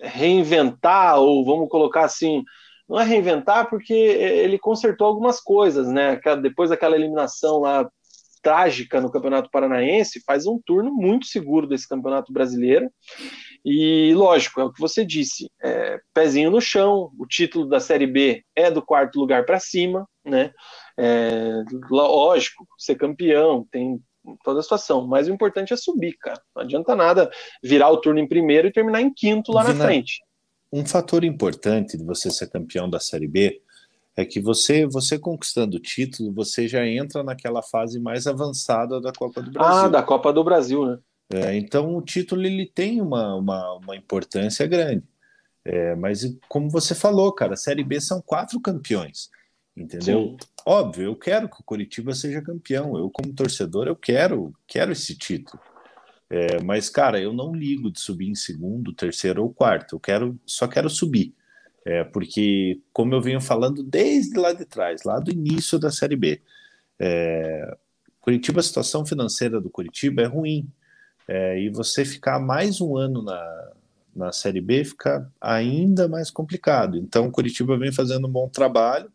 reinventar, 0.00 1.18
ou 1.18 1.44
vamos 1.44 1.68
colocar 1.68 2.04
assim, 2.04 2.42
não 2.88 2.98
é 2.98 3.04
reinventar, 3.04 3.68
porque 3.68 3.92
ele 3.92 4.58
consertou 4.58 5.06
algumas 5.06 5.40
coisas, 5.40 5.86
né? 5.88 6.18
Depois 6.40 6.70
daquela 6.70 6.96
eliminação 6.96 7.60
lá 7.60 7.88
trágica 8.40 9.00
no 9.00 9.10
Campeonato 9.10 9.50
Paranaense, 9.50 10.22
faz 10.24 10.46
um 10.46 10.58
turno 10.64 10.92
muito 10.92 11.26
seguro 11.26 11.66
desse 11.66 11.86
Campeonato 11.86 12.32
Brasileiro. 12.32 12.90
E 13.64 14.14
lógico, 14.14 14.60
é 14.60 14.64
o 14.64 14.72
que 14.72 14.80
você 14.80 15.04
disse, 15.04 15.50
é, 15.62 16.00
pezinho 16.14 16.50
no 16.50 16.60
chão, 16.60 17.10
o 17.18 17.26
título 17.26 17.68
da 17.68 17.80
Série 17.80 18.06
B 18.06 18.42
é 18.54 18.70
do 18.70 18.80
quarto 18.80 19.18
lugar 19.18 19.44
para 19.44 19.60
cima, 19.60 20.08
né? 20.24 20.52
É, 20.96 21.62
lógico, 21.90 22.66
ser 22.78 22.94
campeão, 22.94 23.66
tem 23.70 24.00
toda 24.44 24.60
a 24.60 24.62
situação, 24.62 25.06
mas 25.06 25.28
o 25.28 25.32
importante 25.32 25.72
é 25.72 25.76
subir, 25.76 26.16
cara. 26.18 26.40
Não 26.54 26.62
adianta 26.62 26.94
nada 26.94 27.30
virar 27.62 27.90
o 27.90 28.00
turno 28.00 28.20
em 28.20 28.28
primeiro 28.28 28.68
e 28.68 28.72
terminar 28.72 29.02
em 29.02 29.12
quinto 29.12 29.52
lá 29.52 29.64
na 29.64 29.74
frente 29.74 30.20
um 30.72 30.84
fator 30.84 31.24
importante 31.24 31.96
de 31.96 32.04
você 32.04 32.30
ser 32.30 32.50
campeão 32.50 32.88
da 32.88 33.00
Série 33.00 33.28
B 33.28 33.60
é 34.16 34.24
que 34.24 34.40
você, 34.40 34.84
você 34.84 35.18
conquistando 35.18 35.76
o 35.76 35.80
título, 35.80 36.32
você 36.32 36.66
já 36.66 36.84
entra 36.86 37.22
naquela 37.22 37.62
fase 37.62 38.00
mais 38.00 38.26
avançada 38.26 39.00
da 39.00 39.12
Copa 39.12 39.40
do 39.40 39.52
Brasil. 39.52 39.72
Ah, 39.72 39.88
da 39.88 40.02
Copa 40.02 40.32
do 40.32 40.42
Brasil, 40.42 40.84
né? 40.84 40.98
É, 41.32 41.56
então 41.56 41.94
o 41.94 42.02
título 42.02 42.44
ele 42.44 42.66
tem 42.66 43.00
uma, 43.00 43.36
uma, 43.36 43.74
uma 43.74 43.96
importância 43.96 44.66
grande. 44.66 45.04
É, 45.64 45.94
mas 45.94 46.22
como 46.48 46.70
você 46.70 46.94
falou, 46.94 47.32
cara, 47.32 47.54
a 47.54 47.56
Série 47.56 47.84
B 47.84 48.00
são 48.00 48.20
quatro 48.20 48.58
campeões, 48.60 49.28
entendeu? 49.76 50.30
Sim. 50.30 50.36
Óbvio, 50.66 51.04
eu 51.04 51.16
quero 51.16 51.48
que 51.48 51.60
o 51.60 51.64
Curitiba 51.64 52.14
seja 52.14 52.42
campeão. 52.42 52.96
Eu 52.96 53.10
como 53.10 53.34
torcedor 53.34 53.86
eu 53.86 53.96
quero 53.96 54.52
quero 54.66 54.92
esse 54.92 55.16
título. 55.16 55.62
É, 56.30 56.62
mas, 56.62 56.90
cara, 56.90 57.20
eu 57.20 57.32
não 57.32 57.54
ligo 57.54 57.90
de 57.90 58.00
subir 58.00 58.28
em 58.28 58.34
segundo, 58.34 58.92
terceiro 58.92 59.42
ou 59.42 59.52
quarto. 59.52 59.96
Eu 59.96 60.00
quero, 60.00 60.38
só 60.44 60.68
quero 60.68 60.90
subir. 60.90 61.34
É, 61.84 62.04
porque, 62.04 62.80
como 62.92 63.14
eu 63.14 63.20
venho 63.20 63.40
falando 63.40 63.82
desde 63.82 64.38
lá 64.38 64.52
de 64.52 64.64
trás, 64.66 65.04
lá 65.04 65.18
do 65.18 65.30
início 65.30 65.78
da 65.78 65.90
Série 65.90 66.16
B, 66.16 66.42
é, 66.98 67.76
Curitiba, 68.20 68.60
a 68.60 68.62
situação 68.62 69.06
financeira 69.06 69.60
do 69.60 69.70
Curitiba 69.70 70.22
é 70.22 70.26
ruim. 70.26 70.70
É, 71.26 71.60
e 71.60 71.70
você 71.70 72.04
ficar 72.04 72.38
mais 72.38 72.80
um 72.80 72.96
ano 72.96 73.22
na, 73.22 73.72
na 74.14 74.32
Série 74.32 74.60
B 74.60 74.84
fica 74.84 75.30
ainda 75.40 76.08
mais 76.08 76.30
complicado. 76.30 76.98
Então, 76.98 77.26
o 77.28 77.30
Curitiba 77.30 77.78
vem 77.78 77.92
fazendo 77.92 78.26
um 78.26 78.30
bom 78.30 78.48
trabalho 78.48 79.10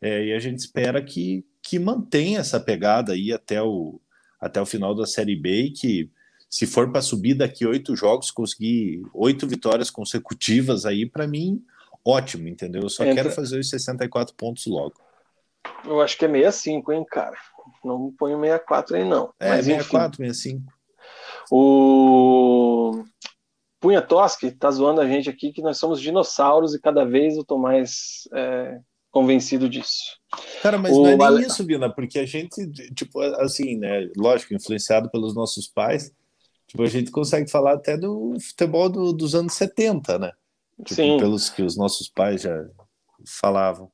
é, 0.00 0.26
e 0.26 0.32
a 0.32 0.38
gente 0.38 0.58
espera 0.58 1.02
que, 1.02 1.44
que 1.62 1.78
mantenha 1.78 2.40
essa 2.40 2.60
pegada 2.60 3.12
aí 3.12 3.32
até 3.32 3.62
o, 3.62 4.00
até 4.40 4.60
o 4.60 4.66
final 4.66 4.94
da 4.94 5.06
Série 5.06 5.36
B 5.36 5.64
e 5.64 5.70
que, 5.70 6.10
se 6.56 6.66
for 6.66 6.90
para 6.90 7.02
subir 7.02 7.34
daqui 7.34 7.66
oito 7.66 7.94
jogos, 7.94 8.30
conseguir 8.30 9.02
oito 9.12 9.46
vitórias 9.46 9.90
consecutivas 9.90 10.86
aí, 10.86 11.04
para 11.04 11.26
mim, 11.26 11.62
ótimo, 12.02 12.48
entendeu? 12.48 12.80
Eu 12.80 12.88
só 12.88 13.04
Entra... 13.04 13.24
quero 13.24 13.30
fazer 13.34 13.58
os 13.58 13.68
64 13.68 14.34
pontos 14.34 14.64
logo. 14.64 14.94
Eu 15.84 16.00
acho 16.00 16.16
que 16.16 16.24
é 16.24 16.28
65, 16.28 16.94
hein, 16.94 17.04
cara? 17.10 17.36
Não 17.84 18.10
ponho 18.10 18.40
64 18.40 18.96
aí, 18.96 19.04
não. 19.06 19.34
É, 19.38 19.50
Mas, 19.50 19.66
64, 19.66 20.24
enfim. 20.24 20.32
65. 20.32 20.72
O 21.50 23.04
Punha 23.78 24.00
Tosque 24.00 24.50
tá 24.50 24.70
zoando 24.70 25.02
a 25.02 25.06
gente 25.06 25.28
aqui 25.28 25.52
que 25.52 25.60
nós 25.60 25.76
somos 25.76 26.00
dinossauros 26.00 26.74
e 26.74 26.80
cada 26.80 27.04
vez 27.04 27.36
eu 27.36 27.44
tô 27.44 27.58
mais 27.58 28.26
é, 28.32 28.80
convencido 29.10 29.68
disso. 29.68 30.16
Cara, 30.62 30.78
mas 30.78 30.90
o 30.90 31.02
não 31.02 31.08
é 31.10 31.16
nem 31.18 31.26
Ale... 31.26 31.46
isso, 31.46 31.62
Vina, 31.66 31.92
porque 31.94 32.18
a 32.18 32.24
gente, 32.24 32.66
tipo, 32.94 33.20
assim, 33.42 33.76
né? 33.76 34.08
Lógico, 34.16 34.54
influenciado 34.54 35.10
pelos 35.10 35.34
nossos 35.34 35.68
pais, 35.68 36.10
tipo, 36.76 36.82
a 36.82 36.88
gente 36.88 37.10
consegue 37.10 37.50
falar 37.50 37.74
até 37.74 37.96
do 37.96 38.34
futebol 38.40 38.88
do, 38.88 39.12
dos 39.12 39.34
anos 39.34 39.54
70, 39.54 40.18
né? 40.18 40.32
Tipo, 40.84 40.94
Sim. 40.94 41.18
Pelos 41.18 41.48
que 41.48 41.62
os 41.62 41.76
nossos 41.76 42.08
pais 42.08 42.42
já 42.42 42.68
falavam. 43.26 43.90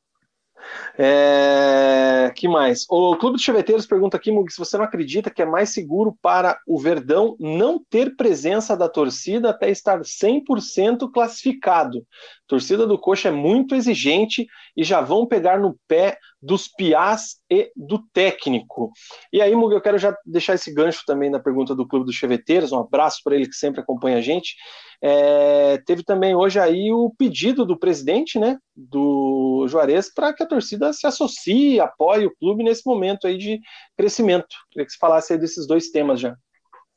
É... 0.99 2.33
que 2.35 2.49
mais? 2.49 2.85
O 2.89 3.17
Clube 3.17 3.37
de 3.37 3.43
Cheveteiros 3.43 3.87
pergunta 3.87 4.17
aqui, 4.17 4.31
Mug, 4.31 4.53
se 4.53 4.59
você 4.59 4.77
não 4.77 4.85
acredita 4.85 5.31
que 5.31 5.43
é 5.43 5.47
mais 5.47 5.71
seguro 5.71 6.17
para 6.21 6.59
o 6.67 6.79
Verdão 6.79 7.37
não 7.39 7.83
ter 7.91 8.17
presença 8.17 8.77
da 8.77 8.89
torcida 8.89 9.51
até 9.51 9.71
estar 9.71 10.01
100% 10.01 11.11
classificado. 11.13 11.99
A 11.99 12.49
torcida 12.49 12.87
do 12.87 12.99
Coxa 12.99 13.29
é 13.29 13.33
muito 13.33 13.75
exigente 13.75 14.47
e 14.77 14.85
já 14.85 15.01
vão 15.01 15.27
pegar 15.27 15.59
no 15.59 15.77
pé 15.89 16.19
dos 16.43 16.67
piás 16.67 17.37
e 17.49 17.71
do 17.77 18.01
técnico. 18.13 18.91
E 19.33 19.41
aí, 19.41 19.55
Mug, 19.55 19.73
eu 19.73 19.81
quero 19.81 19.97
já 19.97 20.15
deixar 20.27 20.55
esse 20.55 20.75
gancho 20.75 21.03
também 21.07 21.31
na 21.31 21.39
pergunta 21.39 21.75
do 21.75 21.87
Clube 21.87 22.05
dos 22.05 22.17
Cheveteiros. 22.17 22.73
Um 22.73 22.81
abraço 22.81 23.21
para 23.23 23.37
ele 23.37 23.49
que 23.49 23.55
sempre 23.55 23.81
acompanha 23.81 24.19
a 24.19 24.21
gente. 24.21 24.57
É, 25.01 25.79
teve 25.85 26.05
também 26.05 26.35
hoje 26.35 26.61
aí 26.61 26.93
o 26.93 27.11
pedido 27.17 27.65
do 27.65 27.77
presidente, 27.77 28.39
né, 28.39 28.57
do 28.75 29.67
Juarez, 29.69 30.13
para 30.13 30.33
que 30.33 30.45
a 30.45 30.47
torcida 30.53 30.93
se 30.93 31.07
associe, 31.07 31.81
apoie 31.81 32.27
o 32.27 32.37
clube 32.37 32.63
nesse 32.63 32.87
momento 32.87 33.27
aí 33.27 33.39
de 33.39 33.61
crescimento. 33.97 34.55
Queria 34.71 34.87
que 34.87 34.93
você 34.93 34.99
falasse 34.99 35.33
aí 35.33 35.39
desses 35.39 35.67
dois 35.67 35.91
temas 35.91 36.21
já. 36.21 36.37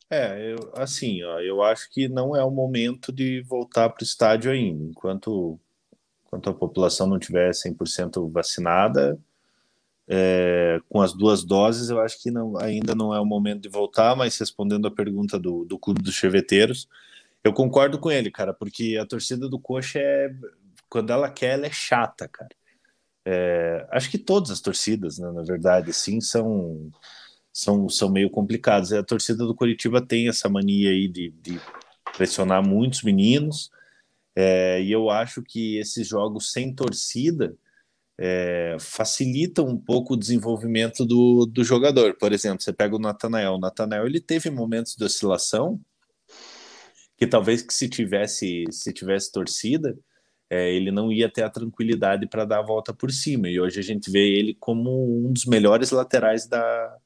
É, 0.09 0.53
eu, 0.53 0.71
assim, 0.75 1.23
ó, 1.23 1.39
eu 1.39 1.63
acho 1.63 1.89
que 1.91 2.07
não 2.07 2.35
é 2.35 2.43
o 2.43 2.51
momento 2.51 3.11
de 3.11 3.41
voltar 3.41 3.89
para 3.89 4.03
o 4.03 4.05
estádio 4.05 4.51
ainda. 4.51 4.83
Enquanto, 4.83 5.59
enquanto 6.25 6.49
a 6.49 6.53
população 6.53 7.07
não 7.07 7.17
tiver 7.17 7.51
100% 7.51 8.31
vacinada, 8.31 9.17
é, 10.07 10.79
com 10.87 11.01
as 11.01 11.13
duas 11.13 11.43
doses, 11.43 11.89
eu 11.89 11.99
acho 11.99 12.21
que 12.21 12.29
não, 12.29 12.57
ainda 12.59 12.93
não 12.93 13.13
é 13.15 13.19
o 13.19 13.25
momento 13.25 13.61
de 13.61 13.69
voltar, 13.69 14.15
mas 14.15 14.37
respondendo 14.37 14.87
a 14.87 14.91
pergunta 14.91 15.39
do, 15.39 15.65
do 15.65 15.79
Clube 15.79 16.03
dos 16.03 16.13
Cheveteiros, 16.13 16.87
eu 17.43 17.53
concordo 17.53 17.97
com 17.97 18.11
ele, 18.11 18.29
cara, 18.29 18.53
porque 18.53 18.97
a 19.01 19.05
torcida 19.05 19.49
do 19.49 19.59
Coxa 19.59 19.99
é. 19.99 20.33
Quando 20.87 21.11
ela 21.11 21.29
quer, 21.29 21.53
ela 21.55 21.65
é 21.65 21.71
chata, 21.71 22.27
cara. 22.27 22.49
É, 23.25 23.87
acho 23.91 24.09
que 24.11 24.17
todas 24.17 24.51
as 24.51 24.61
torcidas, 24.61 25.17
né, 25.17 25.31
na 25.31 25.41
verdade, 25.41 25.91
sim, 25.91 26.21
são, 26.21 26.91
são, 27.51 27.89
são 27.89 28.09
meio 28.09 28.29
complicadas. 28.29 28.93
A 28.93 29.03
torcida 29.03 29.45
do 29.45 29.55
Curitiba 29.55 30.05
tem 30.05 30.27
essa 30.29 30.47
mania 30.47 30.91
aí 30.91 31.07
de, 31.07 31.31
de 31.41 31.59
pressionar 32.15 32.63
muitos 32.63 33.01
meninos, 33.01 33.71
é, 34.35 34.81
e 34.81 34.91
eu 34.91 35.09
acho 35.09 35.41
que 35.41 35.77
esses 35.77 36.07
jogos 36.07 36.51
sem 36.51 36.73
torcida 36.73 37.55
é, 38.17 38.77
facilitam 38.79 39.65
um 39.67 39.77
pouco 39.77 40.13
o 40.13 40.17
desenvolvimento 40.17 41.05
do, 41.05 41.45
do 41.45 41.63
jogador. 41.63 42.15
Por 42.17 42.33
exemplo, 42.33 42.61
você 42.61 42.73
pega 42.73 42.95
o 42.95 42.99
Natanael. 42.99 43.53
O 43.53 43.59
Natanael 43.59 44.05
ele 44.05 44.19
teve 44.19 44.49
momentos 44.49 44.95
de 44.95 45.03
oscilação 45.03 45.79
que 47.17 47.25
talvez 47.25 47.61
que 47.61 47.73
se 47.73 47.87
tivesse 47.89 48.65
se 48.71 48.91
tivesse 48.93 49.31
torcida 49.31 49.97
é, 50.55 50.73
ele 50.73 50.91
não 50.91 51.11
ia 51.11 51.29
ter 51.29 51.43
a 51.43 51.49
tranquilidade 51.49 52.27
para 52.27 52.45
dar 52.45 52.59
a 52.59 52.65
volta 52.65 52.93
por 52.93 53.11
cima. 53.11 53.49
E 53.49 53.59
hoje 53.59 53.79
a 53.79 53.83
gente 53.83 54.09
vê 54.09 54.27
ele 54.27 54.55
como 54.55 55.25
um 55.25 55.33
dos 55.33 55.45
melhores 55.45 55.91
laterais 55.91 56.47
da, 56.47 56.97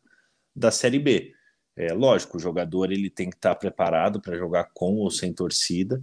da 0.56 0.72
série 0.72 1.00
B. 1.00 1.34
É 1.76 1.94
lógico 1.94 2.38
o 2.38 2.40
jogador 2.40 2.92
ele 2.92 3.10
tem 3.10 3.30
que 3.30 3.36
estar 3.36 3.53
tá 3.53 3.60
preparado 3.60 4.22
para 4.22 4.38
jogar 4.38 4.69
com 4.74 4.95
ou 4.98 5.10
sem 5.10 5.34
torcida. 5.34 6.02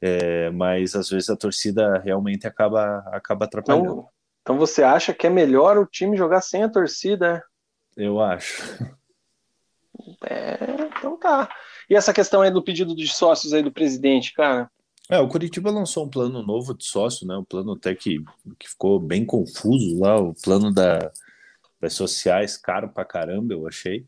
É, 0.00 0.50
mas 0.50 0.94
às 0.94 1.08
vezes 1.08 1.30
a 1.30 1.36
torcida 1.36 1.98
realmente 1.98 2.46
acaba 2.46 2.98
acaba 3.12 3.46
atrapalhando. 3.46 3.84
então, 3.84 4.08
então 4.42 4.58
você 4.58 4.82
acha 4.82 5.14
que 5.14 5.26
é 5.26 5.30
melhor 5.30 5.78
o 5.78 5.86
time 5.86 6.16
jogar 6.16 6.42
sem 6.42 6.62
a 6.62 6.68
torcida 6.68 7.42
eu 7.96 8.20
acho. 8.20 8.62
É, 10.26 10.58
então 10.98 11.16
tá. 11.16 11.48
E 11.88 11.94
essa 11.94 12.12
questão 12.12 12.42
aí 12.42 12.50
do 12.50 12.62
pedido 12.62 12.94
de 12.94 13.06
sócios 13.08 13.52
aí 13.52 13.62
do 13.62 13.72
presidente, 13.72 14.32
cara? 14.32 14.70
É, 15.10 15.18
o 15.18 15.28
Curitiba 15.28 15.70
lançou 15.70 16.06
um 16.06 16.08
plano 16.08 16.42
novo 16.42 16.74
de 16.74 16.84
sócio, 16.84 17.26
né? 17.26 17.36
Um 17.36 17.44
plano 17.44 17.72
até 17.72 17.94
que, 17.94 18.24
que 18.58 18.68
ficou 18.68 18.98
bem 18.98 19.24
confuso 19.24 19.98
lá, 20.00 20.16
o 20.18 20.34
plano 20.34 20.72
da, 20.72 21.12
das 21.80 21.92
sociais, 21.92 22.56
caro 22.56 22.88
pra 22.88 23.04
caramba, 23.04 23.52
eu 23.52 23.66
achei. 23.66 24.06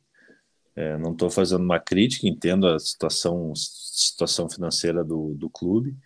É, 0.75 0.97
não 0.99 1.13
estou 1.13 1.31
fazendo 1.31 1.63
uma 1.63 1.79
crítica, 1.81 2.27
entendo 2.27 2.67
a 2.67 2.79
situação, 2.79 3.53
situação 3.55 4.49
financeira 4.49 5.05
do, 5.05 5.35
do 5.35 5.51
clube. 5.51 5.97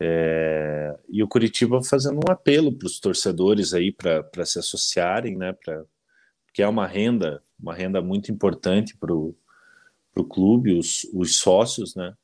É, 0.00 0.96
e 1.08 1.22
o 1.22 1.28
Curitiba 1.28 1.82
fazendo 1.82 2.16
um 2.16 2.30
apelo 2.30 2.72
para 2.76 2.86
os 2.86 3.00
torcedores 3.00 3.74
aí 3.74 3.92
para 3.92 4.44
se 4.46 4.58
associarem, 4.58 5.36
né? 5.36 5.52
Pra, 5.52 5.84
que 6.52 6.62
é 6.62 6.68
uma 6.68 6.86
renda, 6.86 7.42
uma 7.58 7.74
renda 7.74 8.00
muito 8.00 8.30
importante 8.30 8.96
para 8.96 9.12
o 9.12 9.34
clube, 10.28 10.78
os, 10.78 11.04
os 11.12 11.38
sócios, 11.38 11.96
né? 11.96 12.14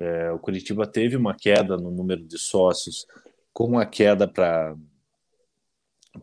É, 0.00 0.32
o 0.32 0.38
Curitiba 0.38 0.86
teve 0.86 1.14
uma 1.14 1.36
queda 1.36 1.76
no 1.76 1.90
número 1.90 2.24
de 2.24 2.38
sócios, 2.38 3.06
com 3.52 3.78
a 3.78 3.84
queda 3.84 4.26
para 4.26 4.74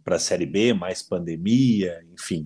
a 0.07 0.19
Série 0.19 0.47
B, 0.47 0.73
mais 0.73 1.03
pandemia, 1.03 2.03
enfim. 2.11 2.43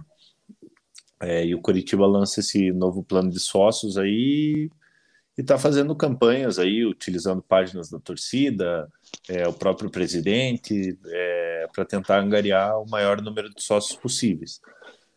É, 1.22 1.46
e 1.46 1.56
o 1.56 1.62
Curitiba 1.62 2.06
lança 2.06 2.42
esse 2.42 2.72
novo 2.74 3.02
plano 3.02 3.30
de 3.30 3.40
sócios 3.40 3.98
aí 3.98 4.70
e 5.38 5.42
está 5.42 5.58
fazendo 5.58 5.96
campanhas 5.96 6.60
aí, 6.60 6.86
utilizando 6.86 7.42
páginas 7.42 7.90
da 7.90 8.00
torcida, 8.00 8.92
é, 9.30 9.48
o 9.48 9.54
próprio 9.54 9.90
presidente, 9.90 10.98
é, 11.08 11.68
para 11.74 11.86
tentar 11.86 12.20
angariar 12.20 12.78
o 12.82 12.90
maior 12.90 13.22
número 13.22 13.50
de 13.50 13.64
sócios 13.64 13.98
possíveis. 13.98 14.60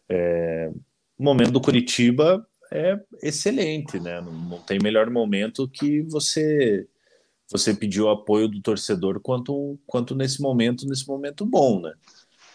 É, 0.08 0.70
o 1.18 1.24
momento 1.24 1.50
do 1.50 1.60
Curitiba 1.60 2.46
é 2.74 3.00
excelente, 3.22 4.00
né? 4.00 4.20
Não, 4.20 4.32
não, 4.32 4.58
tem 4.60 4.78
melhor 4.82 5.08
momento 5.08 5.68
que 5.68 6.02
você 6.02 6.86
você 7.48 7.74
pedir 7.74 8.00
o 8.00 8.08
apoio 8.08 8.48
do 8.48 8.60
torcedor 8.60 9.20
quanto, 9.20 9.78
quanto 9.86 10.14
nesse 10.14 10.40
momento, 10.40 10.86
nesse 10.86 11.06
momento 11.06 11.44
bom, 11.44 11.80
né? 11.80 11.92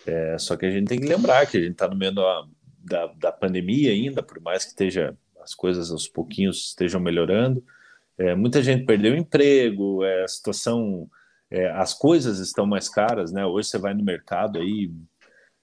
É, 0.06 0.38
só 0.38 0.58
que 0.58 0.66
a 0.66 0.72
gente 0.72 0.88
tem 0.88 1.00
que 1.00 1.08
lembrar 1.08 1.46
que 1.46 1.58
a 1.58 1.62
gente 1.62 1.74
está 1.74 1.88
no 1.88 1.96
meio 1.96 2.14
da, 2.14 2.46
da, 2.80 3.06
da, 3.14 3.32
pandemia 3.32 3.92
ainda, 3.92 4.24
por 4.24 4.42
mais 4.42 4.64
que 4.64 4.72
esteja 4.72 5.16
as 5.42 5.54
coisas 5.54 5.92
aos 5.92 6.08
pouquinhos 6.08 6.70
estejam 6.70 7.00
melhorando. 7.00 7.64
É, 8.18 8.36
muita 8.36 8.64
gente 8.64 8.86
perdeu 8.86 9.16
emprego, 9.16 10.04
é, 10.04 10.24
a 10.24 10.28
situação, 10.28 11.08
é, 11.52 11.70
as 11.70 11.94
coisas 11.94 12.40
estão 12.40 12.66
mais 12.66 12.90
caras, 12.90 13.32
né? 13.32 13.46
Hoje 13.46 13.70
você 13.70 13.78
vai 13.78 13.94
no 13.94 14.04
mercado 14.04 14.60
aí, 14.60 14.92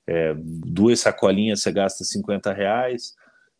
é, 0.06 0.34
duas 0.38 1.00
sacolinhas 1.00 1.60
você 1.62 1.72
gasta 1.72 2.04
50 2.04 2.52
reais. 2.52 3.14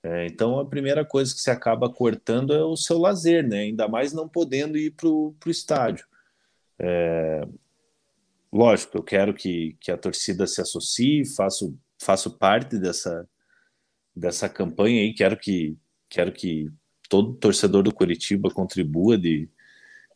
É, 0.07 0.25
então, 0.25 0.61
a 0.61 0.65
primeira 0.65 1.05
coisa 1.05 1.35
que 1.35 1.41
você 1.41 1.51
acaba 1.51 1.93
cortando 1.93 2.55
é 2.55 2.63
o 2.63 2.77
seu 2.77 2.97
lazer, 2.97 3.45
né? 3.45 3.63
Ainda 3.63 3.89
mais 3.89 4.13
não 4.13 4.29
podendo 4.29 4.79
ir 4.79 4.93
para 4.93 5.09
o 5.09 5.35
estádio. 5.49 6.07
É, 6.79 7.43
lógico, 8.53 8.99
eu 8.99 9.03
quero 9.03 9.35
que, 9.35 9.77
que 9.81 9.91
a 9.91 9.97
torcida 9.99 10.47
se 10.47 10.61
associe, 10.61 11.25
faço, 11.35 11.77
faço 12.01 12.39
parte 12.39 12.79
dessa, 12.79 13.29
dessa 14.15 14.49
campanha 14.49 15.01
aí, 15.01 15.13
quero 15.13 15.37
que, 15.37 15.77
quero 16.09 16.31
que 16.31 16.71
todo 17.09 17.35
torcedor 17.35 17.83
do 17.83 17.93
Curitiba 17.93 18.49
contribua 18.49 19.19
de, 19.19 19.51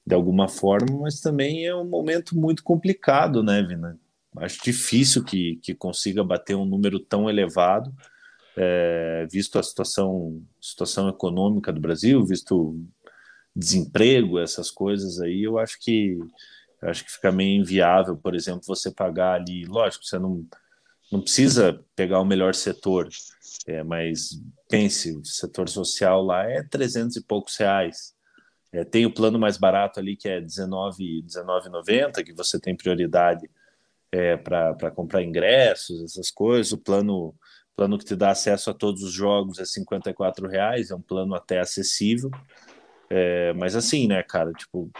de 0.06 0.14
alguma 0.14 0.46
forma, 0.46 1.00
mas 1.00 1.20
também 1.20 1.66
é 1.66 1.74
um 1.74 1.84
momento 1.84 2.38
muito 2.38 2.62
complicado, 2.62 3.42
né, 3.42 3.60
Vina? 3.60 3.98
Acho 4.36 4.62
difícil 4.62 5.24
que, 5.24 5.56
que 5.56 5.74
consiga 5.74 6.22
bater 6.22 6.54
um 6.54 6.64
número 6.64 7.00
tão 7.00 7.28
elevado 7.28 7.92
é, 8.56 9.26
visto 9.30 9.58
a 9.58 9.62
situação, 9.62 10.42
situação 10.60 11.08
econômica 11.08 11.72
do 11.72 11.80
Brasil, 11.80 12.24
visto 12.24 12.76
desemprego, 13.54 14.38
essas 14.38 14.70
coisas 14.70 15.20
aí, 15.20 15.42
eu 15.42 15.58
acho 15.58 15.78
que 15.80 16.18
eu 16.82 16.88
acho 16.88 17.04
que 17.04 17.12
fica 17.12 17.30
meio 17.30 17.60
inviável, 17.60 18.16
por 18.16 18.34
exemplo, 18.34 18.62
você 18.64 18.90
pagar 18.90 19.34
ali, 19.34 19.66
lógico, 19.66 20.04
você 20.04 20.18
não 20.18 20.46
não 21.10 21.20
precisa 21.20 21.84
pegar 21.96 22.20
o 22.20 22.24
melhor 22.24 22.54
setor, 22.54 23.08
é, 23.66 23.82
mas 23.82 24.40
pense, 24.68 25.12
o 25.16 25.24
setor 25.24 25.68
social 25.68 26.22
lá 26.22 26.44
é 26.48 26.62
300 26.62 27.16
e 27.16 27.24
poucos 27.24 27.56
reais. 27.56 28.14
É, 28.72 28.84
tem 28.84 29.04
o 29.04 29.12
plano 29.12 29.38
mais 29.38 29.56
barato 29.56 29.98
ali 29.98 30.16
que 30.16 30.28
é 30.28 30.38
R$19,90, 30.38 32.24
que 32.24 32.32
você 32.32 32.60
tem 32.60 32.76
prioridade 32.76 33.50
é, 34.12 34.36
para 34.36 34.90
comprar 34.92 35.22
ingressos, 35.22 36.04
essas 36.04 36.30
coisas. 36.30 36.72
O 36.72 36.78
plano, 36.78 37.34
plano 37.80 37.96
que 37.96 38.04
te 38.04 38.14
dá 38.14 38.30
acesso 38.30 38.68
a 38.68 38.74
todos 38.74 39.02
os 39.02 39.10
jogos 39.10 39.58
é 39.58 39.62
R$ 39.62 40.48
reais, 40.48 40.90
é 40.90 40.94
um 40.94 41.00
plano 41.00 41.34
até 41.34 41.60
acessível. 41.60 42.30
É, 43.08 43.54
mas 43.54 43.74
assim, 43.74 44.06
né, 44.06 44.22
cara, 44.22 44.52
tipo, 44.52 44.90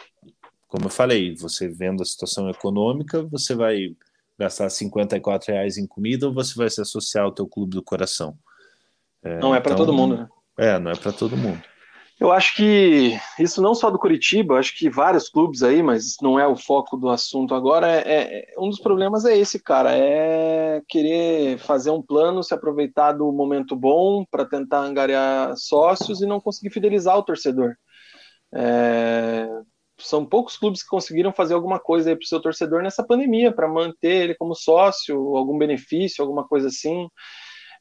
como 0.67 0.87
eu 0.87 0.91
falei, 0.91 1.35
você 1.35 1.69
vendo 1.69 2.03
a 2.03 2.07
situação 2.07 2.49
econômica, 2.49 3.23
você 3.25 3.55
vai 3.55 3.95
gastar 4.39 4.71
54 4.71 5.53
reais 5.53 5.77
em 5.77 5.87
comida 5.87 6.27
ou 6.27 6.33
você 6.33 6.55
vai 6.55 6.71
se 6.71 6.81
associar 6.81 7.27
ao 7.27 7.33
teu 7.33 7.47
clube 7.47 7.75
do 7.75 7.83
coração? 7.83 8.35
É, 9.23 9.39
não 9.41 9.55
é 9.55 9.61
para 9.61 9.75
então, 9.75 9.85
todo 9.85 9.95
mundo, 9.95 10.17
né? 10.17 10.29
É, 10.57 10.79
não 10.79 10.91
é 10.91 10.97
para 10.97 11.13
todo 11.13 11.37
mundo. 11.37 11.63
Eu 12.21 12.31
acho 12.31 12.55
que 12.55 13.19
isso 13.39 13.63
não 13.63 13.75
só 13.75 13.91
do 13.91 13.99
Curitiba, 13.99 14.59
acho 14.59 14.77
que 14.77 14.91
vários 14.91 15.31
clubes 15.31 15.63
aí, 15.63 15.83
mas 15.83 16.17
não 16.21 16.39
é 16.39 16.47
o 16.47 16.55
foco 16.55 16.95
do 16.99 17.09
assunto 17.09 17.55
agora. 17.55 17.91
É, 17.91 18.43
é, 18.43 18.55
um 18.59 18.69
dos 18.69 18.79
problemas 18.79 19.25
é 19.25 19.35
esse, 19.39 19.59
cara, 19.59 19.97
é 19.97 20.83
querer 20.87 21.59
fazer 21.59 21.91
um 21.91 22.03
plano, 22.03 22.45
se 22.45 22.53
aproveitar 22.53 23.13
do 23.13 23.33
momento 23.33 23.75
bom 23.75 24.23
para 24.31 24.45
tentar 24.45 24.81
angariar 24.81 25.57
sócios 25.57 26.21
e 26.21 26.27
não 26.27 26.41
conseguir 26.41 26.69
fidelizar 26.69 27.17
o 27.17 27.23
torcedor. 27.23 27.75
É, 28.55 29.49
são 29.99 30.27
poucos 30.27 30.59
clubes 30.59 30.83
que 30.83 30.91
conseguiram 30.91 31.33
fazer 31.33 31.55
alguma 31.55 31.79
coisa 31.81 32.15
para 32.15 32.23
o 32.23 32.27
seu 32.27 32.41
torcedor 32.41 32.83
nessa 32.83 33.03
pandemia, 33.03 33.51
para 33.51 33.67
manter 33.67 34.25
ele 34.25 34.35
como 34.35 34.55
sócio, 34.55 35.17
algum 35.37 35.57
benefício, 35.57 36.23
alguma 36.23 36.47
coisa 36.47 36.69
assim. 36.69 37.09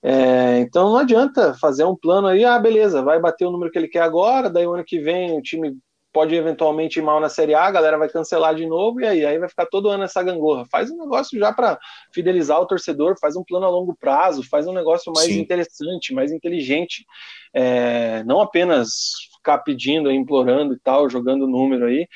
É, 0.01 0.59
então 0.59 0.89
não 0.89 0.97
adianta 0.97 1.53
fazer 1.55 1.83
um 1.83 1.95
plano 1.95 2.27
aí, 2.27 2.45
ah, 2.45 2.57
beleza, 2.57 3.01
vai 3.01 3.19
bater 3.19 3.45
o 3.45 3.51
número 3.51 3.71
que 3.71 3.77
ele 3.77 3.87
quer 3.87 4.01
agora, 4.01 4.49
daí 4.49 4.65
o 4.65 4.73
ano 4.73 4.83
que 4.85 4.99
vem 4.99 5.37
o 5.37 5.41
time 5.41 5.77
pode 6.11 6.33
eventualmente 6.35 6.99
ir 6.99 7.01
mal 7.01 7.19
na 7.19 7.29
Série 7.29 7.53
A, 7.53 7.65
a 7.65 7.71
galera 7.71 7.97
vai 7.97 8.09
cancelar 8.09 8.55
de 8.55 8.65
novo, 8.65 8.99
e 9.01 9.05
aí, 9.05 9.25
aí 9.25 9.37
vai 9.37 9.47
ficar 9.47 9.67
todo 9.67 9.89
ano 9.89 10.03
essa 10.03 10.23
gangorra. 10.23 10.65
Faz 10.71 10.89
um 10.89 10.97
negócio 10.97 11.37
já 11.37 11.53
para 11.53 11.77
fidelizar 12.11 12.59
o 12.59 12.65
torcedor, 12.65 13.15
faz 13.19 13.35
um 13.35 13.43
plano 13.43 13.65
a 13.65 13.69
longo 13.69 13.95
prazo, 13.95 14.47
faz 14.49 14.67
um 14.67 14.73
negócio 14.73 15.11
mais 15.13 15.27
Sim. 15.27 15.39
interessante, 15.39 16.13
mais 16.13 16.31
inteligente, 16.31 17.05
é, 17.53 18.23
não 18.23 18.41
apenas 18.41 18.89
ficar 19.37 19.59
pedindo, 19.59 20.11
implorando 20.11 20.73
e 20.73 20.79
tal, 20.79 21.09
jogando 21.09 21.47
número 21.47 21.85
aí, 21.85 22.07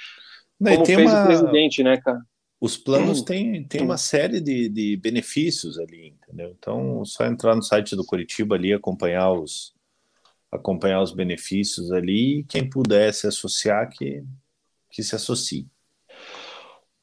como 0.60 0.86
fez 0.86 1.12
uma... 1.12 1.24
o 1.24 1.26
presidente, 1.26 1.84
né, 1.84 1.98
cara? 1.98 2.20
Os 2.64 2.78
planos 2.78 3.22
têm, 3.22 3.62
têm 3.66 3.82
uma 3.82 3.98
série 3.98 4.40
de, 4.40 4.70
de 4.70 4.96
benefícios 4.96 5.78
ali, 5.78 6.16
entendeu? 6.16 6.56
Então, 6.58 7.04
só 7.04 7.26
entrar 7.26 7.58
no 7.58 7.62
site 7.62 7.94
do 7.94 8.06
Curitiba 8.06 8.56
ali, 8.56 8.72
acompanhar 8.72 9.34
os, 9.34 9.74
acompanhar 10.50 11.02
os 11.02 11.12
benefícios 11.12 11.92
ali, 11.92 12.40
e 12.40 12.44
quem 12.46 12.70
puder 12.70 13.14
se 13.14 13.28
associar, 13.28 13.90
que, 13.90 14.24
que 14.90 15.04
se 15.04 15.14
associe. 15.14 15.68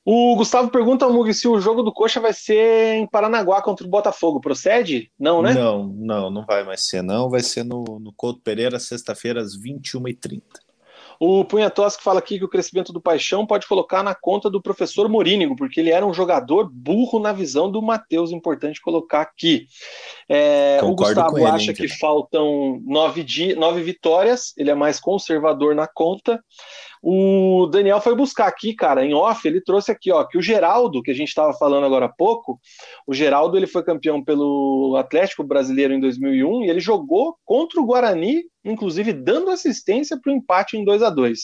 O 0.02 0.34
Gustavo 0.34 0.70
pergunta 0.70 1.04
ao 1.04 1.12
Mug 1.12 1.32
se 1.34 1.46
o 1.46 1.60
jogo 1.60 1.82
do 1.82 1.92
Coxa 1.92 2.20
vai 2.20 2.32
ser 2.32 2.94
em 2.94 3.06
Paranaguá 3.06 3.60
contra 3.60 3.86
o 3.86 3.90
Botafogo. 3.90 4.40
Procede? 4.40 5.12
Não, 5.18 5.42
né? 5.42 5.52
Não, 5.52 5.86
não, 5.88 6.30
não 6.30 6.46
vai 6.46 6.64
mais 6.64 6.88
ser, 6.88 7.02
não. 7.02 7.28
Vai 7.28 7.42
ser 7.42 7.64
no, 7.64 7.84
no 8.00 8.14
Couto 8.14 8.40
Pereira, 8.40 8.78
sexta-feira, 8.80 9.42
às 9.42 9.54
21h30. 9.58 10.42
O 11.22 11.44
Punha 11.44 11.68
Tosco 11.68 12.02
fala 12.02 12.18
aqui 12.18 12.38
que 12.38 12.44
o 12.46 12.48
crescimento 12.48 12.94
do 12.94 13.00
Paixão 13.00 13.46
pode 13.46 13.66
colocar 13.66 14.02
na 14.02 14.14
conta 14.14 14.48
do 14.48 14.58
professor 14.58 15.06
Morínigo, 15.06 15.54
porque 15.54 15.78
ele 15.78 15.90
era 15.90 16.06
um 16.06 16.14
jogador 16.14 16.70
burro 16.72 17.20
na 17.20 17.30
visão 17.30 17.70
do 17.70 17.82
Matheus, 17.82 18.32
importante 18.32 18.80
colocar 18.80 19.20
aqui. 19.20 19.66
É, 20.26 20.80
o 20.82 20.94
Gustavo 20.94 21.36
ele, 21.36 21.44
acha 21.44 21.74
que 21.74 21.86
faltam 21.88 22.80
nove, 22.86 23.26
nove 23.54 23.82
vitórias, 23.82 24.54
ele 24.56 24.70
é 24.70 24.74
mais 24.74 24.98
conservador 24.98 25.74
na 25.74 25.86
conta. 25.86 26.42
O 27.02 27.66
Daniel 27.66 28.00
foi 28.00 28.14
buscar 28.14 28.46
aqui, 28.46 28.74
cara, 28.74 29.04
em 29.04 29.14
off, 29.14 29.46
ele 29.46 29.62
trouxe 29.62 29.90
aqui, 29.90 30.12
ó, 30.12 30.22
que 30.24 30.36
o 30.36 30.42
Geraldo, 30.42 31.02
que 31.02 31.10
a 31.10 31.14
gente 31.14 31.28
estava 31.28 31.52
falando 31.54 31.86
agora 31.86 32.06
há 32.06 32.08
pouco, 32.08 32.60
o 33.06 33.14
Geraldo 33.14 33.56
ele 33.56 33.66
foi 33.66 33.82
campeão 33.82 34.22
pelo 34.22 34.96
Atlético 34.98 35.42
Brasileiro 35.42 35.94
em 35.94 36.00
2001 36.00 36.64
e 36.64 36.70
ele 36.70 36.80
jogou 36.80 37.36
contra 37.44 37.80
o 37.80 37.86
Guarani, 37.86 38.42
inclusive 38.62 39.14
dando 39.14 39.50
assistência 39.50 40.18
para 40.20 40.30
o 40.30 40.36
empate 40.36 40.76
em 40.76 40.84
2 40.84 41.02
a 41.02 41.08
2 41.08 41.40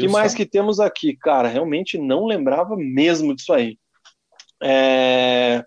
que 0.00 0.08
mais 0.08 0.34
que 0.34 0.44
temos 0.44 0.80
aqui, 0.80 1.16
cara? 1.16 1.48
Realmente 1.48 1.96
não 1.96 2.26
lembrava 2.26 2.74
mesmo 2.76 3.36
disso 3.36 3.52
aí. 3.52 3.78
É... 4.62 5.64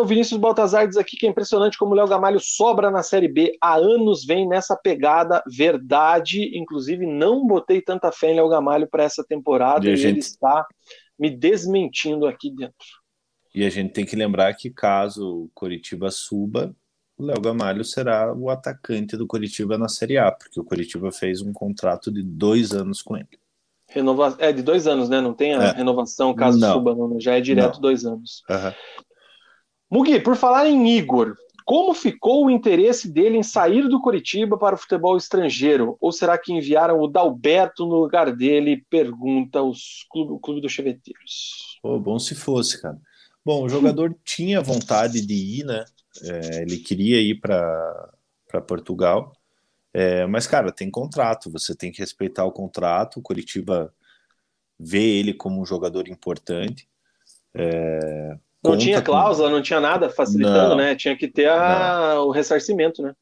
O 0.00 0.04
Vinícius 0.04 0.38
Baltazar 0.38 0.86
diz 0.86 0.96
aqui 0.96 1.16
que 1.16 1.26
é 1.26 1.28
impressionante 1.28 1.76
como 1.76 1.92
o 1.92 1.94
Léo 1.96 2.06
Gamalho 2.06 2.38
sobra 2.38 2.92
na 2.92 3.02
Série 3.02 3.26
B. 3.26 3.56
Há 3.60 3.74
anos 3.74 4.24
vem 4.24 4.48
nessa 4.48 4.76
pegada, 4.76 5.42
verdade. 5.50 6.56
Inclusive, 6.56 7.04
não 7.04 7.44
botei 7.44 7.82
tanta 7.82 8.12
fé 8.12 8.30
em 8.30 8.36
Léo 8.36 8.48
Gamalho 8.48 8.88
para 8.88 9.02
essa 9.02 9.24
temporada 9.24 9.88
e, 9.88 9.92
e 9.92 9.96
gente... 9.96 10.10
ele 10.10 10.18
está 10.20 10.64
me 11.18 11.28
desmentindo 11.28 12.24
aqui 12.26 12.54
dentro. 12.54 12.76
E 13.52 13.64
a 13.64 13.70
gente 13.70 13.92
tem 13.92 14.06
que 14.06 14.14
lembrar 14.14 14.54
que 14.54 14.70
caso 14.70 15.44
o 15.44 15.50
Coritiba 15.52 16.10
suba, 16.10 16.74
o 17.18 17.24
Léo 17.24 17.40
Gamalho 17.40 17.84
será 17.84 18.32
o 18.32 18.48
atacante 18.48 19.16
do 19.16 19.26
Coritiba 19.26 19.76
na 19.76 19.88
Série 19.88 20.18
A, 20.18 20.30
porque 20.30 20.58
o 20.58 20.64
Coritiba 20.64 21.10
fez 21.10 21.42
um 21.42 21.52
contrato 21.52 22.12
de 22.12 22.22
dois 22.22 22.72
anos 22.72 23.02
com 23.02 23.16
ele. 23.16 23.41
Renova... 23.92 24.36
É 24.38 24.52
de 24.52 24.62
dois 24.62 24.86
anos, 24.86 25.08
né? 25.08 25.20
Não 25.20 25.34
tem 25.34 25.54
a 25.54 25.62
é. 25.62 25.72
renovação 25.72 26.34
caso 26.34 26.58
não. 26.58 26.72
suba, 26.72 26.94
não. 26.94 27.08
Né? 27.08 27.16
já 27.20 27.36
é 27.36 27.40
direto 27.40 27.74
não. 27.74 27.80
dois 27.80 28.04
anos. 28.04 28.42
Uhum. 28.48 28.72
Mugi, 29.90 30.20
por 30.20 30.36
falar 30.36 30.66
em 30.68 30.96
Igor, 30.96 31.36
como 31.64 31.94
ficou 31.94 32.46
o 32.46 32.50
interesse 32.50 33.10
dele 33.10 33.36
em 33.36 33.42
sair 33.42 33.88
do 33.88 34.00
Curitiba 34.00 34.58
para 34.58 34.74
o 34.74 34.78
futebol 34.78 35.16
estrangeiro? 35.16 35.96
Ou 36.00 36.10
será 36.10 36.36
que 36.36 36.52
enviaram 36.52 36.98
o 37.00 37.06
Dalberto 37.06 37.86
no 37.86 37.96
lugar 37.96 38.34
dele? 38.34 38.84
Pergunta 38.88 39.62
os 39.62 40.06
clube, 40.10 40.32
o 40.32 40.38
Clube 40.38 40.60
dos 40.60 40.72
Cheveteiros. 40.72 41.78
Oh, 41.82 41.98
bom 41.98 42.18
se 42.18 42.34
fosse, 42.34 42.80
cara. 42.80 42.98
Bom, 43.44 43.64
o 43.64 43.68
jogador 43.68 44.16
tinha 44.24 44.60
vontade 44.60 45.24
de 45.24 45.34
ir, 45.34 45.64
né? 45.64 45.84
É, 46.22 46.62
ele 46.62 46.78
queria 46.78 47.20
ir 47.20 47.40
para 47.40 48.60
Portugal. 48.66 49.32
É, 49.94 50.26
mas, 50.26 50.46
cara, 50.46 50.72
tem 50.72 50.90
contrato, 50.90 51.50
você 51.50 51.74
tem 51.74 51.92
que 51.92 52.00
respeitar 52.00 52.44
o 52.44 52.52
contrato. 52.52 53.18
O 53.18 53.22
Curitiba 53.22 53.92
vê 54.78 55.18
ele 55.18 55.34
como 55.34 55.60
um 55.60 55.66
jogador 55.66 56.08
importante. 56.08 56.88
É, 57.54 58.36
não 58.64 58.78
tinha 58.78 59.02
cláusula, 59.02 59.48
com... 59.48 59.56
não 59.56 59.62
tinha 59.62 59.80
nada 59.80 60.08
facilitando, 60.08 60.70
não, 60.70 60.76
né? 60.76 60.94
Tinha 60.94 61.16
que 61.16 61.28
ter 61.28 61.48
a... 61.48 62.20
o 62.22 62.30
ressarcimento, 62.30 63.02
né? 63.02 63.14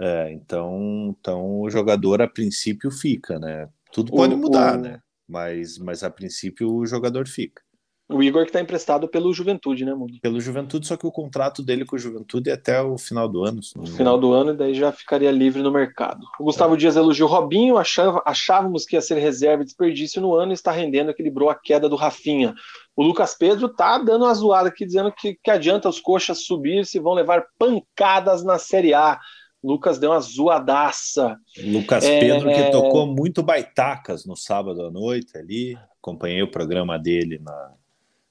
É, 0.00 0.32
então, 0.32 1.16
então 1.18 1.60
o 1.60 1.70
jogador 1.70 2.20
a 2.20 2.28
princípio 2.28 2.90
fica, 2.90 3.38
né? 3.38 3.68
Tudo 3.92 4.12
pode 4.12 4.34
o, 4.34 4.38
mudar, 4.38 4.78
o... 4.78 4.80
né? 4.80 5.00
Mas, 5.26 5.78
mas 5.78 6.02
a 6.02 6.10
princípio 6.10 6.72
o 6.72 6.86
jogador 6.86 7.26
fica. 7.26 7.62
O 8.10 8.22
Igor 8.22 8.44
que 8.44 8.48
está 8.48 8.60
emprestado 8.60 9.06
pelo 9.06 9.34
Juventude, 9.34 9.84
né, 9.84 9.92
Mundo? 9.92 10.14
Pelo 10.22 10.40
Juventude, 10.40 10.86
só 10.86 10.96
que 10.96 11.06
o 11.06 11.12
contrato 11.12 11.62
dele 11.62 11.84
com 11.84 11.94
o 11.94 11.98
Juventude 11.98 12.48
é 12.48 12.54
até 12.54 12.80
o 12.80 12.96
final 12.96 13.28
do 13.28 13.44
ano. 13.44 13.60
Final 13.96 14.18
do 14.18 14.32
ano, 14.32 14.52
e 14.52 14.56
daí 14.56 14.74
já 14.74 14.90
ficaria 14.90 15.30
livre 15.30 15.60
no 15.60 15.70
mercado. 15.70 16.24
O 16.40 16.44
Gustavo 16.44 16.74
é. 16.74 16.78
Dias 16.78 16.96
elogiou 16.96 17.28
Robinho, 17.28 17.76
achava, 17.76 18.22
achávamos 18.24 18.86
que 18.86 18.96
ia 18.96 19.02
ser 19.02 19.18
reserva 19.18 19.62
e 19.62 19.66
desperdício 19.66 20.22
no 20.22 20.34
ano 20.34 20.52
e 20.52 20.54
está 20.54 20.72
rendendo, 20.72 21.10
equilibrou 21.10 21.50
a 21.50 21.54
queda 21.54 21.86
do 21.86 21.96
Rafinha. 21.96 22.54
O 22.96 23.02
Lucas 23.02 23.34
Pedro 23.34 23.68
tá 23.68 23.98
dando 23.98 24.24
uma 24.24 24.32
zoada 24.32 24.70
aqui, 24.70 24.86
dizendo 24.86 25.12
que, 25.12 25.38
que 25.44 25.50
adianta 25.50 25.86
os 25.86 26.00
coxas 26.00 26.46
subir 26.46 26.86
se 26.86 26.98
vão 26.98 27.12
levar 27.12 27.44
pancadas 27.58 28.42
na 28.42 28.58
Série 28.58 28.94
A. 28.94 29.20
Lucas 29.62 29.98
deu 29.98 30.12
uma 30.12 30.20
zoadaça. 30.20 31.36
Lucas 31.62 32.04
é... 32.04 32.20
Pedro 32.20 32.48
que 32.48 32.70
tocou 32.70 33.06
muito 33.06 33.42
baitacas 33.42 34.24
no 34.24 34.34
sábado 34.34 34.82
à 34.82 34.90
noite 34.90 35.36
ali. 35.36 35.76
Acompanhei 36.00 36.42
o 36.42 36.50
programa 36.50 36.98
dele 36.98 37.38
na, 37.38 37.72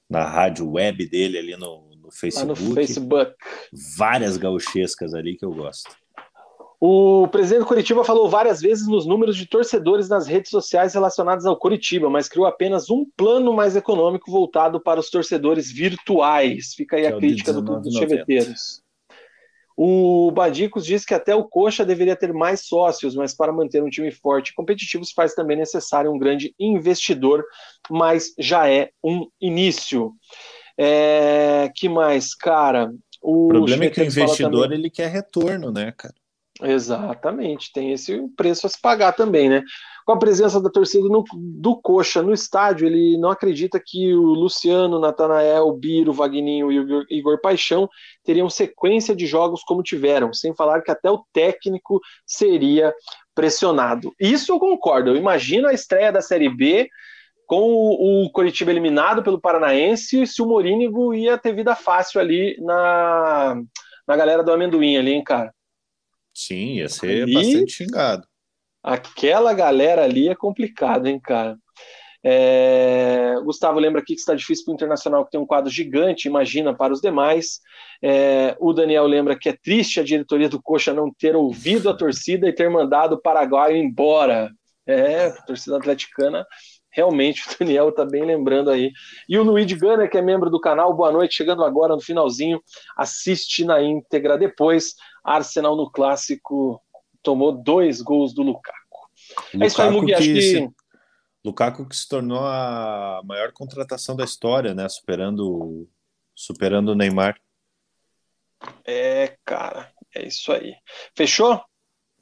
na 0.09 0.25
rádio 0.25 0.69
web 0.71 1.07
dele 1.09 1.37
ali 1.37 1.57
no, 1.57 1.89
no 2.01 2.11
Facebook. 2.11 2.63
no 2.63 2.73
Facebook. 2.73 3.33
Várias 3.97 4.37
gauchescas 4.37 5.13
ali 5.13 5.35
que 5.35 5.45
eu 5.45 5.51
gosto. 5.51 5.89
O 6.79 7.27
presidente 7.29 7.61
do 7.61 7.65
Curitiba 7.65 8.03
falou 8.03 8.29
várias 8.29 8.61
vezes 8.61 8.87
nos 8.87 9.05
números 9.07 9.35
de 9.35 9.47
torcedores 9.47 10.07
nas 10.07 10.27
redes 10.27 10.51
sociais 10.51 10.93
relacionados 10.93 11.45
ao 11.45 11.57
Curitiba, 11.57 12.07
mas 12.07 12.29
criou 12.29 12.45
apenas 12.45 12.89
um 12.91 13.03
plano 13.17 13.51
mais 13.51 13.75
econômico 13.75 14.29
voltado 14.29 14.79
para 14.79 14.99
os 14.99 15.09
torcedores 15.09 15.71
virtuais. 15.71 16.75
Fica 16.75 16.95
aí 16.97 17.01
que 17.01 17.07
a 17.07 17.15
é 17.15 17.19
crítica 17.19 17.51
do 17.51 17.63
Clube 17.63 17.81
dos 17.81 17.95
Cheveteiros. 17.95 18.83
O 19.79 20.31
Badicos 20.31 20.83
diz 20.87 21.05
que 21.05 21.13
até 21.13 21.35
o 21.35 21.43
Coxa 21.43 21.85
deveria 21.85 22.15
ter 22.15 22.33
mais 22.33 22.65
sócios, 22.65 23.13
mas 23.13 23.35
para 23.35 23.53
manter 23.53 23.83
um 23.83 23.89
time 23.89 24.09
forte 24.09 24.49
e 24.49 24.55
competitivo 24.55 25.05
se 25.05 25.13
faz 25.13 25.35
também 25.35 25.55
necessário 25.55 26.11
um 26.11 26.17
grande 26.17 26.51
investidor, 26.59 27.45
mas 27.87 28.33
já 28.39 28.67
é 28.67 28.89
um 29.03 29.27
início. 29.39 30.13
É, 30.75 31.71
que 31.75 31.87
mais, 31.87 32.33
cara? 32.33 32.91
O, 33.21 33.45
o 33.45 33.49
problema 33.49 33.85
é 33.85 33.89
que 33.91 34.01
o 34.01 34.05
investidor 34.05 34.63
também... 34.63 34.79
ele 34.79 34.89
quer 34.89 35.09
retorno, 35.09 35.71
né, 35.71 35.93
cara? 35.95 36.15
Exatamente, 36.61 37.71
tem 37.71 37.91
esse 37.91 38.19
preço 38.35 38.65
a 38.65 38.69
se 38.69 38.81
pagar 38.81 39.13
também, 39.13 39.47
né? 39.47 39.63
Com 40.05 40.13
a 40.13 40.17
presença 40.17 40.59
da 40.61 40.69
torcida 40.69 41.07
no, 41.07 41.23
do 41.33 41.79
Coxa 41.79 42.23
no 42.23 42.33
estádio, 42.33 42.87
ele 42.87 43.17
não 43.17 43.29
acredita 43.29 43.79
que 43.83 44.13
o 44.15 44.23
Luciano, 44.23 44.99
Natanael, 44.99 45.71
Biro, 45.73 46.13
Vagninho 46.13 46.71
e 46.71 46.79
o 46.79 47.05
Igor 47.09 47.39
Paixão 47.41 47.87
teriam 48.23 48.49
sequência 48.49 49.15
de 49.15 49.27
jogos 49.27 49.61
como 49.63 49.83
tiveram, 49.83 50.33
sem 50.33 50.55
falar 50.55 50.81
que 50.81 50.89
até 50.89 51.11
o 51.11 51.23
técnico 51.31 51.99
seria 52.25 52.93
pressionado. 53.35 54.13
Isso 54.19 54.51
eu 54.51 54.59
concordo. 54.59 55.11
Eu 55.11 55.15
imagino 55.15 55.67
a 55.67 55.73
estreia 55.73 56.11
da 56.11 56.21
Série 56.21 56.49
B 56.49 56.89
com 57.45 57.61
o, 57.61 58.25
o 58.25 58.31
Coritiba 58.31 58.71
eliminado 58.71 59.21
pelo 59.21 59.39
Paranaense, 59.39 60.25
se 60.25 60.41
o 60.41 60.45
Morínigo 60.45 61.13
ia 61.13 61.37
ter 61.37 61.53
vida 61.53 61.75
fácil 61.75 62.19
ali 62.19 62.57
na, 62.61 63.61
na 64.07 64.15
galera 64.15 64.43
do 64.43 64.51
amendoim 64.51 64.97
ali, 64.97 65.13
hein, 65.13 65.23
cara? 65.23 65.53
Sim, 66.37 66.75
ia 66.75 66.87
ser 66.87 67.23
ali, 67.23 67.33
bastante 67.33 67.71
xingado. 67.71 68.27
Aquela 68.83 69.55
galera 69.55 70.03
ali 70.03 70.29
é 70.29 70.35
complicado, 70.35 71.07
hein, 71.07 71.19
cara? 71.19 71.57
É... 72.23 73.33
Gustavo 73.43 73.79
lembra 73.79 74.01
aqui 74.01 74.13
que 74.13 74.19
está 74.19 74.35
difícil 74.35 74.63
para 74.63 74.73
o 74.73 74.75
Internacional 74.75 75.25
que 75.25 75.31
tem 75.31 75.39
um 75.39 75.47
quadro 75.47 75.71
gigante, 75.71 76.27
imagina 76.27 76.75
para 76.75 76.93
os 76.93 77.01
demais. 77.01 77.59
É... 78.03 78.55
O 78.59 78.71
Daniel 78.71 79.07
lembra 79.07 79.35
que 79.35 79.49
é 79.49 79.57
triste 79.57 79.99
a 79.99 80.03
diretoria 80.03 80.47
do 80.47 80.61
Coxa 80.61 80.93
não 80.93 81.11
ter 81.11 81.35
ouvido 81.35 81.89
a 81.89 81.97
torcida 81.97 82.47
e 82.47 82.53
ter 82.53 82.69
mandado 82.69 83.13
o 83.13 83.21
Paraguai 83.21 83.75
embora. 83.75 84.51
É, 84.89 85.31
torcida 85.45 85.75
atleticana, 85.75 86.45
realmente 86.97 87.43
o 87.45 87.59
Daniel 87.59 87.89
está 87.89 88.03
bem 88.03 88.25
lembrando 88.25 88.71
aí. 88.71 88.91
E 89.29 89.37
o 89.37 89.43
Luigi 89.43 89.75
Gunner, 89.75 90.09
que 90.09 90.17
é 90.17 90.21
membro 90.21 90.49
do 90.49 90.59
canal, 90.59 90.93
boa 90.95 91.11
noite, 91.11 91.35
chegando 91.35 91.63
agora 91.63 91.95
no 91.95 92.01
finalzinho, 92.01 92.61
assiste 92.97 93.63
na 93.63 93.81
íntegra 93.81 94.37
depois. 94.37 94.95
Arsenal 95.27 95.75
no 95.75 95.91
clássico 95.91 96.81
tomou 97.21 97.51
dois 97.51 98.01
gols 98.01 98.33
do 98.33 98.41
Lukaku. 98.41 98.77
Lukaku 99.53 99.63
é 99.63 99.67
isso 99.67 99.81
aí, 99.81 99.91
Mugi, 99.91 100.13
acho 100.13 100.23
que... 100.23 100.41
Se... 100.41 100.69
Lukaku 101.43 101.85
que 101.87 101.95
se 101.95 102.07
tornou 102.07 102.45
a 102.45 103.21
maior 103.25 103.51
contratação 103.51 104.15
da 104.15 104.23
história, 104.23 104.73
né? 104.73 104.87
Superando, 104.87 105.87
superando 106.33 106.89
o 106.89 106.95
Neymar. 106.95 107.37
É, 108.85 109.37
cara, 109.45 109.91
é 110.15 110.25
isso 110.25 110.51
aí. 110.51 110.73
Fechou? 111.15 111.61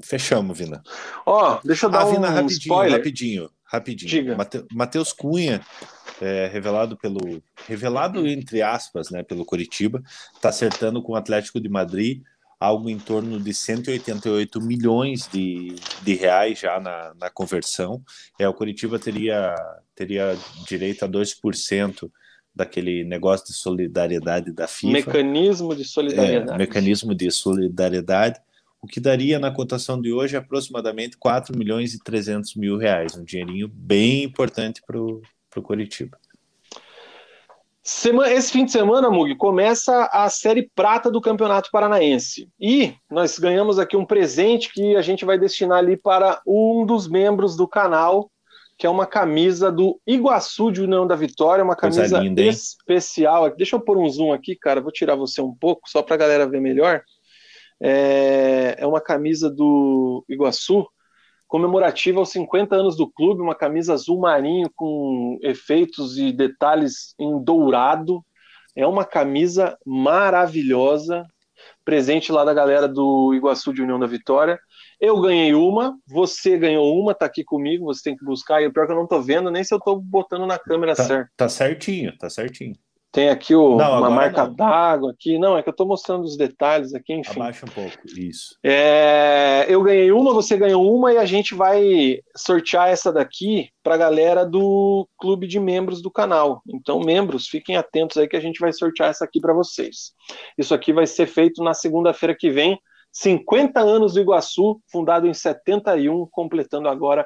Fechamos, 0.03 0.57
Vina. 0.57 0.83
Ó, 1.25 1.59
deixa 1.63 1.85
eu 1.85 1.89
dar 1.89 2.01
ah, 2.01 2.05
Vina, 2.05 2.29
um 2.29 2.33
rapidinho, 2.33 2.59
spoiler. 2.59 2.97
rapidinho, 2.97 3.49
rapidinho. 3.63 4.09
Diga. 4.09 4.37
Matheus 4.73 5.13
Cunha, 5.13 5.65
é, 6.21 6.47
revelado 6.47 6.97
pelo 6.97 7.41
revelado 7.67 8.27
entre 8.27 8.61
aspas, 8.61 9.09
né, 9.09 9.23
pelo 9.23 9.45
Coritiba, 9.45 10.03
está 10.33 10.49
acertando 10.49 11.01
com 11.01 11.13
o 11.13 11.15
Atlético 11.15 11.61
de 11.61 11.69
Madrid 11.69 12.21
algo 12.59 12.89
em 12.89 12.97
torno 12.97 13.39
de 13.39 13.53
188 13.53 14.61
milhões 14.61 15.27
de, 15.31 15.75
de 16.01 16.13
reais 16.15 16.59
já 16.59 16.79
na, 16.79 17.13
na 17.19 17.29
conversão. 17.29 18.01
É, 18.39 18.47
o 18.47 18.53
Curitiba 18.53 18.97
teria, 18.97 19.53
teria 19.93 20.37
direito 20.67 21.05
a 21.05 21.09
2% 21.09 22.09
daquele 22.55 23.03
negócio 23.03 23.47
de 23.47 23.53
solidariedade 23.53 24.51
da 24.51 24.67
FIFA. 24.67 24.93
Mecanismo 24.93 25.75
de 25.75 25.83
solidariedade. 25.83 26.53
É, 26.53 26.57
mecanismo 26.57 27.13
de 27.13 27.29
solidariedade, 27.29 28.39
o 28.81 28.87
que 28.87 28.99
daria 28.99 29.37
na 29.39 29.51
cotação 29.51 29.99
de 29.99 30.13
hoje 30.13 30.37
aproximadamente 30.37 31.17
4 31.17 31.57
milhões 31.57 31.93
e 31.93 31.99
300 31.99 32.55
mil 32.55 32.77
reais, 32.77 33.15
um 33.15 33.23
dinheirinho 33.23 33.67
bem 33.67 34.23
importante 34.23 34.81
para 34.85 34.97
o 34.99 35.21
Curitiba. 35.61 36.17
Semana, 37.87 38.33
esse 38.33 38.51
fim 38.51 38.65
de 38.65 38.71
semana, 38.71 39.11
Mug, 39.11 39.35
começa 39.35 40.09
a 40.11 40.27
Série 40.27 40.67
Prata 40.73 41.11
do 41.11 41.21
Campeonato 41.21 41.69
Paranaense. 41.71 42.49
E 42.59 42.95
nós 43.11 43.37
ganhamos 43.37 43.77
aqui 43.77 43.95
um 43.95 44.03
presente 44.03 44.73
que 44.73 44.95
a 44.95 45.03
gente 45.03 45.23
vai 45.23 45.37
destinar 45.37 45.77
ali 45.77 45.95
para 45.95 46.41
um 46.47 46.83
dos 46.83 47.07
membros 47.07 47.55
do 47.55 47.67
canal, 47.67 48.31
que 48.75 48.87
é 48.87 48.89
uma 48.89 49.05
camisa 49.05 49.71
do 49.71 50.01
Iguaçu 50.07 50.71
de 50.71 50.81
União 50.81 51.05
da 51.05 51.15
Vitória, 51.15 51.63
uma 51.63 51.75
camisa 51.75 52.17
linda, 52.17 52.41
especial. 52.41 53.55
Deixa 53.55 53.75
eu 53.75 53.79
pôr 53.79 53.99
um 53.99 54.09
zoom 54.09 54.33
aqui, 54.33 54.55
cara, 54.55 54.81
vou 54.81 54.91
tirar 54.91 55.13
você 55.13 55.39
um 55.39 55.53
pouco, 55.53 55.87
só 55.87 56.01
para 56.01 56.15
a 56.15 56.17
galera 56.17 56.49
ver 56.49 56.61
melhor. 56.61 57.03
É, 57.79 58.77
é 58.79 58.87
uma 58.87 58.99
camisa 58.99 59.47
do 59.47 60.25
Iguaçu, 60.27 60.87
comemorativa 61.55 62.19
aos 62.19 62.31
50 62.31 62.75
anos 62.75 62.97
do 62.97 63.09
clube, 63.09 63.41
uma 63.41 63.55
camisa 63.55 63.93
azul 63.93 64.19
marinho 64.19 64.69
com 64.75 65.39
efeitos 65.41 66.17
e 66.17 66.33
detalhes 66.33 67.15
em 67.17 67.41
dourado. 67.41 68.21
É 68.75 68.85
uma 68.85 69.05
camisa 69.05 69.77
maravilhosa, 69.85 71.25
presente 71.85 72.29
lá 72.29 72.43
da 72.43 72.53
galera 72.53 72.89
do 72.89 73.33
Iguaçu 73.33 73.73
de 73.73 73.81
União 73.81 73.97
da 73.97 74.05
Vitória. 74.05 74.59
Eu 74.99 75.21
ganhei 75.21 75.53
uma, 75.53 75.97
você 76.05 76.57
ganhou 76.57 76.93
uma, 77.01 77.15
tá 77.15 77.25
aqui 77.25 77.41
comigo, 77.41 77.85
você 77.85 78.03
tem 78.03 78.17
que 78.17 78.25
buscar. 78.25 78.61
E 78.61 78.67
o 78.67 78.73
pior 78.73 78.83
é 78.83 78.87
que 78.87 78.91
eu 78.91 78.97
não 78.97 79.07
tô 79.07 79.21
vendo, 79.21 79.49
nem 79.49 79.63
se 79.63 79.73
eu 79.73 79.79
tô 79.79 79.95
botando 79.95 80.45
na 80.45 80.59
câmera 80.59 80.93
tá, 80.93 81.05
certo. 81.05 81.29
Tá 81.37 81.47
certinho, 81.47 82.17
tá 82.17 82.29
certinho. 82.29 82.75
Tem 83.15 83.29
aqui 83.29 83.55
o, 83.55 83.77
não, 83.77 83.99
uma 83.99 84.09
marca 84.09 84.45
d'água 84.45 85.11
aqui. 85.11 85.39
Não, 85.39 85.57
é 85.57 85.63
que 85.63 85.69
eu 85.69 85.71
estou 85.71 85.87
mostrando 85.87 86.25
os 86.25 86.35
detalhes 86.35 86.93
aqui, 86.93 87.13
enfim. 87.13 87.39
Abaixa 87.39 87.65
um 87.65 87.69
pouco, 87.69 87.97
isso. 88.05 88.57
É, 88.61 89.65
eu 89.69 89.81
ganhei 89.81 90.11
uma, 90.11 90.33
você 90.33 90.57
ganhou 90.57 90.93
uma 90.93 91.13
e 91.13 91.17
a 91.17 91.23
gente 91.23 91.55
vai 91.55 92.19
sortear 92.35 92.89
essa 92.89 93.13
daqui 93.13 93.69
para 93.81 93.95
a 93.95 93.97
galera 93.97 94.45
do 94.45 95.07
clube 95.17 95.47
de 95.47 95.61
membros 95.61 96.01
do 96.01 96.11
canal. 96.11 96.61
Então, 96.67 96.99
membros, 96.99 97.47
fiquem 97.47 97.77
atentos 97.77 98.17
aí 98.17 98.27
que 98.27 98.35
a 98.35 98.41
gente 98.41 98.59
vai 98.59 98.73
sortear 98.73 99.11
essa 99.11 99.23
aqui 99.23 99.39
para 99.39 99.53
vocês. 99.53 100.11
Isso 100.57 100.73
aqui 100.73 100.91
vai 100.91 101.07
ser 101.07 101.25
feito 101.25 101.63
na 101.63 101.73
segunda-feira 101.73 102.35
que 102.37 102.49
vem. 102.49 102.77
50 103.13 103.79
anos 103.79 104.15
do 104.15 104.19
Iguaçu, 104.19 104.81
fundado 104.91 105.25
em 105.25 105.33
71, 105.33 106.27
completando 106.29 106.89
agora 106.89 107.25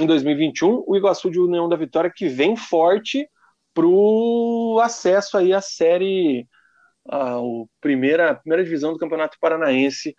em 0.00 0.04
2021. 0.04 0.82
O 0.84 0.96
Iguaçu 0.96 1.30
de 1.30 1.38
União 1.38 1.68
da 1.68 1.76
Vitória 1.76 2.12
que 2.12 2.26
vem 2.26 2.56
forte 2.56 3.28
para 3.74 3.86
o 3.86 4.80
acesso 4.82 5.36
aí 5.38 5.52
à 5.52 5.60
série, 5.60 6.46
a, 7.08 7.36
a 7.36 7.40
primeira, 7.80 8.34
primeira 8.34 8.64
divisão 8.64 8.92
do 8.92 8.98
Campeonato 8.98 9.36
Paranaense. 9.40 10.14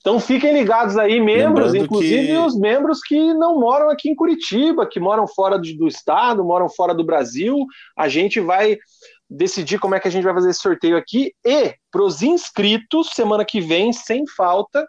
Então 0.00 0.18
fiquem 0.18 0.54
ligados 0.54 0.96
aí, 0.96 1.20
membros, 1.20 1.72
Lembrando 1.72 1.84
inclusive 1.84 2.26
que... 2.28 2.38
os 2.38 2.58
membros 2.58 3.00
que 3.00 3.34
não 3.34 3.60
moram 3.60 3.90
aqui 3.90 4.08
em 4.08 4.14
Curitiba, 4.14 4.88
que 4.88 4.98
moram 4.98 5.26
fora 5.28 5.58
do 5.58 5.86
estado, 5.86 6.42
moram 6.42 6.70
fora 6.70 6.94
do 6.94 7.04
Brasil. 7.04 7.66
A 7.96 8.08
gente 8.08 8.40
vai 8.40 8.78
decidir 9.28 9.78
como 9.78 9.94
é 9.94 10.00
que 10.00 10.08
a 10.08 10.10
gente 10.10 10.24
vai 10.24 10.32
fazer 10.32 10.50
esse 10.50 10.60
sorteio 10.60 10.96
aqui. 10.96 11.32
E 11.44 11.74
para 11.90 12.02
os 12.02 12.22
inscritos, 12.22 13.10
semana 13.10 13.44
que 13.44 13.60
vem, 13.60 13.92
sem 13.92 14.26
falta, 14.26 14.88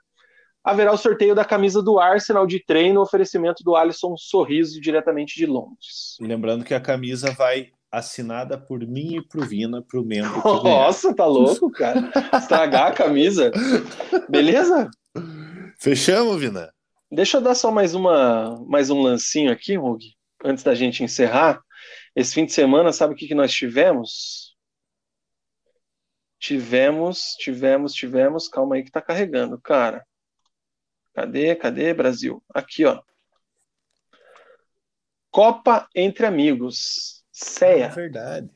haverá 0.63 0.93
o 0.93 0.97
sorteio 0.97 1.35
da 1.35 1.43
camisa 1.43 1.81
do 1.81 1.99
Arsenal 1.99 2.47
de 2.47 2.63
treino, 2.63 3.01
oferecimento 3.01 3.63
do 3.63 3.75
Alisson 3.75 4.15
Sorriso, 4.17 4.80
diretamente 4.80 5.35
de 5.35 5.45
Londres. 5.45 6.15
Lembrando 6.21 6.63
que 6.63 6.73
a 6.73 6.80
camisa 6.80 7.31
vai 7.31 7.69
assinada 7.91 8.57
por 8.57 8.79
mim 8.87 9.17
e 9.17 9.27
pro 9.27 9.45
Vina, 9.45 9.81
pro 9.81 10.05
membro. 10.05 10.41
Nossa, 10.63 11.13
tá 11.13 11.25
louco, 11.25 11.69
cara. 11.71 12.11
Estragar 12.33 12.87
a 12.87 12.93
camisa. 12.93 13.51
Beleza? 14.29 14.89
Fechamos, 15.77 16.39
Vina. 16.39 16.73
Deixa 17.11 17.37
eu 17.37 17.41
dar 17.41 17.55
só 17.55 17.69
mais 17.71 17.93
uma 17.93 18.57
mais 18.65 18.89
um 18.89 19.01
lancinho 19.01 19.51
aqui, 19.51 19.77
Mug, 19.77 20.05
antes 20.45 20.63
da 20.63 20.73
gente 20.73 21.03
encerrar. 21.03 21.61
Esse 22.15 22.33
fim 22.33 22.45
de 22.45 22.53
semana, 22.53 22.93
sabe 22.93 23.13
o 23.13 23.17
que, 23.17 23.27
que 23.27 23.35
nós 23.35 23.51
tivemos? 23.51 24.55
Tivemos, 26.39 27.35
tivemos, 27.37 27.93
tivemos. 27.93 28.47
Calma 28.47 28.75
aí 28.75 28.83
que 28.83 28.91
tá 28.91 29.01
carregando, 29.01 29.59
cara. 29.59 30.05
Cadê, 31.13 31.55
cadê, 31.55 31.93
Brasil? 31.93 32.41
Aqui, 32.53 32.85
ó. 32.85 33.01
Copa 35.29 35.87
entre 35.95 36.25
amigos. 36.25 37.20
CEA. 37.41 37.85
É 37.85 37.89
verdade. 37.89 38.49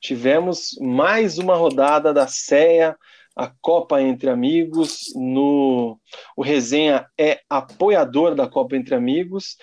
Tivemos 0.00 0.76
mais 0.80 1.38
uma 1.38 1.54
rodada 1.54 2.12
da 2.12 2.26
CEA, 2.26 2.96
a 3.36 3.50
Copa 3.60 4.00
Entre 4.00 4.28
Amigos. 4.28 5.12
No 5.14 5.98
o 6.36 6.42
Resenha 6.42 7.06
é 7.18 7.40
apoiador 7.48 8.34
da 8.34 8.46
Copa 8.46 8.76
Entre 8.76 8.94
Amigos. 8.94 9.56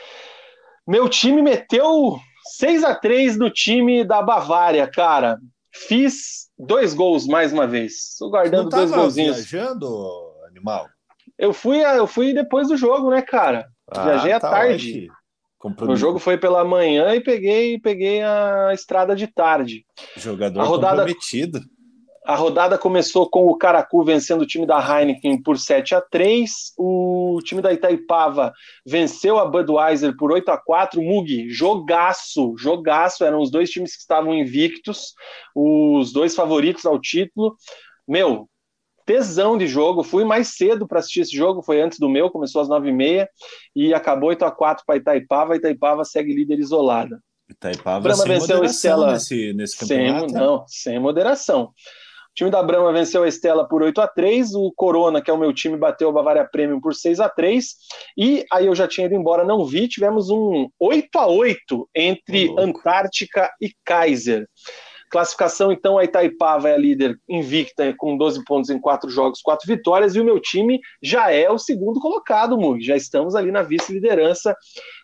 Meu 0.88 1.08
time 1.08 1.42
meteu 1.42 2.20
6 2.58 2.84
a 2.84 2.96
3 2.96 3.38
no 3.38 3.50
time 3.50 4.04
da 4.04 4.22
Bavária, 4.22 4.88
cara. 4.88 5.38
Fiz 5.74 6.50
dois 6.58 6.94
gols 6.94 7.26
mais 7.28 7.54
uma 7.54 7.66
vez. 7.66 8.12
Estou 8.12 8.30
guardando 8.30 8.70
dois 8.70 8.92
golzinhos. 8.92 9.46
viajando, 9.46 9.88
animal? 10.48 10.90
Eu 11.38 11.54
fui, 11.54 11.82
eu 11.82 12.06
fui 12.06 12.34
depois 12.34 12.68
do 12.68 12.76
jogo, 12.76 13.10
né, 13.10 13.22
cara? 13.22 13.70
Ah, 13.88 14.04
Viajei 14.04 14.32
à 14.32 14.40
tá 14.40 14.50
tarde. 14.50 15.10
O 15.64 15.96
jogo 15.96 16.18
foi 16.18 16.38
pela 16.38 16.64
manhã 16.64 17.14
e 17.14 17.22
peguei, 17.22 17.80
peguei 17.80 18.22
a 18.22 18.72
estrada 18.74 19.16
de 19.16 19.28
tarde. 19.28 19.86
Jogador 20.18 20.60
a 20.60 20.64
rodada, 20.64 21.04
comprometido. 21.04 21.60
A 22.26 22.36
rodada 22.36 22.78
começou 22.78 23.30
com 23.30 23.48
o 23.48 23.58
Caracu 23.58 24.04
vencendo 24.04 24.42
o 24.42 24.46
time 24.46 24.66
da 24.66 24.80
Heineken 24.80 25.42
por 25.42 25.58
7 25.58 25.96
a 25.96 26.02
3 26.02 26.74
O 26.78 27.40
time 27.44 27.62
da 27.62 27.74
Itaipava 27.74 28.54
venceu 28.86 29.40
a 29.40 29.46
Budweiser 29.46 30.16
por 30.16 30.32
8 30.32 30.50
a 30.50 30.58
4 30.58 31.02
Mug, 31.02 31.50
jogaço, 31.50 32.56
jogaço. 32.58 33.24
Eram 33.24 33.40
os 33.40 33.50
dois 33.50 33.70
times 33.70 33.96
que 33.96 34.02
estavam 34.02 34.34
invictos, 34.34 35.14
os 35.56 36.14
dois 36.14 36.36
favoritos 36.36 36.86
ao 36.86 37.00
título. 37.00 37.56
Meu, 38.08 38.48
tesão 39.12 39.58
de 39.58 39.68
jogo. 39.68 40.04
Fui 40.04 40.24
mais 40.24 40.56
cedo 40.56 40.88
para 40.88 41.00
assistir 41.00 41.22
esse 41.22 41.36
jogo, 41.36 41.62
foi 41.62 41.82
antes 41.82 42.00
do 42.00 42.10
meu, 42.10 42.30
começou 42.30 42.62
às 42.62 42.70
9h30 42.70 43.28
e 43.76 43.94
acabou 43.94 44.30
8 44.30 44.46
a 44.46 44.52
4 44.52 44.86
para 44.86 44.96
Itaipava. 44.96 45.56
Itaipava 45.56 46.06
segue 46.06 46.34
líder 46.34 46.60
isolada. 46.60 47.20
Itaipava 47.50 48.00
Brahma 48.00 48.24
sem 48.24 48.32
venceu 48.32 48.64
Estela 48.64 49.12
nesse, 49.12 49.54
nesse 49.54 49.78
campeonato. 49.78 50.30
Sem, 50.30 50.40
não, 50.40 50.66
sem 50.68 51.00
moderação. 51.00 51.64
O 51.64 52.34
time 52.34 52.50
da 52.50 52.64
Brahma 52.64 52.94
venceu 52.94 53.24
a 53.24 53.28
Estela 53.28 53.68
por 53.68 53.84
8 53.84 54.00
a 54.00 54.08
3 54.08 54.56
o 54.56 54.72
Corona, 54.74 55.22
que 55.22 55.30
é 55.30 55.34
o 55.34 55.38
meu 55.38 55.54
time, 55.54 55.76
bateu 55.76 56.08
a 56.08 56.14
Bavária 56.14 56.48
Premium 56.50 56.80
por 56.80 56.96
6 56.96 57.20
a 57.20 57.28
3 57.28 57.66
e 58.18 58.46
aí 58.50 58.68
eu 58.68 58.74
já 58.74 58.88
tinha 58.88 59.08
ido 59.08 59.16
embora, 59.16 59.44
não 59.44 59.66
vi, 59.66 59.90
tivemos 59.90 60.30
um 60.30 60.70
8 60.80 61.20
a 61.20 61.28
8 61.28 61.90
entre 61.94 62.56
Antártica 62.58 63.52
e 63.60 63.74
Kaiser. 63.84 64.48
Classificação, 65.12 65.72
então, 65.72 65.98
a 65.98 66.06
Itaipava 66.06 66.70
é 66.70 66.74
a 66.74 66.78
líder 66.78 67.20
invicta 67.28 67.94
com 67.98 68.18
12 68.18 68.44
pontos 68.46 68.70
em 68.70 68.80
4 68.80 69.10
jogos, 69.10 69.42
4 69.42 69.68
vitórias, 69.68 70.16
e 70.16 70.22
o 70.22 70.24
meu 70.24 70.40
time 70.40 70.80
já 71.04 71.30
é 71.32 71.50
o 71.50 71.58
segundo 71.58 72.00
colocado, 72.00 72.58
Mug. 72.58 72.82
Já 72.82 72.96
estamos 72.96 73.36
ali 73.36 73.52
na 73.52 73.62
vice-liderança 73.62 74.56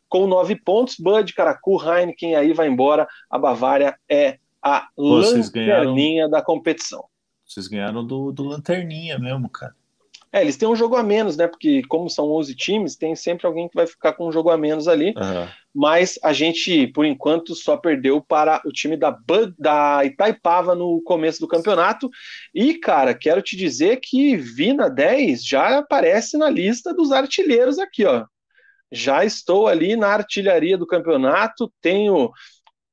com 0.08 0.26
9 0.26 0.56
pontos. 0.64 0.96
Bud, 0.98 1.34
Caracu, 1.34 1.78
Heineken 1.84 2.36
aí 2.36 2.54
vai 2.54 2.68
embora. 2.68 3.06
A 3.30 3.38
Bavária 3.38 3.98
é 4.10 4.40
a 4.62 4.88
Pô, 4.96 5.18
lanterninha 5.18 6.24
ganharam... 6.24 6.30
da 6.30 6.42
competição. 6.42 7.04
Vocês 7.46 7.68
ganharam 7.68 8.06
do, 8.06 8.32
do 8.32 8.44
Lanterninha 8.44 9.18
mesmo, 9.20 9.50
cara. 9.50 9.76
É, 10.38 10.42
eles 10.42 10.56
têm 10.56 10.70
um 10.70 10.76
jogo 10.76 10.96
a 10.96 11.02
menos, 11.02 11.36
né? 11.36 11.48
Porque, 11.48 11.82
como 11.88 12.08
são 12.10 12.30
11 12.32 12.56
times, 12.56 12.96
tem 12.96 13.16
sempre 13.16 13.48
alguém 13.48 13.68
que 13.68 13.76
vai 13.76 13.88
ficar 13.88 14.14
com 14.14 14.28
um 14.28 14.32
jogo 14.32 14.52
a 14.52 14.58
menos 14.58 14.88
ali. 14.88 15.08
Uhum. 15.18 15.48
Mas 15.74 16.20
a 16.24 16.32
gente, 16.32 16.86
por 16.88 17.06
enquanto, 17.06 17.56
só 17.56 17.76
perdeu 17.76 18.22
para 18.22 18.62
o 18.64 18.72
time 18.72 18.96
da, 18.96 19.18
da 19.58 20.06
Itaipava 20.06 20.76
no 20.76 21.02
começo 21.02 21.40
do 21.40 21.48
campeonato. 21.48 22.08
E, 22.54 22.76
cara, 22.76 23.16
quero 23.16 23.42
te 23.42 23.58
dizer 23.58 24.00
que 24.00 24.38
Vina 24.38 24.90
10 24.90 25.44
já 25.44 25.80
aparece 25.80 26.38
na 26.38 26.52
lista 26.52 26.94
dos 26.94 27.12
artilheiros 27.12 27.80
aqui, 27.80 28.06
ó. 28.06 28.26
Já 28.92 29.26
estou 29.26 29.68
ali 29.68 29.96
na 29.96 30.10
artilharia 30.10 30.78
do 30.78 30.88
campeonato, 30.88 31.72
tenho 31.82 32.32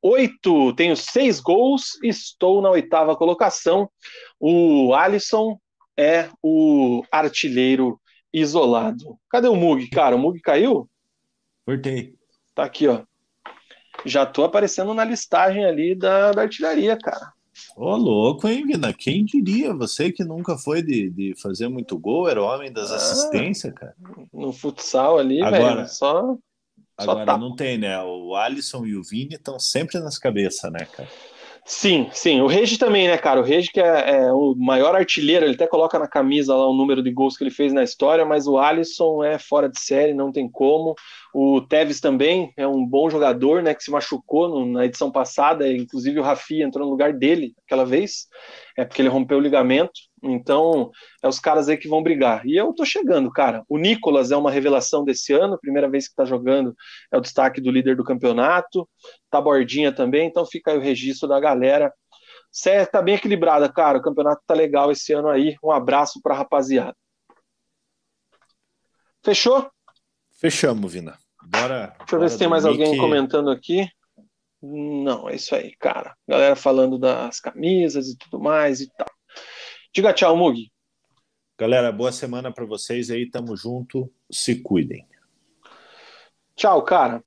oito, 0.02 0.74
tenho 0.74 0.96
seis 0.96 1.40
gols, 1.40 1.98
estou 2.02 2.62
na 2.62 2.70
oitava 2.70 3.14
colocação. 3.16 3.88
O 4.40 4.94
Alisson 4.94 5.58
é 5.96 6.28
o 6.42 7.02
artilheiro 7.10 8.00
isolado. 8.32 9.18
Cadê 9.30 9.48
o 9.48 9.56
Mug, 9.56 9.88
cara? 9.90 10.16
O 10.16 10.18
Mug 10.18 10.40
caiu? 10.40 10.88
Cortei. 11.64 12.14
Tá 12.54 12.64
aqui, 12.64 12.88
ó. 12.88 13.02
Já 14.04 14.26
tô 14.26 14.44
aparecendo 14.44 14.92
na 14.92 15.04
listagem 15.04 15.64
ali 15.64 15.94
da, 15.94 16.32
da 16.32 16.42
artilharia, 16.42 16.96
cara. 16.96 17.32
Ô, 17.76 17.96
louco, 17.96 18.48
hein, 18.48 18.66
Vina? 18.66 18.92
Quem 18.92 19.24
diria? 19.24 19.72
Você 19.74 20.10
que 20.10 20.24
nunca 20.24 20.58
foi 20.58 20.82
de, 20.82 21.10
de 21.10 21.34
fazer 21.40 21.68
muito 21.68 21.98
gol, 21.98 22.28
era 22.28 22.42
o 22.42 22.46
homem 22.46 22.72
das 22.72 22.90
ah, 22.90 22.96
assistências, 22.96 23.72
cara. 23.72 23.94
No 24.32 24.52
futsal 24.52 25.18
ali, 25.18 25.40
velho, 25.40 25.88
só. 25.88 26.36
Agora 26.96 27.32
só 27.32 27.38
não 27.38 27.56
tem, 27.56 27.78
né? 27.78 28.00
O 28.02 28.34
Alisson 28.34 28.84
e 28.86 28.96
o 28.96 29.02
Vini 29.02 29.34
estão 29.34 29.58
sempre 29.58 29.98
nas 30.00 30.18
cabeças, 30.18 30.70
né, 30.70 30.84
cara? 30.84 31.08
Sim, 31.66 32.10
sim. 32.12 32.42
O 32.42 32.46
Regi 32.46 32.76
também, 32.76 33.08
né, 33.08 33.16
cara? 33.16 33.40
O 33.40 33.42
Regi 33.42 33.70
que 33.72 33.80
é, 33.80 34.16
é, 34.16 34.32
o 34.32 34.54
maior 34.54 34.94
artilheiro, 34.94 35.46
ele 35.46 35.54
até 35.54 35.66
coloca 35.66 35.98
na 35.98 36.06
camisa 36.06 36.54
lá 36.54 36.68
o 36.68 36.74
número 36.74 37.02
de 37.02 37.10
gols 37.10 37.38
que 37.38 37.44
ele 37.44 37.50
fez 37.50 37.72
na 37.72 37.82
história, 37.82 38.22
mas 38.26 38.46
o 38.46 38.58
Alisson 38.58 39.24
é 39.24 39.38
fora 39.38 39.66
de 39.66 39.80
série, 39.80 40.12
não 40.12 40.30
tem 40.30 40.46
como. 40.46 40.94
O 41.32 41.62
Tevez 41.62 42.00
também 42.00 42.52
é 42.58 42.66
um 42.66 42.84
bom 42.84 43.08
jogador, 43.08 43.62
né, 43.62 43.74
que 43.74 43.82
se 43.82 43.90
machucou 43.90 44.46
no, 44.48 44.66
na 44.66 44.84
edição 44.84 45.10
passada, 45.10 45.66
inclusive 45.72 46.20
o 46.20 46.22
Rafi 46.22 46.62
entrou 46.62 46.84
no 46.84 46.90
lugar 46.90 47.14
dele 47.14 47.54
aquela 47.64 47.86
vez, 47.86 48.26
é 48.76 48.84
porque 48.84 49.00
ele 49.00 49.08
rompeu 49.08 49.38
o 49.38 49.40
ligamento. 49.40 49.92
Então, 50.24 50.90
é 51.22 51.28
os 51.28 51.38
caras 51.38 51.68
aí 51.68 51.76
que 51.76 51.88
vão 51.88 52.02
brigar. 52.02 52.46
E 52.46 52.56
eu 52.56 52.72
tô 52.72 52.84
chegando, 52.84 53.30
cara. 53.30 53.62
O 53.68 53.76
Nicolas 53.76 54.30
é 54.30 54.36
uma 54.36 54.50
revelação 54.50 55.04
desse 55.04 55.32
ano, 55.32 55.58
primeira 55.60 55.88
vez 55.88 56.08
que 56.08 56.14
tá 56.14 56.24
jogando, 56.24 56.74
é 57.12 57.18
o 57.18 57.20
destaque 57.20 57.60
do 57.60 57.70
líder 57.70 57.96
do 57.96 58.04
campeonato. 58.04 58.88
Tá 59.30 59.40
bordinha 59.40 59.92
também, 59.92 60.26
então 60.26 60.46
fica 60.46 60.70
aí 60.70 60.78
o 60.78 60.80
registro 60.80 61.28
da 61.28 61.38
galera. 61.38 61.92
Certo, 62.50 62.92
tá 62.92 63.02
bem 63.02 63.16
equilibrada, 63.16 63.70
cara. 63.70 63.98
O 63.98 64.02
campeonato 64.02 64.42
tá 64.46 64.54
legal 64.54 64.90
esse 64.90 65.12
ano 65.12 65.28
aí. 65.28 65.56
Um 65.62 65.70
abraço 65.70 66.20
pra 66.22 66.34
rapaziada. 66.34 66.96
Fechou? 69.24 69.70
Fechamos, 70.40 70.92
Vina. 70.92 71.18
Bora. 71.46 71.94
Deixa 71.98 72.16
eu 72.16 72.20
ver 72.20 72.30
se 72.30 72.38
tem 72.38 72.48
mais 72.48 72.64
alguém 72.64 72.96
comentando 72.96 73.50
aqui. 73.50 73.88
Não, 74.62 75.28
é 75.28 75.34
isso 75.34 75.54
aí, 75.54 75.74
cara. 75.76 76.16
Galera 76.26 76.56
falando 76.56 76.98
das 76.98 77.40
camisas 77.40 78.08
e 78.08 78.16
tudo 78.16 78.40
mais 78.40 78.80
e 78.80 78.88
tal. 78.96 79.13
Diga 79.94 80.12
tchau, 80.12 80.36
Mugi. 80.36 80.72
Galera, 81.56 81.92
boa 81.92 82.10
semana 82.10 82.52
para 82.52 82.64
vocês 82.66 83.10
aí. 83.10 83.30
Tamo 83.30 83.56
junto. 83.56 84.12
Se 84.28 84.60
cuidem. 84.60 85.06
Tchau, 86.56 86.82
cara. 86.82 87.22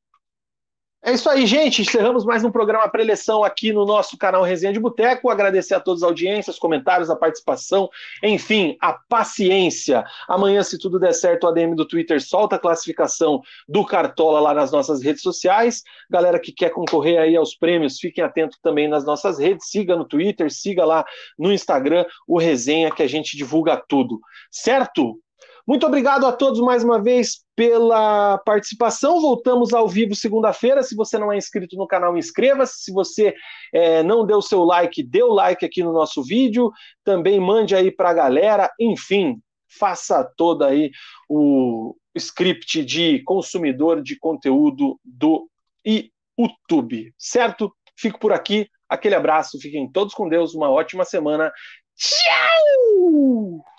É 1.03 1.13
isso 1.13 1.29
aí, 1.29 1.45
gente. 1.45 1.83
Encerramos 1.83 2.25
mais 2.25 2.43
um 2.43 2.51
programa 2.51 2.89
preleção 2.89 3.43
aqui 3.43 3.71
no 3.71 3.85
nosso 3.85 4.17
canal 4.17 4.41
Resenha 4.41 4.73
de 4.73 4.79
Boteco. 4.79 5.29
Agradecer 5.29 5.75
a 5.75 5.79
todas 5.79 6.01
as 6.01 6.09
audiências, 6.09 6.57
comentários, 6.57 7.09
a 7.11 7.15
participação, 7.15 7.87
enfim, 8.23 8.75
a 8.81 8.93
paciência. 8.93 10.03
Amanhã, 10.27 10.63
se 10.63 10.77
tudo 10.79 10.99
der 10.99 11.13
certo, 11.13 11.43
o 11.43 11.47
ADM 11.47 11.75
do 11.75 11.87
Twitter 11.87 12.19
solta 12.19 12.55
a 12.55 12.59
classificação 12.59 13.41
do 13.69 13.85
Cartola 13.85 14.39
lá 14.39 14.55
nas 14.55 14.71
nossas 14.71 15.01
redes 15.03 15.21
sociais. 15.21 15.83
Galera 16.09 16.39
que 16.39 16.51
quer 16.51 16.71
concorrer 16.71 17.19
aí 17.19 17.35
aos 17.37 17.55
prêmios, 17.55 17.99
fiquem 17.99 18.23
atentos 18.23 18.57
também 18.59 18.87
nas 18.87 19.05
nossas 19.05 19.37
redes. 19.37 19.69
Siga 19.69 19.95
no 19.95 20.03
Twitter, 20.03 20.51
siga 20.51 20.83
lá 20.83 21.05
no 21.37 21.53
Instagram 21.53 22.05
o 22.27 22.39
Resenha, 22.39 22.89
que 22.89 23.03
a 23.03 23.07
gente 23.07 23.37
divulga 23.37 23.77
tudo. 23.87 24.19
Certo? 24.51 25.19
Muito 25.67 25.85
obrigado 25.85 26.25
a 26.25 26.31
todos 26.31 26.61
mais 26.61 26.81
uma 26.81 27.01
vez 27.01 27.43
pela 27.53 28.37
participação. 28.37 29.19
Voltamos 29.19 29.73
ao 29.73 29.85
vivo 29.85 30.15
segunda-feira. 30.15 30.81
Se 30.81 30.95
você 30.95 31.17
não 31.17 31.29
é 31.29 31.37
inscrito 31.37 31.75
no 31.75 31.85
canal, 31.85 32.17
inscreva-se. 32.17 32.83
Se 32.83 32.93
você 32.93 33.35
é, 33.73 34.01
não 34.01 34.25
deu 34.25 34.41
seu 34.41 34.63
like, 34.63 35.03
dê 35.03 35.21
o 35.21 35.33
like 35.33 35.65
aqui 35.65 35.83
no 35.83 35.91
nosso 35.91 36.23
vídeo. 36.23 36.71
Também 37.03 37.37
mande 37.37 37.75
aí 37.75 37.91
para 37.91 38.11
a 38.11 38.13
galera. 38.13 38.71
Enfim, 38.79 39.41
faça 39.67 40.23
todo 40.37 40.63
aí 40.63 40.89
o 41.27 41.93
script 42.15 42.85
de 42.85 43.21
consumidor 43.23 44.01
de 44.01 44.17
conteúdo 44.17 44.97
do 45.03 45.49
YouTube, 45.85 47.13
certo? 47.17 47.75
Fico 47.93 48.17
por 48.19 48.31
aqui. 48.31 48.69
Aquele 48.87 49.15
abraço. 49.15 49.59
Fiquem 49.59 49.91
todos 49.91 50.13
com 50.13 50.29
Deus. 50.29 50.55
Uma 50.55 50.69
ótima 50.69 51.03
semana. 51.03 51.51
Tchau! 51.97 53.76